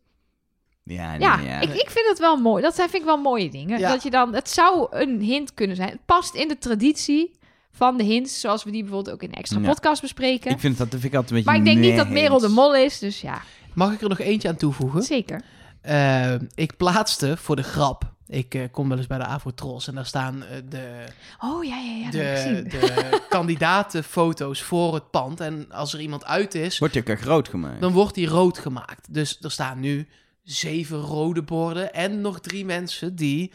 Ja, 0.87 1.09
nee, 1.11 1.19
Ja, 1.19 1.39
ja. 1.39 1.59
Ik, 1.59 1.69
ik 1.73 1.89
vind 1.89 2.07
het 2.07 2.19
wel 2.19 2.37
mooi. 2.37 2.63
Dat 2.63 2.75
zijn 2.75 2.89
vind 2.89 3.01
ik 3.01 3.07
wel 3.07 3.17
mooie 3.17 3.49
dingen. 3.49 3.79
Ja. 3.79 3.89
Dat 3.91 4.03
je 4.03 4.09
dan, 4.09 4.33
het 4.33 4.49
zou 4.49 4.87
een 4.91 5.21
hint 5.21 5.53
kunnen 5.53 5.75
zijn. 5.75 5.89
Het 5.89 6.05
past 6.05 6.35
in 6.35 6.47
de 6.47 6.57
traditie 6.57 7.35
van 7.71 7.97
de 7.97 8.03
hints, 8.03 8.39
zoals 8.39 8.63
we 8.63 8.71
die 8.71 8.83
bijvoorbeeld 8.83 9.15
ook 9.15 9.21
in 9.23 9.29
een 9.29 9.35
extra 9.35 9.59
Ja. 9.59 9.67
podcast 9.67 10.01
bespreken. 10.01 10.51
Ik 10.51 10.59
vind 10.59 10.77
dat, 10.77 10.91
dat 10.91 10.99
vind 10.99 11.13
ik 11.13 11.19
altijd 11.19 11.29
een 11.29 11.37
beetje 11.43 11.59
maar 11.59 11.67
ik 11.69 11.73
denk 11.81 11.85
niet 11.89 11.97
dat 11.97 12.09
Merel 12.09 12.39
de 12.39 12.47
mol 12.49 12.75
is, 12.75 12.99
dus 12.99 13.21
ja, 13.21 13.41
Mag 13.73 13.93
ik 13.93 14.01
er 14.01 14.09
nog 14.09 14.19
eentje 14.19 14.47
aan 14.49 14.55
toevoegen? 14.55 15.03
zeker. 15.03 15.41
Eh, 15.81 16.33
ik 16.55 16.77
plaatste 16.77 17.37
voor 17.37 17.55
de 17.55 17.63
grap. 17.63 18.03
Ik 18.27 18.53
eh, 18.53 18.61
kom 18.71 18.89
wel 18.89 18.97
eens 18.97 19.07
bij 19.07 19.17
de 19.17 19.23
Avotros 19.23 19.87
en 19.87 19.95
daar 19.95 20.05
staan 20.05 20.43
eh, 20.43 20.57
de, 20.69 21.03
Oh 21.43 21.63
ja, 21.63 21.77
ja, 21.77 21.93
ja, 21.95 22.03
dat 22.11 22.13
heb 22.21 22.65
ik 22.65 22.71
de, 22.71 22.79
gezien. 22.79 23.03
de 23.11 23.21
kandidatenfoto's 23.29 24.61
voor 24.61 24.93
het 24.93 25.11
pand. 25.11 25.39
En 25.39 25.65
als 25.71 25.93
er 25.93 25.99
iemand 26.01 26.25
uit 26.25 26.55
is, 26.55 26.77
Wordt 26.79 26.93
je 26.93 27.03
ook 27.07 27.19
groot 27.19 27.47
gemaakt. 27.47 27.81
dan 27.81 27.91
wordt 27.93 28.15
die 28.15 28.27
rood 28.27 28.57
gemaakt. 28.57 29.13
Dus 29.13 29.37
er 29.41 29.51
staan 29.51 29.79
nu 29.79 30.07
zeven 30.49 30.99
rode 30.99 31.43
borden 31.43 31.93
en 31.93 32.21
nog 32.21 32.39
drie 32.39 32.65
mensen 32.65 33.15
die 33.15 33.51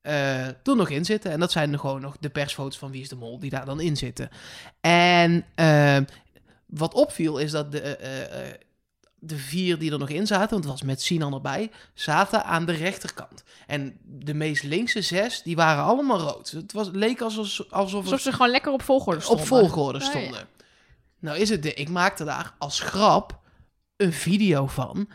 eh, 0.00 0.46
er 0.46 0.56
nog 0.62 0.88
in 0.88 1.04
zitten. 1.04 1.30
En 1.30 1.40
dat 1.40 1.52
zijn 1.52 1.72
er 1.72 1.78
gewoon 1.78 2.00
nog 2.00 2.16
de 2.20 2.28
persfoto's 2.30 2.78
van 2.78 2.90
Wie 2.90 3.00
is 3.00 3.08
de 3.08 3.16
Mol 3.16 3.38
die 3.38 3.50
daar 3.50 3.64
dan 3.64 3.80
in 3.80 3.96
zitten. 3.96 4.28
En 4.80 5.44
eh, 5.54 5.98
wat 6.66 6.94
opviel 6.94 7.38
is 7.38 7.50
dat 7.50 7.72
de, 7.72 7.80
eh, 7.80 8.48
eh, 8.48 8.54
de 9.18 9.36
vier 9.36 9.78
die 9.78 9.92
er 9.92 9.98
nog 9.98 10.08
in 10.08 10.26
zaten, 10.26 10.50
want 10.50 10.64
het 10.64 10.72
was 10.72 10.82
met 10.82 11.02
Sinan 11.02 11.34
erbij, 11.34 11.70
zaten 11.94 12.44
aan 12.44 12.66
de 12.66 12.72
rechterkant. 12.72 13.44
En 13.66 13.98
de 14.02 14.34
meest 14.34 14.62
linkse 14.62 15.02
zes, 15.02 15.42
die 15.42 15.56
waren 15.56 15.84
allemaal 15.84 16.18
rood. 16.18 16.50
Het 16.50 16.72
was, 16.72 16.88
leek 16.92 17.20
alsof, 17.20 17.70
alsof 17.70 18.04
Alsof 18.04 18.20
ze 18.20 18.32
gewoon 18.32 18.50
lekker 18.50 18.72
op 18.72 18.82
volgorde 18.82 19.18
op 19.18 19.24
stonden. 19.24 19.46
volgorde 19.46 19.98
Oh, 19.98 20.04
stonden. 20.04 20.48
Nou 21.18 21.38
is 21.38 21.48
het 21.48 21.62
de, 21.62 21.74
ik 21.74 21.88
maakte 21.88 22.24
daar 22.24 22.54
als 22.58 22.80
grap 22.80 23.38
een 23.96 24.12
video 24.12 24.66
van 24.66 25.08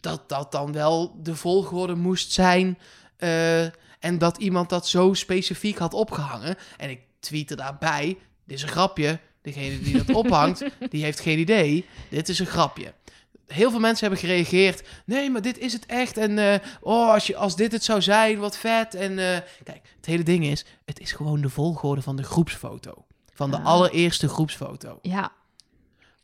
dat 0.00 0.28
dat 0.28 0.52
dan 0.52 0.72
wel 0.72 1.16
de 1.22 1.36
volgorde 1.36 1.94
moest 1.94 2.32
zijn 2.32 2.78
eh, 3.16 3.62
en 3.98 4.18
dat 4.18 4.36
iemand 4.38 4.68
dat 4.68 4.88
zo 4.88 5.12
specifiek 5.14 5.78
had 5.78 5.94
opgehangen. 5.94 6.56
En 6.76 6.90
ik 6.90 7.00
tweette 7.20 7.56
daarbij, 7.56 8.18
dit 8.44 8.56
is 8.56 8.62
een 8.62 8.68
grapje, 8.68 9.18
degene 9.42 9.80
die 9.80 10.04
dat 10.04 10.16
ophangt, 10.16 10.64
die 10.90 11.02
heeft 11.04 11.20
geen 11.20 11.38
idee, 11.38 11.86
dit 12.10 12.28
is 12.28 12.38
een 12.38 12.46
grapje. 12.46 12.92
Heel 13.46 13.70
veel 13.70 13.80
mensen 13.80 14.06
hebben 14.06 14.24
gereageerd. 14.28 14.88
Nee, 15.06 15.30
maar 15.30 15.42
dit 15.42 15.58
is 15.58 15.72
het 15.72 15.86
echt. 15.86 16.16
En 16.16 16.38
eh, 16.38 16.58
oh, 16.80 17.10
als, 17.12 17.26
je, 17.26 17.36
als 17.36 17.56
dit 17.56 17.72
het 17.72 17.84
zou 17.84 18.02
zijn, 18.02 18.38
wat 18.38 18.56
vet. 18.56 18.94
En 18.94 19.10
eh, 19.18 19.40
kijk, 19.64 19.80
het 19.96 20.06
hele 20.06 20.22
ding 20.22 20.44
is: 20.44 20.64
het 20.84 21.00
is 21.00 21.12
gewoon 21.12 21.40
de 21.40 21.48
volgorde 21.48 22.02
van 22.02 22.16
de 22.16 22.22
groepsfoto. 22.22 23.04
Van 23.34 23.50
de 23.50 23.56
Ah. 23.56 23.64
allereerste 23.64 24.28
groepsfoto. 24.28 24.98
Ja, 25.02 25.32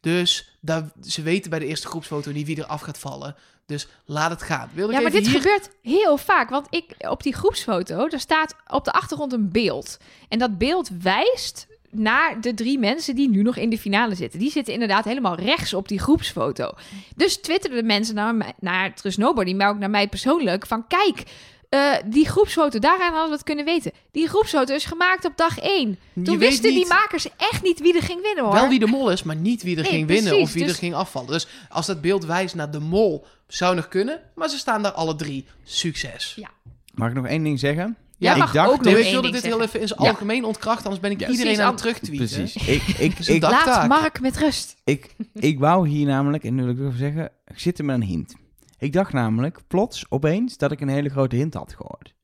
Dus 0.01 0.50
daar, 0.61 0.91
ze 1.03 1.23
weten 1.23 1.51
bij 1.51 1.59
de 1.59 1.67
eerste 1.67 1.87
groepsfoto 1.87 2.33
niet 2.33 2.47
wie 2.47 2.57
er 2.57 2.67
af 2.67 2.81
gaat 2.81 2.99
vallen. 2.99 3.35
Dus 3.67 3.89
laat 4.05 4.31
het 4.31 4.43
gaan. 4.43 4.71
Wil 4.75 4.89
ik 4.89 4.95
ja 4.95 5.01
maar 5.01 5.11
dit 5.11 5.27
hier... 5.27 5.41
gebeurt 5.41 5.71
heel 5.83 6.17
vaak. 6.17 6.51
Want 6.51 6.67
ik, 6.71 6.95
op 6.99 7.23
die 7.23 7.35
groepsfoto, 7.35 8.09
daar 8.09 8.21
staat 8.21 8.55
op 8.67 8.85
de 8.85 8.93
achtergrond 8.93 9.33
een 9.33 9.51
beeld. 9.51 9.97
En 10.29 10.39
dat 10.39 10.59
beeld 10.59 10.91
wijst 11.03 11.67
naar 11.91 12.41
de 12.41 12.55
drie 12.55 12.79
mensen 12.79 13.15
die 13.15 13.29
nu 13.29 13.43
nog 13.43 13.57
in 13.57 13.71
de 13.71 13.79
finale 13.79 14.15
zitten. 14.15 14.39
Die 14.39 14.51
zitten 14.51 14.73
inderdaad 14.73 15.05
helemaal 15.05 15.35
rechts 15.35 15.75
op 15.75 15.89
die 15.89 15.99
groepsfoto. 15.99 16.73
Dus 17.17 17.37
twitterden 17.37 17.87
mensen 17.87 18.15
naar, 18.15 18.35
mij- 18.35 18.55
naar 18.61 18.95
Trust 18.95 19.19
Nobody, 19.19 19.55
maar 19.55 19.69
ook 19.69 19.79
naar 19.79 19.91
mij 19.91 20.09
persoonlijk, 20.09 20.67
van 20.67 20.87
kijk... 20.87 21.23
eh, 21.71 21.93
die 22.07 22.29
groepsfoto, 22.29 22.79
daaraan 22.79 23.11
hadden 23.13 23.29
we 23.29 23.35
het 23.35 23.45
kunnen 23.45 23.65
weten. 23.65 23.93
Die 24.11 24.29
groepsfoto 24.29 24.75
is 24.75 24.85
gemaakt 24.85 25.25
op 25.25 25.33
dag 25.37 25.59
1. 25.59 25.99
Je 26.13 26.23
Toen 26.23 26.39
wisten 26.39 26.71
die 26.71 26.87
makers 26.87 27.29
echt 27.37 27.63
niet 27.63 27.81
wie 27.81 27.95
er 27.97 28.03
ging 28.03 28.23
winnen, 28.23 28.45
hoor. 28.45 28.53
Wel 28.53 28.69
wie 28.69 28.79
de 28.79 28.87
mol 28.87 29.11
is, 29.11 29.23
maar 29.23 29.37
niet 29.37 29.63
wie 29.63 29.77
er 29.77 29.83
Nee, 29.83 29.91
ging 29.91 30.07
winnen 30.07 30.39
of 30.39 30.53
wie 30.53 30.63
dus- 30.63 30.73
er 30.73 30.79
ging 30.79 30.95
afvallen. 30.95 31.31
Dus 31.31 31.47
als 31.69 31.87
dat 31.87 32.01
beeld 32.01 32.25
wijst 32.25 32.55
naar 32.55 32.71
de 32.71 32.81
mol, 32.81 33.27
zou 33.47 33.75
nog 33.75 33.89
kunnen. 33.89 34.21
Maar 34.35 34.49
ze 34.49 34.59
staan 34.59 34.83
daar 34.83 34.93
alle 34.93 35.17
drie. 35.17 35.47
Succes. 35.65 36.33
Ja. 36.37 36.49
Mag 36.95 37.09
ik 37.09 37.15
nog 37.15 37.27
één 37.27 37.43
ding 37.43 37.59
zeggen? 37.59 37.97
Jij 38.19 38.33
ik 38.33 38.39
mag 38.39 38.53
dacht- 38.53 38.71
ook 38.71 38.85
nog 38.85 38.95
ik 38.95 39.11
wilde 39.11 39.31
dit 39.31 39.41
zeggen. 39.41 39.51
heel 39.61 39.69
even 39.69 39.81
in 39.81 39.89
zijn 39.89 40.03
Ja. 40.03 40.09
algemeen 40.09 40.45
ontkrachten, 40.45 40.85
anders 40.85 41.03
ben 41.03 41.11
ik 41.11 41.21
Ja. 41.21 41.29
iedereen 41.29 41.45
Precies, 41.53 41.65
aan 41.65 41.73
het 41.73 41.81
terugtweeten. 41.83 42.27
Precies. 42.43 42.67
Ik, 42.77 42.83
ik, 42.99 43.19
ik, 43.19 43.43
Laat. 43.43 43.89
Mark 43.89 44.21
met 44.21 44.37
rust. 44.37 44.77
ik, 44.85 45.15
ik 45.35 45.59
wou 45.59 45.89
hier 45.89 46.07
namelijk, 46.07 46.45
en 46.45 46.55
nu 46.55 46.63
wil 46.63 46.71
ik 46.73 46.77
het 46.79 46.87
even 46.87 46.99
zeggen, 46.99 47.31
ik 47.47 47.59
zit 47.59 47.79
er 47.79 47.85
met 47.85 47.97
een 47.97 48.03
hint. 48.03 48.35
Ik 48.81 48.93
dacht 48.93 49.13
namelijk 49.13 49.59
plots 49.67 50.05
opeens 50.09 50.57
dat 50.57 50.73
ik 50.73 50.81
een 50.81 50.89
hele 50.89 51.09
grote 51.09 51.37
hint 51.37 51.55
had 51.55 51.75
gehoord. 51.77 52.15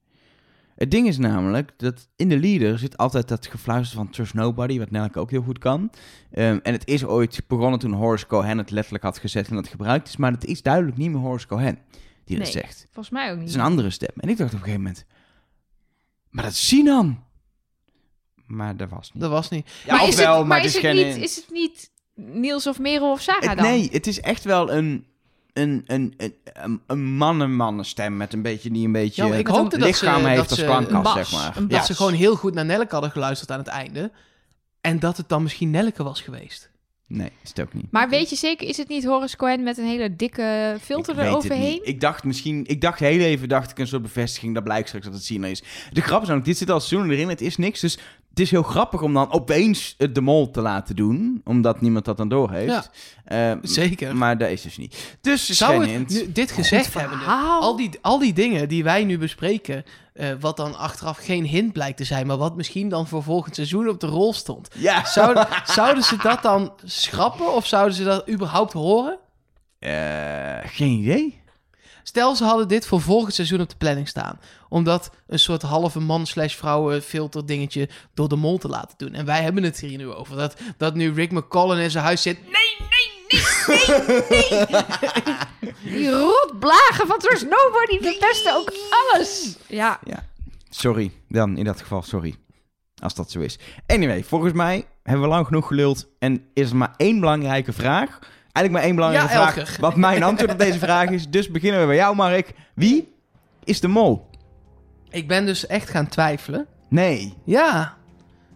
Het 0.76 0.90
ding 0.90 1.06
is 1.08 1.18
namelijk 1.18 1.72
dat 1.76 2.08
in 2.16 2.28
de 2.28 2.38
leader 2.38 2.78
zit 2.78 2.96
altijd 2.96 3.28
dat 3.28 3.46
gefluister 3.46 3.96
van 3.96 4.10
Trust 4.10 4.34
Nobody, 4.34 4.78
wat 4.78 4.90
Nelke 4.90 5.18
ook 5.18 5.30
heel 5.30 5.42
goed 5.42 5.58
kan. 5.58 5.90
Ehm, 6.30 6.58
en 6.62 6.72
het 6.72 6.86
is 6.88 7.04
ooit 7.04 7.40
begonnen 7.46 7.78
toen 7.78 7.92
Horace 7.92 8.26
Cohen 8.26 8.58
het 8.58 8.70
letterlijk 8.70 9.04
had 9.04 9.18
gezet 9.18 9.48
en 9.48 9.54
dat 9.54 9.68
gebruikt 9.68 10.08
is, 10.08 10.16
maar 10.16 10.32
het 10.32 10.44
is 10.44 10.62
duidelijk 10.62 10.96
niet 10.96 11.10
meer 11.10 11.20
Horace 11.20 11.46
Cohen 11.46 11.78
die 12.24 12.36
dat 12.36 12.44
Nee. 12.52 12.62
zegt. 12.62 12.86
Volgens 12.90 13.10
mij 13.14 13.24
ook 13.24 13.30
Het 13.30 13.38
niet. 13.38 13.48
is 13.48 13.54
een 13.54 13.60
andere 13.60 13.90
stem. 13.90 14.10
En 14.16 14.28
ik 14.28 14.36
dacht 14.36 14.50
op 14.52 14.58
een 14.58 14.64
gegeven 14.64 14.82
moment, 14.82 15.04
maar 16.30 16.44
dat 16.44 16.52
is 16.52 16.66
Sinan. 16.68 17.24
Maar 18.46 18.76
dat 18.76 18.88
was 18.90 19.12
niet. 19.12 19.22
Dat 19.22 19.30
was 19.30 19.48
niet. 19.48 19.70
Ja, 19.86 19.94
maar 19.96 20.08
is 20.08 20.16
het, 20.18 20.44
maar 20.46 20.64
is, 20.64 20.72
het 20.72 20.82
geen... 20.82 20.96
niet, 20.96 21.16
is 21.16 21.36
het 21.36 21.50
niet 21.50 21.90
Niels 22.14 22.66
of 22.66 22.78
Merel 22.78 23.10
of 23.10 23.20
Sarah 23.20 23.48
Het- 23.48 23.58
dan? 23.58 23.66
nee, 23.66 23.88
het 23.92 24.06
is 24.06 24.20
echt 24.20 24.44
wel 24.44 24.72
een, 24.72 25.06
een, 25.58 25.82
een, 25.86 26.14
een, 26.16 26.80
een, 26.86 27.04
mannen-mannenstem 27.14 28.16
met 28.16 28.32
een 28.32 28.42
beetje 28.42 28.70
die 28.70 28.86
een 28.86 28.92
beetje 28.92 29.26
Ja, 29.26 29.34
ik 29.34 29.46
hoopte 29.46 29.78
dat 29.78 29.88
lichaam 29.88 30.20
ze- 30.22 30.28
heeft 30.28 30.40
dat 30.40 30.50
als 30.50 30.58
ze 30.58 30.64
klankas, 30.64 30.92
een 30.92 31.02
bas, 31.02 31.14
zeg 31.14 31.32
maar. 31.32 31.54
Dat 31.54 31.70
Ja. 31.70 31.84
ze 31.84 31.94
gewoon 31.94 32.12
heel 32.12 32.36
goed 32.36 32.54
naar 32.54 32.64
Nelleke 32.64 32.92
hadden 32.92 33.10
geluisterd 33.10 33.50
aan 33.50 33.58
het 33.58 33.66
einde. 33.66 34.10
En 34.80 34.98
dat 34.98 35.16
het 35.16 35.28
dan 35.28 35.42
misschien 35.42 35.70
Nelleke 35.70 36.02
was 36.02 36.20
geweest. 36.20 36.70
Nee, 37.08 37.30
is 37.42 37.48
het 37.48 37.60
ook 37.60 37.72
niet. 37.74 37.86
Maar 37.90 38.08
weet 38.08 38.30
je 38.30 38.36
zeker, 38.36 38.68
is 38.68 38.76
het 38.76 38.88
niet 38.88 39.04
Horace 39.04 39.36
Cohen 39.36 39.62
met 39.62 39.78
een 39.78 39.86
hele 39.86 40.16
dikke 40.16 40.76
filter 40.80 41.18
eroverheen? 41.18 41.80
Ik 41.82 42.00
dacht 42.00 42.24
misschien, 42.24 42.64
ik 42.66 42.80
dacht 42.80 42.98
heel 42.98 43.20
even, 43.20 43.48
dacht 43.48 43.70
ik 43.70 43.78
een 43.78 43.86
soort 43.86 44.02
bevestiging, 44.02 44.54
dat 44.54 44.64
blijkt 44.64 44.86
straks 44.88 45.04
dat 45.06 45.14
het 45.14 45.24
Sinan 45.24 45.50
is. 45.50 45.62
De 45.92 46.00
grap 46.00 46.20
is 46.20 46.26
namelijk, 46.26 46.44
dit 46.48 46.56
zit 46.58 46.70
al 46.70 46.80
seizoen 46.80 47.10
erin, 47.10 47.28
het 47.28 47.40
is 47.40 47.56
niks, 47.56 47.80
dus 47.80 47.98
het 48.36 48.44
is 48.44 48.50
heel 48.50 48.62
grappig 48.62 49.02
om 49.02 49.14
dan 49.14 49.32
opeens 49.32 49.94
het 49.98 50.14
de 50.14 50.20
mol 50.20 50.50
te 50.50 50.60
laten 50.60 50.96
doen, 50.96 51.40
omdat 51.44 51.80
niemand 51.80 52.04
dat 52.04 52.16
dan 52.16 52.28
door 52.28 52.50
heeft. 52.50 52.90
Ja. 53.26 53.58
Zeker. 53.62 54.16
Maar 54.16 54.38
dat 54.38 54.50
is 54.50 54.62
dus 54.62 54.76
niet. 54.76 55.16
Dus 55.20 55.48
Zou 55.48 55.86
het, 55.86 56.08
nu, 56.08 56.32
dit 56.32 56.50
gezegd 56.50 56.94
hebben, 56.94 57.18
al 57.60 57.76
die, 57.76 57.90
al 58.00 58.18
die 58.18 58.32
dingen 58.32 58.68
die 58.68 58.84
wij 58.84 59.04
nu 59.04 59.18
bespreken, 59.18 59.84
eh, 60.12 60.28
wat 60.40 60.56
dan 60.56 60.78
achteraf 60.78 61.18
geen 61.18 61.44
hint 61.44 61.72
blijkt 61.72 61.96
te 61.96 62.04
zijn, 62.04 62.26
maar 62.26 62.36
wat 62.36 62.56
misschien 62.56 62.88
dan 62.88 63.06
voor 63.06 63.22
volgend 63.22 63.54
seizoen 63.54 63.88
op 63.88 64.00
de 64.00 64.06
rol 64.06 64.32
stond. 64.32 64.68
Ja. 64.74 65.04
Zouden, 65.04 65.48
zouden 65.64 66.04
ze 66.04 66.16
dat 66.16 66.42
dan 66.42 66.72
schrappen 66.84 67.54
of 67.54 67.66
zouden 67.66 67.94
ze 67.94 68.04
dat 68.04 68.28
überhaupt 68.28 68.72
horen? 68.72 69.18
Eh, 69.78 70.58
geen 70.64 70.90
idee. 70.90 71.40
Stel, 72.08 72.36
ze 72.36 72.44
hadden 72.44 72.68
dit 72.68 72.86
voor 72.86 73.00
volgend 73.00 73.34
seizoen 73.34 73.60
op 73.60 73.68
de 73.68 73.76
planning 73.76 74.08
staan. 74.08 74.40
Om 74.68 74.84
dat 74.84 75.10
een 75.26 75.38
soort 75.38 75.62
halve 75.62 76.00
man 76.00 76.26
slash 76.26 76.54
vrouwen 76.54 77.02
filter 77.02 77.46
dingetje 77.46 77.88
door 78.14 78.28
de 78.28 78.36
mol 78.36 78.58
te 78.58 78.68
laten 78.68 78.98
doen. 78.98 79.14
En 79.14 79.24
wij 79.24 79.42
hebben 79.42 79.62
het 79.62 79.80
hier 79.80 79.98
nu 79.98 80.12
over. 80.12 80.36
Dat, 80.36 80.56
dat 80.76 80.94
nu 80.94 81.12
Rick 81.12 81.30
McCollum 81.30 81.78
in 81.78 81.90
zijn 81.90 82.04
huis 82.04 82.22
zit. 82.22 82.38
Nee, 82.42 82.88
Die 85.82 86.10
rotblagen 86.10 87.06
van 87.06 87.18
Trust 87.18 87.42
Nobody 87.42 87.98
verpesten 88.00 88.54
ook 88.54 88.72
alles. 88.90 89.56
Ja, 89.66 90.00
Sorry, 90.70 91.12
dan 91.28 91.56
in 91.56 91.64
dat 91.64 91.80
geval 91.80 92.02
sorry. 92.02 92.34
Als 93.02 93.14
dat 93.14 93.30
zo 93.30 93.40
is. 93.40 93.58
Anyway, 93.86 94.24
volgens 94.24 94.52
mij 94.52 94.86
hebben 95.02 95.22
we 95.22 95.30
lang 95.30 95.46
genoeg 95.46 95.66
geluld. 95.66 96.08
En 96.18 96.46
is 96.54 96.70
er 96.70 96.76
maar 96.76 96.94
één 96.96 97.20
belangrijke 97.20 97.72
vraag. 97.72 98.18
Eigenlijk 98.56 98.72
maar 98.72 98.82
één 98.82 98.94
belangrijke 98.94 99.32
Ja, 99.32 99.52
vraag. 99.52 99.76
Wat 99.76 99.96
mijn 99.96 100.22
antwoord 100.22 100.52
op 100.52 100.58
deze 100.58 100.78
vraag 100.78 101.10
is. 101.10 101.28
Dus 101.28 101.50
beginnen 101.50 101.80
we 101.80 101.86
bij 101.86 101.96
jou, 101.96 102.16
Mark. 102.16 102.52
Wie 102.74 103.12
is 103.64 103.80
de 103.80 103.88
mol? 103.88 104.30
Ik 105.10 105.28
ben 105.28 105.46
dus 105.46 105.66
echt 105.66 105.90
gaan 105.90 106.08
twijfelen. 106.08 106.66
Nee. 106.88 107.34
Ja, 107.44 107.96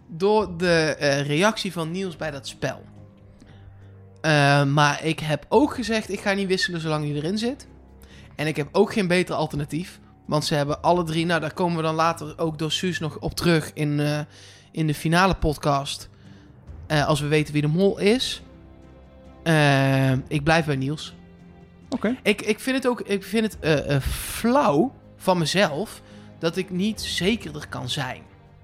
door 0.07 0.57
de 0.57 0.95
eh, 0.99 1.25
reactie 1.27 1.71
van 1.71 1.91
Niels 1.91 2.15
bij 2.15 2.31
dat 2.31 2.47
spel. 2.47 2.81
Eh, 4.21 4.63
maar 4.63 5.03
ik 5.03 5.19
heb 5.19 5.45
ook 5.49 5.73
gezegd, 5.75 6.11
ik 6.11 6.19
ga 6.19 6.33
niet 6.33 6.47
wisselen 6.47 6.81
zolang 6.81 7.05
hij 7.05 7.13
erin 7.13 7.37
zit. 7.37 7.67
En 8.35 8.47
ik 8.47 8.55
heb 8.55 8.67
ook 8.71 8.93
geen 8.93 9.07
beter 9.07 9.35
alternatief. 9.35 9.99
Want 10.27 10.45
ze 10.45 10.55
hebben 10.55 10.81
alle 10.81 11.03
drie, 11.03 11.25
nou 11.25 11.41
daar 11.41 11.53
komen 11.53 11.77
we 11.77 11.83
dan 11.83 11.95
later 11.95 12.33
ook 12.37 12.59
door 12.59 12.71
Suus 12.71 12.99
nog 12.99 13.19
op 13.19 13.33
terug 13.33 13.71
in, 13.73 13.99
eh, 13.99 14.19
in 14.71 14.87
de 14.87 14.95
finale 14.95 15.35
podcast. 15.35 16.09
Als 17.05 17.19
we 17.21 17.27
weten 17.27 17.53
wie 17.53 17.61
de 17.61 17.67
mol 17.67 17.99
is. 17.99 18.41
Eh, 19.43 20.11
ik 20.11 20.43
blijf 20.43 20.65
bij 20.65 20.75
Niels. 20.75 21.13
Oké. 21.89 22.15
Ik, 22.23 22.41
ik 22.41 22.59
vind 22.59 22.75
het 22.75 22.87
ook 22.87 23.01
ik 23.01 23.23
vind 23.23 23.43
het, 23.43 23.59
eh, 23.59 23.95
eh, 23.95 24.01
flauw 24.01 24.93
van 25.17 25.37
mezelf 25.37 26.01
dat 26.39 26.57
ik 26.57 26.69
niet 26.69 27.01
zekerder 27.01 27.67
kan 27.67 27.89
zijn. 27.89 28.21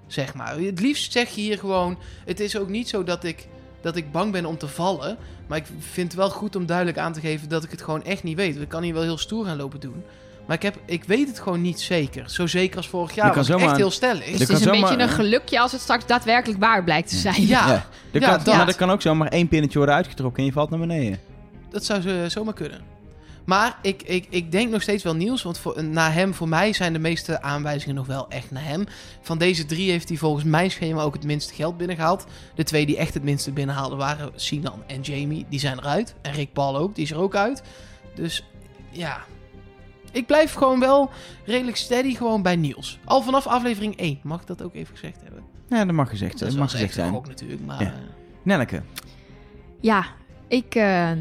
Zeg 0.08 0.34
maar. 0.34 0.60
Het 0.60 0.80
liefst 0.80 1.12
zeg 1.12 1.30
je 1.30 1.42
hier 1.42 1.58
gewoon. 1.58 1.98
Het 2.26 2.40
is 2.40 2.58
ook 2.58 2.70
niet 2.70 2.90
zo 2.90 3.04
dat 3.04 3.24
ik, 3.24 3.48
dat 3.82 3.96
ik 3.96 4.12
bang 4.12 4.32
ben 4.32 4.46
om 4.46 4.58
te 4.58 4.68
vallen. 4.68 5.18
Maar 5.48 5.58
ik 5.58 5.66
vind 5.80 6.08
het 6.08 6.20
wel 6.20 6.30
goed 6.30 6.56
om 6.56 6.66
duidelijk 6.66 6.98
aan 6.98 7.14
te 7.14 7.20
geven 7.20 7.50
dat 7.50 7.64
ik 7.64 7.72
het 7.72 7.82
gewoon 7.82 8.04
echt 8.04 8.24
niet 8.24 8.36
weet. 8.36 8.56
Ik 8.56 8.70
kan 8.70 8.84
hier 8.84 8.94
wel 8.94 9.04
heel 9.04 9.18
stoer 9.18 9.46
gaan 9.46 9.58
lopen 9.58 9.80
doen. 9.80 10.04
Maar 10.48 10.56
ik, 10.56 10.62
heb, 10.62 10.78
ik 10.86 11.04
weet 11.04 11.28
het 11.28 11.40
gewoon 11.40 11.62
niet 11.62 11.80
zeker. 11.80 12.30
Zo 12.30 12.48
zeker 12.48 12.78
als 12.78 12.88
vorig 12.88 13.16
jaar. 13.16 13.38
Ik 13.38 13.44
zomaar- 13.44 13.68
echt 13.68 13.76
heel 13.78 13.92
stellig. 13.92 14.26
dus 14.26 14.40
het 14.40 14.50
is 14.50 14.66
een 14.66 14.72
beetje 14.72 14.98
een 15.00 15.10
gelukje 15.10 15.60
als 15.60 15.72
het 15.72 15.82
straks 15.82 16.06
daadwerkelijk 16.06 16.60
waar 16.60 16.84
blijkt 16.84 17.10
te 17.10 17.16
zijn. 17.16 17.48
Ja, 17.48 17.68
Ja. 17.68 17.86
Er 18.12 18.22
Ja, 18.22 18.30
kan, 18.36 18.44
dat. 18.44 18.56
Maar 18.56 18.68
er 18.68 18.76
kan 18.76 18.90
ook 18.92 19.02
zomaar 19.02 19.28
één 19.28 19.48
pinnetje 19.48 19.78
worden 19.78 19.96
uitgetrokken 19.96 20.40
en 20.40 20.46
je 20.46 20.52
valt 20.52 20.70
naar 20.70 20.80
beneden. 20.80 21.20
dat 21.70 21.86
zou 21.86 22.02
ze 22.02 22.26
zomaar 22.28 22.54
kunnen. 22.54 22.82
Maar 23.46 23.78
ik, 23.82 24.04
ik, 24.04 24.28
ik 24.30 24.52
denk 24.52 24.72
nog 24.72 24.82
steeds 24.82 25.04
wel 25.04 25.16
Niels. 25.16 25.44
Want 25.44 25.60
voor, 25.60 25.84
na 25.84 26.12
hem, 26.12 26.34
voor 26.34 26.48
mij 26.50 26.74
zijn 26.74 26.94
de 26.94 27.00
meeste 27.00 27.42
aanwijzingen 27.42 27.96
nog 27.96 28.08
wel 28.08 28.26
echt 28.30 28.52
naar 28.52 28.64
hem. 28.66 28.84
Van 29.22 29.38
deze 29.38 29.66
drie 29.66 29.92
heeft 29.92 30.10
hij 30.10 30.18
volgens 30.18 30.44
mijn 30.44 30.72
schema 30.72 31.02
ook 31.02 31.14
het 31.14 31.24
minste 31.24 31.54
geld 31.54 31.78
binnengehaald. 31.78 32.26
De 32.56 32.64
twee 32.64 32.86
die 32.86 32.98
echt 32.98 33.14
het 33.14 33.24
minste 33.24 33.52
binnenhaalden 33.52 33.98
waren 33.98 34.32
Sinan 34.36 34.84
en 34.88 35.02
Jamie. 35.02 35.46
Die 35.50 35.60
zijn 35.60 35.78
eruit. 35.80 36.16
En 36.22 36.32
Rick 36.34 36.54
Paul 36.54 36.78
ook. 36.78 36.96
Die 36.96 37.04
is 37.04 37.12
er 37.12 37.18
ook 37.18 37.36
uit. 37.36 37.62
Dus 38.16 38.44
ja. 38.92 39.18
Ik 40.18 40.26
blijf 40.26 40.54
gewoon 40.54 40.80
wel 40.80 41.10
redelijk 41.46 41.78
steady 41.78 42.16
gewoon 42.16 42.42
bij 42.42 42.56
Niels. 42.56 43.00
Al 43.06 43.22
vanaf 43.22 43.48
aflevering 43.48 43.98
1. 43.98 44.20
Mag 44.24 44.42
ik 44.42 44.48
dat 44.48 44.64
ook 44.64 44.74
even 44.76 44.94
gezegd 44.98 45.22
hebben? 45.24 45.44
Ja, 45.70 45.86
dat 45.86 45.96
mag 45.96 46.10
gezegd, 46.10 46.40
Dat 46.40 46.50
dat 46.50 46.58
mag 46.58 46.72
gezegd 46.72 46.94
zijn. 46.94 47.12
gok 47.14 47.28
natuurlijk. 47.28 47.66
Maar 47.66 47.82
Ja. 47.82 47.88
eh, 47.88 47.94
Nelleke. 48.44 48.82
Ja, 49.80 50.06
ik 50.48 50.76
eh, 50.76 51.12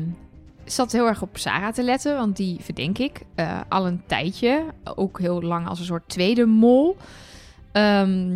zat 0.65 0.93
heel 0.93 1.07
erg 1.07 1.23
op 1.23 1.39
Sarah 1.39 1.73
te 1.73 1.83
letten, 1.83 2.17
want 2.17 2.37
die 2.37 2.59
verdenk 2.61 2.99
ik 2.99 3.21
eh, 3.35 3.61
al 3.69 3.87
een 3.87 4.03
tijdje. 4.07 4.65
Ook 4.95 5.21
heel 5.21 5.43
lang 5.43 5.69
als 5.69 5.79
een 5.79 5.85
soort 5.85 6.09
tweede 6.09 6.45
mol. 6.47 6.97
Ehm, 7.73 8.35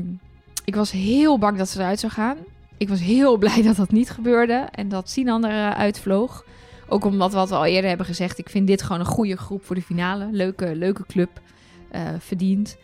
ik 0.64 0.74
was 0.74 0.90
heel 0.90 1.38
bang 1.38 1.58
dat 1.58 1.68
ze 1.68 1.78
eruit 1.78 2.00
zou 2.00 2.12
gaan. 2.12 2.36
Ik 2.76 2.88
was 2.88 3.00
heel 3.00 3.36
blij 3.44 3.62
dat 3.62 3.76
dat 3.76 3.90
niet 3.92 4.10
gebeurde 4.10 4.54
en 4.70 4.88
dat 4.88 5.10
Sinan 5.10 5.44
eruit 5.44 6.00
vloog. 6.00 6.44
Ook 6.92 7.04
omdat 7.04 7.32
wat 7.32 7.48
we 7.48 7.54
al 7.54 7.64
eerder 7.64 7.88
hebben 7.88 8.06
gezegd, 8.06 8.38
ik 8.38 8.48
vind 8.48 8.66
dit 8.66 8.82
gewoon 8.82 9.00
een 9.00 9.06
goede 9.06 9.36
groep 9.36 9.64
voor 9.64 9.74
de 9.74 9.82
finale. 9.82 10.28
Leuke, 10.30 10.76
leuke 10.76 11.06
club. 11.06 11.30
eh 11.90 12.02
verdiend. 12.18 12.76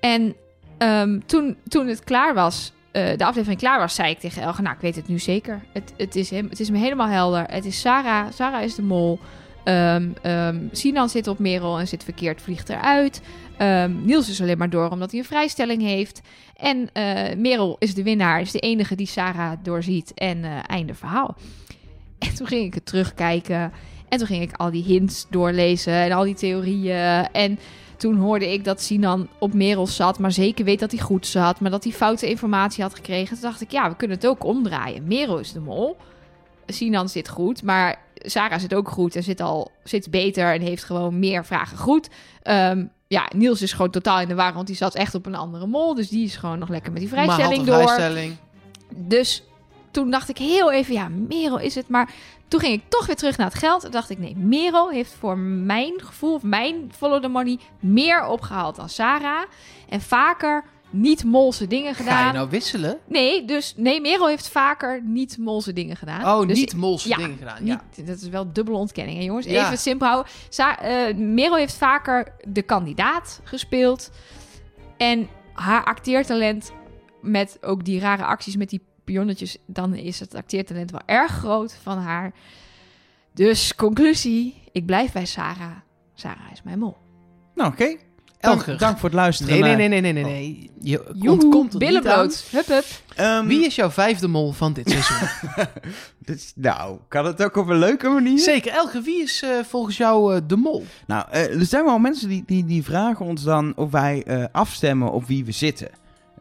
En 0.00 0.34
ehm, 0.78 1.20
toen, 1.26 1.56
toen 1.68 1.86
het 1.86 2.04
klaar 2.04 2.34
was, 2.34 2.72
eh, 2.92 3.16
de 3.16 3.24
aflevering 3.24 3.60
klaar 3.60 3.78
was, 3.78 3.94
zei 3.94 4.10
ik 4.10 4.18
tegen 4.18 4.42
Elge, 4.42 4.62
nou, 4.62 4.74
ik 4.74 4.80
weet 4.80 4.96
het 4.96 5.08
nu 5.08 5.18
zeker. 5.18 5.62
Het, 5.72 5.92
het, 5.96 6.16
is, 6.16 6.30
hem, 6.30 6.48
het 6.48 6.60
is 6.60 6.70
me 6.70 6.78
helemaal 6.78 7.08
helder. 7.08 7.44
Het 7.46 7.64
is 7.64 7.80
Sarah. 7.80 8.32
Sarah 8.32 8.62
is 8.62 8.74
de 8.74 8.82
mol. 8.82 9.18
Ehm, 9.64 10.08
ehm, 10.22 10.58
Sinan 10.72 11.08
zit 11.08 11.28
op 11.28 11.38
Merel 11.38 11.78
en 11.78 11.88
zit 11.88 12.04
verkeerd, 12.04 12.42
vliegt 12.42 12.68
eruit. 12.68 13.22
Niels 14.04 14.28
is 14.28 14.40
alleen 14.40 14.58
maar 14.58 14.70
door 14.70 14.90
omdat 14.90 15.10
hij 15.10 15.20
een 15.20 15.26
vrijstelling 15.26 15.82
heeft. 15.82 16.20
En 16.62 16.88
eh, 16.92 17.36
Merel 17.36 17.76
is 17.78 17.94
de 17.94 18.02
winnaar, 18.02 18.40
is 18.40 18.50
de 18.50 18.58
enige 18.58 18.94
die 18.94 19.06
Sarah 19.06 19.52
doorziet. 19.62 20.14
En 20.14 20.44
eh, 20.44 20.50
einde 20.66 20.94
verhaal. 20.94 21.36
En 22.22 22.34
toen 22.34 22.46
ging 22.46 22.64
ik 22.66 22.74
het 22.74 22.86
terugkijken. 22.86 23.72
En 24.08 24.18
toen 24.18 24.26
ging 24.26 24.42
ik 24.42 24.56
al 24.56 24.70
die 24.70 24.82
hints 24.82 25.26
doorlezen 25.30 25.92
en 25.92 26.12
al 26.12 26.24
die 26.24 26.34
theorieën. 26.34 27.28
En 27.32 27.58
toen 27.96 28.16
hoorde 28.16 28.52
ik 28.52 28.64
dat 28.64 28.82
Sinan 28.82 29.28
op 29.38 29.54
Merel 29.54 29.86
zat, 29.86 30.18
maar 30.18 30.32
zeker 30.32 30.64
weet 30.64 30.80
dat 30.80 30.90
hij 30.90 31.00
goed 31.00 31.26
zat. 31.26 31.60
Maar 31.60 31.70
dat 31.70 31.84
hij 31.84 31.92
foute 31.92 32.28
informatie 32.28 32.82
had 32.82 32.94
gekregen. 32.94 33.32
Toen 33.32 33.50
dacht 33.50 33.60
ik, 33.60 33.70
ja, 33.70 33.88
we 33.88 33.96
kunnen 33.96 34.16
het 34.16 34.26
ook 34.26 34.44
omdraaien. 34.44 35.06
Merel 35.06 35.38
is 35.38 35.52
de 35.52 35.60
mol. 35.60 35.96
Sinan 36.66 37.08
zit 37.08 37.28
goed, 37.28 37.62
maar 37.62 37.98
Sarah 38.14 38.60
zit 38.60 38.74
ook 38.74 38.88
goed 38.88 39.16
en 39.16 39.22
zit 39.22 39.40
al 39.40 39.70
zit 39.84 40.10
beter 40.10 40.52
en 40.52 40.60
heeft 40.60 40.84
gewoon 40.84 41.18
meer 41.18 41.44
vragen 41.44 41.78
goed. 41.78 42.08
Ehm, 42.42 42.84
ja, 43.06 43.30
Niels 43.34 43.62
is 43.62 43.72
gewoon 43.72 43.90
totaal 43.90 44.20
in 44.20 44.28
de 44.28 44.34
war, 44.34 44.52
want 44.52 44.66
die 44.66 44.76
zat 44.76 44.94
echt 44.94 45.14
op 45.14 45.26
een 45.26 45.34
andere 45.34 45.66
mol. 45.66 45.94
Dus 45.94 46.08
die 46.08 46.24
is 46.24 46.36
gewoon 46.36 46.58
nog 46.58 46.68
lekker 46.68 46.92
met 46.92 47.00
die 47.00 47.10
vrijstelling 47.10 47.64
door. 47.64 48.00
Dus 48.94 49.42
toen 49.92 50.10
dacht 50.10 50.28
ik 50.28 50.38
heel 50.38 50.72
even, 50.72 50.94
ja, 50.94 51.08
Merel 51.08 51.58
is 51.58 51.74
het. 51.74 51.88
Maar 51.88 52.10
toen 52.48 52.60
ging 52.60 52.72
ik 52.74 52.82
toch 52.88 53.06
weer 53.06 53.16
terug 53.16 53.36
naar 53.36 53.46
het 53.46 53.58
geld. 53.58 53.80
Toen 53.80 53.90
dacht 53.90 54.10
ik, 54.10 54.18
nee, 54.18 54.36
Merel 54.36 54.90
heeft 54.90 55.14
voor 55.18 55.38
mijn 55.38 55.92
gevoel, 55.96 56.34
of 56.34 56.42
mijn 56.42 56.92
follow 56.96 57.22
the 57.22 57.28
money, 57.28 57.58
meer 57.80 58.26
opgehaald 58.26 58.76
dan 58.76 58.88
Sarah. 58.88 59.42
En 59.88 60.00
vaker 60.00 60.64
niet 60.90 61.24
molse 61.24 61.66
dingen 61.66 61.94
Ga 61.94 62.02
gedaan. 62.02 62.26
je 62.26 62.32
nou 62.32 62.50
wisselen? 62.50 62.98
Nee, 63.06 63.44
dus 63.44 63.74
nee, 63.76 64.00
Merel 64.00 64.28
heeft 64.28 64.48
vaker 64.48 65.02
niet 65.04 65.38
molse 65.38 65.72
dingen 65.72 65.96
gedaan. 65.96 66.40
Oh, 66.40 66.48
Dus 66.48 66.58
niet 66.58 66.76
molse 66.76 67.08
ja, 67.08 67.16
dingen 67.16 67.36
gedaan. 67.38 67.66
Ja. 67.66 67.82
niet, 67.96 68.06
dat 68.06 68.20
is 68.20 68.28
wel 68.28 68.52
dubbele 68.52 68.76
ontkenning, 68.76 69.18
hè, 69.18 69.24
jongens. 69.24 69.46
Ja. 69.46 69.64
Even 69.64 69.78
simpel 69.78 70.06
houden. 70.06 70.32
Sa 70.48 70.78
eh, 70.78 71.16
Merel 71.16 71.56
heeft 71.56 71.74
vaker 71.74 72.32
de 72.48 72.62
kandidaat 72.62 73.40
gespeeld. 73.44 74.10
En 74.96 75.28
haar 75.52 75.84
acteertalent 75.84 76.72
met 77.20 77.58
ook 77.60 77.84
die 77.84 78.00
rare 78.00 78.24
acties 78.24 78.56
met 78.56 78.70
die 78.70 78.80
pionnetjes... 79.04 79.56
dan 79.66 79.94
is 79.94 80.20
het 80.20 80.34
acteertalent 80.34 80.90
wel 80.90 81.02
erg 81.06 81.32
groot 81.32 81.78
van 81.82 81.98
haar. 81.98 82.32
Dus 83.34 83.74
conclusie, 83.74 84.54
ik 84.72 84.86
blijf 84.86 85.12
bij 85.12 85.24
Sarah. 85.26 85.76
Sarah 86.14 86.52
is 86.52 86.62
mijn 86.62 86.78
mol. 86.78 86.96
Nou, 87.54 87.72
oké. 87.72 87.96
Dank, 88.40 88.56
Elger. 88.58 88.78
dank 88.78 88.98
voor 88.98 89.08
het 89.08 89.18
luisteren. 89.18 89.60
Nee, 89.60 89.74
nee, 89.76 89.88
nee, 89.88 90.00
nee, 90.00 90.12
nee, 90.12 90.24
nee. 90.24 90.32
nee. 90.32 90.70
Je 90.80 91.10
Joehoe, 91.14 91.42
ontkomt 91.44 91.72
er 91.72 91.78
billen 91.78 92.02
niet 92.02 92.10
aan. 92.10 92.18
bloot. 92.18 92.44
Hup, 92.50 92.66
hup. 92.66 92.84
Ehm, 93.16 93.46
Wie 93.46 93.64
is 93.66 93.74
jouw 93.74 93.90
vijfde 93.90 94.28
mol 94.28 94.52
van 94.52 94.72
dit 94.72 94.90
seizoen? 94.90 95.28
dit 96.18 96.36
is- 96.36 96.52
nou, 96.68 96.98
kan 97.08 97.24
het 97.26 97.42
ook 97.42 97.56
op 97.56 97.68
een 97.68 97.78
leuke 97.78 98.08
manier? 98.08 98.38
Zeker. 98.38 98.72
Elge, 98.72 99.00
wie 99.00 99.22
is 99.22 99.42
eh, 99.42 99.50
volgens 99.64 99.96
jou 99.96 100.34
eh, 100.34 100.40
de 100.46 100.56
mol? 100.56 100.84
Nou, 101.06 101.26
eh, 101.30 101.58
er 101.60 101.64
zijn 101.66 101.84
wel 101.84 101.98
mensen 101.98 102.28
die, 102.28 102.42
die, 102.46 102.64
die 102.64 102.82
vragen 102.82 103.26
ons 103.26 103.42
dan 103.42 103.72
of 103.76 103.90
wij 103.90 104.22
eh, 104.26 104.44
afstemmen 104.52 105.12
op 105.12 105.26
wie 105.26 105.44
we 105.44 105.52
zitten. 105.52 105.88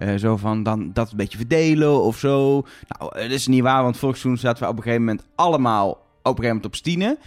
Eh, 0.02 0.16
zo 0.16 0.38
van 0.38 0.64
dan 0.64 0.90
dat 0.94 1.12
een 1.12 1.18
beetje 1.18 1.38
verdelen 1.38 2.02
of 2.04 2.18
zo. 2.18 2.64
Nou, 2.88 3.16
eh, 3.16 3.22
dat 3.22 3.32
is 3.32 3.48
niet 3.48 3.62
waar, 3.62 3.84
want 3.84 3.98
vorig 3.98 4.18
seizoen 4.18 4.42
zaten 4.42 4.64
we 4.64 4.70
op 4.70 4.78
een 4.78 4.84
gegeven 4.84 5.06
moment 5.06 5.26
allemaal 5.36 5.90
op 5.90 5.98
een 6.24 6.24
gegeven 6.24 6.48
moment 6.48 6.66
op 6.66 6.76
Stine. 6.76 7.18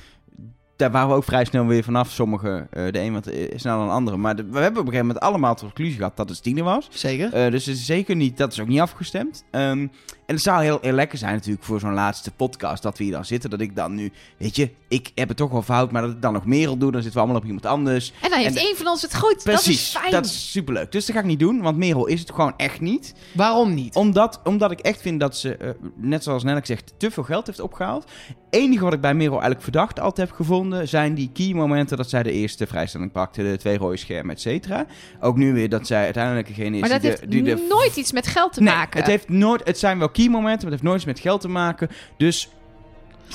Daar 0.76 0.90
waren 0.90 1.08
we 1.08 1.14
ook 1.14 1.24
vrij 1.24 1.44
snel 1.44 1.66
weer 1.66 1.84
vanaf. 1.84 2.10
Sommigen, 2.10 2.66
eh, 2.70 2.92
de 2.92 2.98
een 3.00 3.12
wat 3.12 3.24
sneller 3.54 3.78
dan 3.78 3.86
de 3.86 3.92
andere. 3.92 4.16
Maar 4.16 4.36
de- 4.36 4.42
we 4.42 4.58
hebben 4.58 4.80
op 4.80 4.86
een 4.86 4.92
gegeven 4.92 5.06
moment 5.06 5.24
allemaal 5.24 5.54
tot 5.54 5.64
conclusie 5.64 5.96
gehad 5.96 6.16
dat 6.16 6.28
het 6.28 6.38
Stine 6.38 6.62
was. 6.62 6.88
Zeker. 6.90 7.50
Dus 7.50 7.66
het 7.66 7.76
is 7.76 7.86
zeker 7.86 8.16
niet, 8.16 8.36
dat 8.36 8.52
is 8.52 8.60
ook 8.60 8.68
niet 8.68 8.80
afgestemd. 8.80 9.44
Ehm, 9.50 9.86
en 10.26 10.34
het 10.34 10.42
zou 10.42 10.62
heel, 10.62 10.78
heel 10.80 10.92
lekker 10.92 11.18
zijn 11.18 11.34
natuurlijk 11.34 11.64
voor 11.64 11.80
zo'n 11.80 11.94
laatste 11.94 12.30
podcast 12.30 12.82
dat 12.82 12.98
we 12.98 13.04
hier 13.04 13.12
dan 13.12 13.24
zitten. 13.24 13.50
Dat 13.50 13.60
ik 13.60 13.76
dan 13.76 13.94
nu, 13.94 14.12
weet 14.38 14.56
je, 14.56 14.70
ik 14.88 15.10
heb 15.14 15.28
het 15.28 15.36
toch 15.36 15.50
wel 15.50 15.62
fout, 15.62 15.90
maar 15.92 16.02
dat 16.02 16.10
ik 16.10 16.22
dan 16.22 16.32
nog 16.32 16.46
Merel 16.46 16.76
doe. 16.76 16.92
Dan 16.92 17.02
zitten 17.02 17.20
we 17.20 17.26
allemaal 17.26 17.42
op 17.42 17.46
iemand 17.46 17.66
anders. 17.66 18.12
En 18.20 18.30
dan 18.30 18.38
heeft 18.38 18.56
één 18.56 18.76
van 18.76 18.86
ons 18.86 19.02
het 19.02 19.16
goed. 19.16 19.42
Precies, 19.42 19.64
dat 19.64 19.74
is 19.74 19.96
fijn. 19.96 20.12
dat 20.12 20.24
is 20.24 20.50
superleuk. 20.50 20.92
Dus 20.92 21.06
dat 21.06 21.14
ga 21.14 21.20
ik 21.20 21.28
niet 21.28 21.38
doen, 21.38 21.60
want 21.60 21.76
Merel 21.76 22.06
is 22.06 22.20
het 22.20 22.30
gewoon 22.30 22.54
echt 22.56 22.80
niet. 22.80 23.14
Waarom 23.32 23.74
niet? 23.74 23.94
Omdat, 23.94 24.40
omdat 24.44 24.70
ik 24.70 24.78
echt 24.80 25.00
vind 25.00 25.20
dat 25.20 25.36
ze, 25.36 25.56
eh, 25.56 25.70
net 25.96 26.22
zoals 26.22 26.42
Nelk 26.42 26.66
zegt, 26.66 26.94
te 26.96 27.10
veel 27.10 27.22
geld 27.22 27.46
heeft 27.46 27.60
opgehaald. 27.60 28.10
enige 28.50 28.84
wat 28.84 28.92
ik 28.92 29.00
bij 29.00 29.14
Merel 29.14 29.32
eigenlijk 29.32 29.62
verdacht 29.62 30.00
altijd 30.00 30.28
heb 30.28 30.36
gevonden, 30.36 30.88
zijn 30.88 31.14
die 31.14 31.30
key 31.32 31.52
momenten 31.52 31.96
dat 31.96 32.08
zij 32.08 32.22
de 32.22 32.32
eerste 32.32 32.66
vrijstelling 32.66 33.12
pakte, 33.12 33.42
de 33.42 33.56
twee 33.56 33.78
rode 33.78 33.96
schermen, 33.96 34.34
et 34.34 34.40
cetera. 34.40 34.86
Ook 35.20 35.36
nu 35.36 35.52
weer 35.52 35.68
dat 35.68 35.86
zij 35.86 36.04
uiteindelijk 36.04 36.46
degene 36.46 36.74
is 36.74 36.80
Maar 36.80 36.88
dat 36.88 37.00
die, 37.00 37.10
heeft 37.10 37.22
de, 37.22 37.28
die 37.28 37.42
de 37.42 37.66
nooit 37.68 37.96
iets 37.96 38.12
met 38.12 38.26
geld 38.26 38.52
te 38.52 38.62
nee, 38.62 38.74
maken. 38.74 39.00
Het, 39.00 39.08
heeft 39.08 39.28
nooit, 39.28 39.60
het 39.64 39.78
zijn 39.78 39.98
wel 39.98 40.10
key 40.14 40.28
momenten, 40.28 40.68
maar 40.68 40.72
het 40.72 40.82
heeft 40.82 40.82
nooit 40.82 41.06
met 41.06 41.20
geld 41.20 41.40
te 41.40 41.48
maken. 41.48 41.88
Dus. 42.16 42.48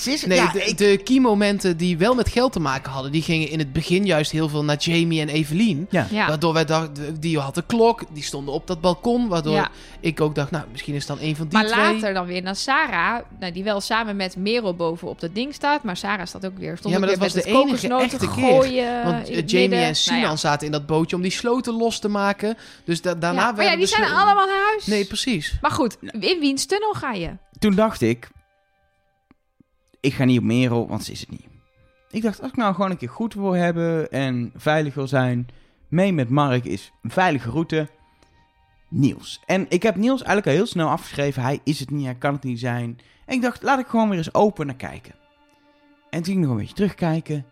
Is, 0.06 0.26
Nee, 0.26 0.38
ja, 0.38 0.52
de, 0.52 0.64
ik- 0.66 0.78
de 0.78 0.98
key 1.04 1.20
momenten 1.20 1.78
die 1.78 1.98
wel 1.98 2.16
met 2.16 2.30
geld 2.30 2.52
te 2.52 2.60
maken 2.60 2.92
hadden, 2.92 3.12
die 3.12 3.22
gingen 3.22 3.50
in 3.50 3.60
het 3.60 3.74
begin 3.74 4.06
juist 4.06 4.32
heel 4.32 4.50
veel 4.50 4.64
naar 4.64 4.78
Jamie 4.78 5.22
en 5.22 5.30
Evelien. 5.30 5.88
ja. 5.90 6.08
Ja. 6.12 6.28
Waardoor 6.28 6.54
wij 6.54 6.66
dachten, 6.66 7.20
die 7.20 7.40
had 7.40 7.56
de 7.56 7.64
klok, 7.68 8.02
die 8.14 8.24
stonden 8.24 8.54
op 8.54 8.68
dat 8.68 8.82
balkon. 8.82 9.28
Waardoor 9.28 9.54
Ja. 9.54 9.70
ik 10.00 10.22
ook 10.22 10.36
dacht, 10.36 10.52
nou, 10.52 10.64
misschien 10.72 10.94
is 10.94 11.08
het 11.08 11.18
dan 11.18 11.28
een 11.28 11.36
van 11.36 11.48
die 11.48 11.58
Maar 11.58 11.68
twee. 11.68 11.94
later 11.94 12.14
dan 12.14 12.26
weer 12.26 12.42
naar 12.42 12.56
Sarah, 12.56 13.20
nou, 13.40 13.52
die 13.52 13.64
wel 13.64 13.82
samen 13.82 14.16
met 14.16 14.36
Merel 14.38 14.76
boven 14.76 15.08
op 15.08 15.20
dat 15.20 15.36
ding 15.36 15.54
staat. 15.54 15.84
Maar 15.84 15.98
Sarah 15.98 16.26
staat 16.26 16.46
ook 16.46 16.58
weer, 16.58 16.78
stond 16.78 16.94
Ja, 16.94 17.00
maar 17.00 17.10
dat 17.10 17.20
met 17.20 17.34
was 17.34 17.44
het 17.44 17.54
de 17.54 17.60
enige 17.60 17.94
echte 17.96 18.18
keer. 18.18 18.28
gooien 18.54 19.04
Want 19.04 19.30
eh, 19.30 19.36
Jamie 19.46 19.60
midden. 19.70 19.88
en 19.88 19.96
Sinan 19.96 20.20
Nou 20.20 20.32
ja. 20.32 20.38
zaten 20.38 20.66
in 20.66 20.72
dat 20.72 20.86
bootje 20.86 21.16
om 21.16 21.22
die 21.22 21.32
sloten 21.32 21.74
los 21.74 22.00
te 22.00 22.08
maken. 22.08 22.58
Dus 22.86 23.02
da- 23.02 23.14
daarna 23.16 23.40
Ja, 23.40 23.46
maar 23.46 23.56
ja, 23.56 23.56
werden 23.70 23.78
die 23.80 23.88
zijn 23.88 24.12
allemaal 24.12 24.46
naar 24.46 24.66
huis. 24.70 24.86
Nee, 24.86 25.06
precies. 25.06 25.58
Maar 25.62 25.72
goed, 25.72 25.98
in 26.20 26.40
wiens 26.40 26.66
tunnel 26.66 26.94
ga 26.94 27.12
je? 27.14 27.30
Toen 27.60 27.76
dacht 27.76 28.02
ik. 28.02 28.28
Ik 30.00 30.14
ga 30.14 30.24
niet 30.24 30.40
op 30.40 30.44
Merel, 30.44 30.88
want 30.88 31.04
ze 31.04 31.12
is 31.12 31.20
het 31.20 31.30
niet. 31.30 31.48
Ik 32.12 32.22
dacht, 32.22 32.42
als 32.42 32.52
ik 32.52 32.58
nou 32.58 32.74
gewoon 32.74 32.92
een 32.92 32.98
keer 32.98 33.10
goed 33.10 33.34
wil 33.34 33.52
hebben 33.52 34.12
en 34.12 34.52
veilig 34.56 34.94
wil 34.94 35.08
zijn. 35.08 35.48
Mee 35.88 36.14
met 36.14 36.30
Mark 36.30 36.66
is 36.66 36.92
een 37.02 37.12
veilige 37.12 37.50
route. 37.50 37.88
Niels. 38.90 39.42
En 39.46 39.66
ik 39.70 39.84
heb 39.84 39.96
Niels 39.96 40.20
eigenlijk 40.24 40.48
al 40.48 40.54
heel 40.54 40.66
snel 40.66 40.90
afgeschreven. 40.90 41.42
Hij 41.44 41.60
is 41.64 41.80
het 41.80 41.90
niet, 41.90 42.06
hij 42.06 42.16
kan 42.16 42.34
het 42.34 42.44
niet 42.44 42.60
zijn. 42.60 43.00
En 43.26 43.36
ik 43.36 43.42
dacht, 43.42 43.64
laat 43.64 43.80
ik 43.80 43.88
gewoon 43.88 44.10
weer 44.10 44.18
eens 44.18 44.34
open 44.34 44.66
naar 44.66 44.76
kijken. 44.76 45.14
En 46.10 46.24
toen 46.24 46.24
ging 46.24 46.38
ik 46.38 46.44
nog 46.44 46.52
een 46.52 46.58
beetje 46.58 46.76
terugkijken. 46.76 47.46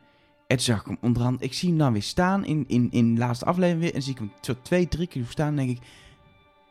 En 0.48 0.56
toen 0.56 0.65
zag 0.65 0.80
ik 0.80 0.86
hem 0.86 0.98
onderhand. 1.02 1.44
Ik 1.44 1.53
zie 1.53 1.69
hem 1.69 1.78
dan 1.78 1.94
weer 1.94 2.03
staan 2.03 2.45
in, 2.45 2.64
in, 2.68 2.88
in 2.91 3.14
de 3.14 3.19
laatste 3.19 3.45
aflevering 3.45 3.82
weer. 3.82 3.94
En 3.94 4.02
zie 4.02 4.14
ik 4.14 4.18
hem 4.18 4.32
zo 4.41 4.53
twee, 4.61 4.88
drie 4.88 5.07
keer 5.07 5.26
staan. 5.30 5.48
En 5.48 5.56
denk 5.56 5.69
ik, 5.69 5.84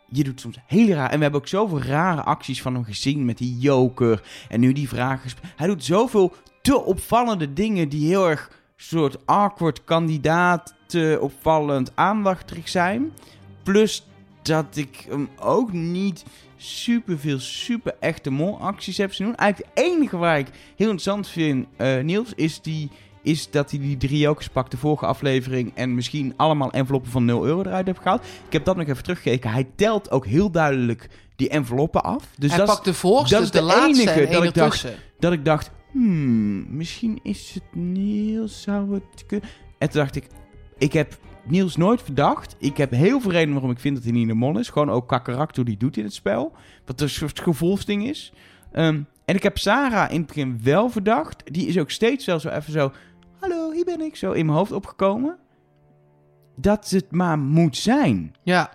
je 0.09 0.25
doet 0.25 0.41
soms 0.41 0.57
heel 0.67 0.89
raar. 0.89 1.11
En 1.11 1.17
we 1.17 1.23
hebben 1.23 1.41
ook 1.41 1.49
zoveel 1.49 1.83
rare 1.83 2.23
acties 2.23 2.63
van 2.63 2.75
hem 2.75 2.85
gezien. 2.85 3.25
Met 3.25 3.39
die 3.39 3.59
joker. 3.59 4.23
En 4.49 4.61
nu 4.61 4.73
die 4.73 4.89
vragen. 4.89 5.31
Hij 5.57 5.67
doet 5.67 5.85
zoveel 5.85 6.35
te 6.63 6.83
opvallende 6.83 7.53
dingen. 7.53 7.89
Die 7.89 8.07
heel 8.07 8.29
erg 8.29 8.51
soort 8.77 9.27
awkward 9.27 9.85
kandidaat. 9.85 10.75
Te 10.87 11.19
opvallend 11.21 11.93
aandachtig 11.95 12.69
zijn. 12.69 13.13
Plus 13.63 14.07
dat 14.43 14.77
ik 14.77 15.07
hem 15.09 15.29
ook 15.37 15.73
niet 15.73 16.25
super 16.57 17.19
veel 17.19 17.39
super 17.39 17.95
echte 18.01 18.31
molacties 18.31 18.97
heb 18.97 19.15
zien 19.15 19.27
doen. 19.27 19.37
Eigenlijk 19.37 19.71
het 19.75 19.85
enige 19.85 20.17
waar 20.17 20.39
ik 20.39 20.47
heel 20.77 20.91
interessant 20.91 21.29
vind, 21.29 21.67
eh, 21.77 22.01
Niels, 22.01 22.33
is, 22.35 22.61
die, 22.61 22.91
is 23.27 23.51
dat 23.51 23.71
hij 23.71 23.81
die 23.81 23.97
drie 23.97 24.19
jokers 24.19 24.49
pakt 24.49 24.71
de 24.71 24.77
vorige 24.77 25.07
aflevering 25.07 25.73
en 25.75 25.95
misschien 25.95 26.35
allemaal 26.37 26.73
enveloppen 26.73 27.11
van 27.11 27.25
0 27.25 27.47
euro 27.47 27.61
eruit 27.63 27.87
heeft 27.87 27.99
gehaald. 27.99 28.23
Ik 28.47 28.53
heb 28.53 28.65
dat 28.65 28.77
nog 28.77 28.87
even 28.89 29.03
teruggekeken. 29.03 29.51
Hij 29.51 29.67
telt 29.75 30.11
ook 30.11 30.27
heel 30.27 30.51
duidelijk 30.51 31.09
die 31.37 31.49
enveloppen 31.49 32.03
af. 32.03 32.29
Dus 32.39 32.51
Hij 32.51 32.59
dat 32.59 32.69
pakt 32.69 32.85
de 32.85 32.95
voorste, 32.95 33.35
dat 33.35 33.45
is 33.45 33.51
de, 33.51 33.59
de 33.59 33.65
laatste 33.65 34.03
enige 34.03 34.27
en 34.27 34.33
dat 34.33 34.45
ik 34.45 34.55
dacht- 34.55 34.87
dat 35.19 35.33
ik 35.33 35.45
dacht, 35.45 35.71
hmm, 35.93 36.77
misschien 36.77 37.19
is 37.23 37.51
het 37.55 37.75
Niels, 37.83 38.63
zou 38.63 38.95
het 38.95 39.27
kunnen... 39.27 39.49
En 39.79 39.91
toen 39.91 40.01
dacht 40.01 40.17
ik, 40.17 40.27
ik 40.79 40.93
heb 40.93 41.19
Niels 41.45 41.77
nooit 41.77 42.03
verdacht. 42.03 42.57
Ik 42.59 42.77
heb 42.77 42.91
heel 42.91 43.21
veel 43.21 43.31
redenen 43.31 43.53
waarom 43.53 43.71
ik 43.71 43.79
vind 43.81 43.95
dat 43.95 44.05
hij 44.05 44.13
niet 44.13 44.29
de 44.29 44.35
mol 44.35 44.59
is. 44.59 44.69
Gewoon 44.69 44.91
ook 44.91 45.07
qua 45.09 45.19
karakter 45.19 45.65
die 45.65 45.77
doet 45.77 45.97
in 45.97 46.05
het 46.05 46.15
spel. 46.15 46.53
Wat 46.85 47.01
een 47.01 47.11
soort 47.11 47.41
gevoelsding 47.41 48.09
is. 48.09 48.33
Ehm, 48.73 49.01
en 49.25 49.35
ik 49.35 49.43
heb 49.43 49.59
Sarah 49.59 50.11
in 50.11 50.17
het 50.19 50.27
begin 50.27 50.61
wel 50.63 50.91
verdacht. 50.91 51.43
Die 51.53 51.67
is 51.67 51.79
ook 51.79 51.91
steeds 51.91 52.25
wel 52.27 52.41
zo 52.41 52.49
even 52.49 52.73
zo... 52.73 52.93
Hallo, 53.41 53.71
hier 53.73 53.85
ben 53.85 54.01
ik. 54.01 54.17
Zo 54.17 54.33
in 54.33 54.47
mijn 54.47 54.59
hoofd 54.59 54.73
opgekomen. 54.73 55.37
Dat 56.57 56.91
het 56.91 57.11
maar 57.11 57.39
moet 57.39 57.77
zijn. 57.77 58.35
Ja, 58.43 58.71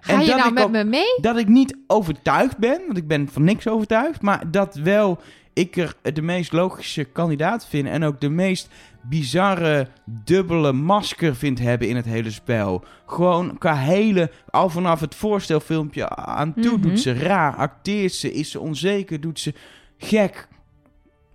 Ga 0.00 0.12
En 0.12 0.20
je 0.20 0.26
dat 0.26 0.36
nou 0.36 0.48
ik 0.48 0.54
met 0.54 0.64
ook- 0.64 0.70
me 0.70 0.84
mee? 0.84 1.18
Dat 1.20 1.36
ik 1.36 1.48
niet 1.48 1.76
overtuigd 1.86 2.58
ben, 2.58 2.80
want 2.86 2.98
ik 2.98 3.06
ben 3.08 3.28
van 3.28 3.44
niks 3.44 3.68
overtuigd. 3.68 4.22
Maar 4.22 4.50
dat 4.50 4.74
wel 4.74 5.18
ik 5.52 5.76
er 5.76 5.96
de 6.14 6.22
meest 6.22 6.52
logische 6.52 7.04
kandidaat 7.04 7.66
vind. 7.66 7.88
En 7.88 8.04
ook 8.04 8.20
de 8.20 8.28
meest 8.28 8.68
bizarre 9.02 9.88
dubbele 10.04 10.72
masker 10.72 11.36
vind 11.36 11.58
hebben 11.58 11.88
in 11.88 11.96
het 11.96 12.04
hele 12.04 12.30
spel. 12.30 12.84
Gewoon 13.06 13.58
qua 13.58 13.74
hele, 13.74 14.30
al 14.50 14.68
vanaf 14.68 15.00
het 15.00 15.14
voorstelfilmpje 15.14 16.08
aan 16.08 16.54
toe 16.54 16.72
Mhm. 16.78 16.80
doet 16.80 17.00
ze 17.00 17.12
raar. 17.12 17.56
Acteert 17.56 18.12
ze, 18.12 18.32
is 18.32 18.50
ze 18.50 18.60
onzeker, 18.60 19.20
doet 19.20 19.40
ze 19.40 19.54
gek. 19.98 20.48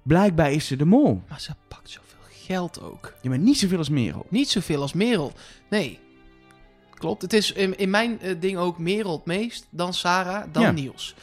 Blijkbaar 0.04 0.52
is 0.52 0.68
ze 0.68 0.76
de 0.76 0.86
mol. 0.86 1.22
maar 1.30 1.40
ze 1.42 1.52
pakt 1.68 1.90
zoveel 1.90 2.09
geld 2.50 2.82
ook. 2.82 3.14
Ja, 3.22 3.30
maar 3.30 3.40
niet 3.40 3.58
zoveel 3.58 3.78
als 3.78 3.90
Merel. 3.90 4.26
Niet 4.30 4.50
zoveel 4.50 4.82
als 4.82 4.94
Merel. 4.94 5.34
Nee. 5.70 6.00
Klopt. 6.94 7.22
Het 7.22 7.34
is 7.34 7.52
in, 7.52 7.78
in 7.78 7.90
mijn 7.90 8.22
eh, 8.22 8.36
ding 8.40 8.58
ook 8.58 8.78
Merel 8.78 9.12
het 9.12 9.26
meest, 9.26 9.68
dan 9.70 9.94
Sarah, 9.94 10.44
dan 10.52 10.64
Ja. 10.64 10.72
Niels. 10.72 11.16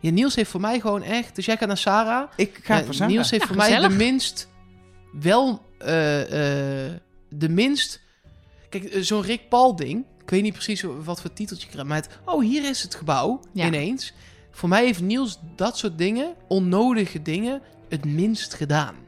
Ja, 0.00 0.10
Niels 0.10 0.34
heeft 0.34 0.50
voor 0.50 0.60
mij 0.60 0.80
gewoon 0.80 1.02
echt... 1.02 1.34
Dus 1.34 1.46
jij 1.46 1.56
gaat 1.56 1.68
naar 1.68 1.76
Sarah. 1.78 2.30
Ik 2.36 2.58
ga 2.62 2.76
Ja, 2.76 2.84
voor 2.84 2.94
Sarah. 2.94 3.12
Niels 3.12 3.30
heeft 3.30 3.42
Ja, 3.42 3.48
voor 3.48 3.56
mij 3.56 3.80
de 3.80 3.88
minst... 3.88 4.48
Wel 5.12 5.62
eh, 5.78 6.86
eh, 6.86 6.92
de 7.28 7.48
minst... 7.48 8.00
Kijk, 8.68 8.96
zo'n 9.00 9.22
Rick 9.22 9.48
Paul 9.48 9.76
ding. 9.76 10.04
Ik 10.22 10.30
weet 10.30 10.42
niet 10.42 10.52
precies 10.52 10.84
wat 11.04 11.20
voor 11.20 11.32
titeltje 11.32 11.66
ik 11.66 11.72
krijg. 11.72 11.86
Maar 11.86 11.96
het... 11.96 12.08
Oh, 12.24 12.42
hier 12.42 12.68
is 12.68 12.82
het 12.82 12.94
gebouw. 12.94 13.40
Ja. 13.52 13.66
Ineens. 13.66 14.12
Voor 14.50 14.68
mij 14.68 14.84
heeft 14.84 15.00
Niels 15.00 15.38
dat 15.56 15.78
soort 15.78 15.98
dingen, 15.98 16.34
onnodige 16.48 17.22
dingen, 17.22 17.62
het 17.88 18.04
minst 18.04 18.54
gedaan. 18.54 19.03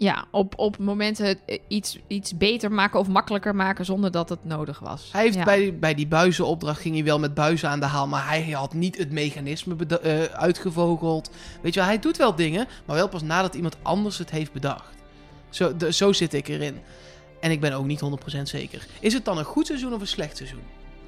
Ja, 0.00 0.24
op, 0.30 0.58
op 0.58 0.78
momenten 0.78 1.38
eh, 1.46 1.58
iets, 1.68 1.98
iets 2.06 2.36
beter 2.36 2.72
maken 2.72 2.98
of 3.00 3.08
makkelijker 3.08 3.54
maken 3.54 3.84
zonder 3.84 4.10
dat 4.10 4.28
het 4.28 4.44
nodig 4.44 4.78
was. 4.78 5.08
Hij 5.12 5.22
heeft 5.22 5.34
Ja. 5.36 5.44
bij, 5.44 5.78
bij 5.78 5.94
die 5.94 6.06
buizenopdracht 6.06 6.80
ging 6.80 6.94
hij 6.94 7.04
wel 7.04 7.18
met 7.18 7.34
buizen 7.34 7.68
aan 7.68 7.80
de 7.80 7.86
haal, 7.86 8.06
maar 8.08 8.26
hij 8.28 8.42
had 8.50 8.74
niet 8.74 8.98
het 8.98 9.10
mechanisme 9.12 9.76
eh, 10.02 10.22
uitgevogeld. 10.22 11.30
Weet 11.62 11.74
je 11.74 11.80
wel, 11.80 11.88
hij 11.88 11.98
doet 11.98 12.16
wel 12.16 12.34
dingen, 12.34 12.66
maar 12.86 12.96
wel 12.96 13.08
pas 13.08 13.22
nadat 13.22 13.54
iemand 13.54 13.76
anders 13.82 14.18
het 14.18 14.30
heeft 14.30 14.52
bedacht. 14.52 14.94
Zo, 15.50 15.76
de- 15.76 15.92
zo 15.92 16.12
zit 16.12 16.34
ik 16.34 16.48
erin. 16.48 16.76
En 17.40 17.50
ik 17.50 17.60
ben 17.60 17.72
ook 17.72 17.86
niet 17.86 18.00
100% 18.00 18.42
zeker. 18.42 18.86
Is 19.00 19.12
het 19.12 19.24
dan 19.24 19.38
een 19.38 19.44
goed 19.44 19.66
seizoen 19.66 19.92
of 19.94 20.00
een 20.00 20.06
slecht 20.06 20.36
seizoen? 20.36 20.62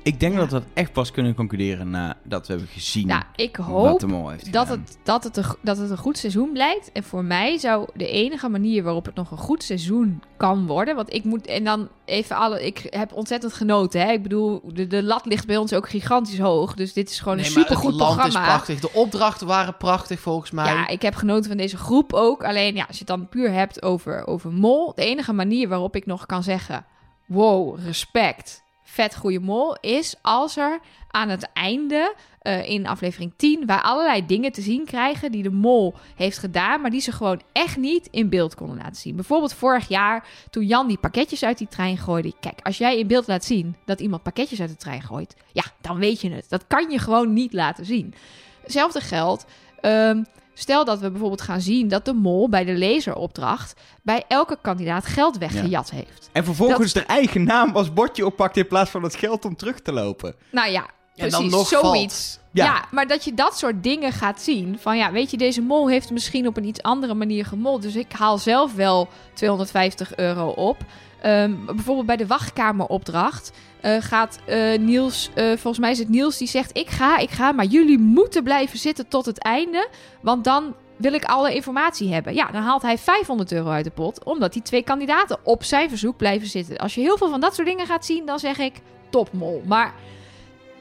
Ik 0.05 0.21
denk 0.21 0.33
Ja. 0.33 0.39
dat 0.39 0.49
we 0.51 0.55
dat 0.55 0.65
echt 0.75 0.93
pas 0.93 1.11
kunnen 1.11 1.35
concluderen 1.35 1.91
nadat 1.91 2.47
we 2.47 2.53
hebben 2.53 2.69
gezien 2.73 3.07
Nou, 3.07 3.23
ik 3.37 3.57
wat 3.57 3.67
hoop 3.67 4.01
de 4.01 4.07
mol 4.07 4.29
heeft 4.29 4.53
dat 4.53 4.69
het, 4.69 4.99
dat, 5.03 5.25
het 5.25 5.37
een, 5.37 5.45
dat 5.61 5.79
het 5.79 5.91
een 5.91 5.97
goed 5.99 6.19
seizoen 6.19 6.53
blijkt. 6.53 6.93
En 6.93 7.03
voor 7.03 7.25
mij 7.25 7.59
zou 7.59 7.89
de 7.95 8.07
enige 8.09 8.49
manier 8.49 8.83
waarop 8.83 9.05
het 9.05 9.15
nog 9.15 9.31
een 9.31 9.37
goed 9.39 9.63
seizoen 9.63 10.23
kan 10.37 10.67
worden. 10.67 10.97
Want 10.97 11.13
ik 11.15 11.25
moet. 11.25 11.47
En 11.47 11.65
dan 11.65 11.89
even 12.05 12.37
alle. 12.37 12.67
Ik 12.67 12.87
heb 12.91 13.13
ontzettend 13.13 13.53
genoten. 13.53 14.01
Hè? 14.01 14.13
Ik 14.13 14.23
bedoel, 14.23 14.61
de, 14.73 14.87
de 14.87 15.03
lat 15.03 15.27
ligt 15.27 15.47
bij 15.47 15.57
ons 15.57 15.73
ook 15.73 15.89
gigantisch 15.89 16.39
hoog. 16.39 16.75
Dus 16.75 16.93
dit 16.93 17.11
is 17.11 17.21
gewoon 17.21 17.37
Nee, 17.37 17.47
een 17.47 17.53
maar 17.53 17.63
supergoed 17.63 17.91
het 17.91 18.01
land 18.01 18.15
programma. 18.17 18.41
is 18.41 18.47
prachtig. 18.53 18.81
De 18.81 18.93
opdrachten 18.93 19.47
waren 19.47 19.77
prachtig 19.77 20.21
volgens 20.21 20.51
mij. 20.51 20.75
Ja, 20.75 20.89
ik 20.89 21.03
heb 21.03 21.15
genoten 21.15 21.49
van 21.49 21.57
deze 21.57 21.77
groep 21.77 22.13
ook. 22.13 22.45
Alleen 22.45 22.75
ja, 22.75 22.85
als 22.89 22.99
je 22.99 23.05
het 23.05 23.17
dan 23.17 23.29
puur 23.29 23.53
hebt 23.53 23.83
over, 23.83 24.27
over 24.27 24.53
mol. 24.53 24.93
De 24.95 25.05
enige 25.05 25.33
manier 25.33 25.69
waarop 25.69 25.97
ik 25.97 26.07
nog 26.07 26.27
kan 26.27 26.43
zeggen: 26.43 26.85
wow, 27.27 27.79
respect. 27.85 28.63
Vet 28.93 29.17
goede 29.17 29.41
mol. 29.41 29.77
Is 29.81 30.15
als 30.23 30.57
er 30.57 30.81
aan 31.11 31.29
het 31.29 31.49
einde 31.53 32.15
eh, 32.39 32.69
in 32.69 32.87
aflevering 32.87 33.33
10. 33.37 33.67
wij 33.67 33.77
allerlei 33.77 34.27
dingen 34.27 34.53
te 34.53 34.61
zien 34.61 34.85
krijgen. 34.85 35.33
die 35.33 35.43
de 35.43 35.51
mol 35.51 35.95
heeft 36.17 36.39
gedaan. 36.39 36.81
maar 36.81 36.91
die 36.91 37.01
ze 37.01 37.13
gewoon 37.13 37.43
echt 37.53 37.77
niet 37.77 38.09
in 38.11 38.29
beeld 38.29 38.55
konden 38.55 38.77
laten 38.77 38.97
zien. 38.97 39.15
Bijvoorbeeld 39.15 39.53
vorig 39.55 39.89
jaar 39.89 40.27
toen 40.51 40.67
Jan 40.67 40.89
die 40.89 40.99
pakketjes 40.99 41.45
uit 41.45 41.59
die 41.59 41.69
trein 41.69 41.99
gooide. 41.99 42.33
Kijk, 42.41 42.61
als 42.63 42.79
jij 42.79 42.99
in 42.99 43.07
beeld 43.07 43.27
laat 43.27 43.45
zien 43.45 43.77
dat 43.85 44.01
iemand 44.01 44.23
pakketjes 44.23 44.61
uit 44.61 44.71
de 44.71 44.77
trein 44.77 45.03
gooit. 45.03 45.37
ja, 45.53 45.65
dan 45.81 45.99
weet 45.99 46.21
je 46.21 46.31
het. 46.31 46.49
Dat 46.49 46.67
kan 46.67 46.91
je 46.91 46.99
gewoon 46.99 47.33
niet 47.33 47.53
laten 47.53 47.85
zien. 47.85 48.15
Hetzelfde 48.63 49.01
geldt. 49.01 49.45
ehm, 49.81 50.23
Stel 50.63 50.85
dat 50.85 51.01
we 51.01 51.11
bijvoorbeeld 51.11 51.41
gaan 51.41 51.61
zien 51.61 51.89
dat 51.89 52.05
de 52.05 52.13
mol 52.13 52.49
bij 52.49 52.65
de 52.65 52.79
laseropdracht 52.79 53.81
bij 54.03 54.25
elke 54.29 54.59
kandidaat 54.63 55.07
geld 55.07 55.39
weggejat 55.39 55.91
heeft. 55.91 56.29
En 56.33 56.45
vervolgens 56.45 56.93
de 56.93 57.05
eigen 57.05 57.45
naam 57.45 57.77
als 57.77 57.93
bordje 57.93 58.27
oppakt 58.27 58.57
in 58.57 58.67
plaats 58.67 58.91
van 58.91 59.03
het 59.03 59.15
geld 59.17 59.45
om 59.45 59.57
terug 59.57 59.81
te 59.81 59.93
lopen. 59.93 60.35
Nou 60.51 60.71
ja, 60.71 60.81
en 60.81 60.89
precies, 61.15 61.33
dan 61.33 61.49
nog 61.49 61.69
zoiets. 61.69 62.39
Ja. 62.51 62.65
Ja. 62.65 62.85
maar 62.91 63.07
dat 63.07 63.25
je 63.25 63.35
dat 63.35 63.59
soort 63.59 63.83
dingen 63.83 64.13
gaat 64.13 64.41
zien. 64.41 64.79
Van 64.79 64.97
ja, 64.97 65.13
weet 65.13 65.31
je, 65.31 65.37
deze 65.37 65.63
mol 65.63 65.89
heeft 65.89 66.11
misschien 66.11 66.47
op 66.47 66.57
een 66.57 66.65
iets 66.65 66.83
andere 66.83 67.15
manier 67.15 67.47
gemold. 67.47 67.83
Dus 67.83 67.95
ik 67.95 68.13
haal 68.13 68.39
zelf 68.39 68.75
wel 68.75 69.09
250 69.35 70.17
euro 70.17 70.49
op. 70.49 70.77
Ehm, 71.23 71.53
bijvoorbeeld 71.65 72.07
bij 72.07 72.17
de 72.17 72.27
wachtkameropdracht 72.27 73.53
eh, 73.81 73.97
gaat 74.01 74.39
eh, 74.45 74.79
Niels, 74.79 75.31
eh, 75.35 75.45
volgens 75.45 75.79
mij 75.79 75.91
is 75.91 75.99
het 75.99 76.09
Niels 76.09 76.39
die 76.39 76.49
zegt: 76.49 76.77
Ik 76.79 76.91
ga, 76.91 77.19
ik 77.19 77.31
ga, 77.31 77.53
maar 77.53 77.65
jullie 77.65 77.99
moeten 77.99 78.43
blijven 78.43 78.79
zitten 78.79 79.09
tot 79.09 79.27
het 79.27 79.39
einde. 79.39 79.89
Want 80.21 80.45
dan 80.45 80.75
wil 80.97 81.13
ik 81.13 81.25
alle 81.25 81.55
informatie 81.55 82.13
hebben. 82.13 82.35
Ja, 82.35 82.51
dan 82.51 82.63
haalt 82.63 82.83
hij 82.83 82.99
500 82.99 83.53
euro 83.53 83.71
uit 83.71 83.85
de 83.85 83.91
pot, 83.91 84.25
omdat 84.25 84.53
die 84.53 84.63
twee 84.63 84.83
kandidaten 84.83 85.39
op 85.43 85.65
zijn 85.65 85.89
verzoek 85.89 86.17
blijven 86.17 86.49
zitten. 86.49 86.79
Als 86.79 86.95
je 86.95 87.01
heel 87.01 87.17
veel 87.17 87.31
van 87.31 87.41
dat 87.41 87.55
soort 87.55 87.69
dingen 87.69 87.87
gaat 87.87 88.05
zien, 88.05 88.27
dan 88.27 88.39
zeg 88.39 88.59
ik: 88.59 88.81
topmol. 89.11 89.63
Maar 89.67 89.95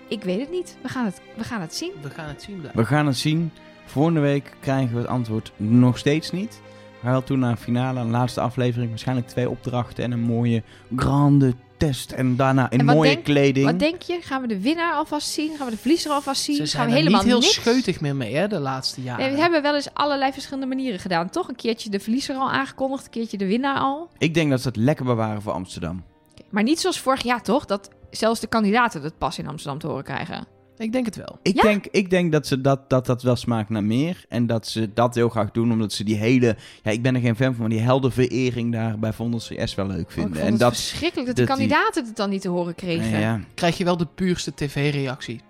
ik 0.08 0.24
weet 0.24 0.40
het 0.40 0.52
niet. 0.52 0.78
We 0.82 0.90
gaan 0.90 1.06
het, 1.06 1.22
we 1.38 1.44
gaan 1.44 1.62
het 1.62 1.76
zien. 1.76 1.92
We 2.02 2.10
gaan 2.10 2.28
het 2.28 2.42
zien. 2.42 2.60
blijven. 2.60 2.80
We 2.80 2.86
gaan 2.86 3.06
het 3.06 3.18
zien. 3.18 3.52
Volgende 3.86 4.20
week 4.20 4.56
krijgen 4.60 4.94
we 4.94 4.98
het 5.00 5.08
antwoord 5.08 5.52
nog 5.56 5.98
steeds 5.98 6.32
niet. 6.32 6.62
Maar 7.02 7.12
wel 7.12 7.24
toen 7.24 7.40
naar 7.40 7.52
een 7.52 7.58
finale, 7.58 8.00
een 8.00 8.10
laatste 8.10 8.42
aflevering. 8.42 8.90
Waarschijnlijk 8.90 9.28
twee 9.28 9.50
opdrachten 9.50 10.04
en 10.04 10.12
een 10.12 10.20
mooie 10.22 10.64
grande 10.96 11.54
test. 11.78 12.12
En 12.12 12.36
daarna 12.36 12.70
in 12.72 12.80
En 12.80 12.86
mooie 12.86 13.10
denk- 13.14 13.24
kleding. 13.24 13.66
Wat 13.66 13.80
denk 13.80 14.02
je? 14.02 14.18
Gaan 14.22 14.42
we 14.42 14.48
de 14.48 14.62
winnaar 14.62 14.94
alvast 14.94 15.28
zien? 15.30 15.56
Gaan 15.58 15.66
we 15.66 15.72
de 15.72 15.78
verliezer 15.80 16.12
alvast 16.12 16.42
zien? 16.42 16.56
Ze 16.56 16.62
gaan 16.62 16.70
zijn 16.70 16.86
we 16.86 16.92
er 16.92 16.98
helemaal 16.98 17.22
niet 17.22 17.30
heel 17.32 17.40
niks? 17.40 17.54
scheutig 17.54 18.02
meer 18.02 18.16
mee, 18.16 18.36
hè, 18.36 18.48
de 18.48 18.60
laatste 18.60 19.02
jaren. 19.02 19.26
Nee, 19.26 19.36
we 19.36 19.42
hebben 19.42 19.62
wel 19.62 19.76
eens 19.76 19.94
allerlei 19.94 20.32
verschillende 20.32 20.68
manieren 20.68 21.00
gedaan. 21.00 21.30
Toch 21.30 21.48
een 21.48 21.56
keertje 21.56 21.90
de 21.90 22.00
verliezer 22.00 22.36
al 22.36 22.52
aangekondigd, 22.52 23.04
een 23.06 23.12
keertje 23.12 23.38
de 23.38 23.46
winnaar 23.48 23.80
al. 23.80 24.10
Ik 24.18 24.34
denk 24.34 24.50
dat 24.50 24.62
ze 24.62 24.68
het 24.68 24.78
lekker 24.78 25.06
bewaren 25.06 25.42
voor 25.42 25.54
Amsterdam. 25.54 26.04
Maar 26.50 26.64
niet 26.64 26.80
zoals 26.80 27.00
vorig 27.00 27.24
jaar, 27.24 27.44
toch? 27.44 27.66
Dat 27.66 27.90
zelfs 28.10 28.40
de 28.40 28.48
kandidaten 28.48 29.02
het 29.02 29.18
pas 29.18 29.38
in 29.40 29.48
Amsterdam 29.48 29.80
te 29.80 29.88
horen 29.88 30.04
krijgen. 30.04 30.48
Ik 30.82 30.92
denk 30.92 31.06
het 31.06 31.16
wel. 31.16 31.40
Ik, 31.42 31.56
Ja? 31.56 31.62
denk, 31.62 31.86
ik 31.92 32.10
denk 32.10 32.32
dat, 32.32 32.48
ze 32.48 32.62
dat, 32.62 32.90
dat 32.90 33.06
dat 33.06 33.22
wel 33.22 33.36
smaakt 33.36 33.70
naar 33.70 33.84
meer. 33.84 34.26
En 34.30 34.48
dat 34.48 34.68
ze 34.68 34.94
dat 34.94 35.16
heel 35.16 35.30
graag 35.30 35.52
doen, 35.52 35.72
omdat 35.72 35.94
ze 35.94 36.04
die 36.04 36.16
hele... 36.16 36.56
Ja, 36.84 36.92
ik 36.92 37.02
ben 37.02 37.16
er 37.16 37.22
geen 37.22 37.36
fan 37.36 37.52
van, 37.52 37.60
maar 37.60 37.70
die 37.70 37.80
heldenverering 37.80 38.72
daar 38.72 39.00
bij 39.00 39.14
Vondel 39.14 39.40
CS 39.40 39.76
wel 39.76 39.88
leuk 39.88 39.96
Oh, 39.96 40.02
ik 40.02 40.10
vinden. 40.12 40.34
vond 40.34 40.46
en 40.46 40.52
het 40.52 40.60
dat... 40.60 40.74
verschrikkelijk 40.74 41.28
dat, 41.28 41.36
dat 41.38 41.48
de 41.48 41.54
die- 41.56 41.68
kandidaten 41.72 42.06
het 42.06 42.16
dan 42.16 42.30
niet 42.30 42.42
te 42.42 42.50
horen 42.50 42.76
kregen. 42.76 43.10
Ja, 43.10 43.20
ja. 43.20 43.40
Krijg 43.54 43.78
je 43.78 43.84
wel 43.84 43.98
de 43.98 44.08
puurste 44.16 44.54
tv-reactie. 44.54 45.42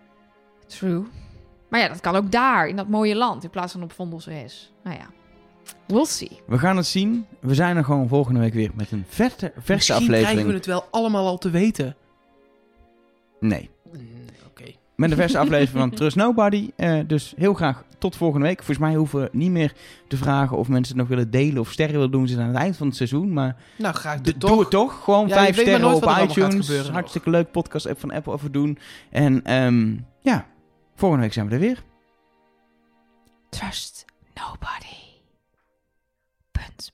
True. 0.68 1.04
Maar 1.70 1.80
ja, 1.80 1.88
dat 1.88 2.00
kan 2.00 2.16
ook 2.16 2.32
daar, 2.32 2.68
in 2.68 2.76
dat 2.76 2.88
mooie 2.88 3.16
land, 3.16 3.44
in 3.44 3.50
plaats 3.50 3.72
van 3.72 3.84
op 3.84 3.92
Vondel 3.92 4.18
CS. 4.20 4.74
Nou 4.84 4.98
ja, 4.98 5.06
we'll 5.88 6.06
see. 6.06 6.40
We 6.48 6.58
gaan 6.58 6.78
het 6.78 6.86
zien. 6.86 7.26
We 7.40 7.54
zijn 7.56 7.78
er 7.78 7.84
gewoon 7.84 8.08
volgende 8.08 8.40
week 8.40 8.54
weer 8.54 8.72
met 8.74 8.92
een 8.92 9.06
verte, 9.08 9.52
verse 9.56 9.72
Misschien 9.74 9.96
aflevering. 9.96 10.24
krijgen 10.28 10.48
we 10.48 10.54
het 10.54 10.66
wel 10.66 10.86
allemaal 10.92 11.28
al 11.28 11.38
te 11.38 11.50
weten. 11.50 11.96
Nee. 13.40 13.70
Met 15.02 15.12
een 15.12 15.18
verse 15.18 15.38
aflevering 15.38 15.80
van 15.80 15.90
Trust 15.90 16.16
Nobody. 16.16 16.70
Eh, 16.76 17.00
dus 17.08 17.34
heel 17.38 17.54
graag 17.54 17.84
tot 17.98 18.16
volgende 18.16 18.46
week. 18.46 18.58
Volgens 18.58 18.78
mij 18.78 18.96
hoeven 18.96 19.22
we 19.22 19.30
niet 19.32 19.52
meer 19.52 19.74
te 20.08 20.18
vragen 20.18 20.58
of 20.58 20.68
mensen 20.68 20.98
het 20.98 21.08
nog 21.08 21.16
willen 21.18 21.32
delen 21.32 21.62
of 21.62 21.72
sterren 21.72 21.96
willen 21.96 22.12
doen. 22.12 22.28
Ze 22.28 22.34
zijn 22.34 22.48
aan 22.48 22.54
het 22.54 22.62
eind 22.64 22.78
van 22.78 22.88
het 22.88 22.96
seizoen. 22.96 23.34
Maar 23.34 23.56
Nou, 23.78 23.96
ga 23.96 24.14
ik 24.14 24.20
d- 24.20 24.26
dit 24.26 24.40
doe 24.42 24.50
toch. 24.50 24.60
het 24.60 24.70
toch. 24.70 25.04
Gewoon 25.04 25.28
Ja, 25.28 25.34
vijf 25.34 25.60
sterren 25.60 25.94
op 25.94 26.16
iTunes. 26.22 26.88
Hartstikke 26.90 27.30
leuk. 27.30 27.52
Podcast 27.52 27.86
app 27.88 28.00
van 28.00 28.12
Apple 28.12 28.34
even 28.34 28.52
doen. 28.52 28.78
En 29.10 29.44
ehm, 29.44 29.96
ja, 30.22 30.46
volgende 30.96 31.24
week 31.24 31.34
zijn 31.34 31.48
we 31.48 31.54
er 31.54 31.60
weer. 31.60 31.84
Trust 33.50 34.06
nobody. 34.34 34.96
Punt. 36.52 36.94